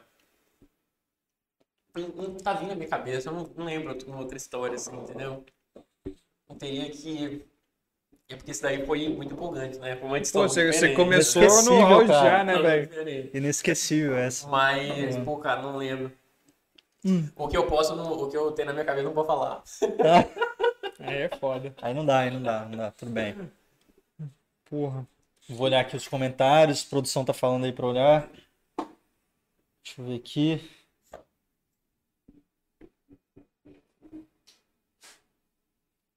Não, 1.96 2.08
não 2.30 2.38
tá 2.38 2.54
vindo 2.54 2.70
na 2.70 2.76
minha 2.76 2.88
cabeça. 2.88 3.30
Eu 3.30 3.34
não, 3.34 3.50
não 3.56 3.66
lembro 3.66 3.90
outra- 3.90 4.08
uma 4.08 4.20
outra 4.20 4.38
história 4.38 4.76
assim, 4.76 4.96
entendeu? 4.96 5.44
Eu 6.06 6.56
teria 6.58 6.90
que. 6.92 7.46
É 8.30 8.36
porque 8.36 8.52
isso 8.52 8.62
daí 8.62 8.86
foi 8.86 9.10
muito 9.10 9.34
empolgante, 9.34 9.78
né? 9.80 9.96
Foi 9.96 10.06
uma 10.06 10.18
Pô, 10.18 10.22
história. 10.24 10.50
você, 10.50 10.72
você 10.74 10.94
começou 10.94 11.42
no 11.64 11.82
auge 11.86 12.08
já, 12.08 12.44
né, 12.44 12.54
Não, 12.56 12.62
velho? 12.62 13.32
Inesquecível 13.34 14.16
essa. 14.18 14.48
Mas, 14.48 15.18
pô, 15.18 15.38
cara, 15.38 15.62
não 15.62 15.76
lembro. 15.76 16.12
Hum. 17.06 17.30
O 17.36 17.48
que 17.48 17.58
eu 17.58 17.68
posso, 17.68 17.96
não- 17.96 18.12
o 18.14 18.30
que 18.30 18.38
eu 18.38 18.52
tenho 18.52 18.68
na 18.68 18.74
minha 18.74 18.86
cabeça, 18.86 19.04
eu 19.04 19.10
não 19.10 19.14
vou 19.14 19.26
falar. 19.26 19.62
Aí 21.00 21.24
é 21.24 21.30
foda. 21.38 21.74
Aí 21.82 21.94
não 21.94 22.06
dá, 22.06 22.20
aí 22.20 22.32
não 22.32 22.42
dá, 22.42 22.66
não 22.66 22.78
dá, 22.78 22.92
tudo 22.92 23.12
bem. 23.12 23.36
Porra. 24.66 25.06
Vou 25.50 25.66
olhar 25.68 25.82
aqui 25.82 25.96
os 25.98 26.08
comentários, 26.08 26.86
a 26.86 26.90
produção 26.90 27.26
tá 27.26 27.34
falando 27.34 27.66
aí 27.66 27.74
pra 27.74 27.86
olhar. 27.86 28.30
Deixa 29.84 30.02
eu 30.02 30.06
ver 30.06 30.16
aqui. 30.16 30.62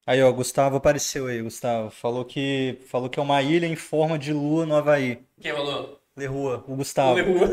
Aí, 0.07 0.23
ó, 0.23 0.31
Gustavo 0.33 0.77
apareceu 0.77 1.27
aí, 1.27 1.43
Gustavo. 1.43 1.91
Falou 1.91 2.25
que, 2.25 2.79
falou 2.89 3.11
que 3.11 3.19
é 3.19 3.23
uma 3.23 3.43
ilha 3.43 3.67
em 3.67 3.75
forma 3.77 4.19
de 4.19 4.33
lua 4.33 4.65
no 4.65 4.77
Havaí. 4.77 5.25
Quem 5.41 5.53
falou? 5.53 6.01
Lerrua, 6.17 6.65
o 6.69 6.73
O 6.73 6.77
Gustavo. 6.77 7.15
Leroy. 7.17 7.49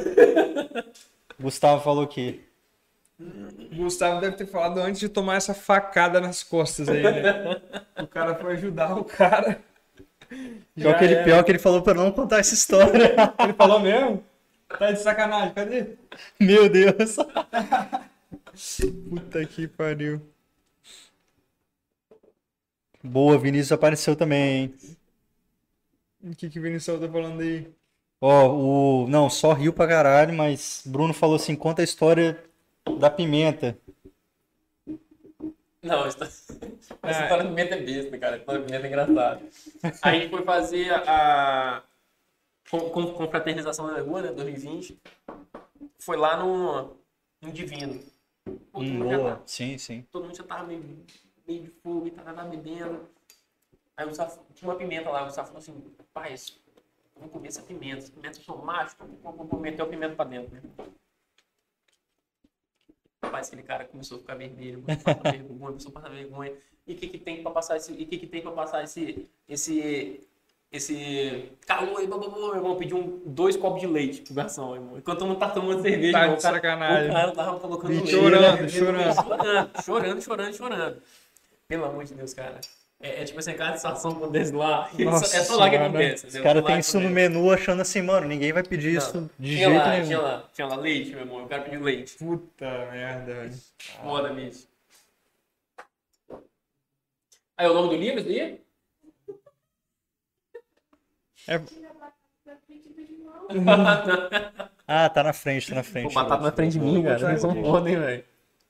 Gustavo 1.40 1.84
falou 1.84 2.04
aqui. 2.04 2.44
O 3.20 3.76
Gustavo 3.76 4.20
deve 4.20 4.36
ter 4.36 4.46
falado 4.46 4.80
antes 4.80 5.00
de 5.00 5.08
tomar 5.08 5.36
essa 5.36 5.54
facada 5.54 6.20
nas 6.20 6.44
costas 6.44 6.90
aí, 6.90 7.02
né? 7.04 7.62
o 8.02 8.08
cara 8.08 8.36
foi 8.36 8.54
ajudar 8.54 8.98
o 8.98 9.04
cara. 9.04 9.62
Pior 10.76 10.92
Já 10.92 10.98
que, 10.98 11.04
ele, 11.04 11.14
era. 11.14 11.24
pior 11.24 11.44
que 11.44 11.52
ele 11.52 11.60
falou 11.60 11.82
pra 11.82 11.94
não 11.94 12.12
contar 12.12 12.40
essa 12.40 12.54
história. 12.54 13.14
Ele 13.40 13.54
falou 13.54 13.80
mesmo? 13.80 14.24
Tá 14.80 14.92
de 14.92 15.00
sacanagem, 15.00 15.54
cadê? 15.54 15.96
Meu 16.40 16.68
Deus. 16.68 17.16
Puta 19.10 19.46
que 19.46 19.68
pariu. 19.68 20.20
Boa, 23.04 23.38
Vinícius 23.38 23.72
apareceu 23.72 24.16
também, 24.16 24.64
hein? 24.64 24.74
O 26.24 26.36
que 26.36 26.50
que 26.50 26.58
o 26.58 26.62
Vinicius 26.62 27.00
tá 27.00 27.08
falando 27.08 27.42
aí? 27.42 27.68
Ó, 28.20 29.04
o. 29.04 29.08
Não, 29.08 29.30
só 29.30 29.54
riu 29.54 29.74
pra 29.74 29.88
caralho, 29.88 30.34
mas 30.34 30.82
Bruno 30.86 31.14
falou 31.14 31.36
assim: 31.36 31.56
conta 31.56 31.82
a 31.82 31.86
história 31.86 32.44
da 33.00 33.10
pimenta. 33.10 33.78
Não, 35.82 36.06
essa 36.06 36.24
essa 36.26 36.58
Ah. 37.02 37.12
história 37.24 37.44
do 37.44 37.50
pimenta 37.50 37.76
é 37.76 37.82
besta, 37.82 38.18
cara. 38.18 38.36
A 38.36 38.40
história 38.40 38.62
do 38.62 38.66
pimenta 38.66 38.86
é 38.86 38.90
engraçada. 38.90 39.42
A 40.02 40.14
gente 40.14 40.30
foi 40.30 40.44
fazer 40.44 40.92
a 40.94 41.84
com, 42.70 42.90
com, 42.90 43.14
confraternização 43.14 43.88
da 43.88 44.02
rua, 44.02 44.22
né, 44.22 44.32
2020. 44.32 45.00
Foi 46.00 46.18
lá 46.18 46.38
no, 46.38 46.96
no 47.42 47.52
Divino. 47.52 48.02
Pô, 48.46 48.52
todo, 48.80 48.84
Hum, 48.86 48.94
mundo 48.94 49.10
já 49.10 49.18
boa. 49.18 49.30
tava, 49.32 49.44
Sim, 49.46 49.78
sim. 49.78 50.06
todo 50.12 50.26
mundo 50.26 50.36
já 50.36 50.44
tava 50.44 50.64
meio, 50.64 51.06
meio 51.48 51.62
de 51.64 51.70
fogo 51.70 52.08
e 52.08 52.12
tava 52.12 52.44
bebendo. 52.44 53.08
Aí 53.96 54.06
o 54.06 54.10
Gustavo, 54.10 54.42
tinha 54.56 54.70
uma 54.70 54.78
pimenta 54.78 55.10
lá, 55.10 55.22
o 55.22 55.26
Gustavo 55.26 55.48
falou 55.50 55.60
assim, 55.62 55.96
pai, 56.14 56.34
vamos 57.16 57.32
comer 57.32 57.48
essa 57.50 57.62
pimenta, 57.62 57.98
essa 58.00 58.12
pimenta 58.12 58.56
machos, 58.56 58.96
vou, 59.22 59.32
vou 59.34 59.60
meter 59.60 59.84
o 59.84 59.88
pimenta 59.88 60.16
pra 60.16 60.26
dentro, 60.26 60.52
né? 60.56 60.62
Rapaz, 63.24 63.48
aquele 63.48 63.64
cara 63.64 63.86
começou 63.86 64.18
a 64.18 64.20
ficar 64.22 64.36
vermelho, 64.36 64.82
começou 64.82 65.12
a 65.12 65.16
passar 65.16 65.32
vergonha, 65.38 65.68
começou 65.68 65.90
a 65.90 65.94
passar 65.94 66.10
vergonha. 66.10 66.52
E 66.86 66.94
o 66.94 66.98
que 66.98 67.08
que 67.08 67.18
tem 67.18 67.42
pra 67.42 67.52
passar 67.52 67.78
esse, 67.78 67.94
e 67.94 68.04
o 68.04 68.08
que 68.08 68.18
que 68.18 68.28
tem 68.28 68.42
pra 68.42 68.52
passar 68.52 68.84
esse, 68.84 69.30
esse, 69.48 70.20
esse 70.70 71.50
calor 71.66 72.00
aí, 72.00 72.08
blá, 72.08 72.18
blá, 72.18 72.28
blá, 72.28 72.40
meu 72.48 72.56
irmão, 72.56 72.76
pediu 72.76 72.98
um, 72.98 73.22
dois 73.26 73.56
copos 73.56 73.80
de 73.80 73.88
leite 73.88 74.22
pro 74.22 74.34
garçom, 74.34 74.76
irmão. 74.76 74.98
Enquanto 74.98 75.20
todo 75.20 75.28
mundo 75.30 75.40
tá 75.40 75.50
tomando 75.50 75.82
cerveja, 75.82 76.12
Tá 76.12 76.24
irmão, 76.24 76.38
cara, 76.40 76.56
sacanagem. 76.56 77.10
o 77.10 77.14
cara 77.14 77.32
tava 77.32 77.60
colocando 77.60 77.92
leite. 77.92 78.12
Chorando, 78.12 78.70
chorando. 78.70 79.14
chorando, 79.16 79.82
chorando, 79.84 80.22
chorando, 80.22 80.54
chorando. 80.56 81.02
Pelo 81.68 81.86
amor 81.86 82.04
de 82.04 82.14
Deus, 82.14 82.34
cara. 82.34 82.60
É, 83.04 83.22
é 83.22 83.26
tipo 83.26 83.38
assim, 83.38 83.54
cada 83.54 83.76
situação 83.76 84.16
quando 84.16 84.32
desce 84.32 84.54
lá, 84.54 84.90
Nossa 84.98 85.36
é 85.36 85.44
só 85.44 85.58
lá 85.58 85.70
que 85.70 85.76
acontece. 85.76 86.26
Os 86.28 86.38
caras 86.38 86.64
que 86.66 86.72
isso 86.72 86.98
no 87.02 87.08
acontece. 87.08 87.30
menu 87.30 87.52
achando 87.52 87.82
assim, 87.82 88.02
mano, 88.02 88.26
ninguém 88.30 88.54
vai 88.54 88.64
pedir 88.64 88.96
isso 88.96 89.30
de 89.38 89.58
tinha 89.58 89.70
jeito 89.70 89.84
lá, 89.84 89.90
nenhum. 89.90 90.06
Tinha 90.08 90.22
lá, 90.22 90.50
tinha 90.54 90.68
lá 90.68 90.76
leite, 90.78 91.10
meu 91.10 91.20
irmão. 91.20 91.44
O 91.44 91.48
cara 91.50 91.64
pediu 91.64 91.82
leite. 91.82 92.16
Puta 92.18 92.66
merda. 92.92 93.52
Foda, 94.02 94.34
bicho. 94.34 94.68
Aí 97.58 97.68
o 97.68 97.74
nome 97.74 97.90
do 97.90 97.96
livro, 97.98 98.22
isso? 98.22 98.58
É, 101.46 101.60
Ah, 104.88 105.10
tá 105.10 105.24
na 105.24 105.34
frente, 105.34 105.68
tá 105.70 105.76
na 105.76 105.84
Pô, 105.84 105.90
frente. 105.90 106.14
batata 106.14 106.42
na 106.44 106.52
frente 106.52 106.74
de 106.74 106.80
mim, 106.80 107.04
cara. 107.04 107.38
Foda, 107.38 107.90
hein, 107.90 108.00
velho. 108.00 108.24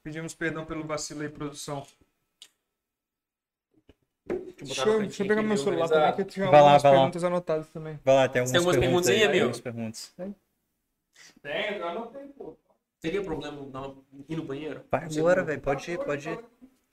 pedimos 0.04 0.34
perdão 0.34 0.66
pelo 0.66 0.84
vacilo 0.84 1.22
aí, 1.22 1.30
produção. 1.30 1.86
Deixa 4.26 4.88
eu, 4.88 5.00
deixa 5.00 5.24
eu 5.24 5.28
pegar 5.28 5.42
meu 5.42 5.58
celular 5.58 5.90
também, 5.90 6.14
que 6.16 6.22
eu 6.22 6.26
tinha 6.26 6.46
Vai 6.50 6.62
lá, 6.62 6.68
algumas 6.68 6.84
vai 6.84 6.92
lá. 6.92 6.98
perguntas 6.98 7.24
anotadas 7.24 7.68
também. 7.70 8.00
Vai 8.04 8.16
lá, 8.16 8.30
tem 8.30 8.40
algumas 8.42 8.52
Tem 8.52 8.60
algumas 8.60 8.78
perguntas 8.78 9.06
perguntas 9.06 9.10
aí, 9.10 9.16
aí, 9.18 9.24
amigo? 9.24 9.44
algumas 9.46 9.62
perguntas. 9.62 10.14
Tem, 11.42 11.78
eu 11.78 11.88
anotei, 11.88 12.28
pô. 12.30 12.58
Teria 13.02 13.22
problema 13.22 13.62
não, 13.72 14.02
ir 14.30 14.36
no 14.38 14.46
banheiro? 14.46 14.86
Vai 14.90 15.04
agora, 15.06 15.44
velho, 15.44 15.62
pode 15.62 15.92
ir, 15.92 15.98
pode 16.06 16.30
ir. 16.30 16.40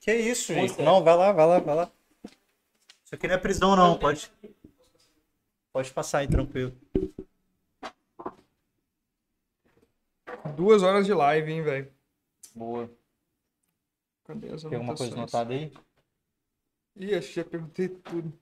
Que 0.01 0.13
isso, 0.13 0.53
gente? 0.53 0.63
Monster. 0.71 0.85
Não, 0.85 1.05
vai 1.05 1.17
lá, 1.17 1.31
vai 1.31 1.47
lá, 1.47 1.59
vai 1.61 1.75
lá. 1.77 1.91
Isso 3.05 3.15
aqui 3.15 3.29
não 3.29 3.35
é 3.37 3.39
prisão, 3.39 3.77
não, 3.77 3.97
pode. 3.97 4.31
Pode 5.73 5.91
passar 5.93 6.19
aí, 6.19 6.29
tranquilo. 6.29 6.75
Duas 10.57 10.83
horas 10.83 11.07
de 11.07 11.15
live, 11.15 11.53
hein, 11.53 11.63
velho. 11.63 11.93
Boa. 12.55 12.91
Cadê 14.25 14.53
as 14.53 14.63
Tem 14.63 14.75
alguma 14.75 14.97
coisa 14.97 15.15
anotada 15.15 15.55
aí? 15.55 15.73
Ih, 16.97 17.15
acho 17.17 17.29
que 17.29 17.35
já 17.35 17.45
perguntei 17.45 17.89
tudo. 17.89 18.33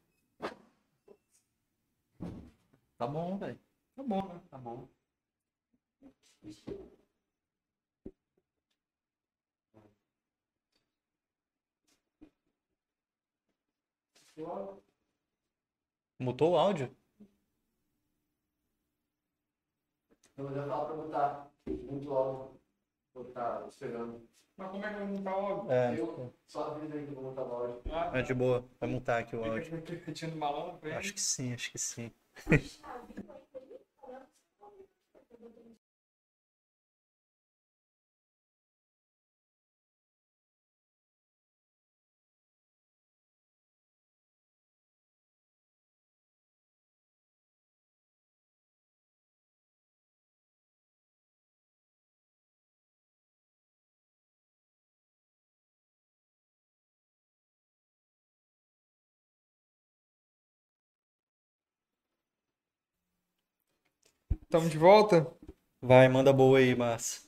Tá 2.98 3.06
bom, 3.06 3.38
velho. 3.38 3.58
Tá 3.96 4.02
bom, 4.02 4.28
né? 4.28 4.40
Tá 4.50 4.58
bom. 4.58 4.88
Mutou 16.18 16.52
o 16.52 16.56
áudio? 16.56 16.94
Eu 20.38 20.54
já 20.54 20.66
falo 20.66 20.86
pra 20.86 20.96
botar 20.96 21.50
muito 21.66 22.10
alto. 22.14 22.60
Vou 23.14 23.28
estar 23.28 23.66
esperando. 23.68 24.28
Mas 24.58 24.70
como 24.72 24.84
é 24.84 24.88
que 24.88 24.96
eu 24.96 25.00
vou 25.00 25.08
montar 25.08 25.32
o 25.32 25.46
áudio? 25.46 25.64
É, 25.68 25.94
Eu 25.94 26.34
só 26.46 26.68
avisa 26.68 26.98
aí 26.98 27.04
que 27.06 27.12
eu 27.12 27.16
vou 27.16 27.32
botar 27.32 27.42
o 27.42 27.54
áudio. 27.56 27.80
Ah, 28.10 28.18
é 28.18 28.22
de 28.22 28.34
boa. 28.34 28.68
Vai 28.80 28.88
mutar 28.90 29.20
aqui 29.20 29.36
o 29.36 29.44
áudio. 29.44 29.70
Repetindo 29.88 30.36
malandro, 30.36 30.78
velho. 30.80 30.96
Acho 30.98 31.14
que 31.14 31.20
sim, 31.20 31.52
acho 31.52 31.70
que 31.70 31.78
sim. 31.78 32.10
Estamos 64.48 64.70
de 64.70 64.78
volta? 64.78 65.30
Vai, 65.78 66.08
manda 66.08 66.32
boa 66.32 66.58
aí, 66.58 66.74
Márcio. 66.74 67.20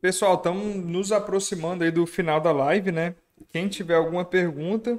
Pessoal, 0.00 0.36
estamos 0.36 0.74
nos 0.74 1.12
aproximando 1.12 1.84
aí 1.84 1.90
do 1.90 2.06
final 2.06 2.40
da 2.40 2.50
live, 2.50 2.90
né? 2.90 3.14
Quem 3.50 3.68
tiver 3.68 3.94
alguma 3.94 4.24
pergunta, 4.24 4.98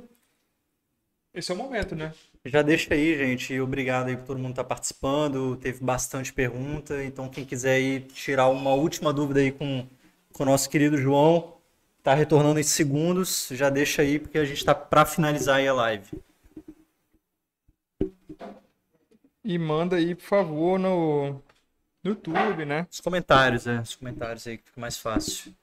esse 1.33 1.51
é 1.51 1.55
o 1.55 1.57
momento, 1.57 1.95
né? 1.95 2.13
Já 2.45 2.61
deixa 2.61 2.93
aí, 2.93 3.17
gente. 3.17 3.59
Obrigado 3.59 4.09
aí 4.09 4.15
por 4.15 4.27
todo 4.27 4.37
mundo 4.37 4.51
estar 4.51 4.65
participando. 4.65 5.55
Teve 5.55 5.83
bastante 5.83 6.31
pergunta. 6.31 7.03
Então, 7.03 7.27
quem 7.27 7.43
quiser 7.43 7.73
aí 7.73 8.01
tirar 8.01 8.49
uma 8.49 8.75
última 8.75 9.11
dúvida 9.11 9.39
aí 9.39 9.51
com, 9.51 9.87
com 10.33 10.43
o 10.43 10.45
nosso 10.45 10.69
querido 10.69 10.95
João, 10.95 11.55
tá 12.03 12.13
retornando 12.13 12.59
em 12.59 12.63
segundos. 12.63 13.49
Já 13.51 13.71
deixa 13.71 14.03
aí, 14.03 14.19
porque 14.19 14.37
a 14.37 14.45
gente 14.45 14.63
tá 14.63 14.75
para 14.75 15.07
finalizar 15.07 15.55
aí 15.55 15.67
a 15.67 15.73
live. 15.73 16.21
E 19.43 19.57
manda 19.57 19.95
aí, 19.95 20.13
por 20.13 20.25
favor, 20.25 20.77
no, 20.77 21.41
no 22.07 22.13
YouTube, 22.13 22.65
né? 22.65 22.87
Os 22.89 23.01
comentários, 23.01 23.67
é. 23.67 23.79
Os 23.81 23.95
comentários 23.95 24.47
aí 24.47 24.57
que 24.57 24.65
fica 24.65 24.79
mais 24.79 24.97
fácil. 24.97 25.53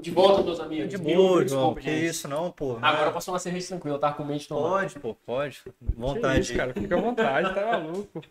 De 0.00 0.10
volta, 0.10 0.42
meus 0.42 0.60
amigos. 0.60 0.88
De 0.88 0.96
boa, 0.96 1.08
mil 1.10 1.24
João. 1.26 1.42
desculpa, 1.44 1.80
Que 1.80 1.90
gente. 1.90 2.06
isso, 2.06 2.28
não, 2.28 2.50
pô. 2.50 2.78
Agora 2.80 3.06
eu 3.08 3.12
posso 3.12 3.26
tomar 3.26 3.38
cerveja 3.38 3.68
tranquilo, 3.68 3.96
eu 3.96 4.00
tava 4.00 4.14
com 4.14 4.24
mente 4.24 4.48
tomando. 4.48 4.70
Pode, 4.70 4.98
pô, 4.98 5.14
pode. 5.14 5.62
Que 5.62 5.72
Vontade. 5.96 6.40
isso, 6.40 6.54
cara, 6.54 6.72
fica 6.72 6.96
à 6.96 7.00
vontade, 7.00 7.54
tá 7.54 7.66
maluco. 7.66 8.22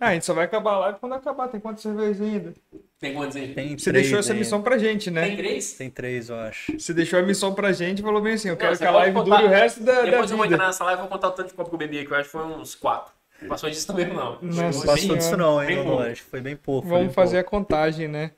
Ah, 0.00 0.08
a 0.08 0.12
gente 0.14 0.24
só 0.26 0.34
vai 0.34 0.44
acabar 0.44 0.72
a 0.74 0.78
live 0.78 0.98
quando 0.98 1.14
acabar. 1.14 1.48
Tem 1.48 1.58
quantas 1.60 1.82
cervejas 1.82 2.20
ainda? 2.20 2.54
Tem 3.00 3.14
quantos 3.14 3.36
aí? 3.36 3.54
Tem 3.54 3.78
Você 3.78 3.90
três 3.90 4.04
deixou 4.06 4.18
essa 4.18 4.32
aí. 4.34 4.38
missão 4.38 4.60
pra 4.62 4.76
gente, 4.76 5.10
né? 5.10 5.26
Tem 5.26 5.36
três? 5.36 5.72
Tem 5.72 5.90
três, 5.90 6.28
eu 6.28 6.36
acho. 6.36 6.78
Você 6.78 6.92
deixou 6.92 7.18
a 7.18 7.22
missão 7.22 7.54
pra 7.54 7.72
gente 7.72 8.00
e 8.00 8.02
falou 8.02 8.20
bem 8.20 8.34
assim: 8.34 8.48
eu 8.48 8.56
quero 8.56 8.76
você 8.76 8.82
que 8.84 8.88
a 8.88 8.90
live 8.92 9.14
contar. 9.16 9.36
dure 9.36 9.44
o 9.46 9.48
resto 9.48 9.82
da, 9.82 9.92
da 9.94 10.02
Depois 10.02 10.30
eu 10.30 10.36
vou 10.36 10.44
entrar 10.46 10.56
vida. 10.58 10.66
nessa 10.68 10.84
live 10.84 10.98
e 11.00 11.02
vou 11.02 11.08
contar 11.10 11.28
o 11.28 11.32
tanto 11.32 11.48
de 11.48 11.54
copo 11.54 11.70
que 11.70 11.74
eu 11.74 11.78
bebi 11.78 11.98
aqui, 12.00 12.10
eu 12.12 12.16
acho 12.16 12.24
que 12.26 12.32
foi 12.32 12.44
uns 12.44 12.74
quatro. 12.74 13.12
Passou 13.48 13.70
disso 13.70 13.86
também 13.86 14.06
não. 14.12 14.38
Foi 14.38 14.84
Passou 14.86 15.08
bem- 15.08 15.16
disso 15.18 15.36
não, 15.36 15.60
hein, 15.62 15.66
bem 15.68 15.76
não, 15.78 15.84
pouco. 15.86 16.02
acho 16.02 16.22
que 16.24 16.30
foi 16.30 16.40
bem 16.42 16.56
pouco. 16.56 16.86
Vamos 16.86 17.04
bem 17.06 17.14
fazer 17.14 17.38
a 17.38 17.44
contagem, 17.44 18.06
né? 18.06 18.32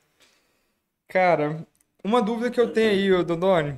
Cara, 1.09 1.57
uma 2.03 2.21
dúvida 2.21 2.49
que 2.49 2.59
eu 2.59 2.71
tenho 2.71 2.89
aí, 3.17 3.23
Dodoni. 3.25 3.77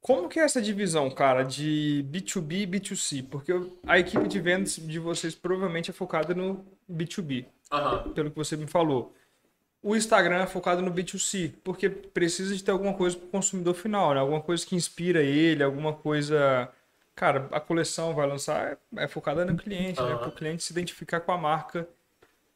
Como 0.00 0.28
que 0.28 0.40
é 0.40 0.44
essa 0.44 0.62
divisão, 0.62 1.10
cara, 1.10 1.42
de 1.42 2.04
B2B 2.10 2.62
e 2.62 2.66
B2C? 2.66 3.26
Porque 3.28 3.52
a 3.86 3.98
equipe 3.98 4.26
de 4.26 4.40
vendas 4.40 4.76
de 4.76 4.98
vocês 4.98 5.34
provavelmente 5.34 5.90
é 5.90 5.92
focada 5.92 6.34
no 6.34 6.64
B2B, 6.90 7.44
Aham. 7.70 8.10
pelo 8.14 8.30
que 8.30 8.36
você 8.36 8.56
me 8.56 8.66
falou. 8.66 9.14
O 9.82 9.94
Instagram 9.94 10.42
é 10.42 10.46
focado 10.46 10.80
no 10.82 10.90
B2C, 10.90 11.54
porque 11.62 11.88
precisa 11.88 12.54
de 12.54 12.62
ter 12.62 12.70
alguma 12.70 12.94
coisa 12.94 13.16
para 13.16 13.26
o 13.26 13.30
consumidor 13.30 13.74
final, 13.74 14.14
né? 14.14 14.20
Alguma 14.20 14.40
coisa 14.40 14.64
que 14.64 14.74
inspira 14.74 15.22
ele, 15.22 15.62
alguma 15.62 15.92
coisa. 15.92 16.70
Cara, 17.14 17.48
a 17.52 17.60
coleção 17.60 18.14
vai 18.14 18.26
lançar 18.26 18.72
é, 18.96 19.04
é 19.04 19.08
focada 19.08 19.44
no 19.44 19.56
cliente, 19.56 20.00
né? 20.00 20.12
Aham. 20.12 20.18
Para 20.18 20.28
o 20.28 20.32
cliente 20.32 20.62
se 20.62 20.72
identificar 20.72 21.20
com 21.20 21.32
a 21.32 21.38
marca 21.38 21.86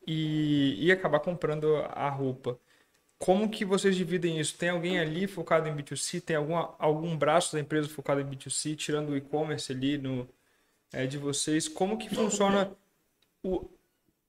e, 0.06 0.76
e 0.78 0.92
acabar 0.92 1.20
comprando 1.20 1.76
a 1.76 2.08
roupa. 2.08 2.58
Como 3.18 3.48
que 3.48 3.64
vocês 3.64 3.96
dividem 3.96 4.38
isso? 4.38 4.56
Tem 4.58 4.68
alguém 4.68 4.98
ali 4.98 5.26
focado 5.26 5.68
em 5.68 5.74
B2C? 5.74 6.20
Tem 6.20 6.36
alguma, 6.36 6.74
algum 6.78 7.16
braço 7.16 7.52
da 7.54 7.60
empresa 7.60 7.88
focado 7.88 8.20
em 8.20 8.24
B2C, 8.26 8.76
tirando 8.76 9.10
o 9.10 9.16
e-commerce 9.16 9.72
ali 9.72 9.96
no, 9.96 10.28
é, 10.92 11.06
de 11.06 11.16
vocês? 11.16 11.68
Como 11.68 11.96
que 11.96 12.14
funciona 12.14 12.76
o, 13.42 13.66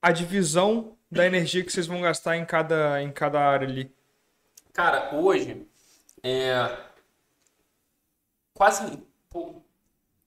a 0.02 0.12
divisão 0.12 0.98
da 1.12 1.26
energia 1.26 1.64
que 1.64 1.72
vocês 1.72 1.88
vão 1.88 2.02
gastar 2.02 2.38
em 2.38 2.46
cada, 2.46 3.02
em 3.02 3.12
cada 3.12 3.40
área 3.40 3.68
ali? 3.68 3.92
Cara, 4.72 5.16
hoje, 5.16 5.68
é, 6.24 6.78
quase 8.54 9.04
o 9.34 9.62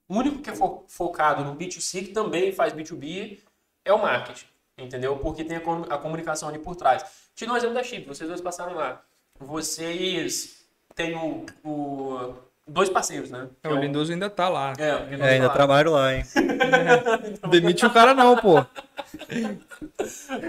único 0.07 0.41
que 0.41 0.49
é 0.49 0.55
fo- 0.55 0.83
focado 0.87 1.43
no 1.43 1.55
B2C, 1.55 2.05
que 2.07 2.11
também 2.13 2.51
faz 2.51 2.73
B2B, 2.73 3.39
é 3.85 3.93
o 3.93 4.01
marketing, 4.01 4.45
entendeu? 4.81 5.17
Porque 5.17 5.43
tem 5.43 5.57
a, 5.57 5.61
com- 5.61 5.85
a 5.89 5.97
comunicação 5.97 6.49
ali 6.49 6.59
por 6.59 6.75
trás. 6.75 7.03
Te 7.35 7.45
dou 7.45 7.53
um 7.53 7.57
exemplo 7.57 7.75
da 7.75 7.83
Chip, 7.83 8.07
vocês 8.07 8.27
dois 8.27 8.41
passaram 8.41 8.73
lá. 8.75 9.01
Vocês 9.39 10.65
têm 10.95 11.15
o, 11.15 11.45
o- 11.63 12.33
dois 12.67 12.89
parceiros, 12.89 13.29
né? 13.31 13.47
Que 13.63 13.69
É, 13.69 13.71
o 13.73 13.77
Lindoso 13.79 14.11
ainda 14.11 14.29
tá 14.29 14.49
lá. 14.49 14.73
É, 14.77 14.95
o 14.95 15.05
Lindoso 15.05 15.23
É, 15.23 15.33
ainda 15.35 15.47
lá. 15.47 15.53
trabalho 15.53 15.91
lá, 15.91 16.13
hein? 16.15 16.23
Demite 17.49 17.85
o 17.85 17.89
cara 17.93 18.13
não, 18.13 18.35
pô. 18.37 18.55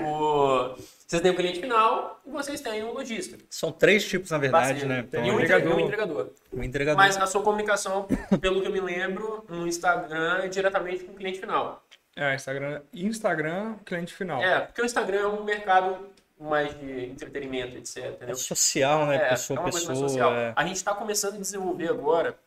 O- 0.05 0.75
Vocês 1.07 1.21
têm 1.23 1.31
o 1.31 1.35
cliente 1.35 1.61
final 1.61 2.21
e 2.27 2.31
vocês 2.31 2.61
têm 2.61 2.83
o 2.85 2.93
logista. 2.93 3.37
São 3.49 3.73
três 3.73 4.07
tipos, 4.07 4.31
na 4.31 4.39
verdade, 4.39 4.69
parceiro. 4.69 4.89
né? 4.89 5.01
Então, 5.07 5.25
e 5.25 5.31
um 5.31 5.39
é 5.41 5.45
entregador. 5.45 5.81
entregador. 5.81 6.17
Um 6.17 6.23
entregador. 6.23 6.33
o 6.53 6.65
entregador. 6.65 6.97
Mas 7.05 7.17
a 7.17 7.27
sua 7.27 7.43
comunicação, 7.43 8.07
pelo 8.41 8.61
que 8.61 8.69
eu 8.69 8.73
me 8.73 8.81
lembro, 8.81 9.45
no 9.49 9.67
Instagram 9.67 10.41
é 10.45 10.49
diretamente 10.49 11.05
com 11.05 11.13
o 11.13 11.17
cliente 11.17 11.41
final. 11.41 11.83
É, 12.21 12.35
Instagram, 12.35 12.83
Instagram, 12.93 13.77
cliente 13.83 14.13
final. 14.13 14.43
É, 14.43 14.61
porque 14.61 14.83
o 14.83 14.85
Instagram 14.85 15.21
é 15.21 15.27
um 15.27 15.43
mercado 15.43 16.11
mais 16.39 16.79
de 16.79 17.07
entretenimento, 17.07 17.79
etc. 17.79 17.97
É 17.97 18.09
Entendeu? 18.11 18.35
social, 18.35 19.07
né? 19.07 19.17
É, 19.17 19.29
pessoa 19.31 19.57
é 19.57 19.59
a 19.59 19.63
uma 19.63 19.71
coisa 19.71 19.87
mais 19.87 19.99
pessoa. 19.99 20.09
social. 20.11 20.35
é. 20.35 20.53
A 20.55 20.67
gente 20.67 20.77
está 20.77 20.95
começando 20.95 21.37
a 21.37 21.39
desenvolver 21.39 21.89
agora 21.89 22.39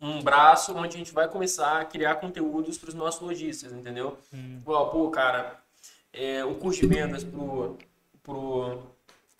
um 0.00 0.20
braço 0.20 0.76
onde 0.76 0.96
a 0.96 0.98
gente 0.98 1.12
vai 1.12 1.28
começar 1.28 1.80
a 1.80 1.84
criar 1.84 2.16
conteúdos 2.16 2.76
para 2.76 2.88
os 2.88 2.94
nossos 2.94 3.20
lojistas, 3.20 3.72
entendeu? 3.72 4.18
Hum. 4.34 4.58
Igual, 4.60 4.90
pô, 4.90 5.08
cara, 5.10 5.60
é, 6.12 6.44
o 6.44 6.56
custo 6.56 6.84
de 6.84 6.92
vendas 6.92 7.22
pro, 7.22 7.78
pro 8.20 8.82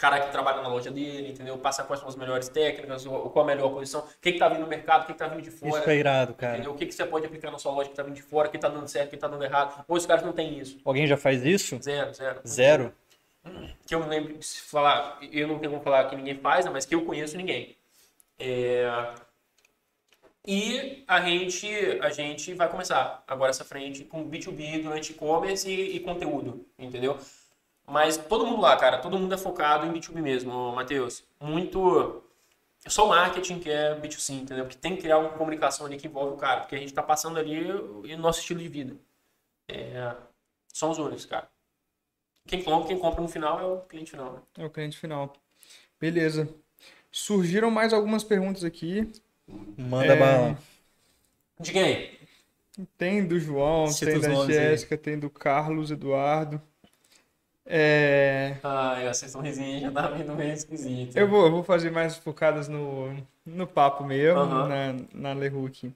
cara 0.03 0.19
que 0.21 0.33
trabalha 0.33 0.61
na 0.61 0.69
loja 0.69 0.91
dele, 0.91 1.31
entendeu? 1.31 1.57
Passa 1.59 1.85
quais 1.85 2.01
são 2.01 2.09
as 2.09 2.17
melhores 2.17 2.49
técnicas, 2.49 3.07
o- 3.07 3.31
qual 3.31 3.45
a 3.45 3.47
melhor 3.47 3.71
posição, 3.71 4.01
o 4.01 4.05
que 4.21 4.31
está 4.31 4.49
vindo 4.49 4.63
no 4.63 4.67
mercado, 4.67 5.05
o 5.05 5.07
que 5.07 5.13
está 5.13 5.29
vindo 5.29 5.43
de 5.43 5.51
fora. 5.53 5.79
Isso 5.79 5.89
é 5.91 5.97
irado, 5.97 6.35
cara. 6.35 6.55
Entendeu? 6.55 6.73
O 6.73 6.75
que, 6.75 6.87
que 6.87 6.93
você 6.93 7.07
pode 7.07 7.25
aplicar 7.25 7.53
na 7.53 7.59
sua 7.59 7.71
loja 7.71 7.89
que 7.89 7.95
tá 7.95 8.03
vindo 8.03 8.17
de 8.17 8.23
fora, 8.23 8.49
que 8.49 8.59
tá 8.59 8.69
dando 8.69 8.89
certo, 8.89 9.11
que 9.11 9.17
tá 9.17 9.29
dando 9.29 9.45
errado. 9.45 9.85
Ou 9.87 9.97
os 9.97 10.05
caras 10.05 10.25
não 10.25 10.33
têm 10.33 10.59
isso. 10.59 10.81
Alguém 10.85 11.07
já 11.07 11.17
faz 11.17 11.45
isso? 11.45 11.79
Zero, 11.81 12.13
zero. 12.13 12.41
Zero? 12.45 12.93
Que 13.87 13.95
eu 13.95 14.01
me 14.01 14.07
lembro 14.09 14.35
de 14.37 14.47
falar, 14.63 15.19
eu 15.31 15.47
não 15.47 15.61
tenho 15.61 15.71
como 15.71 15.85
falar 15.85 16.09
que 16.11 16.17
ninguém 16.17 16.37
faz, 16.37 16.65
né, 16.65 16.71
mas 16.73 16.85
que 16.85 16.95
eu 16.97 17.05
conheço 17.05 17.37
ninguém. 17.37 17.77
É, 18.41 18.89
E 20.45 21.05
a 21.07 21.21
gente, 21.21 21.69
a 22.01 22.11
gente 22.11 22.53
vai 22.55 22.69
começar 22.69 23.23
agora 23.29 23.51
essa 23.51 23.65
frente 23.65 24.03
com 24.05 24.29
B2B 24.29 24.83
durante 24.83 25.13
e-commerce 25.13 25.71
e, 25.71 25.97
e 25.97 26.01
conteúdo, 26.01 26.67
entendeu? 26.77 27.17
Mas 27.87 28.17
todo 28.17 28.47
mundo 28.47 28.63
lá, 28.63 28.77
cara, 28.77 28.99
todo 28.99 29.19
mundo 29.19 29.35
é 29.35 29.39
focado 29.39 29.87
em 29.87 29.93
B2B 29.93 30.21
mesmo, 30.23 30.73
Matheus. 30.73 31.25
Muito. 31.41 32.23
Só 32.87 33.07
o 33.07 33.09
marketing 33.09 33.61
que 33.61 33.71
é 33.71 33.95
B2C, 33.99 34.35
entendeu? 34.43 34.65
Porque 34.65 34.79
tem 34.79 34.97
que 34.97 35.03
criar 35.03 35.19
uma 35.19 35.31
comunicação 35.31 35.87
ali 35.87 35.97
que 35.97 36.09
envolve 36.09 36.35
o 36.35 36.37
cara, 36.37 36.61
porque 36.61 36.75
a 36.77 36.79
gente 36.79 36.95
tá 36.95 37.03
passando 37.03 37.39
ali 37.39 37.71
o 37.71 38.03
o 38.03 38.17
nosso 38.19 38.41
estilo 38.41 38.61
de 38.61 38.69
vida. 38.69 38.97
É, 39.69 40.15
são 40.73 40.91
os 40.91 40.99
únicos, 40.99 41.27
cara. 41.27 41.49
Quem 42.47 42.63
compra, 42.63 42.89
quem 42.89 42.99
compra 42.99 43.21
no 43.23 43.29
final 43.29 43.61
é 43.61 43.65
o 43.65 43.81
cliente 43.83 44.11
final, 44.13 44.33
né? 44.33 44.43
É 44.59 44.65
o 44.65 44.71
cliente 44.71 44.99
final. 44.99 45.33
Beleza. 46.01 46.49
Surgiram 47.11 47.71
mais 47.71 47.93
algumas 47.93 48.25
perguntas 48.25 48.65
aqui. 48.65 49.11
Manda 49.77 50.15
É, 50.15 50.17
bala. 50.17 50.59
De 51.61 51.73
quem? 51.73 52.19
Tem 52.97 53.27
do 53.27 53.39
João, 53.39 53.87
Cita 53.89 54.13
tem 54.13 54.21
da. 54.21 54.47
Jéssica, 54.47 54.97
tem 54.97 55.19
do 55.19 55.29
Carlos 55.31 55.91
Eduardo. 55.91 56.61
É, 57.65 58.57
Ai, 58.63 59.05
vocês 59.05 59.23
estão 59.31 59.41
risinha, 59.41 59.81
já 59.81 59.91
tá 59.93 60.09
vindo 60.09 60.35
meio 60.35 60.53
esquisito. 60.53 61.17
eu, 61.17 61.29
vou, 61.29 61.47
eu 61.47 61.51
vou 61.53 61.63
fazer 61.65 61.91
mais 61.91 62.17
focadas 62.17 62.69
no, 62.69 63.15
no 63.47 63.67
papo 63.67 64.05
mesmo, 64.05 64.41
Aham. 64.41 64.69
na, 65.15 65.33
na 65.33 65.47
aqui. 65.67 65.93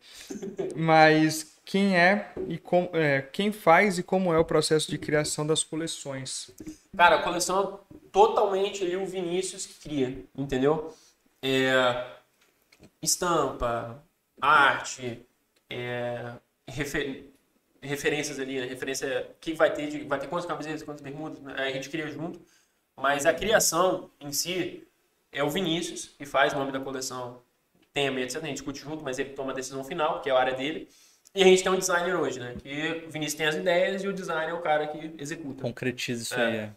Mas 0.76 1.58
quem 1.64 1.96
é 1.96 2.32
e 2.48 2.56
com, 2.56 2.88
é, 2.92 3.22
quem 3.22 3.50
faz 3.50 3.98
e 3.98 4.02
como 4.02 4.32
é 4.32 4.38
o 4.38 4.44
processo 4.44 4.90
de 4.90 4.96
criação 4.98 5.46
das 5.46 5.64
coleções? 5.64 6.50
Cara, 6.96 7.16
a 7.16 7.22
coleção 7.22 7.80
é 7.92 7.96
totalmente 8.12 8.84
ali 8.84 8.96
o 8.96 9.04
Vinícius 9.04 9.66
que 9.66 9.88
cria, 9.88 10.24
entendeu? 10.36 10.94
É, 11.42 12.06
estampa, 13.02 14.02
arte, 14.40 15.26
é, 15.68 16.32
refer- 16.68 17.32
referências 17.82 18.38
ali, 18.38 18.60
né? 18.60 18.66
referência 18.66 19.28
que 19.40 19.52
vai 19.54 19.72
ter, 19.72 19.88
de, 19.88 20.00
vai 20.04 20.18
ter 20.18 20.26
quantas 20.28 20.46
camisetas, 20.46 20.82
quantas 20.82 21.02
bermudas, 21.02 21.40
né? 21.40 21.54
a 21.56 21.70
gente 21.70 21.88
cria 21.90 22.06
junto. 22.08 22.40
Mas 22.96 23.26
a 23.26 23.34
criação 23.34 24.10
em 24.20 24.32
si 24.32 24.86
é 25.30 25.42
o 25.44 25.50
Vinícius 25.50 26.06
que 26.16 26.24
faz 26.24 26.52
o 26.52 26.58
nome 26.58 26.72
da 26.72 26.80
coleção, 26.80 27.42
tem 27.92 28.08
a 28.08 28.10
meia, 28.12 28.24
etc. 28.24 28.36
A 28.42 28.46
gente 28.46 28.54
discute 28.56 28.80
junto, 28.80 29.04
mas 29.04 29.18
ele 29.18 29.30
toma 29.30 29.52
a 29.52 29.54
decisão 29.54 29.84
final, 29.84 30.20
que 30.20 30.30
é 30.30 30.32
a 30.32 30.38
área 30.38 30.54
dele. 30.54 30.88
E 31.34 31.42
a 31.42 31.46
gente 31.46 31.62
tem 31.62 31.70
um 31.70 31.78
designer 31.78 32.14
hoje, 32.16 32.40
né? 32.40 32.54
Que 32.62 33.04
o 33.06 33.10
Vinícius 33.10 33.34
tem 33.34 33.46
as 33.46 33.54
ideias 33.54 34.02
e 34.02 34.08
o 34.08 34.12
designer 34.12 34.50
é 34.50 34.54
o 34.54 34.60
cara 34.62 34.86
que 34.86 35.14
executa. 35.18 35.62
Concretiza 35.62 36.22
isso 36.22 36.34
É. 36.34 36.46
aí. 36.46 36.56
é. 36.56 36.70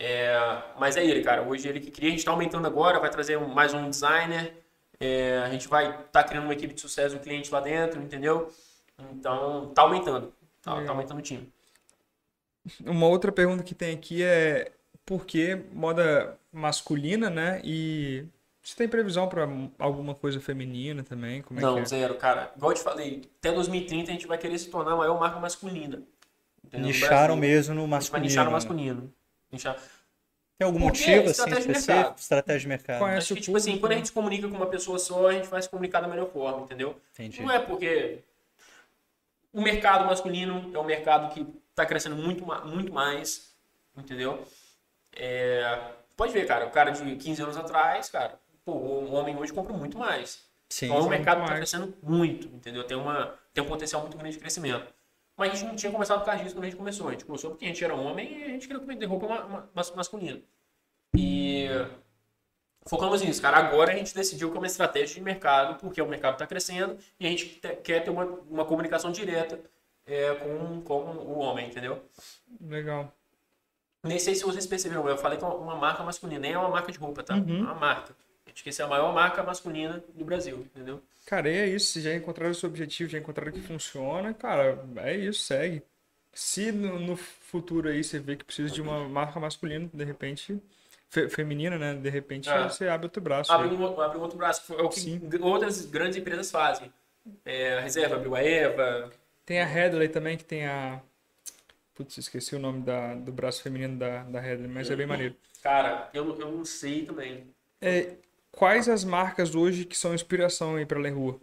É, 0.00 0.62
mas 0.78 0.96
é 0.96 1.04
ele, 1.04 1.22
cara. 1.22 1.42
Hoje 1.42 1.68
ele 1.68 1.80
que 1.80 1.90
cria. 1.90 2.08
A 2.08 2.10
gente 2.10 2.20
está 2.20 2.30
aumentando 2.30 2.66
agora, 2.66 3.00
vai 3.00 3.10
trazer 3.10 3.36
um- 3.36 3.48
mais 3.48 3.74
um 3.74 3.90
designer. 3.90 4.54
É, 5.00 5.38
a 5.44 5.50
gente 5.50 5.66
vai 5.68 5.88
estar 5.90 6.02
tá 6.04 6.24
criando 6.24 6.44
uma 6.44 6.52
equipe 6.52 6.72
de 6.72 6.80
sucesso 6.80 7.16
do 7.16 7.20
cliente 7.20 7.50
lá 7.52 7.60
dentro, 7.60 8.00
entendeu? 8.00 8.50
Então, 9.12 9.68
tá 9.74 9.82
aumentando. 9.82 10.32
Tá, 10.68 10.74
tá 10.74 10.80
Legal. 10.80 10.94
aumentando 10.94 11.18
o 11.18 11.22
time. 11.22 11.52
Uma 12.84 13.06
outra 13.06 13.32
pergunta 13.32 13.62
que 13.62 13.74
tem 13.74 13.94
aqui 13.94 14.22
é 14.22 14.70
por 15.06 15.24
que 15.24 15.54
moda 15.72 16.38
masculina, 16.52 17.30
né? 17.30 17.60
E 17.64 18.24
Você 18.62 18.76
tem 18.76 18.86
previsão 18.88 19.28
pra 19.28 19.48
alguma 19.78 20.14
coisa 20.14 20.40
feminina 20.40 21.02
também? 21.02 21.40
Como 21.40 21.58
é 21.58 21.62
não, 21.62 21.78
é? 21.78 21.84
zero, 21.86 22.14
cara. 22.16 22.52
Igual 22.56 22.72
eu 22.72 22.76
te 22.76 22.82
falei, 22.82 23.22
até 23.38 23.50
2030 23.52 24.10
a 24.10 24.12
gente 24.12 24.26
vai 24.26 24.36
querer 24.36 24.58
se 24.58 24.68
tornar 24.68 24.92
a 24.92 24.96
maior 24.96 25.18
marca 25.18 25.38
masculina. 25.40 26.02
entendeu? 26.62 26.80
No 26.80 26.86
Nicharam 26.86 27.36
Brasil. 27.36 27.36
mesmo 27.36 27.74
no 27.74 27.84
A 27.84 27.86
masculino. 27.86 28.26
nichar 28.26 28.44
no 28.44 28.50
né? 28.50 28.54
masculino. 28.54 29.14
Nichar. 29.50 29.76
Tem 30.58 30.66
algum 30.66 30.80
Por 30.80 30.92
quê? 30.92 31.16
motivo 31.16 31.30
assim 31.30 31.50
específico? 31.58 32.14
Estratégia 32.18 32.60
de 32.60 32.68
mercado. 32.68 33.06
É? 33.06 33.16
Acho 33.16 33.34
que, 33.34 33.40
tipo 33.40 33.56
assim, 33.56 33.70
público, 33.70 33.80
quando 33.86 33.92
a 33.92 33.94
né? 33.94 33.98
gente 34.00 34.06
se 34.08 34.12
comunica 34.12 34.48
com 34.48 34.56
uma 34.56 34.66
pessoa 34.66 34.98
só, 34.98 35.28
a 35.28 35.32
gente 35.32 35.48
vai 35.48 35.62
se 35.62 35.70
comunicar 35.70 36.00
da 36.00 36.08
melhor 36.08 36.28
forma, 36.30 36.62
entendeu? 36.64 37.00
Entendi. 37.14 37.40
Não 37.40 37.50
é 37.50 37.60
porque 37.60 38.18
o 39.58 39.62
mercado 39.62 40.04
masculino 40.06 40.70
é 40.72 40.78
um 40.78 40.84
mercado 40.84 41.32
que 41.34 41.46
está 41.70 41.84
crescendo 41.84 42.16
muito, 42.16 42.44
muito 42.66 42.92
mais, 42.92 43.54
entendeu? 43.96 44.46
É, 45.14 45.92
pode 46.16 46.32
ver, 46.32 46.46
cara, 46.46 46.66
o 46.66 46.70
cara 46.70 46.90
de 46.90 47.16
15 47.16 47.42
anos 47.42 47.56
atrás, 47.56 48.08
cara, 48.08 48.38
pô, 48.64 48.72
o 48.72 49.12
homem 49.12 49.36
hoje 49.36 49.52
compra 49.52 49.72
muito 49.72 49.98
mais. 49.98 50.46
Sim. 50.68 50.86
Então 50.86 50.98
o 50.98 51.02
sim, 51.02 51.08
mercado 51.08 51.38
muito 51.38 51.48
está 51.48 51.56
crescendo 51.56 51.94
muito, 52.02 52.46
entendeu? 52.48 52.84
Tem, 52.84 52.96
uma, 52.96 53.34
tem 53.52 53.64
um 53.64 53.66
potencial 53.66 54.02
muito 54.02 54.16
grande 54.16 54.34
de 54.34 54.40
crescimento. 54.40 54.92
Mas 55.36 55.52
a 55.52 55.54
gente 55.54 55.68
não 55.68 55.76
tinha 55.76 55.90
começado 55.90 56.18
por 56.20 56.26
causa 56.26 56.42
disso 56.42 56.54
quando 56.54 56.64
a 56.64 56.68
gente 56.68 56.78
começou. 56.78 57.08
A 57.08 57.12
gente 57.12 57.24
começou 57.24 57.50
porque 57.50 57.64
a 57.64 57.68
gente 57.68 57.82
era 57.84 57.94
homem 57.94 58.38
e 58.40 58.44
a 58.44 58.48
gente 58.48 58.66
queria 58.68 58.84
vender 58.84 59.06
roupa 59.06 59.26
ma- 59.28 59.44
ma- 59.46 59.68
mas- 59.74 59.90
masculina. 59.92 60.40
E 61.16 61.66
focamos 62.88 63.22
nisso, 63.22 63.40
cara. 63.42 63.56
Agora 63.58 63.92
a 63.92 63.96
gente 63.96 64.14
decidiu 64.14 64.50
que 64.50 64.56
é 64.56 64.60
uma 64.60 64.66
estratégia 64.66 65.14
de 65.16 65.20
mercado, 65.20 65.78
porque 65.78 66.00
o 66.00 66.06
mercado 66.08 66.34
está 66.34 66.46
crescendo 66.46 66.96
e 67.20 67.26
a 67.26 67.30
gente 67.30 67.46
te- 67.60 67.76
quer 67.76 68.02
ter 68.02 68.10
uma, 68.10 68.24
uma 68.50 68.64
comunicação 68.64 69.12
direta 69.12 69.60
é, 70.06 70.34
com, 70.34 70.80
com 70.82 70.94
o 70.94 71.38
homem, 71.38 71.68
entendeu? 71.68 72.02
Legal. 72.60 73.12
Nem 74.04 74.18
sei 74.18 74.34
se 74.34 74.44
vocês 74.44 74.66
perceberam, 74.66 75.08
eu 75.08 75.18
falei 75.18 75.38
que 75.38 75.44
é 75.44 75.48
uma 75.48 75.76
marca 75.76 76.02
masculina, 76.02 76.40
nem 76.40 76.52
é 76.52 76.58
uma 76.58 76.68
marca 76.68 76.90
de 76.90 76.98
roupa, 76.98 77.22
tá? 77.22 77.34
Uhum. 77.34 77.58
É 77.58 77.62
uma 77.62 77.74
marca. 77.74 78.14
A 78.46 78.48
gente 78.48 78.64
quer 78.64 78.72
ser 78.72 78.82
a 78.82 78.86
maior 78.86 79.12
marca 79.12 79.42
masculina 79.42 80.02
do 80.14 80.24
Brasil, 80.24 80.58
entendeu? 80.74 81.02
Cara, 81.26 81.50
e 81.50 81.56
é 81.58 81.66
isso. 81.66 81.92
Se 81.92 82.00
já 82.00 82.14
encontraram 82.14 82.52
o 82.52 82.54
seu 82.54 82.68
objetivo, 82.68 83.10
já 83.10 83.18
encontraram 83.18 83.52
que 83.52 83.60
funciona, 83.60 84.32
cara, 84.32 84.82
é 84.96 85.14
isso, 85.16 85.42
segue. 85.42 85.82
Se 86.32 86.70
no, 86.72 86.98
no 86.98 87.16
futuro 87.16 87.88
aí 87.88 88.02
você 88.02 88.18
vê 88.18 88.36
que 88.36 88.44
precisa 88.44 88.72
de 88.72 88.80
uma 88.80 89.06
marca 89.08 89.38
masculina, 89.40 89.90
de 89.92 90.04
repente, 90.04 90.58
fe- 91.10 91.28
feminina, 91.28 91.78
né? 91.78 91.94
De 91.94 92.08
repente 92.10 92.48
Ah. 92.48 92.68
você 92.68 92.88
abre 92.88 93.06
outro 93.06 93.20
braço. 93.22 93.52
abre 93.52 93.68
aí. 93.68 93.74
um, 93.76 93.82
outro- 93.82 94.00
abre 94.02 94.18
um 94.18 94.22
outro 94.22 94.36
braço. 94.38 94.72
É 94.74 94.82
o 94.82 94.88
que 94.88 95.00
Sim. 95.00 95.20
outras 95.40 95.84
grandes 95.86 96.16
empresas 96.18 96.50
fazem. 96.50 96.92
É, 97.44 97.78
a 97.78 97.80
Reserva 97.80 98.16
abriu 98.16 98.34
a 98.34 98.42
Eva. 98.42 99.10
Tem 99.44 99.60
a 99.60 99.64
Headley 99.66 100.08
também, 100.08 100.36
que 100.36 100.44
tem 100.44 100.66
a. 100.66 101.00
Putz, 101.94 102.16
esqueci 102.16 102.54
o 102.54 102.58
nome 102.60 102.82
da, 102.82 103.14
do 103.14 103.32
braço 103.32 103.62
feminino 103.62 103.98
da, 103.98 104.22
da 104.22 104.40
Headley, 104.40 104.68
mas 104.70 104.88
é 104.90 104.94
bem 104.96 105.06
maneiro. 105.06 105.34
Cara, 105.62 106.08
eu, 106.14 106.38
eu 106.38 106.52
não 106.52 106.64
sei 106.64 107.04
também. 107.04 107.52
É, 107.80 108.14
quais 108.52 108.88
as 108.88 109.02
marcas 109.04 109.54
hoje 109.54 109.84
que 109.84 109.98
são 109.98 110.14
inspiração 110.14 110.76
aí 110.76 110.86
pra 110.86 111.00
Rua? 111.10 111.40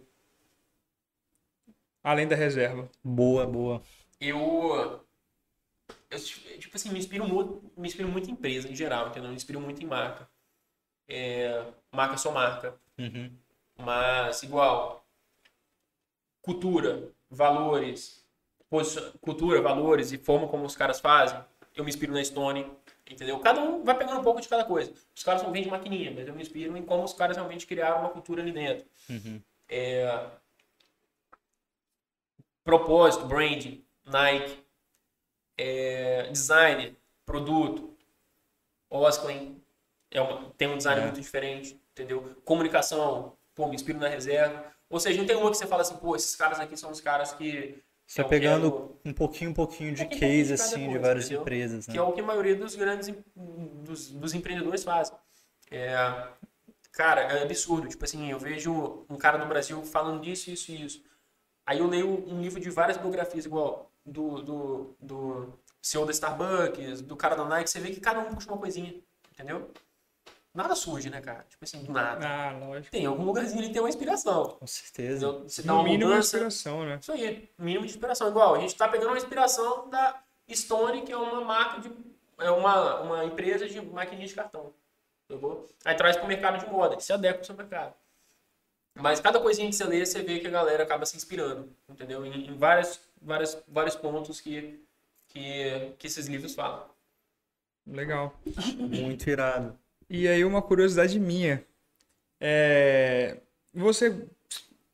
Além 2.02 2.26
da 2.26 2.36
reserva. 2.36 2.88
Boa, 3.04 3.46
boa. 3.46 3.82
Eu, 4.20 5.04
eu, 6.10 6.18
tipo 6.58 6.76
assim, 6.76 6.90
me 6.90 6.98
inspiro 6.98 7.26
muito, 7.26 7.70
me 7.76 7.88
inspiro 7.88 8.08
muito 8.08 8.28
em 8.28 8.32
empresa 8.32 8.68
em 8.68 8.74
geral, 8.76 9.08
entendeu? 9.08 9.30
Me 9.30 9.36
inspiro 9.36 9.60
muito 9.60 9.82
em 9.82 9.86
marca. 9.86 10.28
É, 11.08 11.64
marca 11.92 12.16
só 12.16 12.30
marca. 12.32 12.74
Uhum. 12.98 13.30
Mas, 13.78 14.42
igual, 14.42 15.06
cultura, 16.40 17.10
valores, 17.30 18.24
cultura, 19.20 19.60
valores 19.60 20.12
e 20.12 20.18
forma 20.18 20.48
como 20.48 20.64
os 20.64 20.76
caras 20.76 21.00
fazem, 21.00 21.38
eu 21.74 21.84
me 21.84 21.90
inspiro 21.90 22.12
na 22.12 22.24
Stone, 22.24 22.66
entendeu? 23.08 23.38
Cada 23.40 23.60
um 23.60 23.84
vai 23.84 23.96
pegando 23.96 24.20
um 24.20 24.24
pouco 24.24 24.40
de 24.40 24.48
cada 24.48 24.64
coisa. 24.64 24.94
Os 25.14 25.22
caras 25.22 25.42
não 25.42 25.52
vendem 25.52 25.70
maquininha, 25.70 26.10
mas 26.10 26.26
eu 26.26 26.34
me 26.34 26.40
inspiro 26.40 26.76
em 26.76 26.82
como 26.82 27.04
os 27.04 27.12
caras 27.12 27.36
realmente 27.36 27.66
criaram 27.66 28.00
uma 28.00 28.10
cultura 28.10 28.40
ali 28.40 28.52
dentro. 28.52 28.86
Uhum. 29.10 29.42
É, 29.68 30.30
propósito, 32.64 33.26
branding, 33.26 33.84
Nike, 34.04 34.65
é, 35.58 36.28
design, 36.30 36.96
produto, 37.24 37.96
Osklen, 38.90 39.60
é 40.10 40.20
uma- 40.20 40.50
tem 40.56 40.68
um 40.68 40.76
design 40.76 41.00
É. 41.00 41.04
muito 41.04 41.20
diferente, 41.20 41.80
entendeu? 41.92 42.36
Comunicação, 42.44 43.36
pô, 43.54 43.66
me 43.66 43.74
inspiro 43.74 43.98
na 43.98 44.08
reserva. 44.08 44.72
Ou 44.88 45.00
seja, 45.00 45.18
não 45.18 45.26
tem 45.26 45.36
uma 45.36 45.50
que 45.50 45.56
você 45.56 45.66
fala 45.66 45.82
assim, 45.82 45.96
pô, 45.96 46.14
esses 46.14 46.36
caras 46.36 46.60
aqui 46.60 46.76
são 46.76 46.90
os 46.90 47.00
caras 47.00 47.32
que. 47.32 47.82
Você 48.06 48.20
eu 48.20 48.24
vai 48.28 48.38
pegando 48.38 48.70
quero- 48.70 49.00
um 49.04 49.12
pouquinho, 49.12 49.50
um 49.50 49.54
pouquinho 49.54 49.92
de 49.92 50.02
pouquinho 50.02 50.20
case, 50.20 50.46
de 50.48 50.52
assim, 50.54 50.78
de 50.78 50.84
coisa, 50.86 51.00
várias 51.00 51.24
entendeu? 51.24 51.40
empresas, 51.42 51.88
né? 51.88 51.92
que 51.92 51.98
é 51.98 52.02
o 52.02 52.12
que 52.12 52.20
a 52.20 52.24
maioria 52.24 52.54
dos 52.54 52.76
grandes 52.76 53.12
dos, 53.34 54.12
dos 54.12 54.32
empreendedores 54.32 54.84
fazem. 54.84 55.16
É, 55.72 55.96
cara, 56.92 57.22
é 57.22 57.42
absurdo. 57.42 57.88
Tipo 57.88 58.04
assim, 58.04 58.30
eu 58.30 58.38
vejo 58.38 59.04
um 59.10 59.16
cara 59.16 59.38
no 59.38 59.46
Brasil 59.46 59.82
falando 59.84 60.20
disso, 60.22 60.48
isso 60.52 60.70
e 60.70 60.84
isso. 60.86 61.02
Aí 61.66 61.80
eu 61.80 61.88
leio 61.88 62.08
um 62.28 62.40
livro 62.40 62.60
de 62.60 62.70
várias 62.70 62.96
biografias, 62.96 63.44
igual 63.44 63.90
do, 64.06 64.42
do, 64.42 64.96
do 65.00 65.52
CEO 65.82 66.06
da 66.06 66.12
Starbucks, 66.12 67.02
do 67.02 67.16
cara 67.16 67.34
da 67.34 67.44
Nike, 67.44 67.68
você 67.68 67.80
vê 67.80 67.90
que 67.90 68.00
cada 68.00 68.20
um 68.20 68.34
puxa 68.34 68.48
uma 68.48 68.58
coisinha, 68.58 68.94
entendeu? 69.32 69.70
Nada 70.54 70.74
surge, 70.74 71.10
né, 71.10 71.20
cara? 71.20 71.44
Tipo 71.50 71.64
assim, 71.64 71.84
do 71.84 71.92
nada. 71.92 72.26
Ah, 72.26 72.52
lógico. 72.52 72.90
Tem 72.90 73.04
algum 73.04 73.24
lugarzinho 73.24 73.58
ali 73.58 73.68
que 73.68 73.74
tem 73.74 73.82
uma 73.82 73.90
inspiração. 73.90 74.56
Com 74.58 74.66
certeza. 74.66 75.26
Entendeu? 75.26 75.48
Você 75.48 75.62
dá 75.62 75.74
uma 75.74 75.82
mínimo, 75.82 76.08
mudança, 76.08 76.36
inspiração, 76.36 76.86
né? 76.86 76.98
isso 76.98 77.12
aí, 77.12 77.50
mínimo 77.58 77.84
de 77.84 77.92
inspiração. 77.92 78.30
Igual, 78.30 78.54
a 78.54 78.58
gente 78.60 78.70
está 78.70 78.88
pegando 78.88 79.08
uma 79.08 79.18
inspiração 79.18 79.90
da 79.90 80.18
Stone, 80.50 81.02
que 81.02 81.12
é 81.12 81.16
uma 81.16 81.42
marca 81.42 81.82
de. 81.82 81.92
É 82.38 82.50
uma, 82.50 83.00
uma 83.00 83.24
empresa 83.26 83.68
de 83.68 83.80
maquininha 83.82 84.26
de 84.26 84.34
cartão. 84.34 84.72
Aí 85.84 85.94
traz 85.94 86.16
para 86.16 86.24
o 86.24 86.28
mercado 86.28 86.58
de 86.58 86.70
moda, 86.70 86.96
que 86.96 87.04
se 87.04 87.12
adequa 87.12 87.40
ao 87.40 87.44
seu 87.44 87.54
mercado. 87.54 87.94
Mas 88.94 89.20
cada 89.20 89.38
coisinha 89.38 89.68
que 89.68 89.74
você 89.74 89.84
lê, 89.84 90.06
você 90.06 90.22
vê 90.22 90.38
que 90.38 90.46
a 90.46 90.50
galera 90.50 90.82
acaba 90.84 91.04
se 91.04 91.16
inspirando, 91.16 91.70
entendeu? 91.88 92.24
Em, 92.24 92.48
em 92.48 92.56
várias, 92.56 93.00
várias, 93.20 93.62
vários 93.68 93.96
pontos 93.96 94.40
que, 94.40 94.80
que, 95.28 95.92
que 95.98 96.06
esses 96.06 96.26
livros 96.26 96.54
falam. 96.54 96.84
Legal. 97.86 98.38
Muito 98.78 99.28
irado. 99.28 99.78
E 100.08 100.26
aí 100.26 100.44
uma 100.44 100.62
curiosidade 100.62 101.18
minha. 101.18 101.64
É... 102.40 103.38
Você, 103.72 104.26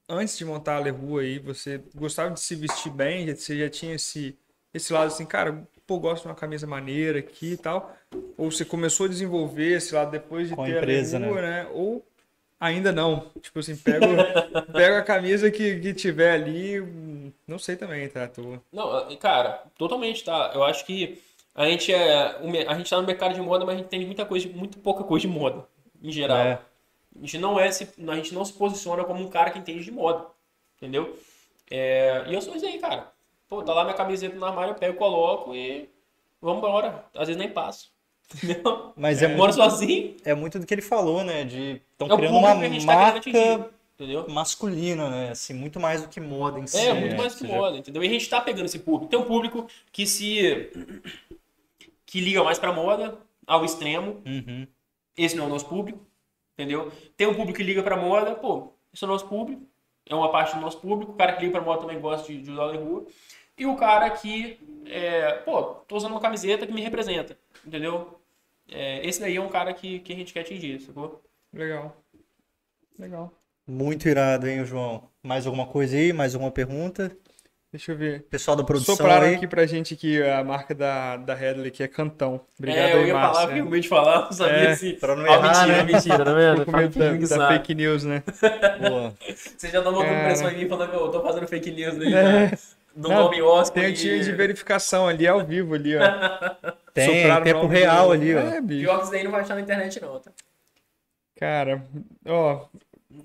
antes 0.09 0.37
de 0.37 0.45
montar 0.45 0.77
a 0.77 0.81
Le 0.81 0.91
Rua 0.91 1.23
aí, 1.23 1.39
você 1.39 1.83
gostava 1.95 2.31
de 2.33 2.41
se 2.41 2.55
vestir 2.55 2.93
bem? 2.93 3.35
Você 3.35 3.59
já 3.59 3.71
tinha 3.71 3.95
esse, 3.95 4.37
esse 4.75 4.93
lado 4.93 5.09
assim, 5.09 5.25
cara, 5.25 5.67
pô, 5.87 5.99
gosto 5.99 6.23
de 6.23 6.29
uma 6.29 6.35
camisa 6.35 6.67
maneira 6.67 7.19
aqui 7.19 7.53
e 7.53 7.57
tal? 7.57 7.97
Ou 8.37 8.51
você 8.51 8.65
começou 8.65 9.07
a 9.07 9.09
desenvolver 9.09 9.77
esse 9.77 9.95
lado 9.95 10.11
depois 10.11 10.49
de 10.49 10.55
Com 10.55 10.63
a 10.63 10.67
ter 10.67 10.79
empresa, 10.79 11.17
a 11.17 11.21
Le 11.21 11.27
Rua, 11.27 11.43
né? 11.43 11.69
Ou 11.73 12.05
ainda 12.67 12.93
não? 12.93 13.31
Tipo 13.41 13.59
assim, 13.59 13.77
pega, 13.77 14.07
o- 14.69 14.73
pega 14.73 14.99
a 14.99 15.03
camisa 15.03 15.51
que, 15.51 15.81
que 15.81 15.95
tiver 15.95 16.33
ali, 16.33 16.81
não 17.47 17.59
sei 17.59 17.77
também, 17.77 18.09
tá? 18.09 18.27
Tô... 18.29 18.59
Não, 18.73 19.17
cara, 19.17 19.65
totalmente, 19.77 20.25
tá? 20.25 20.53
Eu 20.55 20.63
acho 20.65 20.85
que 20.87 21.23
a 21.55 21.67
gente 21.67 21.93
é. 21.93 22.37
A 22.69 22.75
gente 22.75 22.89
tá 22.91 23.01
no 23.01 23.07
mercado 23.07 23.35
de 23.35 23.41
moda, 23.41 23.65
mas 23.65 23.75
a 23.75 23.79
gente 23.79 23.89
tem 23.89 24.07
muita 24.07 24.25
coisa, 24.25 24.49
muito 24.49 24.79
pouca 24.79 25.05
coisa 25.05 25.27
de 25.27 25.33
moda, 25.33 25.67
em 26.03 26.11
geral. 26.13 26.39
É. 26.39 26.61
A 27.15 27.21
gente 27.21 27.39
não 27.39 27.61
é, 27.61 27.71
se- 27.71 27.89
a 28.09 28.15
gente 28.17 28.35
não 28.35 28.45
se 28.45 28.53
posiciona 28.55 29.05
como 29.05 29.23
um 29.23 29.29
cara 29.29 29.51
que 29.51 29.59
entende 29.59 29.85
de 29.85 29.91
moda, 29.91 30.27
entendeu? 30.77 31.19
É, 31.71 32.25
e 32.29 32.35
eu 32.35 32.41
sou 32.43 32.57
isso 32.57 32.67
aí, 32.67 32.79
cara. 32.79 33.13
Pô, 33.49 33.63
tá 33.63 33.75
lá 33.75 33.85
minha 33.85 33.97
camiseta 33.97 34.35
no 34.37 34.47
armário, 34.47 34.73
eu 34.73 34.77
pego, 34.79 34.97
coloco 34.99 35.55
e 35.55 35.89
vamos 36.41 36.59
embora. 36.59 37.05
Às 37.15 37.29
vezes 37.29 37.37
nem 37.37 37.51
passo. 37.51 37.92
Entendeu? 38.35 38.93
Mas 38.97 39.23
é, 39.23 39.29
moro 39.29 39.53
muito, 39.53 39.55
sozinho. 39.55 40.17
é 40.25 40.35
muito 40.35 40.59
do 40.59 40.67
que 40.67 40.75
ele 40.75 40.83
falou, 40.83 41.23
né? 41.25 41.45
De 41.45 41.81
estão 41.93 42.09
É 42.09 42.15
o 42.15 42.17
criando 42.17 42.37
uma 42.39 42.57
que 42.59 42.65
a 42.65 42.69
gente 42.69 42.87
tá 42.87 42.95
marca 42.95 43.19
atingir. 43.19 43.65
Entendeu? 43.95 44.27
masculina, 44.29 45.09
né? 45.11 45.31
Assim, 45.31 45.55
muito 45.55 45.79
mais 45.79 46.03
do 46.03 46.09
que 46.09 46.19
moda 46.21 46.59
em 46.59 46.67
si. 46.67 46.79
É, 46.79 46.93
muito 46.93 47.13
né? 47.13 47.17
mais 47.19 47.35
que 47.35 47.41
Seja- 47.41 47.53
moda, 47.55 47.77
entendeu? 47.79 48.03
E 48.03 48.07
a 48.07 48.11
gente 48.11 48.29
tá 48.29 48.41
pegando 48.41 48.65
esse 48.65 48.79
público. 48.81 49.09
Tem 49.11 49.19
um 49.19 49.25
público 49.25 49.67
que 49.93 50.07
se. 50.07 50.71
que 52.07 52.21
liga 52.21 52.43
mais 52.43 52.59
pra 52.59 52.73
moda, 52.73 53.19
ao 53.47 53.65
extremo. 53.65 54.21
Uhum. 54.27 54.67
Esse 55.17 55.37
não 55.37 55.45
é 55.45 55.47
o 55.47 55.51
nosso 55.51 55.67
público, 55.67 56.01
entendeu? 56.55 56.91
Tem 57.17 57.27
um 57.27 57.35
público 57.35 57.59
que 57.59 57.63
liga 57.63 57.83
pra 57.83 57.97
moda, 57.97 58.35
pô, 58.35 58.73
esse 58.93 59.05
é 59.05 59.07
o 59.07 59.11
nosso 59.11 59.27
público, 59.27 59.63
é 60.09 60.15
uma 60.15 60.31
parte 60.33 60.55
do 60.55 60.61
nosso 60.61 60.79
público. 60.79 61.13
O 61.13 61.17
cara 61.17 61.35
que 61.35 61.41
liga 61.45 61.53
pra 61.53 61.61
moda 61.61 61.83
também 61.83 62.01
gosta 62.01 62.27
de, 62.33 62.41
de 62.43 62.51
usar 62.51 62.73
na 62.73 62.79
rua. 62.79 63.05
E 63.57 63.67
o 63.67 63.77
cara 63.77 64.09
que, 64.11 64.59
é, 64.87 65.33
pô, 65.45 65.63
tô 65.87 65.97
usando 65.97 66.13
uma 66.13 66.21
camiseta 66.21 66.67
que 66.67 66.73
me 66.73 66.81
representa, 66.81 67.37
entendeu? 67.65 68.19
É, 68.75 69.07
esse 69.07 69.21
daí 69.21 69.37
é 69.37 69.41
um 69.41 69.49
cara 69.49 69.73
que, 69.73 69.99
que 70.01 70.13
a 70.13 70.17
gente 70.17 70.33
quer 70.33 70.41
atingir, 70.41 70.81
sacou? 70.81 71.23
Legal. 71.53 71.97
Legal. 72.99 73.33
Muito 73.67 74.09
irado, 74.09 74.49
hein, 74.49 74.65
João? 74.65 75.09
Mais 75.23 75.47
alguma 75.47 75.67
coisa 75.67 75.97
aí? 75.97 76.13
Mais 76.13 76.35
alguma 76.35 76.51
pergunta? 76.51 77.11
Deixa 77.73 77.93
eu 77.93 77.97
ver. 77.97 78.23
Pessoal 78.25 78.55
da 78.55 78.63
produção 78.63 78.95
Sopraram 78.97 79.27
aí. 79.29 79.35
aqui 79.37 79.47
pra 79.47 79.65
gente 79.65 79.95
aqui 79.95 80.23
a 80.23 80.45
marca 80.45 80.75
da, 80.75 81.17
da 81.17 81.35
Headley, 81.35 81.71
que 81.71 81.83
é 81.83 81.89
Cantão. 81.89 82.41
Obrigado 82.59 82.85
é, 82.85 82.95
eu 82.97 83.07
ia 83.07 83.15
falar, 83.15 83.47
fiquei 83.47 83.63
com 83.63 83.71
medo 83.71 83.81
de 83.83 83.89
falar, 83.89 84.25
não 84.27 84.33
sabia 84.33 84.55
É, 84.69 84.75
se... 84.77 84.93
Pra 84.95 85.17
não 85.17 85.25
Ah, 85.25 85.33
errar, 85.37 85.43
mentira, 85.67 85.77
né? 85.85 85.93
mentira, 85.93 86.25
tá 86.25 86.35
vendo? 86.35 86.59
Fico 86.59 86.71
com 86.71 86.77
medo 86.77 86.93
que 87.19 87.29
da, 87.29 87.37
da 87.39 87.49
fake 87.49 87.75
news, 87.75 88.05
né? 88.05 88.23
Boa. 88.91 89.15
Você 89.57 89.69
já 89.69 89.81
tá 89.83 89.91
botando 89.91 90.09
Cara. 90.09 90.25
pressão 90.27 90.51
em 90.51 90.59
mim 90.59 90.69
falando 90.69 90.91
que 90.91 90.97
eu 90.97 91.09
tô 91.11 91.23
fazendo 91.23 91.47
fake 91.49 91.71
news 91.71 91.99
aí, 91.99 92.13
É. 92.13 92.23
né? 92.23 92.51
Do 92.95 93.09
Não, 93.09 93.23
nome 93.25 93.41
Oscar 93.41 93.85
Tem 93.85 93.91
o 93.91 93.95
e- 93.95 93.97
time 93.99 94.21
de 94.21 94.33
verificação 94.33 95.09
ali, 95.09 95.27
ao 95.27 95.43
vivo 95.43 95.75
ali, 95.75 95.95
ó. 95.97 96.01
Tem, 96.95 97.23
Sopraram 97.23 97.45
tempo 97.45 97.67
real 97.67 98.07
do- 98.09 98.13
ali, 98.13 98.35
ó. 98.35 98.41
É, 98.41 98.61
bicho. 98.61 98.81
Pior 98.83 98.97
que 98.99 99.03
isso 99.05 99.13
daí 99.13 99.25
não 99.25 99.31
vai 99.31 99.41
achar 99.41 99.55
na 99.55 99.61
internet 99.63 100.01
não, 100.01 100.19
tá? 100.21 100.31
Cara, 101.39 101.83
ó, 102.27 102.67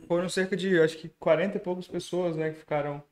foram 0.08 0.30
cerca 0.30 0.56
de, 0.56 0.80
acho 0.82 0.98
que 0.98 1.10
40 1.20 1.58
e 1.58 1.60
poucas 1.60 1.88
pessoas, 1.88 2.36
né, 2.36 2.50
que 2.52 2.60
ficaram 2.60 3.04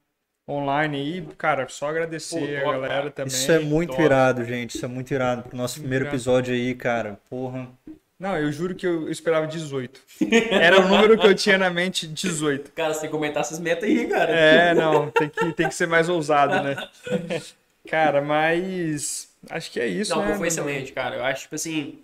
online 0.49 0.97
aí. 0.97 1.27
Cara, 1.37 1.67
só 1.67 1.89
agradecer 1.89 2.61
Pô, 2.63 2.69
a 2.69 2.73
galera 2.73 2.93
cara. 2.95 3.11
também. 3.11 3.33
Isso 3.33 3.51
é 3.51 3.59
muito 3.59 3.91
top. 3.91 4.03
irado, 4.03 4.43
gente. 4.45 4.75
Isso 4.75 4.85
é 4.85 4.87
muito 4.87 5.13
irado 5.13 5.43
pro 5.43 5.57
nosso 5.57 5.79
primeiro 5.79 6.05
irado. 6.05 6.15
episódio 6.15 6.53
aí, 6.53 6.73
cara. 6.73 7.19
Porra. 7.29 7.67
Não, 8.17 8.37
eu 8.37 8.49
juro 8.51 8.73
que 8.73 8.87
eu 8.87 9.09
esperava 9.11 9.45
18. 9.45 9.99
Era 10.49 10.79
o 10.79 10.87
número 10.87 11.17
que 11.19 11.27
eu 11.27 11.35
tinha 11.35 11.57
na 11.57 11.69
mente, 11.69 12.07
18. 12.07 12.71
Cara, 12.71 12.93
você 12.93 13.01
tem 13.01 13.09
que 13.09 13.15
comentar 13.15 13.41
essas 13.41 13.59
metas 13.59 13.83
aí, 13.83 14.07
cara. 14.07 14.31
É, 14.31 14.73
não, 14.73 15.11
tem 15.11 15.27
que, 15.29 15.51
tem 15.53 15.67
que 15.67 15.75
ser 15.75 15.85
mais 15.87 16.07
ousado, 16.07 16.63
né? 16.63 16.75
Cara, 17.89 18.21
mas 18.21 19.34
acho 19.49 19.71
que 19.71 19.79
é 19.79 19.87
isso, 19.87 20.15
Não, 20.15 20.25
né? 20.25 20.35
foi 20.35 20.47
excelente, 20.47 20.91
cara. 20.93 21.15
Eu 21.17 21.23
acho, 21.23 21.41
tipo 21.43 21.55
assim. 21.55 22.03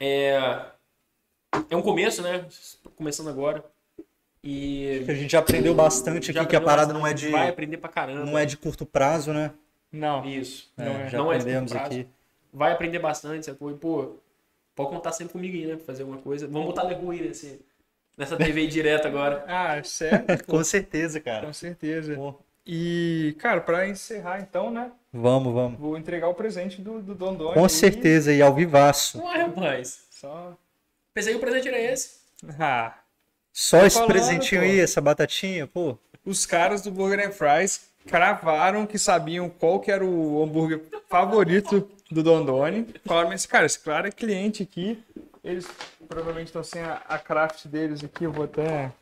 É. 0.00 0.36
É 1.70 1.76
um 1.76 1.82
começo, 1.82 2.22
né? 2.22 2.46
Começando 2.96 3.28
agora. 3.30 3.64
E. 4.42 5.04
A 5.08 5.14
gente 5.14 5.32
já 5.32 5.38
aprendeu 5.40 5.74
bastante 5.74 6.32
já 6.32 6.40
aqui 6.42 6.50
que 6.50 6.56
a 6.56 6.58
aprendeu 6.58 6.62
parada 6.76 6.92
não 6.92 7.06
é 7.06 7.10
bastante, 7.12 7.26
de 7.26 7.32
Vai 7.32 7.48
aprender 7.48 7.76
pra 7.78 7.88
caramba. 7.90 8.24
não 8.24 8.38
é 8.38 8.44
de 8.44 8.56
curto 8.56 8.86
prazo, 8.86 9.32
né? 9.32 9.52
Não, 9.90 10.24
Isso. 10.24 10.70
É, 10.76 10.84
Não 10.84 10.92
é. 11.00 11.08
já 11.08 11.18
Não 11.18 11.32
é 11.32 11.36
de 11.36 11.40
aprendemos 11.42 11.72
curto 11.72 11.82
prazo. 11.82 12.00
aqui. 12.00 12.08
Vai 12.52 12.72
aprender 12.72 12.98
bastante, 12.98 13.46
sacou? 13.46 13.70
E, 13.70 13.74
pô, 13.74 14.16
pode 14.74 14.90
contar 14.90 15.12
sempre 15.12 15.32
comigo 15.32 15.56
aí, 15.56 15.66
né? 15.66 15.76
Pra 15.76 15.84
fazer 15.86 16.02
alguma 16.02 16.20
coisa. 16.20 16.46
Vamos 16.46 16.66
botar 16.68 16.82
Legu 16.84 17.10
aí 17.10 17.22
nesse, 17.26 17.60
nessa 18.16 18.36
TV 18.36 18.60
aí 18.60 18.66
direto 18.68 19.06
agora. 19.08 19.44
Ah, 19.48 19.82
certo, 19.82 20.44
Com 20.46 20.62
certeza, 20.62 21.20
cara. 21.20 21.46
com 21.46 21.52
certeza. 21.52 22.14
Pô, 22.14 22.34
E, 22.66 23.34
cara, 23.38 23.60
pra 23.62 23.88
encerrar 23.88 24.40
então, 24.40 24.70
né? 24.70 24.92
Vamos, 25.12 25.52
vamos. 25.54 25.78
Vou 25.80 25.96
entregar 25.96 26.28
o 26.28 26.34
presente 26.34 26.80
do, 26.82 27.00
do 27.00 27.14
Dondoni. 27.14 27.54
Com 27.54 27.64
aí. 27.64 27.70
certeza, 27.70 28.32
e 28.32 28.42
ao 28.42 28.54
vivaço. 28.54 29.22
Ué, 29.22 29.42
rapaz. 29.42 30.00
Só. 30.10 30.54
Pensei 31.14 31.32
que 31.32 31.38
o 31.38 31.40
presente 31.40 31.68
era 31.68 31.80
esse. 31.80 32.18
Ah, 32.58 32.94
Só 33.52 33.84
esse 33.86 33.96
falando, 33.96 34.10
presentinho 34.12 34.60
pô. 34.60 34.66
aí, 34.66 34.80
essa 34.80 35.00
batatinha, 35.00 35.66
pô. 35.66 35.96
os 36.24 36.44
caras 36.46 36.82
do 36.82 36.90
Burger 36.90 37.26
and 37.26 37.32
Fries 37.32 37.88
cravaram 38.06 38.86
que 38.86 38.98
sabiam 38.98 39.48
qual 39.50 39.80
que 39.80 39.90
era 39.90 40.04
o 40.04 40.42
hambúrguer 40.42 40.82
favorito 41.08 41.90
do 42.10 42.22
Dondoni. 42.22 42.86
Falaram, 43.04 43.30
mas, 43.30 43.44
cara, 43.46 43.66
esse 43.66 43.78
cara 43.80 44.08
é 44.08 44.12
cliente 44.12 44.62
aqui. 44.62 45.02
Eles 45.42 45.66
provavelmente 46.06 46.46
estão 46.48 46.62
sem 46.62 46.82
a, 46.82 47.02
a 47.08 47.18
craft 47.18 47.66
deles 47.66 48.04
aqui. 48.04 48.24
Eu 48.24 48.32
vou 48.32 48.44
até. 48.44 48.92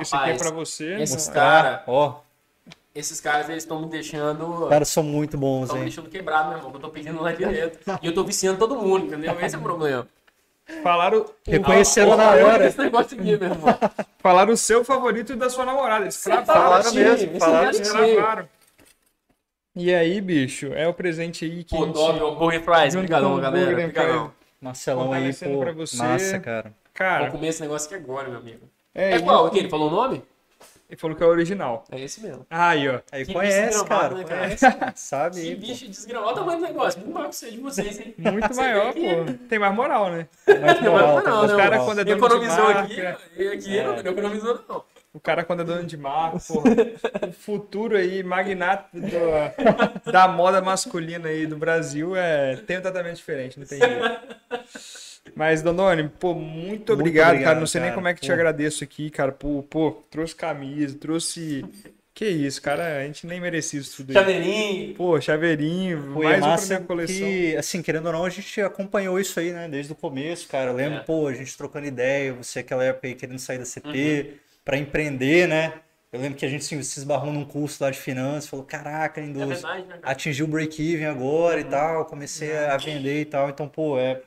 Esse 0.00 0.14
aqui 0.14 0.28
é 0.30 0.32
Rapaz, 0.32 0.42
pra 0.42 0.50
você. 0.50 0.94
esses 1.00 1.28
né? 1.28 1.34
cara- 1.34 1.84
Ó, 1.86 2.20
Esses 2.94 3.20
caras, 3.20 3.48
eles 3.48 3.64
estão 3.64 3.80
me 3.80 3.88
deixando. 3.88 4.64
os 4.64 4.68
caras 4.68 4.88
são 4.88 5.02
muito 5.02 5.36
bons, 5.36 5.62
Estão 5.64 5.76
me 5.76 5.82
hein? 5.82 5.88
deixando 5.88 6.08
quebrado, 6.08 6.48
meu 6.50 6.58
irmão. 6.58 6.72
Eu 6.74 6.80
tô 6.80 6.88
pedindo 6.90 7.20
lá 7.20 7.32
direto. 7.32 7.78
E 8.00 8.06
eu 8.06 8.14
tô 8.14 8.22
viciando 8.22 8.58
todo 8.58 8.76
mundo, 8.76 9.06
entendeu? 9.06 9.36
Esse 9.40 9.56
é 9.56 9.58
o 9.58 9.62
problema. 9.62 10.06
Falaram, 10.82 11.26
Reconheceram 11.46 12.16
na 12.16 12.30
Olha 12.30 12.46
hora. 12.46 12.66
Esse 12.68 12.78
negócio 12.78 13.18
aqui, 13.18 13.24
meu 13.24 13.32
irmão. 13.50 13.78
falaram 14.18 14.52
o 14.52 14.56
seu 14.56 14.84
favorito 14.84 15.32
e 15.32 15.36
da 15.36 15.50
sua 15.50 15.64
namorada. 15.64 16.04
Eles 16.04 16.22
cravaram. 16.22 16.46
falaram 16.62 16.80
Esse 16.86 16.94
mesmo, 16.94 17.30
esse 17.32 17.38
falaram 17.40 17.72
cravaram. 17.82 18.48
E 19.76 19.92
aí, 19.92 20.20
bicho, 20.20 20.72
é 20.72 20.86
o 20.86 20.94
presente 20.94 21.44
aí 21.44 21.64
que 21.64 21.76
Pô, 21.76 21.84
gente... 21.86 21.98
o 21.98 22.36
Burger 22.36 22.62
Fries. 22.62 22.94
Obrigadão, 22.94 23.40
galera. 23.40 23.72
Obrigadão. 23.72 24.32
Marcelão 24.60 25.12
aí, 25.12 25.34
pô. 25.34 25.58
pra 25.58 25.72
você. 25.72 25.96
Massa, 25.96 26.38
cara. 26.38 26.72
Cara, 26.94 27.22
Vou 27.24 27.32
comer 27.32 27.48
esse 27.48 27.60
negócio 27.60 27.86
aqui 27.86 27.96
agora, 27.96 28.28
meu 28.28 28.38
amigo. 28.38 28.68
é, 28.94 29.14
É 29.16 29.20
qual? 29.20 29.46
Aqui, 29.46 29.58
ele 29.58 29.68
falou 29.68 29.88
o 29.88 29.90
nome? 29.90 30.22
Ele 30.88 31.00
falou 31.00 31.16
que 31.16 31.22
é 31.22 31.26
o 31.26 31.30
original. 31.30 31.84
É 31.90 31.98
esse 32.00 32.20
mesmo. 32.20 32.46
Aí, 32.50 32.88
ó. 32.88 33.00
Aí 33.10 33.24
Que 33.24 33.32
conhece, 33.32 33.84
cara. 33.86 34.14
né, 34.14 34.24
cara? 34.24 34.44
Conhece. 34.56 34.66
Sabe 34.94 35.40
Que 35.40 35.54
bicho 35.56 35.88
desgramado. 35.88 36.26
Olha 36.28 36.34
o 36.36 36.38
tamanho 36.40 36.58
do 36.60 36.64
negócio. 36.66 37.00
Muito 37.00 37.12
maior 37.14 37.28
que 37.30 37.36
você 37.36 37.50
de 37.50 37.56
vocês, 37.58 37.98
hein? 38.00 38.14
Muito 38.18 38.48
Você 38.48 38.60
maior, 38.60 38.92
pô. 38.92 39.32
Tem 39.48 39.58
mais 39.58 39.74
moral, 39.74 40.10
né? 40.10 40.28
Mais 40.46 40.80
Não, 40.82 40.92
moral, 40.92 41.14
não, 41.16 41.22
tem 41.22 41.32
mais 41.32 41.50
não. 41.50 41.56
cara 41.58 41.70
moral. 41.70 41.86
quando 41.86 41.98
é 42.00 42.04
dono 42.04 42.16
de 42.16 42.24
Economizou 42.24 42.64
marca. 42.64 42.80
aqui, 42.82 43.46
aqui 43.48 43.82
não, 43.82 43.92
não 43.92 43.98
economizou, 44.10 44.64
não. 44.68 44.84
O 45.14 45.20
cara, 45.20 45.44
quando 45.44 45.60
é 45.60 45.64
dono 45.64 45.84
de 45.84 45.96
marca, 45.96 46.38
porra, 46.40 46.70
o 47.28 47.32
futuro 47.32 47.96
aí, 47.96 48.22
magnata 48.22 48.88
do- 48.92 50.10
da 50.12 50.26
moda 50.28 50.60
masculina 50.60 51.28
aí 51.28 51.46
do 51.46 51.56
Brasil, 51.56 52.14
é, 52.16 52.56
tem 52.56 52.78
um 52.78 52.82
tratamento 52.82 53.16
diferente, 53.16 53.58
não 53.58 53.66
tem 53.66 53.78
jeito. 53.78 54.20
Mas, 55.34 55.62
Dondoni, 55.62 56.08
pô, 56.20 56.34
muito 56.34 56.92
obrigado, 56.92 57.28
obrigado, 57.30 57.44
cara. 57.44 57.60
Não 57.60 57.66
sei 57.66 57.80
nem 57.80 57.90
cara. 57.90 57.96
como 57.96 58.08
é 58.08 58.14
que 58.14 58.20
te 58.20 58.26
Pô. 58.28 58.32
agradeço 58.32 58.84
aqui, 58.84 59.10
cara. 59.10 59.32
Pô, 59.32 59.62
pô, 59.68 59.92
trouxe 60.10 60.34
camisa, 60.34 60.96
trouxe. 60.98 61.64
Que 62.14 62.26
isso, 62.28 62.62
cara, 62.62 62.98
a 62.98 63.04
gente 63.06 63.26
nem 63.26 63.40
merecia 63.40 63.80
isso 63.80 63.96
tudo 63.96 64.10
aí. 64.10 64.14
Chaveirinho. 64.14 64.94
Pô, 64.94 65.20
chaveirinho, 65.20 66.12
Pô, 66.14 66.22
é 66.22 66.38
mais 66.38 66.62
um 66.62 66.66
pra 66.68 66.76
minha 66.76 66.86
coleção. 66.86 67.16
que, 67.26 67.56
assim, 67.56 67.82
querendo 67.82 68.06
ou 68.06 68.12
não, 68.12 68.24
a 68.24 68.30
gente 68.30 68.60
acompanhou 68.60 69.18
isso 69.18 69.40
aí, 69.40 69.50
né, 69.50 69.66
desde 69.68 69.90
o 69.92 69.96
começo, 69.96 70.46
cara. 70.46 70.70
Eu 70.70 70.76
lembro, 70.76 70.98
É. 70.98 71.02
pô, 71.02 71.26
a 71.26 71.34
gente 71.34 71.56
trocando 71.56 71.86
ideia, 71.88 72.32
você 72.32 72.60
aquela 72.60 72.84
época 72.84 73.08
aí 73.08 73.16
querendo 73.16 73.40
sair 73.40 73.58
da 73.58 73.64
CT 73.64 73.88
Uhum. 73.88 74.34
pra 74.64 74.78
empreender, 74.78 75.48
né? 75.48 75.72
Eu 76.12 76.20
lembro 76.20 76.38
que 76.38 76.46
a 76.46 76.48
gente 76.48 76.60
assim, 76.62 76.80
se 76.84 77.00
esbarrou 77.00 77.32
num 77.32 77.44
curso 77.44 77.82
lá 77.82 77.90
de 77.90 77.98
finanças, 77.98 78.48
falou, 78.48 78.64
caraca, 78.64 79.20
É 79.20 79.24
indústria, 79.24 79.56
verdade, 79.56 79.88
né, 79.88 79.98
atingiu 80.04 80.46
o 80.46 80.48
break-even 80.48 81.06
agora 81.06 81.58
e 81.58 81.64
tal, 81.64 82.04
comecei 82.04 82.56
a 82.56 82.76
vender 82.76 83.22
e 83.22 83.24
tal. 83.24 83.48
Então, 83.50 83.66
pô, 83.68 83.98
é 83.98 84.20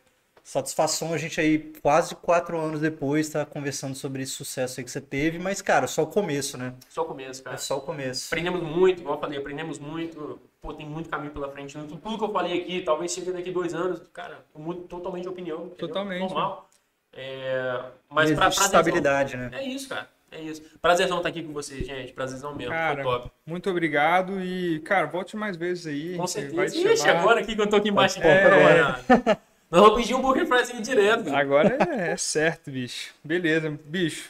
satisfação 0.48 1.14
a 1.14 1.18
gente 1.18 1.42
aí, 1.42 1.60
quase 1.82 2.16
quatro 2.16 2.58
anos 2.58 2.80
depois, 2.80 3.28
tá 3.28 3.46
conversando 3.46 3.96
sobre 3.96 4.24
esse 4.24 4.32
sucesso 4.32 4.80
aí 4.80 4.84
que 4.86 4.90
você 4.90 5.02
teve, 5.02 5.38
mas, 5.38 5.62
cara, 5.62 5.88
só 5.88 6.04
o 6.04 6.08
começo, 6.08 6.58
né? 6.58 6.74
Só 6.88 7.02
o 7.02 7.06
começo, 7.06 7.44
cara. 7.44 7.56
É 7.56 7.60
só 7.60 7.78
o 7.78 7.82
começo. 7.82 8.28
Aprendemos 8.34 8.64
muito, 8.64 9.02
igual 9.02 9.16
eu 9.16 9.20
falei, 9.20 9.38
aprendemos 9.38 9.78
muito. 9.78 10.40
Pô, 10.62 10.74
tem 10.74 10.86
muito 10.86 11.10
caminho 11.10 11.34
pela 11.34 11.52
frente. 11.52 11.74
Tudo 11.74 11.98
tudo 11.98 12.18
que 12.18 12.24
eu 12.24 12.32
falei 12.32 12.62
aqui, 12.62 12.82
talvez 12.82 13.12
chegue 13.12 13.34
daqui 13.34 13.52
dois 13.52 13.74
anos, 13.74 14.02
cara, 14.14 14.46
eu 14.56 14.62
mudo 14.62 14.84
totalmente 14.84 15.24
de 15.24 15.30
opinião. 15.30 15.66
entendeu? 15.66 15.76
Totalmente, 15.90 16.22
Normal. 16.22 16.70
É, 17.12 17.82
mas 18.10 18.30
pra, 18.30 18.40
prazerzão. 18.40 18.66
estabilidade, 18.68 19.36
né? 19.36 19.50
É 19.52 19.64
isso, 19.68 19.90
cara. 19.90 20.08
É 20.32 20.42
isso. 20.42 20.62
Prazerzão 20.82 21.18
estar 21.18 21.30
aqui 21.30 21.44
com 21.44 21.52
vocês, 21.52 21.86
gente. 21.86 22.14
Prazerzão 22.14 22.56
mesmo. 22.56 22.72
Cara, 22.72 23.04
Foi 23.04 23.12
top. 23.20 23.32
muito 23.46 23.70
obrigado 23.70 24.42
e, 24.42 24.80
cara, 24.80 25.08
volte 25.08 25.36
mais 25.36 25.58
vezes 25.58 25.88
aí. 25.88 26.16
Com 26.16 26.24
a 26.24 26.26
gente 26.26 26.32
certeza. 26.32 26.56
vai 26.56 26.66
Ixi, 26.68 26.98
chamar. 26.98 27.20
agora 27.20 27.40
aqui 27.42 27.56
que 27.56 27.62
eu 27.62 27.70
tô 27.70 27.76
aqui 27.76 27.90
embaixo. 27.90 28.22
É. 28.22 28.44
agora. 28.46 29.40
Nós 29.70 29.82
vamos 29.82 30.02
pedir 30.02 30.16
um 30.16 30.22
burger 30.22 30.48
fryzinho 30.48 30.82
direto. 30.82 31.26
cara. 31.26 31.38
Agora 31.40 31.78
é, 31.92 32.12
é 32.12 32.18
certo, 32.18 32.72
bicho. 32.72 33.14
Beleza, 33.24 33.78
bicho. 33.86 34.30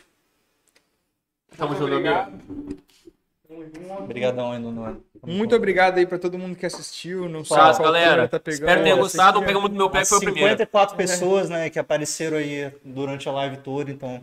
Tamo 1.56 1.70
Muito 1.72 1.82
junto, 1.82 1.94
obrigado. 1.94 2.28
amigo. 2.30 2.78
Obrigadão 4.00 4.52
aí, 4.52 4.60
Nuno. 4.60 5.04
Muito 5.26 5.56
obrigado 5.56 5.98
aí 5.98 6.06
pra 6.06 6.20
todo 6.20 6.38
mundo 6.38 6.56
que 6.56 6.66
assistiu. 6.66 7.28
Não 7.30 7.44
qual 7.44 7.78
galera. 7.80 8.28
tá 8.28 8.40
pegando. 8.40 8.60
Espero 8.62 8.78
que 8.80 8.84
tenha 8.84 8.94
Essa 8.94 9.02
gostado. 9.02 9.42
é- 9.42 9.46
Pega 9.46 9.60
muito 9.60 9.76
meu 9.76 9.90
pé, 9.90 10.02
que 10.02 10.06
foi 10.08 10.18
o 10.18 10.22
primeiro. 10.22 10.50
54 10.50 10.96
pessoas, 10.98 11.50
né, 11.50 11.70
que 11.70 11.80
apareceram 11.80 12.38
aí 12.38 12.72
durante 12.84 13.28
a 13.28 13.32
live 13.32 13.58
toda, 13.58 13.90
então 13.90 14.22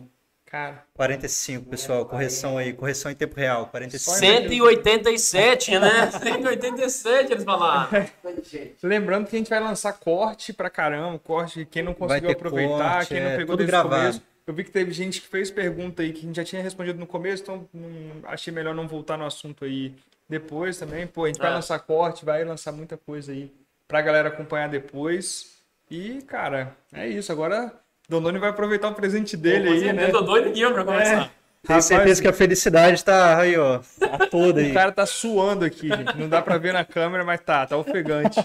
Cara, 0.55 0.85
45, 0.93 1.65
pessoal, 1.69 2.05
correção 2.05 2.57
aí, 2.57 2.71
correção 2.71 3.11
em 3.11 3.15
tempo 3.15 3.35
real, 3.35 3.67
45. 3.67 4.17
187, 4.19 5.77
né? 5.77 6.09
187 6.11 7.33
eles 7.33 7.43
falaram. 7.43 7.89
Lembrando 8.81 9.27
que 9.27 9.35
a 9.35 9.39
gente 9.39 9.49
vai 9.49 9.59
lançar 9.59 9.91
corte 9.91 10.53
pra 10.53 10.69
caramba, 10.69 11.19
corte, 11.19 11.65
quem 11.69 11.83
não 11.83 11.91
Vai 11.91 12.07
conseguiu 12.21 12.29
aproveitar, 12.31 12.93
corte, 12.93 13.07
quem 13.09 13.19
não 13.21 13.31
é, 13.31 13.35
pegou 13.35 13.57
desde 13.57 13.69
o 13.69 13.73
gravado. 13.73 14.01
começo. 14.01 14.21
Eu 14.47 14.53
vi 14.53 14.63
que 14.63 14.71
teve 14.71 14.91
gente 14.93 15.19
que 15.19 15.27
fez 15.27 15.51
pergunta 15.51 16.01
aí 16.03 16.13
que 16.13 16.19
a 16.19 16.23
gente 16.23 16.37
já 16.37 16.45
tinha 16.45 16.61
respondido 16.63 16.97
no 16.97 17.05
começo, 17.05 17.43
então 17.43 17.67
hum, 17.75 18.21
achei 18.23 18.53
melhor 18.53 18.73
não 18.73 18.87
voltar 18.87 19.17
no 19.17 19.25
assunto 19.25 19.65
aí 19.65 19.93
depois 20.29 20.77
também. 20.77 21.05
Pô, 21.05 21.25
a 21.25 21.27
gente 21.27 21.37
vai 21.37 21.51
É. 21.51 21.53
lançar 21.55 21.79
corte, 21.79 22.23
vai 22.23 22.45
lançar 22.45 22.71
muita 22.71 22.95
coisa 22.95 23.33
aí 23.33 23.51
pra 23.89 24.01
galera 24.01 24.29
acompanhar 24.29 24.69
depois. 24.69 25.53
E, 25.91 26.21
cara, 26.21 26.77
é 26.93 27.05
isso. 27.09 27.29
Agora, 27.29 27.73
Dondoni 28.07 28.39
vai 28.39 28.49
aproveitar 28.49 28.89
o 28.89 28.93
presente 28.93 29.35
dele 29.35 29.69
aí, 29.69 29.93
né? 29.93 30.07
Eu 30.07 30.11
tô 30.11 30.21
doido 30.21 30.49
aqui 30.49 30.63
ó, 30.63 30.71
pra 30.71 30.83
começar. 30.83 31.31
Tenho 31.65 31.81
certeza 31.81 32.21
que 32.21 32.27
a 32.27 32.33
felicidade 32.33 33.03
tá 33.03 33.39
aí, 33.39 33.57
ó, 33.57 33.79
a 34.11 34.27
toda 34.27 34.61
aí. 34.61 34.69
O 34.69 34.73
cara 34.73 34.91
tá 34.91 35.05
suando 35.05 35.65
aqui, 35.65 35.87
gente. 35.87 36.15
Não 36.15 36.29
dá 36.29 36.41
pra 36.41 36.57
ver 36.59 36.73
na 36.73 36.85
câmera, 36.85 37.25
mas 37.25 37.41
tá, 37.41 37.65
tá 37.65 37.75
ofegante. 37.75 38.39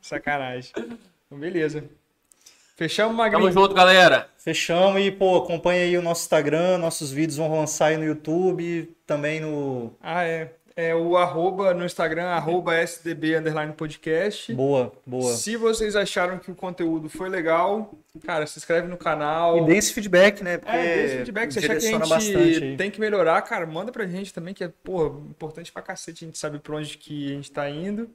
Sacanagem. 0.00 0.70
Então, 0.76 1.38
beleza. 1.38 1.84
Fechamos, 2.76 3.16
Tamo 3.16 3.30
Magrinho. 3.30 3.52
junto, 3.52 3.74
galera. 3.74 4.28
Fechamos 4.36 5.00
e, 5.02 5.10
pô, 5.10 5.38
acompanha 5.38 5.82
aí 5.82 5.96
o 5.98 6.02
nosso 6.02 6.22
Instagram, 6.22 6.78
nossos 6.78 7.10
vídeos 7.10 7.38
vão 7.38 7.52
lançar 7.52 7.86
aí 7.86 7.96
no 7.96 8.04
YouTube, 8.04 8.94
também 9.06 9.40
no... 9.40 9.92
Ah, 10.00 10.22
é. 10.22 10.52
É 10.80 10.94
o 10.94 11.16
arroba 11.16 11.74
no 11.74 11.84
Instagram, 11.84 12.26
arroba 12.26 12.72
SDB 12.76 13.36
underline 13.36 13.72
podcast. 13.72 14.54
Boa, 14.54 14.92
boa. 15.04 15.34
Se 15.34 15.56
vocês 15.56 15.96
acharam 15.96 16.38
que 16.38 16.52
o 16.52 16.54
conteúdo 16.54 17.08
foi 17.08 17.28
legal, 17.28 17.92
cara, 18.24 18.46
se 18.46 18.60
inscreve 18.60 18.86
no 18.86 18.96
canal. 18.96 19.58
E 19.58 19.66
dê 19.66 19.76
esse 19.76 19.92
feedback, 19.92 20.40
né, 20.40 20.56
porque 20.56 20.76
É, 20.76 20.94
dê 20.94 21.04
esse 21.04 21.16
feedback. 21.16 21.50
Se 21.50 21.58
achar 21.58 22.20
que 22.20 22.36
a 22.36 22.44
gente 22.44 22.76
tem 22.76 22.92
que 22.92 23.00
melhorar, 23.00 23.42
cara, 23.42 23.66
manda 23.66 23.90
pra 23.90 24.06
gente 24.06 24.32
também, 24.32 24.54
que 24.54 24.62
é, 24.62 24.70
porra, 24.84 25.18
importante 25.28 25.72
pra 25.72 25.82
cacete. 25.82 26.24
A 26.24 26.26
gente 26.28 26.38
sabe 26.38 26.60
pra 26.60 26.76
onde 26.76 26.96
que 26.96 27.26
a 27.32 27.34
gente 27.34 27.50
tá 27.50 27.68
indo. 27.68 28.08